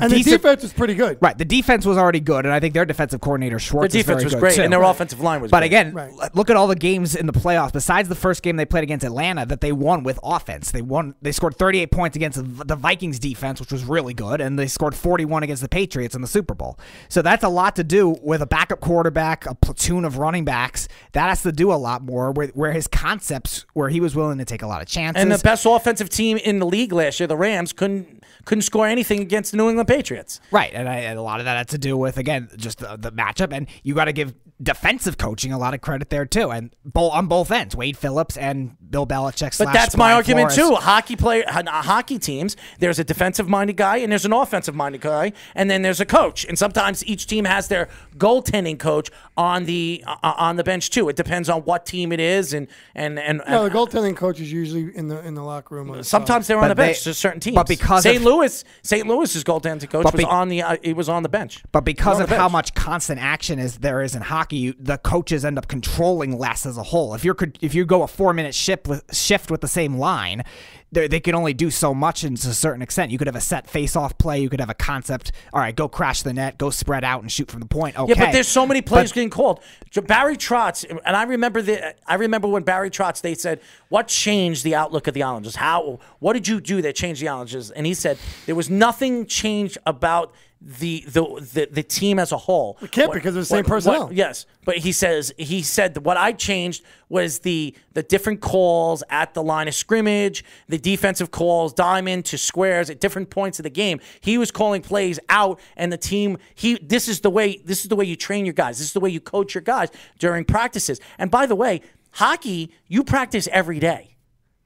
And 0.00 0.12
the 0.12 0.22
defense 0.22 0.62
was 0.62 0.72
pretty 0.72 0.94
good. 0.94 1.18
Right, 1.20 1.36
the 1.36 1.44
defense 1.44 1.84
was 1.86 1.96
already 1.98 2.20
good, 2.20 2.44
and 2.44 2.54
I 2.54 2.60
think 2.60 2.72
their 2.74 2.84
defensive 2.84 3.20
coordinator 3.20 3.58
Schwartz. 3.58 3.92
Their 3.92 4.00
is 4.00 4.06
very 4.06 4.16
defense 4.18 4.24
was 4.24 4.34
good, 4.34 4.40
great, 4.40 4.54
too. 4.56 4.62
and 4.62 4.72
their 4.72 4.82
offensive 4.82 5.20
line 5.20 5.40
was 5.40 5.50
But 5.50 5.60
great. 5.60 5.66
again, 5.66 5.92
Right. 5.94 6.10
look 6.34 6.50
at 6.50 6.56
all 6.56 6.66
the 6.66 6.76
games 6.76 7.14
in 7.16 7.26
the 7.26 7.32
playoffs. 7.32 7.72
Besides 7.72 8.08
the 8.08 8.14
first 8.14 8.42
game 8.42 8.56
they 8.56 8.64
played 8.64 8.84
against 8.84 9.04
Atlanta, 9.04 9.44
that 9.46 9.60
they 9.60 9.72
won 9.72 10.02
with 10.02 10.18
offense. 10.22 10.70
They 10.70 10.82
won. 10.82 11.14
They 11.22 11.32
scored 11.32 11.56
38 11.56 11.90
points 11.90 12.16
against 12.16 12.38
the 12.38 12.64
the 12.64 12.76
Vikings 12.76 13.18
defense, 13.18 13.60
which 13.60 13.72
was 13.72 13.84
really 13.84 14.14
good, 14.14 14.40
and 14.40 14.58
they 14.58 14.66
scored 14.66 14.94
41 14.94 15.42
against 15.42 15.62
the 15.62 15.68
Patriots 15.68 16.14
in 16.14 16.20
the 16.22 16.28
Super 16.28 16.54
Bowl. 16.54 16.78
So 17.08 17.22
that's 17.22 17.42
a 17.44 17.48
lot 17.48 17.76
to 17.76 17.84
do 17.84 18.16
with 18.22 18.40
a 18.42 18.46
backup 18.46 18.80
quarterback, 18.80 19.46
a 19.46 19.54
platoon 19.54 20.04
of 20.04 20.18
running 20.18 20.44
backs. 20.44 20.86
That 21.12 21.28
has 21.28 21.42
to 21.42 21.52
do 21.52 21.72
a 21.72 21.74
lot 21.74 22.02
more. 22.02 22.30
Where, 22.32 22.48
where 22.48 22.72
his 22.72 22.86
concepts, 22.86 23.66
where 23.74 23.88
he 23.88 24.00
was 24.00 24.14
willing 24.14 24.38
to 24.38 24.44
take 24.44 24.62
a 24.62 24.66
lot 24.66 24.80
of 24.82 24.88
chances. 24.88 25.20
And 25.22 25.30
the 25.32 25.38
best 25.38 25.66
offensive 25.66 26.08
team 26.08 26.36
in 26.38 26.58
the 26.60 26.66
league 26.66 26.92
last 26.92 27.18
year, 27.20 27.26
the 27.26 27.36
Rams, 27.36 27.72
couldn't 27.72 28.20
couldn't 28.44 28.62
score 28.62 28.86
anything 29.02 29.20
against 29.20 29.50
the 29.50 29.56
New 29.56 29.68
England 29.68 29.88
Patriots. 29.88 30.40
Right, 30.50 30.70
and, 30.72 30.88
I, 30.88 30.98
and 31.00 31.18
a 31.18 31.22
lot 31.22 31.40
of 31.40 31.46
that 31.46 31.56
had 31.56 31.68
to 31.70 31.78
do 31.78 31.96
with 31.96 32.18
again 32.18 32.48
just 32.56 32.78
the, 32.78 32.96
the 32.96 33.10
matchup, 33.12 33.52
and 33.52 33.66
you 33.82 33.94
got 33.94 34.04
to 34.04 34.12
give 34.12 34.34
defensive 34.62 35.18
coaching 35.18 35.52
a 35.52 35.58
lot 35.58 35.74
of 35.74 35.80
credit 35.80 36.10
there 36.10 36.24
too, 36.26 36.50
and 36.50 36.74
both 36.84 37.12
on 37.12 37.26
both 37.26 37.50
ends, 37.50 37.74
Wade 37.74 37.96
Phillips 37.96 38.36
and 38.36 38.76
Bill 38.90 39.06
Belichick. 39.06 39.56
But 39.58 39.72
that's 39.72 39.96
my 39.96 40.12
argument 40.12 40.52
Flores. 40.52 40.70
too. 40.70 40.74
Hockey 40.76 41.16
play, 41.16 41.42
ho- 41.48 41.62
hockey 41.66 42.18
teams. 42.18 42.56
There's 42.78 42.98
a 42.98 43.04
defensive 43.04 43.48
minded 43.48 43.76
guy 43.76 43.96
and 43.96 44.12
there's 44.12 44.24
an 44.26 44.32
offensive 44.32 44.74
minded 44.74 45.00
guy, 45.00 45.32
and 45.54 45.70
then 45.70 45.82
there's 45.82 46.00
a 46.00 46.06
coach. 46.06 46.44
And 46.44 46.58
sometimes 46.58 47.04
each 47.06 47.26
team 47.26 47.44
has 47.46 47.68
their 47.68 47.88
goaltending 48.16 48.78
coach 48.78 49.10
on 49.36 49.64
the 49.64 50.04
uh, 50.06 50.34
on 50.36 50.56
the 50.56 50.64
bench 50.64 50.90
too. 50.90 51.08
It 51.08 51.16
depends 51.16 51.48
on 51.48 51.62
what 51.62 51.86
team 51.86 52.12
it 52.12 52.20
is, 52.20 52.52
and 52.52 52.68
and 52.94 53.18
and. 53.18 53.42
No, 53.48 53.64
the 53.64 53.70
goaltending 53.70 54.16
coach 54.16 54.40
is 54.40 54.52
usually 54.52 54.94
in 54.94 55.08
the 55.08 55.24
in 55.26 55.34
the 55.34 55.42
locker 55.42 55.74
room. 55.74 55.88
the 55.88 56.04
Sometimes 56.04 56.46
they're 56.46 56.58
on 56.58 56.68
the 56.68 56.74
bench 56.74 56.98
they- 57.04 57.10
to 57.10 57.14
certain 57.14 57.40
teams. 57.40 57.54
but 57.54 57.66
because 57.66 58.02
St. 58.02 58.18
of- 58.18 58.24
Louis, 58.24 58.64
St. 58.82 59.06
Louis's 59.06 59.42
goaltending 59.44 59.90
coach 59.90 60.04
But 60.04 60.14
was 60.14 60.24
on 60.24 60.48
the 60.48 60.62
uh, 60.62 60.76
he 60.82 60.92
was 60.92 61.08
on 61.08 61.22
the 61.22 61.28
bench. 61.28 61.62
But 61.72 61.84
because 61.84 62.20
of 62.20 62.28
how 62.28 62.48
much 62.48 62.74
constant 62.74 63.20
action 63.20 63.58
is 63.58 63.78
there 63.78 64.02
is 64.02 64.14
in 64.14 64.22
hockey, 64.22 64.51
you, 64.56 64.74
the 64.78 64.98
coaches 64.98 65.44
end 65.44 65.58
up 65.58 65.68
controlling 65.68 66.38
less 66.38 66.66
as 66.66 66.76
a 66.76 66.82
whole. 66.82 67.14
If 67.14 67.24
you're 67.24 67.36
if 67.60 67.74
you 67.74 67.84
go 67.84 68.02
a 68.02 68.06
four 68.08 68.32
minute 68.32 68.54
shift 68.54 68.86
with 68.88 69.04
shift 69.14 69.50
with 69.50 69.60
the 69.60 69.68
same 69.68 69.96
line, 69.96 70.44
they 70.90 71.08
they 71.08 71.20
can 71.20 71.34
only 71.34 71.54
do 71.54 71.70
so 71.70 71.94
much 71.94 72.24
and 72.24 72.36
to 72.36 72.48
a 72.50 72.52
certain 72.54 72.82
extent. 72.82 73.10
You 73.10 73.18
could 73.18 73.26
have 73.26 73.36
a 73.36 73.40
set 73.40 73.68
face 73.68 73.96
off 73.96 74.16
play. 74.18 74.40
You 74.40 74.48
could 74.48 74.60
have 74.60 74.70
a 74.70 74.74
concept. 74.74 75.32
All 75.52 75.60
right, 75.60 75.74
go 75.74 75.88
crash 75.88 76.22
the 76.22 76.32
net, 76.32 76.58
go 76.58 76.70
spread 76.70 77.04
out 77.04 77.22
and 77.22 77.30
shoot 77.32 77.50
from 77.50 77.60
the 77.60 77.66
point. 77.66 77.98
Okay, 77.98 78.12
Yeah, 78.14 78.26
but 78.26 78.32
there's 78.32 78.48
so 78.48 78.66
many 78.66 78.82
plays 78.82 79.10
But- 79.10 79.14
getting 79.14 79.30
called. 79.30 79.60
Barry 80.06 80.36
Trotz, 80.36 80.84
and 80.88 81.16
I 81.16 81.24
remember 81.24 81.60
the 81.62 81.94
I 82.06 82.14
remember 82.14 82.48
when 82.48 82.62
Barry 82.62 82.90
Trotz 82.90 83.20
they 83.20 83.34
said, 83.34 83.60
"What 83.88 84.08
changed 84.08 84.64
the 84.64 84.74
outlook 84.74 85.06
of 85.06 85.14
the 85.14 85.22
Islanders? 85.22 85.56
How? 85.56 85.98
What 86.18 86.32
did 86.34 86.48
you 86.48 86.60
do 86.60 86.80
that 86.82 86.94
changed 86.94 87.20
the 87.20 87.28
Islanders?" 87.28 87.70
And 87.70 87.86
he 87.86 87.94
said 87.94 88.18
there 88.46 88.54
was 88.54 88.70
nothing 88.70 89.26
changed 89.26 89.78
about 89.86 90.32
the 90.64 91.04
the 91.08 91.22
the, 91.52 91.68
the 91.70 91.82
team 91.82 92.18
as 92.18 92.32
a 92.32 92.36
whole. 92.36 92.78
It 92.80 92.92
can't 92.92 93.12
because 93.12 93.36
it's 93.36 93.48
the 93.48 93.56
same 93.56 93.64
personnel. 93.64 94.12
yes, 94.12 94.46
but 94.64 94.78
he 94.78 94.92
says 94.92 95.32
he 95.36 95.62
said 95.62 95.94
that 95.94 96.02
what 96.02 96.16
I 96.16 96.32
changed 96.32 96.84
was 97.08 97.40
the 97.40 97.74
the 97.92 98.02
different 98.02 98.40
calls 98.40 99.02
at 99.10 99.34
the 99.34 99.42
line 99.42 99.68
of 99.68 99.74
scrimmage, 99.74 100.44
the 100.68 100.78
defensive 100.78 101.30
calls, 101.30 101.72
diamond 101.72 102.24
to 102.26 102.38
squares 102.38 102.90
at 102.90 103.00
different 103.00 103.30
points 103.30 103.58
of 103.58 103.64
the 103.64 103.70
game. 103.70 104.00
He 104.20 104.38
was 104.38 104.50
calling 104.50 104.82
plays 104.82 105.18
out, 105.28 105.60
and 105.76 105.92
the 105.92 105.98
team. 105.98 106.38
He 106.54 106.78
this 106.78 107.08
is 107.08 107.20
the 107.20 107.30
way 107.30 107.60
this 107.64 107.82
is 107.82 107.88
the 107.88 107.96
way 107.96 108.04
you 108.04 108.16
train 108.16 108.46
your 108.46 108.54
guys. 108.54 108.78
This 108.78 108.88
is 108.88 108.92
the 108.92 109.00
way 109.00 109.10
you 109.10 109.20
coach 109.20 109.54
your 109.54 109.62
guys 109.62 109.88
during 110.18 110.44
practices. 110.44 111.00
And 111.18 111.30
by 111.30 111.46
the 111.46 111.56
way, 111.56 111.82
hockey 112.12 112.72
you 112.86 113.04
practice 113.04 113.48
every 113.52 113.78
day. 113.78 114.12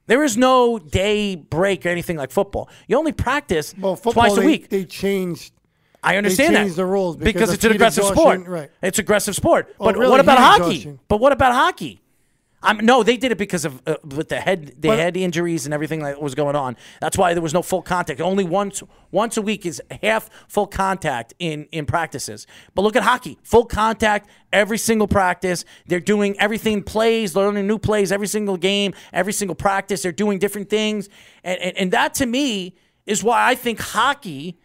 There 0.07 0.23
is 0.23 0.37
no 0.37 0.79
day 0.79 1.35
break 1.35 1.85
or 1.85 1.89
anything 1.89 2.15
like 2.15 2.31
football. 2.31 2.69
You 2.87 2.97
only 2.97 3.11
practice 3.11 3.75
well, 3.77 3.95
football, 3.95 4.23
twice 4.23 4.37
a 4.37 4.39
they, 4.39 4.45
week. 4.45 4.69
They 4.69 4.85
changed. 4.85 5.53
I 6.03 6.17
understand 6.17 6.55
that 6.55 6.75
the 6.75 6.85
rules 6.85 7.17
because 7.17 7.33
because 7.33 7.53
it's 7.53 7.63
an 7.65 7.71
aggressive 7.73 8.03
exhaustion, 8.03 8.41
sport. 8.43 8.47
right. 8.47 8.71
It's 8.81 8.99
aggressive 8.99 9.35
sport. 9.35 9.73
Well, 9.77 9.89
but 9.91 9.97
really, 9.99 10.11
what 10.11 10.19
about 10.19 10.37
hockey? 10.37 10.63
exhaustion. 10.75 10.99
But 11.07 11.17
what 11.19 11.31
about 11.33 11.53
hockey? 11.53 12.01
I'm, 12.63 12.83
no, 12.83 13.03
they 13.03 13.17
did 13.17 13.31
it 13.31 13.37
because 13.37 13.65
of 13.65 13.83
uh, 13.85 13.97
with 14.03 14.29
the 14.29 14.39
head, 14.39 14.73
the 14.79 14.87
But- 14.89 14.97
head 14.97 15.15
injuries 15.15 15.65
and 15.65 15.73
everything 15.75 15.99
that 16.01 16.19
was 16.19 16.33
going 16.33 16.55
on. 16.55 16.75
That's 16.99 17.15
why 17.15 17.33
there 17.35 17.41
was 17.43 17.53
no 17.53 17.61
full 17.61 17.83
contact. 17.83 18.19
Only 18.19 18.43
once, 18.43 18.81
once 19.11 19.37
a 19.37 19.43
week 19.43 19.63
is 19.63 19.79
half 20.01 20.27
full 20.47 20.65
contact 20.65 21.35
in 21.37 21.67
in 21.71 21.85
practices. 21.85 22.47
But 22.73 22.81
look 22.81 22.95
at 22.95 23.03
hockey, 23.03 23.37
full 23.43 23.65
contact 23.65 24.27
every 24.51 24.79
single 24.79 25.07
practice. 25.07 25.65
They're 25.85 25.99
doing 25.99 26.35
everything 26.39 26.81
plays, 26.81 27.35
learning 27.35 27.67
new 27.67 27.77
plays 27.77 28.11
every 28.11 28.27
single 28.27 28.57
game, 28.57 28.93
every 29.13 29.33
single 29.33 29.55
practice. 29.55 30.01
They're 30.01 30.11
doing 30.11 30.39
different 30.39 30.69
things, 30.69 31.09
and 31.43 31.59
and, 31.61 31.77
and 31.77 31.91
that 31.91 32.15
to 32.15 32.25
me 32.25 32.75
is 33.05 33.23
why 33.23 33.47
I 33.47 33.53
think 33.55 33.79
hockey 33.79 34.57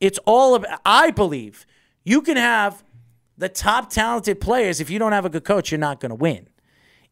it's 0.00 0.18
all 0.26 0.54
about, 0.54 0.80
I 0.84 1.10
believe 1.10 1.66
you 2.04 2.22
can 2.22 2.36
have 2.36 2.84
the 3.36 3.48
top 3.48 3.90
talented 3.90 4.40
players. 4.40 4.80
If 4.80 4.90
you 4.90 4.98
don't 4.98 5.12
have 5.12 5.24
a 5.24 5.30
good 5.30 5.44
coach, 5.44 5.70
you're 5.70 5.78
not 5.78 6.00
going 6.00 6.10
to 6.10 6.16
win. 6.16 6.48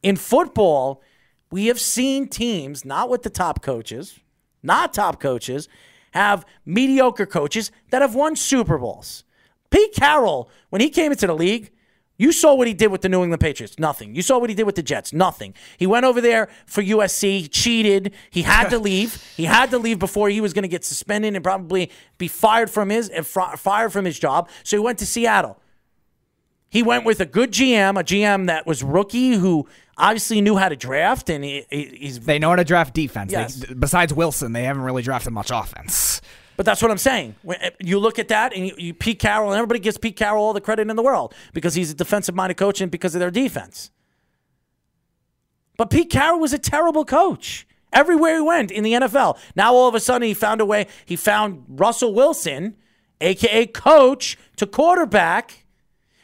In 0.03 0.17
football, 0.17 1.03
we 1.51 1.67
have 1.67 1.81
seen 1.81 2.29
teams, 2.29 2.85
not 2.85 3.09
with 3.09 3.23
the 3.23 3.31
top 3.31 3.63
coaches, 3.63 4.19
not 4.63 4.93
top 4.93 5.21
coaches, 5.21 5.69
have 6.13 6.45
mediocre 6.65 7.27
coaches 7.27 7.71
that 7.91 8.03
have 8.03 8.15
won 8.15 8.37
Super 8.37 8.79
Bowls. 8.79 9.25
Pete 9.71 9.95
Carroll, 9.95 10.51
when 10.71 10.81
he 10.81 10.89
came 10.89 11.13
into 11.13 11.27
the 11.27 11.35
league, 11.35 11.71
you 12.19 12.33
saw 12.33 12.55
what 12.55 12.67
he 12.67 12.73
did 12.75 12.89
with 12.89 13.03
the 13.03 13.09
New 13.09 13.23
England 13.23 13.41
Patriots. 13.41 13.79
Nothing. 13.79 14.15
You 14.15 14.23
saw 14.23 14.39
what 14.39 14.49
he 14.49 14.57
did 14.57 14.65
with 14.65 14.75
the 14.77 14.83
Jets. 14.83 15.13
Nothing. 15.13 15.53
He 15.77 15.87
went 15.87 16.05
over 16.07 16.21
there 16.21 16.49
for 16.67 16.83
USC, 16.83 17.49
cheated. 17.51 18.15
He 18.31 18.43
had 18.43 18.69
to 18.71 18.79
leave. 18.91 19.23
He 19.37 19.45
had 19.45 19.71
to 19.71 19.79
leave 19.79 19.99
before 19.99 20.29
he 20.31 20.41
was 20.41 20.53
going 20.53 20.63
to 20.63 20.69
get 20.69 20.85
suspended 20.85 21.35
and 21.35 21.45
probably 21.45 21.91
be 22.19 22.29
fired 22.29 22.71
from 22.71 22.89
his 22.89 23.11
fired 23.57 23.93
from 23.93 24.05
his 24.07 24.19
job. 24.19 24.49
So 24.63 24.77
he 24.77 24.83
went 24.83 24.99
to 25.01 25.07
Seattle. 25.07 25.59
He 26.69 26.83
went 26.83 27.05
with 27.05 27.21
a 27.21 27.27
good 27.27 27.53
GM, 27.53 27.99
a 27.99 28.03
GM 28.05 28.47
that 28.49 28.67
was 28.67 28.83
rookie 28.83 29.33
who 29.35 29.67
obviously 29.97 30.41
knew 30.41 30.57
how 30.57 30.69
to 30.69 30.77
draft, 30.77 31.31
and 31.31 31.45
he, 31.45 31.65
he- 31.71 31.97
he's. 32.01 32.21
They 32.21 32.39
know 32.39 32.51
how 32.51 32.57
to 32.57 32.65
draft 32.65 32.93
defense. 32.93 33.33
They- 33.33 33.39
Yes. 33.39 33.65
besides 33.79 34.13
Wilson, 34.13 34.53
they 34.53 34.65
haven't 34.65 34.83
really 34.83 35.03
drafted 35.03 35.33
much 35.33 35.51
offense. 35.53 36.21
But 36.57 36.67
that's 36.67 36.81
what 36.83 36.91
I'm 36.91 36.99
saying. 36.99 37.37
When 37.43 37.59
uh, 37.63 37.71
you 37.81 37.99
look 37.99 38.19
at 38.19 38.29
that, 38.29 38.55
and 38.55 38.67
you, 38.67 38.75
you 38.79 38.95
Pete 38.95 39.19
Carroll, 39.19 39.51
and 39.51 39.59
everybody 39.59 39.81
gives 39.81 39.99
Pete 39.99 40.17
Carroll 40.17 40.43
all 40.43 40.53
the 40.53 40.61
credit 40.61 40.89
in 40.89 40.97
the 40.97 41.03
world 41.03 41.35
because 41.53 41.75
he's 41.75 41.91
a 41.91 41.95
defensive-minded 41.95 42.57
coach 42.57 42.81
and 42.81 42.91
because 42.91 43.15
of 43.15 43.21
their 43.21 43.31
defense. 43.31 43.91
But 45.77 45.91
Pete 45.91 46.11
Carroll 46.11 46.41
was 46.41 46.53
a 46.53 46.59
terrible 46.59 47.05
coach 47.05 47.67
everywhere 47.93 48.37
he 48.37 48.41
went 48.41 48.71
in 48.71 48.83
the 48.83 48.93
NFL. 48.93 49.39
Now 49.55 49.75
all 49.75 49.89
of 49.89 49.95
a 49.95 50.01
sudden 50.01 50.27
he 50.27 50.35
found 50.35 50.61
a 50.61 50.65
way. 50.65 50.87
He 51.05 51.17
found 51.17 51.65
Russell 51.69 52.15
Wilson, 52.15 52.77
aka 53.21 53.67
coach, 53.67 54.39
to 54.57 54.67
quarterback. 54.67 55.65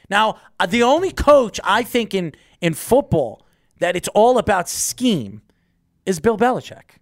Now 0.09 0.39
uh, 0.59 0.67
the 0.67 0.83
only 0.83 1.11
coach 1.11 1.61
I 1.65 1.83
think 1.83 2.15
in 2.15 2.33
in 2.61 2.75
football 2.75 3.45
that 3.81 3.97
it's 3.97 4.09
all 4.09 4.39
about 4.39 4.69
scheme 4.69 5.43
is 6.07 6.21
Bill 6.21 6.39
Belichick. 6.39 6.99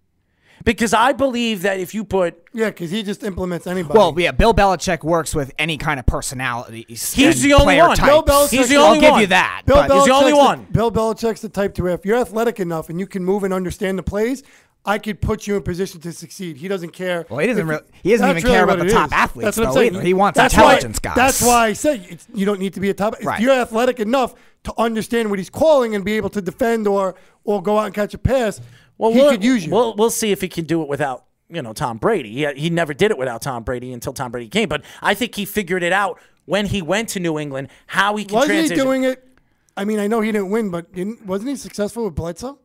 Because 0.64 0.92
I 0.92 1.12
believe 1.12 1.62
that 1.62 1.80
if 1.80 1.94
you 1.94 2.04
put 2.04 2.42
Yeah, 2.52 2.66
because 2.66 2.90
he 2.90 3.02
just 3.02 3.22
implements 3.22 3.66
anybody. 3.66 3.98
Well, 3.98 4.14
yeah, 4.18 4.30
Bill 4.32 4.52
Belichick 4.52 5.02
works 5.02 5.34
with 5.34 5.52
any 5.58 5.78
kind 5.78 5.98
of 5.98 6.06
personality. 6.06 6.84
He's 6.88 7.12
the 7.42 7.54
only 7.54 7.78
one. 7.78 7.96
Bill 7.96 8.22
Belichick's 8.22 8.50
He's 8.50 8.68
the 8.68 8.76
only 8.76 8.84
I'll 8.86 8.94
only 8.96 9.00
give 9.08 9.20
you 9.20 9.26
that. 9.28 9.62
Bill 9.64 9.76
but- 9.76 9.90
He's 9.96 10.04
the 10.04 10.12
only 10.12 10.32
Belichick's 10.32 10.38
one. 10.38 10.66
Bill 10.70 10.92
Belichick's 10.92 11.40
the 11.40 11.48
type 11.48 11.74
to 11.74 11.82
where 11.84 11.94
if 11.94 12.04
you're 12.04 12.18
athletic 12.18 12.60
enough 12.60 12.90
and 12.90 13.00
you 13.00 13.06
can 13.06 13.24
move 13.24 13.42
and 13.44 13.54
understand 13.54 13.98
the 13.98 14.02
plays, 14.02 14.42
I 14.84 14.98
could 14.98 15.20
put 15.20 15.46
you 15.46 15.56
in 15.56 15.62
position 15.62 16.00
to 16.02 16.12
succeed. 16.12 16.56
He 16.56 16.66
doesn't 16.68 16.92
care. 16.92 17.26
Well, 17.28 17.38
he 17.40 17.46
doesn't 17.46 17.62
if- 17.62 17.68
really- 17.68 17.82
he 18.02 18.10
doesn't 18.12 18.26
That's 18.26 18.38
even 18.40 18.50
care 18.50 18.64
about 18.64 18.78
the 18.78 18.88
top 18.90 19.06
is. 19.08 19.12
athletes, 19.12 19.44
That's 19.46 19.58
what 19.58 19.66
I'm 19.68 19.72
saying. 19.74 19.94
either. 19.94 20.02
He 20.02 20.14
wants 20.14 20.36
that's 20.36 20.54
intelligence 20.54 20.98
why, 21.02 21.08
guys. 21.08 21.16
That's 21.16 21.42
why 21.42 21.66
I 21.66 21.72
say 21.72 22.18
you 22.34 22.46
don't 22.46 22.60
need 22.60 22.74
to 22.74 22.80
be 22.80 22.90
a 22.90 22.94
top. 22.94 23.14
Right. 23.22 23.38
If 23.38 23.44
you're 23.44 23.54
athletic 23.54 24.00
enough 24.00 24.34
to 24.64 24.74
understand 24.78 25.30
what 25.30 25.38
he's 25.38 25.50
calling 25.50 25.94
and 25.94 26.04
be 26.04 26.12
able 26.14 26.30
to 26.30 26.42
defend 26.42 26.86
or 26.86 27.14
or 27.44 27.62
go 27.62 27.78
out 27.78 27.86
and 27.86 27.94
catch 27.94 28.12
a 28.14 28.18
pass, 28.18 28.60
Well, 29.00 29.12
he 29.12 29.18
we'll, 29.18 29.30
could 29.30 29.42
use 29.42 29.64
you. 29.64 29.72
We'll, 29.72 29.94
we'll 29.94 30.10
see 30.10 30.30
if 30.30 30.42
he 30.42 30.48
can 30.48 30.66
do 30.66 30.82
it 30.82 30.88
without, 30.88 31.24
you 31.48 31.62
know, 31.62 31.72
Tom 31.72 31.96
Brady. 31.96 32.32
He, 32.32 32.52
he 32.54 32.68
never 32.68 32.92
did 32.92 33.10
it 33.10 33.16
without 33.16 33.40
Tom 33.40 33.62
Brady 33.62 33.94
until 33.94 34.12
Tom 34.12 34.30
Brady 34.30 34.48
came. 34.48 34.68
But 34.68 34.84
I 35.00 35.14
think 35.14 35.34
he 35.34 35.46
figured 35.46 35.82
it 35.82 35.92
out 35.92 36.20
when 36.44 36.66
he 36.66 36.82
went 36.82 37.08
to 37.10 37.20
New 37.20 37.38
England, 37.38 37.68
how 37.86 38.16
he 38.16 38.26
can 38.26 38.34
Wasn't 38.34 38.50
transition. 38.50 38.76
he 38.76 38.82
doing 38.82 39.04
it? 39.04 39.26
I 39.74 39.86
mean, 39.86 39.98
I 40.00 40.06
know 40.06 40.20
he 40.20 40.30
didn't 40.30 40.50
win, 40.50 40.68
but 40.70 40.92
didn't, 40.92 41.24
wasn't 41.24 41.48
he 41.48 41.56
successful 41.56 42.04
with 42.04 42.14
Bledsoe 42.14 42.58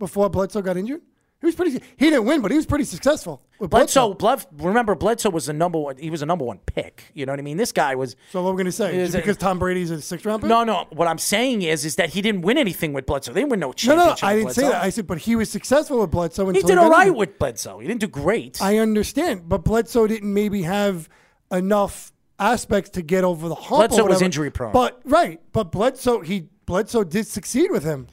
before 0.00 0.28
Bledsoe 0.28 0.62
got 0.62 0.76
injured? 0.76 1.02
He 1.42 1.46
was 1.46 1.56
pretty. 1.56 1.72
He 1.96 2.08
didn't 2.08 2.24
win, 2.24 2.40
but 2.40 2.52
he 2.52 2.56
was 2.56 2.66
pretty 2.66 2.84
successful 2.84 3.42
with 3.58 3.68
Bledsoe, 3.68 4.14
Bledsoe. 4.14 4.46
Bled, 4.52 4.64
remember 4.64 4.94
Bledsoe 4.94 5.28
was 5.28 5.46
the 5.46 5.52
number 5.52 5.76
one. 5.76 5.96
He 5.96 6.08
was 6.08 6.22
a 6.22 6.26
number 6.26 6.44
one 6.44 6.58
pick. 6.58 7.10
You 7.14 7.26
know 7.26 7.32
what 7.32 7.40
I 7.40 7.42
mean? 7.42 7.56
This 7.56 7.72
guy 7.72 7.96
was. 7.96 8.14
So 8.30 8.44
what 8.44 8.52
we're 8.52 8.58
gonna 8.58 8.70
say? 8.70 8.96
Is 8.96 9.16
because 9.16 9.36
Tom 9.36 9.58
Brady's 9.58 9.90
a 9.90 10.00
sixth 10.00 10.24
round 10.24 10.42
pick? 10.42 10.48
No, 10.48 10.62
no. 10.62 10.86
What 10.90 11.08
I'm 11.08 11.18
saying 11.18 11.62
is, 11.62 11.84
is 11.84 11.96
that 11.96 12.10
he 12.10 12.22
didn't 12.22 12.42
win 12.42 12.58
anything 12.58 12.92
with 12.92 13.06
Bledsoe. 13.06 13.32
They 13.32 13.40
didn't 13.40 13.50
win 13.50 13.58
no 13.58 13.68
no, 13.68 13.72
championship. 13.72 14.22
no. 14.22 14.28
no. 14.28 14.32
I 14.32 14.36
didn't 14.36 14.52
say 14.52 14.62
that. 14.68 14.84
I 14.84 14.90
said, 14.90 15.08
but 15.08 15.18
he 15.18 15.34
was 15.34 15.50
successful 15.50 15.98
with 15.98 16.12
Bledsoe. 16.12 16.46
he 16.46 16.60
did 16.60 16.68
got 16.68 16.78
all 16.78 16.90
right 16.90 17.08
injured. 17.08 17.18
with 17.18 17.38
Bledsoe. 17.40 17.80
He 17.80 17.88
didn't 17.88 18.02
do 18.02 18.06
great. 18.06 18.62
I 18.62 18.78
understand, 18.78 19.48
but 19.48 19.64
Bledsoe 19.64 20.06
didn't 20.06 20.32
maybe 20.32 20.62
have 20.62 21.08
enough 21.50 22.12
aspects 22.38 22.90
to 22.90 23.02
get 23.02 23.24
over 23.24 23.48
the 23.48 23.56
hump. 23.56 23.90
Bledsoe 23.90 24.06
was 24.06 24.22
injury 24.22 24.52
prone. 24.52 24.72
But 24.72 25.00
right, 25.04 25.40
but 25.52 25.72
Bledsoe 25.72 26.20
he 26.20 26.50
Bledsoe 26.66 27.02
did 27.02 27.26
succeed 27.26 27.72
with 27.72 27.82
him. 27.82 28.06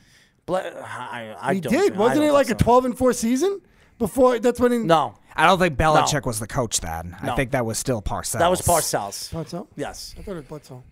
Bled, 0.49 0.75
I, 0.77 1.35
I 1.39 1.53
He 1.55 1.61
don't, 1.61 1.71
did, 1.73 1.93
I 1.93 1.97
wasn't 1.97 2.21
don't 2.21 2.29
it 2.29 2.33
like 2.33 2.47
so. 2.47 2.53
a 2.53 2.57
twelve 2.57 2.85
and 2.85 2.97
four 2.97 3.13
season 3.13 3.61
before? 3.97 4.39
That's 4.39 4.59
when 4.59 4.71
he, 4.71 4.77
No, 4.79 5.15
I 5.35 5.45
don't 5.45 5.59
think 5.59 5.77
Belichick 5.77 6.25
was 6.25 6.39
the 6.39 6.47
coach 6.47 6.79
then. 6.81 7.15
No. 7.23 7.33
I 7.33 7.35
think 7.35 7.51
that 7.51 7.65
was 7.65 7.77
still 7.77 8.01
Parcells. 8.01 8.39
that 8.39 8.49
was 8.49 8.61
Parcells. 8.61 9.31
Bledsoe. 9.31 9.67
Yes. 9.75 10.15
I 10.17 10.21
thought 10.23 10.31
it 10.31 10.35
was 10.35 10.45
Bledsoe. 10.45 10.83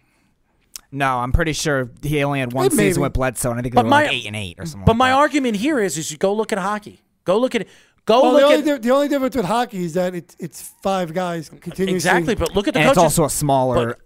No, 0.91 1.17
I'm 1.17 1.33
pretty 1.33 1.51
sure 1.53 1.89
he 2.01 2.23
only 2.23 2.39
had 2.39 2.53
one 2.53 2.67
It 2.67 2.71
season 2.71 3.03
with 3.03 3.11
Bledsoe, 3.13 3.49
and 3.51 3.59
I 3.59 3.63
think 3.63 3.75
it 3.75 3.77
was 3.83 3.89
my 3.89 4.03
like 4.03 4.13
eight 4.13 4.25
and 4.25 4.35
eight 4.35 4.55
or 4.57 4.65
something. 4.65 4.85
But 4.85 4.93
like 4.93 4.97
my 4.97 5.09
that. 5.09 5.15
argument 5.17 5.57
here 5.57 5.79
is, 5.79 5.97
is 5.97 6.11
you 6.11 6.17
go 6.17 6.33
look 6.33 6.53
at 6.53 6.59
hockey. 6.59 7.01
Go 7.25 7.37
look 7.39 7.55
at 7.55 7.61
it. 7.63 7.67
Go 8.05 8.21
Well, 8.21 8.31
the 8.31 8.37
look 8.37 8.43
only, 8.59 8.71
at 8.71 8.81
di- 8.81 8.87
the 8.87 8.93
only 8.95 9.07
difference 9.09 9.35
with 9.35 9.43
hockey 9.45 9.83
is 9.83 9.95
that 9.95 10.15
it's 10.15 10.33
it's 10.39 10.61
five 10.81 11.13
guys 11.13 11.49
continuously. 11.49 11.93
exactly. 11.95 12.35
But 12.35 12.55
look 12.55 12.69
at 12.69 12.73
the 12.73 12.79
and 12.79 12.89
it's 12.89 12.97
also 12.97 13.25
a 13.25 13.29
smaller. 13.29 13.87
But 13.87 13.99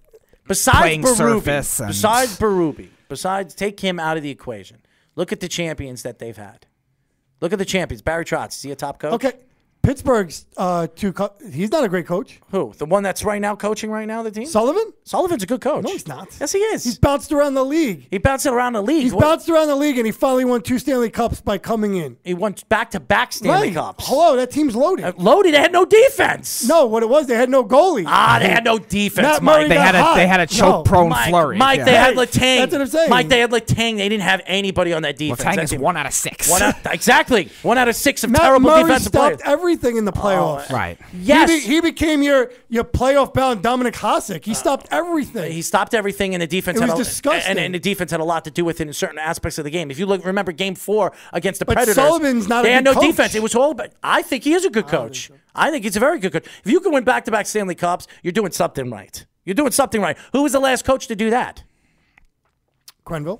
besides 0.47 0.77
playing 0.79 1.03
Berube, 1.03 1.15
surface 1.17 1.79
and- 1.81 1.87
besides 1.89 2.39
Berube, 2.39 2.87
besides 3.09 3.53
take 3.53 3.79
him 3.79 3.99
out 3.99 4.17
of 4.17 4.23
the 4.23 4.31
equation. 4.31 4.77
Look 5.15 5.31
at 5.31 5.39
the 5.39 5.47
champions 5.47 6.03
that 6.03 6.19
they've 6.19 6.37
had. 6.37 6.65
Look 7.41 7.53
at 7.53 7.59
the 7.59 7.65
champions. 7.65 8.01
Barry 8.01 8.23
Trotz, 8.23 8.55
is 8.55 8.61
he 8.61 8.71
a 8.71 8.75
top 8.75 8.99
coach? 8.99 9.13
Okay, 9.13 9.33
Pittsburgh's 9.83 10.45
uh, 10.57 10.85
two. 10.95 11.11
Co- 11.11 11.33
he's 11.51 11.71
not 11.71 11.83
a 11.83 11.89
great 11.89 12.05
coach. 12.05 12.39
Who? 12.51 12.71
The 12.77 12.85
one 12.85 13.01
that's 13.01 13.23
right 13.23 13.41
now 13.41 13.55
coaching 13.55 13.89
right 13.89 14.07
now 14.07 14.21
the 14.21 14.29
team? 14.29 14.45
Sullivan. 14.45 14.93
Sullivan's 15.05 15.41
a 15.41 15.47
good 15.47 15.59
coach. 15.61 15.83
No, 15.83 15.91
he's 15.91 16.07
not. 16.07 16.27
Yes, 16.39 16.51
he 16.51 16.59
is. 16.59 16.83
He's 16.83 16.99
bounced 16.99 17.31
around 17.31 17.55
the 17.55 17.65
league. 17.65 18.05
he 18.11 18.19
bounced 18.19 18.45
around 18.45 18.73
the 18.73 18.81
league. 18.83 19.01
He's 19.03 19.13
What- 19.13 19.21
bounced 19.21 19.49
around 19.49 19.67
the 19.69 19.75
league, 19.75 19.97
and 19.97 20.05
he 20.05 20.11
finally 20.11 20.45
won 20.45 20.61
two 20.61 20.77
Stanley 20.77 21.09
Cups 21.09 21.41
by 21.41 21.57
coming 21.57 21.95
in. 21.95 22.17
He 22.23 22.35
won 22.35 22.53
back 22.69 22.91
to 22.91 22.99
back 22.99 23.33
Stanley 23.33 23.67
right. 23.69 23.73
Cups. 23.73 24.07
Hello, 24.07 24.35
that 24.35 24.51
team's 24.51 24.75
loaded. 24.75 25.03
Uh, 25.05 25.13
Loaded. 25.17 25.53
They 25.55 25.59
had 25.59 25.71
no 25.71 25.85
defense. 25.85 26.67
no, 26.67 26.85
what 26.85 27.01
it 27.01 27.09
was, 27.09 27.25
they 27.27 27.35
had 27.35 27.49
no 27.49 27.63
goalie. 27.63 28.03
Ah, 28.05 28.37
they 28.39 28.49
had 28.49 28.63
no 28.63 28.77
defense. 28.77 29.25
Matt 29.25 29.41
Mike. 29.43 29.67
They 29.67 29.75
got 29.75 29.95
had 29.95 30.13
a 30.13 30.15
they 30.15 30.27
had 30.27 30.39
a 30.41 30.43
No. 30.43 30.59
choke 30.59 30.85
prone 30.85 31.09
Mike, 31.09 31.29
Fleury. 31.29 31.57
Mike, 31.57 31.79
yeah. 31.79 31.85
they 31.85 31.95
had 31.95 32.15
Right. 32.15 32.29
Letang. 32.29 32.57
That's 32.59 32.71
what 32.73 32.81
I'm 32.81 32.87
saying. 32.87 33.09
Mike, 33.09 33.29
they 33.29 33.39
had 33.39 33.49
Letang. 33.51 33.97
They 33.97 34.09
didn't 34.09 34.23
have 34.23 34.41
anybody 34.45 34.93
on 34.93 35.01
that 35.03 35.17
defense. 35.17 35.41
Letang 35.41 35.55
That 35.55 35.63
is 35.63 35.69
team- 35.71 35.81
one 35.81 35.97
out 35.97 36.05
of 36.05 36.13
six. 36.13 36.49
One 36.49 36.61
out, 36.61 36.75
exactly. 36.91 37.49
One 37.63 37.77
out 37.79 37.87
of 37.87 37.95
six 37.95 38.23
of 38.23 38.29
Matt 38.29 38.41
terrible 38.41 38.69
Murray 38.69 38.83
defensive 38.83 39.11
players. 39.11 39.39
stopped 39.39 39.49
everything 39.71 39.97
in 39.97 40.05
the 40.05 40.11
oh, 40.11 40.21
playoffs. 40.21 40.69
right. 40.69 40.97
Yes. 41.13 41.49
He, 41.49 41.59
be- 41.59 41.65
he 41.75 41.81
became 41.81 42.21
your 42.21 42.51
your 42.69 42.83
playoff 42.83 43.33
bound 43.33 43.63
Dominik 43.63 43.93
Hasek. 43.93 44.45
He 44.45 44.51
uh, 44.51 44.55
stopped 44.55 44.87
everything. 44.91 45.51
He 45.51 45.61
stopped 45.61 45.93
everything, 45.93 46.33
and 46.33 46.41
the 46.41 46.47
defense. 46.47 46.77
It 46.77 46.81
had 46.81 46.91
was 46.91 46.99
a, 46.99 47.03
disgusting. 47.03 47.49
And, 47.49 47.59
and 47.59 47.73
the 47.73 47.79
defense 47.79 48.11
had 48.11 48.19
a 48.19 48.25
lot 48.25 48.43
to 48.45 48.51
do 48.51 48.65
with 48.65 48.81
it 48.81 48.87
in 48.87 48.93
certain 48.93 49.19
aspects 49.19 49.57
of 49.57 49.63
the 49.63 49.69
game. 49.71 49.91
If 49.91 49.99
you 49.99 50.05
look, 50.05 50.25
remember 50.25 50.51
Game 50.51 50.75
Four 50.75 51.13
against 51.33 51.59
the 51.59 51.65
But 51.65 51.75
Predators, 51.75 51.95
Sullivan's 51.95 52.47
not 52.47 52.65
a 52.65 52.67
they 52.67 52.73
had 52.73 52.85
good 52.85 52.95
no 52.95 52.99
coach. 52.99 53.09
defense. 53.09 53.35
It 53.35 53.43
was 53.43 53.55
all. 53.55 53.73
But 53.73 53.93
I 54.03 54.21
think 54.21 54.43
he 54.43 54.53
is 54.53 54.65
a 54.65 54.69
good 54.69 54.87
coach. 54.87 55.31
I 55.55 55.71
think 55.71 55.83
he's 55.83 55.97
a 55.97 55.99
very 55.99 56.19
good 56.19 56.33
coach. 56.33 56.47
If 56.63 56.71
you 56.71 56.79
can 56.79 56.91
win 56.93 57.03
back-to-back 57.03 57.45
Stanley 57.45 57.75
Cups, 57.75 58.07
you're 58.23 58.31
doing 58.31 58.51
something 58.51 58.89
right. 58.89 59.25
You're 59.43 59.55
doing 59.55 59.71
something 59.71 60.01
right. 60.01 60.17
Who 60.33 60.43
was 60.43 60.51
the 60.51 60.59
last 60.59 60.85
coach 60.85 61.07
to 61.07 61.15
do 61.15 61.29
that? 61.29 61.63
Quenneville. 63.05 63.39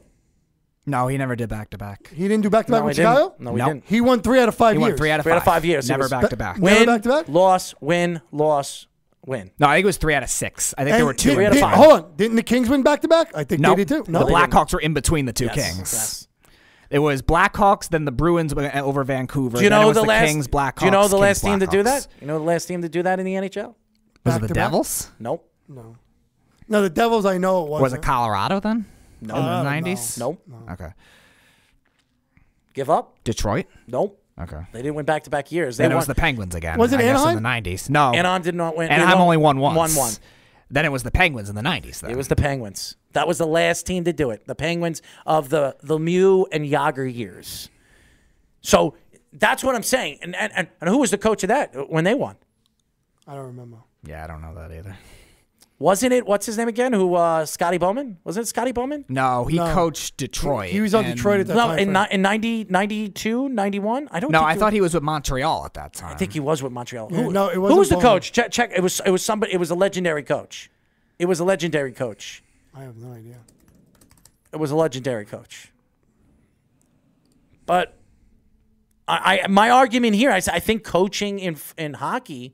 No, 0.86 1.08
he 1.08 1.18
never 1.18 1.36
did 1.36 1.48
back 1.50 1.70
to 1.72 1.78
back. 1.78 2.10
He 2.14 2.28
didn't 2.28 2.42
do 2.42 2.50
back 2.50 2.66
to 2.66 2.72
back 2.72 2.82
No, 2.82 2.86
with 2.88 2.98
he 2.98 3.04
didn't. 3.04 3.16
Chicago. 3.16 3.36
No, 3.40 3.52
he 3.52 3.58
Nope. 3.58 3.68
didn't. 3.68 3.84
He 3.88 4.02
won 4.02 4.22
three 4.22 4.40
out 4.40 4.48
of 4.50 4.56
five 4.56 4.76
He 4.76 4.82
years. 4.82 4.90
won 4.92 4.98
three 4.98 5.12
out 5.12 5.20
of 5.20 5.24
Three 5.24 5.30
five. 5.32 5.36
out 5.38 5.48
of 5.48 5.54
five 5.54 5.66
years. 5.66 5.86
It 5.90 5.94
Never 5.94 6.04
was- 6.04 6.12
back 6.12 6.30
to 6.30 6.38
back. 6.38 6.58
Never 6.58 6.76
Win, 6.80 6.86
back-to-back? 6.88 7.28
loss, 7.30 7.76
win, 7.82 8.22
loss, 8.32 8.88
win. 9.26 9.52
No, 9.60 9.68
I 9.68 9.76
think 9.76 9.84
it 9.84 9.86
was 9.86 9.98
three 9.98 10.16
out 10.16 10.24
of 10.24 10.30
six. 10.32 10.74
I 10.78 10.84
think 10.84 10.94
And 10.94 11.00
there 11.00 11.06
were 11.06 11.14
two. 11.14 11.30
did- 11.30 11.36
Three 11.36 11.46
out 11.46 11.52
of 11.54 11.60
five. 11.60 11.76
Hold 11.78 11.92
on, 11.92 12.12
didn't 12.16 12.36
the 12.36 12.44
Kings 12.44 12.68
win 12.68 12.82
back 12.82 13.02
to 13.02 13.08
back? 13.08 13.32
I 13.36 13.44
think 13.44 13.62
No, 13.62 13.70
they 13.76 13.86
did 13.86 13.88
too. 13.90 14.12
No, 14.12 14.20
the 14.20 14.26
they 14.26 14.34
didn't. 14.34 14.52
Blackhawks 14.52 14.74
were 14.74 14.80
in 14.80 14.94
between 14.96 15.26
the 15.26 15.34
two 15.34 15.46
Yes, 15.46 15.56
Kings. 15.56 15.78
yes. 15.94 16.28
It 16.90 17.00
was 17.00 17.22
Blackhawks, 17.22 17.88
then 17.88 18.04
the 18.06 18.12
Bruins 18.12 18.54
went 18.56 18.76
uh, 18.76 18.80
over 18.84 19.04
Vancouver. 19.04 19.58
Do 19.60 19.64
you 19.64 19.70
then 19.70 19.78
it 19.80 19.82
know 19.84 19.88
was 19.90 19.96
the, 19.98 20.02
the 20.02 20.08
last? 20.08 20.28
Kings, 20.28 20.48
Blackhawks. 20.48 20.80
do 20.80 20.86
you 20.86 20.92
know 20.92 21.04
the 21.04 21.10
Kings, 21.10 21.22
last 21.22 21.42
team 21.42 21.60
to 21.60 21.68
do 21.68 21.82
Blackhawks. 21.82 21.84
that? 21.84 22.08
You 22.20 22.28
know 22.28 22.40
the 22.40 22.44
last 22.44 22.66
team 22.66 22.82
to 22.82 22.90
do 22.90 23.04
that 23.04 23.20
in 23.20 23.26
the 23.26 23.36
NHL? 23.36 23.46
Was 23.46 23.56
it 23.68 23.76
the 24.24 24.30
Back-to-back? 24.32 24.54
Devils? 24.56 25.12
Nope. 25.20 25.48
No, 25.70 25.96
no, 26.68 26.82
the 26.82 26.90
Devils. 26.90 27.26
I 27.26 27.38
know 27.38 27.64
it 27.64 27.70
was. 27.70 27.82
Was 27.82 27.94
it 27.94 28.02
Colorado 28.02 28.60
then? 28.60 28.86
No. 29.22 29.36
In 29.36 29.42
the 29.44 29.48
uh, 29.48 29.52
I 29.52 29.56
don't 29.58 29.64
nineties? 29.66 30.18
Nope. 30.18 30.44
Okay. 30.72 30.90
Give 32.74 32.90
up? 32.90 33.22
Detroit. 33.24 33.66
Nope. 33.88 34.18
Okay. 34.40 34.62
They 34.72 34.82
didn't 34.82 34.96
win 34.96 35.06
back-to-back 35.06 35.52
years. 35.52 35.78
They 35.78 35.84
Then 35.84 35.92
it 35.92 35.96
won. 35.96 36.00
was 36.00 36.08
the 36.08 36.16
Penguins 36.16 36.56
again. 36.56 36.80
Was 36.80 36.94
it 36.94 37.00
I 37.00 37.04
guess, 37.04 37.24
in 37.26 37.36
the 37.36 37.42
nineties? 37.42 37.90
No. 37.90 38.12
Anaheim 38.14 38.42
did 38.42 38.56
not 38.56 38.76
win. 38.76 38.88
they 38.90 38.96
Anaheim 38.96 39.18
won- 39.20 39.22
only 39.26 39.38
won 39.38 39.58
once. 39.60 39.96
Won 39.96 40.06
one. 40.06 40.14
Then 40.70 40.86
it 40.86 40.92
was 40.92 41.04
the 41.04 41.12
Penguins 41.12 41.50
in 41.50 41.56
the 41.56 41.62
nineties. 41.62 42.00
Then 42.00 42.12
It 42.12 42.18
was 42.18 42.30
the 42.30 42.36
Penguins. 42.36 42.96
That 43.12 43.28
was 43.28 43.38
the 43.38 43.46
last 43.46 43.86
team 43.86 44.06
to 44.06 44.14
do 44.14 44.32
it. 44.32 44.48
The 44.48 44.56
Penguins 44.56 45.02
of 45.26 45.50
the 45.50 45.76
the 45.84 46.00
Lemieux 46.00 46.46
and 46.52 46.66
Jagr 46.66 47.14
years. 47.14 47.70
So 48.62 48.96
that's 49.34 49.64
what 49.66 49.76
I'm 49.76 49.84
saying. 49.84 50.20
And 50.22 50.34
and, 50.36 50.52
and, 50.56 50.68
and 50.80 50.90
who 50.90 50.98
was 51.00 51.12
the 51.12 51.18
coach 51.18 51.44
of 51.44 51.50
that 51.50 51.92
when 51.92 52.06
they 52.06 52.14
won? 52.16 52.38
I 53.28 53.36
don't 53.36 53.48
remember. 53.48 53.78
yeah, 54.04 54.24
I 54.24 54.28
don't 54.28 54.42
know 54.42 54.56
that 54.56 54.72
either. 54.72 54.98
Wasn't 55.82 56.14
it 56.14 56.28
what's 56.28 56.46
his 56.46 56.60
name 56.60 56.68
again? 56.68 56.94
Who 56.94 57.16
uh 57.16 57.44
Scotty 57.46 57.80
Bowman? 57.80 58.20
Wasn't 58.24 58.44
it 58.44 58.48
Scotty 58.48 58.72
Bowman? 58.72 59.04
No, 59.10 59.46
he 59.46 59.58
No. 59.58 59.74
coached 59.74 60.16
Detroit. 60.16 60.70
He 60.70 60.80
was 60.80 60.94
on 60.94 61.06
and- 61.06 61.16
Detroit 61.16 61.40
at 61.40 61.48
that 61.48 61.56
No, 61.56 61.68
time. 61.70 61.80
in, 61.80 61.92
frame. 61.92 62.06
ni- 62.10 62.14
in 62.16 62.22
90, 62.22 62.66
92, 62.70 63.50
91? 63.50 64.08
I 64.12 64.20
don't 64.20 64.32
No, 64.32 64.40
think 64.40 64.48
I 64.50 64.54
he 64.54 64.60
thought 64.60 64.74
he 64.74 64.82
was 64.82 64.94
with 64.94 65.02
Montreal 65.02 65.66
at 65.66 65.74
that 65.74 65.94
time. 65.94 66.14
I 66.14 66.18
think 66.18 66.34
he 66.34 66.40
was 66.40 66.62
with 66.62 66.72
Montreal. 66.72 67.08
Yeah, 67.12 67.18
who, 67.24 67.32
no, 67.32 67.50
it 67.50 67.58
wasn't 67.58 67.80
was 67.80 67.90
the 67.90 67.96
Bowman. 67.96 68.10
coach? 68.12 68.32
Check, 68.32 68.52
check. 68.52 68.72
It 68.76 68.82
was 68.84 69.02
it 69.04 69.10
was 69.10 69.26
somebody. 69.26 69.54
It 69.54 69.58
was 69.58 69.72
a 69.72 69.76
legendary 69.76 70.22
coach. 70.24 70.70
It 71.18 71.26
was 71.26 71.40
a 71.40 71.44
legendary 71.44 71.94
coach. 71.94 72.44
I 72.76 72.82
have 72.84 72.98
no 72.98 73.12
idea. 73.14 73.38
It 74.54 74.58
was 74.58 74.70
a 74.70 74.76
legendary 74.76 75.26
coach. 75.26 75.72
But 77.66 77.98
I, 79.08 79.40
I 79.44 79.48
my 79.48 79.72
argument 79.72 80.16
here, 80.16 80.30
I, 80.32 80.38
s- 80.38 80.48
I 80.48 80.60
think 80.60 80.84
coaching 80.84 81.40
in 81.40 81.58
in 81.76 81.96
hockey 81.96 82.54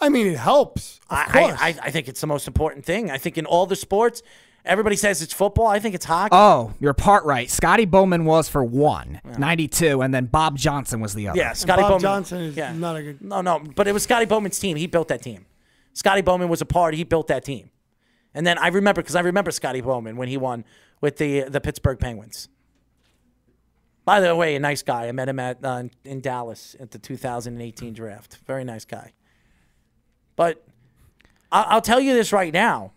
I 0.00 0.08
mean, 0.08 0.26
it 0.26 0.38
helps. 0.38 1.00
Of 1.10 1.18
I, 1.18 1.24
course. 1.24 1.58
I, 1.60 1.68
I 1.68 1.76
I 1.82 1.90
think 1.90 2.08
it's 2.08 2.20
the 2.20 2.26
most 2.26 2.46
important 2.46 2.84
thing. 2.84 3.10
I 3.10 3.18
think 3.18 3.38
in 3.38 3.46
all 3.46 3.66
the 3.66 3.76
sports, 3.76 4.22
everybody 4.64 4.96
says 4.96 5.22
it's 5.22 5.32
football. 5.32 5.66
I 5.66 5.78
think 5.78 5.94
it's 5.94 6.04
hockey. 6.04 6.30
Oh, 6.32 6.74
you're 6.80 6.94
part 6.94 7.24
right. 7.24 7.50
Scotty 7.50 7.84
Bowman 7.84 8.24
was 8.24 8.48
for 8.48 8.62
one, 8.62 9.20
92, 9.38 10.00
and 10.02 10.14
then 10.14 10.26
Bob 10.26 10.56
Johnson 10.56 11.00
was 11.00 11.14
the 11.14 11.28
other. 11.28 11.38
yeah, 11.38 11.52
Scotty 11.52 11.82
Bob 11.82 11.90
Bowman. 11.90 12.02
Johnson 12.02 12.40
is 12.42 12.56
yeah. 12.56 12.72
not 12.72 12.96
a 12.96 13.02
good. 13.02 13.22
No, 13.22 13.40
no, 13.40 13.58
but 13.58 13.88
it 13.88 13.92
was 13.92 14.02
Scotty 14.02 14.26
Bowman's 14.26 14.58
team. 14.58 14.76
He 14.76 14.86
built 14.86 15.08
that 15.08 15.22
team. 15.22 15.46
Scotty 15.94 16.22
Bowman 16.22 16.48
was 16.48 16.60
a 16.60 16.66
part. 16.66 16.94
He 16.94 17.04
built 17.04 17.26
that 17.28 17.44
team. 17.44 17.70
And 18.34 18.46
then 18.46 18.58
I 18.58 18.68
remember 18.68 19.02
because 19.02 19.16
I 19.16 19.20
remember 19.20 19.50
Scotty 19.50 19.80
Bowman 19.80 20.16
when 20.16 20.28
he 20.28 20.36
won 20.36 20.64
with 21.00 21.16
the 21.16 21.42
the 21.42 21.60
Pittsburgh 21.60 21.98
Penguins. 21.98 22.48
By 24.04 24.20
the 24.20 24.34
way, 24.34 24.54
a 24.54 24.60
nice 24.60 24.82
guy. 24.82 25.08
I 25.08 25.12
met 25.12 25.28
him 25.28 25.38
at 25.38 25.58
uh, 25.62 25.84
in 26.04 26.20
Dallas 26.20 26.76
at 26.80 26.92
the 26.92 26.98
2018 26.98 27.92
draft. 27.92 28.38
Very 28.46 28.64
nice 28.64 28.84
guy. 28.84 29.12
But 30.38 30.64
I- 31.52 31.64
I'll 31.64 31.82
tell 31.82 32.00
you 32.00 32.14
this 32.14 32.32
right 32.32 32.52
now. 32.54 32.92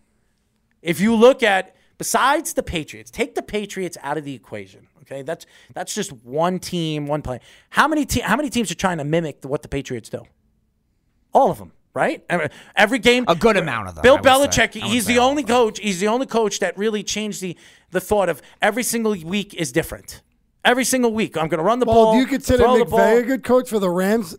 If 0.80 1.00
you 1.00 1.14
look 1.14 1.42
at 1.42 1.74
besides 1.98 2.54
the 2.54 2.62
Patriots, 2.62 3.10
take 3.10 3.34
the 3.34 3.42
Patriots 3.42 3.98
out 4.02 4.16
of 4.16 4.24
the 4.24 4.32
equation. 4.34 4.86
Okay, 5.02 5.22
that's 5.22 5.44
that's 5.74 5.92
just 5.94 6.12
one 6.24 6.58
team, 6.60 7.06
one 7.06 7.20
play. 7.20 7.40
How 7.70 7.88
many 7.88 8.06
te- 8.06 8.20
how 8.20 8.36
many 8.36 8.48
teams 8.48 8.70
are 8.70 8.76
trying 8.76 8.98
to 8.98 9.04
mimic 9.04 9.44
what 9.44 9.62
the 9.62 9.68
Patriots 9.68 10.08
do? 10.08 10.22
All 11.34 11.50
of 11.50 11.58
them, 11.58 11.72
right? 11.94 12.24
Every- 12.30 12.48
Every 12.76 12.98
game, 13.00 13.24
A 13.26 13.34
good 13.34 13.56
amount 13.56 13.88
of 13.88 13.96
them, 13.96 14.02
Bill 14.02 14.14
I 14.18 14.46
say. 14.46 14.68
Belichick, 14.68 14.74
he's 14.74 15.06
the 15.06 15.18
only 15.18 15.42
coach. 15.42 15.80
He's 15.80 15.98
the 16.00 16.08
only 16.08 16.26
coach 16.26 16.60
that 16.60 16.78
really 16.78 17.02
changed 17.02 17.40
the 17.42 17.56
the 17.90 18.00
thought 18.00 18.28
of 18.28 18.40
every 18.62 18.82
single 18.84 19.12
week 19.24 19.52
is 19.54 19.72
different. 19.72 20.22
Every 20.64 20.84
single 20.84 21.12
week, 21.12 21.36
I'm 21.36 21.48
going 21.48 21.58
to 21.58 21.64
run 21.64 21.80
the 21.80 21.86
Well, 21.86 21.94
ball. 21.96 22.12
do 22.14 22.20
you 22.20 22.26
consider 22.26 22.62
McVay 22.62 23.18
a 23.18 23.22
good 23.24 23.42
coach 23.42 23.68
for 23.68 23.80
the 23.80 23.90
Rams? 23.90 24.36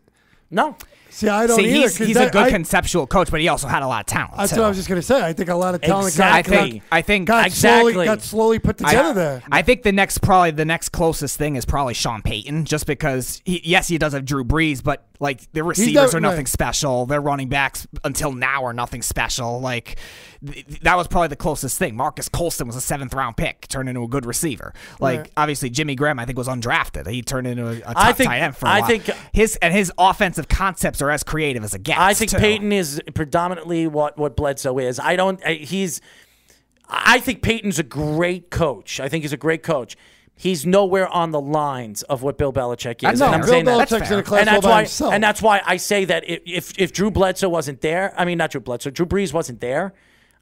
No, 0.49 0.77
See, 1.13 1.27
I 1.29 1.45
don't 1.47 1.57
See, 1.57 1.65
either. 1.69 1.73
he's, 1.81 1.97
he's 1.97 2.15
that- 2.15 2.29
a 2.29 2.31
good 2.31 2.43
I- 2.43 2.49
conceptual 2.49 3.05
coach, 3.07 3.29
but 3.29 3.39
he 3.39 3.47
also 3.47 3.67
had 3.67 3.83
a 3.83 3.87
lot 3.87 4.01
of 4.01 4.05
talent. 4.07 4.35
That's 4.35 4.51
too. 4.51 4.59
what 4.59 4.65
I 4.65 4.67
was 4.69 4.77
just 4.77 4.89
going 4.89 4.99
to 4.99 5.05
say. 5.05 5.21
I 5.23 5.31
think 5.33 5.49
a 5.49 5.55
lot 5.55 5.75
of 5.75 5.81
talent 5.81 6.07
Exactly. 6.07 6.51
got, 6.55 6.61
I 6.63 6.69
think 6.69 6.83
I 6.91 7.01
think 7.03 7.27
got, 7.27 7.45
Exactly. 7.45 7.93
slowly, 7.93 8.05
got 8.05 8.21
slowly 8.21 8.59
put 8.59 8.77
together 8.79 9.13
there. 9.13 9.43
I 9.51 9.61
think 9.61 9.83
the 9.83 9.91
next 9.91 10.17
probably 10.23 10.51
the 10.51 10.65
next 10.65 10.89
closest 10.89 11.37
thing 11.37 11.55
is 11.55 11.65
probably 11.65 11.93
Sean 11.93 12.21
Payton, 12.23 12.65
just 12.65 12.87
because 12.87 13.41
he, 13.45 13.61
yes 13.63 13.87
he 13.87 13.97
does 13.97 14.13
have 14.13 14.25
Drew 14.25 14.43
Brees, 14.43 14.83
but 14.83 15.05
like 15.23 15.51
their 15.53 15.63
receivers 15.63 15.93
does- 15.93 16.15
are 16.15 16.19
nothing 16.19 16.39
right. 16.39 16.47
special. 16.47 17.05
Their 17.07 17.21
running 17.21 17.49
backs 17.49 17.87
until 18.03 18.31
now 18.33 18.63
are 18.65 18.73
nothing 18.73 19.01
special. 19.01 19.59
Like 19.61 19.97
th- 20.45 20.65
that 20.81 20.95
was 20.97 21.07
probably 21.07 21.29
the 21.29 21.35
closest 21.37 21.79
thing. 21.79 21.95
Marques 21.95 22.29
Colston 22.29 22.67
was 22.67 22.75
a 22.75 22.81
seventh 22.81 23.13
round 23.13 23.37
pick, 23.37 23.67
turned 23.69 23.89
into 23.89 24.03
a 24.03 24.07
good 24.07 24.25
receiver. 24.25 24.73
Like 24.99 25.19
Right. 25.21 25.31
obviously 25.37 25.69
Jimmy 25.69 25.95
Graham, 25.95 26.19
I 26.19 26.25
think 26.25 26.37
was 26.37 26.47
undrafted. 26.47 27.07
He 27.09 27.21
turned 27.21 27.47
into 27.47 27.67
a, 27.67 27.77
a 27.77 27.79
top 27.81 27.97
I 27.97 28.13
think- 28.13 28.29
tight 28.29 28.39
end 28.41 28.55
for 28.57 28.65
a 28.65 28.69
I 28.69 28.79
while. 28.81 28.89
think- 28.89 29.09
his 29.33 29.55
and 29.61 29.73
his 29.73 29.91
offensive 29.97 30.47
concepts 30.47 31.01
are 31.01 31.09
as 31.09 31.23
creative 31.23 31.63
as 31.63 31.73
it 31.73 31.83
gets. 31.83 31.99
I 31.99 32.13
think 32.13 32.31
too. 32.31 32.37
Payton 32.37 32.71
is 32.71 33.01
predominantly 33.15 33.87
what 33.87 34.17
what 34.17 34.35
Bledsoe 34.35 34.77
is. 34.77 34.99
I 34.99 35.15
don't. 35.15 35.43
I, 35.45 35.53
he's. 35.53 36.01
I 36.89 37.19
think 37.21 37.41
Payton's 37.41 37.79
a 37.79 37.83
great 37.83 38.49
coach. 38.51 38.99
I 38.99 39.07
think 39.09 39.23
he's 39.23 39.33
a 39.33 39.37
great 39.37 39.63
coach. 39.63 39.95
He's 40.35 40.65
nowhere 40.65 41.07
on 41.07 41.31
the 41.31 41.39
lines 41.39 42.01
of 42.03 42.21
what 42.23 42.37
Bill 42.37 42.51
Belichick 42.51 43.09
is. 43.09 43.19
No, 43.19 43.27
and 43.27 43.35
I'm 43.35 43.41
Bill 43.41 43.49
saying 43.49 43.65
that. 43.65 43.87
Belichick's 43.87 44.11
in 44.11 44.19
a 44.19 44.23
class 44.23 44.41
and 44.41 44.49
all 44.49 44.55
that's 44.55 44.65
by 44.65 44.69
why, 44.69 44.79
himself. 44.81 45.13
and 45.13 45.23
that's 45.23 45.41
why 45.41 45.61
I 45.65 45.77
say 45.77 46.05
that 46.05 46.27
if, 46.27 46.41
if 46.45 46.79
if 46.79 46.91
Drew 46.93 47.11
Bledsoe 47.11 47.49
wasn't 47.49 47.81
there, 47.81 48.13
I 48.17 48.25
mean 48.25 48.37
not 48.39 48.51
Drew 48.51 48.61
Bledsoe, 48.61 48.89
Drew 48.89 49.05
Brees 49.05 49.31
wasn't 49.31 49.61
there, 49.61 49.93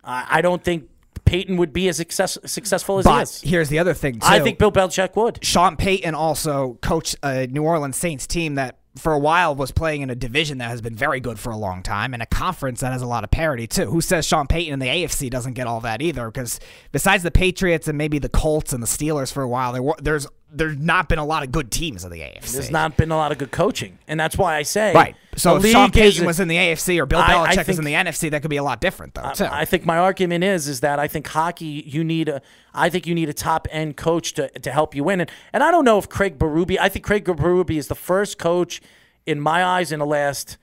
uh, 0.03 0.25
I 0.29 0.41
don't 0.41 0.63
think 0.63 0.89
Payton 1.25 1.57
would 1.57 1.71
be 1.73 1.87
as 1.87 1.97
success, 1.97 2.37
successful 2.45 2.97
as 2.99 3.05
he 3.05 3.11
But 3.11 3.23
is. 3.23 3.41
here's 3.41 3.69
the 3.69 3.79
other 3.79 3.93
thing 3.93 4.15
too. 4.15 4.19
I 4.23 4.39
think 4.39 4.57
Bill 4.57 4.71
Belichick 4.71 5.15
would. 5.15 5.43
Sean 5.43 5.75
Payton 5.75 6.15
also 6.15 6.77
coached 6.81 7.15
a 7.23 7.45
New 7.47 7.63
Orleans 7.63 7.97
Saints 7.97 8.25
team 8.25 8.55
that 8.55 8.77
for 8.97 9.13
a 9.13 9.19
while 9.19 9.55
was 9.55 9.71
playing 9.71 10.01
in 10.01 10.09
a 10.09 10.15
division 10.15 10.57
that 10.57 10.69
has 10.69 10.81
been 10.81 10.95
very 10.95 11.19
good 11.19 11.39
for 11.39 11.51
a 11.51 11.57
long 11.57 11.81
time 11.81 12.13
and 12.13 12.21
a 12.21 12.25
conference 12.25 12.81
that 12.81 12.91
has 12.91 13.01
a 13.01 13.07
lot 13.07 13.23
of 13.23 13.31
parity 13.31 13.65
too. 13.65 13.85
Who 13.85 14.01
says 14.01 14.25
Sean 14.25 14.47
Payton 14.47 14.73
in 14.73 14.79
the 14.79 14.87
AFC 14.87 15.29
doesn't 15.29 15.53
get 15.53 15.67
all 15.67 15.79
that 15.81 16.01
either? 16.01 16.29
Because 16.29 16.59
besides 16.91 17.23
the 17.23 17.31
Patriots 17.31 17.87
and 17.87 17.97
maybe 17.97 18.19
the 18.19 18.29
Colts 18.29 18.73
and 18.73 18.83
the 18.83 18.87
Steelers 18.87 19.31
for 19.31 19.43
a 19.43 19.47
while, 19.47 19.71
there 19.71 19.93
there's 20.01 20.27
there's 20.53 20.77
not 20.77 21.07
been 21.07 21.17
a 21.19 21.25
lot 21.25 21.43
of 21.43 21.51
good 21.51 21.71
teams 21.71 22.03
in 22.03 22.11
the 22.11 22.19
AFC. 22.19 22.51
There's 22.51 22.71
not 22.71 22.97
been 22.97 23.09
a 23.09 23.15
lot 23.15 23.31
of 23.31 23.37
good 23.37 23.51
coaching, 23.51 23.97
and 24.07 24.19
that's 24.19 24.37
why 24.37 24.57
I 24.57 24.63
say 24.63 24.93
right. 24.93 25.15
So 25.37 25.55
if 25.55 25.65
Sean 25.65 25.85
league 25.85 25.93
Payton 25.93 26.25
was 26.25 26.41
in 26.41 26.49
the 26.49 26.57
AFC 26.57 26.99
or 26.99 27.05
Bill 27.05 27.19
I- 27.19 27.43
I 27.43 27.55
Belichick 27.55 27.67
was 27.67 27.79
in 27.79 27.85
the 27.85 27.93
NFC, 27.93 28.29
that 28.31 28.41
could 28.41 28.49
be 28.49 28.57
a 28.57 28.63
lot 28.63 28.81
different 28.81 29.13
though 29.13 29.31
too. 29.33 29.47
I 29.49 29.63
think 29.63 29.85
my 29.85 29.97
argument 29.97 30.43
is 30.43 30.67
is 30.67 30.81
that 30.81 30.99
I 30.99 31.07
think 31.07 31.27
hockey 31.27 31.83
you 31.87 32.03
need 32.03 32.27
a 32.27 32.41
I 32.73 32.89
think 32.89 33.07
you 33.07 33.15
need 33.15 33.29
a 33.29 33.33
top 33.33 33.67
end 33.71 33.95
coach 33.95 34.33
to, 34.33 34.49
to 34.49 34.71
help 34.71 34.93
you 34.93 35.03
win 35.05 35.21
and 35.21 35.31
and 35.53 35.63
I 35.63 35.71
don't 35.71 35.85
know 35.85 35.97
if 35.97 36.09
Craig 36.09 36.37
Berube 36.37 36.77
I 36.81 36.89
think 36.89 37.05
Craig 37.05 37.23
Berube 37.23 37.77
is 37.77 37.87
the 37.87 37.95
first 37.95 38.37
coach 38.37 38.81
in 39.25 39.39
my 39.39 39.63
eyes 39.63 39.91
in 39.93 39.99
the 39.99 40.05
last 40.05 40.57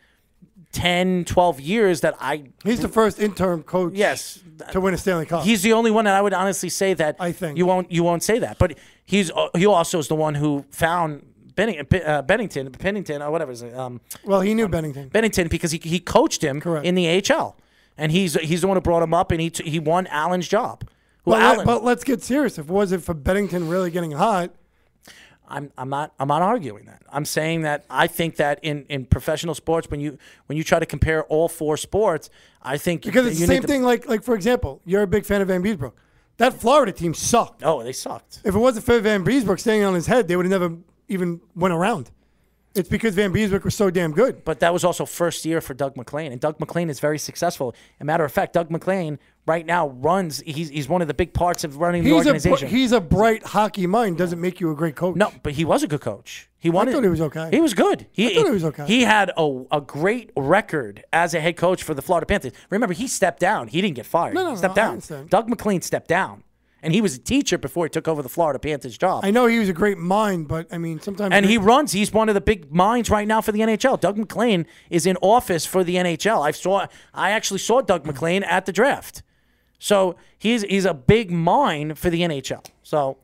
10 0.72 1.24
12 1.24 1.60
years 1.60 2.02
that 2.02 2.14
I 2.20 2.44
He's 2.62 2.80
the 2.80 2.88
first 2.88 3.18
interim 3.18 3.62
coach 3.62 3.94
yes 3.94 4.40
to 4.72 4.80
win 4.82 4.92
a 4.92 4.98
Stanley 4.98 5.24
Cup. 5.24 5.44
he's 5.44 5.62
the 5.62 5.72
only 5.72 5.90
one 5.90 6.04
that 6.04 6.14
I 6.14 6.20
would 6.20 6.34
honestly 6.34 6.68
say 6.68 6.92
that 6.94 7.16
I 7.18 7.32
think. 7.32 7.56
you 7.56 7.64
won't 7.64 7.90
you 7.90 8.02
won't 8.04 8.22
say 8.22 8.38
that 8.40 8.58
but 8.58 8.76
he's 9.08 9.30
uh, 9.30 9.48
he 9.56 9.64
also 9.66 9.98
is 9.98 10.06
the 10.08 10.14
one 10.14 10.34
who 10.36 10.64
found 10.70 11.24
Benning, 11.56 11.80
uh, 12.06 12.22
Bennington 12.22 12.70
Pennington 12.70 13.20
or 13.22 13.30
whatever 13.32 13.50
his 13.50 13.62
name, 13.64 13.76
um 13.76 14.00
well, 14.24 14.42
he 14.42 14.54
knew 14.54 14.68
Bennington. 14.68 15.08
Bennington 15.08 15.48
because 15.48 15.72
he, 15.72 15.78
he 15.82 15.98
coached 15.98 16.42
him 16.44 16.60
Correct. 16.60 16.86
in 16.86 16.94
the 16.94 17.06
AHL, 17.32 17.56
and 17.96 18.12
he's 18.12 18.34
he's 18.34 18.60
the 18.60 18.68
one 18.68 18.76
who 18.76 18.80
brought 18.80 19.02
him 19.02 19.12
up, 19.14 19.32
and 19.32 19.40
he 19.40 19.50
t- 19.50 19.68
he 19.68 19.80
won 19.80 20.06
Allen's 20.08 20.46
job. 20.46 20.84
But, 21.24 21.42
Allen? 21.42 21.66
but 21.66 21.82
let's 21.82 22.04
get 22.04 22.22
serious. 22.22 22.58
If 22.58 22.66
it 22.66 22.72
wasn't 22.72 23.02
for 23.02 23.12
Bennington 23.12 23.68
really 23.68 23.90
getting 23.90 24.12
hot, 24.12 24.50
I'm 25.48 25.72
I'm 25.76 25.88
not 25.88 26.14
I'm 26.20 26.28
not 26.28 26.42
arguing 26.42 26.84
that. 26.86 27.02
I'm 27.10 27.24
saying 27.24 27.62
that 27.62 27.84
I 27.90 28.06
think 28.06 28.36
that 28.36 28.60
in, 28.62 28.84
in 28.88 29.04
professional 29.06 29.54
sports, 29.54 29.90
when 29.90 30.00
you 30.00 30.16
when 30.46 30.56
you 30.56 30.62
try 30.64 30.78
to 30.78 30.86
compare 30.86 31.24
all 31.24 31.48
four 31.48 31.76
sports, 31.76 32.30
I 32.62 32.78
think 32.78 33.02
because 33.02 33.26
it's 33.26 33.40
the 33.40 33.46
same 33.46 33.62
to- 33.62 33.66
thing. 33.66 33.82
Like 33.82 34.06
like 34.08 34.22
for 34.22 34.34
example, 34.34 34.80
you're 34.84 35.02
a 35.02 35.06
big 35.08 35.24
fan 35.24 35.40
of 35.42 35.48
Vanbiesbrouck. 35.48 35.92
That 36.38 36.54
Florida 36.54 36.92
team 36.92 37.14
sucked. 37.14 37.62
Oh, 37.64 37.82
they 37.82 37.92
sucked. 37.92 38.40
If 38.44 38.54
it 38.54 38.58
wasn't 38.58 38.86
for 38.86 39.00
Vanbiesbrouck 39.00 39.60
staying 39.60 39.82
on 39.84 39.94
his 39.94 40.06
head, 40.06 40.28
they 40.28 40.36
would 40.36 40.46
have 40.46 40.60
never 40.60 40.76
even 41.08 41.40
went 41.54 41.74
around. 41.74 42.10
It's 42.74 42.88
because 42.88 43.16
Vanbiesbrouck 43.16 43.64
was 43.64 43.74
so 43.74 43.90
damn 43.90 44.12
good. 44.12 44.44
But 44.44 44.60
that 44.60 44.72
was 44.72 44.84
also 44.84 45.04
first 45.04 45.44
year 45.44 45.60
for 45.60 45.74
Doug 45.74 45.96
MacLean, 45.96 46.30
and 46.30 46.40
Doug 46.40 46.60
MacLean 46.60 46.90
is 46.90 47.00
very 47.00 47.18
successful. 47.18 47.70
As 47.96 48.02
a 48.02 48.04
matter 48.04 48.24
of 48.24 48.30
fact, 48.30 48.52
Doug 48.52 48.70
MacLean 48.70 49.18
right 49.46 49.66
now 49.66 49.88
runs. 49.88 50.40
He's 50.46 50.68
he's 50.68 50.88
one 50.88 51.02
of 51.02 51.08
the 51.08 51.14
big 51.14 51.32
parts 51.34 51.64
of 51.64 51.78
running 51.78 52.04
the 52.04 52.10
He's 52.10 52.20
a 52.20 52.24
br- 52.24 52.28
organization. 52.36 52.68
he's 52.68 52.92
a 52.92 53.00
bright 53.00 53.42
hockey 53.42 53.86
mind. 53.88 54.16
Doesn't 54.18 54.40
make 54.40 54.60
you 54.60 54.70
a 54.70 54.76
great 54.76 54.94
coach. 54.94 55.16
No, 55.16 55.32
but 55.42 55.54
he 55.54 55.64
was 55.64 55.82
a 55.82 55.88
good 55.88 56.02
coach. 56.02 56.47
He 56.60 56.70
won 56.70 56.88
I 56.88 56.92
thought 56.92 57.04
he 57.04 57.08
was 57.08 57.20
okay. 57.20 57.50
He 57.52 57.60
was 57.60 57.72
good. 57.72 58.06
He, 58.10 58.32
I 58.32 58.34
thought 58.34 58.46
he 58.46 58.52
was 58.52 58.64
okay. 58.64 58.84
He 58.86 59.02
had 59.02 59.30
a, 59.36 59.64
a 59.70 59.80
great 59.80 60.32
record 60.36 61.04
as 61.12 61.32
a 61.32 61.40
head 61.40 61.56
coach 61.56 61.84
for 61.84 61.94
the 61.94 62.02
Florida 62.02 62.26
Panthers. 62.26 62.52
Remember, 62.70 62.94
he 62.94 63.06
stepped 63.06 63.38
down. 63.38 63.68
He 63.68 63.80
didn't 63.80 63.94
get 63.94 64.06
fired. 64.06 64.34
No, 64.34 64.42
no, 64.42 64.50
he 64.50 64.56
stepped 64.56 64.76
I 64.76 64.96
down. 64.96 65.26
Doug 65.28 65.48
MacLean 65.48 65.82
stepped 65.82 66.08
down, 66.08 66.42
and 66.82 66.92
he 66.92 67.00
was 67.00 67.14
a 67.14 67.20
teacher 67.20 67.58
before 67.58 67.84
he 67.84 67.90
took 67.90 68.08
over 68.08 68.22
the 68.22 68.28
Florida 68.28 68.58
Panthers 68.58 68.98
job. 68.98 69.24
I 69.24 69.30
know 69.30 69.46
he 69.46 69.60
was 69.60 69.68
a 69.68 69.72
great 69.72 69.98
mind, 69.98 70.48
but 70.48 70.66
I 70.72 70.78
mean 70.78 71.00
sometimes. 71.00 71.32
and 71.32 71.46
he 71.46 71.58
runs. 71.58 71.92
He's 71.92 72.12
one 72.12 72.28
of 72.28 72.34
the 72.34 72.40
big 72.40 72.72
minds 72.72 73.08
right 73.08 73.28
now 73.28 73.40
for 73.40 73.52
the 73.52 73.60
NHL. 73.60 74.00
Doug 74.00 74.18
MacLean 74.18 74.66
is 74.90 75.06
in 75.06 75.16
office 75.18 75.64
for 75.64 75.84
the 75.84 75.94
NHL. 75.94 76.44
I 76.44 76.50
saw. 76.50 76.86
I 77.14 77.30
actually 77.30 77.60
saw 77.60 77.82
Doug 77.82 78.04
MacLean 78.04 78.42
at 78.42 78.66
the 78.66 78.72
draft. 78.72 79.22
So 79.78 80.16
he's 80.36 80.62
he's 80.62 80.84
a 80.84 80.94
big 80.94 81.30
mind 81.30 82.00
for 82.00 82.10
the 82.10 82.22
NHL. 82.22 82.64
So 82.82 83.18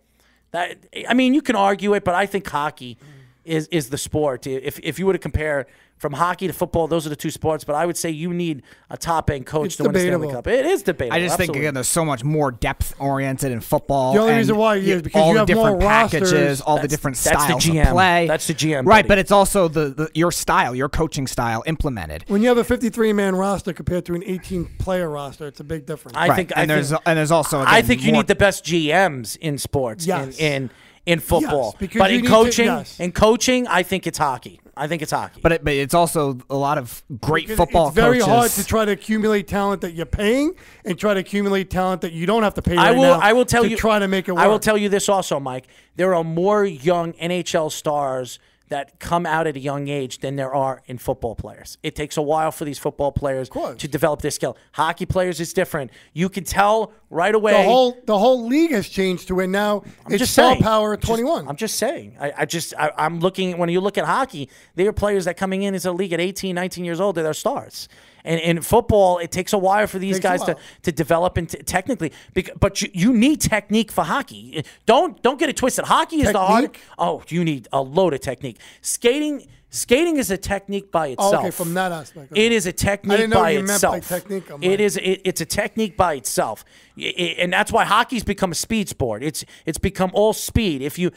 that 0.52 0.78
I 1.08 1.14
mean, 1.14 1.34
you 1.34 1.42
can 1.42 1.56
argue 1.56 1.94
it, 1.94 2.04
but 2.04 2.14
I 2.14 2.26
think 2.26 2.48
hockey 2.48 2.96
is 3.44 3.68
is 3.68 3.90
the 3.90 3.98
sport. 3.98 4.46
If 4.46 4.78
if 4.80 4.98
you 4.98 5.06
were 5.06 5.12
to 5.12 5.18
compare 5.18 5.66
from 5.96 6.12
hockey 6.12 6.48
to 6.48 6.52
football, 6.52 6.88
those 6.88 7.06
are 7.06 7.08
the 7.08 7.16
two 7.16 7.30
sports. 7.30 7.62
But 7.62 7.76
I 7.76 7.86
would 7.86 7.96
say 7.96 8.10
you 8.10 8.34
need 8.34 8.62
a 8.90 8.96
top 8.96 9.30
end 9.30 9.46
coach 9.46 9.66
It's 9.66 9.76
to 9.76 9.84
win 9.84 9.94
a 9.96 10.00
Stanley. 10.00 10.32
Cup. 10.32 10.46
It 10.48 10.66
is 10.66 10.82
debatable. 10.82 11.16
I 11.16 11.20
just 11.20 11.36
think 11.36 11.54
again, 11.54 11.72
there's 11.72 11.88
so 11.88 12.04
much 12.04 12.24
more 12.24 12.50
depth 12.50 12.94
oriented 12.98 13.52
in 13.52 13.60
football. 13.60 14.12
The 14.12 14.18
only 14.18 14.32
and 14.32 14.38
reason 14.38 14.56
why 14.56 14.76
is 14.76 15.02
because 15.02 15.22
all 15.22 15.28
you 15.28 15.34
the 15.34 15.38
have 15.40 15.48
more 15.54 15.66
different 15.78 15.80
packages, 15.82 16.32
rosters. 16.32 16.60
all 16.62 16.76
the 16.76 16.82
That's- 16.82 16.90
different 16.90 17.16
that's 17.18 17.36
the 17.36 17.44
styles 17.44 17.64
GM. 17.64 17.82
of 17.82 17.88
play. 17.92 18.26
That's 18.26 18.46
the 18.48 18.54
GM, 18.54 18.74
right? 18.86 18.86
buddy. 18.86 19.08
But 19.08 19.18
it's 19.18 19.30
also 19.30 19.68
the, 19.68 19.90
the 19.90 20.10
your 20.14 20.32
style, 20.32 20.74
your 20.74 20.88
coaching 20.88 21.26
style 21.28 21.62
implemented. 21.66 22.24
when 22.28 22.42
you 22.42 22.48
have 22.48 22.58
a 22.58 22.64
53 22.64 23.12
man 23.12 23.36
roster 23.36 23.72
compared 23.72 24.04
to 24.06 24.14
an 24.14 24.24
18 24.26 24.64
player 24.78 25.08
roster, 25.08 25.46
it's 25.46 25.60
a 25.60 25.64
big 25.64 25.86
difference. 25.86 26.16
I 26.18 26.28
right. 26.28 26.36
think 26.36 26.52
and 26.56 26.70
I 26.70 26.74
there's 26.74 26.90
think, 26.90 27.02
and 27.06 27.16
there's 27.18 27.30
also 27.30 27.60
I 27.60 27.82
think 27.82 28.02
you 28.02 28.12
more- 28.12 28.22
need 28.22 28.26
the 28.26 28.34
best 28.34 28.64
GMs 28.64 29.36
in 29.36 29.58
sports. 29.58 30.06
Yes. 30.06 30.38
In 30.38 30.54
in, 30.64 30.70
in 31.06 31.20
football, 31.20 31.76
because 31.78 31.98
but 31.98 32.10
in 32.10 32.18
need 32.18 32.22
to- 32.24 32.28
coaching, 32.28 32.64
yes. 32.66 32.98
in 32.98 33.12
coaching, 33.12 33.66
I 33.68 33.82
think 33.82 34.06
it's 34.06 34.18
hockey. 34.18 34.60
I 34.76 34.88
think 34.88 35.02
it's 35.02 35.12
hockey. 35.12 35.38
But 35.40 35.52
it, 35.52 35.64
but 35.64 35.72
it's 35.74 35.94
also 35.94 36.36
a 36.50 36.56
lot 36.56 36.78
of 36.78 37.04
great 37.20 37.44
Because 37.46 37.58
football 37.58 37.86
It's 37.88 37.94
very 37.94 38.18
coaches. 38.18 38.32
hard 38.34 38.50
to 38.52 38.64
try 38.64 38.84
to 38.84 38.90
accumulate 38.90 39.46
talent 39.46 39.82
that 39.82 39.92
you're 39.92 40.04
paying 40.04 40.54
and 40.84 40.98
try 40.98 41.14
to 41.14 41.20
accumulate 41.20 41.70
talent 41.70 42.00
that 42.00 42.12
you 42.12 42.26
don't 42.26 42.42
have 42.42 42.54
to 42.54 42.62
pay. 42.62 42.76
I 42.76 42.90
will. 42.90 43.02
now 43.02 43.20
I 43.20 43.34
will 43.34 43.44
tell 43.44 43.62
to 43.62 43.68
you. 43.68 43.76
Try 43.76 44.00
to 44.00 44.08
make 44.08 44.26
it 44.26 44.32
work. 44.32 44.40
I 44.42 44.48
will 44.48 44.58
tell 44.58 44.76
you 44.76 44.88
this 44.88 45.08
also, 45.08 45.38
Mike. 45.38 45.68
There 45.94 46.12
are 46.14 46.24
more 46.24 46.64
young 46.64 47.12
NHL 47.12 47.70
stars 47.70 48.40
that 48.68 48.98
come 48.98 49.26
out 49.26 49.46
at 49.46 49.56
a 49.56 49.60
young 49.60 49.88
age 49.88 50.18
than 50.20 50.36
there 50.36 50.54
are 50.54 50.82
in 50.86 50.96
football 50.98 51.34
players. 51.34 51.76
It 51.82 51.94
takes 51.94 52.16
a 52.16 52.22
while 52.22 52.50
for 52.50 52.64
these 52.64 52.78
football 52.78 53.12
players 53.12 53.48
to 53.50 53.88
develop 53.88 54.22
their 54.22 54.30
skill. 54.30 54.56
Hockey 54.72 55.06
players 55.06 55.38
is 55.38 55.52
different. 55.52 55.90
You 56.12 56.28
can 56.28 56.44
tell 56.44 56.92
right 57.10 57.34
away. 57.34 57.52
The 57.52 57.62
whole 57.62 57.96
the 58.06 58.18
whole 58.18 58.46
league 58.46 58.70
has 58.72 58.88
changed 58.88 59.28
to 59.28 59.34
where 59.34 59.46
now 59.46 59.82
I'm 60.06 60.12
it's 60.12 60.18
just 60.20 60.32
star 60.32 60.52
saying. 60.52 60.62
power 60.62 60.94
at 60.94 61.00
Just- 61.00 61.08
21. 61.10 61.46
I'm 61.48 61.56
just 61.56 61.76
saying. 61.76 62.16
I, 62.18 62.32
I 62.38 62.44
just 62.46 62.72
I, 62.78 62.90
I'm 62.96 63.20
looking 63.20 63.58
when 63.58 63.68
you 63.68 63.80
look 63.80 63.98
at 63.98 64.04
hockey, 64.06 64.48
there 64.74 64.88
are 64.88 64.92
players 64.92 65.26
that 65.26 65.36
coming 65.36 65.62
in 65.62 65.74
as 65.74 65.84
a 65.84 65.92
league 65.92 66.12
at 66.12 66.20
18, 66.20 66.54
19 66.54 66.84
years 66.84 67.00
old 67.00 67.16
that 67.16 67.26
are 67.26 67.34
stars. 67.34 67.88
And 68.24 68.40
in 68.40 68.62
football, 68.62 69.18
it 69.18 69.30
takes 69.30 69.52
a 69.52 69.58
while 69.58 69.86
for 69.86 69.98
these 69.98 70.18
guys 70.18 70.42
to, 70.44 70.56
to 70.82 70.92
develop 70.92 71.36
into 71.36 71.58
technically. 71.62 72.10
bec- 72.32 72.58
But 72.58 72.80
you, 72.80 72.88
you 72.94 73.12
need 73.12 73.40
technique 73.40 73.92
for 73.92 74.02
hockey. 74.04 74.64
Don't 74.86 75.22
don't 75.22 75.38
get 75.38 75.48
it 75.50 75.56
twisted. 75.56 75.84
Hockey 75.84 76.22
is 76.22 76.32
the 76.32 76.38
hard. 76.38 76.76
Oh, 76.98 77.22
you 77.28 77.44
need 77.44 77.68
a 77.72 77.82
load 77.82 78.14
of 78.14 78.20
technique. 78.20 78.58
Skating 78.80 79.46
skating 79.68 80.16
is 80.18 80.30
a 80.30 80.36
technique 80.38 80.90
by 80.92 81.08
Oh, 81.08 81.12
itself. 81.12 81.34
okay, 81.34 81.50
from 81.50 81.74
that 81.74 81.90
aspect. 81.92 82.32
It 82.36 82.52
is 82.52 82.64
a 82.66 82.72
technique 82.72 83.28
by 83.30 83.36
what 83.40 83.52
you 83.52 83.62
meant 83.64 83.82
by 83.82 83.96
itself. 83.98 84.08
technique. 84.08 84.44
It 84.62 84.80
is. 84.80 84.96
It, 84.96 85.20
it's 85.24 85.40
a 85.40 85.46
technique 85.46 85.96
by 85.96 86.14
itself, 86.14 86.64
I- 86.96 87.02
I- 87.18 87.36
and 87.42 87.52
that's 87.52 87.72
why 87.72 87.84
hockey's 87.84 88.24
become 88.24 88.52
a 88.52 88.54
speed 88.54 88.88
sport. 88.88 89.22
It's 89.22 89.44
it's 89.66 89.78
become 89.78 90.10
all 90.14 90.32
speed. 90.32 90.80
If 90.80 90.98
you 90.98 91.10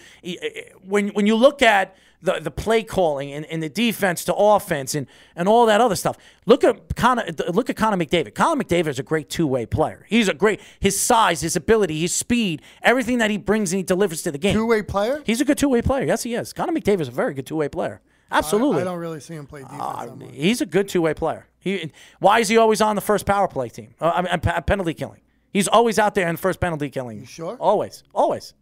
when 0.84 1.10
when 1.10 1.26
you 1.28 1.36
look 1.36 1.62
at 1.62 1.96
the, 2.22 2.40
the 2.40 2.52
play 2.52 2.84
calling 2.84 3.32
and, 3.32 3.46
and 3.46 3.62
the 3.62 3.70
defense 3.70 4.24
to 4.26 4.34
offense 4.34 4.96
and, 4.96 5.08
and 5.36 5.48
all 5.48 5.66
that 5.68 5.82
other 5.82 5.96
stuff. 5.96 6.18
Look 6.46 6.64
at 6.64 6.96
Connor. 6.96 7.26
Look 7.50 7.70
at 7.70 7.76
Connor 7.76 7.98
McDavid. 7.98 8.34
Connor 8.34 8.64
McDavid 8.64 8.88
is 8.88 9.00
a 9.00 9.04
great 9.04 9.30
two 9.30 9.46
way 9.48 9.66
player. 9.66 10.06
He's 10.10 10.28
a 10.28 10.34
great 10.34 10.60
his 10.80 11.00
size, 11.00 11.42
his 11.42 11.56
ability, 11.56 12.00
his 12.00 12.14
speed, 12.14 12.62
everything 12.82 13.20
that 13.20 13.30
he 13.30 13.38
brings 13.38 13.72
and 13.72 13.78
he 13.78 13.84
delivers 13.84 14.24
to 14.24 14.32
the 14.32 14.38
game. 14.38 14.54
Two 14.56 14.66
way 14.66 14.82
player? 14.82 15.22
He's 15.26 15.42
a 15.42 15.46
good 15.46 15.58
two 15.58 15.70
way 15.70 15.82
player. 15.82 16.06
Yes, 16.06 16.24
he 16.24 16.34
is. 16.34 16.54
Connor 16.54 16.74
McDavid 16.74 17.02
is 17.02 17.08
a 17.08 17.12
very 17.12 17.34
good 17.34 17.46
two 17.46 17.56
way 17.56 17.70
player. 17.70 18.02
Absolutely. 18.32 18.80
I, 18.80 18.82
I 18.82 18.86
don't 18.86 19.00
really 19.00 19.20
see 19.20 19.36
him 19.36 19.46
play 19.46 19.62
defense. 19.62 19.80
much. 19.80 20.30
He's 20.34 20.62
a 20.62 20.66
good 20.66 20.88
two 20.90 21.02
way 21.02 21.14
player. 21.14 21.48
He, 21.60 21.92
why 22.20 22.40
is 22.40 22.50
he 22.50 22.58
always 22.58 22.82
on 22.82 22.96
the 22.96 23.02
first 23.02 23.26
power 23.26 23.48
play 23.48 23.70
team? 23.70 23.94
Uh, 24.00 24.12
I 24.16 24.22
mean, 24.22 24.40
pe- 24.40 24.62
penalty 24.62 24.94
killing. 24.94 25.22
He's 25.52 25.68
always 25.68 25.98
out 25.98 26.14
there 26.14 26.28
in 26.28 26.36
the 26.36 26.42
first 26.42 26.60
penalty 26.60 26.90
killing. 26.90 27.22
You 27.22 27.26
sure? 27.26 27.58
Always, 27.60 28.04
always, 28.14 28.54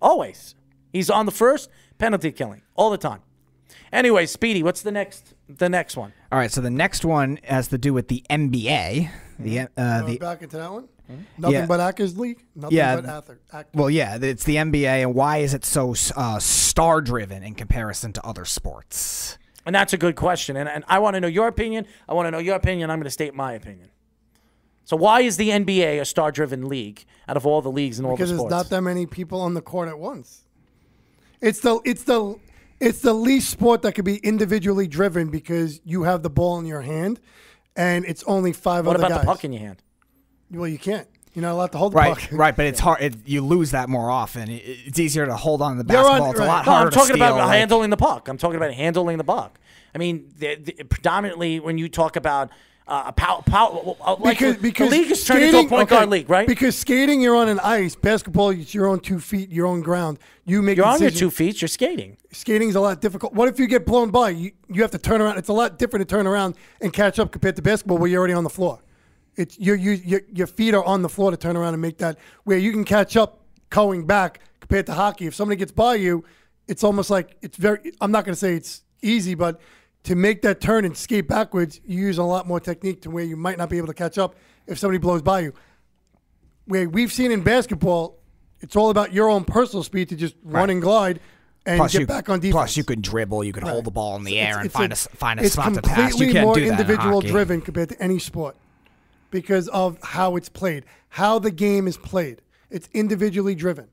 always. 0.00 0.54
He's 0.92 1.08
on 1.10 1.26
the 1.26 1.32
first 1.32 1.70
penalty 2.02 2.32
killing 2.32 2.62
all 2.74 2.90
the 2.90 2.98
time. 2.98 3.20
Anyway, 3.92 4.26
Speedy, 4.26 4.62
what's 4.62 4.82
the 4.82 4.90
next? 4.90 5.34
The 5.48 5.68
next 5.68 5.96
one. 5.96 6.12
All 6.32 6.38
right, 6.38 6.50
so 6.50 6.60
the 6.60 6.70
next 6.70 7.04
one 7.04 7.38
has 7.44 7.68
to 7.68 7.78
do 7.78 7.94
with 7.94 8.08
the 8.08 8.24
NBA. 8.28 9.08
The 9.38 9.60
uh, 9.60 9.66
Going 10.00 10.12
the 10.12 10.18
back 10.18 10.42
into 10.42 10.56
that 10.56 10.72
one? 10.72 10.88
Nothing 11.38 11.54
Yeah. 11.60 11.66
but 11.66 11.78
Actors 11.78 12.18
League? 12.18 12.42
Nothing 12.56 12.76
Yeah. 12.76 12.96
but 12.96 13.06
actor, 13.06 13.40
actor. 13.52 13.70
well, 13.78 13.88
yeah, 13.90 14.18
it's 14.20 14.44
the 14.44 14.56
NBA, 14.56 15.02
and 15.02 15.14
why 15.14 15.38
is 15.38 15.54
it 15.54 15.64
so 15.64 15.94
uh, 16.16 16.38
star 16.40 17.00
driven 17.00 17.42
in 17.44 17.54
comparison 17.54 18.12
to 18.14 18.26
other 18.26 18.44
sports? 18.44 19.38
And 19.64 19.74
that's 19.74 19.92
a 19.92 19.98
good 19.98 20.16
question. 20.16 20.56
And, 20.56 20.68
and 20.68 20.84
I 20.88 20.98
want 20.98 21.14
to 21.14 21.20
know 21.20 21.28
your 21.28 21.46
opinion. 21.46 21.86
I 22.08 22.14
want 22.14 22.26
to 22.26 22.30
know 22.32 22.38
your 22.38 22.56
opinion. 22.56 22.90
I'm 22.90 22.98
going 22.98 23.04
to 23.04 23.10
state 23.10 23.32
my 23.34 23.52
opinion. 23.52 23.90
So, 24.84 24.96
why 24.96 25.20
is 25.20 25.36
the 25.36 25.50
NBA 25.50 26.00
a 26.00 26.04
star 26.04 26.32
driven 26.32 26.66
league 26.68 27.04
out 27.28 27.36
of 27.36 27.46
all 27.46 27.62
the 27.62 27.70
leagues 27.70 27.98
and 28.00 28.06
all 28.06 28.16
the 28.16 28.26
sports? 28.26 28.30
because 28.30 28.30
the 28.30 28.36
there's 28.48 28.50
sports? 28.50 28.70
not 28.70 28.76
that 28.76 28.82
many 28.82 29.06
people 29.06 29.40
on 29.40 29.54
the 29.54 29.60
court 29.62 29.88
at 29.88 29.98
once. 29.98 30.42
It's 31.42 31.60
the 31.60 31.80
it's 31.84 32.04
the 32.04 32.36
it's 32.80 33.00
the 33.00 33.12
least 33.12 33.50
sport 33.50 33.82
that 33.82 33.92
could 33.94 34.04
be 34.04 34.16
individually 34.18 34.86
driven 34.88 35.28
because 35.28 35.80
you 35.84 36.04
have 36.04 36.22
the 36.22 36.30
ball 36.30 36.58
in 36.58 36.66
your 36.66 36.80
hand, 36.82 37.20
and 37.76 38.04
it's 38.04 38.22
only 38.24 38.52
five 38.52 38.86
what 38.86 38.96
other 38.96 39.04
about 39.06 39.16
guys. 39.16 39.20
the 39.20 39.26
puck 39.26 39.44
in 39.44 39.52
your 39.52 39.60
hand? 39.62 39.82
Well, 40.50 40.68
you 40.68 40.78
can't. 40.78 41.06
You're 41.34 41.42
not 41.42 41.52
allowed 41.52 41.72
to 41.72 41.78
hold 41.78 41.92
the 41.94 41.96
Right, 41.96 42.14
puck. 42.16 42.28
right, 42.32 42.54
but 42.54 42.66
it's 42.66 42.78
hard. 42.80 43.00
It, 43.00 43.14
you 43.26 43.40
lose 43.40 43.70
that 43.70 43.88
more 43.88 44.10
often. 44.10 44.50
It, 44.50 44.62
it's 44.66 44.98
easier 44.98 45.24
to 45.24 45.34
hold 45.34 45.62
on 45.62 45.78
to 45.78 45.82
the 45.82 45.90
You're 45.92 46.02
on- 46.02 46.18
basketball. 46.20 46.30
it's 46.32 46.40
a 46.40 46.44
lot 46.44 46.66
No, 46.66 46.72
harder. 46.72 46.86
I'm 46.88 46.92
talking 46.92 47.16
to 47.16 47.24
about 47.24 47.36
like- 47.38 47.56
handling 47.58 47.88
the 47.90 47.96
puck. 47.96 48.28
I'm 48.28 48.36
talking 48.36 48.56
about 48.56 48.74
handling 48.74 49.16
the 49.16 49.24
puck. 49.24 49.58
I 49.94 49.98
mean, 49.98 50.30
the, 50.38 50.56
the, 50.56 50.72
predominantly 50.84 51.58
when 51.58 51.78
you 51.78 51.88
talk 51.88 52.16
about 52.16 52.50
uh, 52.88 53.12
a 53.16 53.22
uh, 53.22 54.16
like 54.18 54.38
because 54.38 54.56
because 54.56 54.90
the 54.90 54.96
league 54.96 55.10
is 55.10 55.24
turned 55.24 55.44
into 55.44 55.60
a 55.60 55.68
point 55.68 55.82
okay, 55.82 55.96
guard 55.96 56.08
league, 56.08 56.28
right? 56.28 56.48
Because 56.48 56.76
skating, 56.76 57.20
you're 57.20 57.36
on 57.36 57.48
an 57.48 57.60
ice. 57.60 57.94
Basketball, 57.94 58.50
it's 58.50 58.74
your 58.74 58.86
own 58.86 58.98
two 58.98 59.20
feet, 59.20 59.50
your 59.50 59.66
own 59.66 59.82
ground. 59.82 60.18
You 60.44 60.62
make 60.62 60.76
You're 60.76 60.86
on 60.86 61.00
your 61.00 61.10
decisions. 61.10 61.20
two 61.20 61.30
feet. 61.30 61.62
You're 61.62 61.68
skating. 61.68 62.16
Skating's 62.32 62.74
a 62.74 62.80
lot 62.80 63.00
difficult. 63.00 63.34
What 63.34 63.48
if 63.48 63.60
you 63.60 63.68
get 63.68 63.86
blown 63.86 64.10
by? 64.10 64.30
You 64.30 64.50
you 64.68 64.82
have 64.82 64.90
to 64.90 64.98
turn 64.98 65.20
around. 65.20 65.38
It's 65.38 65.48
a 65.48 65.52
lot 65.52 65.78
different 65.78 66.08
to 66.08 66.12
turn 66.16 66.26
around 66.26 66.56
and 66.80 66.92
catch 66.92 67.20
up 67.20 67.30
compared 67.30 67.54
to 67.56 67.62
basketball, 67.62 67.98
where 67.98 68.10
you're 68.10 68.18
already 68.18 68.34
on 68.34 68.44
the 68.44 68.50
floor. 68.50 68.80
It's 69.36 69.58
your 69.60 69.76
you, 69.76 69.92
your 69.92 70.22
your 70.32 70.46
feet 70.48 70.74
are 70.74 70.84
on 70.84 71.02
the 71.02 71.08
floor 71.08 71.30
to 71.30 71.36
turn 71.36 71.56
around 71.56 71.74
and 71.74 71.80
make 71.80 71.98
that 71.98 72.18
where 72.44 72.58
you 72.58 72.72
can 72.72 72.84
catch 72.84 73.16
up 73.16 73.44
going 73.70 74.06
back 74.06 74.40
compared 74.60 74.86
to 74.86 74.94
hockey. 74.94 75.26
If 75.26 75.36
somebody 75.36 75.56
gets 75.56 75.72
by 75.72 75.94
you, 75.94 76.24
it's 76.66 76.82
almost 76.82 77.10
like 77.10 77.36
it's 77.42 77.56
very. 77.56 77.92
I'm 78.00 78.10
not 78.10 78.24
going 78.24 78.34
to 78.34 78.38
say 78.38 78.54
it's 78.54 78.82
easy, 79.02 79.34
but 79.34 79.60
to 80.04 80.14
make 80.16 80.42
that 80.42 80.60
turn 80.60 80.84
and 80.84 80.96
skate 80.96 81.28
backwards, 81.28 81.80
you 81.84 81.98
use 82.00 82.18
a 82.18 82.24
lot 82.24 82.46
more 82.46 82.60
technique 82.60 83.02
to 83.02 83.10
where 83.10 83.24
you 83.24 83.36
might 83.36 83.58
not 83.58 83.70
be 83.70 83.78
able 83.78 83.86
to 83.86 83.94
catch 83.94 84.18
up 84.18 84.34
if 84.66 84.78
somebody 84.78 84.98
blows 84.98 85.22
by 85.22 85.40
you. 85.40 85.52
Where 86.66 86.88
we've 86.88 87.12
seen 87.12 87.30
in 87.32 87.42
basketball, 87.42 88.18
it's 88.60 88.76
all 88.76 88.90
about 88.90 89.12
your 89.12 89.28
own 89.28 89.44
personal 89.44 89.82
speed 89.82 90.08
to 90.10 90.16
just 90.16 90.34
run 90.42 90.70
and 90.70 90.80
glide 90.80 91.20
and 91.66 91.78
Plus 91.78 91.92
get 91.92 92.00
you, 92.00 92.06
back 92.06 92.28
on 92.28 92.40
defense. 92.40 92.52
plus 92.54 92.76
you 92.76 92.84
can 92.84 93.00
dribble. 93.00 93.44
You 93.44 93.52
can 93.52 93.64
hold 93.64 93.84
the 93.84 93.90
ball 93.90 94.16
in 94.16 94.24
the 94.24 94.38
air 94.38 94.58
and 94.58 94.70
find 94.72 94.92
a, 94.92 94.94
s- 94.94 95.08
find 95.14 95.38
a 95.38 95.48
spot 95.48 95.74
to 95.74 95.82
pass. 95.82 96.18
You 96.18 96.26
completely 96.26 96.40
more 96.42 96.54
do 96.54 96.60
that 96.62 96.66
in 96.66 96.72
individual 96.72 97.14
hockey. 97.20 97.28
driven 97.30 97.60
compared 97.60 97.88
to 97.90 98.02
any 98.02 98.18
sport 98.18 98.56
because 99.30 99.68
of 99.68 99.98
how 100.02 100.36
it's 100.36 100.48
played, 100.48 100.84
how 101.08 101.38
the 101.38 101.50
game 101.52 101.86
is 101.86 101.96
played. 101.96 102.42
It's 102.70 102.88
individually 102.92 103.54
driven. 103.54 103.88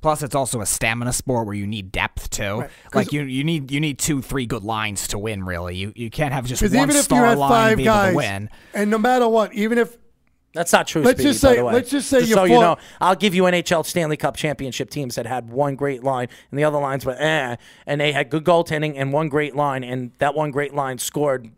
Plus, 0.00 0.22
it's 0.22 0.34
also 0.34 0.60
a 0.60 0.66
stamina 0.66 1.12
sport 1.12 1.46
where 1.46 1.54
you 1.54 1.66
need 1.66 1.92
depth 1.92 2.30
too. 2.30 2.60
Right. 2.60 2.70
'Cause- 2.84 2.94
Like 2.94 3.12
you, 3.12 3.22
you 3.22 3.44
need 3.44 3.70
you 3.70 3.80
need 3.80 3.98
two, 3.98 4.22
three 4.22 4.46
good 4.46 4.64
lines 4.64 5.08
to 5.08 5.18
win. 5.18 5.44
Really, 5.44 5.76
you 5.76 5.92
you 5.94 6.10
can't 6.10 6.32
have 6.32 6.46
just 6.46 6.62
one 6.62 6.72
even 6.74 6.90
if 6.90 6.96
you 6.96 7.02
star 7.02 7.26
had 7.26 7.38
line 7.38 7.50
five 7.50 7.68
and 7.72 7.76
be 7.78 7.82
able 7.84 7.94
guys, 7.94 8.10
to 8.12 8.16
win. 8.16 8.50
and 8.74 8.90
no 8.90 8.98
matter 8.98 9.28
what, 9.28 9.52
even 9.54 9.78
if 9.78 9.96
That's 10.52 10.72
not 10.72 10.88
true. 10.88 11.02
Let's 11.02 11.18
Speedy, 11.20 11.30
just 11.32 11.42
by 11.44 11.48
say- 11.50 11.56
the 11.58 11.64
way. 11.64 11.74
let's 11.74 11.90
just 11.90 12.08
say 12.08 12.20
you 12.20 12.34
so 12.34 12.42
you 12.44 12.54
know, 12.58 12.76
I'll 13.00 13.14
give 13.14 13.36
you 13.36 13.44
NHL 13.44 13.84
Stanley 13.84 14.16
Cup 14.16 14.36
championship 14.36 14.90
teams 14.90 15.14
that 15.14 15.24
had 15.26 15.48
one 15.50 15.76
great 15.76 16.02
line 16.02 16.26
and 16.50 16.58
the 16.58 16.64
other 16.64 16.78
lines 16.80 17.06
were 17.06 17.14
eh, 17.16 17.54
and 17.86 18.00
they 18.00 18.10
had 18.10 18.30
good 18.30 18.42
goaltending 18.44 18.94
and 18.96 19.12
one 19.12 19.28
great 19.28 19.54
line, 19.54 19.84
and 19.84 20.10
that 20.18 20.34
one 20.34 20.50
great 20.50 20.74
line 20.74 20.98
scored 20.98 21.50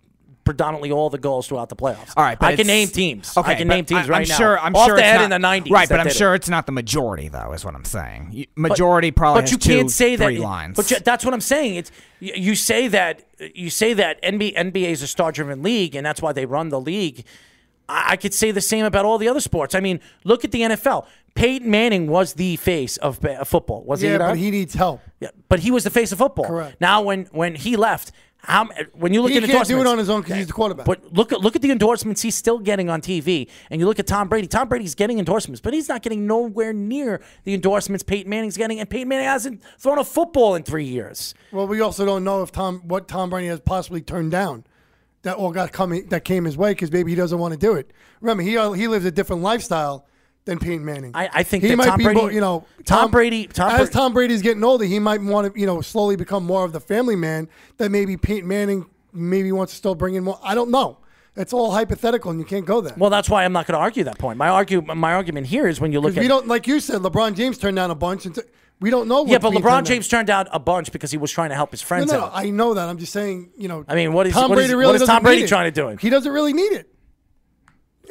predominantly 0.45 0.91
all 0.91 1.09
the 1.11 1.19
goals 1.19 1.47
throughout 1.49 1.69
the 1.69 1.77
playoffs. 1.77 2.13
All 2.17 2.25
right, 2.25 2.39
but 2.39 2.47
I 2.47 2.57
can 2.57 2.67
name 2.67 2.89
teams. 2.89 3.37
Okay, 3.37 3.53
I 3.53 3.55
can 3.55 3.69
name 3.69 3.85
teams 3.85 4.07
I, 4.09 4.11
right 4.13 4.23
I'm 4.23 4.29
now. 4.29 4.37
Sure, 4.37 4.59
I'm 4.59 4.75
Off 4.75 4.87
sure 4.87 4.97
the 4.97 5.03
it's 5.03 5.11
head 5.11 5.29
not, 5.29 5.33
in 5.37 5.43
the 5.43 5.49
'90s. 5.49 5.71
Right, 5.71 5.89
but 5.89 6.01
I'm 6.01 6.07
did 6.07 6.13
it. 6.15 6.17
sure 6.17 6.35
it's 6.35 6.49
not 6.49 6.67
the 6.67 6.73
majority, 6.73 7.29
though. 7.29 7.53
Is 7.53 7.65
what 7.65 7.75
I'm 7.75 7.85
saying. 7.85 8.31
You- 8.33 8.47
But- 8.57 8.71
Majority 8.71 9.11
probably 9.11 9.43
But 9.43 9.51
has 9.51 9.53
you 9.53 9.59
two, 9.59 9.77
can't 9.77 9.91
say 9.91 10.17
three 10.17 10.37
that. 10.37 10.43
lines. 10.43 10.77
But 10.77 10.91
you, 10.91 10.99
that's 11.01 11.25
what 11.25 11.33
I'm 11.35 11.41
saying. 11.41 11.77
It's 11.77 11.93
you, 12.21 12.33
you 12.35 12.55
say 12.55 12.89
that 12.89 13.23
you 13.55 13.71
say 13.71 13.93
that 13.95 14.23
NBA, 14.23 14.55
NBA 14.57 14.91
is 14.91 15.03
a 15.03 15.07
star-driven 15.07 15.63
league, 15.63 15.95
and 15.95 16.05
that's 16.07 16.21
why 16.23 16.33
they 16.33 16.47
run 16.47 16.69
the 16.71 16.81
league. 16.81 17.25
I, 17.89 18.13
I 18.13 18.17
could 18.17 18.35
say 18.35 18.51
the 18.51 18.61
same 18.61 18.85
about 18.85 19.05
all 19.05 19.19
the 19.19 19.29
other 19.29 19.41
sports. 19.41 19.75
I 19.75 19.81
mean, 19.81 20.01
look 20.25 20.45
at 20.45 20.51
the 20.53 20.61
NFL. 20.63 21.07
Peyton 21.35 21.71
Manning 21.71 22.09
was 22.09 22.35
the 22.35 22.57
face 22.57 22.99
of 22.99 23.19
football, 23.47 23.83
was 23.85 24.03
yeah, 24.03 24.13
he? 24.13 24.19
not? 24.19 24.29
but 24.31 24.39
he 24.39 24.51
needs 24.51 24.75
help. 24.75 25.01
Yeah, 25.21 25.31
but 25.49 25.61
he 25.61 25.71
was 25.71 25.83
the 25.85 25.91
face 25.91 26.13
of 26.13 26.19
football. 26.19 26.45
Correct. 26.47 26.79
Now, 26.81 27.01
when 27.03 27.25
when 27.33 27.55
he 27.55 27.77
left, 27.77 28.13
how 28.43 28.69
when 28.93 29.15
you 29.15 29.23
look 29.23 29.31
He 29.31 29.37
at 29.39 29.45
can't 29.45 29.67
do 29.69 29.77
it 29.77 29.79
endorsements- 29.81 29.93
on 29.93 29.99
his 29.99 30.11
own 30.11 30.21
because 30.23 30.37
he's 30.37 30.47
the 30.49 30.53
quarterback. 30.53 30.85
But 30.85 31.13
look 31.13 31.33
at 31.33 31.41
look 31.41 31.55
at 31.55 31.63
the 31.63 31.71
endorsements 31.71 32.23
he's 32.23 32.35
still 32.35 32.59
getting 32.59 32.91
on 32.91 33.01
TV, 33.01 33.49
and 33.71 33.81
you 33.81 33.87
look 33.87 33.99
at 33.99 34.07
Tom 34.07 34.29
Brady. 34.29 34.49
Tom 34.49 34.69
Brady's 34.69 34.95
getting 34.97 35.19
endorsements, 35.19 35.61
but 35.61 35.73
he's 35.73 35.89
not 35.89 36.03
getting 36.03 36.27
nowhere 36.27 36.73
near 36.73 37.21
the 37.45 37.55
endorsements 37.55 38.03
Peyton 38.03 38.29
Manning's 38.29 38.57
getting, 38.57 38.81
and 38.81 38.91
Peyton 38.91 39.09
Manning 39.09 39.27
hasn't 39.27 39.63
thrown 39.79 39.99
a 39.99 40.05
football 40.05 40.55
in 40.57 40.65
three 40.65 40.85
years. 40.85 41.35
Well, 41.53 41.67
we 41.69 41.81
also 41.81 42.05
don't 42.05 42.25
know 42.25 42.43
if 42.43 42.51
Tom 42.51 42.83
what 42.85 43.07
Tom 43.07 43.31
Brady 43.31 43.47
has 43.47 43.61
possibly 43.61 44.01
turned 44.01 44.33
down 44.33 44.65
that 45.23 45.37
all 45.37 45.53
got 45.53 45.71
coming 45.73 46.07
that 46.09 46.25
came 46.25 46.45
his 46.45 46.57
way 46.57 46.73
because 46.73 46.91
maybe 46.91 47.13
he 47.13 47.17
doesn't 47.17 47.39
want 47.39 47.53
to 47.53 47.59
do 47.59 47.75
it. 47.75 47.93
Remember, 48.21 48.43
he 48.43 48.57
uh, 48.57 48.73
he 48.73 48.89
lives 48.89 49.05
a 49.05 49.13
different 49.13 49.43
lifestyle 49.43 50.05
than 50.45 50.59
Peyton 50.59 50.85
Manning. 50.85 51.13
I, 51.15 51.29
I 51.33 51.43
think 51.43 51.63
he 51.63 51.71
that 51.71 51.77
might 51.77 51.87
Tom 51.87 51.99
be 51.99 52.05
Brady, 52.05 52.35
you 52.35 52.41
know 52.41 52.67
Tom, 52.85 53.11
Brady, 53.11 53.47
Tom 53.47 53.71
as 53.71 53.91
Bra- 53.91 54.01
Tom 54.01 54.13
Brady's 54.13 54.43
getting 54.43 54.65
older, 54.65 54.85
he 54.85 54.99
might 54.99 55.21
want 55.23 55.53
to 55.55 55.61
you 55.61 55.67
know 55.67 55.81
slowly 55.81 56.17
become 56.17 56.45
more 56.45 56.65
of 56.65 56.73
the 56.73 56.81
family 56.81 57.17
man 57.17 57.49
that 57.79 57.91
maybe 57.91 58.17
Peyton 58.17 58.49
Manning 58.49 58.87
maybe 59.13 59.53
wants 59.53 59.73
to 59.73 59.77
still 59.77 59.95
bring 59.95 60.15
in 60.15 60.25
more. 60.25 60.39
I 60.43 60.55
don't 60.55 60.71
know. 60.71 60.99
It's 61.35 61.55
all 61.55 61.71
hypothetical, 61.71 62.31
and 62.31 62.39
you 62.39 62.45
can't 62.45 62.67
go 62.67 62.83
there. 62.83 62.93
Well, 62.99 63.09
that's 63.09 63.31
why 63.31 63.45
I'm 63.45 63.55
not 63.55 63.67
going 63.67 63.73
to 63.75 63.81
argue 63.81 64.05
that 64.05 64.19
point. 64.19 64.37
My 64.37 64.49
argue, 64.49 64.83
my 64.83 65.15
argument 65.15 65.47
here 65.47 65.67
is 65.67 65.81
when 65.81 65.91
you 65.91 65.99
look 65.99 66.15
at 66.15 66.21
we 66.21 66.29
don't, 66.29 66.47
like 66.47 66.67
you 66.67 66.79
said, 66.79 67.01
LeBron 67.01 67.35
James 67.37 67.57
turned 67.57 67.77
down 67.77 67.91
a 67.91 67.95
bunch, 67.95 68.27
and 68.27 68.35
t- 68.35 68.43
we 68.83 68.91
don't 68.91 69.09
know. 69.09 69.23
What 69.23 69.31
Yeah, 69.31 69.39
but 69.39 69.53
LeBron 69.53 69.55
turned 69.55 69.65
down. 69.65 69.85
James 69.87 70.09
turned 70.09 70.27
down 70.27 70.49
a 70.53 70.59
bunch 70.59 70.93
because 70.93 71.11
he 71.11 71.17
was 71.17 71.31
trying 71.31 71.49
to 71.49 71.55
help 71.55 71.71
his 71.71 71.81
No, 71.83 71.87
friends 71.87 72.13
no, 72.13 72.19
no, 72.19 72.25
out. 72.27 72.33
I 72.35 72.51
know 72.51 72.75
that. 72.75 72.87
I'm 72.87 72.99
just 72.99 73.13
saying, 73.15 73.51
you 73.57 73.67
know. 73.69 73.83
I 73.89 73.95
mean, 73.95 74.13
what 74.13 74.27
is- 74.27 74.35
Tom 74.35 74.51
what 74.51 74.59
is- 74.59 74.65
Brady 74.65 74.75
what 74.75 74.81
really 74.81 74.95
is 74.97 75.01
doesn't 75.01 75.15
Tom 75.15 75.23
Brady 75.23 75.47
trying 75.47 75.73
to 75.73 75.81
do? 75.81 75.97
He 75.99 76.11
doesn't 76.11 76.31
really 76.31 76.53
need 76.53 76.73
it. 76.73 76.92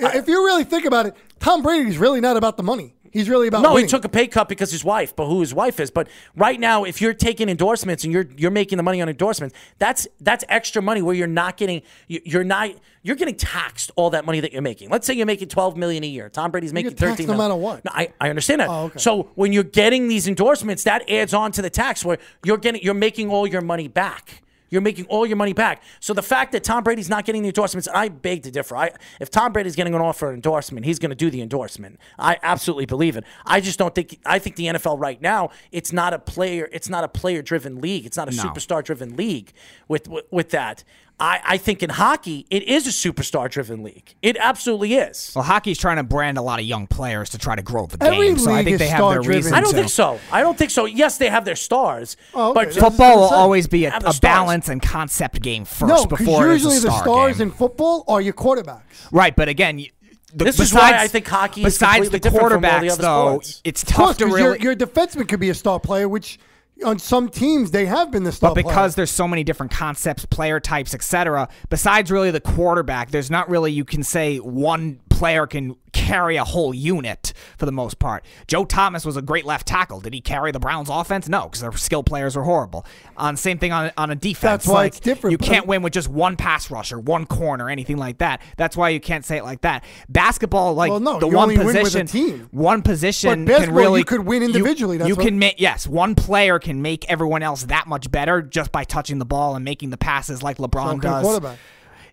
If 0.01 0.27
you 0.27 0.45
really 0.45 0.63
think 0.63 0.85
about 0.85 1.05
it, 1.05 1.15
Tom 1.39 1.61
Brady's 1.61 1.97
really 1.97 2.21
not 2.21 2.37
about 2.37 2.57
the 2.57 2.63
money. 2.63 2.95
He's 3.11 3.27
really 3.27 3.49
about 3.49 3.61
No, 3.61 3.73
winning. 3.73 3.87
he 3.87 3.89
took 3.89 4.05
a 4.05 4.09
pay 4.09 4.25
cut 4.25 4.47
because 4.47 4.71
his 4.71 4.85
wife, 4.85 5.13
but 5.17 5.25
who 5.27 5.41
his 5.41 5.53
wife 5.53 5.81
is. 5.81 5.91
But 5.91 6.07
right 6.37 6.57
now, 6.57 6.85
if 6.85 7.01
you're 7.01 7.13
taking 7.13 7.49
endorsements 7.49 8.05
and 8.05 8.13
you're 8.13 8.25
you're 8.37 8.51
making 8.51 8.77
the 8.77 8.83
money 8.83 9.01
on 9.01 9.09
endorsements, 9.09 9.53
that's 9.79 10.07
that's 10.21 10.45
extra 10.47 10.81
money 10.81 11.01
where 11.01 11.13
you're 11.13 11.27
not 11.27 11.57
getting 11.57 11.81
you- 12.07 12.21
you're 12.23 12.45
not 12.45 12.69
you're 13.03 13.17
getting 13.17 13.35
taxed 13.35 13.91
all 13.97 14.11
that 14.11 14.23
money 14.25 14.39
that 14.39 14.53
you're 14.53 14.61
making. 14.61 14.89
Let's 14.89 15.05
say 15.05 15.13
you're 15.13 15.25
making 15.25 15.49
12 15.49 15.75
million 15.75 16.05
a 16.05 16.07
year. 16.07 16.29
Tom 16.29 16.51
Brady's 16.51 16.71
making 16.71 16.91
13 16.95 17.25
no 17.27 17.33
million. 17.33 17.49
matter 17.49 17.55
what. 17.59 17.83
No, 17.83 17.91
I, 17.93 18.13
I 18.21 18.29
understand 18.29 18.61
that. 18.61 18.69
Oh, 18.69 18.83
okay. 18.85 18.99
So 18.99 19.29
when 19.35 19.51
you're 19.51 19.63
getting 19.65 20.07
these 20.07 20.29
endorsements, 20.29 20.85
that 20.85 21.09
adds 21.09 21.33
on 21.33 21.51
to 21.51 21.61
the 21.61 21.69
tax 21.69 22.05
where 22.05 22.17
you're 22.45 22.57
getting 22.57 22.81
you're 22.81 22.93
making 22.93 23.29
all 23.29 23.45
your 23.45 23.61
money 23.61 23.89
back. 23.89 24.41
You're 24.71 24.81
making 24.81 25.05
all 25.05 25.27
your 25.27 25.35
money 25.37 25.53
back. 25.53 25.83
So 25.99 26.13
the 26.13 26.23
fact 26.23 26.53
that 26.53 26.63
Tom 26.63 26.83
Brady's 26.83 27.09
not 27.09 27.25
getting 27.25 27.43
the 27.43 27.49
endorsements, 27.49 27.87
I 27.93 28.09
beg 28.09 28.41
to 28.43 28.51
differ. 28.51 28.75
I, 28.75 28.91
if 29.19 29.29
Tom 29.29 29.51
Brady's 29.53 29.75
getting 29.75 29.93
an 29.93 30.01
offer 30.01 30.29
of 30.29 30.33
endorsement, 30.33 30.85
he's 30.87 30.97
going 30.97 31.09
to 31.11 31.15
do 31.15 31.29
the 31.29 31.41
endorsement. 31.41 31.99
I 32.17 32.37
absolutely 32.41 32.85
believe 32.87 33.17
it. 33.17 33.23
I 33.45 33.61
just 33.61 33.77
don't 33.77 33.93
think. 33.93 34.19
I 34.25 34.39
think 34.39 34.55
the 34.55 34.65
NFL 34.67 34.99
right 34.99 35.21
now, 35.21 35.51
it's 35.71 35.91
not 35.93 36.13
a 36.13 36.19
player. 36.19 36.67
It's 36.71 36.89
not 36.89 37.03
a 37.03 37.07
player-driven 37.07 37.81
league. 37.81 38.05
It's 38.07 38.17
not 38.17 38.31
a 38.31 38.35
No. 38.35 38.41
superstar-driven 38.43 39.15
league 39.15 39.51
with, 39.87 40.07
with 40.07 40.25
with 40.31 40.49
that. 40.51 40.83
I, 41.19 41.39
I 41.45 41.57
think 41.57 41.83
in 41.83 41.91
hockey, 41.91 42.47
it 42.49 42.63
is 42.63 42.87
a 42.87 42.89
superstar 42.89 43.47
driven 43.49 43.83
league. 43.83 44.15
It 44.23 44.37
absolutely 44.39 44.95
is. 44.95 45.31
Well, 45.35 45.43
hockey's 45.43 45.77
trying 45.77 45.97
to 45.97 46.03
brand 46.03 46.39
a 46.39 46.41
lot 46.41 46.59
of 46.59 46.65
young 46.65 46.87
players 46.87 47.29
to 47.31 47.37
try 47.37 47.55
to 47.55 47.61
grow 47.61 47.85
the 47.85 48.03
Every 48.03 48.29
game. 48.29 48.39
So 48.39 48.51
I 48.51 48.63
think 48.63 48.79
they 48.79 48.87
have 48.87 48.97
their 48.99 49.21
star-driven. 49.21 49.35
reason. 49.35 49.53
I 49.53 49.61
don't 49.61 49.69
to. 49.71 49.77
think 49.77 49.89
so. 49.89 50.19
I 50.31 50.41
don't 50.41 50.57
think 50.57 50.71
so. 50.71 50.85
Yes, 50.85 51.19
they 51.19 51.29
have 51.29 51.45
their 51.45 51.55
stars, 51.55 52.17
Oh, 52.33 52.51
okay. 52.51 52.65
but 52.65 52.73
Football 52.73 52.89
will 53.15 53.21
That's 53.21 53.31
what 53.31 53.37
I'm 53.37 53.39
always 53.43 53.67
be 53.67 53.85
a, 53.85 53.95
a 53.95 54.13
balance 54.19 54.67
and 54.69 54.81
concept 54.81 55.41
game 55.43 55.65
first 55.65 55.89
no, 55.93 56.05
because 56.05 56.25
before 56.25 56.49
it 56.49 56.55
is 56.55 56.63
usually 56.63 56.77
a 56.77 56.79
the 56.81 56.99
stars 57.03 57.37
game. 57.37 57.49
in 57.49 57.53
football 57.53 58.03
are 58.07 58.19
your 58.21 58.33
quarterbacks. 58.33 58.81
Right, 59.11 59.35
but 59.35 59.47
again, 59.47 59.77
you- 59.77 59.89
the, 60.33 60.45
This 60.45 60.55
is 60.61 60.71
besides, 60.71 60.93
why 60.93 61.03
I 61.03 61.07
think 61.09 61.27
hockey 61.27 61.61
is 61.61 61.73
besides 61.73 61.93
completely 62.09 62.19
the 62.19 62.23
different 62.23 62.51
from 62.53 62.63
all 62.65 62.71
quarterbacks, 62.71 62.81
the 62.81 62.89
other 62.89 63.01
though, 63.01 63.29
sports. 63.33 63.61
it's 63.65 63.83
Of 63.83 63.89
tough 63.89 63.97
course, 63.97 64.17
to 64.17 64.23
'cause 64.25 64.33
really. 64.33 64.43
your, 64.61 64.73
your 64.73 64.75
defenseman 64.75 65.27
could 65.27 65.41
be 65.41 65.49
a 65.49 65.53
star 65.53 65.77
player, 65.79 66.07
which 66.07 66.39
on 66.83 66.99
some 66.99 67.29
teams 67.29 67.71
they 67.71 67.85
have 67.85 68.11
been 68.11 68.23
the 68.23 68.31
star 68.31 68.51
but 68.51 68.55
because 68.55 68.73
player. 68.73 68.89
there's 68.89 69.11
so 69.11 69.27
many 69.27 69.43
different 69.43 69.71
concepts, 69.71 70.25
player 70.25 70.59
types, 70.59 70.93
etc. 70.93 71.49
Besides 71.69 72.11
really 72.11 72.31
the 72.31 72.41
quarterback, 72.41 73.11
there's 73.11 73.31
not 73.31 73.49
really 73.49 73.71
you 73.71 73.85
can 73.85 74.03
say 74.03 74.37
one 74.37 74.99
player 75.21 75.45
can 75.45 75.75
carry 75.93 76.35
a 76.35 76.43
whole 76.43 76.73
unit 76.73 77.31
for 77.55 77.67
the 77.67 77.71
most 77.71 77.99
part. 77.99 78.25
Joe 78.47 78.65
Thomas 78.65 79.05
was 79.05 79.17
a 79.17 79.21
great 79.21 79.45
left 79.45 79.67
tackle. 79.67 79.99
Did 79.99 80.15
he 80.15 80.19
carry 80.21 80.51
the 80.51 80.57
Browns 80.59 80.89
offense? 80.89 81.29
No, 81.29 81.43
because 81.43 81.61
their 81.61 81.71
skill 81.73 82.01
players 82.01 82.35
were 82.35 82.41
horrible. 82.41 82.87
On 83.17 83.37
same 83.37 83.59
thing 83.59 83.71
on 83.71 83.91
on 83.97 84.09
a 84.09 84.15
defense. 84.15 84.41
That's 84.41 84.67
why 84.67 84.73
Like, 84.73 84.87
it's 84.93 84.99
different, 84.99 85.33
You 85.33 85.37
can't 85.37 85.67
win 85.67 85.83
with 85.83 85.93
just 85.93 86.07
one 86.07 86.37
pass 86.37 86.71
rusher, 86.71 86.99
one 86.99 87.27
corner, 87.27 87.69
anything 87.69 87.97
like 87.97 88.17
that. 88.17 88.41
That's 88.57 88.75
why 88.75 88.89
you 88.89 88.99
can't 88.99 89.23
say 89.23 89.37
it 89.37 89.43
like 89.43 89.61
that. 89.61 89.83
Basketball, 90.09 90.73
like 90.73 90.89
Well, 90.89 90.99
no, 90.99 91.19
the 91.19 91.27
you 91.29 91.35
one 91.35 91.43
only 91.51 91.57
win 91.59 91.67
with 91.67 91.75
a 91.75 91.79
position, 91.83 92.07
team. 92.07 92.47
one 92.49 92.81
position 92.81 93.45
can 93.45 93.71
really 93.75 93.99
you 93.99 94.05
could 94.05 94.25
win 94.25 94.41
you- 94.41 94.47
individually, 94.47 94.97
that's 94.97 95.07
You, 95.07 95.15
what- 95.15 95.25
can 95.27 95.37
make 95.37 95.59
yes, 95.59 95.85
one 95.87 96.15
player 96.15 96.57
can 96.57 96.81
make 96.81 97.07
everyone 97.11 97.43
else 97.43 97.65
that 97.65 97.85
much 97.85 98.09
better 98.09 98.41
just 98.41 98.71
by 98.71 98.85
touching 98.85 99.19
the 99.19 99.25
ball 99.25 99.55
and 99.55 99.63
making 99.63 99.91
the 99.91 99.97
passes 99.97 100.41
like 100.41 100.57
LeBron 100.57 100.97
a 100.97 101.01
does. 101.01 101.55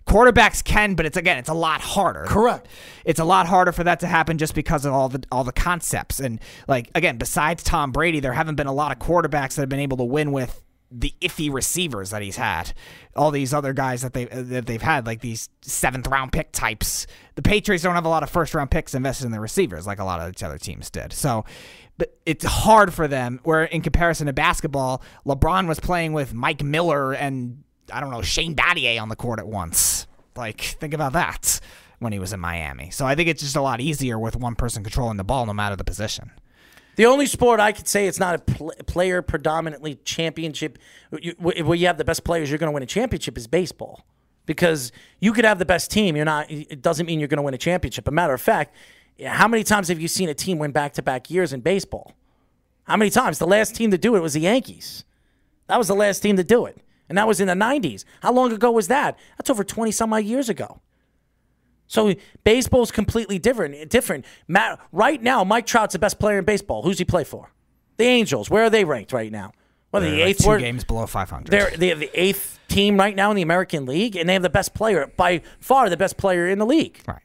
Quarterback. 0.08 0.38
Quarterbacks 0.38 0.64
can, 0.64 0.94
but 0.94 1.06
it's 1.06 1.16
again, 1.16 1.38
it's 1.38 1.48
a 1.48 1.54
lot 1.54 1.80
harder. 1.80 2.24
Correct. 2.26 2.68
It's 3.04 3.20
a 3.20 3.24
lot 3.24 3.46
harder 3.46 3.72
for 3.72 3.84
that 3.84 4.00
to 4.00 4.06
happen 4.06 4.38
just 4.38 4.54
because 4.54 4.84
of 4.84 4.92
all 4.92 5.08
the 5.08 5.22
all 5.30 5.44
the 5.44 5.52
concepts 5.52 6.20
and 6.20 6.40
like 6.66 6.90
again, 6.94 7.18
besides 7.18 7.62
Tom 7.62 7.92
Brady, 7.92 8.20
there 8.20 8.32
haven't 8.32 8.56
been 8.56 8.66
a 8.66 8.72
lot 8.72 8.92
of 8.92 8.98
quarterbacks 8.98 9.54
that 9.54 9.62
have 9.62 9.68
been 9.68 9.80
able 9.80 9.96
to 9.98 10.04
win 10.04 10.32
with 10.32 10.62
the 10.90 11.12
iffy 11.20 11.52
receivers 11.52 12.10
that 12.10 12.22
he's 12.22 12.36
had. 12.36 12.72
All 13.14 13.30
these 13.30 13.52
other 13.52 13.72
guys 13.72 14.02
that 14.02 14.14
they 14.14 14.24
that 14.26 14.66
they've 14.66 14.82
had, 14.82 15.06
like 15.06 15.20
these 15.20 15.48
seventh 15.62 16.06
round 16.06 16.32
pick 16.32 16.52
types. 16.52 17.06
The 17.34 17.42
Patriots 17.42 17.84
don't 17.84 17.94
have 17.94 18.06
a 18.06 18.10
lot 18.10 18.22
of 18.22 18.30
first 18.30 18.54
round 18.54 18.70
picks 18.70 18.94
invested 18.94 19.26
in 19.26 19.32
the 19.32 19.40
receivers 19.40 19.86
like 19.86 19.98
a 19.98 20.04
lot 20.04 20.20
of 20.20 20.34
the 20.34 20.46
other 20.46 20.58
teams 20.58 20.90
did. 20.90 21.12
So. 21.12 21.44
But 21.98 22.16
it's 22.24 22.44
hard 22.44 22.94
for 22.94 23.08
them. 23.08 23.40
Where 23.42 23.64
in 23.64 23.82
comparison 23.82 24.28
to 24.28 24.32
basketball, 24.32 25.02
LeBron 25.26 25.66
was 25.66 25.80
playing 25.80 26.12
with 26.12 26.32
Mike 26.32 26.62
Miller 26.62 27.12
and 27.12 27.64
I 27.92 28.00
don't 28.00 28.10
know 28.10 28.22
Shane 28.22 28.54
Battier 28.54 29.00
on 29.00 29.08
the 29.08 29.16
court 29.16 29.38
at 29.38 29.46
once. 29.46 30.06
Like 30.36 30.60
think 30.60 30.94
about 30.94 31.12
that 31.14 31.60
when 31.98 32.12
he 32.12 32.18
was 32.18 32.32
in 32.32 32.40
Miami. 32.40 32.90
So 32.90 33.06
I 33.06 33.14
think 33.14 33.28
it's 33.28 33.42
just 33.42 33.56
a 33.56 33.60
lot 33.62 33.80
easier 33.80 34.18
with 34.18 34.36
one 34.36 34.54
person 34.54 34.82
controlling 34.82 35.16
the 35.16 35.24
ball, 35.24 35.46
no 35.46 35.52
matter 35.52 35.76
the 35.76 35.84
position. 35.84 36.30
The 36.96 37.06
only 37.06 37.26
sport 37.26 37.60
I 37.60 37.72
could 37.72 37.86
say 37.88 38.06
it's 38.06 38.18
not 38.18 38.34
a 38.34 38.38
pl- 38.38 38.72
player 38.86 39.22
predominantly 39.22 39.96
championship 40.04 40.78
you- 41.20 41.34
where 41.38 41.74
you 41.76 41.86
have 41.86 41.98
the 41.98 42.04
best 42.04 42.24
players, 42.24 42.50
you're 42.50 42.58
going 42.58 42.68
to 42.68 42.74
win 42.74 42.82
a 42.82 42.86
championship 42.86 43.36
is 43.38 43.46
baseball. 43.46 44.04
Because 44.46 44.92
you 45.20 45.32
could 45.34 45.44
have 45.44 45.58
the 45.58 45.66
best 45.66 45.90
team, 45.90 46.16
you're 46.16 46.24
not. 46.24 46.50
It 46.50 46.80
doesn't 46.80 47.04
mean 47.04 47.18
you're 47.18 47.28
going 47.28 47.36
to 47.36 47.42
win 47.42 47.52
a 47.52 47.58
championship. 47.58 48.08
A 48.08 48.10
matter 48.10 48.32
of 48.32 48.40
fact, 48.40 48.74
how 49.22 49.46
many 49.46 49.62
times 49.62 49.88
have 49.88 50.00
you 50.00 50.08
seen 50.08 50.28
a 50.30 50.34
team 50.34 50.58
win 50.58 50.72
back 50.72 50.94
to 50.94 51.02
back 51.02 51.30
years 51.30 51.52
in 51.52 51.60
baseball? 51.60 52.14
How 52.84 52.96
many 52.96 53.10
times? 53.10 53.38
The 53.38 53.46
last 53.46 53.74
team 53.76 53.90
to 53.90 53.98
do 53.98 54.16
it 54.16 54.20
was 54.20 54.32
the 54.32 54.40
Yankees. 54.40 55.04
That 55.66 55.76
was 55.76 55.88
the 55.88 55.94
last 55.94 56.20
team 56.20 56.36
to 56.38 56.44
do 56.44 56.64
it, 56.64 56.78
and 57.08 57.16
that 57.18 57.26
was 57.26 57.40
in 57.40 57.46
the 57.48 57.54
'90s. 57.54 58.04
How 58.22 58.32
long 58.32 58.52
ago 58.52 58.70
was 58.70 58.88
that? 58.88 59.18
That's 59.36 59.50
over 59.50 59.64
20 59.64 59.90
some 59.90 60.12
odd 60.12 60.24
years 60.24 60.48
ago. 60.48 60.80
So 61.86 62.14
baseball's 62.44 62.90
completely 62.90 63.38
different. 63.38 63.88
Different. 63.90 64.24
Matt, 64.46 64.78
right 64.92 65.22
now, 65.22 65.42
Mike 65.44 65.64
Trout's 65.66 65.94
the 65.94 65.98
best 65.98 66.18
player 66.18 66.38
in 66.38 66.44
baseball. 66.44 66.82
Who's 66.82 66.98
he 66.98 67.04
play 67.04 67.24
for? 67.24 67.50
The 67.96 68.04
Angels. 68.04 68.50
Where 68.50 68.64
are 68.64 68.70
they 68.70 68.84
ranked 68.84 69.12
right 69.12 69.32
now? 69.32 69.52
Well, 69.90 70.02
the 70.02 70.10
They're 70.10 70.18
like 70.18 70.26
eighth. 70.28 70.38
two 70.42 70.46
wor- 70.48 70.58
games 70.58 70.84
below 70.84 71.06
500. 71.06 71.50
They're 71.50 71.70
they're 71.70 71.94
the 71.94 72.10
eighth 72.12 72.58
team 72.68 72.98
right 72.98 73.16
now 73.16 73.30
in 73.30 73.36
the 73.36 73.42
American 73.42 73.86
League, 73.86 74.16
and 74.16 74.28
they 74.28 74.34
have 74.34 74.42
the 74.42 74.50
best 74.50 74.74
player 74.74 75.10
by 75.16 75.40
far, 75.60 75.88
the 75.88 75.96
best 75.96 76.18
player 76.18 76.46
in 76.46 76.58
the 76.58 76.66
league. 76.66 77.00
right. 77.08 77.22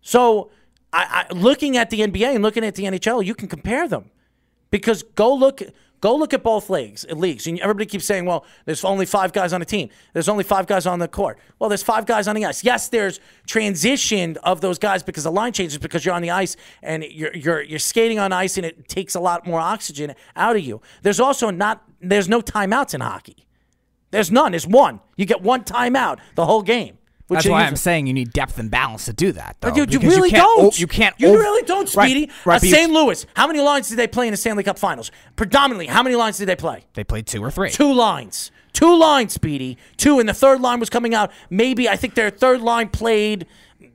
So, 0.00 0.50
I, 0.92 1.26
I 1.30 1.32
looking 1.34 1.76
at 1.76 1.90
the 1.90 2.00
NBA 2.00 2.34
and 2.34 2.42
looking 2.42 2.64
at 2.64 2.74
the 2.74 2.84
NHL, 2.84 3.24
you 3.24 3.34
can 3.34 3.46
compare 3.48 3.86
them 3.88 4.10
because 4.70 5.02
go 5.02 5.32
look 5.34 5.60
go 6.00 6.14
look 6.14 6.32
at 6.34 6.42
both 6.42 6.70
leagues. 6.70 7.06
Leagues, 7.10 7.46
and 7.46 7.58
everybody 7.60 7.86
keeps 7.86 8.04
saying, 8.04 8.24
"Well, 8.24 8.44
there's 8.64 8.84
only 8.84 9.06
five 9.06 9.32
guys 9.32 9.52
on 9.52 9.62
a 9.62 9.64
team. 9.64 9.88
There's 10.12 10.28
only 10.28 10.44
five 10.44 10.66
guys 10.66 10.86
on 10.86 10.98
the 10.98 11.08
court." 11.08 11.38
Well, 11.58 11.68
there's 11.68 11.82
five 11.82 12.06
guys 12.06 12.28
on 12.28 12.36
the 12.36 12.44
ice. 12.44 12.62
Yes, 12.62 12.88
there's 12.88 13.20
transition 13.46 14.36
of 14.42 14.60
those 14.60 14.78
guys 14.78 15.02
because 15.02 15.24
the 15.24 15.32
line 15.32 15.52
changes 15.52 15.78
because 15.78 16.04
you're 16.04 16.14
on 16.14 16.22
the 16.22 16.30
ice 16.30 16.56
and 16.82 17.04
you're 17.04 17.34
you're 17.34 17.62
you're 17.62 17.78
skating 17.78 18.18
on 18.18 18.32
ice 18.32 18.56
and 18.56 18.66
it 18.66 18.88
takes 18.88 19.14
a 19.14 19.20
lot 19.20 19.46
more 19.46 19.60
oxygen 19.60 20.14
out 20.36 20.56
of 20.56 20.62
you. 20.62 20.80
There's 21.02 21.20
also 21.20 21.50
not 21.50 21.84
there's 22.00 22.28
no 22.28 22.40
timeouts 22.40 22.94
in 22.94 23.00
hockey. 23.00 23.46
There's 24.10 24.30
none. 24.30 24.52
There's 24.52 24.66
one. 24.66 25.00
You 25.16 25.26
get 25.26 25.42
one 25.42 25.64
timeout 25.64 26.18
the 26.34 26.46
whole 26.46 26.62
game. 26.62 26.97
Which 27.28 27.38
That's 27.44 27.48
why 27.48 27.64
I'm 27.64 27.76
saying 27.76 28.06
you 28.06 28.14
need 28.14 28.32
depth 28.32 28.58
and 28.58 28.70
balance 28.70 29.04
to 29.04 29.12
do 29.12 29.32
that. 29.32 29.56
Though, 29.60 29.68
but 29.70 29.76
you, 29.76 29.86
you 30.00 30.08
really 30.08 30.30
can't 30.30 30.42
don't. 30.42 30.74
o- 30.74 30.76
you 30.76 30.86
can't. 30.86 31.14
You 31.18 31.28
over- 31.28 31.38
really 31.38 31.62
don't, 31.66 31.86
Speedy. 31.88 32.30
Right, 32.46 32.56
Uh, 32.56 32.66
St. 32.66 32.90
Louis. 32.90 33.26
How 33.36 33.46
many 33.46 33.60
lines 33.60 33.88
did 33.90 33.98
they 33.98 34.06
play 34.06 34.26
in 34.26 34.32
the 34.32 34.36
Stanley 34.38 34.62
Cup 34.64 34.78
Finals? 34.78 35.10
Predominantly, 35.36 35.86
how 35.86 36.02
many 36.02 36.16
lines 36.16 36.38
did 36.38 36.46
they 36.48 36.56
play? 36.56 36.84
They 36.94 37.04
played 37.04 37.26
two 37.26 37.42
or 37.44 37.50
three. 37.50 37.70
Two 37.70 37.92
lines. 37.92 38.50
Two 38.72 38.96
lines, 38.96 39.34
Speedy. 39.34 39.76
Two, 39.96 40.20
and 40.20 40.28
the 40.28 40.32
third 40.34 40.60
line 40.60 40.80
was 40.80 40.88
coming 40.88 41.14
out. 41.14 41.30
Maybe 41.50 41.88
I 41.88 41.96
think 41.96 42.14
their 42.14 42.30
third 42.30 42.60
line 42.62 42.88
played 42.88 43.46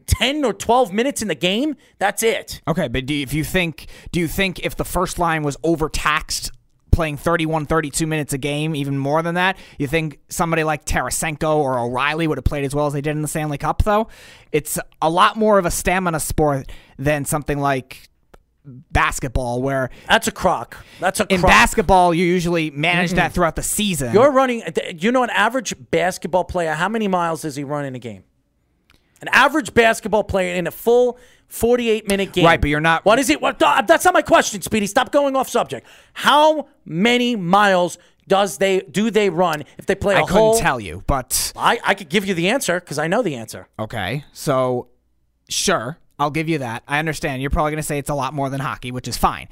ten 0.06 0.46
or 0.46 0.54
twelve 0.54 0.92
minutes 0.94 1.22
in 1.24 1.28
the 1.28 1.36
game. 1.36 1.76
That's 1.98 2.22
it. 2.22 2.62
Okay, 2.68 2.88
but 2.88 3.06
do 3.08 3.14
you, 3.16 3.24
if 3.24 3.34
you 3.34 3.44
think, 3.44 3.88
do 4.12 4.20
you 4.20 4.28
think 4.28 4.60
if 4.60 4.76
the 4.76 4.86
first 4.86 5.18
line 5.18 5.42
was 5.44 5.58
overtaxed, 5.64 6.52
playing 6.94 7.18
31, 7.18 7.66
32 7.66 8.08
minutes 8.08 8.34
a 8.34 8.38
game, 8.38 8.76
even 8.76 8.98
more 8.98 9.22
than 9.22 9.36
that, 9.36 9.58
you 9.78 9.88
think 9.88 10.20
somebody 10.30 10.64
like 10.64 10.86
Tarasenko 10.86 11.58
or 11.58 11.78
O'Reilly 11.78 12.28
would 12.28 12.38
have 12.38 12.46
played 12.46 12.64
as 12.64 12.74
well 12.74 12.88
as 12.88 12.94
they 12.94 13.02
did 13.02 13.16
in 13.16 13.22
the 13.22 13.28
Stanley 13.28 13.58
Cup? 13.58 13.84
Though 13.84 14.08
it's 14.52 14.80
a 15.02 15.10
lot 15.10 15.36
more 15.36 15.60
of 15.60 15.66
a 15.66 15.72
stamina 15.72 16.20
sport 16.20 16.72
than 16.98 17.26
something 17.26 17.60
like 17.60 18.10
basketball, 18.66 19.62
where 19.62 19.90
That's 20.08 20.28
a 20.28 20.32
crock. 20.32 20.78
That's 21.00 21.20
a 21.20 21.26
in 21.30 21.42
crock. 21.42 21.52
basketball 21.52 22.14
you 22.14 22.26
usually 22.26 22.72
manage 22.72 23.12
that 23.12 23.34
throughout 23.34 23.56
the 23.56 23.64
season. 23.64 24.14
You're 24.14 24.32
running. 24.32 24.64
You 24.98 25.12
know, 25.12 25.24
an 25.24 25.30
average 25.32 25.74
basketball 25.92 26.46
player. 26.46 26.74
How 26.74 26.90
many 26.90 27.08
miles 27.08 27.42
does 27.42 27.56
he 27.56 27.64
run 27.64 27.86
in 27.86 27.96
a 27.96 28.00
game? 28.00 28.24
An 29.22 29.28
average 29.30 29.74
basketball 29.74 30.24
player 30.24 30.56
in 30.56 30.68
a 30.68 30.72
full 30.72 31.18
48 31.54 32.08
minute 32.10 32.34
game. 32.34 32.46
Right, 32.46 32.60
but 32.60 32.70
you're 32.70 32.80
not- 32.82 33.06
What 33.06 33.20
is 33.20 33.30
it? 33.30 33.40
What, 33.40 33.60
that's 33.60 34.04
not 34.06 34.14
my 34.14 34.24
question, 34.24 34.62
Speedy. 34.64 34.88
Stop 34.88 35.12
going 35.12 35.36
off 35.36 35.48
subject. 35.48 35.86
How 36.14 36.68
many 36.84 37.36
miles 37.36 38.00
does 38.28 38.58
they 38.58 38.80
do 38.80 39.12
they 39.12 39.30
run 39.30 39.64
if 39.78 39.86
they 39.86 39.94
play 39.96 40.16
a 40.16 40.20
I 40.20 40.22
couldn't 40.22 40.36
whole? 40.38 40.58
tell 40.60 40.80
you, 40.80 41.04
but 41.06 41.52
I 41.56 41.80
I 41.84 41.94
could 41.94 42.10
give 42.10 42.26
you 42.26 42.34
the 42.34 42.50
answer 42.50 42.80
because 42.80 42.98
I 42.98 43.08
know 43.08 43.22
the 43.22 43.36
answer. 43.36 43.68
Okay, 43.78 44.24
so 44.32 44.88
sure, 45.50 46.00
I'll 46.18 46.32
give 46.32 46.50
you 46.50 46.58
that. 46.60 46.84
I 46.88 47.00
understand. 47.00 47.42
You're 47.42 47.52
probably 47.52 47.72
going 47.72 47.82
to 47.82 47.88
say 47.88 47.98
it's 48.00 48.10
a 48.10 48.16
lot 48.16 48.34
more 48.34 48.50
than 48.50 48.60
hockey, 48.62 48.92
which 48.92 49.08
is 49.08 49.18
fine. 49.18 49.48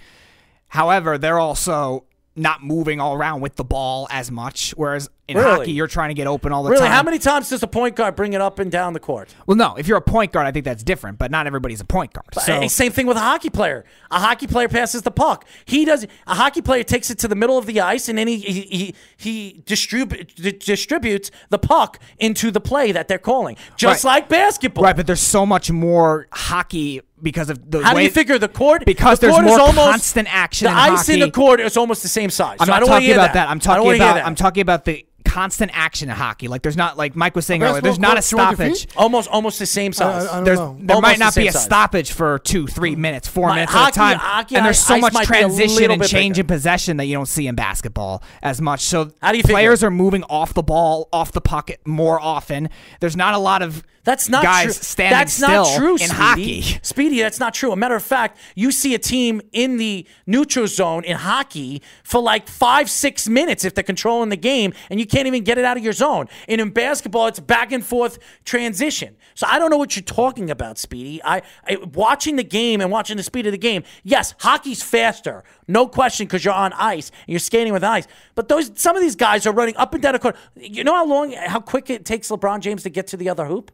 However, 0.70 1.18
they're 1.18 1.40
also 1.40 2.06
not 2.36 2.64
moving 2.64 3.00
all 3.02 3.14
around 3.14 3.42
with 3.42 3.58
the 3.58 3.64
ball 3.66 4.08
as 4.10 4.32
much, 4.32 4.72
whereas 4.78 5.10
in 5.32 5.38
Really? 5.38 5.50
hockey, 5.60 5.72
you're 5.72 5.88
trying 5.88 6.10
to 6.10 6.14
get 6.14 6.28
open 6.28 6.52
all 6.52 6.64
the 6.64 6.70
Really, 6.70 6.80
time. 6.80 6.86
Really, 6.86 6.96
how 6.96 7.04
many 7.04 7.20
times 7.20 7.50
does 7.50 7.64
a 7.64 7.68
point 7.68 7.96
guard 7.96 8.16
bring 8.16 8.34
it 8.34 8.42
up 8.42 8.60
and 8.60 8.72
down 8.72 8.94
the 8.94 9.00
court? 9.00 9.34
Well, 9.48 9.58
no. 9.58 9.76
If 9.76 9.88
you're 9.88 9.98
a 9.98 10.02
point 10.02 10.32
guard, 10.32 10.46
I 10.48 10.52
think 10.52 10.66
that's 10.66 10.84
different, 10.84 11.18
but 11.18 11.32
not 11.32 11.48
everybody's 11.48 11.82
a 11.82 11.86
point 11.86 12.14
guard. 12.14 12.28
So 12.40 12.68
Same 12.68 12.92
thing 12.92 13.08
with 13.08 13.18
a 13.18 13.22
hockey 13.22 13.50
player. 13.50 13.86
A 14.12 14.20
hockey 14.20 14.48
player 14.48 14.68
passes 14.70 15.02
the 15.02 15.12
puck. 15.12 15.46
He 15.66 15.86
does. 15.86 16.06
A 16.28 16.36
hockey 16.36 16.62
player 16.62 16.84
takes 16.84 17.10
it 17.10 17.18
to 17.20 17.28
the 17.28 17.36
middle 17.36 17.58
of 17.58 17.66
the 17.66 17.80
ice 17.82 18.08
and 18.10 18.18
then 18.18 18.28
he 18.28 18.38
he 18.38 18.62
he, 18.62 18.96
he 19.18 19.64
distribute, 19.66 20.36
di- 20.36 20.52
distributes 20.52 21.32
the 21.50 21.58
puck 21.60 22.00
into 22.20 22.52
the 22.52 22.62
play 22.62 22.92
that 22.92 23.08
they're 23.08 23.18
calling, 23.20 23.56
just 23.78 24.04
Right. 24.04 24.14
like 24.16 24.30
basketball. 24.30 24.84
right, 24.84 24.96
but 24.96 25.08
there's 25.08 25.22
so 25.22 25.46
much 25.46 25.72
more 25.72 26.28
hockey 26.32 27.02
because 27.22 27.50
of 27.50 27.70
the 27.70 27.84
How 27.84 27.94
do 27.94 28.02
you 28.02 28.10
figure 28.10 28.38
the 28.40 28.48
court? 28.48 28.84
Because 28.86 29.20
the 29.20 29.28
there's 29.28 29.36
court 29.36 29.46
more 29.46 29.54
is 29.56 29.60
almost, 29.60 29.92
constant 29.92 30.28
action 30.34 30.66
The 30.66 30.72
in 30.72 30.78
ice 30.78 31.08
in 31.10 31.20
the 31.20 31.30
court 31.32 31.60
is 31.60 31.78
almost 31.78 32.02
the 32.02 32.08
same 32.10 32.30
size. 32.30 32.58
I'm 32.60 32.66
So 32.66 32.72
not 32.74 32.86
talking 32.86 33.12
about 33.12 33.34
that. 33.34 33.48
I'm 33.50 33.60
talking 33.60 33.96
about. 33.96 34.26
I'm 34.26 34.36
talking 34.36 34.62
about 34.62 34.86
the 34.86 35.06
constant 35.32 35.72
action 35.74 36.10
in 36.10 36.16
hockey. 36.16 36.48
Like 36.48 36.62
there's 36.62 36.76
not 36.76 36.98
like 36.98 37.16
Mike 37.16 37.36
was 37.36 37.46
saying 37.46 37.64
earlier. 37.64 37.82
There's 37.82 38.00
not 38.00 38.18
a 38.18 38.22
stoppage. 38.22 38.88
almost 38.98 39.30
almost 39.30 39.60
the 39.60 39.66
same 39.66 39.94
size. 39.94 40.28
I 40.28 40.36
don't 40.36 40.44
know. 40.44 40.78
there 40.82 40.96
Almost 40.98 41.02
might 41.02 41.14
the 41.18 41.24
not 41.24 41.36
be 41.36 41.48
a 41.48 41.52
size. 41.52 41.64
stoppage 41.64 42.12
for 42.12 42.40
two, 42.40 42.68
three 42.68 42.96
minutes, 42.96 43.28
four 43.28 43.48
My- 43.48 43.56
minutes 43.56 43.72
hockey- 43.72 43.88
at 43.88 43.90
a 43.90 43.94
time, 44.16 44.18
hockey 44.20 44.56
and 44.58 44.66
there's 44.66 44.80
so 44.80 44.98
much 44.98 45.14
might 45.14 45.28
be 45.30 45.38
a 45.38 45.40
transition 45.42 45.92
and 45.92 46.04
change 46.04 46.36
bigger. 46.36 46.44
in 46.44 46.48
possession 46.48 46.98
that 46.98 47.06
you 47.06 47.14
don't 47.16 47.28
see 47.28 47.48
in 47.48 47.56
basketball 47.56 48.22
as 48.42 48.60
much. 48.62 48.82
So 48.82 49.12
How 49.22 49.32
do 49.32 49.38
you 49.38 49.44
players 49.44 49.84
it? 49.84 49.88
are 49.88 49.92
moving 49.92 50.24
off 50.24 50.54
the 50.54 50.64
ball, 50.64 51.08
off 51.14 51.32
the 51.32 51.42
pocket 51.42 51.80
more 51.86 52.20
often. 52.20 52.70
There's 53.00 53.16
not 53.16 53.34
a 53.34 53.38
lot 53.40 53.62
of 53.62 53.84
That's 54.04 54.30
not 54.30 54.44
guys 54.44 54.64
true. 54.64 54.74
standing 54.74 55.18
that's 55.18 55.34
still 55.34 55.64
not 55.64 55.78
true, 55.78 55.94
in 55.94 56.00
Speedy. 56.00 56.14
hockey. 56.16 56.80
Speedy, 56.82 57.22
that's 57.22 57.40
not 57.40 57.54
true. 57.54 57.72
A 57.72 57.76
matter 57.76 57.96
of 57.96 58.04
fact, 58.04 58.40
you 58.56 58.72
see 58.72 58.96
a 58.96 59.00
team 59.00 59.42
in 59.52 59.78
the 59.78 60.08
neutral 60.26 60.66
zone 60.66 61.04
in 61.04 61.18
hockey 61.18 61.84
for 62.04 62.20
like 62.20 62.48
five, 62.48 62.90
six 62.90 63.30
minutes 63.30 63.64
if 63.64 63.76
they're 63.76 63.84
controlling 63.84 64.30
the 64.30 64.38
game, 64.38 64.74
and 64.90 65.00
you 65.00 65.06
can't 65.06 65.28
even 65.28 65.44
get 65.44 65.60
it 65.60 65.66
out 65.66 65.78
of 65.78 65.84
your 65.84 65.94
zone. 65.94 66.28
And 66.48 66.60
in 66.60 66.72
basketball, 66.72 67.28
it's 67.28 67.40
back 67.40 67.72
and 67.72 67.86
forth 67.86 68.18
transition. 68.44 69.16
So 69.36 69.46
I 69.48 69.60
don't 69.60 69.70
know 69.70 69.78
what 69.78 69.96
you're 69.96 70.04
talking 70.04 70.50
about, 70.50 70.80
Speedy. 70.80 71.22
I, 71.24 71.44
I 71.68 71.78
watching 71.94 72.38
the 72.38 72.44
game 72.44 72.82
and 72.82 72.92
watching 72.92 73.18
the 73.18 73.24
speed 73.24 73.46
of 73.46 73.52
the 73.52 73.58
game. 73.58 73.84
Yes, 74.04 74.34
hockey's 74.40 74.82
faster, 74.82 75.44
no 75.68 75.88
question, 75.88 76.26
because 76.26 76.44
you're 76.44 76.54
on 76.54 76.74
ice 76.74 77.10
and 77.10 77.30
you're 77.30 77.40
skating 77.40 77.72
with 77.72 77.84
ice. 77.84 78.08
But 78.34 78.48
those 78.50 78.72
some 78.76 78.96
of 78.96 79.02
these 79.02 79.16
guys 79.16 79.46
are 79.46 79.54
running 79.54 79.78
up 79.78 79.94
and 79.94 80.02
down 80.02 80.14
the 80.14 80.20
court. 80.20 80.36
You 80.56 80.84
know 80.84 80.96
how 80.96 81.06
long, 81.06 81.34
how 81.34 81.60
quick 81.60 81.90
it 81.92 82.04
takes 82.04 82.30
LeBron 82.30 82.62
James 82.62 82.84
to 82.84 82.90
get 82.90 83.06
to 83.08 83.18
the 83.18 83.30
other 83.30 83.46
hoop? 83.46 83.72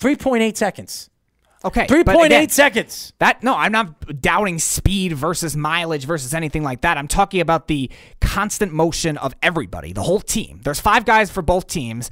3.8 0.00 0.56
seconds. 0.56 1.10
Okay, 1.62 1.86
Three 1.86 2.02
but 2.02 2.14
point 2.14 2.28
again, 2.28 2.44
eight 2.44 2.52
seconds. 2.52 3.12
That 3.18 3.42
no, 3.42 3.54
I'm 3.54 3.70
not 3.70 4.22
doubting 4.22 4.58
speed 4.58 5.12
versus 5.12 5.54
mileage 5.54 6.06
versus 6.06 6.32
anything 6.32 6.62
like 6.62 6.80
that. 6.80 6.96
I'm 6.96 7.08
talking 7.08 7.42
about 7.42 7.68
the 7.68 7.90
constant 8.18 8.72
motion 8.72 9.18
of 9.18 9.34
everybody, 9.42 9.92
the 9.92 10.02
whole 10.02 10.20
team. 10.20 10.60
There's 10.64 10.80
five 10.80 11.04
guys 11.04 11.30
for 11.30 11.42
both 11.42 11.66
teams, 11.66 12.10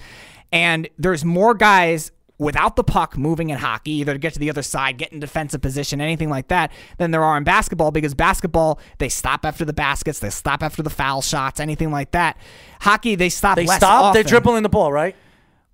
and 0.53 0.87
there's 0.99 1.25
more 1.25 1.55
guys 1.55 2.13
without 2.39 2.77
the 2.77 2.85
puck 2.85 3.17
moving 3.17 3.49
in 3.49 3.59
hockey, 3.59 3.93
either 3.93 4.13
to 4.13 4.19
get 4.19 4.35
to 4.35 4.39
the 4.39 4.51
other 4.51 4.63
side, 4.63 4.99
get 4.99 5.13
in 5.13 5.19
defensive 5.19 5.61
position, 5.61 6.01
anything 6.01 6.29
like 6.29 6.49
that, 6.49 6.71
than 6.99 7.11
there 7.11 7.25
are 7.25 7.37
in 7.37 7.43
basketball 7.43 7.91
because 7.91 8.15
basketball, 8.15 8.79
they 8.99 9.09
stop 9.09 9.45
after 9.45 9.65
the 9.65 9.73
baskets, 9.73 10.21
they 10.21 10.31
stop 10.31 10.63
after 10.63 10.83
the 10.83 10.91
foul 10.91 11.21
shots, 11.23 11.59
anything 11.59 11.91
like 11.91 12.13
that. 12.13 12.37
Hockey, 12.81 13.15
they 13.17 13.29
stop 13.29 13.57
They 13.57 13.67
less 13.67 13.79
stop. 13.79 14.15
They're 14.15 14.23
dribbling 14.23 14.63
the 14.63 14.69
ball, 14.69 14.93
right? 14.93 15.17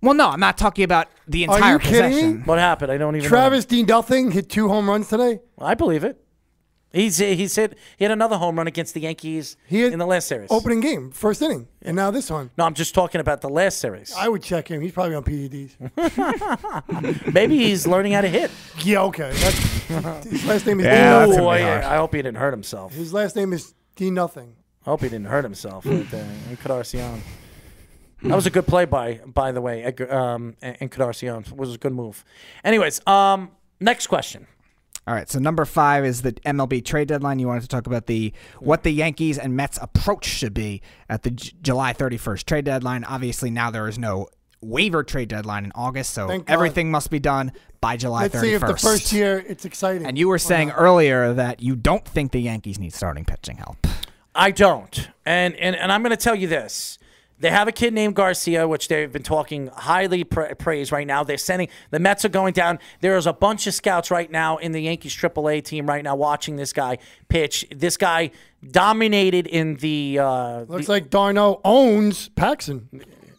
Well, 0.04 0.14
no, 0.14 0.28
I'm 0.28 0.40
not 0.40 0.58
talking 0.58 0.84
about 0.84 1.08
the 1.26 1.46
Are 1.48 1.56
entire 1.56 1.72
you 1.74 1.78
kidding 1.78 2.36
me? 2.36 2.42
What 2.44 2.58
happened? 2.58 2.92
I 2.92 2.98
don't 2.98 3.16
even. 3.16 3.24
Know. 3.24 3.28
Travis 3.28 3.64
Dean 3.64 3.86
Nothing 3.86 4.30
hit 4.30 4.48
two 4.50 4.68
home 4.68 4.88
runs 4.88 5.08
today. 5.08 5.40
Know. 5.58 5.66
I 5.66 5.74
believe 5.74 6.04
it. 6.04 6.20
He's 6.92 7.16
he's 7.18 7.56
hit 7.56 7.76
he 7.96 8.04
had 8.04 8.12
another 8.12 8.36
home 8.36 8.56
run 8.56 8.68
against 8.68 8.94
the 8.94 9.00
Yankees 9.00 9.56
He 9.66 9.80
had 9.80 9.92
in 9.92 9.98
the 9.98 10.06
last 10.06 10.28
series. 10.28 10.48
Opening 10.52 10.78
game, 10.80 11.10
first 11.10 11.42
inning, 11.42 11.66
and 11.82 11.96
now 11.96 12.12
this 12.12 12.30
one. 12.30 12.50
No, 12.56 12.64
I'm 12.64 12.74
just 12.74 12.94
talking 12.94 13.20
about 13.20 13.40
the 13.40 13.48
last 13.48 13.78
series. 13.80 14.14
I 14.16 14.28
would 14.28 14.44
check 14.44 14.68
him. 14.68 14.80
He's 14.80 14.92
probably 14.92 15.16
on 15.16 15.24
PEDs. 15.24 15.74
Maybe 17.34 17.58
he's 17.58 17.84
learning 17.88 18.12
how 18.12 18.20
to 18.20 18.28
hit. 18.28 18.52
yeah, 18.84 19.00
okay. 19.02 19.32
That's, 19.34 20.24
his 20.24 20.46
last 20.46 20.66
name 20.66 20.78
is 20.78 20.86
Yeah, 20.86 21.18
Dean 21.24 21.28
that's 21.30 21.32
Oh, 21.32 21.44
gonna 21.44 21.48
I, 21.48 21.60
hard. 21.62 21.84
I 21.84 21.96
hope 21.96 22.14
he 22.14 22.18
didn't 22.22 22.36
hurt 22.36 22.52
himself. 22.52 22.94
His 22.94 23.12
last 23.12 23.34
name 23.34 23.52
is 23.52 23.74
Dean 23.96 24.14
Nothing. 24.14 24.54
I 24.86 24.90
hope 24.90 25.00
he 25.00 25.08
didn't 25.08 25.26
hurt 25.26 25.42
himself 25.42 25.84
right 25.86 26.08
there. 26.12 26.30
Encarnacion. 26.50 27.22
That 28.24 28.34
was 28.34 28.46
a 28.46 28.50
good 28.50 28.66
play 28.66 28.84
by 28.86 29.20
by 29.26 29.52
the 29.52 29.60
way. 29.60 29.82
Edgar- 29.82 30.12
Um, 30.12 30.56
Encarnacion 30.62 31.44
It 31.46 31.56
was 31.56 31.74
a 31.74 31.78
good 31.78 31.92
move. 31.92 32.24
Anyways, 32.64 33.06
um, 33.06 33.50
next 33.80 34.06
question. 34.06 34.46
All 35.06 35.14
right, 35.14 35.28
so 35.28 35.38
number 35.38 35.66
five 35.66 36.06
is 36.06 36.22
the 36.22 36.32
MLB 36.46 36.82
trade 36.82 37.08
deadline. 37.08 37.38
You 37.38 37.46
wanted 37.46 37.60
to 37.60 37.68
talk 37.68 37.86
about 37.86 38.06
the 38.06 38.32
what 38.60 38.82
the 38.82 38.90
Yankees 38.90 39.36
and 39.38 39.54
Mets 39.54 39.78
approach 39.82 40.24
should 40.24 40.54
be 40.54 40.80
at 41.10 41.22
the 41.22 41.30
J- 41.32 41.52
July 41.60 41.92
31st 41.92 42.46
trade 42.46 42.64
deadline. 42.64 43.04
Obviously, 43.04 43.50
now 43.50 43.70
there 43.70 43.86
is 43.86 43.98
no 43.98 44.28
waiver 44.62 45.04
trade 45.04 45.28
deadline 45.28 45.66
in 45.66 45.72
August, 45.74 46.14
so 46.14 46.26
Thank 46.26 46.46
God. 46.46 46.54
everything 46.54 46.90
must 46.90 47.10
be 47.10 47.18
done 47.18 47.52
by 47.82 47.98
July 47.98 48.22
Let's 48.22 48.36
31st. 48.36 48.40
see 48.40 48.52
if 48.54 48.60
the 48.62 48.76
first 48.78 49.12
year 49.12 49.44
it's 49.46 49.66
exciting. 49.66 50.06
and 50.06 50.16
you 50.16 50.26
were 50.28 50.38
saying 50.38 50.70
earlier 50.70 51.34
that 51.34 51.60
you 51.60 51.76
don't 51.76 52.06
think 52.08 52.32
the 52.32 52.40
Yankees 52.40 52.78
need 52.78 52.94
starting 52.94 53.26
pitching 53.26 53.58
help. 53.58 53.86
I 54.34 54.50
don't. 54.52 55.10
And 55.26 55.54
and, 55.56 55.76
and 55.76 55.92
I'm 55.92 56.02
going 56.02 56.16
to 56.16 56.16
tell 56.16 56.34
you 56.34 56.48
this. 56.48 56.98
They 57.40 57.50
have 57.50 57.66
a 57.66 57.72
kid 57.72 57.92
named 57.92 58.14
Garcia, 58.14 58.66
which 58.68 58.88
they've 58.88 59.10
been 59.10 59.24
talking 59.24 59.66
highly 59.66 60.22
pra- 60.24 60.54
praise 60.54 60.92
right 60.92 61.06
now. 61.06 61.24
They're 61.24 61.36
sending 61.36 61.68
the 61.90 61.98
Mets 61.98 62.24
are 62.24 62.28
going 62.28 62.52
down. 62.52 62.78
There's 63.00 63.26
a 63.26 63.32
bunch 63.32 63.66
of 63.66 63.74
scouts 63.74 64.10
right 64.10 64.30
now 64.30 64.56
in 64.58 64.72
the 64.72 64.80
Yankees 64.80 65.14
AAA 65.14 65.64
team 65.64 65.86
right 65.86 66.04
now 66.04 66.14
watching 66.14 66.56
this 66.56 66.72
guy 66.72 66.98
pitch. 67.28 67.66
This 67.74 67.96
guy 67.96 68.30
dominated 68.70 69.46
in 69.46 69.74
the. 69.76 70.20
Uh, 70.20 70.60
Looks 70.68 70.88
like 70.88 71.10
d'Arnaud 71.10 71.60
owns 71.64 72.28
Paxton. 72.30 72.88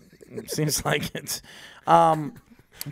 Seems 0.48 0.84
like 0.84 1.16
it. 1.16 1.42
Um, 1.88 2.34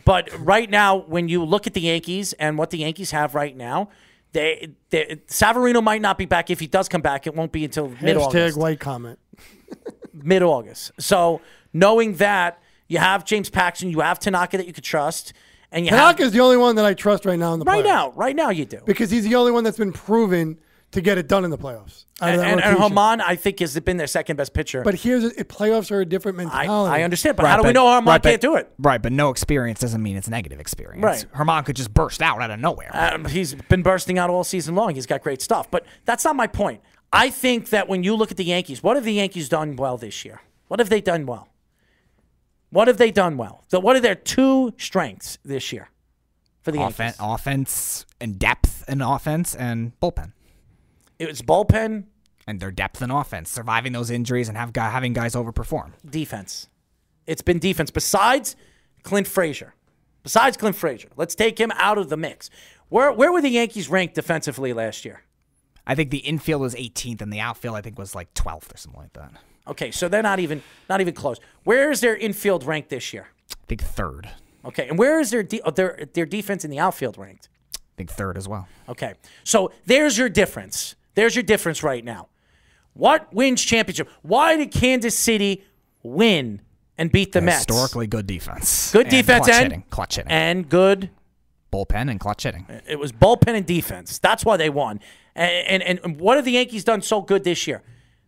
but 0.05 0.29
right 0.39 0.69
now, 0.69 0.97
when 1.01 1.27
you 1.27 1.43
look 1.43 1.67
at 1.67 1.73
the 1.73 1.81
Yankees 1.81 2.33
and 2.33 2.57
what 2.57 2.69
the 2.69 2.77
Yankees 2.77 3.11
have 3.11 3.35
right 3.35 3.55
now, 3.55 3.89
they, 4.31 4.69
they 4.89 5.19
Severino 5.27 5.81
might 5.81 6.01
not 6.01 6.17
be 6.17 6.25
back. 6.25 6.49
If 6.49 6.59
he 6.61 6.67
does 6.67 6.87
come 6.87 7.01
back, 7.01 7.27
it 7.27 7.35
won't 7.35 7.51
be 7.51 7.65
until 7.65 7.89
mid 7.89 8.15
Hashtag 8.17 8.21
August. 8.21 8.57
white 8.57 8.79
comment. 8.79 9.19
Mid 10.13 10.43
August. 10.43 10.91
So 10.99 11.41
knowing 11.73 12.15
that 12.15 12.61
you 12.87 12.99
have 12.99 13.25
James 13.25 13.49
Paxton, 13.49 13.89
you 13.89 14.01
have 14.01 14.19
Tanaka 14.19 14.57
that 14.57 14.67
you 14.67 14.73
could 14.73 14.83
trust, 14.83 15.33
and 15.71 15.85
you 15.85 15.91
have 15.91 16.15
Tanaka's 16.15 16.31
the 16.31 16.39
only 16.39 16.57
one 16.57 16.75
that 16.75 16.85
I 16.85 16.93
trust 16.93 17.25
right 17.25 17.39
now 17.39 17.53
in 17.53 17.59
the 17.59 17.65
right 17.65 17.83
playoffs. 17.83 17.87
now, 17.87 18.11
right 18.11 18.35
now 18.35 18.49
you 18.49 18.65
do. 18.65 18.79
because 18.85 19.09
he's 19.09 19.23
the 19.23 19.35
only 19.35 19.51
one 19.51 19.63
that's 19.63 19.77
been 19.77 19.93
proven 19.93 20.59
to 20.93 21.01
get 21.01 21.17
it 21.17 21.27
done 21.27 21.43
in 21.43 21.49
the 21.49 21.57
playoffs. 21.57 22.05
And, 22.21 22.39
that 22.39 22.47
and, 22.47 22.61
and 22.61 22.73
rotation. 22.75 22.95
Germán, 22.95 23.21
I 23.21 23.35
think, 23.35 23.59
has 23.59 23.77
been 23.79 23.97
their 23.97 24.07
second 24.07 24.37
best 24.37 24.53
pitcher. 24.53 24.83
But 24.83 24.93
here's 24.95 25.23
a, 25.23 25.43
playoffs 25.43 25.91
are 25.91 26.01
a 26.01 26.05
different 26.05 26.39
I, 26.39 26.43
mentality. 26.43 26.93
I 26.93 27.03
understand. 27.03 27.35
But 27.35 27.43
Right, 27.43 27.49
how 27.49 27.57
do 27.57 27.67
we 27.67 27.73
know 27.73 27.85
Germán 27.85 28.05
right, 28.05 28.23
can't 28.23 28.41
do 28.41 28.55
it? 28.55 28.71
Right, 28.77 29.01
but 29.01 29.11
no 29.11 29.31
experience 29.31 29.79
doesn't 29.79 30.01
mean 30.01 30.15
it's 30.15 30.29
negative 30.29 30.59
experience. 30.59 31.03
Right. 31.03 31.25
Germán 31.33 31.65
could 31.65 31.75
just 31.75 31.93
burst 31.93 32.21
out 32.21 32.41
out 32.41 32.51
of 32.51 32.59
nowhere. 32.59 32.91
Um, 32.93 33.25
he's 33.25 33.55
been 33.55 33.81
bursting 33.81 34.19
out 34.19 34.29
all 34.29 34.43
season 34.43 34.75
long. 34.75 34.93
He's 34.93 35.07
got 35.07 35.23
great 35.23 35.41
stuff. 35.41 35.69
But 35.71 35.85
that's 36.05 36.23
not 36.23 36.35
my 36.35 36.47
point. 36.47 36.81
I 37.15 37.29
think 37.29 37.69
that 37.69 37.87
when 37.87 38.03
you 38.03 38.15
look 38.15 38.31
at 38.31 38.37
the 38.37 38.43
Yankees, 38.43 38.81
what 38.81 38.95
have 38.97 39.05
the 39.05 39.13
Yankees 39.13 39.47
done 39.47 39.75
well 39.75 39.97
this 39.97 40.25
year? 40.25 40.41
What 40.67 40.79
have 40.79 40.89
they 40.89 40.99
done 41.01 41.25
well? 41.27 41.47
What 42.71 42.87
have 42.87 42.97
they 42.97 43.11
done 43.11 43.37
well? 43.37 43.63
So 43.69 43.79
what 43.79 43.95
are 43.95 43.99
their 43.99 44.15
two 44.15 44.73
strengths 44.79 45.37
this 45.45 45.71
year 45.71 45.89
for 46.63 46.71
the 46.71 46.79
Offen- 46.79 47.05
Yankees? 47.05 47.19
offense 47.21 48.05
and 48.19 48.39
depth 48.39 48.83
in 48.87 49.01
offense 49.01 49.53
and 49.53 49.91
bullpen. 50.01 50.31
It 51.19 51.27
was 51.27 51.41
bullpen, 51.43 52.05
And 52.47 52.59
their 52.59 52.71
depth 52.71 53.01
in 53.01 53.11
offense, 53.11 53.51
surviving 53.51 53.93
those 53.93 54.09
injuries 54.09 54.49
and 54.49 54.57
have 54.57 54.73
guy, 54.73 54.89
having 54.89 55.13
guys 55.13 55.35
overperform. 55.35 55.91
defense. 56.09 56.67
It's 57.27 57.41
been 57.43 57.59
defense. 57.59 57.91
Besides 57.91 58.55
Clint 59.03 59.27
Frazier, 59.27 59.75
besides 60.23 60.57
Clint 60.57 60.75
Frazier, 60.75 61.09
let's 61.15 61.35
take 61.35 61.57
him 61.59 61.71
out 61.75 61.97
of 61.97 62.09
the 62.09 62.17
mix. 62.17 62.49
Where 62.89 63.11
where 63.13 63.31
were 63.31 63.39
the 63.41 63.49
Yankees 63.49 63.87
ranked 63.87 64.15
defensively 64.15 64.73
last 64.73 65.05
year? 65.05 65.21
I 65.85 65.95
think 65.95 66.11
the 66.11 66.19
infield 66.19 66.61
was 66.61 66.75
18th 66.75 67.21
and 67.21 67.31
the 67.31 67.39
outfield 67.39 67.75
I 67.75 67.81
think 67.81 67.97
was 67.99 68.15
like 68.15 68.33
12th 68.33 68.73
or 68.73 68.77
something 68.77 69.01
like 69.01 69.13
that. 69.13 69.31
Okay, 69.67 69.91
so 69.91 70.07
they're 70.07 70.23
not 70.23 70.39
even 70.39 70.61
not 70.89 71.01
even 71.01 71.13
close. 71.13 71.37
Where 71.63 71.89
is 71.91 72.01
their 72.01 72.15
infield 72.15 72.63
ranked 72.65 72.89
this 72.89 73.13
year? 73.13 73.27
I 73.51 73.55
think 73.67 73.81
third. 73.81 74.29
Okay, 74.65 74.87
and 74.87 74.97
where 74.97 75.19
is 75.19 75.29
their 75.31 75.43
de- 75.43 75.61
their 75.75 76.07
their 76.13 76.25
defense 76.25 76.65
in 76.65 76.71
the 76.71 76.79
outfield 76.79 77.17
ranked? 77.17 77.49
I 77.75 77.79
think 77.97 78.09
third 78.11 78.37
as 78.37 78.47
well. 78.47 78.67
Okay, 78.89 79.13
so 79.43 79.71
there's 79.85 80.17
your 80.17 80.27
difference. 80.29 80.95
There's 81.15 81.35
your 81.35 81.43
difference 81.43 81.83
right 81.83 82.03
now. 82.03 82.27
What 82.93 83.33
wins 83.33 83.61
championship? 83.63 84.09
Why 84.21 84.57
did 84.57 84.71
Kansas 84.71 85.17
City 85.17 85.63
win 86.01 86.61
and 86.97 87.11
beat 87.11 87.31
the 87.31 87.41
Mets? 87.41 87.59
Historically 87.65 88.07
good 88.07 88.27
defense. 88.27 88.91
good 88.91 89.07
And 89.07 89.11
defense 89.11 89.45
clutch 89.45 89.55
and 89.55 89.63
hitting. 89.63 89.83
Clutch 89.89 90.15
hitting. 90.15 90.31
and 90.31 90.69
good. 90.69 91.09
bullpen 91.71 92.09
and 92.11 92.19
clutch 92.19 92.43
hitting. 92.43 92.65
It 92.87 92.99
was 92.99 93.11
bullpen 93.11 93.55
and 93.55 93.65
defense. 93.65 94.19
That's 94.19 94.43
why 94.45 94.57
they 94.57 94.69
won. 94.69 94.99
And 95.35 95.83
and, 95.83 95.99
and 96.03 96.19
what 96.19 96.37
have 96.37 96.45
the 96.45 96.51
Yankees 96.51 96.83
done 96.83 97.01
so 97.01 97.21
good 97.21 97.43
this 97.43 97.67
year? 97.67 97.81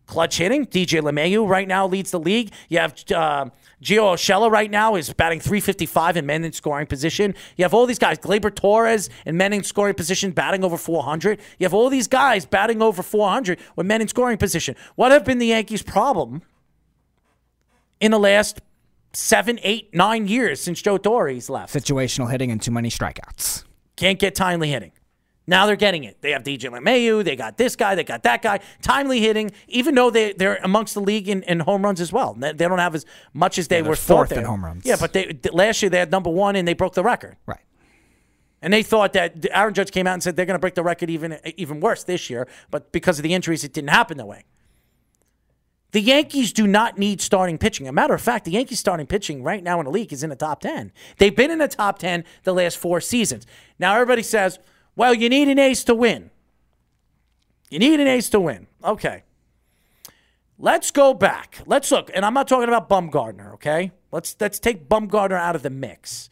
Clutch 0.06 0.38
hitting. 0.38 0.66
DJ 0.66 1.00
LeMahieu 1.02 1.48
right 1.48 1.66
now 1.66 1.86
leads 1.86 2.12
the 2.12 2.20
league. 2.20 2.52
You 2.68 2.78
have 2.78 2.92
uh, 3.12 3.46
Gio 3.82 4.14
Urshela 4.14 4.50
right 4.50 4.70
now 4.70 4.94
is 4.94 5.12
batting 5.12 5.40
355 5.40 6.16
in 6.16 6.26
men 6.26 6.44
in 6.44 6.52
scoring 6.52 6.86
position. 6.86 7.34
You 7.56 7.64
have 7.64 7.74
all 7.74 7.86
these 7.86 7.98
guys. 7.98 8.18
Gleyber 8.18 8.54
Torres 8.54 9.10
in 9.26 9.36
men 9.36 9.52
in 9.52 9.64
scoring 9.64 9.94
position 9.94 10.30
batting 10.30 10.64
over 10.64 10.76
400. 10.76 11.40
You 11.58 11.64
have 11.64 11.74
all 11.74 11.90
these 11.90 12.06
guys 12.06 12.46
batting 12.46 12.80
over 12.82 13.02
400 13.02 13.58
with 13.74 13.86
men 13.86 14.00
in 14.00 14.08
scoring 14.08 14.38
position. 14.38 14.76
What 14.94 15.10
have 15.10 15.24
been 15.24 15.38
the 15.38 15.46
Yankees' 15.46 15.82
problem 15.82 16.42
in 18.00 18.12
the 18.12 18.20
last 18.20 18.60
seven, 19.12 19.58
eight, 19.62 19.92
nine 19.92 20.28
years 20.28 20.60
since 20.60 20.80
Joe 20.80 20.98
Torre's 20.98 21.50
left? 21.50 21.74
Situational 21.74 22.30
hitting 22.30 22.52
and 22.52 22.62
too 22.62 22.70
many 22.70 22.90
strikeouts. 22.90 23.64
Can't 23.96 24.20
get 24.20 24.36
timely 24.36 24.70
hitting. 24.70 24.92
Now 25.46 25.66
they're 25.66 25.76
getting 25.76 26.04
it. 26.04 26.20
They 26.22 26.32
have 26.32 26.42
DJ 26.42 26.70
LeMahieu. 26.70 27.24
They 27.24 27.36
got 27.36 27.56
this 27.56 27.76
guy. 27.76 27.94
They 27.94 28.02
got 28.02 28.24
that 28.24 28.42
guy. 28.42 28.60
Timely 28.82 29.20
hitting, 29.20 29.52
even 29.68 29.94
though 29.94 30.10
they, 30.10 30.32
they're 30.32 30.56
amongst 30.62 30.94
the 30.94 31.00
league 31.00 31.28
in, 31.28 31.42
in 31.44 31.60
home 31.60 31.82
runs 31.82 32.00
as 32.00 32.12
well. 32.12 32.34
They, 32.34 32.52
don't 32.52 32.78
have 32.78 32.94
as 32.94 33.06
much 33.32 33.58
as 33.58 33.68
they 33.68 33.80
they're 33.80 33.90
were 33.90 33.96
fourth 33.96 34.32
in 34.32 34.44
home 34.44 34.64
runs. 34.64 34.84
Yeah, 34.84 34.96
but 34.98 35.12
they, 35.12 35.38
last 35.52 35.82
year 35.82 35.90
they 35.90 35.98
had 35.98 36.10
number 36.10 36.30
one 36.30 36.56
and 36.56 36.66
they 36.66 36.74
broke 36.74 36.94
the 36.94 37.04
record. 37.04 37.36
Right. 37.46 37.60
And 38.60 38.72
they 38.72 38.82
thought 38.82 39.12
that 39.12 39.46
Aaron 39.52 39.74
Judge 39.74 39.92
came 39.92 40.06
out 40.06 40.14
and 40.14 40.22
said 40.22 40.34
they're 40.34 40.46
going 40.46 40.56
to 40.56 40.60
break 40.60 40.74
the 40.74 40.82
record 40.82 41.10
even 41.10 41.38
even 41.56 41.78
worse 41.78 42.02
this 42.02 42.28
year. 42.28 42.48
But 42.70 42.90
because 42.90 43.18
of 43.18 43.22
the 43.22 43.34
injuries, 43.34 43.62
it 43.62 43.72
didn't 43.72 43.90
happen 43.90 44.16
that 44.16 44.26
way. 44.26 44.44
The 45.92 46.00
Yankees 46.00 46.52
do 46.52 46.66
not 46.66 46.98
need 46.98 47.20
starting 47.20 47.58
pitching. 47.58 47.86
A 47.86 47.92
matter 47.92 48.12
of 48.12 48.20
fact, 48.20 48.44
the 48.44 48.50
Yankees 48.50 48.80
starting 48.80 49.06
pitching 49.06 49.42
right 49.42 49.62
now 49.62 49.78
in 49.78 49.84
the 49.84 49.90
league 49.90 50.12
is 50.12 50.22
in 50.22 50.30
the 50.30 50.36
top 50.36 50.60
10. 50.60 50.92
They've 51.18 51.34
been 51.34 51.50
in 51.50 51.58
the 51.58 51.68
top 51.68 51.98
10 51.98 52.24
the 52.42 52.52
last 52.52 52.76
four 52.76 53.00
seasons. 53.00 53.46
Now, 53.78 53.94
everybody 53.94 54.22
says, 54.22 54.58
well, 54.96 55.14
you 55.14 55.28
need 55.28 55.48
an 55.48 55.58
ace 55.58 55.84
to 55.84 55.94
win. 55.94 56.30
You 57.70 57.78
need 57.78 58.00
an 58.00 58.06
ace 58.06 58.28
to 58.30 58.40
win. 58.40 58.66
Okay. 58.82 59.22
Let's 60.58 60.90
go 60.90 61.12
back. 61.12 61.60
Let's 61.66 61.90
look. 61.92 62.10
And 62.14 62.24
I'm 62.24 62.32
not 62.34 62.48
talking 62.48 62.68
about 62.68 62.88
Bumgarner, 62.88 63.54
okay? 63.54 63.92
Let's 64.10 64.34
let's 64.40 64.58
take 64.58 64.88
Bumgarner 64.88 65.38
out 65.38 65.54
of 65.54 65.62
the 65.62 65.70
mix. 65.70 66.30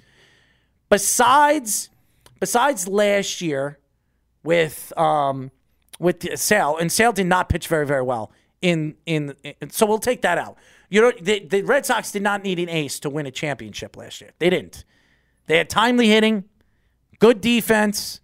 besides 0.89 1.91
besides 2.41 2.89
last 2.89 3.41
year 3.41 3.79
with 4.43 4.97
um 4.97 5.51
with 5.99 6.39
Sale, 6.39 6.77
and 6.79 6.91
Sale 6.91 7.13
did 7.13 7.27
not 7.27 7.49
pitch 7.49 7.69
very 7.69 7.87
very 7.87 8.03
well 8.03 8.33
in 8.63 8.97
in, 9.07 9.35
in 9.43 9.71
so 9.71 9.87
we'll 9.87 9.99
take 9.99 10.23
that 10.23 10.39
out. 10.39 10.57
You 10.89 11.01
know, 11.01 11.13
the, 11.21 11.45
the 11.45 11.63
Red 11.63 11.85
Sox 11.85 12.13
did 12.13 12.23
not 12.23 12.45
need 12.45 12.59
an 12.59 12.69
ace 12.69 13.01
to 13.01 13.11
win 13.11 13.27
a 13.27 13.31
championship 13.31 13.97
last 13.97 14.21
year. 14.21 14.31
They 14.39 14.51
didn't. 14.51 14.85
They 15.47 15.59
had 15.59 15.69
timely 15.69 16.09
hitting, 16.09 16.45
good 17.19 17.41
defense, 17.41 18.21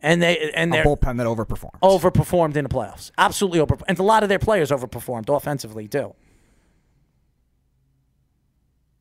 and 0.00 0.22
they 0.22 0.50
and 0.54 0.72
their 0.72 0.84
bullpen 0.84 1.16
that 1.18 1.26
overperformed. 1.26 1.80
overperformed 1.82 2.56
in 2.56 2.64
the 2.64 2.70
playoffs. 2.70 3.10
Absolutely 3.18 3.60
over, 3.60 3.76
and 3.88 3.98
a 3.98 4.02
lot 4.02 4.22
of 4.22 4.28
their 4.28 4.38
players 4.38 4.70
overperformed 4.70 5.34
offensively 5.34 5.88
too. 5.88 6.14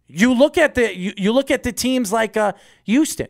You 0.07 0.33
look 0.33 0.57
at 0.57 0.75
the 0.75 0.95
you, 0.95 1.13
you 1.17 1.31
look 1.31 1.51
at 1.51 1.63
the 1.63 1.71
teams 1.71 2.13
like 2.13 2.37
uh, 2.37 2.53
Houston. 2.85 3.27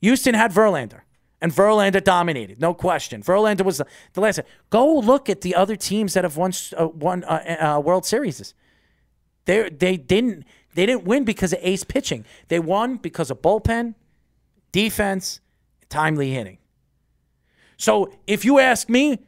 Houston 0.00 0.34
had 0.34 0.52
Verlander, 0.52 1.00
and 1.40 1.52
Verlander 1.52 2.02
dominated, 2.02 2.60
no 2.60 2.74
question. 2.74 3.22
Verlander 3.22 3.64
was 3.64 3.78
the, 3.78 3.86
the 4.12 4.20
last. 4.20 4.40
Go 4.70 4.98
look 4.98 5.30
at 5.30 5.40
the 5.42 5.54
other 5.54 5.76
teams 5.76 6.14
that 6.14 6.24
have 6.24 6.36
won 6.36 6.52
uh, 6.76 6.88
won 6.88 7.24
uh, 7.24 7.76
uh, 7.76 7.80
World 7.80 8.04
Series. 8.04 8.54
They 9.44 9.68
they 9.68 9.96
didn't 9.96 10.44
they 10.74 10.86
didn't 10.86 11.04
win 11.04 11.24
because 11.24 11.52
of 11.52 11.60
ace 11.62 11.84
pitching. 11.84 12.24
They 12.48 12.58
won 12.58 12.96
because 12.96 13.30
of 13.30 13.40
bullpen, 13.40 13.94
defense, 14.72 15.40
timely 15.88 16.32
hitting. 16.32 16.58
So 17.84 18.10
if 18.26 18.46
you 18.46 18.60
ask 18.60 18.88
me, 18.88 19.18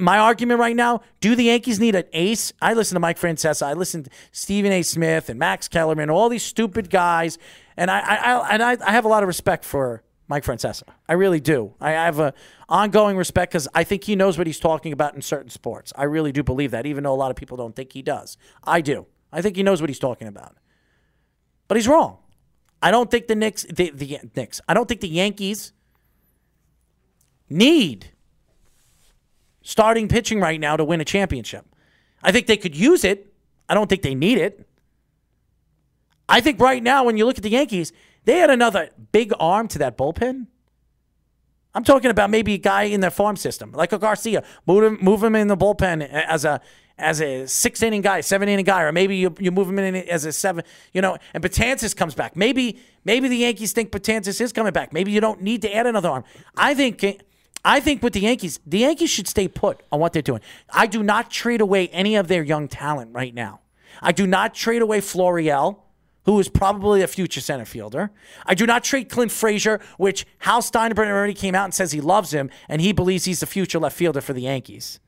my 0.00 0.18
argument 0.18 0.58
right 0.58 0.74
now, 0.74 1.02
do 1.20 1.36
the 1.36 1.44
Yankees 1.44 1.78
need 1.78 1.94
an 1.94 2.06
ace? 2.12 2.52
I 2.60 2.74
listen 2.74 2.96
to 2.96 3.00
Mike 3.00 3.20
Francesa, 3.20 3.64
I 3.64 3.74
listen 3.74 4.02
to 4.02 4.10
Stephen 4.32 4.72
A. 4.72 4.82
Smith 4.82 5.28
and 5.28 5.38
Max 5.38 5.68
Kellerman, 5.68 6.10
all 6.10 6.28
these 6.28 6.42
stupid 6.42 6.90
guys, 6.90 7.38
and 7.76 7.88
I, 7.88 8.00
I, 8.00 8.14
I 8.16 8.48
and 8.50 8.62
I, 8.64 8.76
I 8.84 8.90
have 8.90 9.04
a 9.04 9.08
lot 9.08 9.22
of 9.22 9.28
respect 9.28 9.64
for 9.64 10.02
Mike 10.26 10.42
Francesa. 10.42 10.82
I 11.08 11.12
really 11.12 11.38
do. 11.38 11.74
I 11.80 11.92
have 11.92 12.18
a 12.18 12.34
ongoing 12.68 13.16
respect 13.16 13.52
because 13.52 13.68
I 13.76 13.84
think 13.84 14.02
he 14.02 14.16
knows 14.16 14.36
what 14.36 14.48
he's 14.48 14.58
talking 14.58 14.92
about 14.92 15.14
in 15.14 15.22
certain 15.22 15.50
sports. 15.50 15.92
I 15.94 16.02
really 16.02 16.32
do 16.32 16.42
believe 16.42 16.72
that, 16.72 16.86
even 16.86 17.04
though 17.04 17.14
a 17.14 17.20
lot 17.24 17.30
of 17.30 17.36
people 17.36 17.56
don't 17.56 17.76
think 17.76 17.92
he 17.92 18.02
does. 18.02 18.36
I 18.64 18.80
do. 18.80 19.06
I 19.32 19.40
think 19.40 19.54
he 19.54 19.62
knows 19.62 19.80
what 19.80 19.88
he's 19.88 20.00
talking 20.00 20.26
about. 20.26 20.56
But 21.68 21.76
he's 21.76 21.86
wrong. 21.86 22.18
I 22.82 22.90
don't 22.90 23.08
think 23.08 23.28
the 23.28 23.36
Knicks, 23.36 23.66
the, 23.72 23.90
the 23.94 24.18
Knicks, 24.34 24.60
I 24.66 24.74
don't 24.74 24.88
think 24.88 25.00
the 25.00 25.08
Yankees 25.08 25.72
need 27.50 28.12
starting 29.62 30.08
pitching 30.08 30.40
right 30.40 30.60
now 30.60 30.76
to 30.76 30.84
win 30.84 31.00
a 31.00 31.04
championship. 31.04 31.66
I 32.22 32.32
think 32.32 32.46
they 32.46 32.56
could 32.56 32.76
use 32.76 33.04
it. 33.04 33.32
I 33.68 33.74
don't 33.74 33.88
think 33.88 34.02
they 34.02 34.14
need 34.14 34.38
it. 34.38 34.66
I 36.28 36.40
think 36.40 36.60
right 36.60 36.82
now, 36.82 37.04
when 37.04 37.16
you 37.16 37.26
look 37.26 37.38
at 37.38 37.42
the 37.42 37.50
Yankees, 37.50 37.92
they 38.24 38.38
had 38.38 38.50
another 38.50 38.90
big 39.12 39.32
arm 39.40 39.68
to 39.68 39.78
that 39.80 39.98
bullpen. 39.98 40.46
I'm 41.74 41.84
talking 41.84 42.10
about 42.10 42.30
maybe 42.30 42.54
a 42.54 42.58
guy 42.58 42.84
in 42.84 43.00
their 43.00 43.10
farm 43.10 43.36
system, 43.36 43.72
like 43.72 43.92
a 43.92 43.98
Garcia. 43.98 44.44
Move 44.66 44.84
him, 44.84 44.98
move 45.00 45.22
him 45.22 45.36
in 45.36 45.48
the 45.48 45.56
bullpen 45.56 46.08
as 46.08 46.44
a 46.44 46.60
as 46.98 47.22
a 47.22 47.46
six 47.46 47.82
inning 47.82 48.02
guy, 48.02 48.20
seven 48.20 48.48
inning 48.48 48.64
guy, 48.64 48.82
or 48.82 48.92
maybe 48.92 49.16
you, 49.16 49.34
you 49.38 49.50
move 49.50 49.68
him 49.68 49.78
in 49.78 49.96
as 49.96 50.24
a 50.24 50.32
seven. 50.32 50.64
You 50.92 51.00
know, 51.00 51.16
and 51.32 51.42
Betances 51.42 51.96
comes 51.96 52.14
back. 52.14 52.36
Maybe 52.36 52.80
maybe 53.04 53.28
the 53.28 53.36
Yankees 53.36 53.72
think 53.72 53.90
Betances 53.90 54.40
is 54.40 54.52
coming 54.52 54.72
back. 54.72 54.92
Maybe 54.92 55.12
you 55.12 55.20
don't 55.20 55.42
need 55.42 55.62
to 55.62 55.74
add 55.74 55.86
another 55.86 56.10
arm. 56.10 56.24
I 56.56 56.74
think 56.74 57.04
I 57.64 57.80
think 57.80 58.02
with 58.02 58.14
the 58.14 58.20
Yankees, 58.20 58.58
the 58.66 58.78
Yankees 58.78 59.10
should 59.10 59.28
stay 59.28 59.48
put 59.48 59.82
on 59.92 60.00
what 60.00 60.12
they're 60.12 60.22
doing. 60.22 60.40
I 60.70 60.86
do 60.86 61.02
not 61.02 61.30
trade 61.30 61.60
away 61.60 61.88
any 61.88 62.16
of 62.16 62.28
their 62.28 62.42
young 62.42 62.68
talent 62.68 63.10
right 63.12 63.34
now. 63.34 63.60
I 64.00 64.12
do 64.12 64.26
not 64.26 64.54
trade 64.54 64.82
away 64.82 65.00
Florial, 65.00 65.80
who 66.24 66.38
is 66.38 66.48
probably 66.48 67.02
a 67.02 67.06
future 67.06 67.40
center 67.40 67.64
fielder. 67.64 68.10
I 68.46 68.54
do 68.54 68.66
not 68.66 68.84
trade 68.84 69.08
Clint 69.08 69.32
Frazier, 69.32 69.80
which 69.98 70.26
Hal 70.38 70.62
Steinbrenner 70.62 71.10
already 71.10 71.34
came 71.34 71.54
out 71.54 71.64
and 71.64 71.74
says 71.74 71.92
he 71.92 72.00
loves 72.00 72.32
him 72.32 72.50
and 72.68 72.80
he 72.80 72.92
believes 72.92 73.24
he's 73.24 73.40
the 73.40 73.46
future 73.46 73.78
left 73.78 73.96
fielder 73.96 74.20
for 74.20 74.32
the 74.32 74.42
Yankees. 74.42 75.00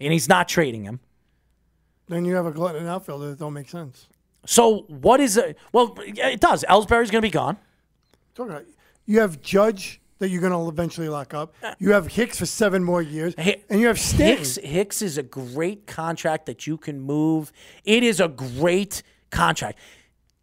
And 0.00 0.12
he's 0.12 0.28
not 0.28 0.48
trading 0.48 0.84
him. 0.84 1.00
Then 2.08 2.24
you 2.24 2.34
have 2.34 2.46
a 2.46 2.52
glutton 2.52 2.82
in 2.82 2.88
outfielder 2.88 3.30
that 3.30 3.38
don't 3.38 3.54
make 3.54 3.68
sense. 3.68 4.08
So 4.44 4.82
what 4.88 5.20
is 5.20 5.36
it? 5.36 5.58
Well, 5.72 5.94
it 5.98 6.40
does. 6.40 6.64
Ellsbury's 6.68 7.10
going 7.10 7.22
to 7.22 7.26
be 7.26 7.30
gone. 7.30 7.56
You 9.06 9.20
have 9.20 9.40
Judge 9.40 10.00
that 10.18 10.28
you're 10.30 10.40
going 10.40 10.52
to 10.52 10.68
eventually 10.68 11.08
lock 11.08 11.34
up. 11.34 11.54
You 11.78 11.92
have 11.92 12.06
Hicks 12.06 12.38
for 12.38 12.46
seven 12.46 12.82
more 12.82 13.02
years, 13.02 13.34
and 13.34 13.80
you 13.80 13.86
have 13.88 13.98
Stanton. 13.98 14.38
Hicks, 14.38 14.56
Hicks 14.56 15.02
is 15.02 15.18
a 15.18 15.22
great 15.22 15.86
contract 15.86 16.46
that 16.46 16.66
you 16.66 16.78
can 16.78 17.00
move. 17.00 17.52
It 17.84 18.02
is 18.02 18.20
a 18.20 18.28
great 18.28 19.02
contract. 19.30 19.78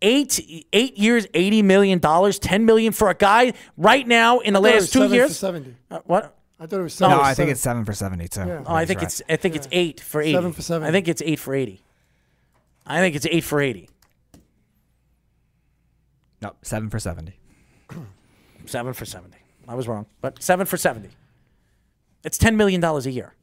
Eight 0.02 0.68
eight 0.74 0.98
years, 0.98 1.28
eighty 1.34 1.62
million 1.62 2.00
dollars, 2.00 2.38
ten 2.38 2.66
million 2.66 2.92
for 2.92 3.10
a 3.10 3.16
guy 3.16 3.54
right 3.78 4.06
now 4.06 4.40
in 4.40 4.54
the 4.54 4.60
I 4.60 4.70
it 4.70 4.74
last 4.74 4.82
was 4.82 4.92
two 4.92 5.00
seven 5.00 5.10
for 5.10 5.16
years. 5.16 5.38
seventy. 5.40 5.76
Uh, 5.90 6.00
what? 6.06 6.38
I 6.60 6.66
thought 6.66 6.80
it 6.82 6.84
was 6.84 7.00
no, 7.00 7.08
seven. 7.08 7.18
for 7.18 7.24
I 7.24 7.28
think 7.28 7.36
seven. 7.36 7.52
it's 7.52 7.62
seven 7.62 7.86
for 7.86 7.94
seventy-two. 7.94 8.40
Yeah. 8.42 8.64
Oh, 8.66 8.76
I 8.76 8.86
think 8.86 9.02
it's 9.02 9.22
I 9.30 9.38
think 9.38 9.56
it's 9.56 9.68
eight 9.72 10.02
for 10.02 10.22
eighty. 10.22 10.34
Seven 10.34 10.52
for 10.52 10.62
70. 10.62 10.90
I 10.90 10.92
think 10.92 11.08
it's 11.08 11.22
eight 11.22 11.40
for 11.40 11.56
eighty. 11.56 11.82
I 12.86 13.00
think 13.00 13.16
it's 13.16 13.26
eight 13.32 13.46
for 13.46 13.62
eighty. 13.62 13.88
no 16.42 16.54
seven 16.62 16.90
for 16.90 17.00
seventy. 17.00 17.40
Seven 18.66 18.94
for 18.94 19.06
seventy. 19.06 19.38
I 19.68 19.76
was 19.76 19.88
wrong, 19.88 20.06
but 20.22 20.42
seven 20.42 20.66
for 20.66 20.78
seventy. 20.78 21.10
It's 22.24 22.38
ten 22.38 22.58
million 22.58 22.82
dollars 22.82 23.06
a 23.06 23.12
year. 23.12 23.34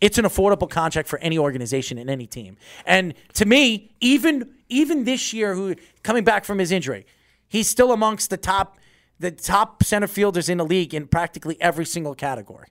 It's 0.00 0.18
an 0.18 0.24
affordable 0.24 0.68
contract 0.68 1.08
for 1.08 1.18
any 1.20 1.38
organization 1.38 1.96
and 1.96 2.10
any 2.10 2.26
team. 2.26 2.56
And 2.84 3.14
to 3.34 3.44
me, 3.46 3.92
even 4.00 4.48
even 4.68 5.04
this 5.04 5.32
year, 5.32 5.54
who 5.54 5.76
coming 6.02 6.24
back 6.24 6.44
from 6.44 6.58
his 6.58 6.72
injury, 6.72 7.06
he's 7.48 7.68
still 7.68 7.92
amongst 7.92 8.30
the 8.30 8.36
top 8.36 8.78
the 9.18 9.30
top 9.30 9.84
center 9.84 10.08
fielders 10.08 10.48
in 10.48 10.58
the 10.58 10.64
league 10.64 10.92
in 10.94 11.06
practically 11.06 11.56
every 11.60 11.86
single 11.86 12.14
category. 12.14 12.68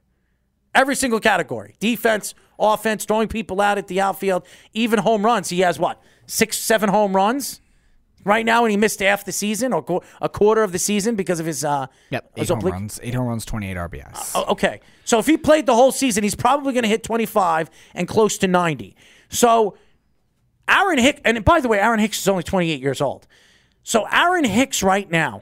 Every 0.76 0.96
single 0.96 1.20
category. 1.20 1.76
Defense, 1.80 2.34
offense, 2.60 3.06
throwing 3.06 3.28
people 3.28 3.62
out 3.62 3.78
at 3.78 3.88
the 3.88 4.02
outfield, 4.02 4.46
even 4.74 5.00
home 5.00 5.26
runs. 5.26 5.50
He 5.50 5.62
has 5.62 5.80
what? 5.80 6.02
Six, 6.28 6.58
seven 6.58 6.90
home 6.90 7.16
runs 7.16 7.62
right 8.24 8.46
now, 8.46 8.64
and 8.66 8.72
he 8.72 8.78
missed 8.78 9.00
half 9.00 9.26
the 9.26 9.32
season 9.32 9.74
or 9.74 10.02
a 10.22 10.30
quarter 10.30 10.64
of 10.64 10.72
the 10.72 10.80
season 10.80 11.16
because 11.16 11.40
of 11.40 11.46
his 11.46 11.64
uh 11.64 11.88
Yep, 12.10 12.32
eight 12.36 12.40
his 12.42 12.50
home 12.50 12.58
oblique- 12.60 12.74
runs, 12.74 13.00
eight 13.04 13.14
home 13.14 13.28
runs, 13.28 13.46
twenty-eight 13.46 13.78
RBIs. 13.78 14.32
Oh, 14.36 14.46
okay. 14.52 14.80
So 15.06 15.20
if 15.20 15.26
he 15.26 15.38
played 15.38 15.66
the 15.66 15.76
whole 15.76 15.92
season, 15.92 16.24
he's 16.24 16.36
probably 16.36 16.74
going 16.74 16.84
to 16.84 16.90
hit 16.90 17.04
25 17.04 17.70
and 17.96 18.08
close 18.08 18.38
to 18.38 18.48
90. 18.48 18.96
So 19.30 19.76
Aaron 20.70 21.00
Hicks, 21.00 21.20
and 21.26 21.44
by 21.44 21.60
the 21.60 21.68
way, 21.68 21.80
Aaron 21.80 22.00
Hicks 22.00 22.20
is 22.20 22.28
only 22.30 22.44
28 22.44 22.80
years 22.82 23.02
old. 23.02 23.28
So 23.84 24.06
Aaron 24.12 24.46
Hicks 24.46 24.82
right 24.84 25.10
now, 25.10 25.42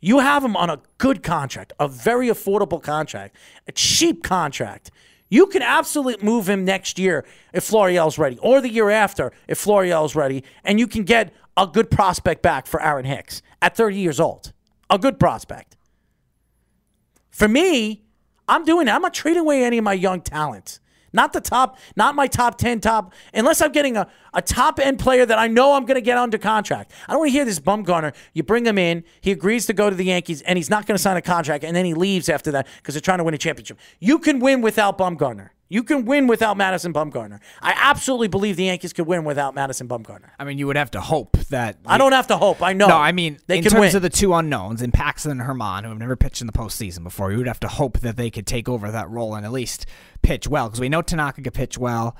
you 0.00 0.18
have 0.18 0.44
him 0.44 0.54
on 0.56 0.68
a 0.70 0.80
good 0.98 1.22
contract, 1.22 1.72
a 1.80 1.88
very 1.88 2.28
affordable 2.28 2.82
contract, 2.82 3.36
a 3.66 3.72
cheap 3.72 4.22
contract. 4.22 4.90
You 5.30 5.46
can 5.46 5.62
absolutely 5.62 6.24
move 6.24 6.48
him 6.48 6.64
next 6.64 6.98
year 6.98 7.24
if 7.52 7.64
Florial's 7.64 8.18
ready, 8.18 8.38
or 8.40 8.60
the 8.60 8.68
year 8.68 8.90
after 8.90 9.32
if 9.46 9.58
Florial's 9.58 10.14
ready, 10.14 10.42
and 10.64 10.78
you 10.78 10.86
can 10.86 11.04
get 11.04 11.32
a 11.58 11.66
good 11.66 11.90
prospect 11.90 12.40
back 12.40 12.66
for 12.66 12.80
Aaron 12.80 13.04
Hicks 13.04 13.42
at 13.60 13.76
30 13.76 13.96
years 13.96 14.20
old. 14.20 14.52
A 14.88 14.98
good 14.98 15.18
prospect. 15.18 15.76
For 17.30 17.48
me, 17.48 18.04
I'm 18.46 18.64
doing 18.64 18.86
that. 18.86 18.94
I'm 18.94 19.02
not 19.02 19.12
trading 19.12 19.40
away 19.40 19.64
any 19.64 19.76
of 19.76 19.84
my 19.84 19.92
young 19.92 20.22
talent. 20.22 20.78
Not 21.12 21.32
the 21.32 21.40
top, 21.40 21.78
not 21.96 22.14
my 22.14 22.26
top 22.26 22.58
10 22.58 22.80
top, 22.80 23.12
unless 23.32 23.60
I'm 23.60 23.72
getting 23.72 23.96
a, 23.96 24.06
a 24.34 24.42
top 24.42 24.78
end 24.78 24.98
player 24.98 25.24
that 25.26 25.38
I 25.38 25.48
know 25.48 25.72
I'm 25.72 25.84
going 25.84 25.96
to 25.96 26.02
get 26.02 26.18
under 26.18 26.38
contract. 26.38 26.92
I 27.08 27.12
don't 27.12 27.20
want 27.20 27.30
to 27.30 27.32
hear 27.32 27.46
this 27.46 27.58
Bumgarner. 27.58 28.14
You 28.34 28.42
bring 28.42 28.66
him 28.66 28.78
in, 28.78 29.04
he 29.20 29.30
agrees 29.30 29.66
to 29.66 29.72
go 29.72 29.88
to 29.88 29.96
the 29.96 30.04
Yankees, 30.04 30.42
and 30.42 30.58
he's 30.58 30.70
not 30.70 30.86
going 30.86 30.96
to 30.96 31.02
sign 31.02 31.16
a 31.16 31.22
contract, 31.22 31.64
and 31.64 31.74
then 31.74 31.86
he 31.86 31.94
leaves 31.94 32.28
after 32.28 32.50
that 32.52 32.68
because 32.76 32.94
they're 32.94 33.00
trying 33.00 33.18
to 33.18 33.24
win 33.24 33.34
a 33.34 33.38
championship. 33.38 33.78
You 33.98 34.18
can 34.18 34.38
win 34.38 34.60
without 34.60 34.98
Bumgarner. 34.98 35.50
You 35.70 35.82
can 35.82 36.06
win 36.06 36.26
without 36.26 36.56
Madison 36.56 36.94
Bumgarner. 36.94 37.40
I 37.60 37.74
absolutely 37.76 38.28
believe 38.28 38.56
the 38.56 38.64
Yankees 38.64 38.94
could 38.94 39.06
win 39.06 39.24
without 39.24 39.54
Madison 39.54 39.86
Bumgarner. 39.86 40.30
I 40.38 40.44
mean, 40.44 40.56
you 40.56 40.66
would 40.66 40.76
have 40.76 40.90
to 40.92 41.00
hope 41.00 41.36
that. 41.50 41.76
I 41.84 41.98
don't 41.98 42.12
have 42.12 42.28
to 42.28 42.38
hope. 42.38 42.62
I 42.62 42.72
know. 42.72 42.88
No, 42.88 42.96
I 42.96 43.12
mean, 43.12 43.38
they 43.46 43.58
in 43.58 43.62
can 43.62 43.72
terms 43.72 43.80
win. 43.80 43.96
of 43.96 44.02
the 44.02 44.08
two 44.08 44.32
unknowns, 44.32 44.80
in 44.80 44.92
Paxton 44.92 45.32
and 45.32 45.40
Germán, 45.40 45.82
who 45.82 45.90
have 45.90 45.98
never 45.98 46.16
pitched 46.16 46.40
in 46.40 46.46
the 46.46 46.54
postseason 46.54 47.04
before, 47.04 47.32
you 47.32 47.38
would 47.38 47.46
have 47.46 47.60
to 47.60 47.68
hope 47.68 47.98
that 48.00 48.16
they 48.16 48.30
could 48.30 48.46
take 48.46 48.68
over 48.68 48.90
that 48.90 49.10
role 49.10 49.34
and 49.34 49.44
at 49.44 49.52
least 49.52 49.84
pitch 50.22 50.48
well. 50.48 50.68
Because 50.68 50.80
we 50.80 50.88
know 50.88 51.02
Tanaka 51.02 51.42
could 51.42 51.54
pitch 51.54 51.76
well. 51.76 52.16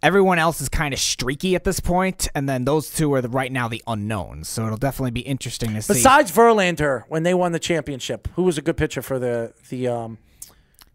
Everyone 0.00 0.38
else 0.38 0.60
is 0.60 0.68
kind 0.68 0.94
of 0.94 1.00
streaky 1.00 1.56
at 1.56 1.64
this 1.64 1.80
point, 1.80 2.28
and 2.34 2.48
then 2.48 2.64
those 2.64 2.94
two 2.94 3.12
are 3.14 3.22
the, 3.22 3.28
right 3.28 3.50
now 3.50 3.66
the 3.66 3.82
unknowns. 3.86 4.46
So 4.46 4.64
it'll 4.66 4.76
definitely 4.78 5.10
be 5.10 5.22
interesting 5.22 5.74
to 5.74 5.82
see. 5.82 5.94
Besides 5.94 6.30
Verlander, 6.30 7.02
when 7.08 7.24
they 7.24 7.34
won 7.34 7.50
the 7.52 7.58
championship, 7.58 8.28
who 8.36 8.44
was 8.44 8.58
a 8.58 8.62
good 8.62 8.76
pitcher 8.76 9.02
for 9.02 9.18
the 9.18 9.54
the 9.70 9.88
um 9.88 10.18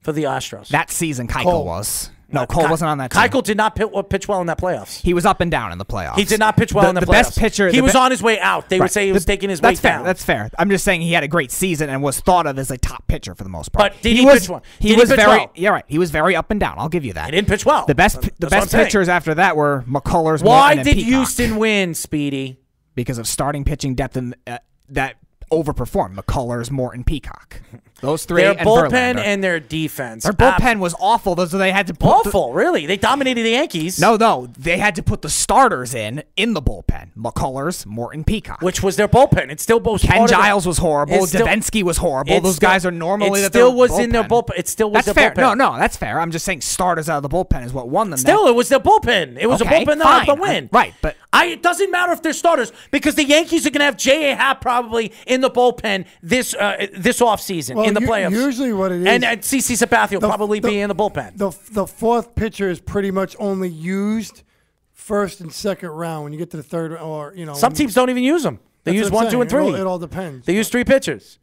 for 0.03 0.11
the 0.11 0.23
Astros? 0.23 0.67
that 0.69 0.91
season, 0.91 1.27
Keuchel 1.27 1.43
Cole. 1.43 1.65
was. 1.65 2.09
No, 2.29 2.47
Cole 2.47 2.67
wasn't 2.67 2.89
on 2.89 2.97
that 2.97 3.11
team. 3.11 3.21
Keuchel 3.21 3.43
did 3.43 3.57
not 3.57 3.75
pitch, 3.75 3.89
pitch 4.09 4.27
well 4.27 4.41
in 4.41 4.47
that 4.47 4.57
playoffs. 4.57 4.99
He 5.03 5.13
was 5.13 5.23
up 5.23 5.39
and 5.39 5.51
down 5.51 5.71
in 5.71 5.77
the 5.77 5.85
playoffs. 5.85 6.15
He 6.17 6.23
did 6.23 6.39
not 6.39 6.57
pitch 6.57 6.73
well 6.73 6.85
the, 6.85 6.89
in 6.89 6.95
the, 6.95 7.01
the 7.01 7.05
playoffs. 7.05 7.11
best 7.11 7.37
pitcher. 7.37 7.69
He 7.69 7.79
was 7.79 7.91
be- 7.93 7.97
on 7.99 8.09
his 8.09 8.23
way 8.23 8.39
out. 8.39 8.69
They 8.69 8.77
would 8.77 8.85
Right. 8.85 8.91
say 8.91 9.05
he 9.05 9.11
was 9.11 9.23
The- 9.23 9.33
taking 9.33 9.51
his 9.51 9.61
way 9.61 9.69
That's 9.69 9.79
fair. 9.81 9.91
down. 9.97 10.03
That's 10.05 10.23
fair. 10.25 10.49
I'm 10.57 10.67
just 10.71 10.83
saying 10.83 11.01
he 11.01 11.11
had 11.13 11.23
a 11.23 11.27
great 11.27 11.51
season 11.51 11.91
and 11.91 12.01
was 12.01 12.19
thought 12.21 12.47
of 12.47 12.57
as 12.57 12.71
a 12.71 12.77
top 12.79 13.05
pitcher 13.07 13.35
for 13.35 13.43
the 13.43 13.51
most 13.51 13.71
part. 13.71 13.93
But 13.93 14.01
did 14.01 14.17
he 14.17 14.25
was, 14.25 14.39
pitch 14.39 14.49
well? 14.49 14.63
He 14.79 14.87
Did 14.87 14.95
he 14.95 14.99
was 15.01 15.09
pitch 15.11 15.19
very. 15.19 15.29
well? 15.29 15.51
Yeah, 15.53 15.69
right. 15.69 15.85
He 15.87 15.99
was 15.99 16.09
very 16.09 16.35
up 16.35 16.49
and 16.49 16.59
down. 16.59 16.73
I'll 16.79 16.89
give 16.89 17.05
you 17.05 17.13
that. 17.13 17.25
He 17.25 17.31
didn't 17.31 17.49
pitch 17.49 17.67
well. 17.67 17.85
The 17.85 17.93
best, 17.93 18.19
That's 18.21 18.33
the 18.39 18.45
what 18.47 18.53
I'm 18.53 18.59
best 18.61 18.71
saying. 18.71 18.85
pitchers 18.85 19.09
after 19.09 19.35
that 19.35 19.55
were 19.55 19.83
McCullers. 19.87 20.41
Why 20.41 20.73
Morton, 20.73 20.79
and 20.79 20.87
Peacock. 20.87 20.87
Why 20.87 20.93
did 20.95 20.97
Houston 21.03 21.55
win, 21.57 21.93
Speedy? 21.93 22.57
Because 22.95 23.19
of 23.19 23.27
starting 23.27 23.63
pitching 23.63 23.93
depth 23.93 24.17
and 24.17 24.35
uh, 24.47 24.57
that 24.89 25.17
overperformed. 25.51 26.15
McCullers, 26.15 26.71
Morton, 26.71 27.03
Peacock. 27.03 27.61
Those 28.03 28.25
three. 28.25 28.41
Their 28.43 28.51
and 28.51 28.59
bullpen 28.67 28.89
Verlander. 28.91 29.19
and 29.25 29.43
their 29.43 29.59
defense. 29.59 30.23
their 30.23 30.33
bullpen 30.33 30.79
was 30.79 30.93
awful. 30.99 31.33
Those 31.35 31.51
they 31.51 31.71
had 31.71 31.87
to 31.87 31.93
put 31.93 32.23
the- 32.23 32.29
awful. 32.29 32.53
really, 32.53 32.85
they 32.85 32.97
dominated 32.97 33.43
the 33.43 33.51
Yankees. 33.51 33.99
no, 33.99 34.15
no, 34.17 34.49
they 34.59 34.77
had 34.77 34.93
to 34.95 35.03
put 35.03 35.21
the 35.21 35.29
starters 35.29 35.95
in 35.95 36.21
in 36.35 36.53
the 36.53 36.61
bullpen. 36.61 37.09
McCullers, 37.17 37.85
Morton, 37.85 38.23
Peacock. 38.23 38.61
which 38.61 38.83
was 38.83 38.95
their 38.97 39.07
bullpen. 39.07 39.49
It 39.49 39.59
still 39.59 39.79
was. 39.79 40.01
Ken 40.03 40.17
part 40.17 40.31
of 40.31 40.37
Giles 40.37 40.67
was 40.67 40.77
horrible. 40.77 41.15
It's 41.15 41.29
still- 41.29 41.47
Devenski 41.47 41.81
was 41.83 41.97
horrible. 41.97 42.39
Those 42.41 42.57
still- 42.57 42.69
guys 42.69 42.85
are 42.85 42.91
normally 42.91 43.39
It 43.39 43.43
that 43.43 43.51
still 43.53 43.69
they're 43.69 43.77
was 43.77 43.97
in 43.99 44.09
their 44.11 44.23
bullpen. 44.23 44.51
It 44.57 44.67
still 44.67 44.91
was 44.91 45.05
That's 45.05 45.15
their 45.15 45.31
fair. 45.31 45.43
bullpen. 45.45 45.57
No, 45.57 45.71
no, 45.71 45.77
that's 45.79 45.97
fair. 45.97 46.19
I'm 46.19 46.31
just 46.31 46.45
saying 46.45 46.61
starters 46.61 47.09
out 47.09 47.23
of 47.23 47.23
the 47.23 47.29
bullpen 47.29 47.65
is 47.65 47.73
what 47.73 47.89
won 47.89 48.09
them. 48.09 48.19
Still, 48.19 48.43
that. 48.43 48.49
it 48.51 48.55
was 48.55 48.69
their 48.69 48.79
bullpen. 48.79 49.37
It 49.39 49.47
was 49.47 49.61
Okay, 49.61 49.81
a 49.83 49.85
bullpen 49.85 49.97
that 49.99 50.05
helped 50.07 50.25
fine. 50.25 50.35
them 50.35 50.39
win. 50.39 50.69
Right, 50.71 50.93
but- 51.01 51.15
I, 51.35 51.45
it 51.47 51.63
doesn't 51.63 51.89
matter 51.89 52.11
if 52.11 52.21
they're 52.21 52.31
starters 52.31 52.71
because 52.91 53.15
the 53.15 53.23
Yankees 53.23 53.65
are 53.65 53.71
going 53.71 53.79
to 53.79 53.85
have 53.85 53.97
J.A. 53.97 54.35
Happ 54.35 54.61
probably 54.61 55.11
in 55.25 55.41
the 55.41 55.49
bullpen 55.49 56.05
this 56.21 56.53
uh, 56.53 56.85
this 56.95 57.21
offseason 57.21 57.73
Well, 57.75 57.85
in 57.97 58.03
the 58.03 58.09
playoffs. 58.09 58.31
usually 58.31 58.73
what 58.73 58.91
it 58.91 59.01
is- 59.01 59.07
And, 59.07 59.23
and 59.23 59.41
CC 59.41 59.75
Sabathia 59.75 60.13
will 60.13 60.19
The- 60.21 60.27
probably 60.27 60.59
the- 60.59 60.67
be 60.69 60.79
in 60.79 60.89
the 60.89 60.95
bullpen. 60.95 61.37
The 61.37 61.51
the 61.71 61.87
fourth 61.87 62.35
pitcher 62.35 62.69
is 62.69 62.79
pretty 62.79 63.11
much 63.11 63.35
only 63.39 63.69
used 63.69 64.43
first 64.91 65.41
and 65.41 65.51
second 65.53 65.89
round. 65.89 66.23
When 66.23 66.33
you 66.33 66.39
get 66.39 66.51
to 66.51 66.57
the 66.57 66.63
third, 66.63 66.93
or 66.93 67.33
you 67.35 67.45
know, 67.45 67.53
Some 67.53 67.73
teams 67.73 67.93
don't 67.93 68.09
even 68.09 68.23
use 68.23 68.43
them. 68.43 68.59
They 68.83 68.93
use 68.93 69.09
one, 69.11 69.31
two, 69.31 69.41
and 69.41 69.49
saying. 69.49 69.61
It 69.63 69.65
three. 69.69 69.75
all- 69.75 69.81
it 69.81 69.87
all 69.87 69.99
depends. 69.99 70.45
They 70.45 70.55
use 70.55 70.69
three 70.69 70.83
pitchers. 70.83 71.39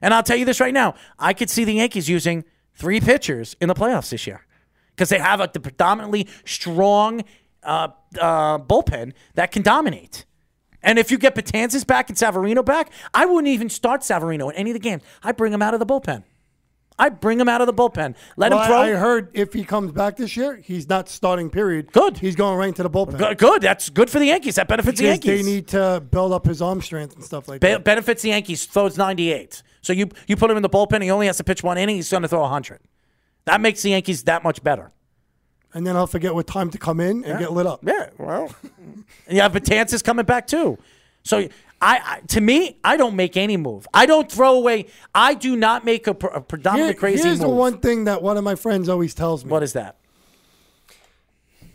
And 0.00 0.12
I'll 0.12 0.22
tell 0.24 0.36
you 0.36 0.44
this 0.44 0.58
right 0.60 0.74
now: 0.74 0.94
I 1.18 1.32
could 1.32 1.48
see 1.50 1.64
the 1.64 1.74
Yankees 1.74 2.08
using 2.08 2.44
three 2.74 3.00
pitchers 3.00 3.54
in 3.60 3.68
the 3.68 3.74
playoffs 3.74 4.10
this 4.10 4.26
year 4.26 4.46
because 4.94 5.08
they 5.10 5.18
have 5.18 5.40
a 5.40 5.48
the 5.52 5.60
predominantly 5.60 6.26
strong 6.44 7.22
uh, 7.62 7.88
uh, 8.20 8.58
bullpen 8.58 9.12
that 9.34 9.52
can 9.52 9.62
dominate. 9.62 10.24
And 10.82 10.98
if 10.98 11.10
you 11.10 11.18
get 11.18 11.34
Betances 11.34 11.86
back 11.86 12.08
and 12.08 12.18
Severino 12.18 12.62
back, 12.62 12.90
I 13.14 13.24
wouldn't 13.26 13.48
even 13.48 13.68
start 13.68 14.02
Severino 14.04 14.48
in 14.48 14.56
any 14.56 14.70
of 14.70 14.74
the 14.74 14.80
games. 14.80 15.02
I 15.22 15.32
bring 15.32 15.52
him 15.52 15.62
out 15.62 15.74
of 15.74 15.80
the 15.80 15.86
bullpen. 15.86 16.24
I 16.98 17.08
bring 17.08 17.40
him 17.40 17.48
out 17.48 17.60
of 17.62 17.66
the 17.66 17.72
bullpen. 17.72 18.14
Let 18.36 18.50
Well, 18.52 18.58
him 18.60 18.64
I- 18.64 18.66
throw. 18.66 18.76
I, 18.80 18.90
heard 18.90 19.30
if 19.32 19.52
he 19.54 19.64
comes 19.64 19.92
back 19.92 20.16
this 20.16 20.36
year, 20.36 20.56
he's 20.56 20.88
not 20.88 21.08
starting. 21.08 21.48
Period. 21.50 21.90
Good. 21.92 22.18
He's 22.18 22.36
going 22.36 22.58
right 22.58 22.68
into 22.68 22.82
the 22.82 22.90
bullpen. 22.90 23.16
Good- 23.16 23.38
Good. 23.38 23.62
That's 23.62 23.88
good 23.88 24.10
for 24.10 24.18
the 24.18 24.26
Yankees. 24.26 24.56
That 24.56 24.68
benefits 24.68 24.98
the 25.00 25.04
Because 25.06 25.24
Yankees. 25.26 25.44
they 25.46 25.50
need 25.52 25.68
to 25.68 26.02
build 26.10 26.32
up 26.32 26.44
his 26.46 26.60
arm 26.60 26.82
strength 26.82 27.14
and 27.14 27.24
stuff 27.24 27.48
like 27.48 27.60
Be- 27.60 27.68
that. 27.68 27.84
benefits 27.84 28.22
the 28.22 28.28
Yankees. 28.28 28.66
Throws 28.66 28.98
98. 28.98 29.62
So 29.80 29.92
you 29.92 30.08
you 30.28 30.36
put 30.36 30.50
him 30.50 30.56
in 30.56 30.62
the 30.62 30.68
bullpen. 30.68 31.02
He 31.02 31.10
only 31.10 31.26
has 31.26 31.38
to 31.38 31.44
pitch 31.44 31.62
one 31.62 31.78
inning. 31.78 31.96
He's 31.96 32.10
going 32.10 32.22
to 32.22 32.28
throw 32.28 32.40
100. 32.42 32.80
That 33.46 33.60
makes 33.60 33.82
the 33.82 33.90
Yankees 33.90 34.22
that 34.24 34.44
much 34.44 34.62
better. 34.62 34.92
And 35.74 35.86
then 35.86 35.96
I'll 35.96 36.06
forget 36.06 36.34
what 36.34 36.46
time 36.46 36.70
to 36.70 36.78
come 36.78 37.00
in 37.00 37.24
and 37.24 37.38
get 37.38 37.52
lit 37.52 37.66
up. 37.66 37.80
Yeah. 37.82 38.10
Well, 38.18 38.54
and 38.72 39.04
you 39.28 39.40
have 39.40 39.52
Betances 39.52 40.04
coming 40.04 40.26
back 40.26 40.46
too. 40.46 40.78
So 41.22 41.38
I, 41.38 41.48
I 41.80 42.20
to 42.28 42.40
me, 42.40 42.78
I 42.84 42.96
don't 42.96 43.16
make 43.16 43.36
any 43.36 43.56
move. 43.56 43.86
I 43.94 44.06
don't 44.06 44.30
throw 44.30 44.54
away. 44.54 44.86
I 45.14 45.34
do 45.34 45.56
not 45.56 45.84
make 45.84 46.06
a, 46.06 46.10
a 46.10 46.40
predominantly 46.40 46.92
Here- 46.92 47.00
crazy 47.00 47.22
here's 47.28 47.40
move. 47.40 47.48
the 47.48 47.54
one 47.54 47.78
thing 47.78 48.04
that 48.04 48.22
one 48.22 48.36
of 48.36 48.44
my 48.44 48.54
friends 48.54 48.88
always 48.88 49.14
tells 49.14 49.44
me. 49.44 49.50
what 49.50 49.62
is 49.62 49.72
that? 49.72 49.96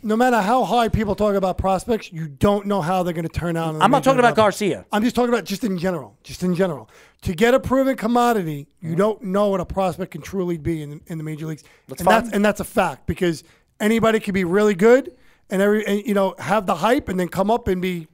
no 0.02 0.16
matter 0.16 0.40
how 0.40 0.64
high 0.64 0.88
people 0.88 1.14
talk 1.14 1.34
about 1.34 1.58
prospects, 1.58 2.12
you 2.12 2.28
don't 2.28 2.66
know 2.66 2.80
how 2.80 3.02
they're 3.02 3.12
going 3.12 3.26
to 3.26 3.40
turn 3.40 3.56
out. 3.56 3.74
I'm 3.80 3.90
not 3.90 4.04
talking 4.04 4.20
about 4.20 4.30
level. 4.30 4.44
Garcia. 4.44 4.86
I'm 4.92 5.02
just 5.02 5.16
talking 5.16 5.30
about 5.30 5.44
just 5.44 5.64
in 5.64 5.76
general. 5.78 6.16
Just 6.22 6.42
in 6.42 6.54
general. 6.54 6.88
To 7.22 7.34
get 7.34 7.54
a 7.54 7.60
proven 7.60 7.96
commodity, 7.96 8.68
you 8.80 8.90
mm-hmm. 8.90 8.98
don't 8.98 9.22
know 9.22 9.48
what 9.48 9.60
a 9.60 9.64
prospect 9.64 10.12
can 10.12 10.22
truly 10.22 10.56
be 10.56 10.82
in, 10.82 11.00
in 11.08 11.18
the 11.18 11.24
major 11.24 11.46
leagues. 11.46 11.64
That's 11.88 12.00
and 12.00 12.06
fine. 12.06 12.22
that's 12.22 12.34
and 12.34 12.44
that's 12.44 12.60
a 12.60 12.64
fact 12.64 13.06
because 13.06 13.42
anybody 13.80 14.20
can 14.20 14.34
be 14.34 14.44
really 14.44 14.74
good 14.74 15.16
and 15.50 15.62
every 15.62 15.86
and, 15.86 16.06
you 16.06 16.14
know 16.14 16.34
have 16.38 16.66
the 16.66 16.76
hype 16.76 17.08
and 17.08 17.18
then 17.18 17.28
come 17.28 17.50
up 17.50 17.68
and 17.68 17.80
be 17.80 18.08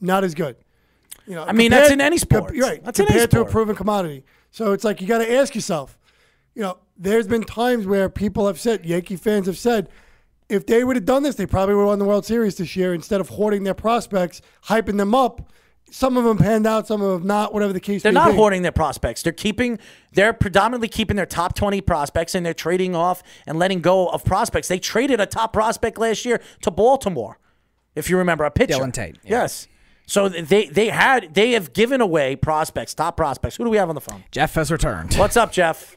not 0.00 0.24
as 0.24 0.34
good. 0.34 0.56
You 1.26 1.34
know, 1.36 1.44
I 1.44 1.52
mean, 1.52 1.70
that's 1.70 1.90
in 1.90 2.00
any 2.00 2.18
sport. 2.18 2.56
right. 2.56 2.82
That's 2.82 2.98
in 2.98 3.06
any 3.06 3.20
compared 3.20 3.30
to 3.32 3.42
a 3.42 3.44
proven 3.44 3.76
commodity. 3.76 4.24
So 4.50 4.72
it's 4.72 4.82
like 4.84 5.00
you 5.00 5.06
got 5.06 5.18
to 5.18 5.32
ask 5.32 5.54
yourself. 5.54 5.96
You 6.54 6.62
know, 6.62 6.78
there's 6.96 7.28
been 7.28 7.44
times 7.44 7.86
where 7.86 8.08
people 8.08 8.46
have 8.46 8.58
said, 8.58 8.84
Yankee 8.84 9.16
fans 9.16 9.46
have 9.46 9.56
said, 9.58 9.88
if 10.48 10.66
they 10.66 10.82
would 10.82 10.96
have 10.96 11.04
done 11.04 11.22
this, 11.22 11.36
they 11.36 11.46
probably 11.46 11.76
would 11.76 11.82
have 11.82 11.88
won 11.88 11.98
the 12.00 12.04
World 12.04 12.26
Series 12.26 12.56
this 12.56 12.74
year 12.74 12.92
instead 12.92 13.20
of 13.20 13.28
hoarding 13.28 13.62
their 13.62 13.74
prospects, 13.74 14.42
hyping 14.64 14.96
them 14.96 15.14
up. 15.14 15.52
Some 15.90 16.16
of 16.16 16.24
them 16.24 16.38
panned 16.38 16.66
out, 16.66 16.86
some 16.86 17.02
of 17.02 17.18
them 17.20 17.26
not, 17.26 17.52
whatever 17.52 17.72
the 17.72 17.80
case 17.80 18.02
They're 18.02 18.12
may 18.12 18.20
not 18.20 18.30
be. 18.30 18.36
hoarding 18.36 18.62
their 18.62 18.72
prospects. 18.72 19.22
They're 19.22 19.32
keeping. 19.32 19.78
They're 20.12 20.32
predominantly 20.32 20.88
keeping 20.88 21.16
their 21.16 21.26
top 21.26 21.54
20 21.54 21.80
prospects, 21.80 22.34
and 22.34 22.44
they're 22.46 22.54
trading 22.54 22.94
off 22.94 23.22
and 23.46 23.58
letting 23.58 23.80
go 23.80 24.08
of 24.08 24.24
prospects. 24.24 24.68
They 24.68 24.78
traded 24.78 25.20
a 25.20 25.26
top 25.26 25.52
prospect 25.52 25.98
last 25.98 26.24
year 26.24 26.40
to 26.62 26.70
Baltimore, 26.70 27.38
if 27.94 28.08
you 28.08 28.16
remember, 28.18 28.44
a 28.44 28.50
pitcher. 28.50 28.74
Dillon 28.74 28.92
Tate, 28.92 29.16
yeah. 29.24 29.30
Yes. 29.42 29.66
So 30.06 30.28
they 30.28 30.66
they 30.66 30.88
had 30.88 31.34
they 31.34 31.52
have 31.52 31.72
given 31.72 32.00
away 32.00 32.34
prospects, 32.34 32.94
top 32.94 33.16
prospects. 33.16 33.56
Who 33.56 33.64
do 33.64 33.70
we 33.70 33.76
have 33.76 33.88
on 33.88 33.94
the 33.94 34.00
phone? 34.00 34.24
Jeff 34.32 34.54
has 34.54 34.72
returned. 34.72 35.14
What's 35.14 35.36
up, 35.36 35.52
Jeff? 35.52 35.96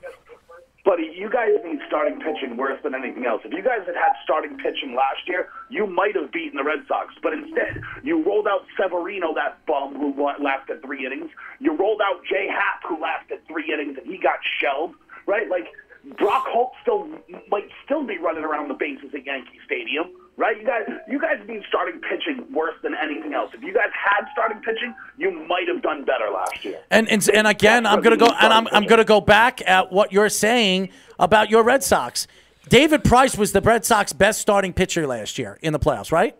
Buddy, 0.85 1.15
you 1.15 1.29
guys 1.29 1.55
need 1.63 1.79
starting 1.87 2.19
pitching 2.19 2.57
worse 2.57 2.77
than 2.83 2.93
anything 2.93 3.25
else. 3.25 3.41
If 3.45 3.53
you 3.53 3.63
guys 3.63 3.87
had 3.87 3.95
had 3.95 4.11
starting 4.21 4.57
pitching 4.57 4.95
last 4.95 5.23
year, 5.27 5.47
you 5.69 5.87
might 5.87 6.13
have 6.15 6.31
beaten 6.33 6.57
the 6.57 6.63
Red 6.63 6.83
Sox. 6.89 7.13
But 7.23 7.31
instead, 7.31 7.81
you 8.03 8.21
rolled 8.21 8.47
out 8.47 8.65
Severino, 8.75 9.33
that 9.33 9.65
bum 9.65 9.95
who 9.95 10.11
lasted 10.43 10.81
three 10.81 11.05
innings. 11.05 11.31
You 11.59 11.73
rolled 11.77 12.01
out 12.01 12.25
Jay 12.29 12.47
Happ, 12.51 12.83
who 12.85 12.99
lasted 13.01 13.39
three 13.47 13.71
innings, 13.71 13.97
and 13.97 14.05
he 14.05 14.17
got 14.17 14.39
shelled. 14.59 14.95
Right? 15.25 15.47
Like 15.49 15.71
Brock 16.17 16.45
Holt 16.47 16.73
still 16.81 17.07
might 17.49 17.67
still 17.85 18.05
be 18.05 18.17
running 18.17 18.43
around 18.43 18.67
the 18.67 18.73
bases 18.73 19.13
at 19.13 19.25
Yankee 19.25 19.59
Stadium. 19.65 20.11
Right? 20.35 20.59
You 20.59 20.65
guys, 20.65 20.81
you 21.07 21.19
guys 21.19 21.37
need 21.47 21.61
starting 21.67 22.01
pitching 22.01 22.51
worse 22.51 22.73
than 22.81 22.95
anything 22.95 23.35
else. 23.35 23.51
If 23.53 23.61
you 23.61 23.71
guys 23.71 23.89
had 23.93 24.25
starting 24.31 24.59
pitching, 24.61 24.95
you 25.15 25.31
might 25.47 25.67
have 25.67 25.83
done 25.83 26.05
better 26.05 26.29
last 26.33 26.65
year. 26.65 26.79
And 26.89 27.07
and, 27.07 27.27
and 27.29 27.45
again, 27.47 27.85
I'm 27.85 28.01
gonna 28.01 28.17
go 28.17 28.25
and 28.41 28.51
I'm 28.51 28.67
I'm 28.71 28.87
gonna 28.87 29.05
go 29.05 29.21
back 29.21 29.61
at 29.67 29.91
what 29.91 30.11
you're 30.11 30.29
saying 30.29 30.89
about 31.19 31.51
your 31.51 31.63
Red 31.63 31.83
Sox. 31.83 32.27
David 32.67 33.03
Price 33.03 33.37
was 33.37 33.51
the 33.51 33.61
Red 33.61 33.85
Sox 33.85 34.11
best 34.11 34.41
starting 34.41 34.73
pitcher 34.73 35.05
last 35.05 35.37
year 35.37 35.59
in 35.61 35.73
the 35.73 35.79
playoffs, 35.79 36.11
right? 36.11 36.35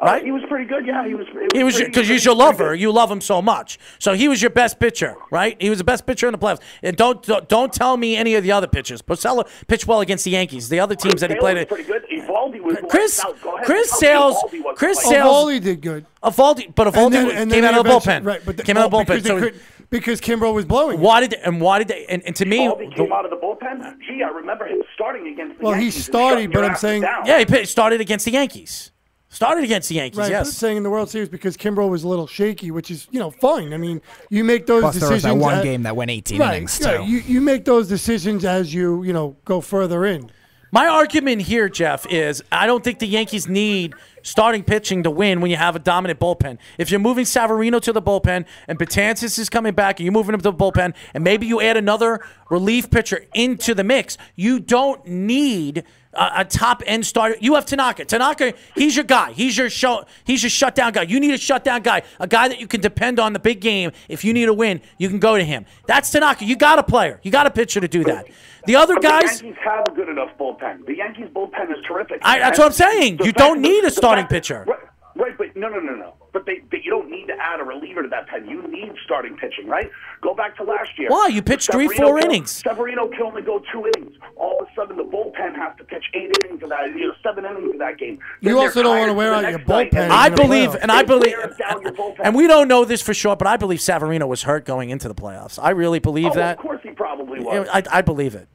Uh, 0.00 0.18
he 0.20 0.32
was 0.32 0.42
pretty 0.48 0.64
good. 0.64 0.84
Yeah, 0.86 1.06
he 1.06 1.14
was. 1.14 1.26
it 1.28 1.56
He 1.56 1.62
was 1.62 1.74
pretty- 1.76 1.90
because 1.90 2.08
he's 2.08 2.24
pretty- 2.24 2.24
your 2.24 2.34
lover. 2.34 2.74
You 2.74 2.90
love 2.90 3.10
him 3.10 3.20
so 3.20 3.40
much. 3.40 3.78
So 4.00 4.12
he 4.14 4.26
was 4.28 4.42
your 4.42 4.50
best 4.50 4.80
pitcher, 4.80 5.16
right? 5.30 5.56
He 5.60 5.70
was 5.70 5.78
the 5.78 5.84
best 5.84 6.04
pitcher 6.06 6.26
in 6.26 6.32
the 6.32 6.38
playoffs. 6.38 6.60
And 6.82 6.96
don't 6.96 7.22
don't, 7.22 7.48
don't 7.48 7.72
tell 7.72 7.96
me 7.96 8.16
any 8.16 8.34
of 8.34 8.42
the 8.42 8.50
other 8.52 8.66
pitchers. 8.66 9.02
Porcello 9.02 9.46
pitched 9.68 9.86
well 9.86 10.00
against 10.00 10.24
the 10.24 10.32
Yankees. 10.32 10.68
The 10.68 10.80
other 10.80 10.94
teams 10.96 11.20
that 11.20 11.30
he 11.30 11.36
Taylor 11.36 11.52
played 11.52 11.56
was 11.58 11.66
pretty 11.66 11.84
good. 11.84 12.04
Eovaldi 12.12 12.60
was 12.60 12.76
Chris- 12.88 13.22
lights. 13.24 13.40
Go. 13.42 13.58
Chris 13.64 13.90
Sales- 13.90 14.36
Chris. 14.74 14.98
Sales- 15.00 15.46
Eovaldi 15.46 15.60
did 15.62 15.80
good. 15.80 16.06
Eovaldi, 16.24 16.74
but 16.74 16.88
Eovaldi 16.92 17.04
And 17.04 17.14
then- 17.14 17.26
was- 17.26 17.34
and 17.36 17.52
came 17.52 17.64
out 17.64 17.74
of 17.78 17.84
the 17.84 17.90
bullpen. 17.90 18.24
Right, 18.24 18.40
but 18.44 18.56
the- 18.56 18.62
came 18.64 18.76
out 18.76 18.86
of 18.86 18.90
the 18.90 18.96
bullpen. 18.96 19.06
because, 19.06 19.22
they 19.22 19.28
So 19.28 19.38
could- 19.40 19.60
because 19.90 20.20
Kimbrel 20.20 20.54
was 20.54 20.64
blowing. 20.64 21.00
why 21.00 21.20
did 21.20 21.34
and 21.34 21.60
why 21.60 21.78
did 21.78 21.88
they, 21.88 22.04
and, 22.08 22.22
and 22.26 22.34
to 22.36 22.44
me, 22.44 22.66
Eovaldi 22.66 22.94
came 22.96 23.08
the- 23.08 23.14
out 23.14 23.24
of 23.24 23.30
the 23.30 23.36
bullpen. 23.36 23.94
Gee, 24.08 24.22
I 24.24 24.28
remember 24.28 24.66
him 24.66 24.82
starting 24.94 25.28
against 25.32 25.58
the 25.58 25.64
Well, 25.64 25.74
he 25.74 25.82
Yankees 25.82 25.96
and 25.96 26.04
started, 26.16 26.52
but 26.52 26.64
I'm 26.64 26.74
saying- 26.74 27.02
down. 27.02 27.26
yeah, 27.26 27.38
he 27.38 27.44
pitched, 27.46 27.70
started 27.70 28.00
against 28.00 28.24
the 28.24 28.32
Yankees. 28.32 28.90
Started 29.30 29.62
against 29.62 29.90
the 29.90 29.96
Yankees. 29.96 30.18
Right, 30.18 30.24
but 30.24 30.30
yes. 30.30 30.56
saying 30.56 30.78
in 30.78 30.82
the 30.82 30.90
World 30.90 31.10
Series 31.10 31.28
because 31.28 31.56
Kimbrel 31.56 31.90
was 31.90 32.02
a 32.02 32.08
little 32.08 32.26
shaky, 32.26 32.70
which 32.70 32.90
is 32.90 33.06
you 33.10 33.18
know 33.18 33.30
fine. 33.30 33.74
I 33.74 33.76
mean, 33.76 34.00
you 34.30 34.42
make 34.42 34.66
those 34.66 34.82
Plus, 34.82 34.94
there 34.96 35.10
was 35.10 35.22
decisions. 35.22 35.40
that 35.40 35.44
one 35.44 35.54
at- 35.56 35.64
game 35.64 35.82
that 35.82 35.96
went 35.96 36.10
18 36.10 36.40
right, 36.40 36.56
innings, 36.56 36.80
yeah, 36.80 36.98
too. 36.98 37.04
You 37.04 37.18
you 37.18 37.40
make 37.42 37.66
those 37.66 37.88
decisions 37.88 38.44
as 38.44 38.72
you 38.72 39.02
you 39.02 39.12
know 39.12 39.36
go 39.44 39.60
further 39.60 40.06
in. 40.06 40.30
My 40.70 40.86
argument 40.86 41.42
here, 41.42 41.68
Jeff, 41.70 42.06
is 42.10 42.42
I 42.52 42.66
don't 42.66 42.84
think 42.84 42.98
the 42.98 43.06
Yankees 43.06 43.48
need 43.48 43.94
starting 44.22 44.62
pitching 44.62 45.02
to 45.04 45.10
win 45.10 45.40
when 45.40 45.50
you 45.50 45.56
have 45.56 45.74
a 45.74 45.78
dominant 45.78 46.20
bullpen. 46.20 46.58
If 46.76 46.90
you're 46.90 47.00
moving 47.00 47.24
Severino 47.24 47.78
to 47.78 47.92
the 47.92 48.02
bullpen 48.02 48.44
and 48.66 48.78
Betances 48.78 49.38
is 49.38 49.48
coming 49.48 49.72
back 49.72 49.98
and 49.98 50.04
you're 50.04 50.12
moving 50.12 50.34
him 50.34 50.40
to 50.40 50.50
the 50.50 50.56
bullpen 50.56 50.94
and 51.14 51.24
maybe 51.24 51.46
you 51.46 51.62
add 51.62 51.78
another 51.78 52.20
relief 52.50 52.90
pitcher 52.90 53.24
into 53.32 53.74
the 53.74 53.84
mix, 53.84 54.18
you 54.36 54.60
don't 54.60 55.06
need 55.06 55.84
a, 56.14 56.30
a 56.36 56.44
top 56.44 56.82
end 56.86 57.06
starter. 57.06 57.36
You 57.40 57.54
have 57.54 57.66
Tanaka. 57.66 58.04
Tanaka, 58.04 58.54
he's 58.74 58.96
your 58.96 59.04
guy. 59.04 59.32
He's 59.32 59.56
your 59.56 59.70
show. 59.70 60.04
He's 60.24 60.42
your 60.42 60.50
shutdown 60.50 60.92
guy. 60.92 61.02
You 61.02 61.20
need 61.20 61.34
a 61.34 61.38
shutdown 61.38 61.82
guy, 61.82 62.02
a 62.20 62.26
guy 62.26 62.48
that 62.48 62.60
you 62.60 62.66
can 62.66 62.80
depend 62.80 63.18
on 63.20 63.32
the 63.32 63.38
big 63.38 63.60
game. 63.60 63.92
If 64.08 64.24
you 64.24 64.32
need 64.32 64.48
a 64.48 64.54
win, 64.54 64.80
you 64.98 65.08
can 65.08 65.18
go 65.18 65.36
to 65.36 65.44
him. 65.44 65.66
That's 65.86 66.10
Tanaka. 66.10 66.44
You 66.44 66.56
got 66.56 66.78
a 66.78 66.82
player. 66.82 67.20
You 67.22 67.30
got 67.30 67.46
a 67.46 67.50
pitcher 67.50 67.80
to 67.80 67.88
do 67.88 68.04
that. 68.04 68.28
The 68.66 68.76
other 68.76 68.94
But 68.94 69.02
guys. 69.02 69.40
The 69.40 69.46
Yankees 69.46 69.62
have 69.64 69.84
a 69.88 69.92
good 69.92 70.08
enough 70.08 70.30
bullpen. 70.38 70.86
The 70.86 70.96
Yankees 70.96 71.28
bullpen 71.34 71.70
is 71.70 71.84
terrific. 71.86 72.18
I- 72.22 72.38
that's 72.40 72.58
what 72.58 72.66
I'm 72.66 72.72
saying. 72.72 73.20
You 73.24 73.32
don't 73.32 73.60
need 73.60 73.84
a 73.84 73.90
starting 73.90 74.26
pitcher. 74.26 74.64
Right, 74.66 74.78
right, 75.16 75.38
but 75.38 75.56
no, 75.56 75.68
no, 75.68 75.78
no, 75.80 75.94
no. 75.94 76.14
But 76.38 76.46
they, 76.46 76.60
but 76.70 76.84
you 76.84 76.90
don't 76.92 77.10
need 77.10 77.26
to 77.26 77.34
add 77.34 77.58
a 77.58 77.64
reliever 77.64 78.00
to 78.00 78.08
that 78.10 78.28
pen. 78.28 78.46
You 78.48 78.62
need 78.68 78.92
starting 79.04 79.36
pitching, 79.36 79.66
right? 79.66 79.90
Go 80.22 80.34
back 80.34 80.56
to 80.58 80.62
last 80.62 80.90
year. 80.96 81.08
Why? 81.10 81.26
You 81.26 81.42
pitched 81.42 81.72
three, 81.72 81.88
four 81.88 82.16
can- 82.20 82.30
innings. 82.30 82.52
Severino 82.52 83.08
can 83.08 83.22
only 83.22 83.42
go 83.42 83.60
two 83.72 83.90
innings. 83.96 84.16
All 84.36 84.60
of 84.60 84.68
a 84.68 84.70
sudden, 84.76 84.96
the 84.96 85.02
bullpen 85.02 85.56
has 85.56 85.76
to 85.78 85.84
pitch 85.84 86.04
eight 86.14 86.30
innings 86.44 86.62
of 86.62 86.68
that, 86.68 86.86
you 86.94 87.08
know, 87.08 87.14
seven 87.24 87.44
innings 87.44 87.72
of 87.72 87.78
that 87.80 87.98
game. 87.98 88.20
You 88.40 88.56
also 88.56 88.84
don't 88.84 88.98
wanna 89.00 89.14
wear 89.14 89.34
out 89.34 89.50
your 89.50 89.58
bullpen 89.58 89.94
and 89.94 90.12
I 90.12 90.28
believe, 90.28 90.76
and 90.76 90.92
I 90.92 91.02
believe, 91.02 91.34
wears 91.36 91.56
down 91.56 91.82
your 91.82 91.90
bullpen. 91.92 92.20
and 92.22 92.36
we 92.36 92.46
don't 92.46 92.68
know 92.68 92.84
this 92.84 93.02
for 93.02 93.14
sure, 93.14 93.34
but 93.34 93.48
I 93.48 93.56
believe 93.56 93.80
Severino 93.80 94.28
was 94.28 94.44
hurt 94.44 94.64
going 94.64 94.90
into 94.90 95.08
the 95.08 95.14
playoffs. 95.16 95.58
I 95.60 95.70
really 95.70 95.98
believe 95.98 96.26
Oh, 96.30 96.34
that. 96.34 96.58
of 96.58 96.62
course 96.62 96.80
he 96.84 96.90
probably 96.90 97.40
was. 97.40 97.68
I, 97.72 97.82
I 97.90 98.02
believe 98.02 98.36
it. 98.36 98.46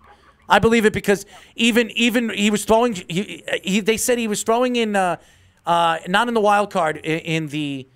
I 0.48 0.60
believe 0.60 0.86
it 0.86 0.94
because 0.94 1.26
even 1.58 1.90
even 1.92 2.30
he 2.30 2.50
was 2.50 2.64
throwing. 2.64 2.94
He, 3.10 3.44
he 3.62 3.80
they 3.82 3.98
said 3.98 4.18
he 4.20 4.28
was 4.30 4.44
throwing 4.44 4.76
in 4.78 4.96
uh, 4.96 5.18
uh, 5.66 6.00
not 6.08 6.28
in 6.28 6.34
the 6.34 6.42
wild 6.42 6.72
card 6.72 6.98
in, 6.98 7.20
in 7.20 7.48
the 7.48 7.88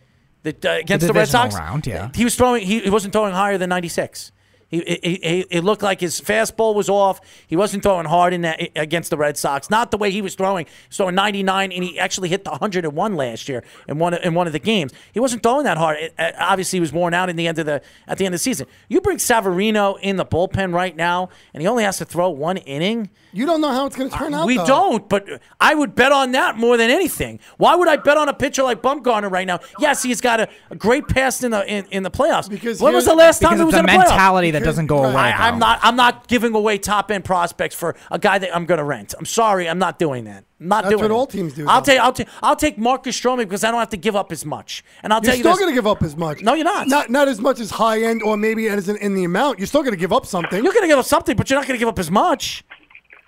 the, 0.44 0.56
uh, 0.70 0.78
against 0.78 1.06
the, 1.06 1.14
Red 1.14 1.28
Sox. 1.28 1.56
round, 1.56 1.86
yeah. 1.88 2.10
He 2.16 2.24
was 2.24 2.36
throwing. 2.36 2.66
He, 2.66 2.80
he 2.80 2.90
wasn't 2.90 3.14
throwing 3.14 3.34
higher 3.34 3.58
than 3.58 3.70
96. 3.70 4.32
He, 4.70 4.80
it, 4.80 5.20
it, 5.24 5.48
it 5.50 5.64
looked 5.64 5.82
like 5.82 6.02
his 6.02 6.20
fastball 6.20 6.76
was 6.76 6.90
off. 6.90 7.22
He 7.48 7.56
wasn't 7.56 7.84
throwing 7.84 8.06
hard 8.06 8.34
in 8.34 8.42
that 8.42 8.62
against 8.76 9.10
the 9.10 9.18
Red 9.18 9.38
Sox. 9.38 9.70
Not 9.70 9.92
the 9.92 9.98
way 9.98 10.12
he 10.12 10.22
was 10.22 10.36
throwing. 10.36 10.66
He 10.66 10.72
was 10.90 10.98
throwing 10.98 11.16
99, 11.16 11.72
and 11.72 11.84
he 11.84 11.98
actually 11.98 12.30
hit 12.30 12.44
the 12.44 12.52
101 12.52 13.16
last 13.16 13.48
year 13.48 13.64
in 13.88 13.98
one 13.98 14.14
of, 14.14 14.24
in 14.24 14.34
one 14.34 14.46
of 14.46 14.54
the 14.54 14.60
games. 14.60 14.92
He 15.14 15.20
wasn't 15.20 15.44
throwing 15.44 15.64
that 15.64 15.78
hard. 15.78 15.98
It, 15.98 16.14
uh, 16.20 16.32
obviously, 16.38 16.78
he 16.78 16.82
was 16.82 16.92
worn 16.92 17.14
out 17.14 17.30
in 17.30 17.38
the 17.38 17.48
end 17.48 17.60
of 17.60 17.66
the 17.66 17.82
at 18.08 18.18
the 18.18 18.26
end 18.26 18.34
of 18.34 18.40
the 18.40 18.44
season. 18.44 18.68
You 18.90 19.00
bring 19.00 19.20
Severino 19.20 19.96
in 19.96 20.18
the 20.18 20.26
bullpen 20.26 20.74
right 20.74 20.96
now, 20.96 21.30
and 21.54 21.62
he 21.62 21.68
only 21.68 21.84
has 21.84 21.98
to 22.00 22.06
throw 22.06 22.30
one 22.30 22.58
inning. 22.58 23.10
You 23.32 23.46
don't 23.46 23.62
know 23.62 23.72
how 23.72 23.86
it's 23.86 23.96
going 23.96 24.10
to 24.10 24.18
turn 24.18 24.34
out. 24.34 24.46
We 24.46 24.58
though. 24.58 24.66
don't, 24.66 25.10
but 25.10 25.42
I 25.62 25.76
would 25.76 25.96
bet 25.96 26.12
on 26.12 26.32
that 26.32 26.58
more 26.58 26.76
than 26.76 26.90
anything. 26.90 27.40
Why 27.58 27.76
would 27.76 27.88
I 27.88 27.98
bet 27.98 28.18
on 28.18 28.28
a 28.30 28.34
pitcher 28.34 28.64
like 28.64 28.82
Bumgarner 28.82 29.32
right 29.32 29.48
now? 29.48 29.60
Yes, 29.80 30.04
he's 30.04 30.22
got 30.22 30.40
a, 30.40 30.50
a 30.72 30.76
great 30.76 31.08
past 31.08 31.44
in 31.44 31.52
the 31.52 31.66
in, 31.72 31.86
in 31.92 32.04
the 32.04 32.12
playoffs. 32.12 32.50
Because 32.50 32.82
when 32.82 32.94
was 32.94 33.06
the 33.06 33.16
last 33.16 33.42
time 33.42 33.58
he 33.58 33.64
was 33.64 33.74
the 33.74 33.80
in 33.80 33.86
the 33.86 33.92
playoffs? 33.92 34.10
mentality 34.10 34.52
that 34.60 34.66
doesn't 34.66 34.88
go 34.88 35.04
away. 35.04 35.16
I, 35.16 35.48
I'm 35.50 35.60
not. 35.60 35.80
I'm 35.82 35.96
not 35.96 36.28
giving 36.28 36.54
away 36.56 36.78
top 36.78 37.12
end 37.12 37.26
prospects 37.26 37.76
for 37.76 37.96
a 38.12 38.20
guy 38.20 38.38
that 38.40 38.56
I'm 38.56 38.66
going 38.66 38.78
to 38.80 38.84
rent. 38.84 39.14
I'm 39.18 39.26
sorry. 39.26 39.68
I'm 39.70 39.80
not 39.80 40.00
doing 40.00 40.26
that. 40.26 40.44
I'm 40.60 40.68
not 40.70 40.84
That's 40.86 40.92
doing 40.96 41.04
what 41.04 41.12
it. 41.12 41.14
all 41.14 41.28
teams 41.28 41.54
do, 41.54 41.68
I'll 41.68 41.82
though. 41.82 41.86
take. 41.86 42.00
I'll 42.00 42.14
take. 42.14 42.28
I'll 42.42 42.56
take 42.56 42.78
Marcus 42.78 43.20
Stroman 43.20 43.40
because 43.40 43.64
I 43.64 43.70
don't 43.72 43.80
have 43.80 43.90
to 43.90 43.98
give 43.98 44.16
up 44.16 44.32
as 44.32 44.46
much. 44.46 44.84
And 45.04 45.14
I'll 45.14 45.20
You're 45.20 45.26
tell 45.34 45.36
you 45.38 45.44
still 45.44 45.56
going 45.58 45.70
to 45.70 45.76
give 45.76 45.88
up 45.88 46.02
as 46.04 46.16
much. 46.16 46.42
No, 46.42 46.54
you're 46.54 46.64
not. 46.66 46.88
Not 46.88 47.10
not 47.10 47.28
as 47.28 47.40
much 47.40 47.60
as 47.60 47.70
high 47.72 48.02
end, 48.02 48.24
or 48.24 48.38
maybe 48.38 48.68
as 48.68 48.90
in, 48.90 48.98
in 48.98 49.14
the 49.14 49.24
amount. 49.24 49.60
You're 49.60 49.68
still 49.68 49.82
going 49.82 49.94
to 49.94 50.00
give 50.00 50.12
up 50.14 50.26
something. 50.26 50.64
You're 50.64 50.74
going 50.74 50.84
to 50.84 50.90
give 50.90 51.00
up 51.00 51.06
something, 51.06 51.36
but 51.38 51.50
you're 51.50 51.60
not 51.60 51.68
going 51.68 51.78
to 51.78 51.80
give 51.80 51.90
up 51.90 52.00
as 52.00 52.10
much. 52.10 52.64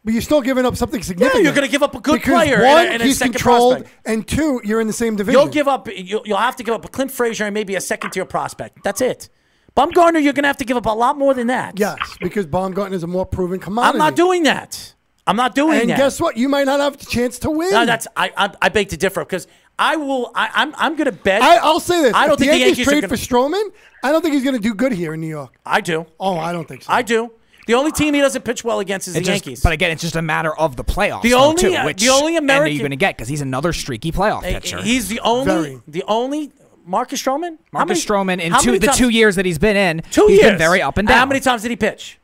But 0.05 0.13
you're 0.13 0.21
still 0.21 0.41
giving 0.41 0.65
up 0.65 0.77
something 0.77 1.03
significant. 1.03 1.43
Yeah, 1.43 1.49
you're 1.49 1.53
gonna 1.53 1.67
give 1.67 1.83
up 1.83 1.93
a 1.93 1.99
good 1.99 2.21
because 2.21 2.33
player 2.33 2.55
and 2.55 2.63
One, 2.63 2.85
a- 2.85 2.89
and 2.91 3.01
a 3.01 3.05
he's 3.05 3.17
second 3.17 3.33
controlled, 3.33 3.79
prospect. 3.79 4.07
and 4.07 4.25
two, 4.25 4.61
you're 4.63 4.79
in 4.79 4.87
the 4.87 4.93
same 4.93 5.17
division. 5.17 5.37
You'll 5.37 5.49
give 5.51 5.67
up. 5.67 5.89
You'll, 5.93 6.21
you'll 6.25 6.37
have 6.37 6.55
to 6.55 6.63
give 6.63 6.73
up 6.73 6.85
a 6.85 6.87
Clint 6.87 7.11
Frazier 7.11 7.43
and 7.43 7.53
maybe 7.53 7.75
a 7.75 7.81
second 7.81 8.11
tier 8.11 8.23
prospect. 8.23 8.81
That's 8.81 9.01
it. 9.01 9.27
Bumgarner, 9.79 10.21
you're 10.21 10.33
going 10.33 10.43
to 10.43 10.47
have 10.47 10.57
to 10.57 10.65
give 10.65 10.77
up 10.77 10.85
a 10.85 10.89
lot 10.89 11.17
more 11.17 11.33
than 11.33 11.47
that. 11.47 11.79
Yes, 11.79 11.97
because 12.19 12.45
Bumgarner 12.45 12.93
is 12.93 13.03
a 13.03 13.07
more 13.07 13.25
proven 13.25 13.59
commodity. 13.59 13.93
I'm 13.93 13.97
not 13.99 14.15
doing 14.15 14.43
that. 14.43 14.93
I'm 15.25 15.35
not 15.35 15.53
doing 15.55 15.79
And 15.81 15.89
that. 15.89 15.93
And 15.93 15.97
guess 15.99 16.19
what? 16.19 16.37
You 16.37 16.49
might 16.49 16.65
not 16.65 16.79
have 16.79 16.97
the 16.97 17.05
chance 17.05 17.39
to 17.39 17.49
win. 17.51 17.71
No, 17.71 17.85
that's 17.85 18.07
I. 18.17 18.31
I, 18.35 18.49
I 18.63 18.69
beg 18.69 18.89
to 18.89 18.97
differ 18.97 19.21
because 19.23 19.47
I 19.77 19.95
will. 19.95 20.31
I, 20.35 20.49
I'm. 20.55 20.73
I'm 20.75 20.95
going 20.95 21.05
to 21.05 21.11
bet. 21.11 21.41
I, 21.41 21.57
I'll 21.57 21.79
say 21.79 22.01
this. 22.01 22.13
I 22.15 22.25
don't 22.25 22.33
if 22.33 22.39
think 22.39 22.51
the 22.51 22.57
the 22.57 22.59
Yankees 22.59 22.77
Yankees 22.79 22.85
trade 22.87 23.01
gonna- 23.01 23.15
for 23.15 23.15
Stroman, 23.15 23.71
I 24.03 24.11
don't 24.11 24.21
think 24.23 24.33
he's 24.33 24.43
going 24.43 24.55
to 24.55 24.61
do 24.61 24.73
good 24.73 24.91
here 24.91 25.13
in 25.13 25.21
New 25.21 25.27
York. 25.27 25.55
I 25.65 25.81
do. 25.81 26.05
Oh, 26.19 26.37
I 26.37 26.51
don't 26.51 26.67
think 26.67 26.83
so. 26.83 26.91
I 26.91 27.01
do. 27.03 27.31
The 27.67 27.75
only 27.75 27.91
team 27.91 28.15
he 28.15 28.21
doesn't 28.21 28.41
pitch 28.43 28.63
well 28.63 28.79
against 28.79 29.07
is 29.07 29.13
the 29.13 29.19
just- 29.19 29.45
Yankees. 29.45 29.61
But 29.61 29.73
again, 29.73 29.91
it's 29.91 30.01
just 30.01 30.15
a 30.15 30.23
matter 30.23 30.57
of 30.57 30.75
the 30.75 30.83
playoffs. 30.83 31.21
The 31.21 31.35
only- 31.35 31.61
too, 31.61 31.75
uh, 31.75 31.85
which 31.85 32.01
the 32.01 32.09
only 32.09 32.35
end 32.35 32.49
are 32.49 32.55
American- 32.55 32.73
you 32.73 32.79
going 32.79 32.89
to 32.89 32.97
get 32.97 33.15
because 33.15 33.27
he's 33.27 33.41
another 33.41 33.71
streaky 33.71 34.11
playoff 34.11 34.41
pitcher. 34.41 34.81
He's 34.81 35.07
the 35.07 35.19
only. 35.19 35.45
Very. 35.45 35.81
The 35.87 36.03
only. 36.07 36.51
Marcus 36.89 37.21
Stroman. 37.21 37.57
Marcus 37.71 37.87
many- 37.89 38.01
Stroman 38.01 38.41
in 38.41 38.53
two 38.61 38.79
the 38.79 38.87
times- 38.87 38.97
two 38.97 39.09
years 39.09 39.35
that 39.35 39.45
he's 39.45 39.59
been 39.59 39.77
in, 39.77 40.01
Two 40.11 40.27
he's 40.27 40.39
years. 40.39 40.51
been 40.51 40.57
very 40.57 40.81
up 40.81 40.97
and 40.97 41.07
down. 41.07 41.17
How 41.19 41.25
many 41.25 41.39
times 41.39 41.61
did 41.61 41.69
he 41.71 41.77
pitch? 41.77 42.17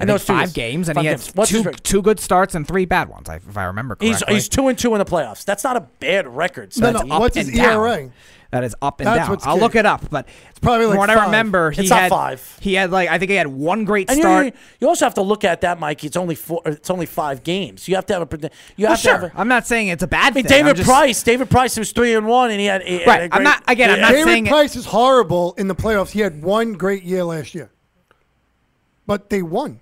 I 0.00 0.04
In 0.04 0.08
think 0.08 0.14
those 0.18 0.26
two 0.26 0.32
five 0.32 0.40
years? 0.48 0.52
games, 0.52 0.88
and 0.88 0.96
Five 0.96 1.02
he 1.04 1.08
had 1.08 1.20
games. 1.34 1.48
Two 1.48 1.70
two 1.82 2.02
good 2.02 2.18
starts 2.18 2.54
and 2.56 2.66
three 2.66 2.86
bad 2.86 3.08
ones, 3.08 3.28
if 3.28 3.56
I 3.56 3.64
remember 3.64 3.94
correctly. 3.94 4.34
he's 4.34 4.48
two 4.48 4.66
and 4.68 4.76
two 4.78 4.94
in 4.94 4.98
the 4.98 5.04
playoffs. 5.04 5.44
That's 5.44 5.62
not 5.62 5.76
a 5.76 5.80
bad 6.00 6.26
record. 6.26 6.76
No, 6.78 6.90
no. 6.90 7.18
What's 7.20 7.36
and 7.36 7.46
his 7.48 7.56
down. 7.56 7.72
ERA? 7.78 8.10
That 8.50 8.64
is 8.64 8.74
up 8.82 9.00
and 9.00 9.06
That's 9.06 9.20
down. 9.20 9.30
what's 9.30 9.46
I'll 9.46 9.54
key. 9.54 9.60
look 9.62 9.74
it 9.76 9.86
up, 9.86 10.10
but 10.10 10.26
it's 10.50 10.58
probably 10.58 10.84
like 10.84 10.92
from 10.94 10.98
what 10.98 11.08
I 11.10 11.24
remember. 11.24 11.70
He 11.70 11.80
It's 11.82 11.90
not 11.90 12.00
had 12.00 12.10
five. 12.10 12.58
He 12.60 12.74
had 12.74 12.90
like 12.90 13.08
I 13.08 13.16
think 13.18 13.30
he 13.30 13.36
had 13.36 13.46
one 13.46 13.84
great 13.86 14.10
And 14.10 14.18
start. 14.20 14.46
you, 14.46 14.52
you 14.80 14.88
also 14.88 15.06
have 15.06 15.14
to 15.14 15.22
look 15.22 15.42
at 15.44 15.62
that, 15.62 15.78
Mikey. 15.80 16.08
It's 16.08 16.16
only 16.18 16.34
four. 16.34 16.60
It's 16.66 16.90
only 16.90 17.06
five 17.06 17.44
games. 17.44 17.88
You 17.88 17.94
have 17.94 18.04
to 18.06 18.12
have 18.14 18.22
a. 18.30 18.36
You 18.76 18.86
Well, 18.86 18.90
have 18.90 19.00
to 19.02 19.08
have. 19.10 19.20
sure, 19.20 19.32
A, 19.34 19.40
I'm 19.40 19.48
not 19.48 19.66
saying 19.66 19.88
it's 19.88 20.02
a 20.02 20.06
bad 20.06 20.32
I 20.32 20.34
mean, 20.34 20.44
thing. 20.44 20.64
David 20.64 20.76
just- 20.76 20.88
Price. 20.88 21.22
David 21.22 21.48
Price 21.48 21.78
was 21.78 21.92
three 21.92 22.14
and 22.14 22.26
one, 22.26 22.50
and 22.50 22.58
he 22.60 22.66
had. 22.66 22.82
He 22.82 22.98
had 22.98 23.06
Right, 23.06 23.30
a 23.32 23.34
I'm 23.34 23.42
not- 23.44 23.62
again, 23.68 23.88
I'm 23.90 24.00
not 24.00 24.10
David 24.12 24.24
saying- 24.24 24.46
Price 24.46 24.76
is 24.76 24.84
horrible 24.86 25.54
in 25.56 25.68
the 25.68 25.74
playoffs. 25.76 26.10
He 26.10 26.20
had 26.20 26.42
one 26.42 26.72
great 26.74 27.04
year 27.04 27.24
last 27.24 27.54
year, 27.54 27.70
but 29.06 29.30
they 29.30 29.42
won. 29.42 29.80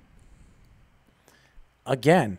again. 1.86 2.38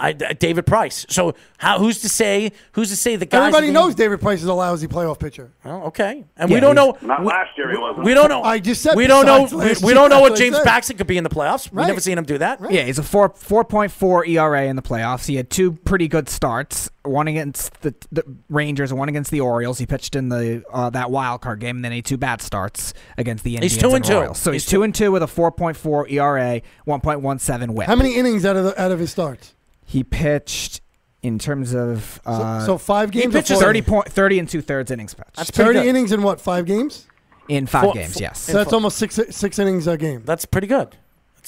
I, 0.00 0.10
uh, 0.12 0.32
David 0.38 0.66
Price. 0.66 1.04
So 1.08 1.34
how? 1.58 1.78
Who's 1.78 2.00
to 2.00 2.08
say? 2.08 2.52
Who's 2.72 2.88
to 2.90 2.96
say 2.96 3.16
the 3.16 3.26
guys? 3.26 3.38
Everybody 3.48 3.66
that- 3.68 3.72
knows 3.74 3.94
David 3.94 4.20
Price 4.20 4.40
is 4.40 4.46
a 4.48 4.54
lousy 4.54 4.88
playoff 4.88 5.18
pitcher. 5.18 5.52
Well, 5.64 5.82
okay, 5.84 6.24
and 6.36 6.48
Yeah, 6.50 6.56
we 6.56 6.60
don't 6.60 6.74
know. 6.74 6.96
Not 7.02 7.20
we, 7.20 7.26
last 7.26 7.50
year 7.58 7.70
he 7.70 7.76
wasn't. 7.76 8.04
we 8.06 8.14
don't 8.14 8.28
know. 8.30 8.42
I 8.42 8.58
just 8.58 8.80
said 8.82 8.96
we 8.96 9.06
don't 9.06 9.26
know. 9.26 9.44
We, 9.50 9.74
we 9.82 9.94
don't 9.94 10.08
know 10.10 10.20
what 10.20 10.30
what 10.32 10.38
James 10.38 10.56
said. 10.56 10.64
Paxton 10.64 10.96
could 10.96 11.06
be 11.06 11.18
in 11.18 11.24
the 11.24 11.30
playoffs. 11.30 11.70
We 11.70 11.78
Right. 11.78 11.86
never 11.86 12.00
seen 12.00 12.16
him 12.18 12.24
do 12.24 12.38
that. 12.38 12.60
Yeah, 12.70 12.82
he's 12.84 12.98
a 12.98 13.02
four 13.02 13.28
four 13.36 13.64
point 13.64 13.92
four 13.92 14.24
ERA 14.24 14.64
in 14.64 14.76
the 14.76 14.82
playoffs. 14.82 15.26
He 15.26 15.36
had 15.36 15.50
two 15.50 15.72
pretty 15.72 16.08
good 16.08 16.28
starts, 16.28 16.88
one 17.02 17.28
against 17.28 17.80
the, 17.82 17.94
the 18.10 18.24
Rangers 18.48 18.90
and 18.90 18.98
one 18.98 19.08
against 19.10 19.30
the 19.30 19.40
Orioles. 19.40 19.78
He 19.78 19.86
pitched 19.86 20.16
in 20.16 20.28
the 20.30 20.62
uh, 20.72 20.88
that 20.90 21.10
wild 21.10 21.42
card 21.42 21.60
game, 21.60 21.76
and 21.76 21.84
then 21.84 21.92
he 21.92 21.98
had 21.98 22.04
two 22.06 22.16
bad 22.16 22.40
starts 22.40 22.94
against 23.18 23.44
the 23.44 23.54
Indians 23.56 23.74
He's 23.74 23.82
two 23.82 23.90
and 23.94 24.04
two. 24.04 24.14
Royals. 24.14 24.38
So 24.38 24.50
he's, 24.52 24.62
He's 24.64 24.70
two 24.70 24.82
and 24.82 24.94
two 24.94 25.12
with 25.12 25.22
a 25.22 25.26
four 25.26 25.50
point 25.52 25.76
four 25.76 26.08
ERA, 26.08 26.62
one 26.84 27.00
point 27.00 27.20
one 27.20 27.38
seven 27.38 27.74
WHIP. 27.74 27.86
How 27.86 27.96
many 27.96 28.14
innings 28.16 28.44
out 28.44 28.56
of 28.56 28.64
the, 28.64 28.80
out 28.80 28.92
of 28.92 28.98
his 28.98 29.10
starts? 29.10 29.54
He 29.90 30.04
pitched 30.04 30.80
in 31.22 31.38
terms 31.38 31.74
of 31.74 32.20
So, 32.24 32.30
uh, 32.30 32.64
so 32.66 32.78
five 32.78 33.10
games. 33.10 33.34
or 33.34 33.38
pitches 33.38 33.58
four 33.58 33.62
30, 33.66 33.78
innings? 33.80 33.88
point, 33.90 34.08
30 34.12 34.38
and 34.38 34.48
two 34.48 34.62
thirds 34.62 34.90
innings 34.90 35.14
pitched 35.14 35.36
That's 35.36 35.50
Thirty 35.50 35.80
good. 35.80 35.86
innings 35.88 36.12
in 36.12 36.22
what? 36.22 36.40
Five 36.40 36.64
games. 36.66 37.06
in 37.48 37.66
five 37.66 37.82
Four- 37.82 37.94
games. 37.94 38.12
four- 38.14 38.22
yes, 38.22 38.38
So 38.38 38.52
that's 38.52 38.72
almost 38.72 38.96
six 38.96 39.18
six 39.30 39.58
innings 39.58 39.86
a 39.88 39.96
game. 39.96 40.22
That's 40.24 40.44
pretty 40.46 40.68
good. 40.68 40.96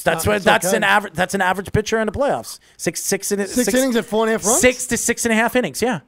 That's 0.05 0.27
Uh, 0.27 0.31
what. 0.33 0.43
That's 0.43 0.67
okay. 0.67 0.77
an 0.79 0.83
average. 0.85 1.15
That's 1.15 1.35
an 1.35 1.41
average 1.41 1.71
pitcher 1.73 2.01
in 2.01 2.07
the 2.07 2.13
playoffs. 2.13 2.59
Six 2.77 3.01
six, 3.05 3.31
in, 3.31 3.47
Six 3.47 3.73
innings 3.73 3.95
at 3.95 4.05
four 4.05 4.25
and 4.25 4.31
a 4.31 4.33
half 4.39 4.45
runs? 4.45 4.61
Six 4.61 4.87
to 4.87 4.97
six 4.97 5.25
and 5.25 5.33
a 5.33 5.37
half 5.37 5.55
innings. 5.55 5.81
Yeah. 5.81 6.01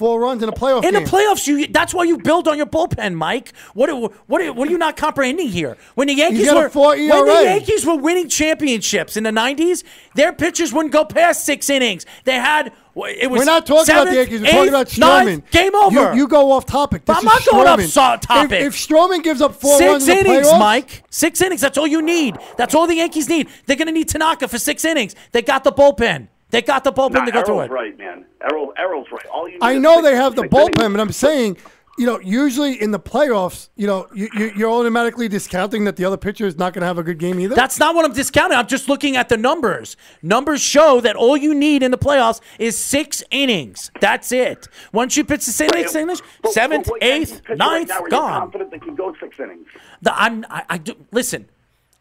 Four 0.00 0.18
runs 0.18 0.42
in 0.42 0.48
a 0.48 0.52
playoff 0.52 0.82
In 0.82 0.94
game. 0.94 1.04
the 1.04 1.10
playoffs, 1.10 1.46
you 1.46 1.66
that's 1.66 1.92
why 1.92 2.04
you 2.04 2.16
build 2.16 2.48
on 2.48 2.56
your 2.56 2.64
bullpen, 2.64 3.12
Mike. 3.14 3.52
What 3.74 3.90
are- 3.90 3.96
what 4.28 4.40
are- 4.40 4.52
what 4.54 4.66
are 4.66 4.70
you 4.70 4.78
not 4.78 4.96
comprehending 4.96 5.48
here? 5.48 5.76
When 5.94 6.08
the 6.08 6.14
Yankees 6.14 6.50
were 6.50 6.68
when 6.70 7.08
the 7.26 7.42
Yankees 7.44 7.84
were 7.84 7.96
winning 7.96 8.26
championships 8.30 9.18
in 9.18 9.24
the 9.24 9.30
'90s, 9.30 9.84
their 10.14 10.32
pitchers 10.32 10.72
wouldn't 10.72 10.92
go 10.94 11.04
past 11.04 11.44
six 11.44 11.68
innings. 11.68 12.06
They 12.24 12.36
had 12.36 12.72
it 12.96 13.30
was 13.30 13.40
We're 13.40 13.44
not 13.44 13.66
talking 13.66 13.94
about 13.94 14.06
the 14.08 14.14
Yankees. 14.14 14.40
We're 14.40 14.50
talking 14.50 14.68
about 14.70 14.86
Stroman. 14.88 15.24
ninth, 15.26 15.50
game 15.50 15.74
over. 15.74 16.12
You, 16.14 16.20
you 16.22 16.28
go 16.28 16.50
off 16.52 16.64
topic. 16.64 17.04
This 17.04 17.18
I'm 17.18 17.24
not 17.24 17.44
going 17.44 17.66
off 17.68 17.78
Stroman. 17.80 18.20
topic. 18.22 18.52
If, 18.62 18.68
if 18.68 18.74
Stroman 18.88 19.22
gives 19.22 19.42
up 19.42 19.54
four 19.60 19.78
runs 19.78 20.06
Six 20.06 20.18
in 20.18 20.24
the 20.24 20.30
innings, 20.30 20.48
playoffs, 20.48 20.58
Mike. 20.58 21.02
Six 21.10 21.40
innings. 21.42 21.60
That's 21.60 21.76
all 21.76 21.86
you 21.86 22.00
need. 22.00 22.38
That's 22.56 22.74
all 22.74 22.86
the 22.86 22.96
Yankees 22.96 23.28
need. 23.28 23.48
They're 23.66 23.76
going 23.76 23.86
to 23.86 23.92
need 23.92 24.08
Tanaka 24.08 24.48
for 24.48 24.58
six 24.58 24.84
innings. 24.86 25.14
They 25.32 25.42
got 25.42 25.62
the 25.62 25.72
bullpen. 25.72 26.28
They 26.50 26.62
got 26.62 26.84
the 26.84 26.92
bullpen 26.92 27.12
Nah, 27.12 27.24
to 27.26 27.32
go 27.32 27.42
through 27.44 27.60
it. 27.60 27.70
right, 27.70 27.96
man. 27.98 28.24
Errol, 28.42 28.72
Errol's 28.76 29.06
right. 29.12 29.26
All 29.32 29.48
you 29.48 29.58
I 29.62 29.78
know 29.78 30.02
they 30.02 30.16
have 30.16 30.34
the 30.34 30.42
bullpen, 30.42 30.92
but 30.92 31.00
I'm 31.00 31.12
saying, 31.12 31.56
you 31.98 32.06
know, 32.06 32.18
usually 32.20 32.80
in 32.80 32.92
the 32.92 32.98
playoffs, 32.98 33.68
you 33.76 33.86
know, 33.86 34.08
you, 34.14 34.28
you, 34.32 34.52
you're 34.56 34.70
automatically 34.70 35.28
discounting 35.28 35.84
that 35.84 35.96
the 35.96 36.04
other 36.06 36.16
pitcher 36.16 36.46
is 36.46 36.56
not 36.56 36.72
going 36.72 36.80
to 36.80 36.86
have 36.86 36.96
a 36.98 37.02
good 37.02 37.18
game 37.18 37.38
either. 37.38 37.54
That's 37.54 37.78
not 37.78 37.94
what 37.94 38.04
I'm 38.06 38.12
discounting. 38.14 38.56
I'm 38.56 38.66
just 38.66 38.88
looking 38.88 39.16
at 39.16 39.28
the 39.28 39.36
numbers. 39.36 39.96
Numbers 40.22 40.62
show 40.62 41.00
that 41.02 41.14
all 41.14 41.36
you 41.36 41.52
need 41.54 41.82
in 41.82 41.90
the 41.90 41.98
playoffs 41.98 42.40
is 42.58 42.78
six 42.78 43.22
innings. 43.30 43.90
That's 44.00 44.32
it. 44.32 44.66
Once 44.92 45.16
you 45.16 45.24
pitch 45.24 45.44
the 45.44 45.52
same 45.52 45.68
But- 45.68 45.78
six 45.80 45.94
innings, 45.94 46.22
seventh, 46.50 46.86
but 46.86 46.92
what 46.92 47.02
Yankees 47.02 47.32
eighth, 47.34 47.58
ninth, 47.58 47.60
right 47.60 47.88
now, 47.88 47.94
are 48.00 48.04
you 48.06 48.10
gone. 48.10 48.40
confident 48.40 48.70
they 48.70 48.78
can 48.78 48.94
go 48.94 49.14
six 49.20 49.38
innings? 49.38 49.66
The, 50.00 50.18
I'm, 50.18 50.46
I, 50.48 50.64
I 50.70 50.78
do, 50.78 50.94
listen, 51.12 51.48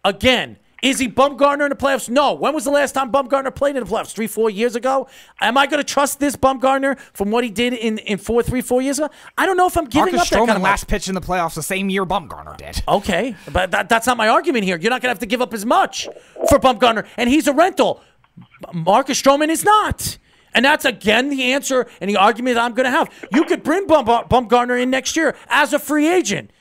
again, 0.06 0.58
is 0.82 1.00
he 1.00 1.08
Bumgarner 1.08 1.64
in 1.64 1.70
the 1.70 1.76
playoffs? 1.76 2.10
No. 2.10 2.34
When 2.34 2.54
was 2.54 2.66
the 2.66 2.72
last 2.72 2.94
time 2.94 3.12
Bumgarner 3.12 3.54
played 3.54 3.76
in 3.76 3.84
the 3.84 3.90
playoffs? 3.90 4.14
Three, 4.14 4.28
four 4.28 4.50
years 4.50 4.76
ago? 4.76 5.08
Am 5.42 5.58
I 5.58 5.68
going 5.68 5.82
to 5.82 5.84
trust 5.84 6.20
this 6.20 6.36
Bumgarner 6.36 7.00
from 7.14 7.32
what 7.32 7.44
he 7.44 7.50
did 7.50 7.74
in, 7.74 7.98
in 8.00 8.18
four, 8.18 8.44
three, 8.44 8.62
four 8.62 8.82
years 8.82 9.00
ago? 9.00 9.10
I 9.38 9.46
don't 9.46 9.58
know 9.58 9.68
if 9.68 9.78
I'm 9.78 9.86
giving 9.86 10.16
Marcus 10.16 10.32
up 10.32 10.40
that 10.40 10.48
kind 10.48 10.58
of 10.58 10.64
last 10.64 10.88
pitch 10.88 11.08
in 11.08 11.16
the 11.16 11.22
playoffs 11.22 11.56
the 11.56 11.64
same 11.64 11.90
year 11.90 12.06
Bumgarner 12.06 12.58
did. 12.58 12.82
Okay, 12.88 13.36
but 13.52 13.72
that, 13.72 13.90
that's 13.90 14.08
not 14.08 14.18
my 14.18 14.28
argument 14.28 14.66
here. 14.66 14.78
You're 14.78 14.92
not 14.92 15.02
going 15.02 15.10
to 15.10 15.16
have 15.16 15.20
to 15.20 15.26
give 15.26 15.42
up 15.42 15.54
as 15.54 15.66
much 15.66 16.08
for 16.50 16.60
Bumgarner, 16.60 17.06
and 17.18 17.30
he's 17.30 17.48
a 17.48 17.54
rental. 17.54 18.02
Marcus 18.74 19.22
Stroman 19.22 19.50
is 19.50 19.64
not. 19.64 20.18
And 20.54 20.66
that's 20.66 20.86
again 20.86 21.30
the 21.30 21.54
answer 21.54 21.88
and 22.02 22.10
the 22.10 22.18
argument 22.18 22.56
that 22.56 22.64
I'm 22.64 22.74
going 22.74 22.86
to 22.86 22.92
have. 22.92 23.10
You 23.32 23.44
could 23.44 23.64
bring 23.64 23.86
Bum, 23.86 24.06
Bumgarner 24.06 24.82
in 24.82 24.90
next 24.90 25.16
year 25.16 25.36
as 25.48 25.74
a 25.74 25.80
free 25.80 26.08
agent. 26.08 26.52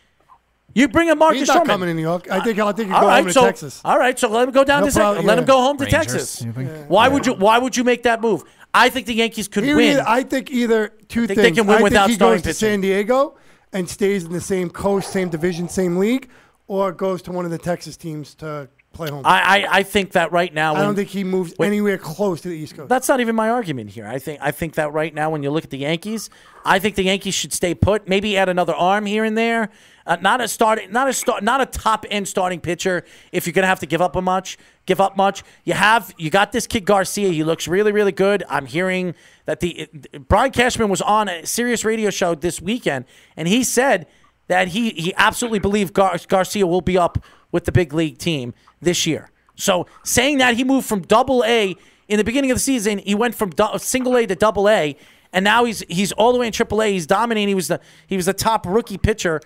You 0.75 0.87
bring 0.89 1.11
a 1.11 1.17
Marcus 1.17 1.41
He's 1.41 1.49
not 1.49 1.65
Stroman. 1.65 1.67
coming 1.67 1.89
in 1.89 1.97
New 1.97 2.03
York. 2.03 2.31
I 2.31 2.41
think 2.41 2.59
I 2.59 2.73
think 2.73 2.89
he'll 2.89 2.97
All 2.97 3.01
go 3.03 3.07
right, 3.09 3.17
home 3.19 3.27
to 3.27 3.33
so 3.33 3.41
Texas. 3.43 3.81
all 3.85 3.99
right, 3.99 4.19
so 4.19 4.29
let 4.29 4.47
him 4.47 4.53
go 4.55 4.65
down 4.65 4.81
No 4.81 4.87
to 4.87 4.93
Texas. 4.93 5.01
problem, 5.01 5.27
Let 5.27 5.39
him 5.39 5.45
go 5.45 5.61
home 5.61 5.77
to 5.79 5.85
Rangers, 5.85 6.01
Texas. 6.13 6.43
you 6.43 6.53
think? 6.53 6.71
Why 6.89 7.09
would 7.09 7.27
you? 7.27 7.35
Why 7.35 7.59
would 7.59 7.77
you 7.77 7.85
make 7.85 8.03
that 8.05 8.21
move? 8.21 8.45
I 8.75 8.91
think 8.91 9.07
the 9.07 9.15
Yankees 9.15 9.49
could 9.49 9.65
He 9.65 9.75
win. 9.75 9.93
either- 9.93 10.05
I 10.07 10.23
think 10.23 10.51
either 10.51 10.93
two 11.09 11.27
think 11.27 11.39
they 11.41 11.51
can 11.53 11.67
win 11.67 11.79
I 11.79 11.83
without 11.83 12.01
think 12.03 12.11
he 12.11 12.15
starting 12.17 12.37
goes 12.37 12.43
to 12.43 12.49
pitching. 12.51 12.69
San 12.75 12.81
Diego 12.83 13.35
and 13.73 13.89
stays 13.89 14.25
in 14.25 14.33
the 14.33 14.41
same 14.43 14.69
coast, 14.71 15.11
same 15.11 15.31
division, 15.31 15.69
same 15.69 15.97
league, 15.97 16.29
or 16.69 16.93
goes 16.93 17.23
to 17.23 17.33
one 17.33 17.45
of 17.47 17.51
the 17.51 17.59
Texas 17.59 17.97
teams 17.97 18.35
to 18.37 18.69
play 18.99 19.11
home. 19.11 19.23
I, 19.25 19.41
I, 19.41 19.79
I, 19.79 19.83
think 19.83 20.13
that 20.13 20.33
right 20.33 20.53
now. 20.53 20.75
I 20.75 20.83
don't 20.83 20.95
think 20.95 21.09
he 21.09 21.25
moves 21.25 21.55
when- 21.57 21.69
anywhere 21.69 21.97
close 21.97 22.43
to 22.43 22.49
the 22.49 22.57
East 22.57 22.77
Coast. 22.77 22.89
That's 22.89 23.09
not 23.09 23.21
even 23.21 23.35
my 23.35 23.49
argument 23.49 23.91
here. 23.91 24.07
I 24.07 24.19
think 24.19 24.41
I 24.43 24.51
think 24.51 24.75
that 24.75 24.93
right 24.93 25.15
now, 25.15 25.31
when 25.31 25.43
you 25.43 25.51
look 25.51 25.65
at 25.65 25.71
the 25.71 25.79
Yankees, 25.79 26.29
I 26.65 26.79
think 26.79 26.97
the 26.97 27.05
Yankees 27.05 27.35
should 27.35 27.53
stay 27.53 27.75
put. 27.75 28.09
Maybe 28.09 28.37
add 28.37 28.49
another 28.49 28.75
arm 28.75 29.07
here 29.07 29.25
and 29.25 29.39
there. 29.39 29.71
Uh, 30.05 30.17
not 30.21 30.41
a 30.41 30.49
start, 30.49 30.91
not 30.91 31.09
a 31.09 31.13
start, 31.13 31.43
not 31.43 31.61
a 31.61 31.67
top 31.67 32.05
end 32.11 32.27
starting 32.27 32.61
pitcher. 32.61 33.05
If 33.31 33.47
you're 33.47 33.53
gonna 33.53 33.67
have 33.69 33.81
to 33.81 33.87
give 33.87 34.03
up 34.03 34.17
a 34.17 34.23
much, 34.23 34.59
give 34.85 35.01
up 35.01 35.17
much. 35.17 35.45
You 35.65 35.75
have 35.75 36.13
you 36.19 36.31
got 36.31 36.53
this 36.53 36.67
kid 36.67 36.85
Garcia. 36.85 37.29
He 37.29 37.45
looks 37.45 37.69
really 37.69 37.93
really 37.93 38.13
good. 38.13 38.43
I'm 38.49 38.67
hearing 38.67 39.15
that 39.47 39.61
the 39.61 39.89
Brian 40.29 40.51
Cashman 40.51 40.89
was 40.89 41.01
on 41.03 41.29
a 41.29 41.47
Sirius 41.47 41.85
radio 41.85 42.11
show 42.11 42.35
this 42.35 42.61
weekend, 42.61 43.05
and 43.37 43.47
he 43.47 43.63
said 43.63 44.07
that 44.49 44.69
he 44.69 44.91
he 44.91 45.15
absolutely 45.17 45.61
believed 45.61 45.95
Gar- 45.95 46.19
Garcia 46.27 46.67
will 46.67 46.81
be 46.81 46.99
up 46.99 47.25
with 47.53 47.65
the 47.65 47.73
big 47.73 47.93
league 47.93 48.19
team 48.19 48.55
this 48.81 49.07
year. 49.07 49.31
So 49.57 49.87
saying 50.05 50.39
that 50.39 50.57
he 50.57 50.65
moved 50.65 50.87
from 50.87 51.03
Double 51.03 51.45
A 51.45 51.75
in 52.09 52.17
the 52.17 52.25
beginning 52.25 52.51
of 52.51 52.57
the 52.57 52.61
season, 52.61 52.99
he 52.99 53.15
went 53.15 53.35
from 53.35 53.53
single 53.79 54.17
A 54.17 54.27
to 54.27 54.35
Double 54.35 54.69
A, 54.69 54.97
and 55.33 55.45
now 55.45 55.65
he's 55.65 55.81
he's 55.89 56.13
all 56.13 56.33
the 56.33 56.39
way 56.39 56.47
in 56.47 56.53
Triple 56.53 56.81
A. 56.83 56.93
He's 56.93 57.07
dominating. 57.07 57.49
He 57.49 57.55
was 57.55 57.69
the 57.69 57.81
he 58.07 58.17
was 58.17 58.27
the 58.27 58.33
top 58.33 58.67
rookie 58.67 58.99
pitcher 58.99 59.41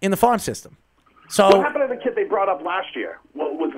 in 0.00 0.10
the 0.10 0.16
farm 0.16 0.38
system. 0.38 0.76
So 1.28 1.46
What 1.46 1.62
happened 1.64 1.88
to 1.88 1.94
the 1.94 2.02
kid 2.02 2.16
they 2.16 2.24
brought 2.24 2.48
up 2.48 2.62
last 2.64 2.96
year? 2.96 3.20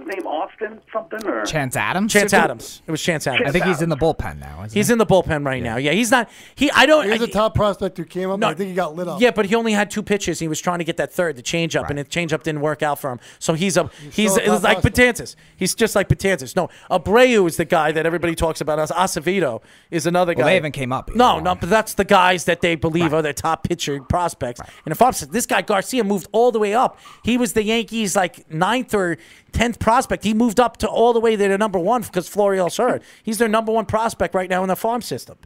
What, 0.03 0.07
was 0.07 0.15
his 0.17 0.25
name 0.25 0.27
Austin 0.27 0.81
something 0.93 1.27
or 1.27 1.45
Chance 1.45 1.77
Adams. 1.77 2.13
Chance 2.13 2.33
Adams. 2.35 2.83
It 2.87 2.91
was 2.91 3.03
Chance 3.03 3.27
Adams. 3.27 3.49
I 3.49 3.53
think 3.53 3.65
he's 3.65 3.83
in 3.83 3.89
the 3.89 3.97
bullpen 3.97 4.39
now. 4.39 4.63
Isn't 4.65 4.77
He's 4.77 4.89
he? 4.89 4.93
in 4.93 4.99
the 4.99 5.07
bullpen 5.07 5.45
right 5.47 5.63
now. 5.63 5.77
Yeah, 5.77 5.93
he's 5.93 6.11
not. 6.11 6.29
He. 6.55 6.71
I 6.71 6.87
don't. 6.87 7.05
He 7.05 7.11
was 7.11 7.21
I- 7.23 7.25
a 7.25 7.29
top 7.29 7.55
prospect 7.55 7.97
who 7.99 8.05
came 8.05 8.31
up. 8.31 8.39
No, 8.39 8.49
I 8.49 8.55
think 8.55 8.69
he 8.69 8.75
got 8.75 8.95
lit 8.95 9.09
up. 9.09 9.21
Yeah, 9.21 9.31
but 9.31 9.47
he 9.47 9.55
only 9.55 9.73
had 9.73 9.91
two 9.91 10.03
pitches. 10.03 10.39
He 10.39 10.49
was 10.49 10.61
trying 10.61 10.79
to 10.79 10.85
get 10.85 10.97
that 10.97 11.13
third, 11.13 11.37
the 11.37 11.43
change 11.43 11.77
up, 11.77 11.89
and 11.91 11.99
the 11.99 12.05
change 12.05 12.33
up 12.33 12.43
didn't 12.43 12.61
work 12.61 12.83
out 12.83 12.99
for 12.99 13.11
him. 13.11 13.21
So 13.39 13.55
he's 13.55 13.77
a 13.77 13.91
he's 14.11 14.33
still 14.33 14.37
a 14.37 14.47
it 14.47 14.51
was 14.51 14.61
top 14.61 14.65
like 14.65 14.83
prospect. 14.83 15.19
Betances. 15.19 15.37
He's 15.57 15.75
just 15.75 15.95
like 15.95 16.09
Betances. 16.09 16.57
No, 16.57 16.69
Abreu 16.91 17.47
is 17.47 17.57
the 17.57 17.65
guy 17.65 17.93
that 17.93 18.07
everybody 18.07 18.35
talks 18.35 18.61
about. 18.61 18.79
As 18.79 18.91
Acevedo 18.91 19.63
is 19.91 20.07
another 20.07 20.33
Well, 20.35 20.45
guy. 20.45 20.51
they 20.51 20.55
haven't 20.55 20.73
came 20.73 20.93
up 20.93 21.15
No, 21.15 21.39
no, 21.41 21.55
but 21.55 21.69
that's 21.71 21.95
the 21.95 22.05
guys 22.05 22.45
that 22.47 22.61
they 22.61 22.75
believe 22.75 23.13
are 23.15 23.23
their 23.23 23.33
top 23.33 23.65
pitcher 23.69 24.01
prospects. 24.03 24.61
And 24.85 24.93
if 24.93 25.01
I'm 25.03 25.13
this 25.31 25.47
guy 25.47 25.63
Garcia 25.63 26.05
moved 26.05 26.27
all 26.33 26.51
the 26.51 26.59
way 26.59 26.75
up, 26.75 26.99
he 27.25 27.37
was 27.37 27.53
the 27.53 27.63
Yankees 27.63 28.17
like 28.17 28.51
ninth 28.51 28.95
or 28.95 29.19
tenth 29.53 29.79
prospect. 29.79 30.25
He 30.25 30.35
moved 30.35 30.59
up 30.59 30.77
to 30.79 30.89
all 30.89 31.13
the 31.13 31.21
way 31.21 31.37
to 31.37 31.49
the 31.49 31.59
number 31.59 31.79
one 31.79 32.03
because 32.03 32.29
Florial's 32.29 32.77
hurt. 32.77 33.03
He's 33.23 33.39
their 33.39 33.49
number 33.49 33.73
one 33.73 33.87
prospect 33.87 34.35
right 34.35 34.49
now 34.51 34.63
in 34.63 34.69
the 34.69 34.77
farm 34.77 35.03
system. 35.03 35.39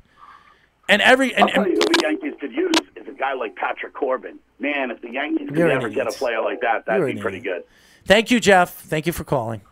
And 0.89 1.03
every 1.03 1.35
and, 1.35 1.45
I'll 1.45 1.51
tell 1.51 1.67
you 1.69 1.75
who 1.75 1.81
the 1.81 2.01
Yankees 2.03 2.35
could 2.41 2.53
use 2.53 2.77
is 2.95 3.09
a 3.09 3.13
guy 3.13 3.35
like 3.35 3.57
Patrick 3.57 3.93
Corbin. 3.93 4.39
Man, 4.61 4.91
if 4.91 5.01
the 5.03 5.11
Yankees 5.11 5.49
could 5.49 5.59
You're 5.59 5.71
ever 5.71 5.89
get 5.89 6.07
a 6.07 6.13
player 6.13 6.41
like 6.41 6.61
that, 6.61 6.87
that'd 6.87 7.01
You're 7.01 7.13
be 7.15 7.21
pretty 7.21 7.41
good. 7.41 7.65
thank 8.05 8.31
you, 8.31 8.39
Jeff. 8.41 8.73
Thank 8.73 9.07
you 9.07 9.13
for 9.13 9.25
calling. 9.25 9.63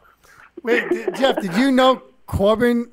Wait, 0.62 0.89
d- 0.90 1.05
Jeff, 1.16 1.40
did 1.40 1.55
you 1.55 1.70
know 1.70 2.02
Corbin 2.27 2.90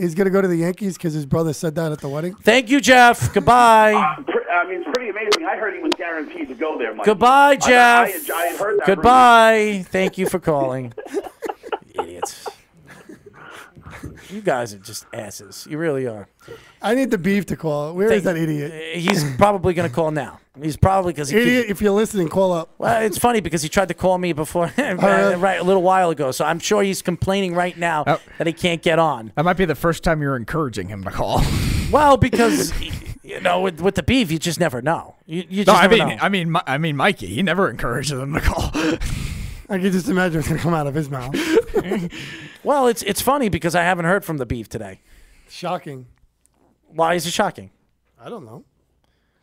is 0.00 0.14
going 0.14 0.24
to 0.24 0.30
go 0.30 0.40
to 0.40 0.48
the 0.48 0.56
Yankees 0.56 0.96
because 0.96 1.12
his 1.12 1.26
brother 1.26 1.52
said 1.52 1.74
that 1.74 1.92
at 1.92 2.00
the 2.00 2.08
wedding? 2.08 2.34
Thank 2.34 2.70
you, 2.70 2.80
Jeff. 2.80 3.32
Goodbye. 3.32 4.16
Uh, 4.20 4.22
pre- 4.22 4.40
I 4.50 4.66
mean, 4.66 4.80
it's 4.80 4.90
pretty 4.94 5.10
amazing. 5.10 5.44
I 5.44 5.56
heard 5.56 5.74
he 5.74 5.80
was 5.80 5.92
guaranteed 5.96 6.48
to 6.48 6.54
go 6.54 6.78
there, 6.78 6.94
Mike. 6.94 7.06
Goodbye, 7.06 7.56
Jeff. 7.56 8.30
I, 8.30 8.34
I, 8.34 8.46
had 8.46 8.58
heard 8.58 8.78
that. 8.80 8.86
Goodbye. 8.86 9.84
Thank 9.88 10.18
you 10.18 10.26
for 10.26 10.38
calling. 10.38 10.92
Idiots. 11.94 12.48
You 14.32 14.40
guys 14.40 14.72
are 14.74 14.78
just 14.78 15.06
asses. 15.12 15.66
You 15.68 15.78
really 15.78 16.06
are. 16.06 16.28
I 16.80 16.94
need 16.94 17.10
the 17.10 17.18
beef 17.18 17.46
to 17.46 17.56
call. 17.56 17.94
Where 17.94 18.06
is 18.12 18.22
Thank- 18.22 18.24
that 18.24 18.36
idiot? 18.36 18.96
He's 18.98 19.24
probably 19.36 19.74
going 19.74 19.88
to 19.88 19.94
call 19.94 20.10
now. 20.10 20.40
He's 20.60 20.76
probably 20.76 21.12
because 21.12 21.28
he. 21.30 21.38
Idiot, 21.38 21.66
if 21.68 21.80
you're 21.80 21.92
listening, 21.92 22.28
call 22.28 22.52
up. 22.52 22.74
Well, 22.78 23.02
it's 23.02 23.18
funny 23.18 23.40
because 23.40 23.62
he 23.62 23.68
tried 23.68 23.88
to 23.88 23.94
call 23.94 24.18
me 24.18 24.32
before, 24.32 24.72
oh, 24.78 24.94
really? 24.94 25.36
right, 25.36 25.58
a 25.60 25.64
little 25.64 25.82
while 25.82 26.10
ago. 26.10 26.32
So 26.32 26.44
I'm 26.44 26.58
sure 26.58 26.82
he's 26.82 27.02
complaining 27.02 27.54
right 27.54 27.76
now 27.76 28.04
Oh. 28.06 28.20
that 28.38 28.46
he 28.46 28.52
can't 28.52 28.82
get 28.82 28.98
on. 28.98 29.32
That 29.36 29.44
might 29.44 29.56
be 29.56 29.64
the 29.64 29.74
first 29.74 30.02
time 30.04 30.20
you're 30.22 30.36
encouraging 30.36 30.88
him 30.88 31.04
to 31.04 31.10
call. 31.10 31.42
Well, 31.90 32.16
because 32.16 32.72
you 33.24 33.40
know, 33.40 33.62
with, 33.62 33.80
with 33.80 33.96
the 33.96 34.04
beef, 34.04 34.30
you 34.30 34.38
just 34.38 34.60
never 34.60 34.80
know. 34.80 35.16
You, 35.26 35.44
you 35.48 35.64
no, 35.64 35.72
I 35.72 35.82
never 35.88 35.96
mean, 35.96 36.08
know. 36.08 36.16
I 36.22 36.28
mean, 36.28 36.52
Mi- 36.52 36.60
I 36.64 36.78
mean, 36.78 36.96
Mikey. 36.96 37.26
He 37.26 37.42
never 37.42 37.68
encourages 37.68 38.16
them 38.16 38.32
to 38.34 38.40
call. 38.40 38.70
I 39.68 39.78
can 39.78 39.90
just 39.90 40.08
imagine 40.08 40.36
what's 40.38 40.46
going 40.46 40.58
to 40.58 40.62
come 40.62 40.72
out 40.74 40.86
of 40.86 40.94
his 40.94 41.10
mouth. 41.10 41.34
Well, 42.62 42.86
it's 42.86 43.02
it's 43.02 43.20
funny 43.20 43.48
because 43.48 43.74
I 43.74 43.82
haven't 43.82 44.04
heard 44.04 44.24
from 44.24 44.38
the 44.38 44.46
beef 44.46 44.68
today. 44.68 45.00
Shocking. 45.48 46.06
Why 46.88 47.14
is 47.14 47.26
it 47.26 47.32
shocking? 47.32 47.70
I 48.20 48.28
don't 48.28 48.44
know. 48.44 48.64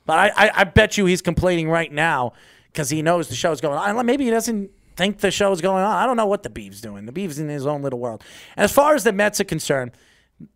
But 0.06 0.20
I, 0.20 0.48
I, 0.48 0.52
I 0.56 0.64
bet 0.64 0.98
you 0.98 1.06
he's 1.06 1.22
complaining 1.22 1.70
right 1.70 1.92
now 1.92 2.34
because 2.72 2.90
he 2.90 3.02
knows 3.02 3.28
the 3.28 3.36
show's 3.36 3.60
going 3.60 3.78
on. 3.78 4.06
Maybe 4.06 4.24
he 4.26 4.30
doesn't 4.32 4.72
think 4.96 5.20
the 5.20 5.32
show's 5.32 5.62
going 5.62 5.84
on. 5.84 5.96
I 5.96 6.06
don't 6.06 6.18
know 6.18 6.26
what 6.26 6.44
the 6.44 6.50
beef's 6.50 6.82
doing. 6.82 7.06
The 7.06 7.12
beef's 7.12 7.40
in 7.40 7.50
his 7.50 7.66
own 7.66 7.82
little 7.82 8.00
world. 8.00 8.24
As 8.56 8.72
far 8.72 8.96
as 8.96 9.04
the 9.04 9.12
Mets 9.12 9.40
are 9.42 9.46
concerned, 9.46 9.92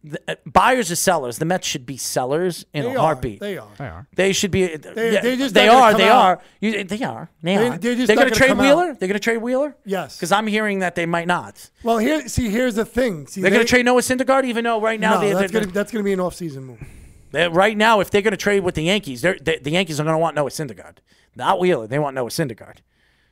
the, 0.04 0.20
uh, 0.28 0.36
buyers 0.46 0.92
are 0.92 0.96
sellers. 0.96 1.38
The 1.40 1.46
Mets 1.46 1.68
should 1.68 1.86
be 1.86 1.98
sellers 1.98 2.66
in 2.74 2.84
They 2.84 2.96
a 2.96 3.00
heartbeat. 3.00 3.40
They 3.40 3.58
are. 3.58 3.68
They 3.78 3.86
are. 3.88 4.08
They 4.16 4.32
should 4.34 4.52
be. 4.52 4.76
They- 4.76 5.14
yeah, 5.14 5.22
they're 5.22 5.36
just 5.36 5.54
they 5.56 5.68
are. 5.68 5.94
They 5.96 6.08
out. 6.10 6.22
are. 6.26 6.42
You, 6.60 6.84
they 6.84 7.04
are. 7.04 7.30
They, 7.42 7.58
They- 7.58 7.68
are. 7.68 7.78
they're 7.78 7.96
They're 7.96 8.08
gonna 8.08 8.16
gonna 8.30 8.36
trade 8.36 8.48
come 8.50 8.60
out. 8.60 8.64
Wheeler. 8.64 8.94
They're 8.94 9.08
gonna 9.08 9.20
trade 9.20 9.38
Wheeler. 9.38 9.76
Yes. 9.86 10.18
Because 10.18 10.32
I'm 10.32 10.46
hearing 10.48 10.80
that 10.80 10.94
they 10.96 11.06
might 11.08 11.26
not. 11.28 11.70
Well, 11.84 11.98
here, 11.98 12.28
see, 12.28 12.50
here's 12.50 12.76
the 12.76 12.86
thing. 12.86 13.26
See, 13.28 13.42
They're 13.42 13.50
they, 13.50 13.56
gonna 13.58 13.66
trade 13.68 13.86
Noah 13.86 14.02
Syndergaard, 14.02 14.44
even 14.46 14.64
though 14.66 14.80
right 14.80 15.00
now 15.00 15.16
No, 15.16 15.22
they, 15.22 15.34
that's 15.34 15.52
they're, 15.52 15.62
gonna 15.62 15.74
that's 15.74 15.92
gonna 15.92 16.04
be 16.04 16.14
an 16.14 16.20
off-season 16.20 16.64
move. 16.64 16.84
they're- 17.32 17.50
right 17.50 17.76
now 17.76 18.00
if 18.02 18.12
they're 18.12 18.22
gonna 18.22 18.38
trade 18.38 18.60
with 18.64 18.76
the 18.76 18.84
Yankees, 18.84 19.22
they're, 19.22 19.38
they, 19.42 19.58
the 19.58 19.72
Yankees 19.72 20.00
are 20.00 20.04
gonna 20.04 20.20
want 20.20 20.36
Noah 20.36 20.50
Syndergaard, 20.52 20.98
not 21.36 21.60
Wheeler. 21.60 21.88
They 21.88 21.98
want 22.00 22.14
Noah 22.16 22.30
Syndergaard. 22.30 22.78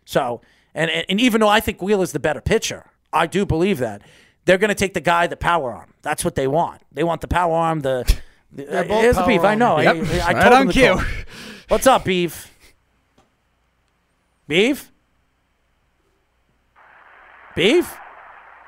So, 0.06 0.42
and, 0.74 0.90
and 0.90 1.06
and 1.10 1.22
even 1.22 1.42
though 1.42 1.48
I 1.48 1.60
think 1.60 1.82
Wheeler's 1.82 2.12
the 2.12 2.20
better 2.20 2.42
pitcher, 2.42 2.88
I 3.14 3.28
do 3.28 3.46
believe 3.46 3.78
that 3.80 4.02
they're 4.50 4.58
gonna 4.58 4.74
take 4.74 4.96
the 4.96 5.00
guy, 5.00 5.28
the 5.28 5.38
power 5.38 5.72
arm. 5.72 5.94
That's 6.02 6.26
what 6.26 6.34
they 6.34 6.48
want. 6.48 6.82
They 6.92 7.04
want 7.04 7.22
the 7.22 7.28
power 7.28 7.54
arm. 7.54 7.82
The, 7.82 8.04
the 8.52 8.64
both 8.66 9.02
here's 9.04 9.16
the 9.16 9.22
beef. 9.22 9.42
power 9.42 9.52
I 9.52 9.54
know. 9.54 9.76
arms. 9.76 9.88
I, 9.88 9.94
Yep. 9.94 10.08
I, 10.24 10.30
I 10.32 10.34
Right 10.34 10.42
told 10.42 10.54
on 10.56 10.62
him 10.64 10.68
to 10.70 10.74
cue. 10.74 11.00
What's 11.68 11.86
up, 11.86 12.04
beef? 12.04 12.52
Beef? 14.48 14.92
Beef? 17.56 17.96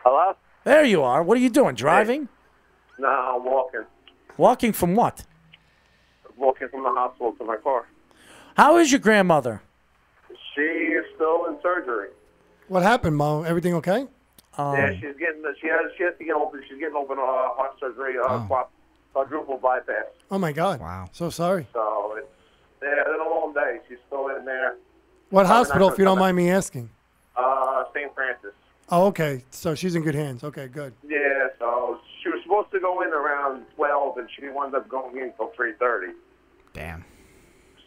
Hello? 0.03 0.35
There 0.65 0.83
you 0.85 1.01
are. 1.01 1.23
What 1.23 1.35
are 1.39 1.41
you 1.41 1.49
doing? 1.49 1.73
Driving? 1.73 2.29
No, 2.99 3.07
I'm 3.07 3.43
walking. 3.43 3.85
Walking 4.37 4.73
from 4.73 4.93
what? 4.93 5.23
Walking 6.37 6.67
from 6.69 6.83
the 6.83 6.89
hospital 6.91 7.31
to 7.39 7.43
my 7.43 7.57
car. 7.57 7.87
How 8.55 8.77
is 8.77 8.91
your 8.91 8.99
grandmother? 8.99 9.63
She 10.53 10.61
is 10.61 11.05
still 11.15 11.47
in 11.47 11.57
surgery. 11.63 12.09
What 12.67 12.83
happened, 12.83 13.15
Mo? 13.15 13.41
Everything 13.41 13.73
okay? 13.73 14.05
Um, 14.57 14.75
yeah, 14.75 14.91
she's 14.93 15.15
getting. 15.17 15.43
She 15.61 15.67
has. 15.67 15.91
She 15.97 16.03
has 16.03 16.13
to 16.17 16.23
get 16.23 16.35
open. 16.35 16.61
She's 16.67 16.79
getting 16.79 16.95
open 16.95 17.17
uh, 17.17 17.23
heart 17.23 17.79
surgery. 17.79 18.15
Uh, 18.17 18.45
quad, 18.47 18.67
quadruple 19.13 19.57
bypass. 19.57 20.05
Oh 20.29 20.37
my 20.37 20.51
God! 20.51 20.81
Wow. 20.81 21.09
So 21.13 21.29
sorry. 21.29 21.67
So 21.73 22.15
it's 22.17 22.27
yeah, 22.81 22.89
it's 22.97 23.09
been 23.09 23.19
a 23.19 23.29
long 23.29 23.53
day. 23.53 23.79
She's 23.87 23.97
still 24.07 24.27
in 24.35 24.45
there. 24.45 24.75
What 25.29 25.45
Probably 25.45 25.49
not 25.49 25.55
hospital, 25.55 25.89
if 25.91 25.97
you 25.97 26.03
don't 26.03 26.19
mind 26.19 26.35
me 26.35 26.49
asking? 26.49 26.89
Uh, 27.37 27.85
St. 27.93 28.13
Francis. 28.13 28.51
Oh, 28.89 29.05
okay. 29.05 29.45
So 29.51 29.73
she's 29.73 29.95
in 29.95 30.03
good 30.03 30.15
hands. 30.15 30.43
Okay, 30.43 30.67
good. 30.67 30.93
Yeah. 31.07 31.47
So 31.57 31.99
she 32.21 32.29
was 32.29 32.41
supposed 32.43 32.71
to 32.71 32.79
go 32.81 33.01
in 33.01 33.09
around 33.09 33.65
twelve, 33.75 34.17
and 34.17 34.27
she 34.35 34.49
wound 34.49 34.75
up 34.75 34.89
going 34.89 35.17
in 35.17 35.31
till 35.37 35.51
three 35.55 35.73
thirty. 35.79 36.13
Damn. 36.73 37.05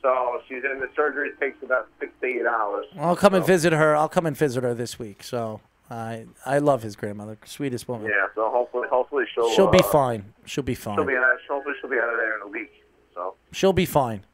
So 0.00 0.40
she's 0.48 0.62
in 0.64 0.80
the 0.80 0.88
surgery. 0.96 1.30
takes 1.40 1.62
about 1.62 1.88
six 2.00 2.12
to 2.20 2.26
eight 2.26 2.46
hours. 2.46 2.86
I'll 2.96 3.16
come 3.16 3.34
and 3.34 3.44
visit 3.44 3.72
her. 3.72 3.94
I'll 3.94 4.08
come 4.08 4.26
and 4.26 4.36
visit 4.36 4.62
her 4.62 4.74
this 4.74 4.98
week. 4.98 5.22
So 5.22 5.60
I 5.94 6.26
I 6.44 6.58
love 6.58 6.82
his 6.82 6.96
grandmother, 6.96 7.38
sweetest 7.44 7.86
woman. 7.88 8.08
Yeah. 8.08 8.26
So 8.34 8.50
hopefully, 8.50 8.88
hopefully 8.90 9.24
she'll. 9.32 9.50
She'll 9.50 9.70
be 9.70 9.78
uh, 9.78 9.82
fine. 9.84 10.34
She'll 10.44 10.64
be 10.64 10.74
fine. 10.74 10.96
She'll 10.96 11.04
be 11.04 11.14
out. 11.14 11.36
Hopefully, 11.48 11.74
she'll 11.80 11.90
be 11.90 11.96
out 11.98 12.10
of 12.10 12.16
there 12.16 12.36
in 12.36 12.42
a 12.42 12.48
week. 12.48 12.72
So. 13.14 13.34
She'll 13.52 13.72
be 13.72 13.86
fine. 13.86 14.24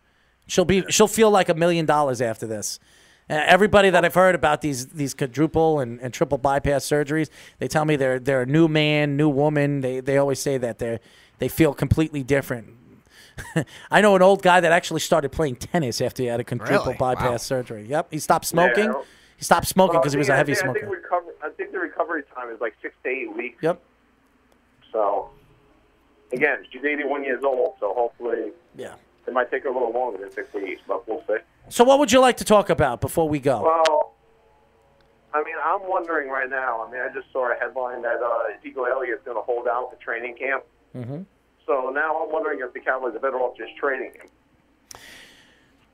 She'll 0.46 0.64
be. 0.64 0.84
She'll 0.88 1.08
feel 1.08 1.30
like 1.30 1.48
a 1.48 1.54
million 1.54 1.86
dollars 1.86 2.22
after 2.22 2.46
this. 2.46 2.78
Uh, 3.28 3.34
everybody 3.46 3.90
that 3.90 4.04
I've 4.04 4.14
heard 4.14 4.34
about 4.34 4.62
these 4.62 4.86
these 4.88 5.12
quadruple 5.14 5.80
and, 5.80 6.00
and 6.00 6.14
triple 6.14 6.38
bypass 6.38 6.84
surgeries, 6.86 7.28
they 7.58 7.68
tell 7.68 7.84
me 7.84 7.96
they're 7.96 8.18
they're 8.18 8.42
a 8.42 8.46
new 8.46 8.66
man, 8.66 9.16
new 9.16 9.28
woman. 9.28 9.82
They 9.82 10.00
they 10.00 10.16
always 10.16 10.40
say 10.40 10.56
that 10.58 10.78
they 10.78 10.98
they 11.38 11.48
feel 11.48 11.74
completely 11.74 12.22
different. 12.22 12.68
I 13.90 14.00
know 14.00 14.16
an 14.16 14.22
old 14.22 14.42
guy 14.42 14.60
that 14.60 14.72
actually 14.72 15.00
started 15.00 15.30
playing 15.30 15.56
tennis 15.56 16.00
after 16.00 16.22
he 16.22 16.28
had 16.28 16.40
a 16.40 16.44
quadruple 16.44 16.86
Really? 16.86 16.96
bypass 16.96 17.30
Wow. 17.30 17.36
surgery. 17.36 17.86
Yep, 17.86 18.08
he 18.10 18.18
stopped 18.18 18.46
smoking. 18.46 18.86
Yeah. 18.86 19.02
He 19.40 19.44
stopped 19.44 19.66
smoking 19.68 20.00
because 20.00 20.12
I 20.14 20.16
he 20.16 20.18
was 20.18 20.28
a 20.28 20.32
a 20.32 20.34
I 20.34 20.36
heavy 20.36 20.52
think- 20.54 20.64
I 20.64 20.66
smoker. 20.66 20.80
think, 20.80 20.92
recover, 20.92 21.32
I 21.42 21.48
think 21.48 21.72
the 21.72 21.78
recovery 21.78 22.24
time 22.34 22.50
is 22.50 22.60
like 22.60 22.74
six 22.82 22.94
to 23.04 23.08
eight 23.08 23.34
weeks. 23.34 23.56
Yep. 23.62 23.80
So, 24.92 25.30
again, 26.30 26.66
she's 26.70 26.84
81 26.84 27.24
years 27.24 27.42
old, 27.42 27.76
so 27.80 27.94
hopefully 27.94 28.52
Yeah. 28.76 28.96
it 29.26 29.32
might 29.32 29.50
take 29.50 29.62
her 29.62 29.70
a 29.70 29.72
little 29.72 29.92
longer 29.92 30.18
than 30.18 30.30
six 30.30 30.52
weeks, 30.52 30.82
but 30.86 31.08
we'll 31.08 31.24
see. 31.26 31.38
So 31.70 31.84
what 31.84 31.98
would 32.00 32.12
you 32.12 32.20
like 32.20 32.36
to 32.36 32.44
talk 32.44 32.68
about 32.68 33.00
before 33.00 33.30
we 33.30 33.38
go? 33.38 33.62
Well, 33.62 34.12
I 35.32 35.42
mean, 35.42 35.54
I'm 35.64 35.88
wondering 35.88 36.28
right 36.28 36.50
now. 36.50 36.84
I 36.86 36.90
mean, 36.92 37.00
I 37.00 37.08
just 37.14 37.32
saw 37.32 37.50
a 37.50 37.54
headline 37.58 38.02
that 38.02 38.20
uh, 38.22 38.52
Ezekiel 38.58 38.88
Elliott's 38.92 39.24
going 39.24 39.38
to 39.38 39.42
hold 39.42 39.68
out 39.68 39.90
the 39.90 39.96
training 40.04 40.36
camp. 40.36 40.64
Mm-hmm. 40.94 41.22
So 41.66 41.88
now 41.94 42.22
I'm 42.22 42.30
wondering 42.30 42.58
if 42.60 42.74
the 42.74 42.80
Cowboys 42.80 43.14
are 43.14 43.20
better 43.20 43.38
off 43.40 43.56
just 43.56 43.74
trading 43.76 44.12
him. 44.12 44.28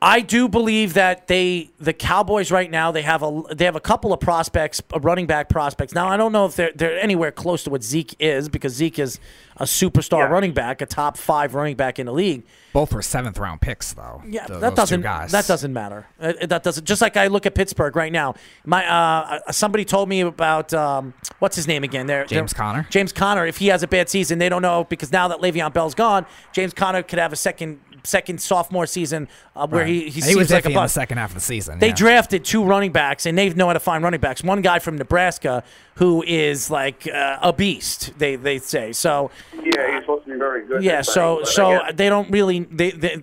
I 0.03 0.21
do 0.21 0.47
believe 0.47 0.93
that 0.95 1.27
they, 1.27 1.71
the 1.79 1.95
Cowboys 1.95 2.51
right 2.51 2.71
now, 2.71 2.93
they 2.93 3.01
have 3.03 3.23
a 3.23 3.43
they 3.55 3.65
have 3.65 3.77
a 3.77 3.81
couple 3.81 4.13
of 4.13 4.21
prospects, 4.21 4.83
uh, 4.95 5.01
running 5.01 5.27
back 5.27 5.49
prospects. 5.49 5.95
Now 5.95 6.07
I 6.09 6.19
don't 6.19 6.33
know 6.33 6.45
if 6.45 6.55
they're 6.55 6.71
they're 6.75 6.99
anywhere 7.01 7.33
close 7.33 7.65
to 7.65 7.71
what 7.71 7.83
Zeke 7.83 8.15
is 8.19 8.51
because 8.51 8.75
Zeke 8.75 8.99
is 8.99 9.19
a 9.57 9.65
superstar 9.65 10.19
Yeah. 10.19 10.25
running 10.29 10.53
back, 10.53 10.83
a 10.83 10.87
top 10.87 11.17
five 11.17 11.55
running 11.55 11.77
back 11.77 11.99
in 11.99 12.05
the 12.05 12.13
league. 12.13 12.43
Both 12.75 12.93
were 12.93 13.01
seventh 13.01 13.39
round 13.39 13.63
picks, 13.63 13.95
though. 13.95 14.21
Yeah, 14.29 14.45
th- 14.47 14.61
that 14.61 14.77
doesn't 14.77 15.01
that 15.01 15.47
doesn't 15.47 15.73
matter. 15.73 16.07
Uh, 16.21 16.35
that 16.47 16.63
doesn't. 16.63 16.85
Just 16.85 17.01
like 17.01 17.17
I 17.17 17.29
look 17.29 17.47
at 17.47 17.55
Pittsburgh 17.55 17.97
right 17.97 18.13
now. 18.13 18.35
My 18.67 18.87
uh, 18.87 19.51
somebody 19.51 19.87
told 19.87 20.11
me 20.11 20.21
about 20.21 20.75
um, 20.75 21.15
what's 21.39 21.57
his 21.57 21.67
name 21.67 21.85
again? 21.85 22.07
There, 22.07 22.27
James 22.27 22.53
Conner? 22.53 22.87
James 22.91 23.15
Conner. 23.15 23.47
If 23.47 23.57
he 23.57 23.69
has 23.69 23.83
a 23.83 23.89
bad 23.89 24.11
season, 24.11 24.39
they 24.39 24.51
don't 24.51 24.61
know 24.63 24.85
because 24.85 25.11
now 25.11 25.27
that 25.29 25.41
Le'Veon 25.41 25.73
Bell's 25.73 25.95
gone, 25.95 26.27
James 26.53 26.75
Conner 26.75 27.03
could 27.03 27.19
have 27.19 27.33
a 27.33 27.37
second 27.37 27.81
second 28.05 28.41
sophomore 28.41 28.87
season 28.87 29.29
uh, 29.55 29.67
where 29.67 29.83
Right. 29.83 29.89
he, 29.89 29.99
he, 30.01 30.05
And 30.07 30.15
he 30.15 30.21
seems 30.21 30.37
was 30.37 30.51
like 30.51 30.65
iffy 30.65 30.67
a 30.67 30.69
in 30.69 30.75
the 30.75 30.81
bust. 30.81 30.95
second 30.95 31.19
half 31.19 31.31
of 31.31 31.35
the 31.35 31.41
season. 31.41 31.79
They 31.79 31.89
yeah. 31.89 31.95
drafted 31.95 32.45
two 32.45 32.65
running 32.65 32.93
backs, 32.93 33.27
and 33.27 33.37
they 33.37 33.49
know 33.51 33.67
how 33.67 33.73
to 33.73 33.81
find 33.81 34.03
running 34.05 34.21
backs. 34.21 34.43
One 34.45 34.63
guy 34.63 34.79
from 34.79 34.97
Nebraska 34.97 35.63
who 35.97 36.23
is 36.25 36.71
like 36.71 37.07
uh, 37.13 37.39
a 37.43 37.53
beast. 37.53 38.13
They 38.19 38.37
they 38.37 38.59
say 38.59 38.93
so. 38.93 39.31
Yeah, 39.55 39.61
he's 39.95 40.03
supposed 40.03 40.25
to 40.27 40.33
be 40.33 40.39
very 40.39 40.67
good. 40.67 40.83
Yeah, 40.83 41.03
so 41.03 41.37
thing, 41.37 41.47
so 41.47 41.81
again, 41.81 41.97
they 41.97 42.09
don't 42.09 42.31
really. 42.31 42.61
They, 42.61 42.91
they 42.91 43.23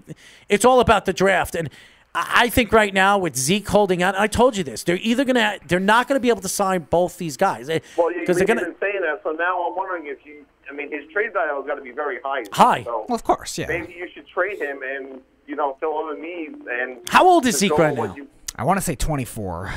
it's 0.49 0.65
all 0.65 0.79
about 0.79 1.05
the 1.05 1.13
draft, 1.13 1.55
and 1.55 1.69
I 2.15 2.43
I 2.45 2.49
think 2.49 2.71
right 2.71 2.93
now 2.93 3.17
with 3.17 3.35
Zeke 3.35 3.67
holding 3.67 4.03
out, 4.03 4.15
I 4.17 4.27
told 4.27 4.55
you 4.57 4.63
this, 4.63 4.83
they're 4.83 4.97
either 5.01 5.23
gonna 5.25 5.57
they're 5.67 5.79
not 5.79 6.07
gonna 6.07 6.19
be 6.19 6.29
able 6.29 6.41
to 6.41 6.49
sign 6.49 6.87
both 6.89 7.17
these 7.17 7.37
guys 7.37 7.67
well, 7.97 8.11
you, 8.11 8.19
because 8.19 8.39
you've 8.39 8.47
they're 8.47 8.55
gonna 8.55 8.67
been 8.67 8.79
saying 8.79 9.01
that, 9.01 9.21
so 9.23 9.31
now 9.31 9.67
I'm 9.67 9.75
wondering 9.75 10.05
if 10.07 10.25
you. 10.25 10.45
I 10.73 10.75
mean, 10.75 10.91
his 10.91 11.09
trade 11.11 11.33
value 11.33 11.59
is 11.61 11.65
going 11.67 11.77
to 11.77 11.83
be 11.83 11.91
very 11.91 12.17
high. 12.23 12.43
High. 12.51 12.83
So 12.83 13.05
Well, 13.07 13.15
of 13.15 13.23
course, 13.23 13.57
yeah. 13.57 13.67
maybe 13.67 13.93
you 13.93 14.07
should 14.13 14.27
trade 14.27 14.59
him 14.59 14.79
and 14.83 15.21
you 15.45 15.55
know 15.55 15.77
fill 15.79 15.97
other 15.99 16.19
needs. 16.19 16.55
And 16.69 16.97
How 17.09 17.27
old 17.27 17.45
is 17.45 17.57
Zeke 17.59 17.77
right 17.77 17.95
now? 17.95 18.15
you- 18.15 18.27
I 18.55 18.63
want 18.63 18.77
to 18.77 18.81
say 18.81 18.95
24. 18.95 19.71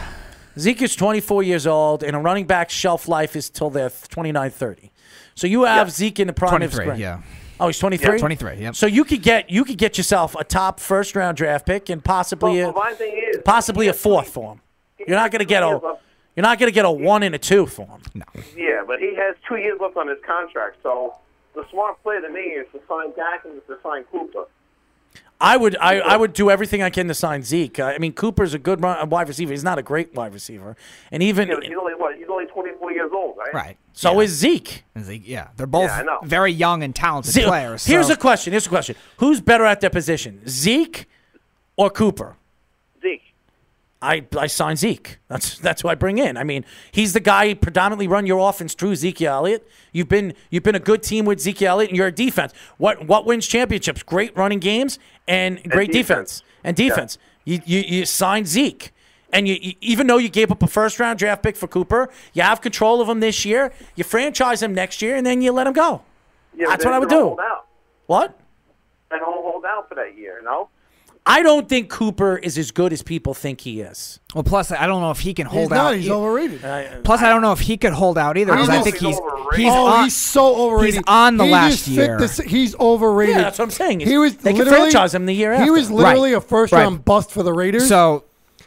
Zeke 0.58 0.82
is 0.82 0.96
24 0.96 1.42
years 1.42 1.66
old, 1.66 2.02
and 2.02 2.16
a 2.16 2.18
running 2.18 2.46
back's 2.46 2.72
shelf 2.72 3.08
life 3.08 3.36
is 3.36 3.50
till 3.50 3.68
they're 3.68 3.90
29, 3.90 4.50
30. 4.50 4.90
So 5.34 5.46
you 5.46 5.64
have 5.64 5.90
Zeke 5.90 6.18
in 6.20 6.26
the 6.28 6.32
prime 6.32 6.54
of 6.56 6.62
his 6.62 6.70
23, 6.72 6.86
career. 6.86 6.98
yeah. 6.98 7.22
Oh, 7.60 7.66
he's 7.68 7.78
23. 7.78 8.12
Yeah, 8.14 8.18
23, 8.18 8.54
yep. 8.56 8.74
So 8.76 8.86
you 8.86 9.04
could 9.04 9.22
get 9.22 9.50
you 9.50 9.64
could 9.64 9.78
get 9.78 9.96
yourself 9.98 10.34
a 10.38 10.44
top 10.44 10.78
first 10.80 11.14
round 11.16 11.36
draft 11.36 11.66
pick 11.66 11.88
and 11.90 12.02
possibly 12.04 12.58
Well, 12.60 12.70
a, 12.70 12.72
my 12.72 12.92
thing 12.94 13.14
is, 13.34 13.40
possibly 13.44 13.88
a 13.88 13.92
fourth 13.94 14.26
two- 14.26 14.32
for 14.32 14.52
him. 14.52 14.60
You're 15.06 15.16
not 15.18 15.30
going 15.30 15.40
to 15.40 15.44
get 15.46 15.62
a 15.62 15.66
years 15.68 15.80
left- 15.82 16.02
you're 16.36 16.42
not 16.42 16.58
going 16.58 16.68
to 16.68 16.74
get 16.74 16.84
a 16.84 16.90
one 16.90 17.22
and 17.22 17.34
a 17.34 17.38
two 17.38 17.66
for 17.66 17.86
him. 17.86 18.00
No. 18.14 18.24
Yeah, 18.56 18.82
but 18.86 19.00
he 19.00 19.14
has 19.16 19.34
two 19.48 19.56
years 19.56 19.80
left 19.80 19.96
on 19.96 20.06
his 20.08 20.18
contract. 20.24 20.76
So 20.82 21.18
the 21.54 21.66
smart 21.70 22.00
play 22.02 22.20
to 22.20 22.28
me 22.28 22.40
is 22.40 22.66
to 22.72 22.80
sign 22.86 23.12
Dak 23.16 23.44
and 23.44 23.60
to 23.66 23.78
sign 23.82 24.04
Cooper. 24.04 24.44
I 25.38 25.56
would 25.58 25.76
I, 25.78 25.98
I 25.98 26.16
would 26.16 26.32
do 26.32 26.48
everything 26.50 26.82
I 26.82 26.88
can 26.88 27.08
to 27.08 27.14
sign 27.14 27.42
Zeke. 27.42 27.78
I 27.80 27.98
mean, 27.98 28.12
Cooper's 28.14 28.54
a 28.54 28.58
good 28.58 28.82
run, 28.82 29.10
wide 29.10 29.28
receiver. 29.28 29.50
He's 29.52 29.64
not 29.64 29.78
a 29.78 29.82
great 29.82 30.14
wide 30.14 30.32
receiver, 30.32 30.76
and 31.10 31.22
even 31.22 31.48
You 31.48 31.54
know, 31.54 31.60
he's 31.60 31.76
only 31.78 31.92
what? 31.94 32.16
He's 32.16 32.26
only 32.30 32.46
24 32.46 32.92
years 32.92 33.10
old, 33.12 33.36
right? 33.36 33.52
Right. 33.52 33.76
so 33.92 34.18
is 34.20 34.30
Zeke. 34.30 34.84
And 34.94 35.04
Zeke, 35.04 35.22
yeah, 35.26 35.48
they're 35.58 35.66
both 35.66 35.90
Yeah, 35.90 36.16
very 36.24 36.52
young 36.52 36.82
and 36.82 36.94
talented 36.94 37.32
Zeke- 37.34 37.44
players. 37.46 37.84
Here's 37.84 38.06
so- 38.06 38.14
a 38.14 38.16
question. 38.16 38.52
Here's 38.54 38.64
a 38.66 38.70
question. 38.70 38.96
Who's 39.18 39.42
better 39.42 39.66
at 39.66 39.82
their 39.82 39.90
position, 39.90 40.40
Zeke 40.48 41.06
or 41.76 41.90
Cooper? 41.90 42.36
I 44.06 44.26
I 44.38 44.46
sign 44.46 44.76
Zeke. 44.76 45.18
That's 45.28 45.58
that's 45.58 45.82
who 45.82 45.88
I 45.88 45.94
bring 45.94 46.18
in. 46.18 46.36
I 46.36 46.44
mean, 46.44 46.64
he's 46.92 47.12
the 47.12 47.20
guy 47.20 47.48
who 47.48 47.54
predominantly 47.56 48.06
run 48.06 48.26
your 48.26 48.48
offense 48.48 48.74
through 48.74 48.96
Zeke 48.96 49.22
Elliott. 49.22 49.68
You've 49.92 50.08
been 50.08 50.34
you've 50.50 50.62
been 50.62 50.74
a 50.74 50.80
good 50.80 51.02
team 51.02 51.24
with 51.24 51.40
Zeke 51.40 51.62
Elliott, 51.62 51.90
and 51.90 51.96
you're 51.96 52.10
defense. 52.10 52.52
What 52.78 53.06
what 53.06 53.26
wins 53.26 53.46
championships? 53.46 54.02
Great 54.02 54.36
running 54.36 54.60
games 54.60 54.98
and 55.26 55.62
great 55.70 55.92
defense. 55.92 56.40
defense. 56.40 56.42
and 56.64 56.76
defense. 56.76 57.18
You, 57.44 57.60
you 57.64 57.80
you 57.80 58.06
sign 58.06 58.44
Zeke. 58.44 58.92
And 59.32 59.48
you, 59.48 59.56
you, 59.60 59.72
even 59.80 60.06
though 60.06 60.18
you 60.18 60.28
gave 60.28 60.52
up 60.52 60.62
a 60.62 60.68
first 60.68 61.00
round 61.00 61.18
draft 61.18 61.42
pick 61.42 61.56
for 61.56 61.66
Cooper, 61.66 62.08
you 62.32 62.42
have 62.42 62.60
control 62.60 63.00
of 63.00 63.08
him 63.08 63.20
this 63.20 63.44
year. 63.44 63.72
You 63.96 64.04
franchise 64.04 64.62
him 64.62 64.72
next 64.72 65.02
year, 65.02 65.16
and 65.16 65.26
then 65.26 65.42
you 65.42 65.52
let 65.52 65.66
him 65.66 65.72
go. 65.72 66.02
Yeah, 66.56 66.68
That's 66.68 66.84
what 66.84 66.94
I 66.94 66.98
would 66.98 67.08
do. 67.08 67.36
What? 68.06 68.38
And 69.10 69.20
hold 69.22 69.64
out 69.64 69.88
for 69.88 69.94
that 69.96 70.16
year, 70.16 70.40
no? 70.42 70.68
I 71.28 71.42
don't 71.42 71.68
think 71.68 71.90
Cooper 71.90 72.36
is 72.36 72.56
as 72.56 72.70
good 72.70 72.92
as 72.92 73.02
people 73.02 73.34
think 73.34 73.60
he 73.62 73.80
is. 73.80 74.20
well, 74.32 74.44
plus 74.44 74.70
I 74.70 74.86
don't 74.86 75.00
know 75.00 75.10
if 75.10 75.18
he 75.18 75.34
can 75.34 75.46
hold 75.46 75.70
He's 75.70 75.72
out. 75.72 75.84
not. 75.90 75.96
He's 75.96 76.08
overrated. 76.08 76.64
Uh, 76.64 77.00
plus, 77.02 77.20
I 77.20 77.28
don't 77.30 77.42
know 77.42 77.50
if 77.52 77.58
he 77.58 77.76
could 77.76 77.92
hold 77.92 78.16
out 78.16 78.38
either 78.38 78.52
because 78.52 78.68
I 78.68 78.76
He's 78.76 78.84
think 78.84 78.94
just 79.00 79.06
he's 79.06 79.18
overrated. 79.18 79.58
he's 79.64 79.72
oh, 79.72 79.86
on, 79.86 80.04
he's 80.04 80.16
so 80.16 80.54
overrated. 80.56 80.94
he's 80.94 81.02
on 81.08 81.36
the 81.36 81.44
He 81.46 81.50
last 81.50 81.70
just 81.72 81.84
fit 81.86 81.94
year. 81.94 82.18
the 82.18 82.44
he's 82.48 82.76
overrated. 82.78 83.34
Yeah, 83.36 83.42
that's 83.42 83.58
what 83.58 83.64
I'm 83.64 83.70
saying. 83.72 84.00
He 84.00 84.16
was 84.18 84.36
They 84.36 84.52
can 84.52 84.58
literally, 84.60 84.90
franchise 84.92 85.14
him 85.16 85.26
the 85.26 85.34
year 85.34 85.52
after. 85.52 85.64
He 85.64 85.70
was 85.70 85.90
literally 85.90 86.32
Right. 86.32 86.38
a 86.38 86.40
first 86.40 86.72
Right. 86.72 86.82
round 86.82 87.04
bust 87.04 87.32
for 87.32 87.42
the 87.42 87.52
Raiders. 87.52 87.88
so. 87.88 88.22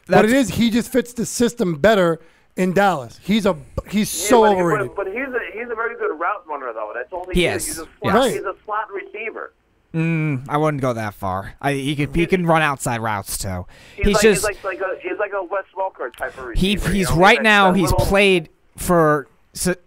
what 0.08 0.26
it 0.26 0.34
is, 0.34 0.50
he 0.50 0.70
just 0.70 0.92
fits 0.92 1.14
the 1.14 1.26
system 1.26 1.76
better 1.76 2.20
in 2.58 2.74
Dallas. 2.74 3.20
He's 3.24 3.46
a 3.46 3.56
he's 3.90 4.14
Yeah, 4.22 4.30
so 4.30 4.42
but, 4.42 4.58
overrated. 4.58 4.96
But, 4.98 5.06
but 5.06 5.14
he's 5.14 5.28
a 5.28 5.40
he's 5.54 5.70
a 5.72 5.76
very 5.76 5.96
good 5.96 6.20
route 6.20 6.44
runner 6.46 6.74
though. 6.74 6.92
That's 6.94 7.14
all 7.14 7.26
he, 7.32 7.42
He 7.42 7.46
is. 7.46 7.62
is, 7.62 7.68
He's 7.68 7.80
a 7.80 7.82
yes. 7.84 7.90
slot, 8.02 8.14
Right. 8.16 8.32
he's 8.34 8.42
a 8.44 8.56
slot 8.66 8.92
receiver. 8.92 9.54
Mm, 9.94 10.46
I 10.48 10.58
wouldn't 10.58 10.82
go 10.82 10.94
that 10.94 11.16
far. 11.16 11.56
I, 11.62 11.74
he 11.74 11.96
could 11.96 12.16
he 12.16 12.26
can 12.28 12.46
run 12.46 12.62
outside 12.62 13.02
routes 13.02 13.38
too. 13.40 13.66
He's, 13.96 14.06
He's, 14.06 14.14
like, 14.16 14.22
just 14.24 14.48
he's 14.48 14.64
like, 14.64 14.64
like 14.64 14.80
a 14.82 15.00
he's 15.02 15.18
like 15.18 15.32
a 15.34 15.44
Wes 15.44 15.64
Welker 15.76 16.16
type 16.16 16.38
of 16.38 16.54
he 16.56 16.74
receiver. 16.76 16.90
you 16.90 16.94
he's 16.96 17.10
know? 17.10 17.16
right 17.18 17.38
that- 17.40 17.44
now 17.44 17.72
that 17.72 17.78
he's 17.80 17.92
little- 17.92 18.06
played 18.06 18.50
for 18.78 19.28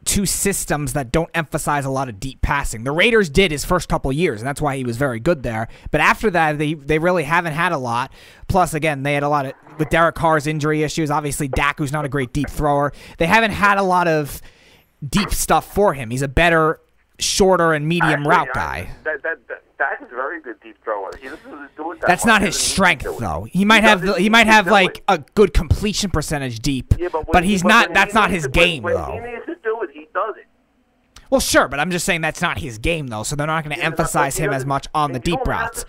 two 0.04 0.26
systems 0.26 0.92
that 0.92 1.12
don't 1.12 1.30
emphasize 1.34 1.84
a 1.84 1.90
lot 1.90 2.08
of 2.08 2.18
deep 2.18 2.42
passing. 2.42 2.82
The 2.82 2.90
Raiders 2.90 3.30
did 3.30 3.52
his 3.52 3.64
first 3.64 3.88
couple 3.88 4.12
years, 4.12 4.40
and 4.40 4.46
that's 4.46 4.60
why 4.60 4.76
he 4.76 4.84
was 4.84 4.96
very 4.96 5.20
good 5.20 5.44
there. 5.44 5.68
But 5.92 6.00
after 6.00 6.30
that, 6.30 6.58
they 6.58 6.74
they 6.74 6.98
really 6.98 7.22
haven't 7.22 7.52
had 7.52 7.70
a 7.70 7.78
lot. 7.78 8.12
Plus, 8.48 8.74
again, 8.74 9.04
they 9.04 9.14
had 9.14 9.22
a 9.22 9.28
lot 9.28 9.46
of 9.46 9.52
with 9.78 9.88
Derek 9.88 10.16
Carr's 10.16 10.48
injury 10.48 10.82
issues. 10.82 11.10
Obviously, 11.12 11.46
Dak, 11.46 11.78
who's 11.78 11.92
not 11.92 12.04
a 12.04 12.08
great 12.08 12.32
deep 12.32 12.50
thrower, 12.50 12.92
they 13.18 13.26
haven't 13.26 13.52
had 13.52 13.78
a 13.78 13.82
lot 13.84 14.08
of 14.08 14.42
deep 15.08 15.30
stuff 15.30 15.72
for 15.72 15.94
him. 15.94 16.10
He's 16.10 16.22
a 16.22 16.28
better 16.28 16.80
shorter 17.22 17.72
and 17.72 17.86
medium 17.88 18.26
route 18.26 18.48
I- 18.54 18.54
guy. 18.54 18.90
That 19.04 19.22
that 19.22 19.38
that 19.48 19.62
Dak 19.78 20.00
is 20.02 20.08
very 20.10 20.40
good 20.40 20.60
deep 20.60 20.76
thrower. 20.84 21.10
He 21.20 21.28
doesn't 21.28 21.76
do 21.76 21.92
it 21.92 22.00
that 22.00 22.06
That's 22.06 22.24
much. 22.24 22.40
not 22.40 22.42
his 22.42 22.54
doesn't 22.56 22.62
need 22.86 23.00
to 23.00 23.08
strength, 23.08 23.18
though. 23.20 23.44
He 23.50 23.64
might 23.64 23.82
have 23.82 24.00
the, 24.02 24.14
he 24.14 24.28
might 24.28 24.46
have 24.46 24.66
like 24.68 24.98
it. 24.98 25.04
a 25.08 25.18
good 25.34 25.52
completion 25.54 26.10
percentage 26.10 26.60
deep, 26.60 26.94
Yeah, 26.98 27.08
but, 27.12 27.26
but 27.32 27.44
he's 27.44 27.62
but 27.62 27.68
not. 27.68 27.86
when 27.88 27.94
That's 27.94 28.12
he 28.12 28.18
not 28.18 28.30
his 28.30 28.44
to- 28.44 28.48
game, 28.50 28.82
when 28.84 28.94
though. 28.94 29.12
He 29.12 29.18
needs 29.20 29.46
to 29.46 29.56
do 29.64 29.80
it. 29.82 29.90
He 29.92 30.06
does 30.14 30.36
it. 30.36 30.46
Well, 31.30 31.40
sure, 31.40 31.66
but 31.66 31.80
I'm 31.80 31.90
just 31.90 32.04
saying 32.04 32.20
that's 32.20 32.42
not 32.42 32.58
his 32.58 32.76
game, 32.78 33.06
though. 33.06 33.22
So 33.22 33.34
they're 33.36 33.46
not 33.46 33.64
going 33.64 33.74
to 33.74 33.80
Yeah, 33.80 33.86
him 34.38 34.52
as 34.52 34.66
much 34.66 34.86
on 34.94 35.12
the 35.12 35.18
deep 35.18 35.40
routes. 35.46 35.84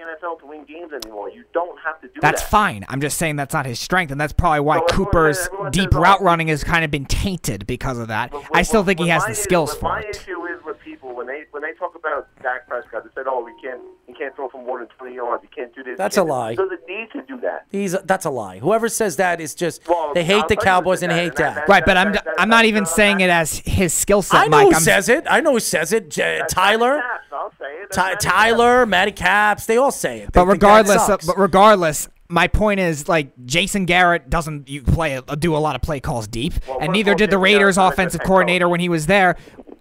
NFL 0.00 0.40
to 0.40 0.46
win 0.46 0.64
games 0.64 0.92
anymore. 0.92 1.30
You 1.30 1.44
don't 1.52 1.78
have 1.84 2.00
to 2.00 2.08
do 2.08 2.14
That's 2.20 2.42
that. 2.42 2.50
fine. 2.50 2.84
I'm 2.88 3.00
just 3.00 3.18
saying 3.18 3.36
that's 3.36 3.54
not 3.54 3.66
his 3.66 3.78
strength, 3.78 4.10
and 4.10 4.20
that's 4.20 4.32
probably 4.32 4.60
why 4.60 4.78
So 4.78 4.84
everyone 4.90 5.06
Cooper's 5.06 5.38
says- 5.38 5.46
everyone 5.48 5.72
deep 5.72 5.82
says, 5.92 5.98
oh, 5.98 6.00
route 6.00 6.22
running 6.22 6.48
has 6.48 6.64
kind 6.64 6.84
of 6.84 6.90
been 6.90 7.04
tainted 7.06 7.66
because 7.66 7.98
of 7.98 8.08
that. 8.08 8.30
But 8.30 8.44
I 8.54 8.62
still 8.62 8.84
think 8.84 8.98
he 9.00 9.08
has 9.08 9.24
the 9.24 9.30
is- 9.32 9.38
skills 9.42 9.74
for 9.74 9.84
my 9.90 10.00
it. 10.00 10.16
issue 10.16 10.44
is 10.46 10.62
with 10.64 10.78
people 10.80 11.14
when 11.14 11.26
they 11.26 11.44
when 11.50 11.62
they 11.62 11.72
talk 11.74 11.94
about 11.94 12.28
Dak 12.42 12.66
Prescott, 12.68 13.04
they 13.04 13.10
said, 13.14 13.26
"Oh, 13.28 13.44
we 13.44 13.52
can't 13.62 13.80
can't 14.20 14.36
throw 14.36 14.48
for 14.48 14.62
more 14.64 14.78
than 14.78 14.88
20 14.98 15.14
yards. 15.14 15.42
He 15.42 15.48
can't 15.48 15.74
do 15.74 15.82
this." 15.82 15.96
That's 15.98 16.16
a 16.16 16.22
lie. 16.22 16.50
He 16.50 16.56
doesn't 16.56 16.80
need 16.88 17.08
to 17.12 17.22
do 17.22 17.40
that. 17.40 17.66
He's 17.70 17.96
that's 18.04 18.24
a 18.26 18.30
lie. 18.30 18.58
Whoever 18.58 18.88
says 18.88 19.16
that 19.16 19.40
is 19.40 19.54
just 19.54 19.86
Well, 19.88 20.12
they 20.14 20.24
hate 20.24 20.42
I'll 20.42 20.48
the 20.48 20.56
Cowboys 20.56 21.02
and 21.02 21.10
said 21.12 21.18
hate 21.18 21.36
that, 21.36 21.54
that- 21.54 21.68
Right, 21.68 21.84
but 21.84 21.96
I'm 21.96 22.12
that- 22.12 22.24
that- 22.24 22.34
I'm 22.40 22.48
not 22.48 22.64
even 22.66 22.84
saying 22.86 23.20
it 23.20 23.30
as 23.30 23.58
his 23.64 23.92
skill 23.94 24.22
set, 24.22 24.40
I 24.42 24.44
know 24.44 24.50
Mike. 24.50 24.68
who 24.68 24.74
I'm, 24.74 24.80
says 24.82 25.08
it. 25.08 25.24
I 25.28 25.40
know 25.40 25.52
who 25.52 25.60
says 25.60 25.92
it. 25.92 26.10
J- 26.10 26.42
Tyler, 26.48 26.98
Caps, 26.98 27.24
I'll 27.32 27.52
say 27.58 27.64
it. 27.82 27.90
Ty- 27.92 28.10
Matty 28.10 28.26
Tyler, 28.28 28.86
Matty 28.86 29.12
Caps. 29.12 29.66
They 29.66 29.76
all 29.76 29.90
say 29.90 30.18
it. 30.20 30.32
They 30.32 30.40
But 30.40 30.46
regardless, 30.46 31.06
sucks. 31.06 31.26
but 31.26 31.38
regardless, 31.38 32.08
my 32.28 32.46
point 32.46 32.78
is 32.80 33.08
like 33.08 33.28
Jason 33.44 33.84
Garrett 33.86 34.30
doesn't 34.30 34.68
you 34.68 34.82
play 34.82 35.20
do 35.38 35.56
a 35.56 35.58
lot 35.58 35.74
of 35.74 35.82
play 35.82 35.98
calls 36.00 36.28
deep, 36.28 36.52
Well, 36.68 36.78
and 36.80 36.92
neither 36.92 37.14
did 37.14 37.30
the 37.30 37.38
Raiders' 37.38 37.60
Garrett's 37.60 37.76
not 37.76 37.86
a 37.86 37.90
good 37.90 37.94
offensive 37.94 38.20
coordinator 38.22 38.68
when 38.68 38.80
he 38.80 38.88
was 38.88 39.06
there. 39.06 39.36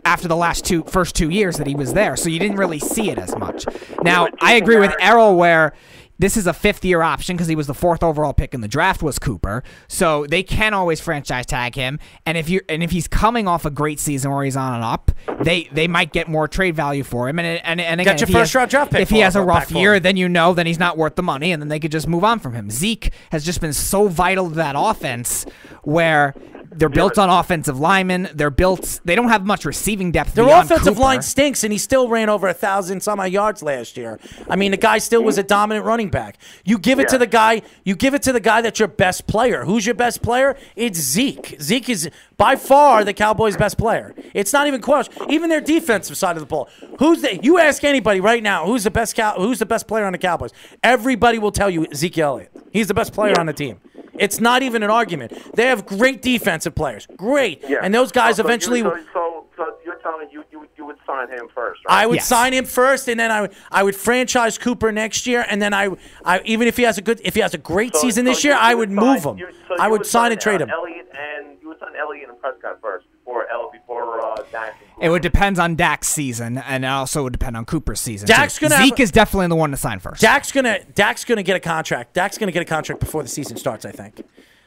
After 0.10 0.28
the 0.28 0.36
last 0.36 0.66
two 0.66 0.82
first 0.86 1.16
two 1.16 1.30
years 1.30 1.58
that 1.58 1.68
he 1.68 1.76
was 1.76 1.94
there, 1.94 2.16
so 2.18 2.30
you 2.30 2.40
didn't 2.40 2.58
really 2.58 2.80
see 2.80 3.12
it 3.12 3.20
as 3.20 3.36
much. 3.38 3.66
Now 4.02 4.28
I 4.42 4.54
agree 4.56 4.78
with 4.78 4.94
Errol 5.00 5.36
where. 5.36 5.74
This 6.22 6.36
is 6.36 6.48
a 6.48 6.52
fifth 6.54 6.84
year 6.84 7.02
option 7.02 7.38
because 7.38 7.48
he 7.48 7.56
was 7.56 7.68
the 7.68 7.74
fourth 7.74 8.04
overall 8.04 8.34
pick 8.34 8.54
in 8.54 8.60
the 8.60 8.68
draft 8.68 9.02
was 9.02 9.20
Cooper. 9.20 9.64
So 9.88 10.26
they 10.28 10.44
can 10.44 10.74
always 10.74 11.00
franchise 11.00 11.46
tag 11.46 11.76
him. 11.76 11.98
And 12.26 12.38
if 12.38 12.50
you 12.50 12.60
and 12.68 12.84
if 12.84 12.92
he's 12.92 13.08
coming 13.08 13.48
off 13.48 13.64
a 13.64 13.70
great 13.72 14.02
season 14.02 14.30
where 14.30 14.44
he's 14.44 14.58
on 14.58 14.74
and 14.74 14.84
up, 14.84 15.14
they 15.46 15.70
they 15.72 15.88
might 15.88 16.12
get 16.12 16.28
more 16.28 16.50
trade 16.50 16.76
value 16.76 17.04
for 17.06 17.30
him. 17.30 17.40
And 17.40 17.48
and, 17.64 17.80
and 17.80 18.02
again, 18.02 18.18
your 18.18 18.24
if 18.24 18.28
he 18.28 18.34
first 18.34 18.52
has- 18.52 18.56
round 18.56 18.70
draft 18.70 18.92
pick 18.92 19.00
If 19.00 19.10
he 19.12 19.20
has 19.20 19.38
a 19.38 19.42
rough 19.42 19.72
year, 19.72 19.98
then 20.02 20.18
you 20.18 20.28
know 20.28 20.54
then 20.54 20.66
he's 20.66 20.78
not 20.78 20.98
worth 20.98 21.16
the 21.16 21.24
money, 21.24 21.54
and 21.54 21.62
then 21.62 21.70
they 21.70 21.80
could 21.80 21.94
just 21.94 22.06
move 22.10 22.26
on 22.26 22.40
from 22.40 22.54
him. 22.54 22.70
Zeke 22.70 23.14
has 23.32 23.46
just 23.46 23.62
been 23.62 23.72
so 23.72 24.10
vital 24.10 24.50
to 24.50 24.56
that 24.56 24.76
offense 24.78 25.46
where 25.84 26.36
they're 26.72 26.90
built 26.90 27.18
on 27.18 27.30
offensive 27.30 27.80
linemen. 27.80 28.30
They're 28.34 28.50
built. 28.50 29.02
They 29.04 29.16
don't 29.16 29.30
have 29.30 29.46
much 29.46 29.66
receiving 29.66 30.12
depth. 30.12 30.36
Their 30.36 30.48
offensive 30.48 30.94
Cooper. 30.94 31.00
line 31.00 31.22
stinks, 31.22 31.64
and 31.64 31.74
he 31.74 31.80
still 31.80 32.08
ran 32.10 32.30
over 32.30 32.48
a 32.48 32.54
thousand 32.54 33.02
some 33.02 33.20
odd 33.20 33.32
yards 33.32 33.64
last 33.64 33.98
year. 33.98 34.20
I 34.50 34.56
mean, 34.56 34.72
the 34.72 34.78
guy 34.78 35.00
still 35.00 35.24
was 35.24 35.38
a 35.38 35.44
dominant 35.44 35.86
running 35.86 36.10
back. 36.10 36.38
You 36.64 36.78
give 36.78 37.00
it 37.00 37.10
to 37.10 37.18
the 37.18 37.28
guy. 37.28 37.62
You 37.84 37.96
give 37.96 38.14
it 38.14 38.22
to 38.24 38.32
the 38.32 38.40
guy 38.40 38.62
that's 38.62 38.80
your 38.80 38.88
best 38.88 39.28
player. 39.28 39.66
Who's 39.66 39.86
your 39.86 39.96
best 39.96 40.22
player? 40.22 40.56
It's 40.76 41.00
Zeke. 41.00 41.58
Zeke 41.62 41.90
is 41.90 42.10
by 42.38 42.56
far 42.56 43.04
the 43.04 43.14
Cowboys' 43.14 43.58
best 43.58 43.78
player. 43.78 44.14
It's 44.34 44.54
not 44.54 44.68
even 44.68 44.82
question. 44.82 45.30
Even 45.30 45.50
their 45.50 45.62
defensive 45.62 46.18
side 46.18 46.36
of 46.36 46.42
the 46.42 46.48
ball. 46.48 46.70
Who's 47.00 47.22
the? 47.22 47.38
You 47.38 47.60
ask 47.60 47.84
anybody 47.84 48.20
right 48.20 48.44
now 48.44 48.66
who's 48.66 48.84
the 48.84 48.92
best 48.92 49.16
cow, 49.16 49.36
Who's 49.36 49.60
the 49.60 49.66
best 49.66 49.88
player 49.88 50.06
on 50.06 50.12
the 50.12 50.18
Cowboys? 50.18 50.52
Everybody 50.84 51.40
will 51.40 51.52
tell 51.52 51.70
you 51.70 51.88
Zeke 51.94 52.18
Elliott. 52.20 52.52
He's 52.72 52.88
the 52.88 52.94
best 52.94 53.14
player 53.14 53.40
on 53.40 53.46
the 53.46 53.54
team. 53.54 53.80
It's 54.20 54.40
not 54.40 54.62
even 54.64 54.84
an 54.84 54.90
argument. 54.90 55.34
They 55.56 55.66
have 55.68 55.86
great 55.86 56.22
defensive 56.22 56.76
players. 56.76 57.08
Great. 57.18 57.64
Yeah. 57.68 57.80
And 57.82 57.94
those 57.94 58.12
guys 58.12 58.36
So- 58.36 58.44
so 58.44 58.48
you- 58.48 58.50
eventually. 58.50 58.82
So, 58.82 58.98
so, 59.14 59.46
so 59.58 59.66
you're 59.86 59.96
telling 59.96 60.28
me 60.28 60.32
you, 60.32 60.44
you 60.52 60.68
you 60.78 60.86
would 60.86 60.98
sign 61.06 61.30
him 61.30 61.48
first, 61.54 61.82
right? 61.88 62.04
I 62.04 62.06
would 62.06 62.16
Yes. 62.18 62.28
sign 62.28 62.54
him 62.54 62.66
first, 62.66 63.08
and 63.10 63.20
then 63.20 63.32
I 63.32 63.42
would 63.42 63.52
I 63.72 63.84
would 63.84 63.96
franchise 63.96 64.58
Cooper 64.58 64.92
next 64.92 65.28
year, 65.28 65.46
and 65.50 65.62
then 65.62 65.74
I, 65.74 65.90
I 66.24 66.42
even 66.46 66.68
if 66.68 66.78
he 66.78 66.84
has 66.84 66.98
a 66.98 67.02
good 67.02 67.20
if 67.24 67.36
he 67.36 67.42
has 67.42 67.54
a 67.54 67.58
great 67.58 67.94
So- 67.96 68.02
season 68.02 68.26
so 68.26 68.32
this 68.32 68.44
year, 68.44 68.56
I 68.56 68.72
you 68.72 68.78
would 68.78 68.90
sign- 68.90 68.96
move 68.96 69.24
him. 69.26 69.38
you- 69.38 69.48
so 69.68 69.76
I 69.80 69.86
you 69.86 69.92
would 69.92 70.06
sign 70.06 70.32
and 70.32 70.40
uh, 70.40 70.44
trade 70.44 70.62
him. 70.62 70.70
Elliott 70.70 71.10
and 71.14 71.58
you 71.62 71.68
would 71.70 71.80
sign 71.80 71.96
Elliott 72.00 72.30
and 72.30 72.40
Prescott 72.40 72.80
first 72.82 73.06
before 73.12 73.48
El 73.52 73.70
before 73.72 74.22
uh, 74.22 74.38
Dak. 74.52 74.76
It 75.02 75.10
would 75.10 75.22
depend 75.22 75.60
on 75.60 75.76
Dak's 75.76 76.08
season, 76.08 76.58
and 76.58 76.84
it 76.84 76.88
also 76.88 77.24
would 77.24 77.34
depend 77.34 77.56
on 77.58 77.66
Cooper's 77.66 78.00
season. 78.02 78.28
Dak's 78.28 78.60
gonna 78.60 78.76
have 78.76 78.86
Zeke 78.86 79.00
a- 79.00 79.04
is 79.04 79.12
definitely 79.12 79.48
the 79.48 79.56
one 79.56 79.72
to 79.72 79.78
sign 79.78 80.00
first. 80.00 80.22
Dak's 80.22 80.52
gonna 80.52 80.80
Dak's 80.96 81.24
gonna 81.26 81.44
get 81.44 81.56
a 81.56 81.60
contract. 81.60 82.14
Dak's 82.14 82.38
gonna 82.38 82.52
get 82.52 82.62
a 82.62 82.66
contract 82.66 83.00
before 83.00 83.24
the 83.24 83.30
season 83.30 83.58
starts. 83.58 83.86
I 83.86 83.92
think. 83.92 84.22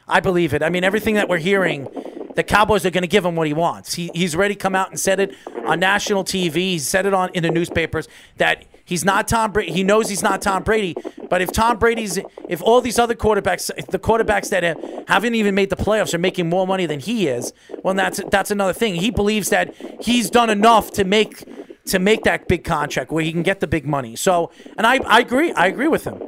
I 0.08 0.20
believe 0.20 0.52
it. 0.52 0.62
I 0.62 0.68
mean, 0.68 0.84
everything 0.84 1.14
that 1.14 1.28
we're 1.28 1.38
hearing, 1.38 1.86
the 2.34 2.42
Cowboys 2.42 2.84
are 2.84 2.90
going 2.90 3.02
to 3.02 3.08
give 3.08 3.24
him 3.24 3.36
what 3.36 3.46
he 3.46 3.52
wants. 3.52 3.94
He, 3.94 4.10
he's 4.14 4.34
already 4.34 4.56
come 4.56 4.74
out 4.74 4.90
and 4.90 4.98
said 4.98 5.20
it 5.20 5.34
on 5.64 5.78
national 5.78 6.24
TV. 6.24 6.54
He 6.54 6.78
said 6.80 7.06
it 7.06 7.14
on 7.14 7.30
in 7.34 7.44
the 7.44 7.50
newspapers 7.50 8.08
that 8.38 8.64
he's 8.92 9.04
not 9.06 9.26
Tom 9.26 9.52
Brady. 9.52 9.72
He 9.72 9.82
knows 9.82 10.10
he's 10.10 10.22
not 10.22 10.42
Tom 10.42 10.62
Brady. 10.62 10.94
But 11.30 11.40
if 11.40 11.50
Tom 11.50 11.78
Brady's, 11.78 12.18
if 12.46 12.60
all 12.60 12.82
these 12.82 12.98
other 12.98 13.14
quarterbacks, 13.14 13.74
the 13.88 13.98
quarterbacks 13.98 14.50
that 14.50 14.62
have, 14.62 14.78
haven't 15.08 15.34
even 15.34 15.54
made 15.54 15.70
the 15.70 15.76
playoffs 15.76 16.12
are 16.12 16.18
making 16.18 16.50
more 16.50 16.66
money 16.66 16.84
than 16.84 17.00
he 17.00 17.26
is, 17.26 17.54
well, 17.82 17.94
that's 17.94 18.20
that's 18.30 18.50
another 18.50 18.74
thing. 18.74 18.96
He 18.96 19.10
believes 19.10 19.48
that 19.48 19.74
he's 20.02 20.28
done 20.28 20.50
enough 20.50 20.92
to 20.92 21.04
make 21.04 21.42
to 21.86 21.98
make 21.98 22.22
that 22.24 22.48
big 22.48 22.64
contract 22.64 23.10
where 23.10 23.24
he 23.24 23.32
can 23.32 23.42
get 23.42 23.60
the 23.60 23.66
big 23.66 23.86
money. 23.86 24.14
So, 24.14 24.52
and 24.76 24.86
I, 24.86 24.98
I 25.06 25.20
agree. 25.20 25.52
I 25.52 25.66
agree 25.68 25.88
with 25.88 26.04
him. 26.04 26.20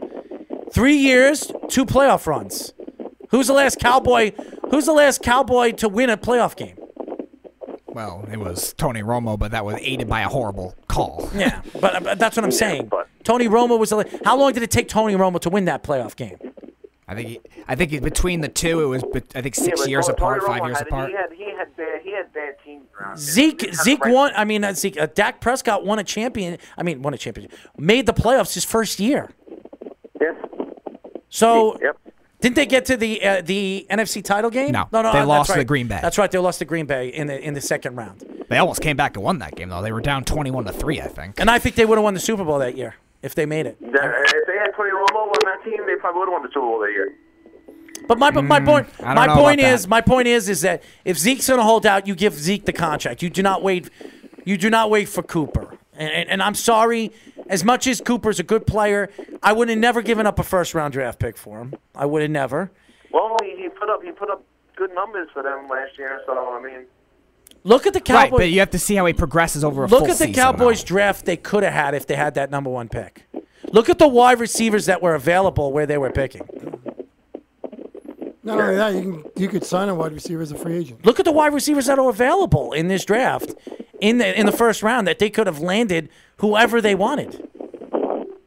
Three 0.73 0.97
years, 0.97 1.53
two 1.69 1.85
playoff 1.85 2.27
runs. 2.27 2.73
Who's 3.29 3.49
the 3.49 3.53
last 3.53 3.79
cowboy? 3.79 4.33
Who's 4.71 4.87
the 4.87 4.93
last 4.93 5.23
cowboy 5.23 5.73
to 5.73 5.89
win 5.89 6.09
a 6.09 6.17
playoff 6.17 6.57
game? 6.57 6.77
Well, 7.95 8.27
it 8.31 8.39
was 8.39 8.73
Tony 8.75 9.03
Romo, 9.03 9.39
but 9.39 9.53
that 9.53 9.65
was 9.65 9.77
aided 9.81 10.09
by 10.09 10.23
a 10.23 10.29
horrible 10.29 10.75
call. 10.89 11.31
Yeah, 11.35 11.63
but, 11.81 12.03
but 12.03 12.19
that's 12.19 12.37
what 12.37 12.45
I'm 12.45 12.51
saying. 12.53 12.91
Tony 13.23 13.49
Romo 13.49 13.79
was. 13.79 13.91
The, 13.91 14.21
how 14.25 14.37
long 14.37 14.53
did 14.53 14.63
it 14.63 14.71
take 14.71 14.89
Tony 14.89 15.15
Romo 15.15 15.41
to 15.41 15.51
win 15.51 15.65
that 15.67 15.83
playoff 15.83 16.17
game? 16.17 16.37
I 17.07 17.15
think 17.15 17.29
he, 17.29 17.41
I 17.69 17.75
think 17.75 18.03
between 18.03 18.41
the 18.41 18.49
two, 18.49 18.83
it 18.83 18.87
was 18.87 19.05
I 19.35 19.43
think 19.43 19.55
six 19.55 19.83
but 19.83 19.91
years 19.91 20.07
Tony 20.07 20.17
apart, 20.17 20.43
Romo 20.43 20.47
five 20.47 20.65
years 20.65 20.79
had, 20.79 20.87
apart. 20.87 21.11
He 21.11 21.17
had 21.17 21.33
he 21.33 21.45
had 21.57 21.77
bad 21.77 22.01
he 22.03 22.13
had 22.13 22.33
bad 22.33 22.55
teams 22.65 22.87
around. 22.99 23.19
Zeke 23.19 23.61
He 23.63 23.73
Zeke 23.73 24.03
the 24.03 24.11
won. 24.13 24.33
I 24.37 24.45
mean, 24.45 24.65
uh, 24.65 24.73
Zeke. 24.73 24.99
Uh, 25.01 25.07
Dak 25.15 25.41
Prescott 25.41 25.85
won 25.85 25.99
a 25.99 26.05
champion. 26.05 26.59
I 26.79 26.83
mean, 26.83 27.03
won 27.03 27.15
a 27.15 27.19
championship. 27.19 27.57
Made 27.77 28.07
the 28.07 28.15
playoffs 28.15 28.55
his 28.55 28.65
first 28.65 28.99
year. 29.01 29.31
Yes. 30.21 30.35
So 31.29 31.79
Yep. 31.81 31.99
Didn't 32.45 32.57
they 32.57 32.67
get 32.67 32.85
to 32.87 32.97
the 32.99 33.25
uh, 33.25 33.41
the 33.43 33.87
NFC 33.91 34.23
title 34.23 34.51
game? 34.51 34.71
No, 34.71 34.87
no, 34.93 35.01
no. 35.01 35.13
they 35.13 35.19
uh, 35.21 35.21
that's 35.21 35.29
lost 35.29 35.51
to 35.53 35.57
right. 35.57 35.67
Green 35.67 35.89
Bay. 35.89 35.99
That's 36.03 36.19
right. 36.19 36.31
They 36.31 36.37
lost 36.39 36.59
to 36.59 36.67
Green 36.67 36.85
Bay 36.85 37.09
in 37.09 37.27
the 37.27 37.41
in 37.41 37.55
the 37.55 37.61
second 37.63 37.97
round. 37.97 38.21
They 38.51 38.59
almost 38.59 38.83
came 38.83 38.99
back 38.99 39.17
and 39.17 39.25
won 39.25 39.39
that 39.39 39.57
game 39.57 39.71
though. 39.71 39.81
They 39.81 39.93
were 39.93 40.03
down 40.03 40.25
twenty-one 40.25 40.67
to 40.67 40.73
three, 40.73 41.01
I 41.01 41.07
think. 41.07 41.41
And 41.41 41.51
I 41.51 41.59
think 41.59 41.75
they 41.75 41.87
would 41.87 41.97
have 41.97 42.05
won 42.05 42.13
the 42.13 42.21
Super 42.21 42.45
Bowl 42.45 42.59
that 42.59 42.77
year 42.77 42.97
if 43.23 43.35
they 43.35 43.47
made 43.47 43.65
it. 43.65 43.81
That- 43.81 43.91
if 44.27 44.47
they 44.47 44.59
had 44.59 44.73
Tony 44.77 44.91
Romo 44.91 45.27
on 45.29 45.33
that 45.47 45.65
team, 45.65 45.87
they 45.87 45.97
probably 45.97 46.19
would 46.21 46.27
have 46.29 46.33
won 46.35 46.43
the 46.43 46.49
Super 46.49 46.61
Bowl 46.67 46.81
that 46.81 46.93
year. 46.93 47.15
But 48.07 48.19
my 48.19 48.31
my 48.31 48.61
point 48.61 48.93
Mm, 48.99 49.07
I 49.07 49.15
don't 49.27 49.37
my 49.37 49.43
point 49.43 49.61
is 49.61 49.83
that. 49.83 49.89
my 49.89 50.01
point 50.03 50.29
is 50.29 50.51
is 50.51 50.61
that 50.61 50.83
if 51.07 51.19
Zeke's 51.19 51.49
gonna 51.49 51.63
hold 51.63 51.87
out, 51.87 52.07
you 52.07 52.15
give 52.15 52.35
Zeke 52.35 52.67
the 52.67 52.75
contract. 52.75 53.23
You 53.23 53.31
do 53.31 53.43
not 53.43 53.63
wait. 53.63 53.89
You 54.45 54.59
do 54.59 54.69
not 54.69 54.91
wait 54.91 55.09
for 55.09 55.23
Cooper. 55.23 55.79
And, 55.97 56.11
and, 56.13 56.29
and 56.29 56.43
I'm 56.43 56.55
sorry, 56.57 57.13
as 57.49 57.65
much 57.65 57.87
as 57.87 58.01
Cooper's 58.01 58.39
a 58.39 58.43
good 58.43 58.67
player, 58.67 59.11
I 59.43 59.53
would 59.53 59.69
have 59.69 59.79
never 59.79 60.03
given 60.03 60.27
up 60.27 60.39
a 60.39 60.43
first 60.43 60.75
round 60.75 60.93
draft 60.93 61.19
pick 61.19 61.37
for 61.37 61.59
him. 61.61 61.75
I 61.95 62.07
would 62.07 62.23
have 62.23 62.31
never. 62.31 62.71
Well, 63.11 63.37
he, 63.43 63.57
he 63.57 63.69
put 63.69 63.89
up 63.89 64.03
he 64.03 64.11
put 64.13 64.31
up 64.31 64.43
good 64.77 64.95
numbers 64.95 65.29
for 65.33 65.43
them 65.43 65.69
last 65.69 65.97
year. 65.99 66.21
So 66.27 66.55
I 66.55 66.63
mean, 66.63 66.87
Look 67.65 67.87
at 67.87 67.93
the 67.95 68.01
Cowboys. 68.01 68.17
Right, 68.17 68.25
Cowboys. 68.31 68.39
but 68.41 68.51
you 68.51 68.61
have 68.61 68.71
to 68.71 68.79
see 68.79 68.95
how 68.95 69.07
he 69.07 69.13
progresses 69.13 69.65
over 69.65 69.85
a 69.85 69.89
full. 69.89 70.01
Look 70.01 70.09
full 70.09 70.13
at 70.13 70.19
the 70.27 70.33
Cowboys 70.33 70.83
though. 70.83 70.89
draft 70.89 71.25
they 71.25 71.37
could 71.37 71.63
have 71.63 71.73
had 71.73 71.95
if 71.95 72.07
they 72.07 72.17
had 72.17 72.35
that 72.35 72.51
number 72.51 72.71
one 72.71 72.89
pick. 72.89 73.25
Look 73.73 73.89
at 73.89 73.99
the 73.99 74.09
wide 74.09 74.39
receivers 74.41 74.87
that 74.87 75.03
were 75.03 75.15
available 75.15 75.73
where 75.73 75.87
they 75.87 75.99
were 75.99 76.11
picking. 76.11 76.47
Not 78.43 78.61
only 78.61 78.77
that, 78.77 78.95
you 78.95 79.01
can 79.01 79.25
you 79.37 79.49
could 79.49 79.65
sign 79.65 79.89
a 79.89 79.95
wide 79.95 80.13
receiver 80.13 80.43
as 80.43 80.53
a 80.53 80.59
free 80.59 80.77
agent. 80.77 81.05
Look 81.07 81.19
at 81.19 81.25
the 81.25 81.33
wide 81.33 81.55
receivers 81.55 81.87
that 81.87 81.99
are 81.99 82.11
available 82.11 82.73
in 82.73 82.89
this 82.89 83.05
draft 83.05 83.55
in 84.05 84.19
the 84.19 84.39
in 84.39 84.45
the 84.45 84.53
first 84.53 84.83
round 84.83 85.07
that 85.07 85.19
they 85.19 85.31
could 85.31 85.47
have 85.47 85.61
landed 85.61 86.11
whoever 86.37 86.83
they 86.83 86.95
wanted. 86.95 87.49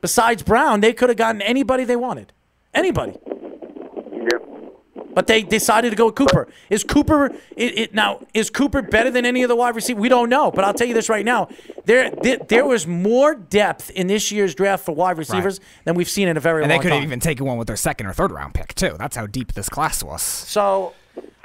Besides 0.02 0.44
Brown, 0.44 0.82
they 0.82 0.94
could 0.94 1.10
have 1.10 1.18
gotten 1.18 1.42
anybody 1.42 1.84
they 1.84 1.96
wanted. 1.96 2.32
Anybody. 2.76 3.18
yep. 4.14 4.44
But 5.16 5.26
they 5.26 5.42
decided 5.42 5.90
to 5.90 5.96
go 5.96 6.06
with 6.06 6.16
Cooper. 6.16 6.48
Is 6.70 6.84
Cooper 6.84 7.32
it, 7.56 7.80
it 7.80 7.94
now 7.96 8.24
is 8.36 8.52
Cooper 8.52 8.84
better 8.84 9.10
than 9.10 9.26
any 9.26 9.42
of 9.42 9.50
the 9.50 9.56
wide 9.56 9.74
receivers? 9.76 10.00
We 10.00 10.10
don't 10.10 10.30
know, 10.30 10.52
but 10.52 10.64
I'll 10.64 10.76
tell 10.76 10.88
you 10.88 10.94
this 10.94 11.10
right 11.10 11.26
now: 11.26 11.50
there 11.86 12.12
there, 12.22 12.38
there 12.38 12.66
was 12.66 12.86
more 12.86 13.34
depth 13.34 13.90
in 13.90 14.06
this 14.06 14.32
year's 14.32 14.54
draft 14.54 14.86
for 14.86 14.94
wide 14.94 15.18
receivers 15.18 15.60
than 15.86 15.96
we've 15.96 16.10
seen 16.10 16.28
in 16.28 16.38
a 16.38 16.40
very 16.40 16.62
And 16.62 16.70
long 16.70 16.82
time. 16.82 16.86
And 16.86 16.86
they 16.86 16.90
could 16.90 16.94
have 16.94 17.04
even 17.04 17.20
taken 17.20 17.48
one 17.48 17.58
with 17.58 17.66
their 17.66 17.78
second 17.78 18.06
or 18.06 18.14
third 18.14 18.32
round 18.32 18.54
pick 18.54 18.76
too. 18.76 18.96
That's 19.00 19.16
how 19.16 19.26
deep 19.26 19.54
this 19.54 19.70
class 19.70 20.04
was. 20.04 20.22
So 20.22 20.94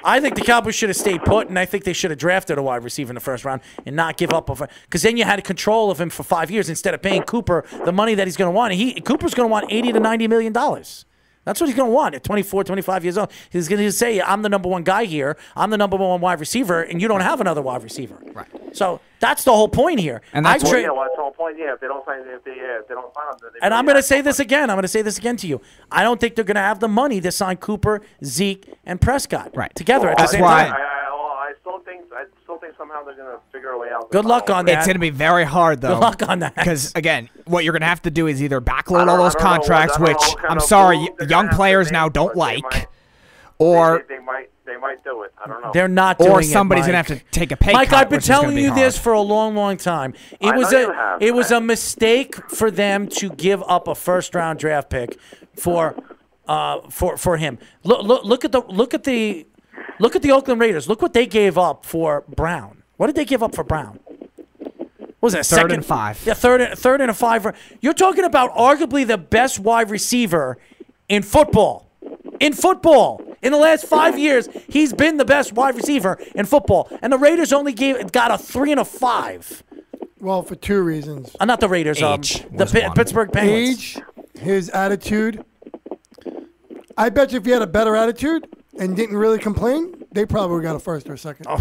I 0.04 0.20
think 0.20 0.34
the 0.34 0.42
Cowboys 0.42 0.74
should 0.74 0.88
have 0.88 0.96
stayed 0.96 1.22
put, 1.24 1.48
and 1.48 1.58
I 1.58 1.64
think 1.64 1.84
they 1.84 1.92
should 1.92 2.10
have 2.10 2.18
drafted 2.18 2.58
a 2.58 2.62
wide 2.62 2.82
receiver 2.82 3.10
in 3.10 3.14
the 3.14 3.20
first 3.20 3.44
round 3.44 3.62
and 3.86 3.94
not 3.94 4.16
give 4.16 4.32
up 4.32 4.46
because 4.46 5.02
then 5.02 5.16
you 5.16 5.24
had 5.24 5.42
control 5.44 5.90
of 5.90 6.00
him 6.00 6.10
for 6.10 6.22
five 6.22 6.50
years 6.50 6.68
instead 6.68 6.94
of 6.94 7.02
paying 7.02 7.22
Cooper 7.22 7.64
the 7.84 7.92
money 7.92 8.14
that 8.14 8.26
he's 8.26 8.36
going 8.36 8.48
to 8.48 8.56
want. 8.56 8.74
He 8.74 9.00
Cooper's 9.00 9.34
going 9.34 9.48
to 9.48 9.52
want 9.52 9.66
eighty 9.70 9.92
to 9.92 10.00
ninety 10.00 10.26
million 10.26 10.52
dollars. 10.52 11.04
That's 11.44 11.60
what 11.60 11.66
he's 11.66 11.76
going 11.76 11.88
to 11.90 11.94
want 11.94 12.14
at 12.14 12.22
24, 12.22 12.64
25 12.64 13.04
years 13.04 13.18
old. 13.18 13.30
He's 13.50 13.68
going 13.68 13.80
to 13.82 13.90
say, 13.92 14.20
I'm 14.20 14.42
the 14.42 14.48
number 14.48 14.68
one 14.68 14.84
guy 14.84 15.04
here. 15.04 15.36
I'm 15.56 15.70
the 15.70 15.76
number 15.78 15.96
one 15.96 16.20
wide 16.20 16.38
receiver, 16.38 16.82
and 16.82 17.02
you 17.02 17.08
don't 17.08 17.20
have 17.20 17.40
another 17.40 17.60
wide 17.62 17.82
receiver. 17.82 18.16
Right. 18.32 18.46
So 18.76 19.00
that's 19.18 19.42
the 19.44 19.52
whole 19.52 19.68
point 19.68 19.98
here. 20.00 20.22
And 20.32 20.46
that's 20.46 20.62
I 20.62 20.66
what- 20.66 20.70
tra- 20.72 20.82
yeah, 20.82 20.90
well, 20.90 21.02
that's 21.02 21.16
the 21.16 21.22
whole 21.22 21.32
point. 21.32 21.56
Yeah, 21.58 21.74
if 21.74 21.80
they 21.80 21.88
don't 21.88 22.04
sign, 22.06 22.20
if 22.26 22.44
they 22.44 22.52
yeah, 22.56 22.78
if 22.80 22.88
they 22.88 22.94
don't 22.94 23.12
sign 23.12 23.24
him, 23.32 23.36
then 23.42 23.50
they 23.54 23.58
and 23.60 23.74
I'm 23.74 23.84
going 23.84 23.96
to 23.96 24.02
say 24.02 24.20
this 24.20 24.38
money. 24.38 24.46
again. 24.46 24.70
I'm 24.70 24.76
going 24.76 24.82
to 24.82 24.88
say 24.88 25.02
this 25.02 25.18
again 25.18 25.36
to 25.38 25.46
you. 25.48 25.60
I 25.90 26.02
don't 26.04 26.20
think 26.20 26.36
they're 26.36 26.44
going 26.44 26.54
to 26.54 26.60
have 26.60 26.78
the 26.80 26.88
money 26.88 27.20
to 27.20 27.32
sign 27.32 27.56
Cooper, 27.56 28.02
Zeke, 28.24 28.72
and 28.86 29.00
Prescott 29.00 29.50
Right. 29.56 29.74
together 29.74 30.08
at 30.08 30.18
That's 30.18 30.30
the 30.30 30.36
same 30.36 30.44
why- 30.44 30.64
time. 30.68 30.72
I, 30.74 30.76
I, 30.76 30.80
I 30.80 31.01
still 31.62 31.78
think 31.80 32.02
I 32.14 32.24
still 32.42 32.58
think 32.58 32.74
somehow 32.76 33.02
they're 33.04 33.16
gonna 33.16 33.38
figure 33.52 33.70
a 33.70 33.78
way 33.78 33.88
out. 33.90 34.10
Good 34.10 34.24
luck 34.26 34.50
on 34.50 34.66
that. 34.66 34.78
It's 34.78 34.86
going 34.86 34.96
to 34.96 35.00
be 35.00 35.10
very 35.10 35.44
hard 35.44 35.80
though. 35.80 35.94
Good 35.94 36.00
luck 36.00 36.28
on 36.28 36.40
that. 36.40 36.54
Because 36.54 36.92
again, 36.94 37.30
what 37.46 37.64
you're 37.64 37.72
going 37.72 37.80
to 37.82 37.86
have 37.86 38.02
to 38.02 38.10
do 38.10 38.26
is 38.26 38.42
either 38.42 38.60
backload 38.60 39.06
all 39.08 39.16
those 39.16 39.32
don't 39.34 39.42
what- 39.44 39.60
contracts, 39.62 39.98
know 39.98 40.06
which 40.06 40.22
I'm 40.48 40.60
sorry, 40.60 40.98
move 40.98 41.08
y- 41.10 41.14
they're 41.20 41.28
young 41.28 41.38
gonna 41.46 41.48
have 41.48 41.50
to 41.52 41.56
players 41.56 41.92
now 41.92 42.08
don't 42.08 42.36
like, 42.36 42.62
might- 42.64 42.86
or 43.58 44.04
they, 44.08 44.16
they 44.16 44.22
might 44.22 44.48
they 44.64 44.76
might 44.76 45.02
do 45.04 45.22
it. 45.22 45.32
I 45.44 45.48
don't 45.48 45.60
know. 45.62 45.70
They're 45.72 45.88
not 45.88 46.18
doing 46.18 46.30
or 46.30 46.40
it, 46.40 46.44
somebody's 46.44 46.82
Mike. 46.82 46.92
going 46.92 47.04
to 47.04 47.12
have 47.14 47.20
to 47.20 47.24
take 47.32 47.50
a 47.52 47.56
pay 47.56 47.72
Mike, 47.72 47.88
cut. 47.88 47.98
I've 48.02 48.08
been 48.10 48.16
which 48.18 48.24
is 48.24 48.28
telling 48.28 48.54
be 48.56 48.62
you 48.62 48.74
this 48.74 48.96
for 48.98 49.12
a 49.12 49.20
long, 49.20 49.54
long 49.56 49.76
time. 49.76 50.14
It 50.40 50.46
I 50.52 50.56
was 50.56 50.70
know 50.72 50.78
a 50.78 50.80
you 50.82 50.92
have. 50.92 51.22
it 51.22 51.34
was 51.34 51.50
a 51.50 51.60
mistake 51.60 52.34
for 52.50 52.70
them 52.70 53.08
to 53.08 53.30
give 53.30 53.62
up 53.66 53.88
a 53.88 53.94
first 53.94 54.34
round 54.34 54.58
draft 54.60 54.88
pick 54.90 55.18
for 55.56 55.94
uh 56.48 56.80
for 56.90 57.16
for 57.16 57.36
him. 57.36 57.58
Look 57.84 58.02
look 58.04 58.24
look 58.24 58.44
at 58.44 58.52
the 58.52 58.60
look 58.62 58.94
at 58.94 59.04
the 59.04 59.46
look 60.02 60.14
at 60.16 60.22
the 60.22 60.32
Oakland 60.32 60.60
Raiders. 60.60 60.88
Look 60.88 61.00
what 61.00 61.12
they 61.14 61.26
gave 61.26 61.56
up 61.56 61.86
for 61.86 62.24
Brown. 62.28 62.82
What 62.98 63.06
did 63.06 63.16
they 63.16 63.24
give 63.24 63.42
up 63.42 63.54
for 63.54 63.64
Brown? 63.64 63.98
What 64.06 65.26
was 65.28 65.32
that 65.34 65.46
Third 65.46 65.56
second 65.56 65.72
and 65.72 65.86
five. 65.86 66.20
Yeah, 66.26 66.34
third 66.34 66.60
and 66.60 66.78
third 66.78 67.00
and 67.00 67.10
a 67.10 67.14
five. 67.14 67.46
You're 67.80 67.94
talking 67.94 68.24
about 68.24 68.52
arguably 68.54 69.06
the 69.06 69.16
best 69.18 69.58
wide 69.60 69.88
receiver 69.90 70.58
in 71.08 71.22
football. 71.22 71.88
In 72.40 72.52
football, 72.52 73.22
in 73.40 73.52
the 73.52 73.58
last 73.58 73.84
five 73.86 74.18
years, 74.18 74.48
he's 74.68 74.92
been 74.92 75.16
the 75.16 75.24
best 75.24 75.52
wide 75.52 75.76
receiver 75.76 76.18
in 76.34 76.44
football, 76.44 76.88
and 77.00 77.12
the 77.12 77.18
Raiders 77.18 77.52
only 77.52 77.72
gave 77.72 78.10
got 78.10 78.32
a 78.32 78.38
three 78.38 78.72
and 78.72 78.80
a 78.80 78.84
five. 78.84 79.62
Well, 80.20 80.42
for 80.42 80.56
two 80.56 80.82
reasons: 80.82 81.36
Uh, 81.38 81.44
not 81.44 81.60
the 81.60 81.68
Raiders, 81.68 82.02
um, 82.02 82.14
Age 82.18 82.42
the 82.50 82.64
was 82.64 82.72
Pi- 82.72 82.86
one. 82.88 82.96
Pittsburgh 82.96 83.32
Penguins. 83.32 83.68
age, 83.96 83.98
his 84.40 84.68
attitude. 84.70 85.44
I 86.98 87.08
bet 87.10 87.30
you 87.32 87.38
if 87.38 87.44
he 87.44 87.52
had 87.52 87.62
a 87.62 87.66
better 87.66 87.94
attitude 87.96 88.46
and 88.78 88.96
didn't 88.96 89.16
really 89.16 89.38
complain, 89.38 90.04
they 90.12 90.26
probably 90.26 90.62
got 90.62 90.76
a 90.76 90.78
first 90.78 91.08
or 91.08 91.14
a 91.14 91.18
second. 91.18 91.46
Oh, 91.48 91.58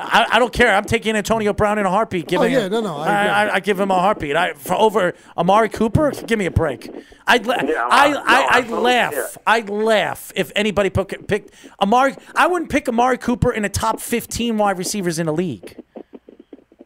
I, 0.00 0.26
I 0.32 0.38
don't 0.38 0.52
care. 0.52 0.72
I'm 0.76 0.84
taking 0.84 1.16
Antonio 1.16 1.52
Brown 1.52 1.78
in 1.78 1.84
a 1.84 1.90
heartbeat. 1.90 2.28
Giving 2.28 2.54
Oh, 2.54 2.58
yeah, 2.58 2.66
him- 2.66 2.72
no, 2.72 2.80
no, 2.82 2.96
I 2.98 3.08
I. 3.08 3.26
I, 3.46 3.54
I 3.54 3.60
give 3.60 3.80
him 3.80 3.90
a 3.90 3.98
heartbeat. 3.98 4.36
I 4.36 4.52
for 4.52 4.74
over 4.74 5.12
Amari 5.36 5.68
Cooper. 5.68 6.12
Give 6.12 6.38
me 6.38 6.46
a 6.46 6.50
break. 6.52 6.88
I'd 7.26 7.46
la- 7.46 7.56
Yeah, 7.64 7.88
I, 7.90 8.10
no, 8.12 8.22
I, 8.24 8.46
I'd 8.58 8.68
laugh. 8.70 9.12
yeah. 9.14 9.26
I'd 9.46 9.68
laugh 9.68 10.32
if 10.36 10.52
anybody 10.54 10.88
pick, 10.90 11.26
picked 11.26 11.52
Amari. 11.82 12.14
I 12.36 12.46
wouldn't 12.46 12.70
pick 12.70 12.88
Amari 12.88 13.18
Cooper 13.18 13.50
in 13.52 13.64
the 13.64 13.68
top 13.68 13.98
15 14.00 14.56
wide 14.56 14.78
receivers 14.78 15.18
in 15.18 15.26
the 15.26 15.32
league. 15.32 15.76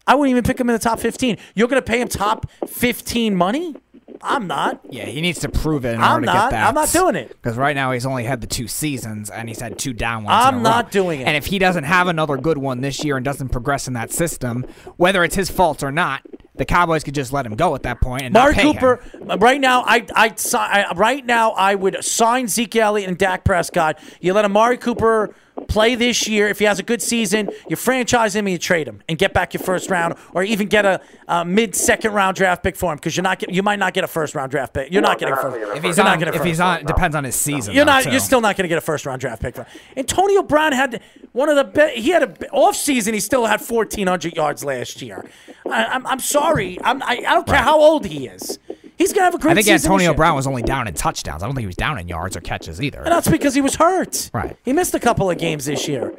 I 0.07 0.15
wouldn't 0.15 0.31
even 0.31 0.43
pick 0.45 0.59
him 0.59 0.69
in 0.71 0.75
the 0.75 0.81
top 0.81 0.99
15. 0.99 1.37
You're 1.55 1.69
going 1.69 1.81
to 1.83 1.87
pay 1.87 2.01
him 2.01 2.09
top 2.09 2.47
15 2.67 3.37
money? 3.37 3.77
I'm 4.23 4.47
not. 4.47 4.81
Yeah, 4.91 5.07
he 5.07 5.21
needs 5.21 5.41
to 5.41 5.49
prove 5.49 5.85
it 5.85 5.95
in 5.95 6.01
I'm 6.01 6.15
order 6.15 6.27
to 6.27 6.33
not. 6.33 6.51
get 6.51 6.57
that. 6.57 6.69
I'm 6.69 6.75
not 6.75 6.93
doing 6.93 7.17
it. 7.17 7.29
Because 7.29 7.57
right 7.57 7.75
now 7.75 7.93
he's 7.93 8.07
only 8.07 8.25
had 8.25 8.41
the 8.41 8.47
two 8.47 8.69
seasons 8.69 9.31
and 9.31 9.49
he's 9.49 9.61
had 9.61 9.79
two 9.79 9.93
down 9.93 10.25
ones. 10.25 10.35
I'm 10.45 10.55
a 10.55 10.57
row. 10.59 10.63
not 10.63 10.91
doing 10.91 11.21
it. 11.21 11.25
And 11.27 11.37
if 11.37 11.47
he 11.47 11.59
doesn't 11.59 11.85
have 11.85 12.07
another 12.09 12.37
good 12.37 12.59
one 12.59 12.81
this 12.81 13.05
year 13.05 13.17
and 13.17 13.25
doesn't 13.25 13.49
progress 13.49 13.89
in 13.89 13.95
that 13.95 14.13
system, 14.13 14.65
whether 14.97 15.25
it's 15.25 15.35
his 15.35 15.51
fault 15.51 15.83
or 15.83 15.91
not, 15.91 16.23
the 16.55 16.65
Cowboys 16.67 17.03
could 17.03 17.15
just 17.15 17.33
let 17.33 17.47
him 17.47 17.57
go 17.57 17.75
at 17.75 17.83
that 17.85 18.01
point 18.01 18.23
and 18.23 18.33
Mark 18.35 18.55
not 18.55 18.63
pay 18.63 18.73
Cooper. 18.75 18.97
him. 19.13 19.31
Uh, 19.31 19.37
right 19.39 19.61
now, 19.61 19.83
I, 19.87 20.07
I, 20.15 20.35
I 20.55 20.93
right 20.95 21.25
now 21.25 21.53
I 21.53 21.75
would 21.75 22.05
sign 22.05 22.47
Zeke 22.47 22.77
Elliott 22.77 23.09
and 23.09 23.17
Dak 23.19 23.45
Prescott. 23.45 23.99
You 24.21 24.35
let 24.35 24.45
Amari 24.45 24.77
Cooper 24.77 25.35
play 25.69 25.95
this 25.95 26.29
year. 26.29 26.49
If 26.49 26.59
he 26.59 26.65
has 26.67 26.79
a 26.79 26.83
good 26.83 27.03
season, 27.03 27.51
you 27.69 27.77
franchise 27.77 28.35
him 28.35 28.47
and 28.47 28.53
you 28.53 28.59
trade 28.59 28.87
him 28.87 29.03
and 29.09 29.19
get 29.19 29.33
back 29.33 29.55
your 29.55 29.63
first 29.63 29.91
round, 29.91 30.15
or 30.35 30.43
even 30.43 30.69
get 30.69 30.85
a, 30.85 31.01
a 31.29 31.45
mid 31.45 31.75
second 31.75 32.13
round 32.13 32.37
draft 32.37 32.63
pick 32.63 32.77
for 32.77 32.93
him 32.93 32.97
because 32.97 33.17
you're 33.17 33.23
not 33.23 33.39
get, 33.39 33.51
you 33.51 33.63
might 33.63 33.79
not 33.79 33.95
get 33.95 34.05
a 34.05 34.09
first 34.09 34.35
round 34.35 34.51
draft 34.51 34.75
pick. 34.75 34.93
You're 34.93 35.03
not 35.03 35.19
getting 35.19 35.35
a 35.35 35.37
first. 35.37 35.57
If 35.77 35.83
he's 35.83 35.97
you're 35.97 36.05
not 36.05 36.15
on, 36.15 36.19
getting 36.19 36.35
if 36.35 36.45
he's 36.45 36.61
on, 36.61 36.81
it 36.81 36.87
depends 36.87 37.17
on 37.17 37.25
his 37.25 37.37
season. 37.37 37.75
You're 37.75 37.85
though, 37.85 37.93
not. 37.93 38.05
too. 38.05 38.11
You're 38.11 38.21
still 38.21 38.41
not 38.41 38.57
going 38.57 38.65
to 38.65 38.69
get 38.69 38.79
a 38.79 38.83
first 38.83 39.07
round 39.07 39.21
draft 39.21 39.43
pick. 39.43 39.55
For 39.55 39.63
him. 39.63 39.81
Antonio 39.97 40.43
Brown 40.43 40.73
had 40.73 41.03
one 41.33 41.49
of 41.49 41.57
the 41.57 41.65
best. 41.65 41.97
He 41.97 42.11
had 42.11 42.23
a 42.23 42.51
off 42.51 42.77
season. 42.77 43.15
He 43.15 43.21
still 43.21 43.47
had 43.47 43.61
1,400 43.61 44.35
yards 44.35 44.65
last 44.65 45.03
year. 45.03 45.25
I, 45.67 45.85
I'm, 45.87 46.07
I'm 46.07 46.21
sorry. 46.21 46.79
I'm, 46.83 47.03
I, 47.03 47.25
I 47.27 47.35
don't 47.35 47.47
care 47.47 47.57
how 47.57 47.81
old 47.81 48.07
he 48.07 48.27
is. 48.27 48.59
He's 49.03 49.13
gonna 49.13 49.25
have 49.25 49.35
a 49.35 49.39
great 49.39 49.51
I 49.51 49.55
think 49.57 49.65
season. 49.67 49.91
Antonio. 49.91 50.15
Brown 50.15 50.37
was 50.37 50.47
only 50.47 50.63
down 50.63 50.87
in 50.87 50.95
touchdowns. 50.95 51.43
I 51.43 51.47
don't 51.47 51.57
think 51.57 51.65
he 51.65 51.67
was 51.67 51.75
down 51.75 51.99
in 51.99 52.07
yards 52.07 52.37
or 52.37 52.41
catches 52.41 52.81
either. 52.81 52.99
And 53.01 53.09
that's 53.11 53.27
because 53.27 53.53
he 53.53 53.61
was 53.61 53.75
hurt. 53.75 54.31
Right. 54.33 54.57
He 54.65 54.73
missed 54.73 54.95
a 54.95 55.01
couple 55.01 55.29
of 55.29 55.39
games 55.39 55.65
this 55.65 55.89
year. 55.89 56.15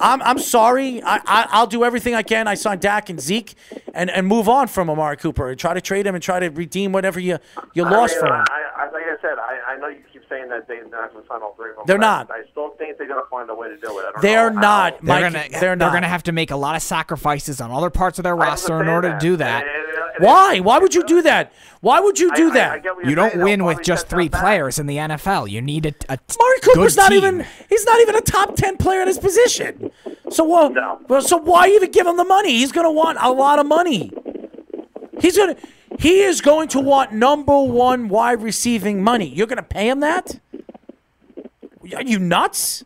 I'm, 0.00 0.20
I'm 0.22 0.38
sorry. 0.40 1.00
I, 1.02 1.18
I, 1.18 1.46
I'll 1.50 1.68
do 1.68 1.84
everything 1.84 2.14
I 2.14 2.22
can. 2.22 2.48
I 2.48 2.54
signed 2.54 2.80
Dak 2.80 3.10
and 3.10 3.20
Zeke 3.20 3.54
and, 3.94 4.10
and 4.10 4.26
move 4.26 4.48
on 4.48 4.66
from 4.66 4.90
Amari 4.90 5.18
Cooper 5.18 5.50
and 5.50 5.58
try 5.58 5.72
to 5.72 5.80
trade 5.80 6.04
him 6.06 6.14
and 6.16 6.24
try 6.24 6.40
to 6.40 6.48
redeem 6.48 6.90
whatever 6.90 7.20
you, 7.20 7.38
you 7.74 7.84
I 7.84 7.90
lost 7.90 8.14
mean, 8.14 8.20
from 8.22 8.40
him. 8.40 8.44
I, 8.50 8.62
I, 8.76 8.84
like 8.90 9.04
I 9.04 9.16
said, 9.20 9.38
I, 9.38 9.74
I 9.74 9.76
know 9.76 9.88
you 9.88 10.00
keep 10.12 10.22
saying 10.28 10.48
that 10.48 10.66
they're 10.66 10.88
not 10.88 11.12
going 11.12 11.22
to 11.22 11.28
sign 11.28 11.42
all 11.42 11.54
three 11.54 11.70
of 11.70 11.76
them. 11.76 11.84
They're 11.86 11.98
but 11.98 12.06
I- 12.06 12.16
not. 12.18 12.30
I, 12.30 12.42
still 12.50 12.70
think 13.10 13.16
they're 13.16 13.16
going 13.16 13.24
to 13.24 13.30
find 13.30 13.50
a 13.50 13.54
way 13.54 13.68
to 13.68 13.76
do 13.76 13.98
it. 13.98 14.04
I 14.08 14.12
don't 14.12 14.22
They're 14.22 14.50
know 14.50 14.56
how. 14.56 14.60
not, 14.60 14.92
They're 15.04 15.30
Mike. 15.30 15.32
gonna 15.50 15.60
they're 15.60 15.76
not. 15.76 15.92
gonna 15.92 16.08
have 16.08 16.22
to 16.24 16.32
make 16.32 16.50
a 16.50 16.56
lot 16.56 16.76
of 16.76 16.82
sacrifices 16.82 17.60
on 17.60 17.70
other 17.70 17.90
parts 17.90 18.18
of 18.18 18.22
their 18.24 18.36
roster 18.36 18.80
in 18.80 18.88
order 18.88 19.08
that. 19.08 19.20
to 19.20 19.26
do 19.26 19.36
that. 19.36 19.62
And- 19.62 19.70
and- 19.70 19.88
and- 20.16 20.24
Why? 20.24 20.60
Why 20.60 20.78
would 20.78 20.94
you 20.94 21.02
do 21.04 21.22
that? 21.22 21.52
Why 21.80 21.98
would 22.00 22.18
you 22.18 22.34
do 22.34 22.50
I- 22.50 22.54
that? 22.54 22.72
I 22.72 22.78
get 22.78 22.96
what 22.96 23.04
you're 23.06 23.14
don't 23.14 23.30
saying, 23.32 23.44
win 23.44 23.64
with 23.64 23.82
just 23.82 24.06
three 24.08 24.26
them 24.28 24.32
back. 24.32 24.40
players 24.42 24.78
in 24.78 24.86
the 24.86 24.96
NFL. 24.98 25.46
You 25.50 25.62
need 25.62 25.86
a, 25.86 25.94
a 26.08 26.18
Amari 26.38 26.60
Cooper's 26.62 26.94
good 26.94 27.00
not 27.00 27.08
team. 27.10 27.18
even 27.18 27.46
he's 27.68 27.84
not 27.86 28.00
even 28.00 28.14
a 28.16 28.20
top 28.20 28.54
ten 28.56 28.76
player 28.76 29.00
in 29.00 29.06
his 29.08 29.18
position. 29.18 29.90
So 30.30 30.44
well, 30.44 30.70
No. 30.70 30.98
well 31.08 31.22
so 31.22 31.36
why 31.38 31.68
even 31.68 31.90
give 31.90 32.06
him 32.06 32.16
the 32.16 32.24
money? 32.24 32.50
He's 32.58 32.72
gonna 32.72 32.92
want 32.92 33.18
a 33.20 33.30
lot 33.32 33.58
of 33.58 33.66
money. 33.66 34.12
He's 35.20 35.36
gonna 35.36 35.56
he 35.98 36.20
is 36.20 36.40
going 36.40 36.68
to 36.68 36.80
want 36.80 37.12
number 37.12 37.58
one 37.62 38.08
wide 38.08 38.42
receiving 38.42 39.02
money. 39.02 39.28
You're 39.28 39.46
gonna 39.46 39.62
pay 39.62 39.88
him 39.88 40.00
that? 40.00 40.38
Are 41.96 42.02
you 42.02 42.18
nuts? 42.18 42.84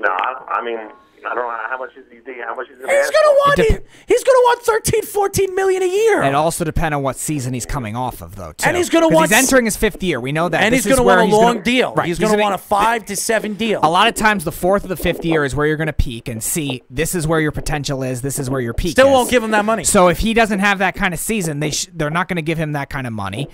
No, 0.00 0.08
I 0.08 0.58
I 0.60 0.64
mean, 0.64 0.78
I 0.78 1.34
don't 1.34 1.36
know 1.36 1.50
how 1.68 1.76
much 1.78 1.90
is 1.96 2.04
he 2.10 2.18
thinking, 2.20 2.42
how 2.42 2.54
much 2.54 2.68
is 2.70 2.78
he 2.78 2.86
He's 2.90 3.10
gonna 3.10 3.34
want 3.44 3.56
dep- 3.56 3.84
he's 4.08 4.24
gonna 4.24 4.38
want 4.38 4.62
13, 4.62 5.02
14 5.02 5.54
million 5.54 5.82
a 5.82 5.86
year. 5.86 6.22
It 6.22 6.34
also 6.34 6.64
depends 6.64 6.94
on 6.96 7.02
what 7.02 7.16
season 7.16 7.52
he's 7.52 7.66
coming 7.66 7.94
off 7.94 8.22
of, 8.22 8.36
though. 8.36 8.52
Too. 8.52 8.66
And 8.66 8.74
he's 8.76 8.88
gonna 8.88 9.06
'Cause 9.08 9.14
want 9.14 9.30
He's 9.30 9.38
entering 9.38 9.66
his 9.66 9.76
fifth 9.76 10.02
year. 10.02 10.18
We 10.18 10.32
know 10.32 10.48
that. 10.48 10.62
and 10.62 10.74
This 10.74 10.84
he's 10.84 10.94
gonna 10.96 11.06
want 11.06 11.20
a 11.20 11.24
long 11.24 11.56
gonna- 11.56 11.62
deal. 11.62 11.92
Right. 11.94 12.06
He's, 12.06 12.18
gonna, 12.18 12.32
gonna 12.32 12.42
want 12.42 12.54
a 12.54 12.58
five 12.58 13.04
to 13.06 13.16
seven 13.16 13.52
deal. 13.54 13.80
A 13.82 13.90
lot 13.90 14.08
of 14.08 14.14
times, 14.14 14.44
the 14.44 14.52
fourth 14.52 14.84
or 14.86 14.88
the 14.88 14.96
fifth 14.96 15.22
year 15.24 15.44
is 15.44 15.54
where 15.54 15.66
you're 15.66 15.76
going 15.76 15.88
to 15.88 15.92
peak 15.92 16.28
and 16.28 16.42
see 16.42 16.82
this 16.88 17.14
is 17.14 17.26
where 17.26 17.40
your 17.40 17.52
potential 17.52 18.02
is. 18.02 18.22
This 18.22 18.38
is 18.38 18.48
where 18.48 18.60
your 18.62 18.72
peak. 18.72 18.92
Still 18.92 19.08
is. 19.08 19.12
won't 19.12 19.30
give 19.30 19.42
him 19.44 19.50
that 19.50 19.66
money. 19.66 19.84
So 19.84 20.08
if 20.08 20.20
he 20.20 20.32
doesn't 20.32 20.60
have 20.60 20.78
that 20.78 20.94
kind 20.94 21.12
of 21.12 21.20
season, 21.20 21.60
they 21.60 21.70
sh- 21.72 21.88
they're 21.92 22.08
not 22.08 22.28
going 22.28 22.36
to 22.36 22.42
give 22.42 22.56
him 22.56 22.72
that 22.72 22.88
kind 22.88 23.06
of 23.06 23.12
money. 23.12 23.46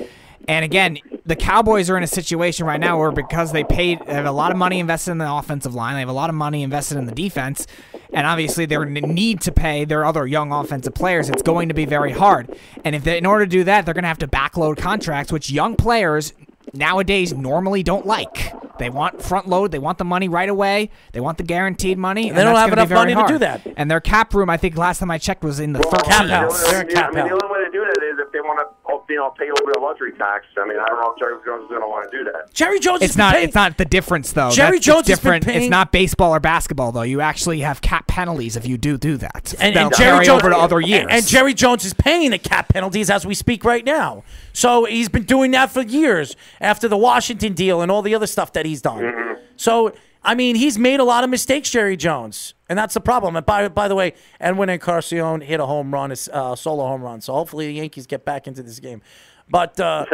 And 0.49 0.65
again, 0.65 0.99
the 1.25 1.37
Cowboys 1.37 1.91
are 1.91 1.97
in 1.97 2.03
a 2.03 2.09
situation 2.09 2.67
right 2.67 2.81
now 2.81 2.99
where 2.99 3.11
because 3.11 3.53
they 3.53 3.65
paid, 3.65 4.01
they 4.07 4.15
have 4.15 4.27
a 4.27 4.33
lot 4.33 4.53
of 4.53 4.57
money 4.57 4.79
invested 4.79 5.13
in 5.13 5.19
the 5.19 5.33
offensive 5.33 5.75
line, 5.75 5.95
they 5.95 6.01
have 6.01 6.09
a 6.09 6.13
lot 6.13 6.31
of 6.31 6.37
money 6.37 6.63
invested 6.63 6.99
in 6.99 7.07
the 7.07 7.13
defense, 7.13 7.67
and 8.13 8.27
obviously 8.27 8.67
they're 8.67 8.85
need 8.85 9.41
to 9.43 9.53
pay 9.53 9.85
their 9.85 10.05
other 10.05 10.27
young 10.27 10.53
offensive 10.53 10.95
players. 10.95 11.29
It's 11.29 11.43
going 11.43 11.69
to 11.69 11.75
be 11.75 11.85
very 11.85 12.13
hard. 12.13 12.57
And 12.85 12.95
if 12.95 13.05
they, 13.05 13.19
in 13.19 13.27
order 13.27 13.45
to 13.45 13.51
do 13.51 13.65
that, 13.65 13.85
they're 13.85 13.95
going 13.95 14.05
to 14.05 14.09
have 14.09 14.19
to 14.19 14.29
backload 14.29 14.79
contracts, 14.79 15.33
which 15.33 15.51
young 15.51 15.77
players 15.77 16.33
nowadays 16.73 17.33
normally 17.33 17.83
don't 17.83 18.07
like. 18.07 18.53
They 18.79 18.91
want 18.91 19.23
front 19.23 19.49
load. 19.49 19.73
They 19.73 19.79
want 19.79 19.99
the 19.99 20.05
money 20.05 20.29
right 20.29 20.49
away. 20.49 20.91
They 21.13 21.21
want 21.21 21.39
the 21.39 21.45
guaranteed 21.45 21.99
money. 21.99 22.29
And 22.29 22.37
they 22.37 22.45
don't 22.45 22.57
have 22.57 22.73
enough 22.73 22.89
very 22.89 23.15
money 23.15 23.27
to 23.27 23.33
do 23.35 23.39
that. 23.39 23.67
And 23.77 23.91
their 23.91 24.01
cap 24.01 24.35
room, 24.35 24.51
I 24.51 24.57
think 24.57 24.77
last 24.77 24.99
time 24.99 25.11
I 25.11 25.19
checked, 25.19 25.43
was 25.43 25.61
in 25.61 25.73
the 25.73 25.81
Well, 25.81 25.91
13. 25.93 26.11
Cap 26.11 26.27
the 26.27 26.35
house. 26.35 26.71
They're 26.71 26.83
in 26.83 26.91
yeah, 26.91 26.95
cap 26.95 27.11
I 27.13 27.15
mean, 27.15 27.29
the 27.29 27.33
only 27.43 27.49
way 27.49 27.65
to 27.65 27.71
do 27.73 27.81
that 27.81 28.03
is 28.13 28.19
if 28.19 28.33
they 28.33 28.41
want 28.41 28.61
to, 28.61 28.67
you 29.09 29.17
know, 29.17 29.31
pay 29.39 29.51
over 29.51 29.73
the 29.73 29.79
luxury 29.81 30.13
tax. 30.13 30.47
I 30.57 30.67
mean, 30.67 30.79
I 30.79 30.87
don't 30.87 31.01
know 31.01 31.13
if 31.13 31.19
Jerry 31.19 31.37
Jones 31.45 31.65
is 31.65 31.69
going 31.69 31.81
to 31.83 31.89
want 31.89 32.11
to 32.11 32.17
do 32.19 32.25
that. 32.25 32.53
Jerry 32.55 32.79
Jones 32.79 33.03
It's 33.03 33.15
has 33.15 33.17
been 33.17 33.25
not. 33.25 33.35
paying- 33.35 33.45
It's 33.47 33.55
not 33.55 33.79
the 33.79 33.85
difference 33.85 34.33
though. 34.33 34.51
Jerry 34.51 34.79
That's- 34.79 34.85
Jones 34.85 35.01
it's 35.01 35.09
has 35.11 35.19
been 35.21 35.25
different. 35.41 35.45
paying- 35.47 35.63
It's 35.63 35.71
not 35.71 35.93
baseball 35.93 36.35
or 36.35 36.41
basketball 36.41 36.93
though. 36.93 37.03
You 37.03 37.21
actually 37.21 37.61
have 37.61 37.81
cap 37.81 38.07
penalties 38.07 38.57
if 38.57 38.67
you 38.67 38.79
do 38.79 38.97
do 38.99 39.17
that. 39.19 39.55
and, 39.61 39.77
and 39.77 39.93
Jerry 39.97 40.11
carry 40.13 40.25
Jones 40.27 40.43
over 40.43 40.51
to 40.51 40.57
other 40.59 40.81
years. 40.81 41.03
And, 41.03 41.11
and 41.13 41.27
Jerry 41.27 41.55
Jones 41.55 41.85
is 41.85 41.95
paying 41.95 42.31
the 42.31 42.39
cap 42.39 42.69
penalties 42.69 43.11
as 43.11 43.27
we 43.27 43.35
speak 43.35 43.65
right 43.65 43.85
now. 43.85 44.23
So 44.53 44.85
he's 44.85 45.09
been 45.09 45.25
doing 45.25 45.51
that 45.53 45.71
for 45.71 45.83
years 45.83 46.37
after 46.61 46.89
the 46.89 46.97
Washington 46.97 47.53
deal 47.55 47.81
and 47.83 47.91
all 47.91 48.03
the 48.03 48.15
other 48.15 48.27
stuff 48.27 48.53
that 48.55 48.67
he's 48.67 48.83
done. 48.83 49.03
Mm-hmm. 49.03 49.33
So 49.57 49.93
I 50.27 50.35
mean, 50.35 50.57
he's 50.57 50.77
made 50.79 50.99
a 50.99 51.05
lot 51.05 51.23
of 51.25 51.31
mistakes, 51.31 51.71
Jerry 51.71 51.97
Jones, 51.97 52.55
and 52.69 52.77
that's 52.79 52.95
the 52.95 53.01
problem. 53.01 53.37
And 53.37 53.47
by 53.47 53.69
by 53.69 53.87
the 53.89 53.95
way, 53.95 54.13
Edwin 54.41 54.69
Encarnacion 54.69 55.41
hit 55.41 55.61
a 55.61 55.67
home 55.67 55.95
run, 55.95 56.11
a 56.11 56.17
uh, 56.33 56.57
solo 56.57 56.85
home 56.87 57.03
run. 57.03 57.21
So 57.21 57.33
hopefully 57.33 57.67
the 57.69 57.75
Yankees 57.75 58.07
get 58.07 58.25
back 58.25 58.47
into 58.49 58.63
this 58.63 58.81
game. 58.81 59.03
But 59.49 59.79
uh, 59.81 60.05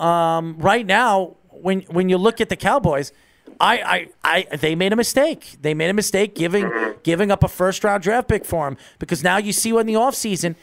Um, 0.00 0.06
um, 0.06 0.56
right 0.58 0.84
now, 0.84 1.36
when 1.50 1.82
when 1.82 2.08
you 2.08 2.18
look 2.18 2.40
at 2.40 2.48
the 2.48 2.56
Cowboys, 2.56 3.12
I, 3.60 4.08
I, 4.24 4.46
I 4.50 4.56
they 4.56 4.74
made 4.74 4.92
a 4.92 4.96
mistake. 4.96 5.56
They 5.60 5.74
made 5.74 5.90
a 5.90 5.94
mistake 5.94 6.34
giving 6.34 6.68
giving 7.04 7.30
up 7.30 7.44
a 7.44 7.48
first 7.48 7.84
round 7.84 8.02
draft 8.02 8.26
pick 8.28 8.44
for 8.44 8.66
him 8.66 8.76
because 8.98 9.22
now 9.22 9.36
you 9.36 9.52
see 9.52 9.72
what 9.72 9.80
in 9.82 9.86
the 9.86 9.94
offseason, 9.94 10.56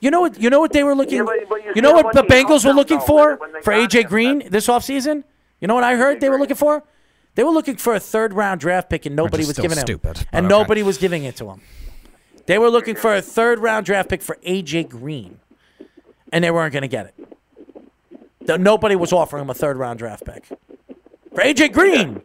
you 0.00 0.12
know 0.12 0.20
what 0.20 0.40
you 0.40 0.48
know 0.48 0.60
what 0.60 0.72
they 0.72 0.84
were 0.84 0.94
looking. 0.94 1.18
Yeah, 1.18 1.24
but- 1.24 1.48
but 1.48 1.64
you 1.64 1.72
you 1.76 1.82
know 1.82 1.90
what 1.92 2.12
the 2.14 2.22
Bengals 2.22 2.64
were 2.64 2.72
looking 2.72 3.00
for 3.00 3.30
when- 3.30 3.38
when 3.40 3.52
they 3.54 3.60
for 3.62 3.72
AJ. 3.72 4.04
Green 4.08 4.48
this 4.48 4.68
offseason? 4.68 5.24
You 5.60 5.66
know 5.66 5.74
what 5.74 5.84
I 5.84 5.96
heard 5.96 6.20
they 6.20 6.28
were 6.30 6.38
looking 6.38 6.56
for? 6.56 6.84
They 7.34 7.42
were 7.42 7.50
looking 7.50 7.76
for 7.76 7.94
a 7.94 8.00
third 8.00 8.32
round 8.32 8.60
draft 8.60 8.90
pick 8.90 9.06
and 9.06 9.16
nobody 9.16 9.44
was 9.44 9.58
giving 9.58 9.78
stupid, 9.78 10.18
it, 10.18 10.26
and 10.32 10.46
okay. 10.46 10.54
nobody 10.54 10.82
was 10.82 10.98
giving 10.98 11.24
it 11.24 11.36
to 11.36 11.50
him. 11.50 11.60
They 12.46 12.58
were 12.58 12.70
looking 12.70 12.94
for 12.94 13.14
a 13.14 13.22
third 13.22 13.58
round 13.58 13.86
draft 13.86 14.08
pick 14.08 14.22
for 14.22 14.36
AJ 14.46 14.90
Green, 14.90 15.40
and 16.32 16.44
they 16.44 16.50
weren't 16.50 16.72
going 16.72 16.82
to 16.82 16.88
get 16.88 17.06
it. 17.06 18.60
Nobody 18.60 18.96
was 18.96 19.12
offering 19.12 19.42
him 19.42 19.50
a 19.50 19.54
third 19.54 19.76
round 19.76 19.98
draft 19.98 20.24
pick. 20.24 20.46
For 21.34 21.42
AJ 21.42 21.72
Green, 21.72 22.22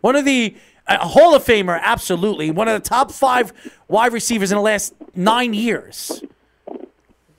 one 0.00 0.16
of 0.16 0.24
the 0.24 0.56
a 0.88 0.98
Hall 0.98 1.34
of 1.34 1.44
Famer, 1.44 1.80
absolutely. 1.82 2.50
One 2.50 2.68
of 2.68 2.80
the 2.80 2.88
top 2.88 3.10
five 3.10 3.52
wide 3.88 4.12
receivers 4.12 4.52
in 4.52 4.56
the 4.56 4.62
last 4.62 4.94
nine 5.14 5.52
years. 5.54 6.22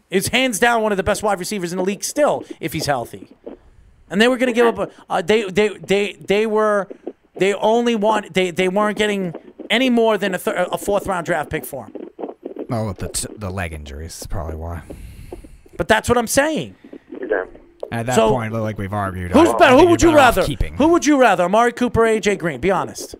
Is 0.10 0.30
hands 0.30 0.57
down 0.57 0.84
one 0.84 0.94
of 0.94 0.98
the 0.98 1.03
best 1.03 1.22
wide 1.22 1.38
receivers 1.38 1.73
in 1.73 1.77
the 1.77 1.84
league 1.84 2.02
still, 2.02 2.45
if 2.61 2.72
he's 2.72 2.85
healthy. 2.85 3.27
And 4.10 4.22
they 4.22 4.30
were 4.30 4.38
going 4.38 4.48
to 4.48 4.53
give 4.53 4.68
up 4.68 4.89
a. 4.89 5.11
Uh, 5.11 5.22
they 5.22 5.44
they 5.49 5.77
they 5.77 6.14
they 6.14 6.45
were 6.45 6.88
they 7.39 7.53
only 7.53 7.95
want 7.95 8.34
they 8.34 8.51
they 8.51 8.68
weren't 8.69 8.97
getting 8.97 9.34
any 9.69 9.89
more 9.89 10.18
than 10.18 10.34
a, 10.35 10.38
thir- 10.38 10.68
a 10.72 10.77
fourth 10.77 11.07
round 11.07 11.26
draft 11.26 11.49
pick 11.49 11.65
for 11.65 11.85
him. 11.85 11.93
oh, 12.72 12.93
the 12.93 13.09
t- 13.09 13.27
the 13.35 13.49
leg 13.49 13.73
injuries 13.73 14.19
is 14.22 14.27
probably 14.27 14.55
why. 14.55 14.81
But 15.77 15.88
that's 15.88 16.07
what 16.09 16.18
I'm 16.18 16.27
saying. 16.27 16.76
Yeah. 17.11 17.45
At 17.91 18.05
that 18.07 18.15
So- 18.15 18.30
point, 18.31 18.53
like 18.53 18.77
we've 18.77 18.93
argued, 18.93 19.31
Who's 19.31 19.49
I- 19.49 19.53
I 19.53 19.57
better? 19.57 19.77
Who 19.77 19.88
would 19.88 20.01
you 20.01 20.15
rather? 20.15 20.43
Keeping. 20.43 20.76
Who 20.77 20.88
would 20.89 21.05
you 21.05 21.19
rather, 21.19 21.43
Amari 21.45 21.72
Cooper 21.73 22.03
or 22.05 22.07
AJ 22.07 22.38
Green? 22.39 22.59
Be 22.59 22.72
honest. 22.72 23.15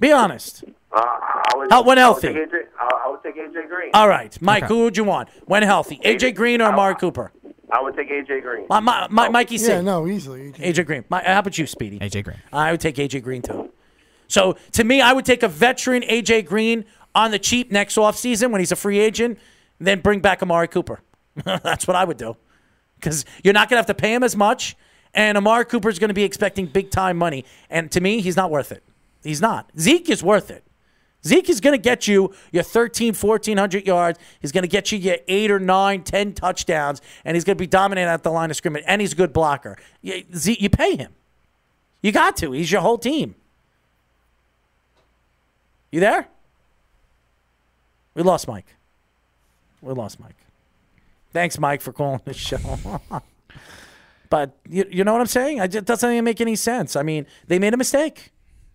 Be 0.00 0.10
honest. 0.12 0.64
Uh, 0.92 1.00
I 1.00 1.52
would, 1.56 1.70
How- 1.70 1.82
when 1.82 1.98
I 1.98 2.08
would 2.08 2.22
healthy? 2.22 2.28
take 2.28 2.36
AJ, 2.36 2.54
I, 2.78 3.02
I 3.06 3.10
would 3.10 3.22
take 3.22 3.36
AJ 3.36 3.68
Green. 3.68 3.90
All 3.94 4.08
right, 4.08 4.36
Mike. 4.42 4.64
Okay. 4.64 4.74
Who 4.74 4.84
would 4.84 4.96
you 4.96 5.04
want 5.04 5.28
when 5.46 5.62
healthy? 5.62 6.00
AJ 6.04 6.34
Green 6.34 6.60
or 6.60 6.66
Amari 6.66 6.94
Cooper? 6.96 7.30
I 7.72 7.80
would 7.80 7.96
take 7.96 8.10
AJ 8.10 8.42
Green. 8.42 8.66
My, 8.68 8.80
my, 8.80 9.06
my, 9.10 9.28
oh. 9.28 9.30
Mikey 9.30 9.56
C. 9.56 9.68
Yeah, 9.68 9.80
no, 9.80 10.06
easily. 10.06 10.52
AJ 10.52 10.84
Green. 10.84 11.04
My, 11.08 11.22
how 11.24 11.38
about 11.38 11.56
you, 11.56 11.66
Speedy? 11.66 11.98
AJ 11.98 12.24
Green. 12.24 12.36
I 12.52 12.70
would 12.70 12.80
take 12.80 12.96
AJ 12.96 13.22
Green 13.22 13.40
too. 13.40 13.70
So 14.28 14.56
to 14.72 14.84
me, 14.84 15.00
I 15.00 15.12
would 15.12 15.24
take 15.24 15.42
a 15.42 15.48
veteran 15.48 16.02
AJ 16.02 16.44
Green 16.46 16.84
on 17.14 17.30
the 17.30 17.38
cheap 17.38 17.70
next 17.72 17.96
offseason 17.96 18.50
when 18.50 18.60
he's 18.60 18.72
a 18.72 18.76
free 18.76 18.98
agent, 18.98 19.38
then 19.78 20.00
bring 20.00 20.20
back 20.20 20.42
Amari 20.42 20.68
Cooper. 20.68 21.00
That's 21.44 21.86
what 21.86 21.96
I 21.96 22.04
would 22.04 22.18
do. 22.18 22.36
Because 22.96 23.24
you're 23.42 23.54
not 23.54 23.68
going 23.68 23.76
to 23.76 23.80
have 23.80 23.86
to 23.86 24.00
pay 24.00 24.14
him 24.14 24.22
as 24.22 24.36
much, 24.36 24.76
and 25.14 25.36
Amari 25.36 25.64
Cooper's 25.64 25.98
going 25.98 26.08
to 26.08 26.14
be 26.14 26.24
expecting 26.24 26.66
big 26.66 26.90
time 26.90 27.16
money. 27.16 27.44
And 27.68 27.90
to 27.92 28.00
me, 28.00 28.20
he's 28.20 28.36
not 28.36 28.50
worth 28.50 28.70
it. 28.70 28.82
He's 29.24 29.40
not. 29.40 29.70
Zeke 29.78 30.10
is 30.10 30.22
worth 30.22 30.50
it. 30.50 30.64
Zeke 31.24 31.48
is 31.48 31.60
going 31.60 31.74
to 31.74 31.82
get 31.82 32.08
you 32.08 32.34
your 32.50 32.64
13, 32.64 33.14
1400 33.14 33.86
yards. 33.86 34.18
He's 34.40 34.50
going 34.50 34.62
to 34.62 34.68
get 34.68 34.90
you 34.90 34.98
your 34.98 35.16
eight 35.28 35.50
or 35.50 35.60
nine, 35.60 36.02
10 36.02 36.34
touchdowns, 36.34 37.00
and 37.24 37.36
he's 37.36 37.44
going 37.44 37.56
to 37.56 37.62
be 37.62 37.66
dominant 37.66 38.08
at 38.08 38.22
the 38.22 38.30
line 38.30 38.50
of 38.50 38.56
scrimmage, 38.56 38.84
and 38.86 39.00
he's 39.00 39.12
a 39.12 39.16
good 39.16 39.32
blocker. 39.32 39.76
You, 40.00 40.24
Zeke, 40.34 40.60
you 40.60 40.70
pay 40.70 40.96
him. 40.96 41.12
You 42.02 42.10
got 42.10 42.36
to. 42.38 42.50
He's 42.52 42.72
your 42.72 42.80
whole 42.80 42.98
team. 42.98 43.36
You 45.92 46.00
there? 46.00 46.26
We 48.14 48.22
lost 48.22 48.48
Mike. 48.48 48.66
We 49.80 49.92
lost 49.92 50.18
Mike. 50.18 50.36
Thanks, 51.32 51.58
Mike, 51.58 51.80
for 51.80 51.92
calling 51.92 52.20
the 52.24 52.34
show. 52.34 52.58
but 54.30 54.56
you, 54.68 54.86
you 54.90 55.04
know 55.04 55.12
what 55.12 55.20
I'm 55.20 55.26
saying? 55.26 55.60
I 55.60 55.66
just, 55.66 55.84
doesn't 55.84 56.10
even 56.10 56.24
make 56.24 56.40
any 56.40 56.56
sense. 56.56 56.96
I 56.96 57.02
mean, 57.02 57.26
they 57.46 57.58
made 57.58 57.74
a 57.74 57.76
mistake. 57.76 58.32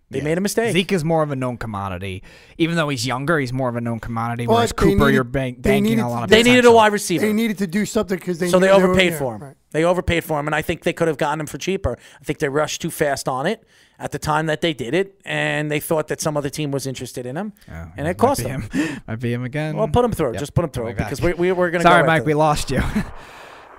They 0.10 0.22
made 0.22 0.38
a 0.38 0.42
mistake. 0.42 0.72
Zeke 0.72 0.94
is 0.94 1.04
more 1.04 1.22
of 1.22 1.32
a 1.32 1.36
known 1.36 1.58
commodity. 1.58 2.24
Even 2.58 2.78
though 2.78 2.88
he's 2.88 3.06
younger, 3.06 3.40
he's 3.40 3.52
more 3.52 3.68
of 3.68 3.76
a 3.76 3.82
known 3.82 4.00
commodity. 4.00 4.46
But 4.46 4.54
whereas 4.54 4.72
Cooper, 4.72 4.96
needed- 4.96 5.14
you're 5.14 5.24
bank, 5.26 5.62
they 5.62 5.72
banking 5.72 5.84
needed 5.84 6.02
a 6.04 6.08
lot 6.08 6.24
of 6.24 6.30
They 6.30 6.44
needed 6.44 6.64
a 6.64 6.72
wide 6.72 6.94
receiver. 6.94 7.26
They 7.26 7.34
needed 7.34 7.58
to 7.58 7.68
do 7.68 7.86
something 7.86 8.18
because 8.18 8.40
they 8.40 8.48
so 8.48 8.58
they 8.60 8.70
overpaid 8.70 9.12
yeah, 9.14 9.20
for 9.20 9.36
him. 9.36 9.44
right. 9.44 9.56
They 9.72 9.84
overpaid 9.84 10.24
for 10.24 10.40
him, 10.40 10.48
and 10.48 10.56
I 10.56 10.62
think 10.62 10.84
they 10.84 10.94
could 10.94 11.10
have 11.10 11.18
gotten 11.18 11.42
him 11.42 11.46
for 11.46 11.58
cheaper. 11.58 11.98
I 12.22 12.24
think 12.24 12.40
they 12.40 12.48
rushed 12.48 12.82
too 12.82 12.90
fast 12.90 13.28
on 13.28 13.46
it 13.46 13.66
at 14.00 14.14
the 14.14 14.20
time 14.20 14.46
that 14.46 14.62
they 14.62 14.74
did 14.74 14.94
it, 14.94 15.20
and 15.26 15.70
they 15.70 15.82
thought 15.82 16.08
that 16.08 16.22
some 16.22 16.38
other 16.38 16.50
team 16.50 16.72
was 16.72 16.88
interested 16.88 17.26
in 17.26 17.36
him, 17.36 17.52
and 17.68 18.08
it 18.08 18.18
cost 18.18 18.44
them. 18.44 18.62
him. 18.62 19.02
Might 19.08 19.20
be 19.20 19.34
him 19.34 19.44
again. 19.44 19.76
Well, 19.76 19.90
put 19.90 20.06
him 20.06 20.14
through. 20.14 20.32
Yep, 20.32 20.40
Just 20.40 20.54
put 20.54 20.64
him 20.64 20.72
through 20.72 20.84
oh 20.86 20.94
coming 20.94 21.04
because 21.04 21.22
we, 21.22 21.34
we, 21.34 21.52
we're 21.52 21.70
going 21.70 21.84
to 21.84 21.90
Sorry, 21.90 22.04
go 22.04 22.08
Mike, 22.08 22.26
we 22.26 22.34
lost 22.34 22.72
you. 22.72 22.82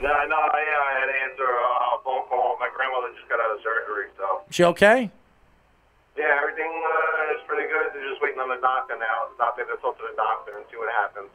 Yeah, 0.00 0.10
no, 0.28 0.36
I, 0.36 0.62
I 0.62 1.00
had 1.00 1.06
to 1.06 1.18
answer 1.26 1.42
uh, 1.42 1.96
a 1.98 2.02
phone 2.04 2.22
call. 2.28 2.56
My 2.60 2.68
grandmother 2.74 3.08
just 3.16 3.28
got 3.28 3.40
out 3.40 3.50
of 3.50 3.58
surgery, 3.58 4.06
so. 4.16 4.42
She 4.48 4.62
okay? 4.62 5.10
Yeah, 6.18 6.42
everything 6.42 6.66
uh, 6.66 7.34
is 7.38 7.42
pretty 7.46 7.70
good. 7.70 7.94
They're 7.94 8.10
just 8.10 8.20
waiting 8.20 8.40
on 8.40 8.48
the 8.48 8.60
doctor 8.60 8.98
now. 8.98 9.30
The 9.30 9.38
doctor 9.38 9.62
to 9.64 9.80
talk 9.80 9.96
to 9.98 10.04
the 10.10 10.16
doctor 10.16 10.58
and 10.58 10.66
see 10.70 10.76
what 10.76 10.90
happens. 10.90 11.30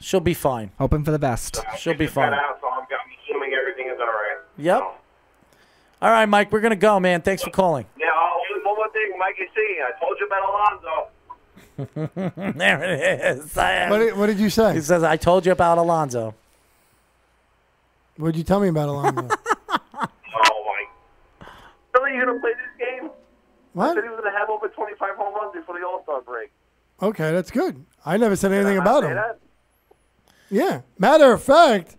She'll 0.00 0.20
be 0.20 0.34
fine. 0.34 0.72
Hoping 0.78 1.04
for 1.04 1.12
the 1.12 1.18
best. 1.18 1.62
She'll 1.78 1.94
be 1.94 2.08
fine. 2.08 2.34
out, 2.34 2.58
so 2.60 2.68
I'm, 2.68 2.80
I'm 2.80 2.86
assuming 3.22 3.54
everything 3.54 3.86
is 3.86 3.98
all 4.00 4.06
right. 4.06 4.38
Yep. 4.58 4.82
All 6.02 6.10
right, 6.10 6.26
Mike, 6.26 6.52
we're 6.52 6.60
going 6.60 6.70
to 6.70 6.76
go, 6.76 6.98
man. 7.00 7.22
Thanks 7.22 7.42
for 7.42 7.50
calling. 7.50 7.86
Yeah, 7.98 8.06
oh, 8.12 8.42
one 8.64 8.76
more 8.76 8.90
thing, 8.90 9.16
Mikey 9.18 9.44
C. 9.54 9.80
I 9.80 9.92
told 10.00 10.18
you 10.18 10.26
about 10.26 10.42
Alonzo. 10.50 11.08
there 12.58 12.82
it 12.84 13.38
is. 13.38 13.54
What 13.56 13.98
did, 13.98 14.16
what 14.16 14.26
did 14.26 14.38
you 14.38 14.50
say? 14.50 14.74
He 14.74 14.80
says, 14.80 15.02
I 15.02 15.16
told 15.16 15.46
you 15.46 15.52
about 15.52 15.78
Alonzo. 15.78 16.34
What 18.16 18.32
did 18.32 18.38
you 18.38 18.44
tell 18.44 18.60
me 18.60 18.68
about 18.68 18.88
Alonzo? 18.88 19.28
Oh 20.36 20.64
my! 20.66 21.46
Really, 21.94 22.18
you 22.18 22.26
gonna 22.26 22.40
play 22.40 22.50
this 22.54 22.63
game? 23.74 23.82
I 23.82 23.94
said 23.94 24.04
he 24.04 24.10
was 24.10 24.20
gonna 24.22 24.36
have 24.36 24.50
over 24.50 24.68
25 24.68 25.16
home 25.16 25.34
runs 25.34 25.54
before 25.54 25.78
the 25.78 25.86
All 25.86 26.02
Star 26.02 26.20
break. 26.22 26.50
Okay, 27.02 27.32
that's 27.32 27.50
good. 27.50 27.84
I 28.04 28.16
never 28.16 28.36
said 28.36 28.52
anything 28.52 28.78
about 28.78 29.04
him. 29.04 29.14
that? 29.14 29.38
Yeah. 30.50 30.82
Matter 30.98 31.32
of 31.32 31.42
fact, 31.42 31.96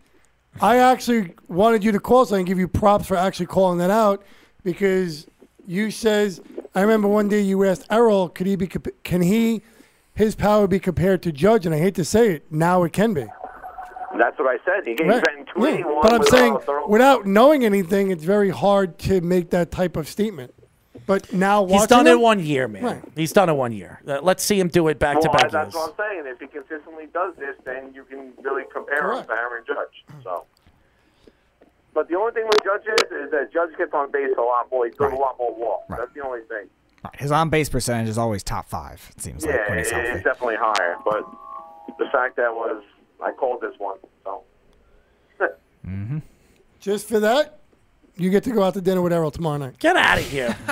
I 0.62 0.78
actually 0.78 1.34
wanted 1.48 1.84
you 1.84 1.92
to 1.92 2.00
call 2.00 2.26
so 2.26 2.36
I 2.36 2.40
can 2.40 2.46
give 2.46 2.60
you 2.60 2.68
props 2.68 3.08
for 3.08 3.18
actually 3.18 3.48
calling 3.48 3.80
that 3.80 3.90
out 3.90 4.24
because 4.64 5.28
you 5.68 5.92
says 5.92 6.42
I 6.74 6.82
remember 6.82 7.08
one 7.08 7.28
day 7.28 7.42
you 7.42 7.64
asked 7.66 7.86
Errol, 7.90 8.30
could 8.30 8.48
he 8.48 8.56
be 8.56 8.68
can 9.04 9.22
he 9.22 9.62
his 10.14 10.36
power 10.36 10.68
be 10.68 10.80
compared 10.80 11.22
to 11.24 11.32
Judge? 11.32 11.66
And 11.66 11.76
I 11.76 11.80
hate 11.80 11.96
to 11.96 12.06
say 12.06 12.32
it, 12.32 12.52
now 12.52 12.84
it 12.84 12.94
can 12.94 13.14
be. 13.14 13.26
That's 14.18 14.40
what 14.40 14.48
I 14.48 14.58
said. 14.64 14.88
He 14.88 14.96
gave 14.96 15.08
Right. 15.08 15.24
Ben 15.24 15.46
Yeah. 15.58 15.84
But 16.02 16.14
I'm 16.14 16.24
saying 16.24 16.58
without 16.88 17.26
knowing 17.26 17.66
anything, 17.66 18.12
it's 18.12 18.24
very 18.24 18.50
hard 18.50 18.98
to 19.00 19.20
make 19.20 19.50
that 19.50 19.72
type 19.72 19.98
of 19.98 20.08
statement. 20.08 20.54
But 21.06 21.32
now 21.32 21.62
watching 21.62 21.78
He's 21.80 21.88
done 21.88 22.08
it 22.08 22.20
one 22.20 22.40
year, 22.40 22.68
man. 22.68 22.84
Right. 22.84 23.04
He's 23.16 23.32
done 23.32 23.50
it 23.50 23.54
one 23.54 23.72
year. 23.72 24.02
Uh, 24.08 24.20
Let's 24.22 24.44
see 24.44 24.60
him 24.60 24.70
do 24.70 24.88
it 24.88 24.98
back 24.98 25.22
to 25.22 25.30
back 25.30 25.52
that's 25.52 25.74
years. 25.74 25.74
what 25.76 25.90
I'm 25.92 25.96
saying. 25.98 26.24
If 26.26 26.40
he 26.40 26.48
consistently 26.48 27.06
does 27.14 27.36
this, 27.38 27.56
then 27.64 27.94
you 27.94 28.04
can 28.06 28.34
really 28.42 28.64
compare 28.74 29.02
Correct. 29.02 29.22
him 29.22 29.28
to 29.28 29.34
Aaron 29.34 29.64
Judge. 29.68 30.24
So. 30.24 30.46
But 31.94 32.10
the 32.10 32.16
only 32.16 32.34
thing 32.34 32.46
with 32.46 32.60
Judge 32.64 32.86
is, 32.88 33.26
is 33.26 33.32
that 33.32 33.54
Judge 33.54 33.70
gets 33.78 33.94
on 33.94 34.12
base 34.12 34.32
a 34.38 34.42
lot 34.42 34.70
more. 34.72 34.86
He 34.86 34.92
does 34.92 35.14
a 35.14 35.16
lot 35.16 35.38
more 35.40 35.56
walks. 35.56 35.86
That's 35.90 36.14
the 36.14 36.22
only 36.22 36.42
thing. 36.42 36.68
His 37.14 37.32
on 37.32 37.50
base 37.50 37.70
percentage 37.70 38.10
is 38.10 38.18
always 38.18 38.44
top 38.44 38.68
five. 38.68 39.12
It 39.16 39.22
seems 39.22 39.46
like 39.46 39.56
Yeah, 39.56 39.70
when 39.70 39.78
he's 39.78 39.92
healthy. 39.92 40.08
it's 40.10 40.24
definitely 40.24 40.58
higher. 40.60 40.98
But 41.06 41.24
the 42.00 42.06
fact 42.12 42.36
that 42.38 42.54
was, 42.54 42.84
I 43.24 43.32
called 43.32 43.62
this 43.62 43.76
one. 43.78 43.98
So. 44.24 44.44
mm-hmm. 45.88 46.18
just 46.80 47.08
for 47.08 47.20
that, 47.20 47.60
you 48.18 48.30
get 48.30 48.44
to 48.46 48.52
go 48.52 48.64
out 48.64 48.74
to 48.76 48.82
dinner 48.82 49.02
with 49.02 49.14
Errol 49.14 49.32
tomorrow 49.32 49.58
night. 49.58 49.78
Get 49.80 49.96
out 49.98 50.18
of 50.20 50.26
here. 50.26 50.56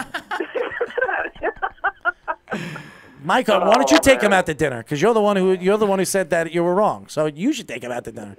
Michael, 3.23 3.61
why 3.61 3.75
don't 3.75 3.89
you 3.89 3.99
take 3.99 4.21
him 4.21 4.33
out 4.33 4.45
to 4.47 4.53
dinner? 4.53 4.83
Because 4.83 5.01
you're 5.01 5.13
the 5.13 5.21
one 5.21 5.37
who 5.37 5.53
you're 5.53 5.77
the 5.77 5.85
one 5.85 5.97
who 5.99 6.05
said 6.05 6.29
that 6.31 6.53
you 6.53 6.63
were 6.63 6.75
wrong. 6.75 7.07
So 7.07 7.25
you 7.27 7.53
should 7.53 7.67
take 7.67 7.83
him 7.83 7.91
out 7.91 8.03
to 8.05 8.11
dinner. 8.11 8.35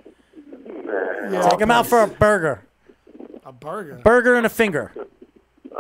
take 1.51 1.60
him 1.60 1.70
out 1.70 1.86
for 1.86 2.02
a 2.02 2.06
burger, 2.06 2.62
A 3.44 3.52
burger. 3.52 4.01
burger 4.05 4.35
and 4.35 4.44
a 4.44 4.51
finger. 4.51 4.93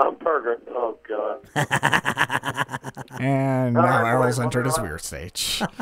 A 0.00 0.10
burger. 0.10 0.58
Oh 0.70 0.96
God. 1.06 1.40
And 3.20 3.74
now 3.74 3.80
right, 3.82 4.10
Errol's 4.10 4.36
boys, 4.36 4.44
entered 4.44 4.66
his 4.66 4.78
weird 4.78 5.00
stage. 5.00 5.62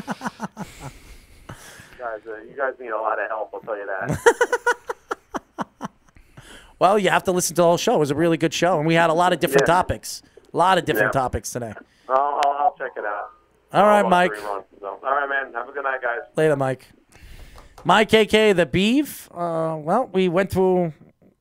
You 1.49 2.09
guys, 2.09 2.19
uh, 2.27 2.35
you 2.43 2.57
guys 2.57 2.73
need 2.81 2.89
a 2.89 2.97
lot 2.99 3.17
of 3.17 3.29
help. 3.29 3.51
I'll 3.53 3.61
tell 3.61 3.77
you 3.77 3.85
that. 3.85 4.19
Well, 6.83 6.99
you 6.99 7.11
have 7.11 7.23
to 7.23 7.31
listen 7.31 7.55
to 7.55 7.61
the 7.61 7.65
whole 7.65 7.77
show. 7.77 7.95
It 7.95 7.99
was 7.99 8.11
a 8.11 8.15
really 8.15 8.35
good 8.35 8.53
show, 8.53 8.77
and 8.77 8.85
we 8.85 8.93
had 8.93 9.09
a 9.09 9.13
lot 9.13 9.31
of 9.31 9.39
different 9.39 9.69
Yeah. 9.69 9.73
topics. 9.73 10.21
A 10.53 10.57
lot 10.57 10.77
of 10.77 10.83
different 10.83 11.13
Yeah. 11.15 11.21
topics 11.21 11.49
today. 11.49 11.73
I'll, 12.09 12.41
I'll, 12.45 12.51
I'll 12.59 12.75
check 12.77 12.91
it 12.97 13.05
out. 13.05 13.29
All 13.71 13.85
right, 13.85 14.05
Mike. 14.05 14.33
rerun, 14.33 14.65
so. 14.81 14.99
All 15.01 15.15
right, 15.15 15.29
man. 15.29 15.53
Have 15.53 15.69
a 15.69 15.71
good 15.71 15.83
night, 15.85 16.01
guys. 16.01 16.19
Later, 16.35 16.57
Mike. 16.57 16.89
Mike, 17.85 18.09
KK, 18.09 18.51
the 18.51 18.65
beef. 18.65 19.29
Uh, 19.31 19.77
well, 19.79 20.09
we 20.11 20.27
went 20.27 20.51
through 20.51 20.91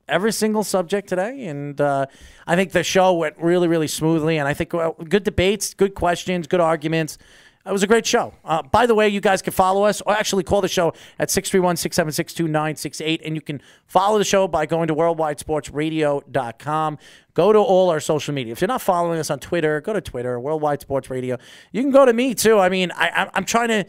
every 0.07 0.31
single 0.31 0.63
subject 0.63 1.09
today, 1.09 1.47
and 1.47 1.81
uh, 1.81 2.07
I 2.47 2.55
think 2.55 2.71
the 2.71 2.85
show 2.85 3.13
went 3.13 3.35
really, 3.37 3.67
really 3.67 3.89
smoothly. 3.89 4.37
And 4.39 4.47
I 4.47 4.55
think 4.55 4.73
well, 4.73 4.93
good 4.93 5.25
debates, 5.25 5.75
good 5.75 5.97
questions, 5.97 6.47
good 6.47 6.61
arguments. 6.61 7.19
It 7.65 7.71
was 7.71 7.85
a 7.85 7.87
great 7.87 8.05
show. 8.05 8.35
Uh, 8.45 8.61
by 8.63 8.87
the 8.87 8.95
way, 8.95 9.09
you 9.09 9.21
guys 9.21 9.41
can 9.41 9.53
follow 9.53 9.85
us 9.85 10.01
or 10.01 10.15
actually 10.15 10.43
call 10.43 10.61
the 10.61 10.69
show 10.69 10.89
at 11.21 11.31
631 11.31 11.77
676 11.77 12.35
2968. 12.35 13.23
And 13.25 13.37
you 13.37 13.41
can 13.41 13.63
follow 13.87 14.19
the 14.19 14.25
show 14.25 14.49
by 14.49 14.67
going 14.67 14.89
to 14.89 14.97
worldwidesportsradio.com. 14.97 16.99
Go 17.35 17.53
to 17.53 17.59
all 17.61 17.91
our 17.91 18.01
social 18.01 18.35
media. 18.35 18.51
If 18.53 18.61
you're 18.61 18.69
not 18.69 18.83
following 18.83 19.21
us 19.21 19.31
on 19.31 19.39
Twitter, 19.39 19.81
go 19.81 19.93
to 19.93 20.01
Twitter, 20.01 20.41
Worldwide 20.41 20.81
Sports 20.81 21.09
Radio. 21.09 21.39
You 21.71 21.83
can 21.83 21.93
go 21.93 22.05
to 22.05 22.13
me 22.13 22.35
too. 22.35 22.59
I 22.59 22.69
mean, 22.69 22.91
I, 22.97 23.11
I'm, 23.11 23.31
I'm 23.35 23.45
trying 23.45 23.69
to. 23.69 23.85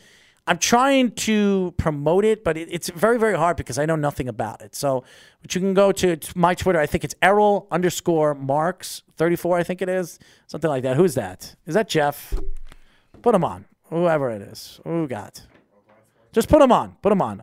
I'm 0.45 0.57
trying 0.57 1.11
to 1.11 1.73
promote 1.77 2.25
it, 2.25 2.43
but 2.43 2.57
it, 2.57 2.67
it's 2.69 2.89
very, 2.89 3.17
very 3.17 3.37
hard 3.37 3.55
because 3.55 3.77
I 3.77 3.85
know 3.85 3.95
nothing 3.95 4.27
about 4.27 4.61
it. 4.61 4.75
So, 4.75 5.05
but 5.41 5.55
you 5.55 5.61
can 5.61 5.73
go 5.73 5.93
to 5.93 6.17
my 6.35 6.53
Twitter. 6.53 6.81
I 6.81 6.85
think 6.85 7.05
it's 7.05 7.15
Errol 7.21 7.65
underscore 7.71 8.35
Marks 8.35 9.03
34, 9.15 9.57
I 9.57 9.63
think 9.63 9.81
it 9.81 9.89
is. 9.89 10.19
Something 10.47 10.69
like 10.69 10.83
that. 10.83 10.97
Who's 10.97 11.15
that? 11.15 11.55
Is 11.65 11.75
that 11.75 11.87
Jeff? 11.87 12.33
Put 13.23 13.33
him 13.33 13.43
on. 13.43 13.65
Whoever 13.89 14.29
it 14.29 14.41
is. 14.43 14.79
Who 14.83 15.07
got? 15.07 15.41
Just 16.33 16.49
put 16.49 16.61
him 16.61 16.71
on. 16.71 16.97
Put 17.01 17.11
him 17.11 17.21
on. 17.21 17.41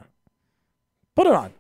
Put 1.17 1.27
it 1.27 1.33
on. 1.33 1.53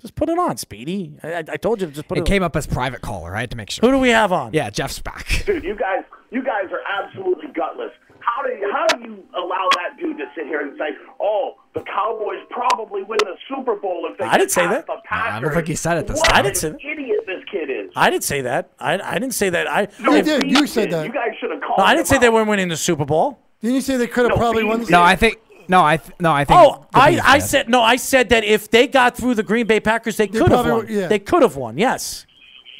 Just 0.00 0.14
put 0.14 0.28
it 0.28 0.38
on, 0.38 0.56
Speedy. 0.56 1.16
I, 1.22 1.32
I, 1.34 1.38
I 1.52 1.56
told 1.56 1.80
you 1.80 1.86
to 1.86 1.92
just 1.92 2.08
put 2.08 2.18
it, 2.18 2.22
It 2.22 2.26
came 2.26 2.42
up 2.42 2.56
as 2.56 2.66
private 2.66 3.02
caller. 3.02 3.36
I 3.36 3.40
had 3.40 3.50
to 3.50 3.56
make 3.56 3.70
sure. 3.70 3.86
Who 3.88 3.94
do 3.94 3.98
we 4.00 4.08
have 4.10 4.32
on? 4.32 4.52
Yeah, 4.52 4.68
Jeff's 4.70 4.98
back. 4.98 5.42
Dude, 5.46 5.62
you 5.62 5.76
guys, 5.76 6.02
you 6.30 6.42
guys 6.42 6.70
are 6.72 6.80
absolutely 7.04 7.48
gutless. 7.54 7.92
How 8.20 8.42
do 8.42 8.50
you, 8.50 8.70
how 8.72 8.86
do 8.86 9.02
you 9.02 9.24
allow 9.36 9.68
that 9.76 9.96
dude 9.98 10.18
to 10.18 10.24
sit 10.36 10.44
here 10.46 10.60
and 10.60 10.76
say, 10.78 10.90
"Oh, 11.20 11.54
the 11.74 11.82
Cowboys 11.82 12.40
probably 12.50 13.02
win 13.04 13.18
the 13.22 13.36
Super 13.48 13.76
Bowl 13.76 14.08
if 14.10 14.18
they 14.18 14.24
I 14.24 14.32
didn't 14.38 14.48
get 14.48 14.50
say 14.52 14.66
that. 14.66 14.86
the 14.86 14.92
I 14.92 15.00
Packers"? 15.04 15.40
don't 15.48 15.54
think 15.54 15.68
he 15.68 15.74
said 15.76 15.98
it 15.98 16.06
this 16.08 16.18
what. 16.18 16.32
I 16.32 16.42
didn't 16.42 16.56
an 16.56 16.60
say 16.60 16.68
that. 16.70 16.84
Idiot, 16.84 17.24
this 17.26 17.44
kid 17.50 17.70
is. 17.70 17.90
I 17.94 18.10
didn't 18.10 18.24
say 18.24 18.40
that. 18.42 18.70
I, 18.80 18.98
I 18.98 19.14
didn't 19.18 19.34
say 19.34 19.50
that. 19.50 19.70
I, 19.70 19.88
No, 20.00 20.14
You 20.14 20.22
did. 20.22 20.50
You 20.50 20.66
said 20.66 20.86
You 20.90 20.96
that. 20.96 21.12
guys 21.14 21.30
should 21.40 21.50
have 21.50 21.60
called. 21.60 21.78
no, 21.78 21.84
I 21.84 21.94
didn't 21.94 22.00
him 22.08 22.14
say 22.14 22.18
they 22.18 22.28
weren't 22.28 22.48
winning 22.48 22.68
the 22.68 22.76
Super 22.76 23.04
Bowl. 23.04 23.38
Didn't 23.62 23.76
you 23.76 23.80
say 23.82 23.96
they 23.96 24.06
could 24.08 24.22
have 24.24 24.30
No, 24.30 24.36
probably 24.36 24.64
won? 24.64 24.80
The 24.80 24.86
did. 24.86 24.92
No, 24.92 25.02
I 25.02 25.16
think. 25.16 25.38
No, 25.68 25.84
I. 25.84 25.98
Th- 25.98 26.18
no, 26.18 26.32
I 26.32 26.44
think. 26.44 26.58
Oh, 26.58 26.86
I, 26.92 27.20
I 27.22 27.38
said 27.38 27.68
no. 27.68 27.80
I 27.82 27.94
said 27.94 28.30
that 28.30 28.42
if 28.42 28.68
they 28.70 28.88
got 28.88 29.16
through 29.16 29.36
the 29.36 29.44
Green 29.44 29.66
Bay 29.68 29.78
Packers, 29.78 30.16
they 30.16 30.26
could 30.26 30.50
have 30.50 30.66
won. 30.66 30.86
yeah. 30.88 31.06
They 31.06 31.20
could 31.20 31.42
have 31.42 31.54
won. 31.54 31.78
Yes. 31.78 32.26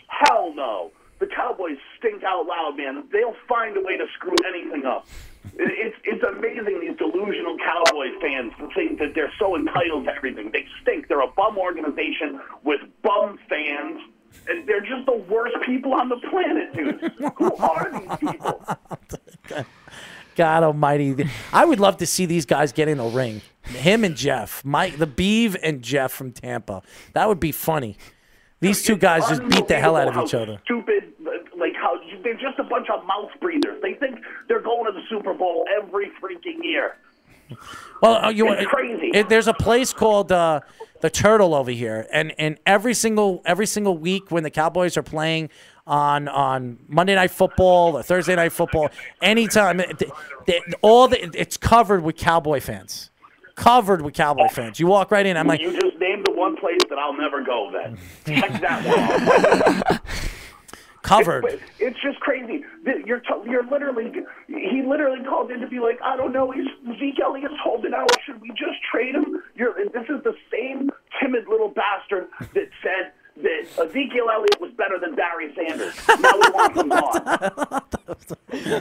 Hell 0.08 0.52
no. 0.54 0.90
The 1.20 1.26
Cowboys 1.26 1.76
stink 1.98 2.24
out 2.24 2.46
loud, 2.46 2.76
man. 2.76 3.04
They'll 3.12 3.36
find 3.48 3.76
a 3.76 3.80
way 3.82 3.96
to 3.96 4.06
screw 4.16 4.34
anything 4.48 4.84
up. 4.86 5.06
It- 5.62 5.76
It's 5.86 5.96
it's 6.04 6.22
amazing 6.24 6.80
these 6.80 6.96
delusional 6.96 7.56
Cowboys 7.58 8.14
fans 8.20 8.52
think 8.74 8.98
that 8.98 9.14
they're 9.14 9.32
so 9.38 9.56
entitled 9.56 10.04
to 10.06 10.14
everything. 10.14 10.50
They 10.52 10.64
stink. 10.82 11.06
They're 11.08 11.20
a 11.20 11.26
bum 11.40 11.58
organization 11.58 12.40
with 12.64 12.80
bum 13.02 13.38
fans, 13.48 14.00
and 14.48 14.66
they're 14.66 14.80
just 14.80 15.04
the 15.06 15.16
worst 15.28 15.56
people 15.66 15.92
on 15.92 16.08
the 16.08 16.16
planet, 16.30 16.72
dude. 16.74 17.12
Who 17.36 17.54
are 17.56 17.90
these 17.92 18.30
people? 18.30 18.64
God 20.36 20.62
Almighty! 20.62 21.28
I 21.52 21.64
would 21.64 21.80
love 21.80 21.98
to 21.98 22.06
see 22.06 22.24
these 22.24 22.46
guys 22.46 22.72
get 22.72 22.88
in 22.88 22.98
a 23.00 23.08
ring. 23.08 23.42
Him 23.64 24.04
and 24.04 24.16
Jeff, 24.16 24.64
Mike, 24.64 24.96
the 24.96 25.06
Beeve 25.06 25.56
and 25.62 25.82
Jeff 25.82 26.12
from 26.12 26.32
Tampa. 26.32 26.82
That 27.12 27.28
would 27.28 27.40
be 27.40 27.52
funny. 27.52 27.98
These 28.60 28.82
two 28.82 28.96
guys 28.96 29.28
just 29.28 29.46
beat 29.48 29.68
the 29.68 29.78
hell 29.78 29.96
out 29.96 30.08
of 30.08 30.16
each 30.24 30.34
other. 30.34 30.60
Stupid, 30.64 31.12
they're 32.22 32.34
just 32.34 32.58
a 32.58 32.64
bunch 32.64 32.88
of 32.90 33.04
mouth 33.06 33.30
breathers. 33.40 33.80
They 33.82 33.94
think 33.94 34.18
they're 34.48 34.62
going 34.62 34.86
to 34.86 34.92
the 34.92 35.06
Super 35.08 35.34
Bowl 35.34 35.64
every 35.80 36.10
freaking 36.22 36.62
year. 36.62 36.96
Well, 38.02 38.24
uh, 38.24 38.30
you 38.30 38.50
It's 38.52 38.66
crazy. 38.66 39.10
It, 39.12 39.28
there's 39.28 39.48
a 39.48 39.54
place 39.54 39.92
called 39.92 40.32
uh, 40.32 40.60
the 41.00 41.10
Turtle 41.10 41.54
over 41.54 41.70
here, 41.70 42.06
and 42.12 42.32
and 42.38 42.58
every 42.66 42.94
single 42.94 43.42
every 43.44 43.66
single 43.66 43.98
week 43.98 44.30
when 44.30 44.42
the 44.42 44.50
Cowboys 44.50 44.96
are 44.96 45.02
playing 45.02 45.50
on 45.86 46.28
on 46.28 46.78
Monday 46.88 47.14
Night 47.14 47.30
Football 47.30 47.96
or 47.96 48.02
Thursday 48.02 48.36
Night 48.36 48.52
Football, 48.52 48.88
anytime 49.20 49.82
all 50.82 51.08
the 51.08 51.30
it's 51.34 51.56
covered 51.56 52.02
with 52.02 52.16
Cowboy 52.16 52.60
fans, 52.60 53.10
covered 53.56 54.02
with 54.02 54.14
Cowboy 54.14 54.48
fans. 54.48 54.80
You 54.80 54.86
walk 54.86 55.10
right 55.10 55.26
in, 55.26 55.36
I'm 55.36 55.46
like, 55.46 55.60
you 55.60 55.72
just 55.72 55.98
named 55.98 56.24
the 56.26 56.32
one 56.32 56.56
place 56.56 56.80
that 56.88 56.98
I'll 56.98 57.16
never 57.16 57.42
go. 57.42 57.70
Then 57.72 57.98
check 58.24 58.60
that 58.60 58.86
one 58.86 59.98
off. 59.98 60.30
covered. 61.02 61.44
It's, 61.44 61.62
it's 61.78 62.00
just 62.02 62.20
crazy. 62.20 62.64
You're 63.06 63.20
t- 63.20 63.26
you're 63.46 63.64
literally 63.66 64.12
he 64.48 64.82
literally 64.86 65.24
called 65.24 65.50
in 65.50 65.60
to 65.60 65.66
be 65.68 65.78
like, 65.80 65.98
I 66.02 66.16
don't 66.16 66.32
know, 66.32 66.50
he's 66.50 66.66
Zeke 66.98 67.20
Elliott's 67.22 67.54
holding 67.62 67.94
out. 67.94 68.10
Should 68.26 68.40
we 68.40 68.48
just 68.50 68.82
trade 68.90 69.14
him? 69.14 69.42
You're 69.54 69.74
this 69.92 70.08
is 70.08 70.22
the 70.24 70.34
same 70.52 70.90
timid 71.20 71.46
little 71.48 71.68
bastard 71.68 72.28
that 72.54 72.68
said 72.82 73.12
that 73.42 73.86
Ezekiel 73.88 74.28
Elliott 74.32 74.60
was 74.60 74.72
better 74.72 74.98
than 75.00 75.14
Barry 75.14 75.54
Sanders. 75.54 75.94
Now 76.08 76.32
we 76.34 76.50
want 76.50 76.76
him 76.76 76.88
gone. 76.88 77.82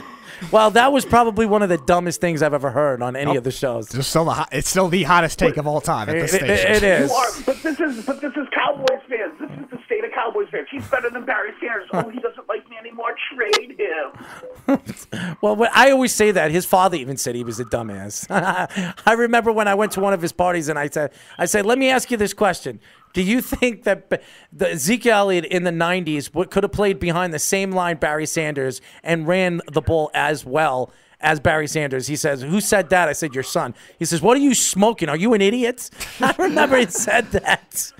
Well, 0.50 0.70
that 0.72 0.90
was 0.90 1.04
probably 1.04 1.44
one 1.44 1.62
of 1.62 1.68
the 1.68 1.76
dumbest 1.76 2.20
things 2.20 2.42
I've 2.42 2.54
ever 2.54 2.70
heard 2.70 3.02
on 3.02 3.14
any 3.14 3.36
of 3.36 3.44
the 3.44 3.50
shows. 3.50 3.94
It's 3.94 4.08
still 4.08 4.24
the 4.24 4.32
hot, 4.32 4.48
it's 4.52 4.68
still 4.70 4.88
the 4.88 5.02
hottest 5.02 5.38
take 5.38 5.58
of 5.58 5.66
all 5.66 5.82
time 5.82 6.08
at 6.08 6.14
this 6.14 6.32
It- 6.32 6.42
it- 6.44 6.50
it 6.50 6.82
is. 6.82 7.10
You 7.10 7.16
are, 7.16 7.28
but 7.44 7.62
this 7.62 7.78
is 7.78 8.06
but 8.06 8.20
this 8.22 8.32
is 8.32 8.48
Cowboys 8.54 9.00
fans. 9.08 9.38
This 9.38 9.50
is 9.50 9.70
the 9.70 9.78
state 9.84 9.99
of 9.99 9.99
Cowboys 10.20 10.48
fans. 10.50 10.68
He's 10.70 10.86
better 10.88 11.10
than 11.10 11.24
Barry 11.24 11.52
Sanders. 11.60 11.88
Oh, 11.92 12.08
he 12.10 12.18
doesn't 12.20 12.48
like 12.48 12.68
me 12.68 12.76
anymore. 12.76 13.14
Trade 13.34 13.78
him. 13.78 14.78
Well, 15.40 15.66
I 15.74 15.90
always 15.90 16.14
say 16.14 16.30
that 16.32 16.50
his 16.50 16.66
father 16.66 16.96
even 16.96 17.16
said 17.16 17.34
he 17.34 17.44
was 17.44 17.58
a 17.58 17.64
dumbass. 17.64 18.26
I 19.06 19.12
remember 19.12 19.50
when 19.50 19.66
I 19.66 19.74
went 19.74 19.92
to 19.92 20.00
one 20.00 20.12
of 20.12 20.20
his 20.20 20.32
parties 20.32 20.68
and 20.68 20.78
I 20.78 20.88
said, 20.88 21.12
"I 21.38 21.46
said, 21.46 21.64
let 21.66 21.78
me 21.78 21.88
ask 21.88 22.10
you 22.10 22.16
this 22.16 22.34
question: 22.34 22.78
Do 23.14 23.22
you 23.22 23.40
think 23.40 23.84
that 23.84 24.22
the 24.52 24.70
Ezekiel 24.70 25.16
Elliott 25.16 25.46
in 25.46 25.64
the 25.64 25.70
'90s 25.70 26.32
would, 26.34 26.50
could 26.50 26.62
have 26.62 26.72
played 26.72 27.00
behind 27.00 27.32
the 27.32 27.38
same 27.38 27.72
line 27.72 27.96
Barry 27.96 28.26
Sanders 28.26 28.80
and 29.02 29.26
ran 29.26 29.62
the 29.72 29.80
ball 29.80 30.10
as 30.14 30.44
well?" 30.44 30.92
As 31.22 31.38
Barry 31.38 31.66
Sanders, 31.66 32.06
he 32.06 32.16
says, 32.16 32.40
"Who 32.42 32.60
said 32.60 32.88
that?" 32.90 33.08
I 33.08 33.12
said, 33.12 33.34
"Your 33.34 33.42
son." 33.44 33.74
He 33.98 34.04
says, 34.06 34.22
"What 34.22 34.36
are 34.36 34.40
you 34.40 34.54
smoking? 34.54 35.08
Are 35.10 35.16
you 35.16 35.34
an 35.34 35.42
idiot?" 35.42 35.90
I 36.20 36.34
remember 36.38 36.78
he 36.78 36.86
said 36.86 37.30
that. 37.32 37.92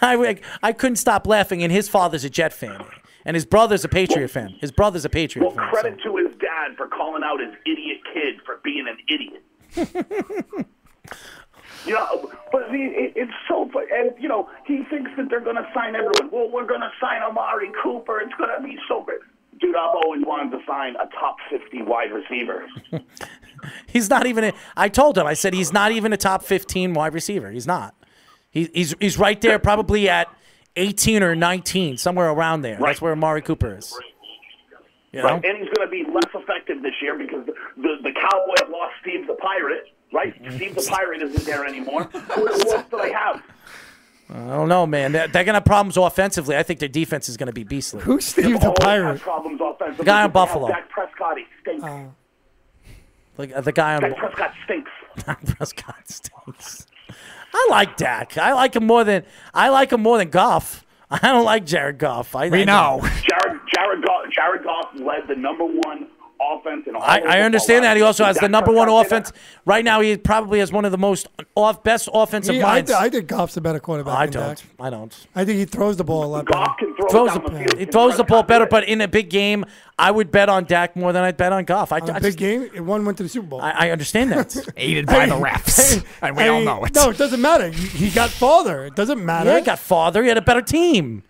I 0.00 0.38
I 0.62 0.72
couldn't 0.72 0.96
stop 0.96 1.26
laughing, 1.26 1.62
and 1.64 1.72
his 1.72 1.88
father's 1.88 2.24
a 2.24 2.30
Jet 2.30 2.52
fan, 2.52 2.84
and 3.24 3.34
his 3.34 3.44
brother's 3.44 3.84
a 3.84 3.88
Patriot 3.88 4.28
fan. 4.28 4.54
His 4.60 4.70
brother's 4.70 5.04
a 5.04 5.08
Patriot 5.08 5.46
Well, 5.46 5.56
fan. 5.56 5.66
so- 5.74 5.80
credit 5.80 6.00
to 6.04 6.16
his 6.16 6.28
dad 6.38 6.76
for 6.76 6.86
calling 6.86 7.22
out 7.24 7.40
his 7.40 7.52
idiot 7.66 7.98
kid 8.14 8.36
for 8.46 8.60
being 8.62 8.86
an 8.86 8.96
idiot. 9.08 9.42
you 11.86 11.94
know, 11.94 12.30
but 12.52 12.62
it, 12.70 13.12
it's 13.16 13.32
so. 13.48 13.68
And 13.92 14.12
you 14.20 14.28
know, 14.28 14.48
he 14.66 14.84
thinks 14.90 15.10
that 15.16 15.28
they're 15.30 15.40
going 15.40 15.56
to 15.56 15.68
sign 15.74 15.96
everyone. 15.96 16.30
Well, 16.30 16.48
we're 16.50 16.66
going 16.66 16.80
to 16.82 16.90
sign 17.00 17.22
Amari 17.22 17.70
Cooper. 17.82 18.20
It's 18.20 18.34
going 18.34 18.50
to 18.56 18.62
be 18.62 18.78
so 18.88 19.02
great. 19.02 19.20
Dude, 19.60 19.74
I've 19.74 19.96
always 20.04 20.22
wanted 20.24 20.56
to 20.56 20.64
sign 20.66 20.94
a 20.96 21.08
top 21.18 21.36
50 21.50 21.82
wide 21.82 22.12
receiver. 22.12 22.66
He's 23.86 24.08
not 24.08 24.26
even. 24.26 24.44
A, 24.44 24.52
I 24.76 24.88
told 24.88 25.18
him. 25.18 25.26
I 25.26 25.34
said 25.34 25.54
he's 25.54 25.72
not 25.72 25.92
even 25.92 26.12
a 26.12 26.16
top 26.16 26.42
fifteen 26.42 26.94
wide 26.94 27.14
receiver. 27.14 27.50
He's 27.50 27.66
not. 27.66 27.94
He, 28.50 28.70
he's 28.72 28.94
he's 29.00 29.18
right 29.18 29.40
there, 29.40 29.58
probably 29.58 30.08
at 30.08 30.28
eighteen 30.76 31.22
or 31.22 31.34
nineteen, 31.34 31.96
somewhere 31.96 32.30
around 32.30 32.62
there. 32.62 32.78
That's 32.80 33.00
where 33.00 33.12
Amari 33.12 33.42
Cooper 33.42 33.76
is. 33.76 33.92
You 35.12 35.22
know? 35.22 35.28
Right? 35.28 35.44
And 35.44 35.58
he's 35.58 35.68
going 35.74 35.88
to 35.88 35.90
be 35.90 36.04
less 36.04 36.30
effective 36.34 36.82
this 36.82 36.92
year 37.00 37.16
because 37.16 37.46
the, 37.46 37.52
the, 37.76 37.96
the 38.02 38.12
Cowboys 38.12 38.70
lost 38.70 38.94
Steve 39.00 39.26
the 39.26 39.34
Pirate, 39.34 39.86
right? 40.12 40.40
Mm-hmm. 40.40 40.56
Steve 40.56 40.74
the 40.74 40.86
Pirate 40.88 41.22
isn't 41.22 41.46
there 41.46 41.64
anymore. 41.64 42.04
Who 42.12 42.48
else 42.48 42.84
do 42.90 42.98
they 42.98 43.12
have? 43.12 43.42
I 44.30 44.34
don't 44.48 44.68
know, 44.68 44.86
man. 44.86 45.12
They're, 45.12 45.26
they're 45.28 45.44
gonna 45.44 45.56
have 45.56 45.64
problems 45.64 45.96
offensively. 45.96 46.56
I 46.56 46.62
think 46.62 46.80
their 46.80 46.88
defense 46.88 47.28
is 47.28 47.36
gonna 47.36 47.52
be 47.52 47.64
beastly. 47.64 48.00
Who's 48.02 48.26
Steve 48.26 48.60
the 48.60 48.72
Pirate? 48.72 49.20
problems 49.20 49.60
offensively. 49.62 49.96
The 49.96 50.04
guy 50.04 50.22
on 50.24 50.30
Buffalo. 50.32 50.68
Dak 50.68 50.88
Prescott, 50.90 51.38
he 51.38 51.44
stinks. 51.62 51.84
Like 53.38 53.52
uh, 53.54 53.60
the 53.62 53.72
guy 53.72 53.94
on 53.96 54.02
Dak 54.02 54.16
Prescott 54.16 54.52
stinks. 54.64 54.90
Prescott 55.56 56.08
stinks. 56.08 56.86
I 57.54 57.66
like 57.70 57.96
Dak. 57.96 58.36
I 58.36 58.52
like 58.52 58.76
him 58.76 58.86
more 58.86 59.04
than 59.04 59.24
I 59.54 59.70
like 59.70 59.92
him 59.92 60.02
more 60.02 60.18
than 60.18 60.28
Goff. 60.28 60.84
I 61.10 61.18
don't 61.18 61.44
like 61.46 61.64
Jared 61.64 61.96
Goff. 61.98 62.36
I, 62.36 62.48
We 62.50 62.62
I 62.62 62.64
know. 62.64 63.00
Jared 63.02 63.60
Jared 63.74 64.04
Goff, 64.04 64.24
Jared 64.30 64.62
Goff 64.64 64.88
led 64.96 65.26
the 65.26 65.36
number 65.36 65.64
one 65.64 66.08
offense 66.40 66.86
in 66.86 66.94
all. 66.96 67.02
I, 67.02 67.18
I 67.20 67.40
understand 67.40 67.84
that. 67.84 67.96
He 67.96 68.02
also 68.02 68.24
has 68.24 68.36
the 68.38 68.48
number 68.48 68.72
one 68.72 68.86
Prescott 68.88 69.04
did 69.08 69.12
offense. 69.28 69.32
Right 69.64 69.84
now, 69.84 70.00
he 70.00 70.16
probably 70.16 70.58
has 70.60 70.70
one 70.72 70.84
of 70.84 70.92
the 70.92 70.98
most 70.98 71.26
off 71.54 71.82
best 71.82 72.08
offensive 72.12 72.54
Yeah, 72.54 72.66
I, 72.66 72.74
minds. 72.74 72.90
th- 72.90 73.00
I 73.00 73.08
think 73.08 73.26
Goff's 73.26 73.56
a 73.56 73.60
better 73.60 73.80
quarterback. 73.80 74.14
I 74.16 74.26
than 74.26 74.32
don't. 74.34 74.56
Dak. 74.56 74.66
I 74.80 74.90
don't. 74.90 75.26
I 75.34 75.44
think 75.44 75.58
he 75.58 75.64
throws 75.64 75.96
the 75.96 76.04
ball 76.04 76.24
a 76.24 76.26
lot 76.26 76.46
that. 76.46 76.52
better. 76.52 76.64
Goff 76.64 76.76
can 76.78 76.96
throw 76.96 77.08
Throws 77.08 77.28
down 77.34 77.42
the, 77.44 77.50
the 77.50 77.58
field. 77.58 77.78
he 77.78 77.84
throws 77.86 78.16
the 78.16 78.24
ball 78.24 78.42
better, 78.42 78.66
but 78.66 78.84
in 78.84 79.00
a 79.00 79.08
big 79.08 79.30
game, 79.30 79.64
I 79.98 80.10
would 80.10 80.30
bet 80.30 80.48
on 80.48 80.64
Dak 80.64 80.94
more 80.96 81.12
than 81.12 81.24
I'd 81.24 81.36
bet 81.36 81.52
on 81.52 81.64
Goff. 81.64 81.92
I, 81.92 81.98
On 81.98 82.10
I 82.10 82.16
a 82.18 82.20
big 82.20 82.22
just- 82.22 82.38
game, 82.38 82.86
one 82.86 83.04
went 83.04 83.16
to 83.18 83.22
the 83.24 83.28
Super 83.28 83.46
Bowl. 83.48 83.60
I, 83.60 83.70
I 83.70 83.90
understand 83.90 84.32
that. 84.32 84.56
Aided 84.76 85.06
by 85.06 85.26
the 85.26 85.34
refs. 85.34 86.04
and 86.22 86.36
we 86.36 86.44
I 86.44 86.48
all 86.48 86.60
know 86.62 86.84
it. 86.84 86.94
No, 86.94 87.10
it 87.10 87.18
doesn't 87.18 87.40
matter. 87.40 87.68
He, 87.70 87.86
he 88.06 88.10
got 88.10 88.30
farther. 88.30 88.84
It 88.86 88.94
doesn't 88.94 89.24
matter. 89.24 89.50
yeah, 89.50 89.58
he 89.58 89.64
got 89.64 89.78
farther. 89.78 90.22
He 90.22 90.28
had 90.28 90.38
a 90.38 90.42
better 90.42 90.62
team. 90.62 91.24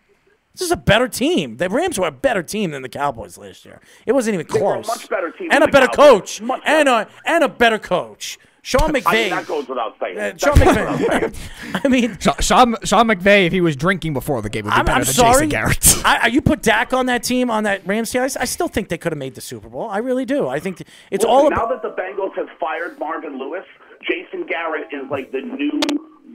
This 0.58 0.66
is 0.66 0.72
a 0.72 0.76
better 0.76 1.06
team. 1.08 1.56
The 1.56 1.68
Rams 1.68 1.98
were 1.98 2.08
a 2.08 2.12
better 2.12 2.42
team 2.42 2.72
than 2.72 2.82
the 2.82 2.88
Cowboys 2.88 3.38
last 3.38 3.64
year. 3.64 3.80
It 4.06 4.12
wasn't 4.12 4.34
even 4.34 4.46
were 4.48 4.56
a 4.56 4.82
close. 4.82 4.86
much 4.88 5.08
better 5.08 5.30
team 5.30 5.48
and 5.52 5.62
than 5.62 5.68
a 5.68 5.72
better 5.72 5.86
Cowboys. 5.86 6.10
coach, 6.10 6.40
Much 6.42 6.62
and 6.66 6.86
better. 6.86 7.08
a 7.24 7.28
and 7.30 7.44
a 7.44 7.48
better 7.48 7.78
coach. 7.78 8.38
Sean 8.60 8.90
I 8.90 8.92
mean, 8.92 9.02
McVay. 9.04 9.30
that 9.30 9.46
goes 9.46 9.66
without 9.68 9.94
saying. 9.98 10.18
Uh, 10.18 10.36
Sean 10.36 10.58
goes. 10.58 10.76
McVay. 10.76 11.80
I 11.84 11.88
mean, 11.88 12.18
Sean, 12.18 12.34
Sean, 12.40 12.76
Sean 12.84 13.06
McVay, 13.06 13.46
if 13.46 13.52
he 13.52 13.60
was 13.62 13.76
drinking 13.76 14.12
before 14.12 14.42
the 14.42 14.50
game, 14.50 14.64
would 14.64 14.72
be 14.72 14.76
I'm, 14.76 14.84
better 14.84 14.98
I'm 14.98 15.04
than 15.04 15.14
sorry. 15.14 15.32
Jason 15.46 15.48
Garrett. 15.48 15.94
I, 16.04 16.18
I- 16.24 16.26
you 16.26 16.42
put 16.42 16.60
Dak 16.60 16.92
on 16.92 17.06
that 17.06 17.22
team, 17.22 17.50
on 17.50 17.62
that 17.64 17.86
Rams 17.86 18.10
team. 18.10 18.22
I, 18.22 18.24
s- 18.26 18.36
I 18.36 18.44
still 18.44 18.68
think 18.68 18.88
they 18.88 18.98
could 18.98 19.12
have 19.12 19.18
made 19.18 19.36
the 19.36 19.40
Super 19.40 19.68
Bowl. 19.70 19.88
I 19.88 19.98
really 19.98 20.24
do. 20.26 20.48
I 20.48 20.58
think 20.58 20.80
it's 20.80 20.88
Listen, 21.24 21.30
all 21.30 21.48
now 21.50 21.64
about. 21.64 21.82
that 21.82 21.96
the 21.96 22.02
Bengals 22.02 22.34
have 22.36 22.48
fired 22.60 22.98
Marvin 22.98 23.38
Lewis, 23.38 23.64
Jason 24.06 24.44
Garrett 24.46 24.88
is 24.92 25.08
like 25.10 25.30
the 25.32 25.40
new 25.40 25.80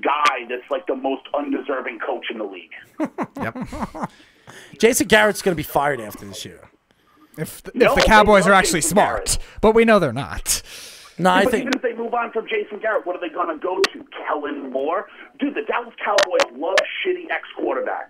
guy 0.03 0.45
that's 0.49 0.69
like 0.69 0.85
the 0.87 0.95
most 0.95 1.23
undeserving 1.33 1.99
coach 2.05 2.25
in 2.31 2.37
the 2.37 2.43
league. 2.43 2.71
Yep. 3.41 4.09
Jason 4.79 5.07
Garrett's 5.07 5.41
going 5.41 5.53
to 5.53 5.57
be 5.57 5.63
fired 5.63 5.99
after 5.99 6.25
this 6.25 6.45
year. 6.45 6.69
if, 7.37 7.61
if 7.67 7.75
No, 7.75 7.95
the 7.95 8.01
Cowboys 8.01 8.45
are 8.47 8.53
actually 8.53 8.79
Jason 8.81 8.95
smart, 8.95 9.25
Garrett. 9.25 9.37
but 9.61 9.71
we 9.73 9.85
know 9.85 9.99
they're 9.99 10.13
not. 10.13 10.61
No, 11.17 11.29
I 11.29 11.43
but 11.43 11.51
think 11.51 11.61
even 11.61 11.73
if 11.75 11.81
they 11.81 11.93
move 11.93 12.13
on 12.13 12.31
from 12.31 12.47
Jason 12.47 12.79
Garrett, 12.79 13.05
what 13.05 13.15
are 13.15 13.19
they 13.19 13.33
going 13.33 13.47
to 13.47 13.57
go 13.63 13.79
to? 13.93 14.05
Kellen 14.27 14.71
Moore? 14.71 15.07
Dude, 15.39 15.53
the 15.53 15.61
Dallas 15.61 15.93
Cowboys 16.03 16.57
love 16.59 16.75
shitty 17.05 17.29
ex 17.29 17.43
quarterbacks. 17.59 18.07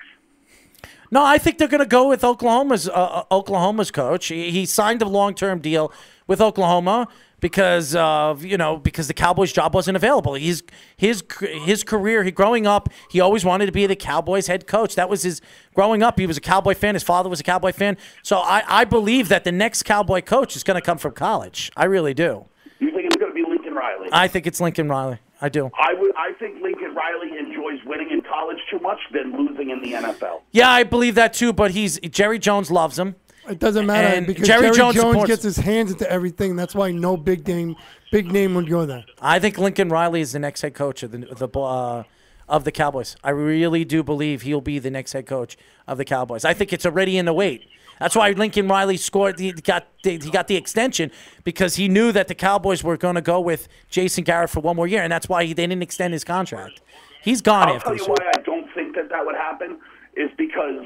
No, 1.12 1.24
I 1.24 1.38
think 1.38 1.58
they're 1.58 1.68
going 1.68 1.80
to 1.80 1.86
go 1.86 2.08
with 2.10 2.24
Oklahoma's 2.24 2.88
uh, 2.90 2.94
uh, 2.94 3.24
Oklahoma's 3.30 3.92
coach. 3.92 4.28
He, 4.28 4.52
he 4.52 4.66
signed 4.66 5.02
a 5.02 5.08
long 5.08 5.36
term 5.36 5.60
deal 5.60 5.92
with 6.28 6.42
Oklahoma 6.42 7.08
because 7.44 7.94
of 7.94 8.46
you 8.46 8.58
know 8.58 8.78
because 8.78 9.08
the 9.08 9.14
Cowboys 9.14 9.52
job 9.52 9.76
wasn't 9.76 9.98
available. 9.98 10.34
He's 10.34 10.64
his 10.96 11.22
his 11.42 11.84
career. 11.84 12.24
He 12.24 12.32
growing 12.32 12.66
up, 12.66 12.90
he 13.12 13.20
always 13.20 13.44
wanted 13.44 13.66
to 13.68 13.74
be 13.74 13.86
the 13.86 13.98
Cowboys 13.98 14.48
head 14.48 14.66
coach. 14.66 14.96
That 14.96 15.10
was 15.10 15.24
his 15.24 15.42
growing 15.76 16.02
up. 16.02 16.18
He 16.18 16.26
was 16.26 16.38
a 16.38 16.42
Cowboy 16.42 16.74
fan. 16.74 16.96
His 16.96 17.04
father 17.04 17.30
was 17.30 17.42
a 17.42 17.44
Cowboy 17.44 17.74
fan. 17.74 17.98
So 18.24 18.38
I, 18.38 18.64
I 18.66 18.86
believe 18.86 19.28
that 19.28 19.44
the 19.44 19.52
next 19.52 19.84
Cowboy 19.84 20.22
coach 20.22 20.56
is 20.56 20.64
going 20.64 20.76
to 20.76 20.82
come 20.82 20.98
from 20.98 21.12
college. 21.12 21.70
I 21.76 21.84
really 21.84 22.14
do. 22.14 22.46
You 22.80 22.92
think 22.92 23.08
it's 23.08 23.18
going 23.18 23.32
to 23.32 23.36
be 23.36 23.44
Lincoln 23.48 23.74
Riley? 23.74 24.08
I 24.14 24.30
think 24.30 24.48
it's 24.48 24.62
Lincoln 24.62 24.88
Riley. 24.88 25.20
I 25.42 25.50
do. 25.50 25.70
I 25.78 25.94
would. 25.96 26.16
I 26.16 26.32
think 26.40 26.62
Lincoln 26.64 26.96
Riley 26.96 27.38
enjoys 27.38 27.84
winning 27.86 28.10
in 28.10 28.22
college 28.22 28.60
too 28.72 28.80
much 28.80 29.00
than 29.12 29.36
losing 29.36 29.70
in 29.70 29.82
the 29.82 29.92
NFL. 29.92 30.44
Yeah, 30.52 30.70
I 30.70 30.84
believe 30.84 31.16
that 31.16 31.34
too. 31.34 31.52
But 31.52 31.72
he's 31.72 32.00
Jerry 32.00 32.40
Jones 32.40 32.72
loves 32.72 32.98
him. 32.98 33.16
It 33.50 33.60
doesn't 33.60 33.86
matter 33.86 34.08
And 34.08 34.28
because 34.28 34.48
Jerry 34.48 34.64
Jerry, 34.64 34.76
Jones 34.76 34.96
Jones, 34.96 35.28
gets 35.28 35.44
his 35.44 35.58
hands 35.58 35.92
into 35.92 36.10
everything. 36.10 36.56
That's 36.56 36.74
why 36.74 36.92
no 36.92 37.18
big 37.18 37.48
name, 37.48 37.76
big 38.12 38.32
name 38.32 38.56
would 38.56 38.70
go 38.70 38.86
there. 38.86 39.04
I 39.22 39.40
think 39.40 39.58
Lincoln 39.58 39.90
Riley 39.90 40.22
is 40.22 40.32
the 40.32 40.40
next 40.40 40.62
head 40.62 40.74
coach 40.74 41.04
of 41.04 41.12
the 41.12 41.20
the 41.20 41.48
uh, 41.60 42.04
of 42.48 42.64
the 42.64 42.72
Cowboys. 42.72 43.16
I 43.24 43.32
really 43.32 43.84
do 43.84 44.04
believe 44.04 44.44
he'll 44.44 44.62
be 44.62 44.80
the 44.80 44.92
next 44.92 45.14
head 45.14 45.26
coach 45.26 45.58
of 45.88 45.98
the 45.98 46.06
Cowboys. 46.06 46.46
I 46.46 46.54
think 46.54 46.72
it's 46.72 46.86
already 46.86 47.18
in 47.18 47.26
the 47.26 47.34
wait. 47.34 47.68
That's 48.00 48.16
why 48.16 48.32
Lincoln 48.32 48.68
Riley 48.68 48.98
scored. 48.98 49.40
He 49.40 49.52
got 49.52 49.88
the, 50.04 50.12
he 50.12 50.30
got 50.30 50.48
the 50.48 50.56
extension 50.56 51.12
because 51.44 51.76
he 51.76 51.88
knew 51.88 52.12
that 52.12 52.28
the 52.28 52.36
Cowboys 52.36 52.84
were 52.84 52.98
going 52.98 53.16
to 53.16 53.22
go 53.22 53.40
with 53.40 53.68
Jason 53.90 54.24
Garrett 54.24 54.50
for 54.50 54.60
one 54.62 54.76
more 54.76 54.88
year, 54.88 55.04
and 55.04 55.12
that's 55.12 55.30
why 55.30 55.46
he, 55.46 55.54
they 55.54 55.68
didn't 55.68 55.84
extend 55.84 56.14
his 56.14 56.24
contract. 56.24 56.82
He's 57.22 57.42
gone 57.42 57.70
I'll 57.70 57.76
after 57.76 57.90
tell 57.90 57.98
this 57.98 58.08
you 58.08 58.14
why 58.14 58.32
I 58.36 58.42
don't 58.42 58.68
think 58.74 58.96
that 58.96 59.10
that 59.10 59.26
would 59.26 59.36
happen 59.36 59.80
is 60.16 60.30
because 60.38 60.84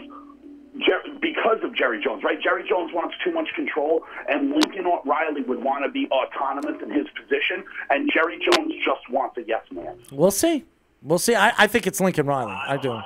Jer- 0.86 1.02
because 1.22 1.60
of 1.64 1.76
Jerry 1.76 2.02
Jones, 2.04 2.24
right? 2.24 2.41
Jerry 2.41 2.68
Jones 2.68 2.91
wants 2.94 3.16
too 3.24 3.32
much 3.32 3.49
control, 3.56 4.04
and 4.30 4.52
Lincoln 4.52 4.86
Riley 5.06 5.41
would 5.44 5.64
want 5.64 5.86
to 5.86 5.91
be 5.91 6.08
autonomous 6.12 6.82
in 6.82 6.91
his 6.91 7.08
position, 7.20 7.64
and 7.90 8.10
Jerry 8.14 8.40
Jones 8.40 8.74
just 8.84 9.10
wants 9.10 9.38
a 9.38 9.44
yes 9.48 9.64
man. 9.72 9.98
We'll 10.12 10.32
see. 10.32 10.66
We'll 11.02 11.20
see. 11.20 11.36
I, 11.36 11.54
I 11.58 11.68
think 11.68 11.88
it's 11.88 11.99
Lincoln 11.99 12.26
Riley. 12.26 12.52
I 12.54 12.78
do. 12.78 12.99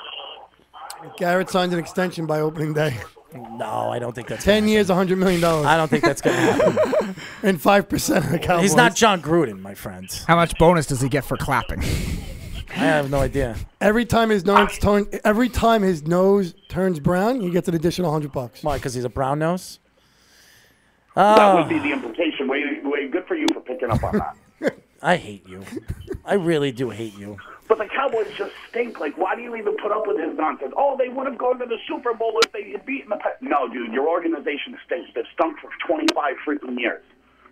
Garrett 1.17 1.49
signed 1.49 1.73
an 1.73 1.79
extension 1.79 2.25
by 2.25 2.39
opening 2.39 2.73
day. 2.73 2.97
No, 3.33 3.89
I 3.89 3.99
don't 3.99 4.13
think 4.13 4.27
that's 4.27 4.43
Ten 4.43 4.67
years, 4.67 4.89
hundred 4.89 5.17
million 5.17 5.39
dollars. 5.39 5.65
I 5.65 5.77
don't 5.77 5.87
think 5.87 6.03
that's 6.03 6.21
going 6.21 6.35
to 6.35 6.41
happen. 6.41 7.15
and 7.43 7.61
five 7.61 7.87
percent 7.87 8.25
of 8.25 8.31
the 8.31 8.39
Cowboys. 8.39 8.63
He's 8.63 8.75
not 8.75 8.93
Jon 8.95 9.21
Gruden, 9.21 9.61
my 9.61 9.73
friend. 9.73 10.09
How 10.27 10.35
much 10.35 10.57
bonus 10.57 10.85
does 10.85 10.99
he 11.01 11.07
get 11.07 11.23
for 11.23 11.37
clapping? 11.37 11.81
I 12.73 12.85
have 12.85 13.09
no 13.11 13.19
idea. 13.19 13.55
Every 13.79 14.05
time 14.05 14.29
his 14.29 14.45
nose 14.45 14.77
turn, 14.77 15.07
every 15.23 15.49
time 15.49 15.81
his 15.81 16.03
nose 16.07 16.53
turns 16.69 16.99
brown, 16.99 17.41
he 17.41 17.49
gets 17.51 17.67
an 17.67 17.75
additional 17.75 18.11
hundred 18.11 18.31
bucks. 18.31 18.63
Why? 18.63 18.77
Because 18.77 18.93
he's 18.93 19.03
a 19.03 19.09
brown 19.09 19.39
nose. 19.39 19.79
that 21.15 21.37
Oh, 21.39 21.55
would 21.57 21.65
ah. 21.65 21.67
be 21.69 21.79
the 21.79 21.91
implication. 21.91 22.47
Way, 22.47 22.63
way 22.83 23.07
good 23.07 23.25
for 23.27 23.35
you 23.35 23.47
for 23.53 23.61
picking 23.61 23.89
up 23.91 24.03
on 24.03 24.17
that. 24.19 24.75
I 25.01 25.15
hate 25.17 25.47
you. 25.49 25.63
I 26.23 26.35
really 26.35 26.71
do 26.71 26.89
hate 26.91 27.17
you. 27.17 27.37
But 27.67 27.79
the 27.79 27.85
Cowboys 27.87 28.27
just 28.37 28.51
stink. 28.69 28.99
Like, 28.99 29.17
why 29.17 29.35
do 29.35 29.41
you 29.41 29.55
even 29.55 29.75
put 29.77 29.91
up 29.91 30.05
with 30.05 30.19
his 30.19 30.37
nonsense? 30.37 30.73
Oh, 30.77 30.95
they 30.97 31.09
would 31.09 31.25
have 31.25 31.37
gone 31.37 31.57
to 31.59 31.65
the 31.65 31.77
Super 31.87 32.13
Bowl 32.13 32.37
if 32.45 32.51
they 32.51 32.71
had 32.71 32.85
beaten 32.85 33.09
the. 33.09 33.15
Pa-. 33.17 33.29
No, 33.41 33.67
dude, 33.67 33.91
your 33.93 34.07
organization 34.07 34.77
stinks. 34.85 35.09
They've 35.15 35.25
stunk 35.33 35.57
for 35.59 35.69
25 35.87 36.35
freaking 36.45 36.79
years. 36.79 37.03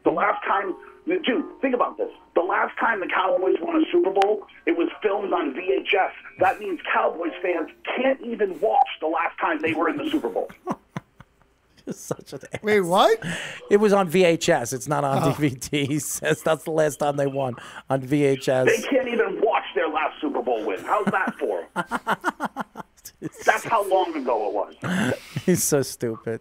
The 0.04 0.12
last 0.12 0.44
time, 0.46 0.76
dude, 1.06 1.46
think 1.62 1.74
about 1.76 1.98
this. 1.98 2.10
The 2.36 2.42
last 2.42 2.78
time 2.80 3.00
the 3.00 3.08
Cowboys 3.08 3.56
won 3.62 3.76
a 3.78 3.86
Super 3.92 4.12
Bowl, 4.12 4.46
it 4.66 4.78
was 4.78 4.90
filmed 5.02 5.34
on 5.34 5.54
VHS. 5.54 6.12
That 6.40 6.60
means 6.60 6.80
Cowboys 6.94 7.32
fans 7.42 7.70
can't 7.98 8.22
even 8.22 8.60
watch 8.60 8.88
the 9.02 9.08
last 9.08 9.38
time 9.40 9.60
they 9.62 9.74
were 9.74 9.90
in 9.90 9.98
the 9.98 10.10
Super 10.10 10.30
Bowl. 10.30 10.50
Such 11.92 12.34
an 12.34 12.40
ass. 12.54 12.62
Wait, 12.62 12.82
what? 12.82 13.20
It 13.72 13.78
was 13.78 13.94
on 13.94 14.12
VHS. 14.12 14.74
It's 14.74 14.88
not 14.88 15.04
on 15.04 15.24
Oh. 15.24 15.32
DVD. 15.32 15.88
He 15.88 15.98
says 16.00 16.44
that's 16.44 16.64
the 16.64 16.72
last 16.72 16.98
time 17.00 17.18
they 17.18 17.26
won 17.26 17.56
on 17.90 18.02
VHS. 18.04 18.66
They 18.68 18.82
can't 18.88 19.08
even 19.08 19.42
watch 19.42 19.64
their 19.74 19.90
last 19.90 20.22
Super 20.22 20.42
Bowl 20.44 20.64
win. 20.64 20.80
How's 20.84 21.06
that 21.08 21.34
for 21.40 21.62
'em? 21.76 22.64
That's 23.46 23.66
how 23.66 23.86
long 23.90 24.16
ago 24.16 24.48
it 24.48 24.54
was. 24.84 25.14
He's 25.46 25.64
so 25.64 25.82
stupid. 25.82 26.40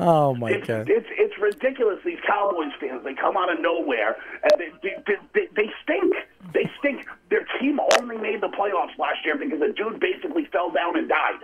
Oh 0.00 0.34
my 0.34 0.50
It's, 0.52 0.66
god. 0.66 0.88
it's 0.88 1.08
it's 1.10 1.36
ridiculous. 1.38 1.98
These 2.04 2.20
Cowboys 2.26 2.72
fans, 2.80 3.02
they 3.02 3.14
come 3.14 3.36
out 3.36 3.52
of 3.52 3.60
nowhere 3.60 4.16
and 4.42 4.52
they 4.58 4.70
they, 4.82 5.16
they, 5.34 5.48
they, 5.56 5.70
stink. 5.82 6.14
They 6.54 6.70
stink. 6.78 7.04
Their 7.30 7.44
team 7.60 7.80
only 7.98 8.16
made 8.16 8.40
the 8.40 8.48
playoffs 8.48 8.96
last 8.98 9.24
year 9.24 9.36
because 9.36 9.60
a 9.60 9.72
dude 9.72 9.98
basically 10.00 10.44
fell 10.52 10.70
down 10.70 10.96
and 10.98 11.08
died. 11.08 11.40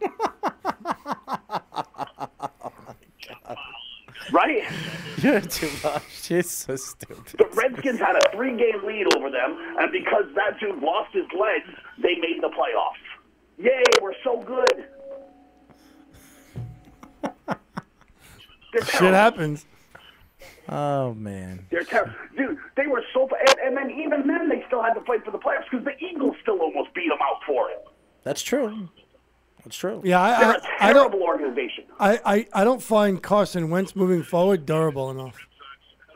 Right? 4.30 4.62
You're 5.22 5.40
too 5.40 5.70
much. 5.82 6.30
You're 6.30 6.42
so 6.42 6.76
stupid. 6.76 7.24
The 7.38 7.48
Redskins 7.54 7.98
had 7.98 8.14
a 8.16 8.30
three-game 8.36 8.84
lead 8.86 9.06
over 9.16 9.30
them, 9.30 9.56
and 9.78 9.90
because 9.90 10.24
that 10.34 10.60
dude 10.60 10.82
lost 10.82 11.14
his 11.14 11.24
legs, 11.38 11.68
they 12.02 12.14
made 12.16 12.42
the 12.42 12.48
playoffs. 12.50 13.00
Yay, 13.58 13.82
we're 14.02 14.12
so 14.22 14.42
good. 14.42 14.86
They're 18.72 18.82
Shit 18.84 18.92
terrible. 18.92 19.14
happens. 19.16 19.66
Oh 20.68 21.14
man. 21.14 21.66
They're 21.70 21.84
terrible. 21.84 22.12
Dude, 22.36 22.58
they 22.76 22.86
were 22.86 23.02
so... 23.14 23.28
And, 23.48 23.58
and 23.64 23.76
then 23.76 23.90
even 23.98 24.26
then, 24.26 24.48
they 24.48 24.62
still 24.66 24.82
had 24.82 24.94
to 24.94 25.00
fight 25.02 25.24
for 25.24 25.30
the 25.30 25.38
playoffs 25.38 25.64
because 25.70 25.84
the 25.84 25.96
Eagles 26.04 26.36
still 26.42 26.58
almost 26.60 26.92
beat 26.94 27.08
them 27.08 27.18
out 27.22 27.40
for 27.46 27.70
it. 27.70 27.84
That's 28.24 28.42
true. 28.42 28.88
That's 29.64 29.76
true. 29.76 30.02
Yeah, 30.04 30.20
I, 30.20 30.38
They're 30.38 30.48
I, 30.48 30.52
a 30.52 30.90
I 30.90 30.92
don't. 30.92 31.10
terrible 31.10 31.22
organization. 31.26 31.84
I, 31.98 32.20
I, 32.24 32.46
I 32.52 32.64
don't 32.64 32.82
find 32.82 33.22
Carson 33.22 33.70
Wentz 33.70 33.96
moving 33.96 34.22
forward 34.22 34.66
durable 34.66 35.10
enough. 35.10 35.36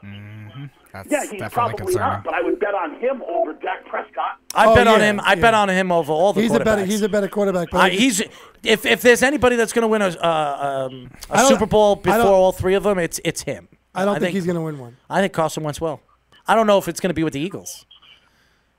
Mm-hmm. 0.05 0.65
That's 0.93 1.11
Yeah, 1.11 1.21
he's 1.23 1.31
definitely 1.31 1.49
probably 1.55 1.77
concerning. 1.79 2.01
not, 2.09 2.25
but 2.25 2.35
I 2.35 2.43
would 2.43 2.61
bet 2.61 2.75
on 2.75 2.95
him 3.01 3.23
over 3.23 3.55
Dak 3.55 3.87
Prescott. 3.87 4.39
I 4.55 4.67
Oh, 4.67 4.75
bet 4.75 4.87
on 4.87 5.01
him. 5.01 5.21
I 5.21 5.31
yeah. 5.35 5.41
bet 5.41 5.55
on 5.55 5.71
him 5.71 5.91
over 5.91 6.13
all 6.13 6.33
the 6.35 6.43
He's 6.43 6.53
a 6.53 6.59
better 6.61 6.83
quarterbacks. 6.83 6.87
he's 6.87 7.03
a 7.03 7.09
better 7.09 7.29
quarterback. 7.29 7.71
But 7.71 7.81
I, 7.81 7.87
I 7.87 7.91
he's 7.91 8.23
if 8.65 8.87
if 8.87 9.03
there's 9.03 9.23
anybody 9.23 9.57
that's 9.57 9.73
going 9.73 9.83
to 9.83 9.89
win 9.89 10.03
a 10.03 10.07
uh, 10.09 10.89
um, 10.91 11.11
I 11.31 11.35
a 11.35 11.43
don't- 11.43 11.49
Super 11.49 11.67
Bowl 11.67 11.97
before 11.97 12.21
all 12.21 12.53
three 12.53 12.75
of 12.75 12.83
them, 12.83 12.99
it's 12.99 13.21
it's 13.25 13.43
him. 13.43 13.69
I 13.95 14.05
don't 14.07 14.19
think, 14.21 14.33
he's 14.33 14.47
going 14.47 14.57
to 14.57 14.63
win 14.63 14.79
one. 14.79 14.97
I 15.11 15.21
think 15.21 15.35
Carson 15.35 15.63
Wentz 15.65 15.79
will. 15.81 16.01
I 16.47 16.55
don't 16.55 16.67
know 16.67 16.79
if 16.79 16.89
it's 16.89 16.99
going 16.99 17.11
to 17.11 17.15
be 17.15 17.25
with 17.25 17.35
the 17.35 17.41
Eagles. 17.41 17.85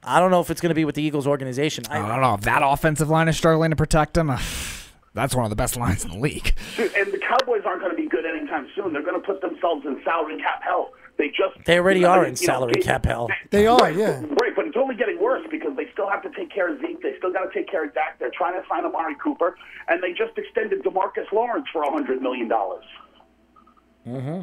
I 0.03 0.19
don't 0.19 0.31
know 0.31 0.41
if 0.41 0.49
it's 0.49 0.59
going 0.59 0.71
to 0.71 0.75
be 0.75 0.85
with 0.85 0.95
the 0.95 1.03
Eagles 1.03 1.27
organization. 1.27 1.85
I 1.89 1.99
I, 1.99 2.07
don't 2.07 2.19
know 2.21 2.33
if 2.33 2.41
that 2.41 2.61
offensive 2.63 3.09
line 3.09 3.27
is 3.27 3.37
struggling 3.37 3.69
to 3.69 3.75
protect 3.75 4.17
him. 4.17 4.31
That's 5.13 5.35
one 5.35 5.45
of 5.45 5.49
the 5.51 5.55
best 5.55 5.77
lines 5.77 6.03
in 6.03 6.11
the 6.11 6.17
league. 6.17 6.53
And 6.77 7.13
the 7.13 7.19
Cowboys 7.19 7.61
aren't 7.65 7.81
going 7.81 7.95
to 7.95 8.01
be 8.01 8.09
good 8.09 8.25
anytime 8.25 8.67
soon. 8.75 8.91
They're 8.91 9.03
going 9.03 9.21
to 9.21 9.25
put 9.25 9.39
themselves 9.41 9.85
in 9.85 10.01
salary 10.03 10.37
cap 10.39 10.61
hell. 10.63 10.89
They 11.17 11.27
just 11.29 11.63
They 11.65 11.77
already 11.77 11.99
you 11.99 12.07
know, 12.07 12.11
are 12.13 12.25
in 12.25 12.35
you 12.35 12.47
know, 12.47 12.53
salary 12.53 12.73
they- 12.77 12.81
cap 12.81 13.05
hell. 13.05 13.29
They 13.51 13.67
are, 13.67 13.91
yeah. 13.91 14.21
It's 14.73 14.81
only 14.81 14.95
getting 14.95 15.21
worse 15.21 15.45
because 15.51 15.75
they 15.77 15.85
still 15.93 16.09
have 16.09 16.23
to 16.23 16.31
take 16.31 16.49
care 16.49 16.67
of 16.67 16.81
Zeke. 16.81 16.99
They 17.03 17.13
still 17.19 17.31
got 17.31 17.43
to 17.43 17.53
take 17.53 17.69
care 17.69 17.85
of 17.85 17.93
Dak. 17.93 18.17
They're 18.17 18.31
trying 18.35 18.59
to 18.59 18.67
sign 18.67 18.83
Amari 18.83 19.13
Cooper, 19.23 19.55
and 19.87 20.01
they 20.01 20.13
just 20.13 20.35
extended 20.35 20.81
Demarcus 20.81 21.31
Lawrence 21.31 21.67
for 21.71 21.83
a 21.83 21.91
hundred 21.91 22.23
million 22.23 22.47
dollars. 22.47 22.83
Mm-hmm. 24.07 24.41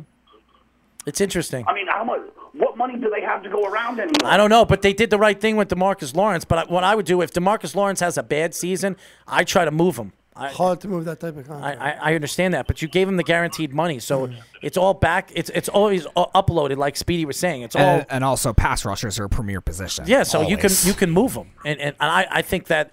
it's 1.05 1.21
interesting. 1.21 1.65
I 1.67 1.75
mean, 1.75 1.89
how 1.89 2.05
much? 2.05 2.21
What 2.53 2.77
money 2.77 2.97
do 2.97 3.11
they 3.11 3.23
have 3.23 3.43
to 3.43 3.51
go 3.51 3.65
around 3.67 3.99
anymore? 3.99 4.31
I 4.33 4.37
don't 4.37 4.51
know, 4.51 4.65
but 4.65 4.83
they 4.83 4.93
did 4.93 5.11
the 5.11 5.19
right 5.19 5.39
thing 5.41 5.57
with 5.57 5.69
Demarcus 5.69 6.15
Lawrence. 6.15 6.45
But 6.45 6.71
what 6.71 6.85
I 6.85 6.95
would 6.95 7.07
do 7.07 7.21
if 7.23 7.33
Demarcus 7.33 7.75
Lawrence 7.75 7.99
has 7.99 8.17
a 8.17 8.23
bad 8.23 8.55
season, 8.55 8.97
I 9.27 9.43
try 9.43 9.65
to 9.65 9.73
move 9.73 9.97
him. 9.97 10.13
I, 10.41 10.49
Hard 10.53 10.81
to 10.81 10.89
move 10.89 11.05
that 11.05 11.21
type 11.21 11.37
of 11.37 11.45
I, 11.51 11.53
contract. 11.53 11.83
I, 11.83 12.13
I 12.13 12.15
understand 12.15 12.55
that, 12.55 12.67
but 12.67 12.81
you 12.81 12.89
gave 12.89 13.07
him 13.07 13.19
the 13.19 13.23
guaranteed 13.23 13.75
money, 13.75 13.99
so 13.99 14.31
it's 14.63 14.79
all 14.79 14.95
back. 14.95 15.31
It's 15.35 15.51
it's 15.51 15.69
always 15.69 16.07
uploaded, 16.17 16.79
like 16.79 16.97
Speedy 16.97 17.27
was 17.27 17.39
saying. 17.39 17.61
It's 17.61 17.77
all 17.77 17.83
And, 17.83 18.07
and 18.09 18.25
also, 18.25 18.55
pass 18.55 18.87
rushers 18.87 19.19
are 19.19 19.25
a 19.25 19.29
premier 19.29 19.61
position. 19.61 20.07
Yeah, 20.07 20.23
so 20.23 20.41
you 20.41 20.57
can 20.57 20.71
you 20.85 20.95
can 20.95 21.11
move 21.11 21.35
them, 21.35 21.51
and 21.65 21.79
and 21.79 21.95
I, 22.01 22.27
I 22.31 22.43
think 22.43 22.69
that 22.69 22.93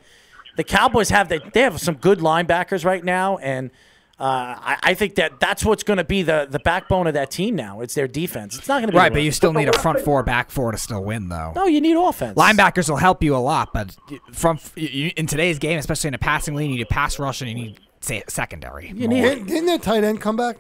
the 0.58 0.66
Cowboys 0.66 1.10
have 1.10 1.30
they 1.30 1.40
they 1.54 1.62
have 1.62 1.80
some 1.80 1.96
good 1.96 2.20
linebackers 2.20 2.84
right 2.84 3.04
now, 3.04 3.38
and 3.38 3.72
uh, 4.20 4.24
I, 4.24 4.78
I 4.82 4.94
think 4.96 5.16
that 5.16 5.40
that's 5.40 5.64
what's 5.64 5.84
going 5.84 5.98
to 5.98 6.04
be 6.04 6.24
the 6.24 6.48
the 6.50 6.60
backbone 6.60 7.06
of 7.08 7.14
that 7.14 7.30
team 7.30 7.56
now. 7.56 7.82
It's 7.82 7.94
their 7.94 8.08
defense. 8.08 8.58
It's 8.58 8.68
not 8.68 8.76
going 8.80 8.88
to 8.88 8.92
be 8.94 8.98
Right, 8.98 9.14
but 9.14 9.22
you 9.22 9.32
still 9.32 9.54
need 9.54 9.70
a 9.70 9.78
front 9.80 10.00
four, 10.00 10.24
back 10.24 10.50
four 10.50 10.72
to 10.72 10.78
still 10.78 11.04
win, 11.04 11.30
though. 11.30 11.54
no, 11.56 11.66
you 11.66 11.80
need 11.82 11.96
offense. 11.98 12.38
Linebackers 12.38 12.90
will 12.90 12.98
help 12.98 13.22
you 13.24 13.36
a 13.36 13.38
lot, 13.38 13.74
but 13.74 13.96
from 14.32 14.60
in 14.76 15.28
today's 15.28 15.60
game, 15.60 15.78
especially 15.78 16.08
in 16.10 16.14
a 16.16 16.18
passing 16.20 16.56
league, 16.56 16.70
you 16.72 16.78
need 16.78 16.82
a 16.84 16.86
pass 16.88 17.20
rush 17.20 17.42
and 17.42 17.50
you 17.50 17.56
need 17.56 17.80
say 18.02 18.24
secondary. 18.28 18.88
You 18.90 19.08
more. 19.08 19.10
need- 19.10 19.22
Didn't, 19.22 19.46
didn't 19.48 19.66
their 19.68 19.78
tight 19.80 20.04
end 20.04 20.20
come 20.22 20.36
back? 20.36 20.58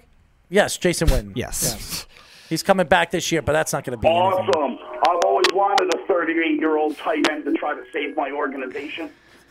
Yes, 0.49 0.77
Jason 0.77 1.07
Witten. 1.07 1.31
Yes. 1.35 2.05
he's 2.49 2.63
coming 2.63 2.87
back 2.87 3.11
this 3.11 3.31
year, 3.31 3.41
but 3.41 3.53
that's 3.53 3.73
not 3.73 3.83
going 3.83 3.97
to 3.97 4.01
be 4.01 4.07
anything. 4.07 4.49
Awesome. 4.49 4.77
I've 5.07 5.19
always 5.25 5.47
wanted 5.53 5.93
a 5.93 6.05
38 6.07 6.59
year 6.59 6.77
old 6.77 6.95
tight 6.97 7.27
end 7.31 7.43
to 7.45 7.53
try 7.53 7.73
to 7.73 7.83
save 7.91 8.15
my 8.15 8.31
organization. 8.31 9.09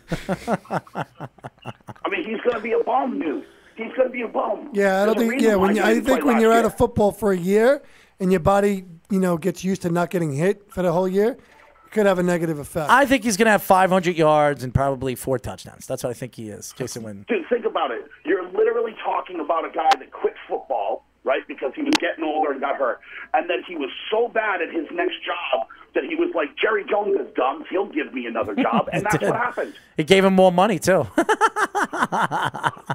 I 0.29 2.09
mean, 2.11 2.25
he's 2.25 2.41
going 2.41 2.55
to 2.57 2.61
be 2.61 2.73
a 2.73 2.83
bomb 2.85 3.19
dude. 3.21 3.45
He's 3.77 3.93
going 3.93 4.09
to 4.09 4.13
be 4.13 4.23
a 4.23 4.29
bum. 4.29 4.71
Yeah, 4.73 5.03
I 5.03 5.07
don't 5.07 5.19
There's 5.19 5.31
think. 5.31 5.43
Yeah, 5.43 5.57
when 5.57 5.77
you, 5.77 5.83
I 5.83 6.01
think 6.01 6.25
when 6.25 6.41
you're 6.41 6.53
out 6.53 6.65
of 6.65 6.77
football 6.77 7.13
for 7.13 7.33
a 7.33 7.37
year 7.37 7.83
and 8.19 8.31
your 8.31 8.41
body, 8.41 8.85
you 9.11 9.21
know, 9.21 9.37
gets 9.37 9.63
used 9.65 9.83
to 9.83 9.91
not 9.91 10.11
getting 10.11 10.33
hit 10.33 10.73
for 10.73 10.83
the 10.83 10.93
whole 10.93 11.07
year, 11.07 11.33
it 11.33 11.93
could 11.93 12.07
have 12.07 12.19
a 12.19 12.23
negative 12.23 12.59
effect. 12.59 12.91
I 12.91 13.07
think 13.07 13.25
he's 13.25 13.37
going 13.37 13.47
to 13.47 13.53
have 13.53 13.63
500 13.63 14.17
yards 14.17 14.65
and 14.65 14.75
probably 14.75 15.15
four 15.15 15.39
touchdowns. 15.39 15.87
That's 15.87 16.03
what 16.03 16.11
I 16.11 16.15
think 16.15 16.35
he 16.35 16.49
is, 16.49 16.73
Jason 16.77 17.03
Witten. 17.03 17.27
Dude, 17.27 17.45
think 17.49 17.65
about 17.67 17.91
it. 17.91 18.05
You're 18.25 18.51
literally 18.51 18.95
talking 19.05 19.41
about 19.41 19.65
a 19.65 19.71
guy 19.71 19.91
that 19.99 20.11
quit 20.11 20.35
football, 20.49 21.06
right, 21.27 21.47
because 21.47 21.73
he 21.75 21.83
was 21.83 21.93
getting 22.01 22.25
older 22.25 22.53
and 22.53 22.61
got 22.61 22.77
hurt. 22.77 23.01
And 23.35 23.51
then 23.51 23.63
he 23.69 23.77
was 23.77 23.91
so 24.11 24.29
bad 24.29 24.63
at 24.63 24.73
his 24.73 24.87
next 24.93 25.17
job 25.25 25.67
that 25.95 26.05
he 26.05 26.15
was 26.15 26.31
like, 26.35 26.57
Jerry 26.57 26.85
Jones 26.89 27.19
is 27.19 27.27
dumb. 27.35 27.65
He'll 27.69 27.87
give 27.93 28.15
me 28.15 28.27
another 28.27 28.55
job. 28.67 28.89
And 28.93 29.05
that's 29.05 29.21
what 29.23 29.35
happened. 29.37 29.75
It 29.99 30.07
gave 30.07 30.25
him 30.25 30.35
more 30.35 30.53
money 30.53 30.79
too. 30.79 31.07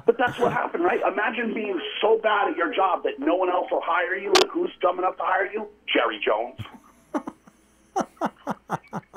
But 0.04 0.18
that's 0.18 0.38
what 0.38 0.52
happened, 0.52 0.84
right? 0.84 1.00
Imagine 1.06 1.54
being 1.54 1.80
so 2.00 2.18
bad 2.22 2.48
at 2.50 2.56
your 2.56 2.74
job 2.74 3.04
that 3.04 3.18
no 3.18 3.36
one 3.36 3.48
else 3.50 3.68
will 3.70 3.80
hire 3.82 4.16
you. 4.16 4.28
And 4.42 4.50
who's 4.50 4.70
dumb 4.80 4.98
enough 4.98 5.16
to 5.18 5.22
hire 5.22 5.50
you? 5.52 5.68
Jerry 5.86 6.18
Jones. 6.24 6.58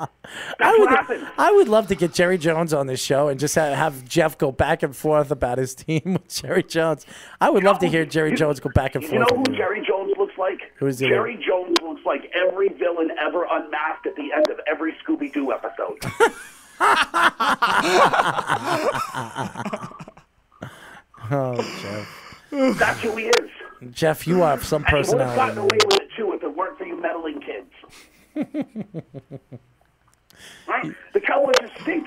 I 0.60 0.76
would, 0.78 0.88
happened. 0.88 1.26
I 1.38 1.52
would 1.52 1.68
love 1.68 1.86
to 1.88 1.94
get 1.94 2.12
Jerry 2.14 2.38
Jones 2.38 2.72
on 2.72 2.86
this 2.86 3.00
show 3.02 3.28
and 3.28 3.38
just 3.38 3.54
have, 3.54 3.76
have 3.76 4.04
Jeff 4.04 4.38
go 4.38 4.50
back 4.52 4.82
and 4.82 4.94
forth 4.96 5.30
about 5.30 5.58
his 5.58 5.74
team 5.74 6.02
with 6.14 6.28
Jerry 6.28 6.62
Jones. 6.62 7.06
I 7.40 7.50
would 7.50 7.64
love 7.64 7.78
to 7.80 7.88
hear 7.88 8.04
Jerry 8.04 8.30
You- 8.30 8.36
Jones 8.36 8.60
go 8.60 8.70
back 8.74 8.94
and 8.94 9.02
You 9.04 9.10
forth. 9.10 9.30
You 9.30 9.36
know 9.36 9.42
who. 9.48 9.56
Jerry 9.56 9.84
Jones 9.86 10.12
looks 10.18 10.36
like? 10.38 10.60
Who's 10.76 10.98
Jerry 10.98 11.36
Jones 11.46 11.76
looks 11.82 12.04
like 12.04 12.30
every 12.34 12.68
villain 12.68 13.10
ever 13.18 13.46
unmasked 13.50 14.06
at 14.06 14.16
the 14.16 14.32
end 14.34 14.48
of 14.50 14.60
every 14.66 14.94
Scooby 15.06 15.32
Doo 15.32 15.52
episode. 15.52 15.98
Oh, 21.30 21.56
Jeff. 21.82 22.08
That's 22.78 23.00
who 23.00 23.16
he 23.16 23.24
is. 23.26 23.50
Jeff, 23.92 24.26
you 24.26 24.38
have 24.42 24.64
some 24.64 24.84
And 24.84 24.90
he 24.90 24.96
would 25.14 25.20
have 25.20 25.34
personality. 25.34 25.36
gotten 25.36 25.58
away 25.58 25.78
with 25.84 26.00
it 26.00 26.08
too 26.16 26.32
if 26.32 26.42
it 26.42 26.56
weren't 26.56 26.78
for 26.78 26.84
you 26.86 26.98
meddling 27.00 27.40
kids. 27.40 27.70
right? 30.68 30.92
The 31.12 31.20
Cowboys 31.20 31.54
just 31.60 31.80
stink. 31.82 32.06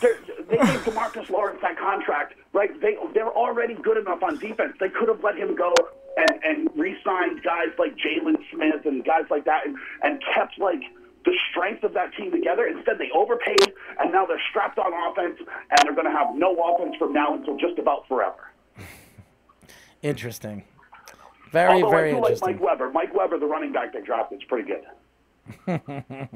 They're, 0.00 0.18
they 0.48 0.56
gave 0.56 0.84
Demarcus 0.84 1.28
Lawrence 1.28 1.58
that 1.62 1.78
contract, 1.78 2.34
right? 2.52 2.80
They 2.80 2.96
they're 3.12 3.28
already 3.32 3.74
good 3.74 3.98
enough 3.98 4.22
on 4.22 4.38
defense. 4.38 4.74
They 4.80 4.88
could 4.88 5.08
have 5.08 5.22
let 5.22 5.36
him 5.36 5.54
go 5.54 5.74
and 6.16 6.42
and 6.42 6.70
re-signed 6.74 7.42
guys 7.42 7.68
like 7.78 7.94
Jaylon 7.96 8.36
Smith 8.52 8.86
and 8.86 9.04
guys 9.04 9.24
like 9.30 9.44
that, 9.44 9.66
and 9.66 9.76
and 10.02 10.22
kept 10.34 10.58
like 10.58 10.80
the 11.24 11.32
strength 11.50 11.84
of 11.84 11.92
that 11.94 12.14
team 12.14 12.30
together. 12.30 12.66
Instead, 12.66 12.98
they 12.98 13.10
overpaid, 13.14 13.74
and 13.98 14.12
now 14.12 14.24
they're 14.24 14.40
strapped 14.48 14.78
on 14.78 14.92
offense, 15.10 15.38
and 15.38 15.78
they're 15.82 15.94
going 15.94 16.06
to 16.06 16.16
have 16.16 16.34
no 16.34 16.54
offense 16.54 16.94
from 16.98 17.12
now 17.12 17.34
until 17.34 17.56
just 17.58 17.78
about 17.78 18.06
forever. 18.08 18.50
Interesting. 20.02 20.62
Very, 21.50 21.82
Although 21.82 21.90
very 21.90 22.10
I 22.10 22.14
do 22.14 22.20
like. 22.20 22.40
Mike 22.40 22.60
Weber. 22.60 22.90
Mike 22.92 23.14
Weber, 23.14 23.38
the 23.38 23.46
running 23.46 23.72
back 23.72 23.92
they 23.92 24.00
drafted, 24.00 24.40
is 24.40 24.44
pretty 24.48 24.68
good. 24.68 24.84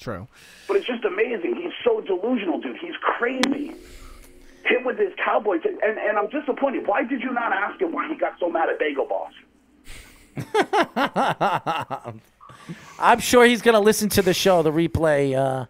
True. 0.00 0.26
But 0.66 0.78
it's 0.78 0.86
just 0.86 1.04
amazing. 1.04 1.56
He's 1.56 1.72
so 1.84 2.00
delusional, 2.00 2.58
dude. 2.60 2.78
He's 2.78 2.96
crazy. 3.00 3.74
Him 4.64 4.84
with 4.84 4.98
his 4.98 5.12
Cowboys, 5.24 5.60
and, 5.64 5.78
and 5.98 6.18
I'm 6.18 6.28
disappointed. 6.28 6.86
Why 6.86 7.04
did 7.04 7.22
you 7.22 7.32
not 7.32 7.52
ask 7.52 7.80
him 7.80 7.92
why 7.92 8.08
he 8.08 8.14
got 8.14 8.38
so 8.40 8.48
mad 8.50 8.68
at 8.68 8.78
Bagel 8.78 9.06
Boss? 9.06 9.32
I'm 12.98 13.18
sure 13.20 13.44
he's 13.46 13.62
going 13.62 13.74
to 13.74 13.80
listen 13.80 14.08
to 14.10 14.22
the 14.22 14.34
show, 14.34 14.62
the 14.62 14.72
replay, 14.72 15.34
uh, 15.36 15.66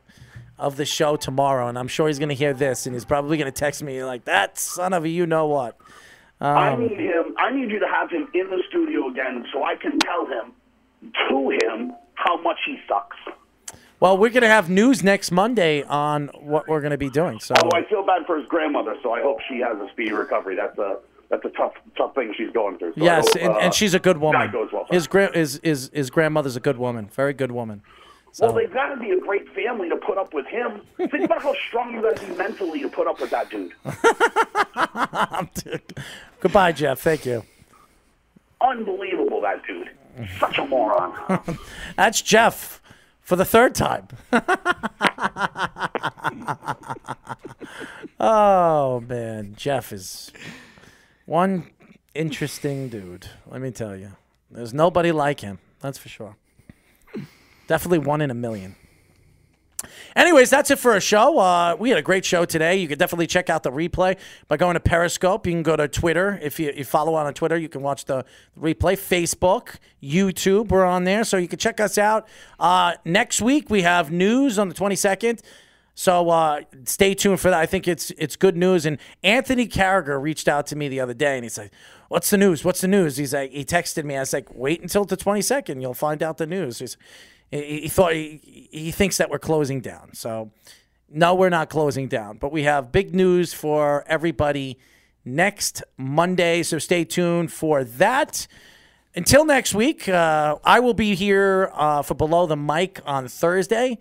of 0.59 0.77
the 0.77 0.85
show 0.85 1.17
tomorrow, 1.17 1.69
and 1.69 1.79
I'm 1.79 1.89
sure 1.89 2.07
he's 2.09 2.19
going 2.19 2.29
to 2.29 2.35
hear 2.35 2.53
this, 2.53 2.87
and 2.87 2.95
he's 2.95 3.05
probably 3.05 3.37
going 3.39 3.51
to 3.51 3.59
text 3.59 3.83
me 3.83 4.05
like 4.05 4.25
that 4.27 4.59
son 4.59 4.93
of 4.93 5.05
a 5.05 5.09
you 5.09 5.27
know 5.27 5.47
what. 5.47 5.77
I 6.41 6.73
Um, 6.73 6.81
need 6.87 6.99
him. 6.99 7.35
I 7.39 7.51
need 7.51 7.71
you 7.71 7.79
to 7.79 7.87
have 7.89 8.11
him 8.11 8.29
in 8.35 8.51
the 8.51 8.63
studio 8.69 9.09
again, 9.09 9.47
so 9.53 9.63
I 9.65 9.77
can 9.77 9.99
tell 10.01 10.27
him 10.27 10.53
to 11.31 11.51
him 11.51 11.93
how 12.15 12.41
much 12.43 12.59
he 12.67 12.79
sucks. 12.89 13.17
Well, 14.01 14.17
we're 14.17 14.31
going 14.31 14.43
to 14.43 14.49
have 14.49 14.71
news 14.71 15.03
next 15.03 15.31
Monday 15.31 15.83
on 15.83 16.29
what 16.41 16.67
we're 16.67 16.81
going 16.81 16.93
to 16.93 16.99
be 16.99 17.11
doing. 17.11 17.39
So 17.39 17.55
Oh, 17.63 17.69
I 17.75 17.85
feel 17.85 18.05
bad 18.05 18.25
for 18.27 18.39
his 18.39 18.49
grandmother, 18.49 18.97
so 19.03 19.13
I 19.13 19.21
hope 19.21 19.39
she 19.49 19.59
has 19.61 19.77
a 19.79 19.89
speedy 19.93 20.13
recovery. 20.13 20.57
That's 20.57 20.77
a 20.79 20.99
that's 21.29 21.45
a 21.45 21.51
tough 21.51 21.75
tough 21.97 22.15
thing 22.15 22.35
she's 22.37 22.51
going 22.51 22.79
through. 22.79 22.95
So 22.95 23.05
yes, 23.05 23.27
hope, 23.29 23.37
and, 23.43 23.53
uh, 23.53 23.59
and 23.59 23.75
she's 23.75 23.95
a 23.95 24.01
good 24.01 24.19
woman. 24.19 24.51
Well. 24.53 24.87
His 24.91 25.05
her. 25.05 25.11
gra- 25.11 25.37
his, 25.37 25.61
his 25.63 25.91
his 25.93 26.11
grandmother's 26.11 26.57
a 26.57 26.61
good 26.61 26.79
woman, 26.79 27.09
very 27.15 27.35
good 27.35 27.53
woman. 27.53 27.83
Well, 28.39 28.53
they've 28.53 28.73
got 28.73 28.95
to 28.95 28.97
be 28.97 29.11
a 29.11 29.21
great 29.21 29.53
family 29.55 29.89
to 29.89 29.97
put 29.97 30.17
up 30.17 30.33
with 30.33 30.47
him. 30.47 30.83
Think 30.97 31.25
about 31.25 31.43
how 31.43 31.53
strong 31.69 31.93
you 31.93 32.01
got 32.01 32.17
to 32.17 32.27
be 32.27 32.35
mentally 32.37 32.81
to 32.81 32.89
put 32.89 33.09
up 33.09 33.21
with 33.21 33.31
that 33.31 33.51
dude. 33.51 33.73
Goodbye, 36.41 36.73
Jeff. 36.73 37.01
Thank 37.01 37.27
you. 37.27 37.43
Unbelievable, 38.61 39.41
that 39.41 39.65
dude. 39.67 39.91
Such 40.39 40.59
a 40.59 40.67
moron. 40.67 41.39
That's 41.97 42.21
Jeff 42.23 42.81
for 43.31 43.37
the 43.37 43.45
third 43.45 43.77
time. 43.77 44.09
oh 48.19 48.99
man, 49.07 49.55
Jeff 49.57 49.93
is 49.93 50.33
one 51.27 51.71
interesting 52.13 52.89
dude. 52.89 53.29
Let 53.47 53.61
me 53.61 53.71
tell 53.71 53.95
you, 53.95 54.17
there's 54.51 54.75
nobody 54.75 55.13
like 55.13 55.43
him. 55.43 55.61
That's 55.79 55.97
for 55.97 56.09
sure. 56.09 56.35
Definitely 57.69 58.01
one 58.01 58.21
in 58.21 58.33
a 58.33 58.35
million. 58.35 58.75
Anyways, 60.17 60.51
that's 60.51 60.71
it 60.71 60.79
for 60.79 60.95
a 60.95 61.01
show. 61.01 61.39
Uh, 61.39 61.77
we 61.79 61.89
had 61.91 61.99
a 61.99 62.03
great 62.03 62.25
show 62.25 62.45
today. 62.45 62.77
You 62.77 62.89
can 62.89 62.99
definitely 62.99 63.27
check 63.27 63.49
out 63.49 63.63
the 63.63 63.71
replay 63.71 64.19
by 64.49 64.57
going 64.57 64.75
to 64.75 64.81
Periscope. 64.81 65.47
You 65.47 65.53
can 65.53 65.63
go 65.63 65.77
to 65.77 65.89
Twitter. 65.89 66.39
If 66.43 66.59
you, 66.59 66.73
you 66.75 66.85
follow 66.85 67.15
on 67.15 67.33
Twitter, 67.35 67.57
you 67.57 67.69
can 67.69 67.83
watch 67.83 68.05
the 68.05 68.25
replay. 68.59 68.99
Facebook, 68.99 69.77
YouTube, 70.03 70.69
we're 70.69 70.85
on 70.85 71.05
there. 71.05 71.25
So 71.25 71.37
you 71.37 71.49
can 71.49 71.59
check 71.59 71.81
us 71.81 71.99
out. 71.99 72.29
Uh, 72.59 72.95
next 73.05 73.41
week, 73.41 73.71
we 73.71 73.83
have 73.83 74.11
news 74.11 74.59
on 74.59 74.69
the 74.69 74.75
22nd. 74.75 75.41
So 75.95 76.31
uh, 76.31 76.63
stay 76.85 77.15
tuned 77.15 77.41
for 77.41 77.51
that. 77.51 77.61
I 77.61 77.67
think 77.67 77.87
it's 77.87 78.11
it's 78.13 78.35
good 78.35 78.57
news. 78.57 78.87
And 78.87 78.97
Anthony 79.23 79.69
Carragher 79.69 80.19
reached 80.21 80.49
out 80.49 80.67
to 80.69 80.77
me 80.77 80.89
the 80.89 81.01
other 81.01 81.13
day, 81.13 81.35
and 81.35 81.45
he's 81.45 81.59
like, 81.59 81.73
"What's 82.09 82.31
the 82.31 82.39
news? 82.39 82.65
What's 82.65 82.81
the 82.81 82.89
news?" 82.89 83.19
He's 83.19 83.35
like, 83.35 83.51
he 83.51 83.67
texted 83.67 84.05
me. 84.05 84.17
I 84.17 84.21
was 84.21 84.33
like, 84.33 84.49
"Wait 84.55 84.81
until 84.81 85.05
the 85.05 85.17
22nd. 85.17 85.83
You'll 85.83 85.93
find 85.93 86.23
out 86.23 86.39
the 86.39 86.47
news." 86.47 86.79
He's, 86.79 86.97
he, 87.51 87.89
thought 87.89 88.13
he, 88.13 88.69
he 88.71 88.91
thinks 88.91 89.17
that 89.19 89.31
we're 89.31 89.39
closing 89.39 89.81
down. 89.81 90.15
So 90.15 90.51
no, 91.09 91.35
we're 91.35 91.49
not 91.49 91.69
closing 91.69 92.09
down, 92.09 92.39
but 92.39 92.53
we 92.53 92.63
have 92.63 92.93
big 92.93 93.15
news 93.15 93.53
for 93.53 94.05
everybody 94.07 94.79
next 95.25 95.83
Monday. 95.97 96.63
So 96.63 96.79
stay 96.79 97.05
tuned 97.05 97.53
for 97.53 97.85
that. 97.85 98.47
Until 99.15 99.45
next 99.45 99.75
week, 99.75 100.09
uh, 100.09 100.57
I 100.63 100.79
will 100.79 100.95
be 100.95 101.17
here 101.17 101.73
uh, 101.75 102.03
for 102.03 102.15
Below 102.15 102.47
the 102.47 102.57
Mic 102.57 103.01
on 103.05 103.27
Thursday. 103.27 103.99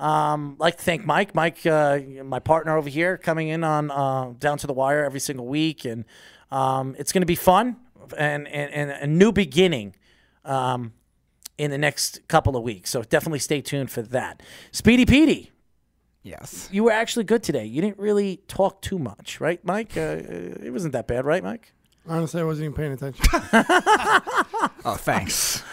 Um, 0.00 0.56
like 0.58 0.76
to 0.76 0.82
thank 0.82 1.04
Mike, 1.04 1.34
Mike, 1.34 1.64
uh, 1.64 2.00
my 2.24 2.40
partner 2.40 2.76
over 2.76 2.88
here, 2.88 3.16
coming 3.16 3.48
in 3.48 3.62
on 3.62 3.90
uh, 3.90 4.32
Down 4.38 4.58
to 4.58 4.66
the 4.66 4.72
Wire 4.72 5.04
every 5.04 5.20
single 5.20 5.46
week, 5.46 5.84
and 5.84 6.04
um, 6.50 6.94
it's 6.98 7.12
going 7.12 7.22
to 7.22 7.26
be 7.26 7.34
fun 7.34 7.76
and, 8.16 8.46
and, 8.48 8.72
and 8.72 8.90
a 8.90 9.06
new 9.06 9.32
beginning 9.32 9.94
um, 10.44 10.92
in 11.58 11.70
the 11.70 11.78
next 11.78 12.26
couple 12.28 12.56
of 12.56 12.62
weeks. 12.62 12.88
So 12.90 13.02
definitely 13.02 13.40
stay 13.40 13.60
tuned 13.60 13.90
for 13.90 14.00
that. 14.02 14.42
Speedy 14.72 15.04
Petey, 15.04 15.50
Yes. 16.22 16.68
you 16.72 16.84
were 16.84 16.92
actually 16.92 17.24
good 17.24 17.42
today. 17.42 17.64
You 17.64 17.82
didn't 17.82 17.98
really 17.98 18.38
talk 18.48 18.80
too 18.82 18.98
much, 18.98 19.40
right, 19.40 19.62
Mike? 19.64 19.96
Uh, 19.96 20.16
it 20.62 20.72
wasn't 20.72 20.92
that 20.92 21.06
bad, 21.06 21.24
right, 21.26 21.42
Mike? 21.42 21.72
Honestly, 22.08 22.40
I 22.40 22.44
wasn't 22.44 22.64
even 22.66 22.74
paying 22.76 22.92
attention. 22.92 23.24
Oh, 24.84 24.94
thanks. 24.96 25.62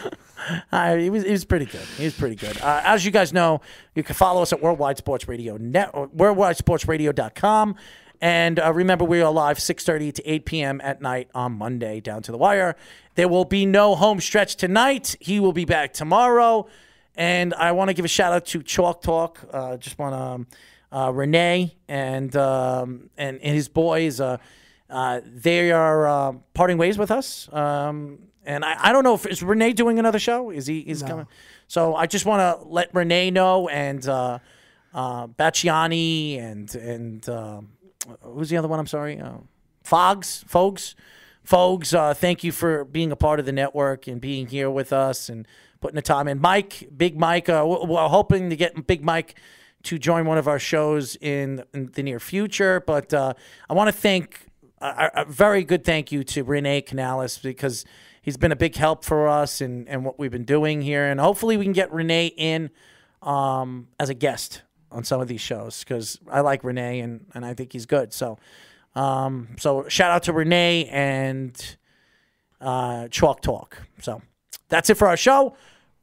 Uh, 0.70 0.94
he 0.94 1.10
was 1.10 1.24
he 1.24 1.32
was 1.32 1.44
pretty 1.44 1.64
good. 1.64 1.80
He 1.96 2.04
was 2.04 2.14
pretty 2.14 2.36
good. 2.36 2.60
Uh, 2.60 2.80
as 2.84 3.04
you 3.04 3.10
guys 3.10 3.32
know, 3.32 3.60
you 3.96 4.04
can 4.04 4.14
follow 4.14 4.42
us 4.42 4.52
at 4.52 4.62
Worldwide 4.62 4.96
Sports 4.96 5.26
Radio 5.26 5.56
net 5.56 5.92
worldwidesportsradio.com. 5.92 7.74
And 8.20 8.58
uh, 8.58 8.72
remember, 8.72 9.04
we 9.04 9.20
are 9.20 9.30
live 9.30 9.58
6.30 9.58 10.14
to 10.14 10.30
8 10.30 10.44
p.m. 10.46 10.80
at 10.82 11.02
night 11.02 11.28
on 11.34 11.52
Monday, 11.52 12.00
down 12.00 12.22
to 12.22 12.32
the 12.32 12.38
wire. 12.38 12.76
There 13.14 13.28
will 13.28 13.44
be 13.44 13.66
no 13.66 13.94
home 13.94 14.20
stretch 14.20 14.56
tonight. 14.56 15.16
He 15.20 15.40
will 15.40 15.52
be 15.52 15.64
back 15.64 15.92
tomorrow. 15.92 16.66
And 17.14 17.54
I 17.54 17.72
want 17.72 17.88
to 17.88 17.94
give 17.94 18.04
a 18.04 18.08
shout 18.08 18.32
out 18.32 18.46
to 18.46 18.62
Chalk 18.62 19.02
Talk. 19.02 19.40
Uh, 19.52 19.76
just 19.76 19.98
want 19.98 20.14
to 20.14 20.18
um, 20.18 20.46
uh, 20.92 21.10
Renee 21.12 21.76
and 21.88 22.34
um, 22.36 23.10
and, 23.16 23.40
and 23.40 23.54
his 23.54 23.68
boys. 23.68 24.20
Uh, 24.20 24.38
uh, 24.88 25.20
they 25.24 25.72
are 25.72 26.06
uh, 26.06 26.32
parting 26.54 26.78
ways 26.78 26.98
with 26.98 27.10
us. 27.10 27.52
Um, 27.52 28.18
and 28.44 28.64
I, 28.64 28.88
I 28.88 28.92
don't 28.92 29.02
know 29.02 29.14
if 29.14 29.26
is 29.26 29.42
Renee 29.42 29.72
doing 29.72 29.98
another 29.98 30.18
show. 30.18 30.50
Is 30.50 30.66
he 30.66 30.78
is 30.80 31.02
coming? 31.02 31.26
So 31.66 31.96
I 31.96 32.06
just 32.06 32.24
want 32.26 32.40
to 32.40 32.68
let 32.68 32.94
Renee 32.94 33.30
know 33.30 33.68
and 33.68 34.06
uh, 34.06 34.38
uh, 34.94 35.26
Bacciani 35.26 36.40
and 36.40 36.72
and 36.74 37.28
um 37.28 37.68
who's 38.22 38.48
the 38.50 38.56
other 38.56 38.68
one? 38.68 38.78
I'm 38.78 38.86
sorry, 38.86 39.18
uh, 39.18 39.38
Fogs, 39.84 40.44
Fogs, 40.46 40.94
Fogs. 41.44 41.94
Uh, 41.94 42.14
thank 42.14 42.44
you 42.44 42.52
for 42.52 42.84
being 42.84 43.12
a 43.12 43.16
part 43.16 43.40
of 43.40 43.46
the 43.46 43.52
network 43.52 44.06
and 44.06 44.20
being 44.20 44.48
here 44.48 44.70
with 44.70 44.92
us 44.92 45.28
and 45.28 45.46
putting 45.80 45.96
the 45.96 46.02
time 46.02 46.28
in. 46.28 46.40
Mike, 46.40 46.88
Big 46.96 47.18
Mike. 47.18 47.48
Uh, 47.48 47.64
we're 47.66 48.08
hoping 48.08 48.50
to 48.50 48.56
get 48.56 48.86
Big 48.86 49.04
Mike 49.04 49.36
to 49.84 49.98
join 49.98 50.26
one 50.26 50.38
of 50.38 50.48
our 50.48 50.58
shows 50.58 51.16
in, 51.20 51.62
in 51.72 51.90
the 51.92 52.02
near 52.02 52.18
future. 52.18 52.80
But 52.80 53.14
uh, 53.14 53.34
I 53.70 53.74
want 53.74 53.88
to 53.88 53.92
thank 53.92 54.46
a, 54.80 55.10
a 55.14 55.24
very 55.24 55.62
good 55.62 55.84
thank 55.84 56.10
you 56.10 56.24
to 56.24 56.42
Renee 56.42 56.82
Canales 56.82 57.38
because 57.38 57.84
he's 58.20 58.36
been 58.36 58.52
a 58.52 58.56
big 58.56 58.74
help 58.74 59.04
for 59.04 59.28
us 59.28 59.60
and, 59.60 59.88
and 59.88 60.04
what 60.04 60.18
we've 60.18 60.32
been 60.32 60.44
doing 60.44 60.82
here. 60.82 61.06
And 61.06 61.20
hopefully 61.20 61.56
we 61.56 61.64
can 61.64 61.72
get 61.72 61.92
Renee 61.92 62.26
in 62.36 62.70
um, 63.22 63.88
as 64.00 64.08
a 64.08 64.14
guest 64.14 64.62
on 64.90 65.04
some 65.04 65.20
of 65.20 65.28
these 65.28 65.40
shows 65.40 65.80
because 65.80 66.18
I 66.30 66.40
like 66.40 66.64
Renee 66.64 67.00
and, 67.00 67.26
and 67.34 67.44
I 67.44 67.54
think 67.54 67.72
he's 67.72 67.86
good. 67.86 68.12
So, 68.12 68.38
um, 68.94 69.48
so 69.58 69.88
shout 69.88 70.10
out 70.10 70.22
to 70.24 70.32
Renee 70.32 70.86
and 70.86 71.76
uh, 72.60 73.08
Chalk 73.08 73.40
Talk. 73.40 73.82
So 74.00 74.22
that's 74.68 74.90
it 74.90 74.96
for 74.96 75.08
our 75.08 75.16
show. 75.16 75.56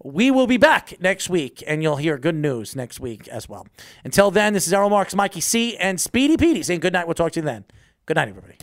We 0.04 0.32
will 0.32 0.48
be 0.48 0.58
back 0.58 1.00
next 1.00 1.30
week, 1.30 1.64
and 1.66 1.82
you'll 1.82 1.96
hear 1.96 2.18
good 2.18 2.36
news 2.36 2.76
next 2.76 3.00
week 3.00 3.28
as 3.30 3.48
well. 3.48 3.66
Until 4.04 4.32
then, 4.32 4.54
this 4.54 4.68
is 4.68 4.74
Errol 4.74 4.90
Marks, 4.90 5.16
Mikey 5.16 5.40
C, 5.40 5.78
and 5.78 6.00
Speedy 6.00 6.36
Petey 6.36 6.62
saying 6.62 6.82
good 6.82 6.92
night. 6.92 7.08
We'll 7.08 7.14
talk 7.14 7.32
to 7.34 7.40
you 7.40 7.46
then. 7.46 7.64
Good 8.06 8.16
night, 8.16 8.28
everybody. 8.28 8.58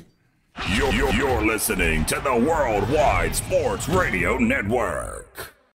You're, 0.74 0.92
you're, 0.92 1.14
you're 1.14 1.42
listening 1.42 2.04
to 2.06 2.20
the 2.20 2.34
Worldwide 2.34 3.34
Sports 3.34 3.88
Radio 3.88 4.36
Network. 4.36 5.54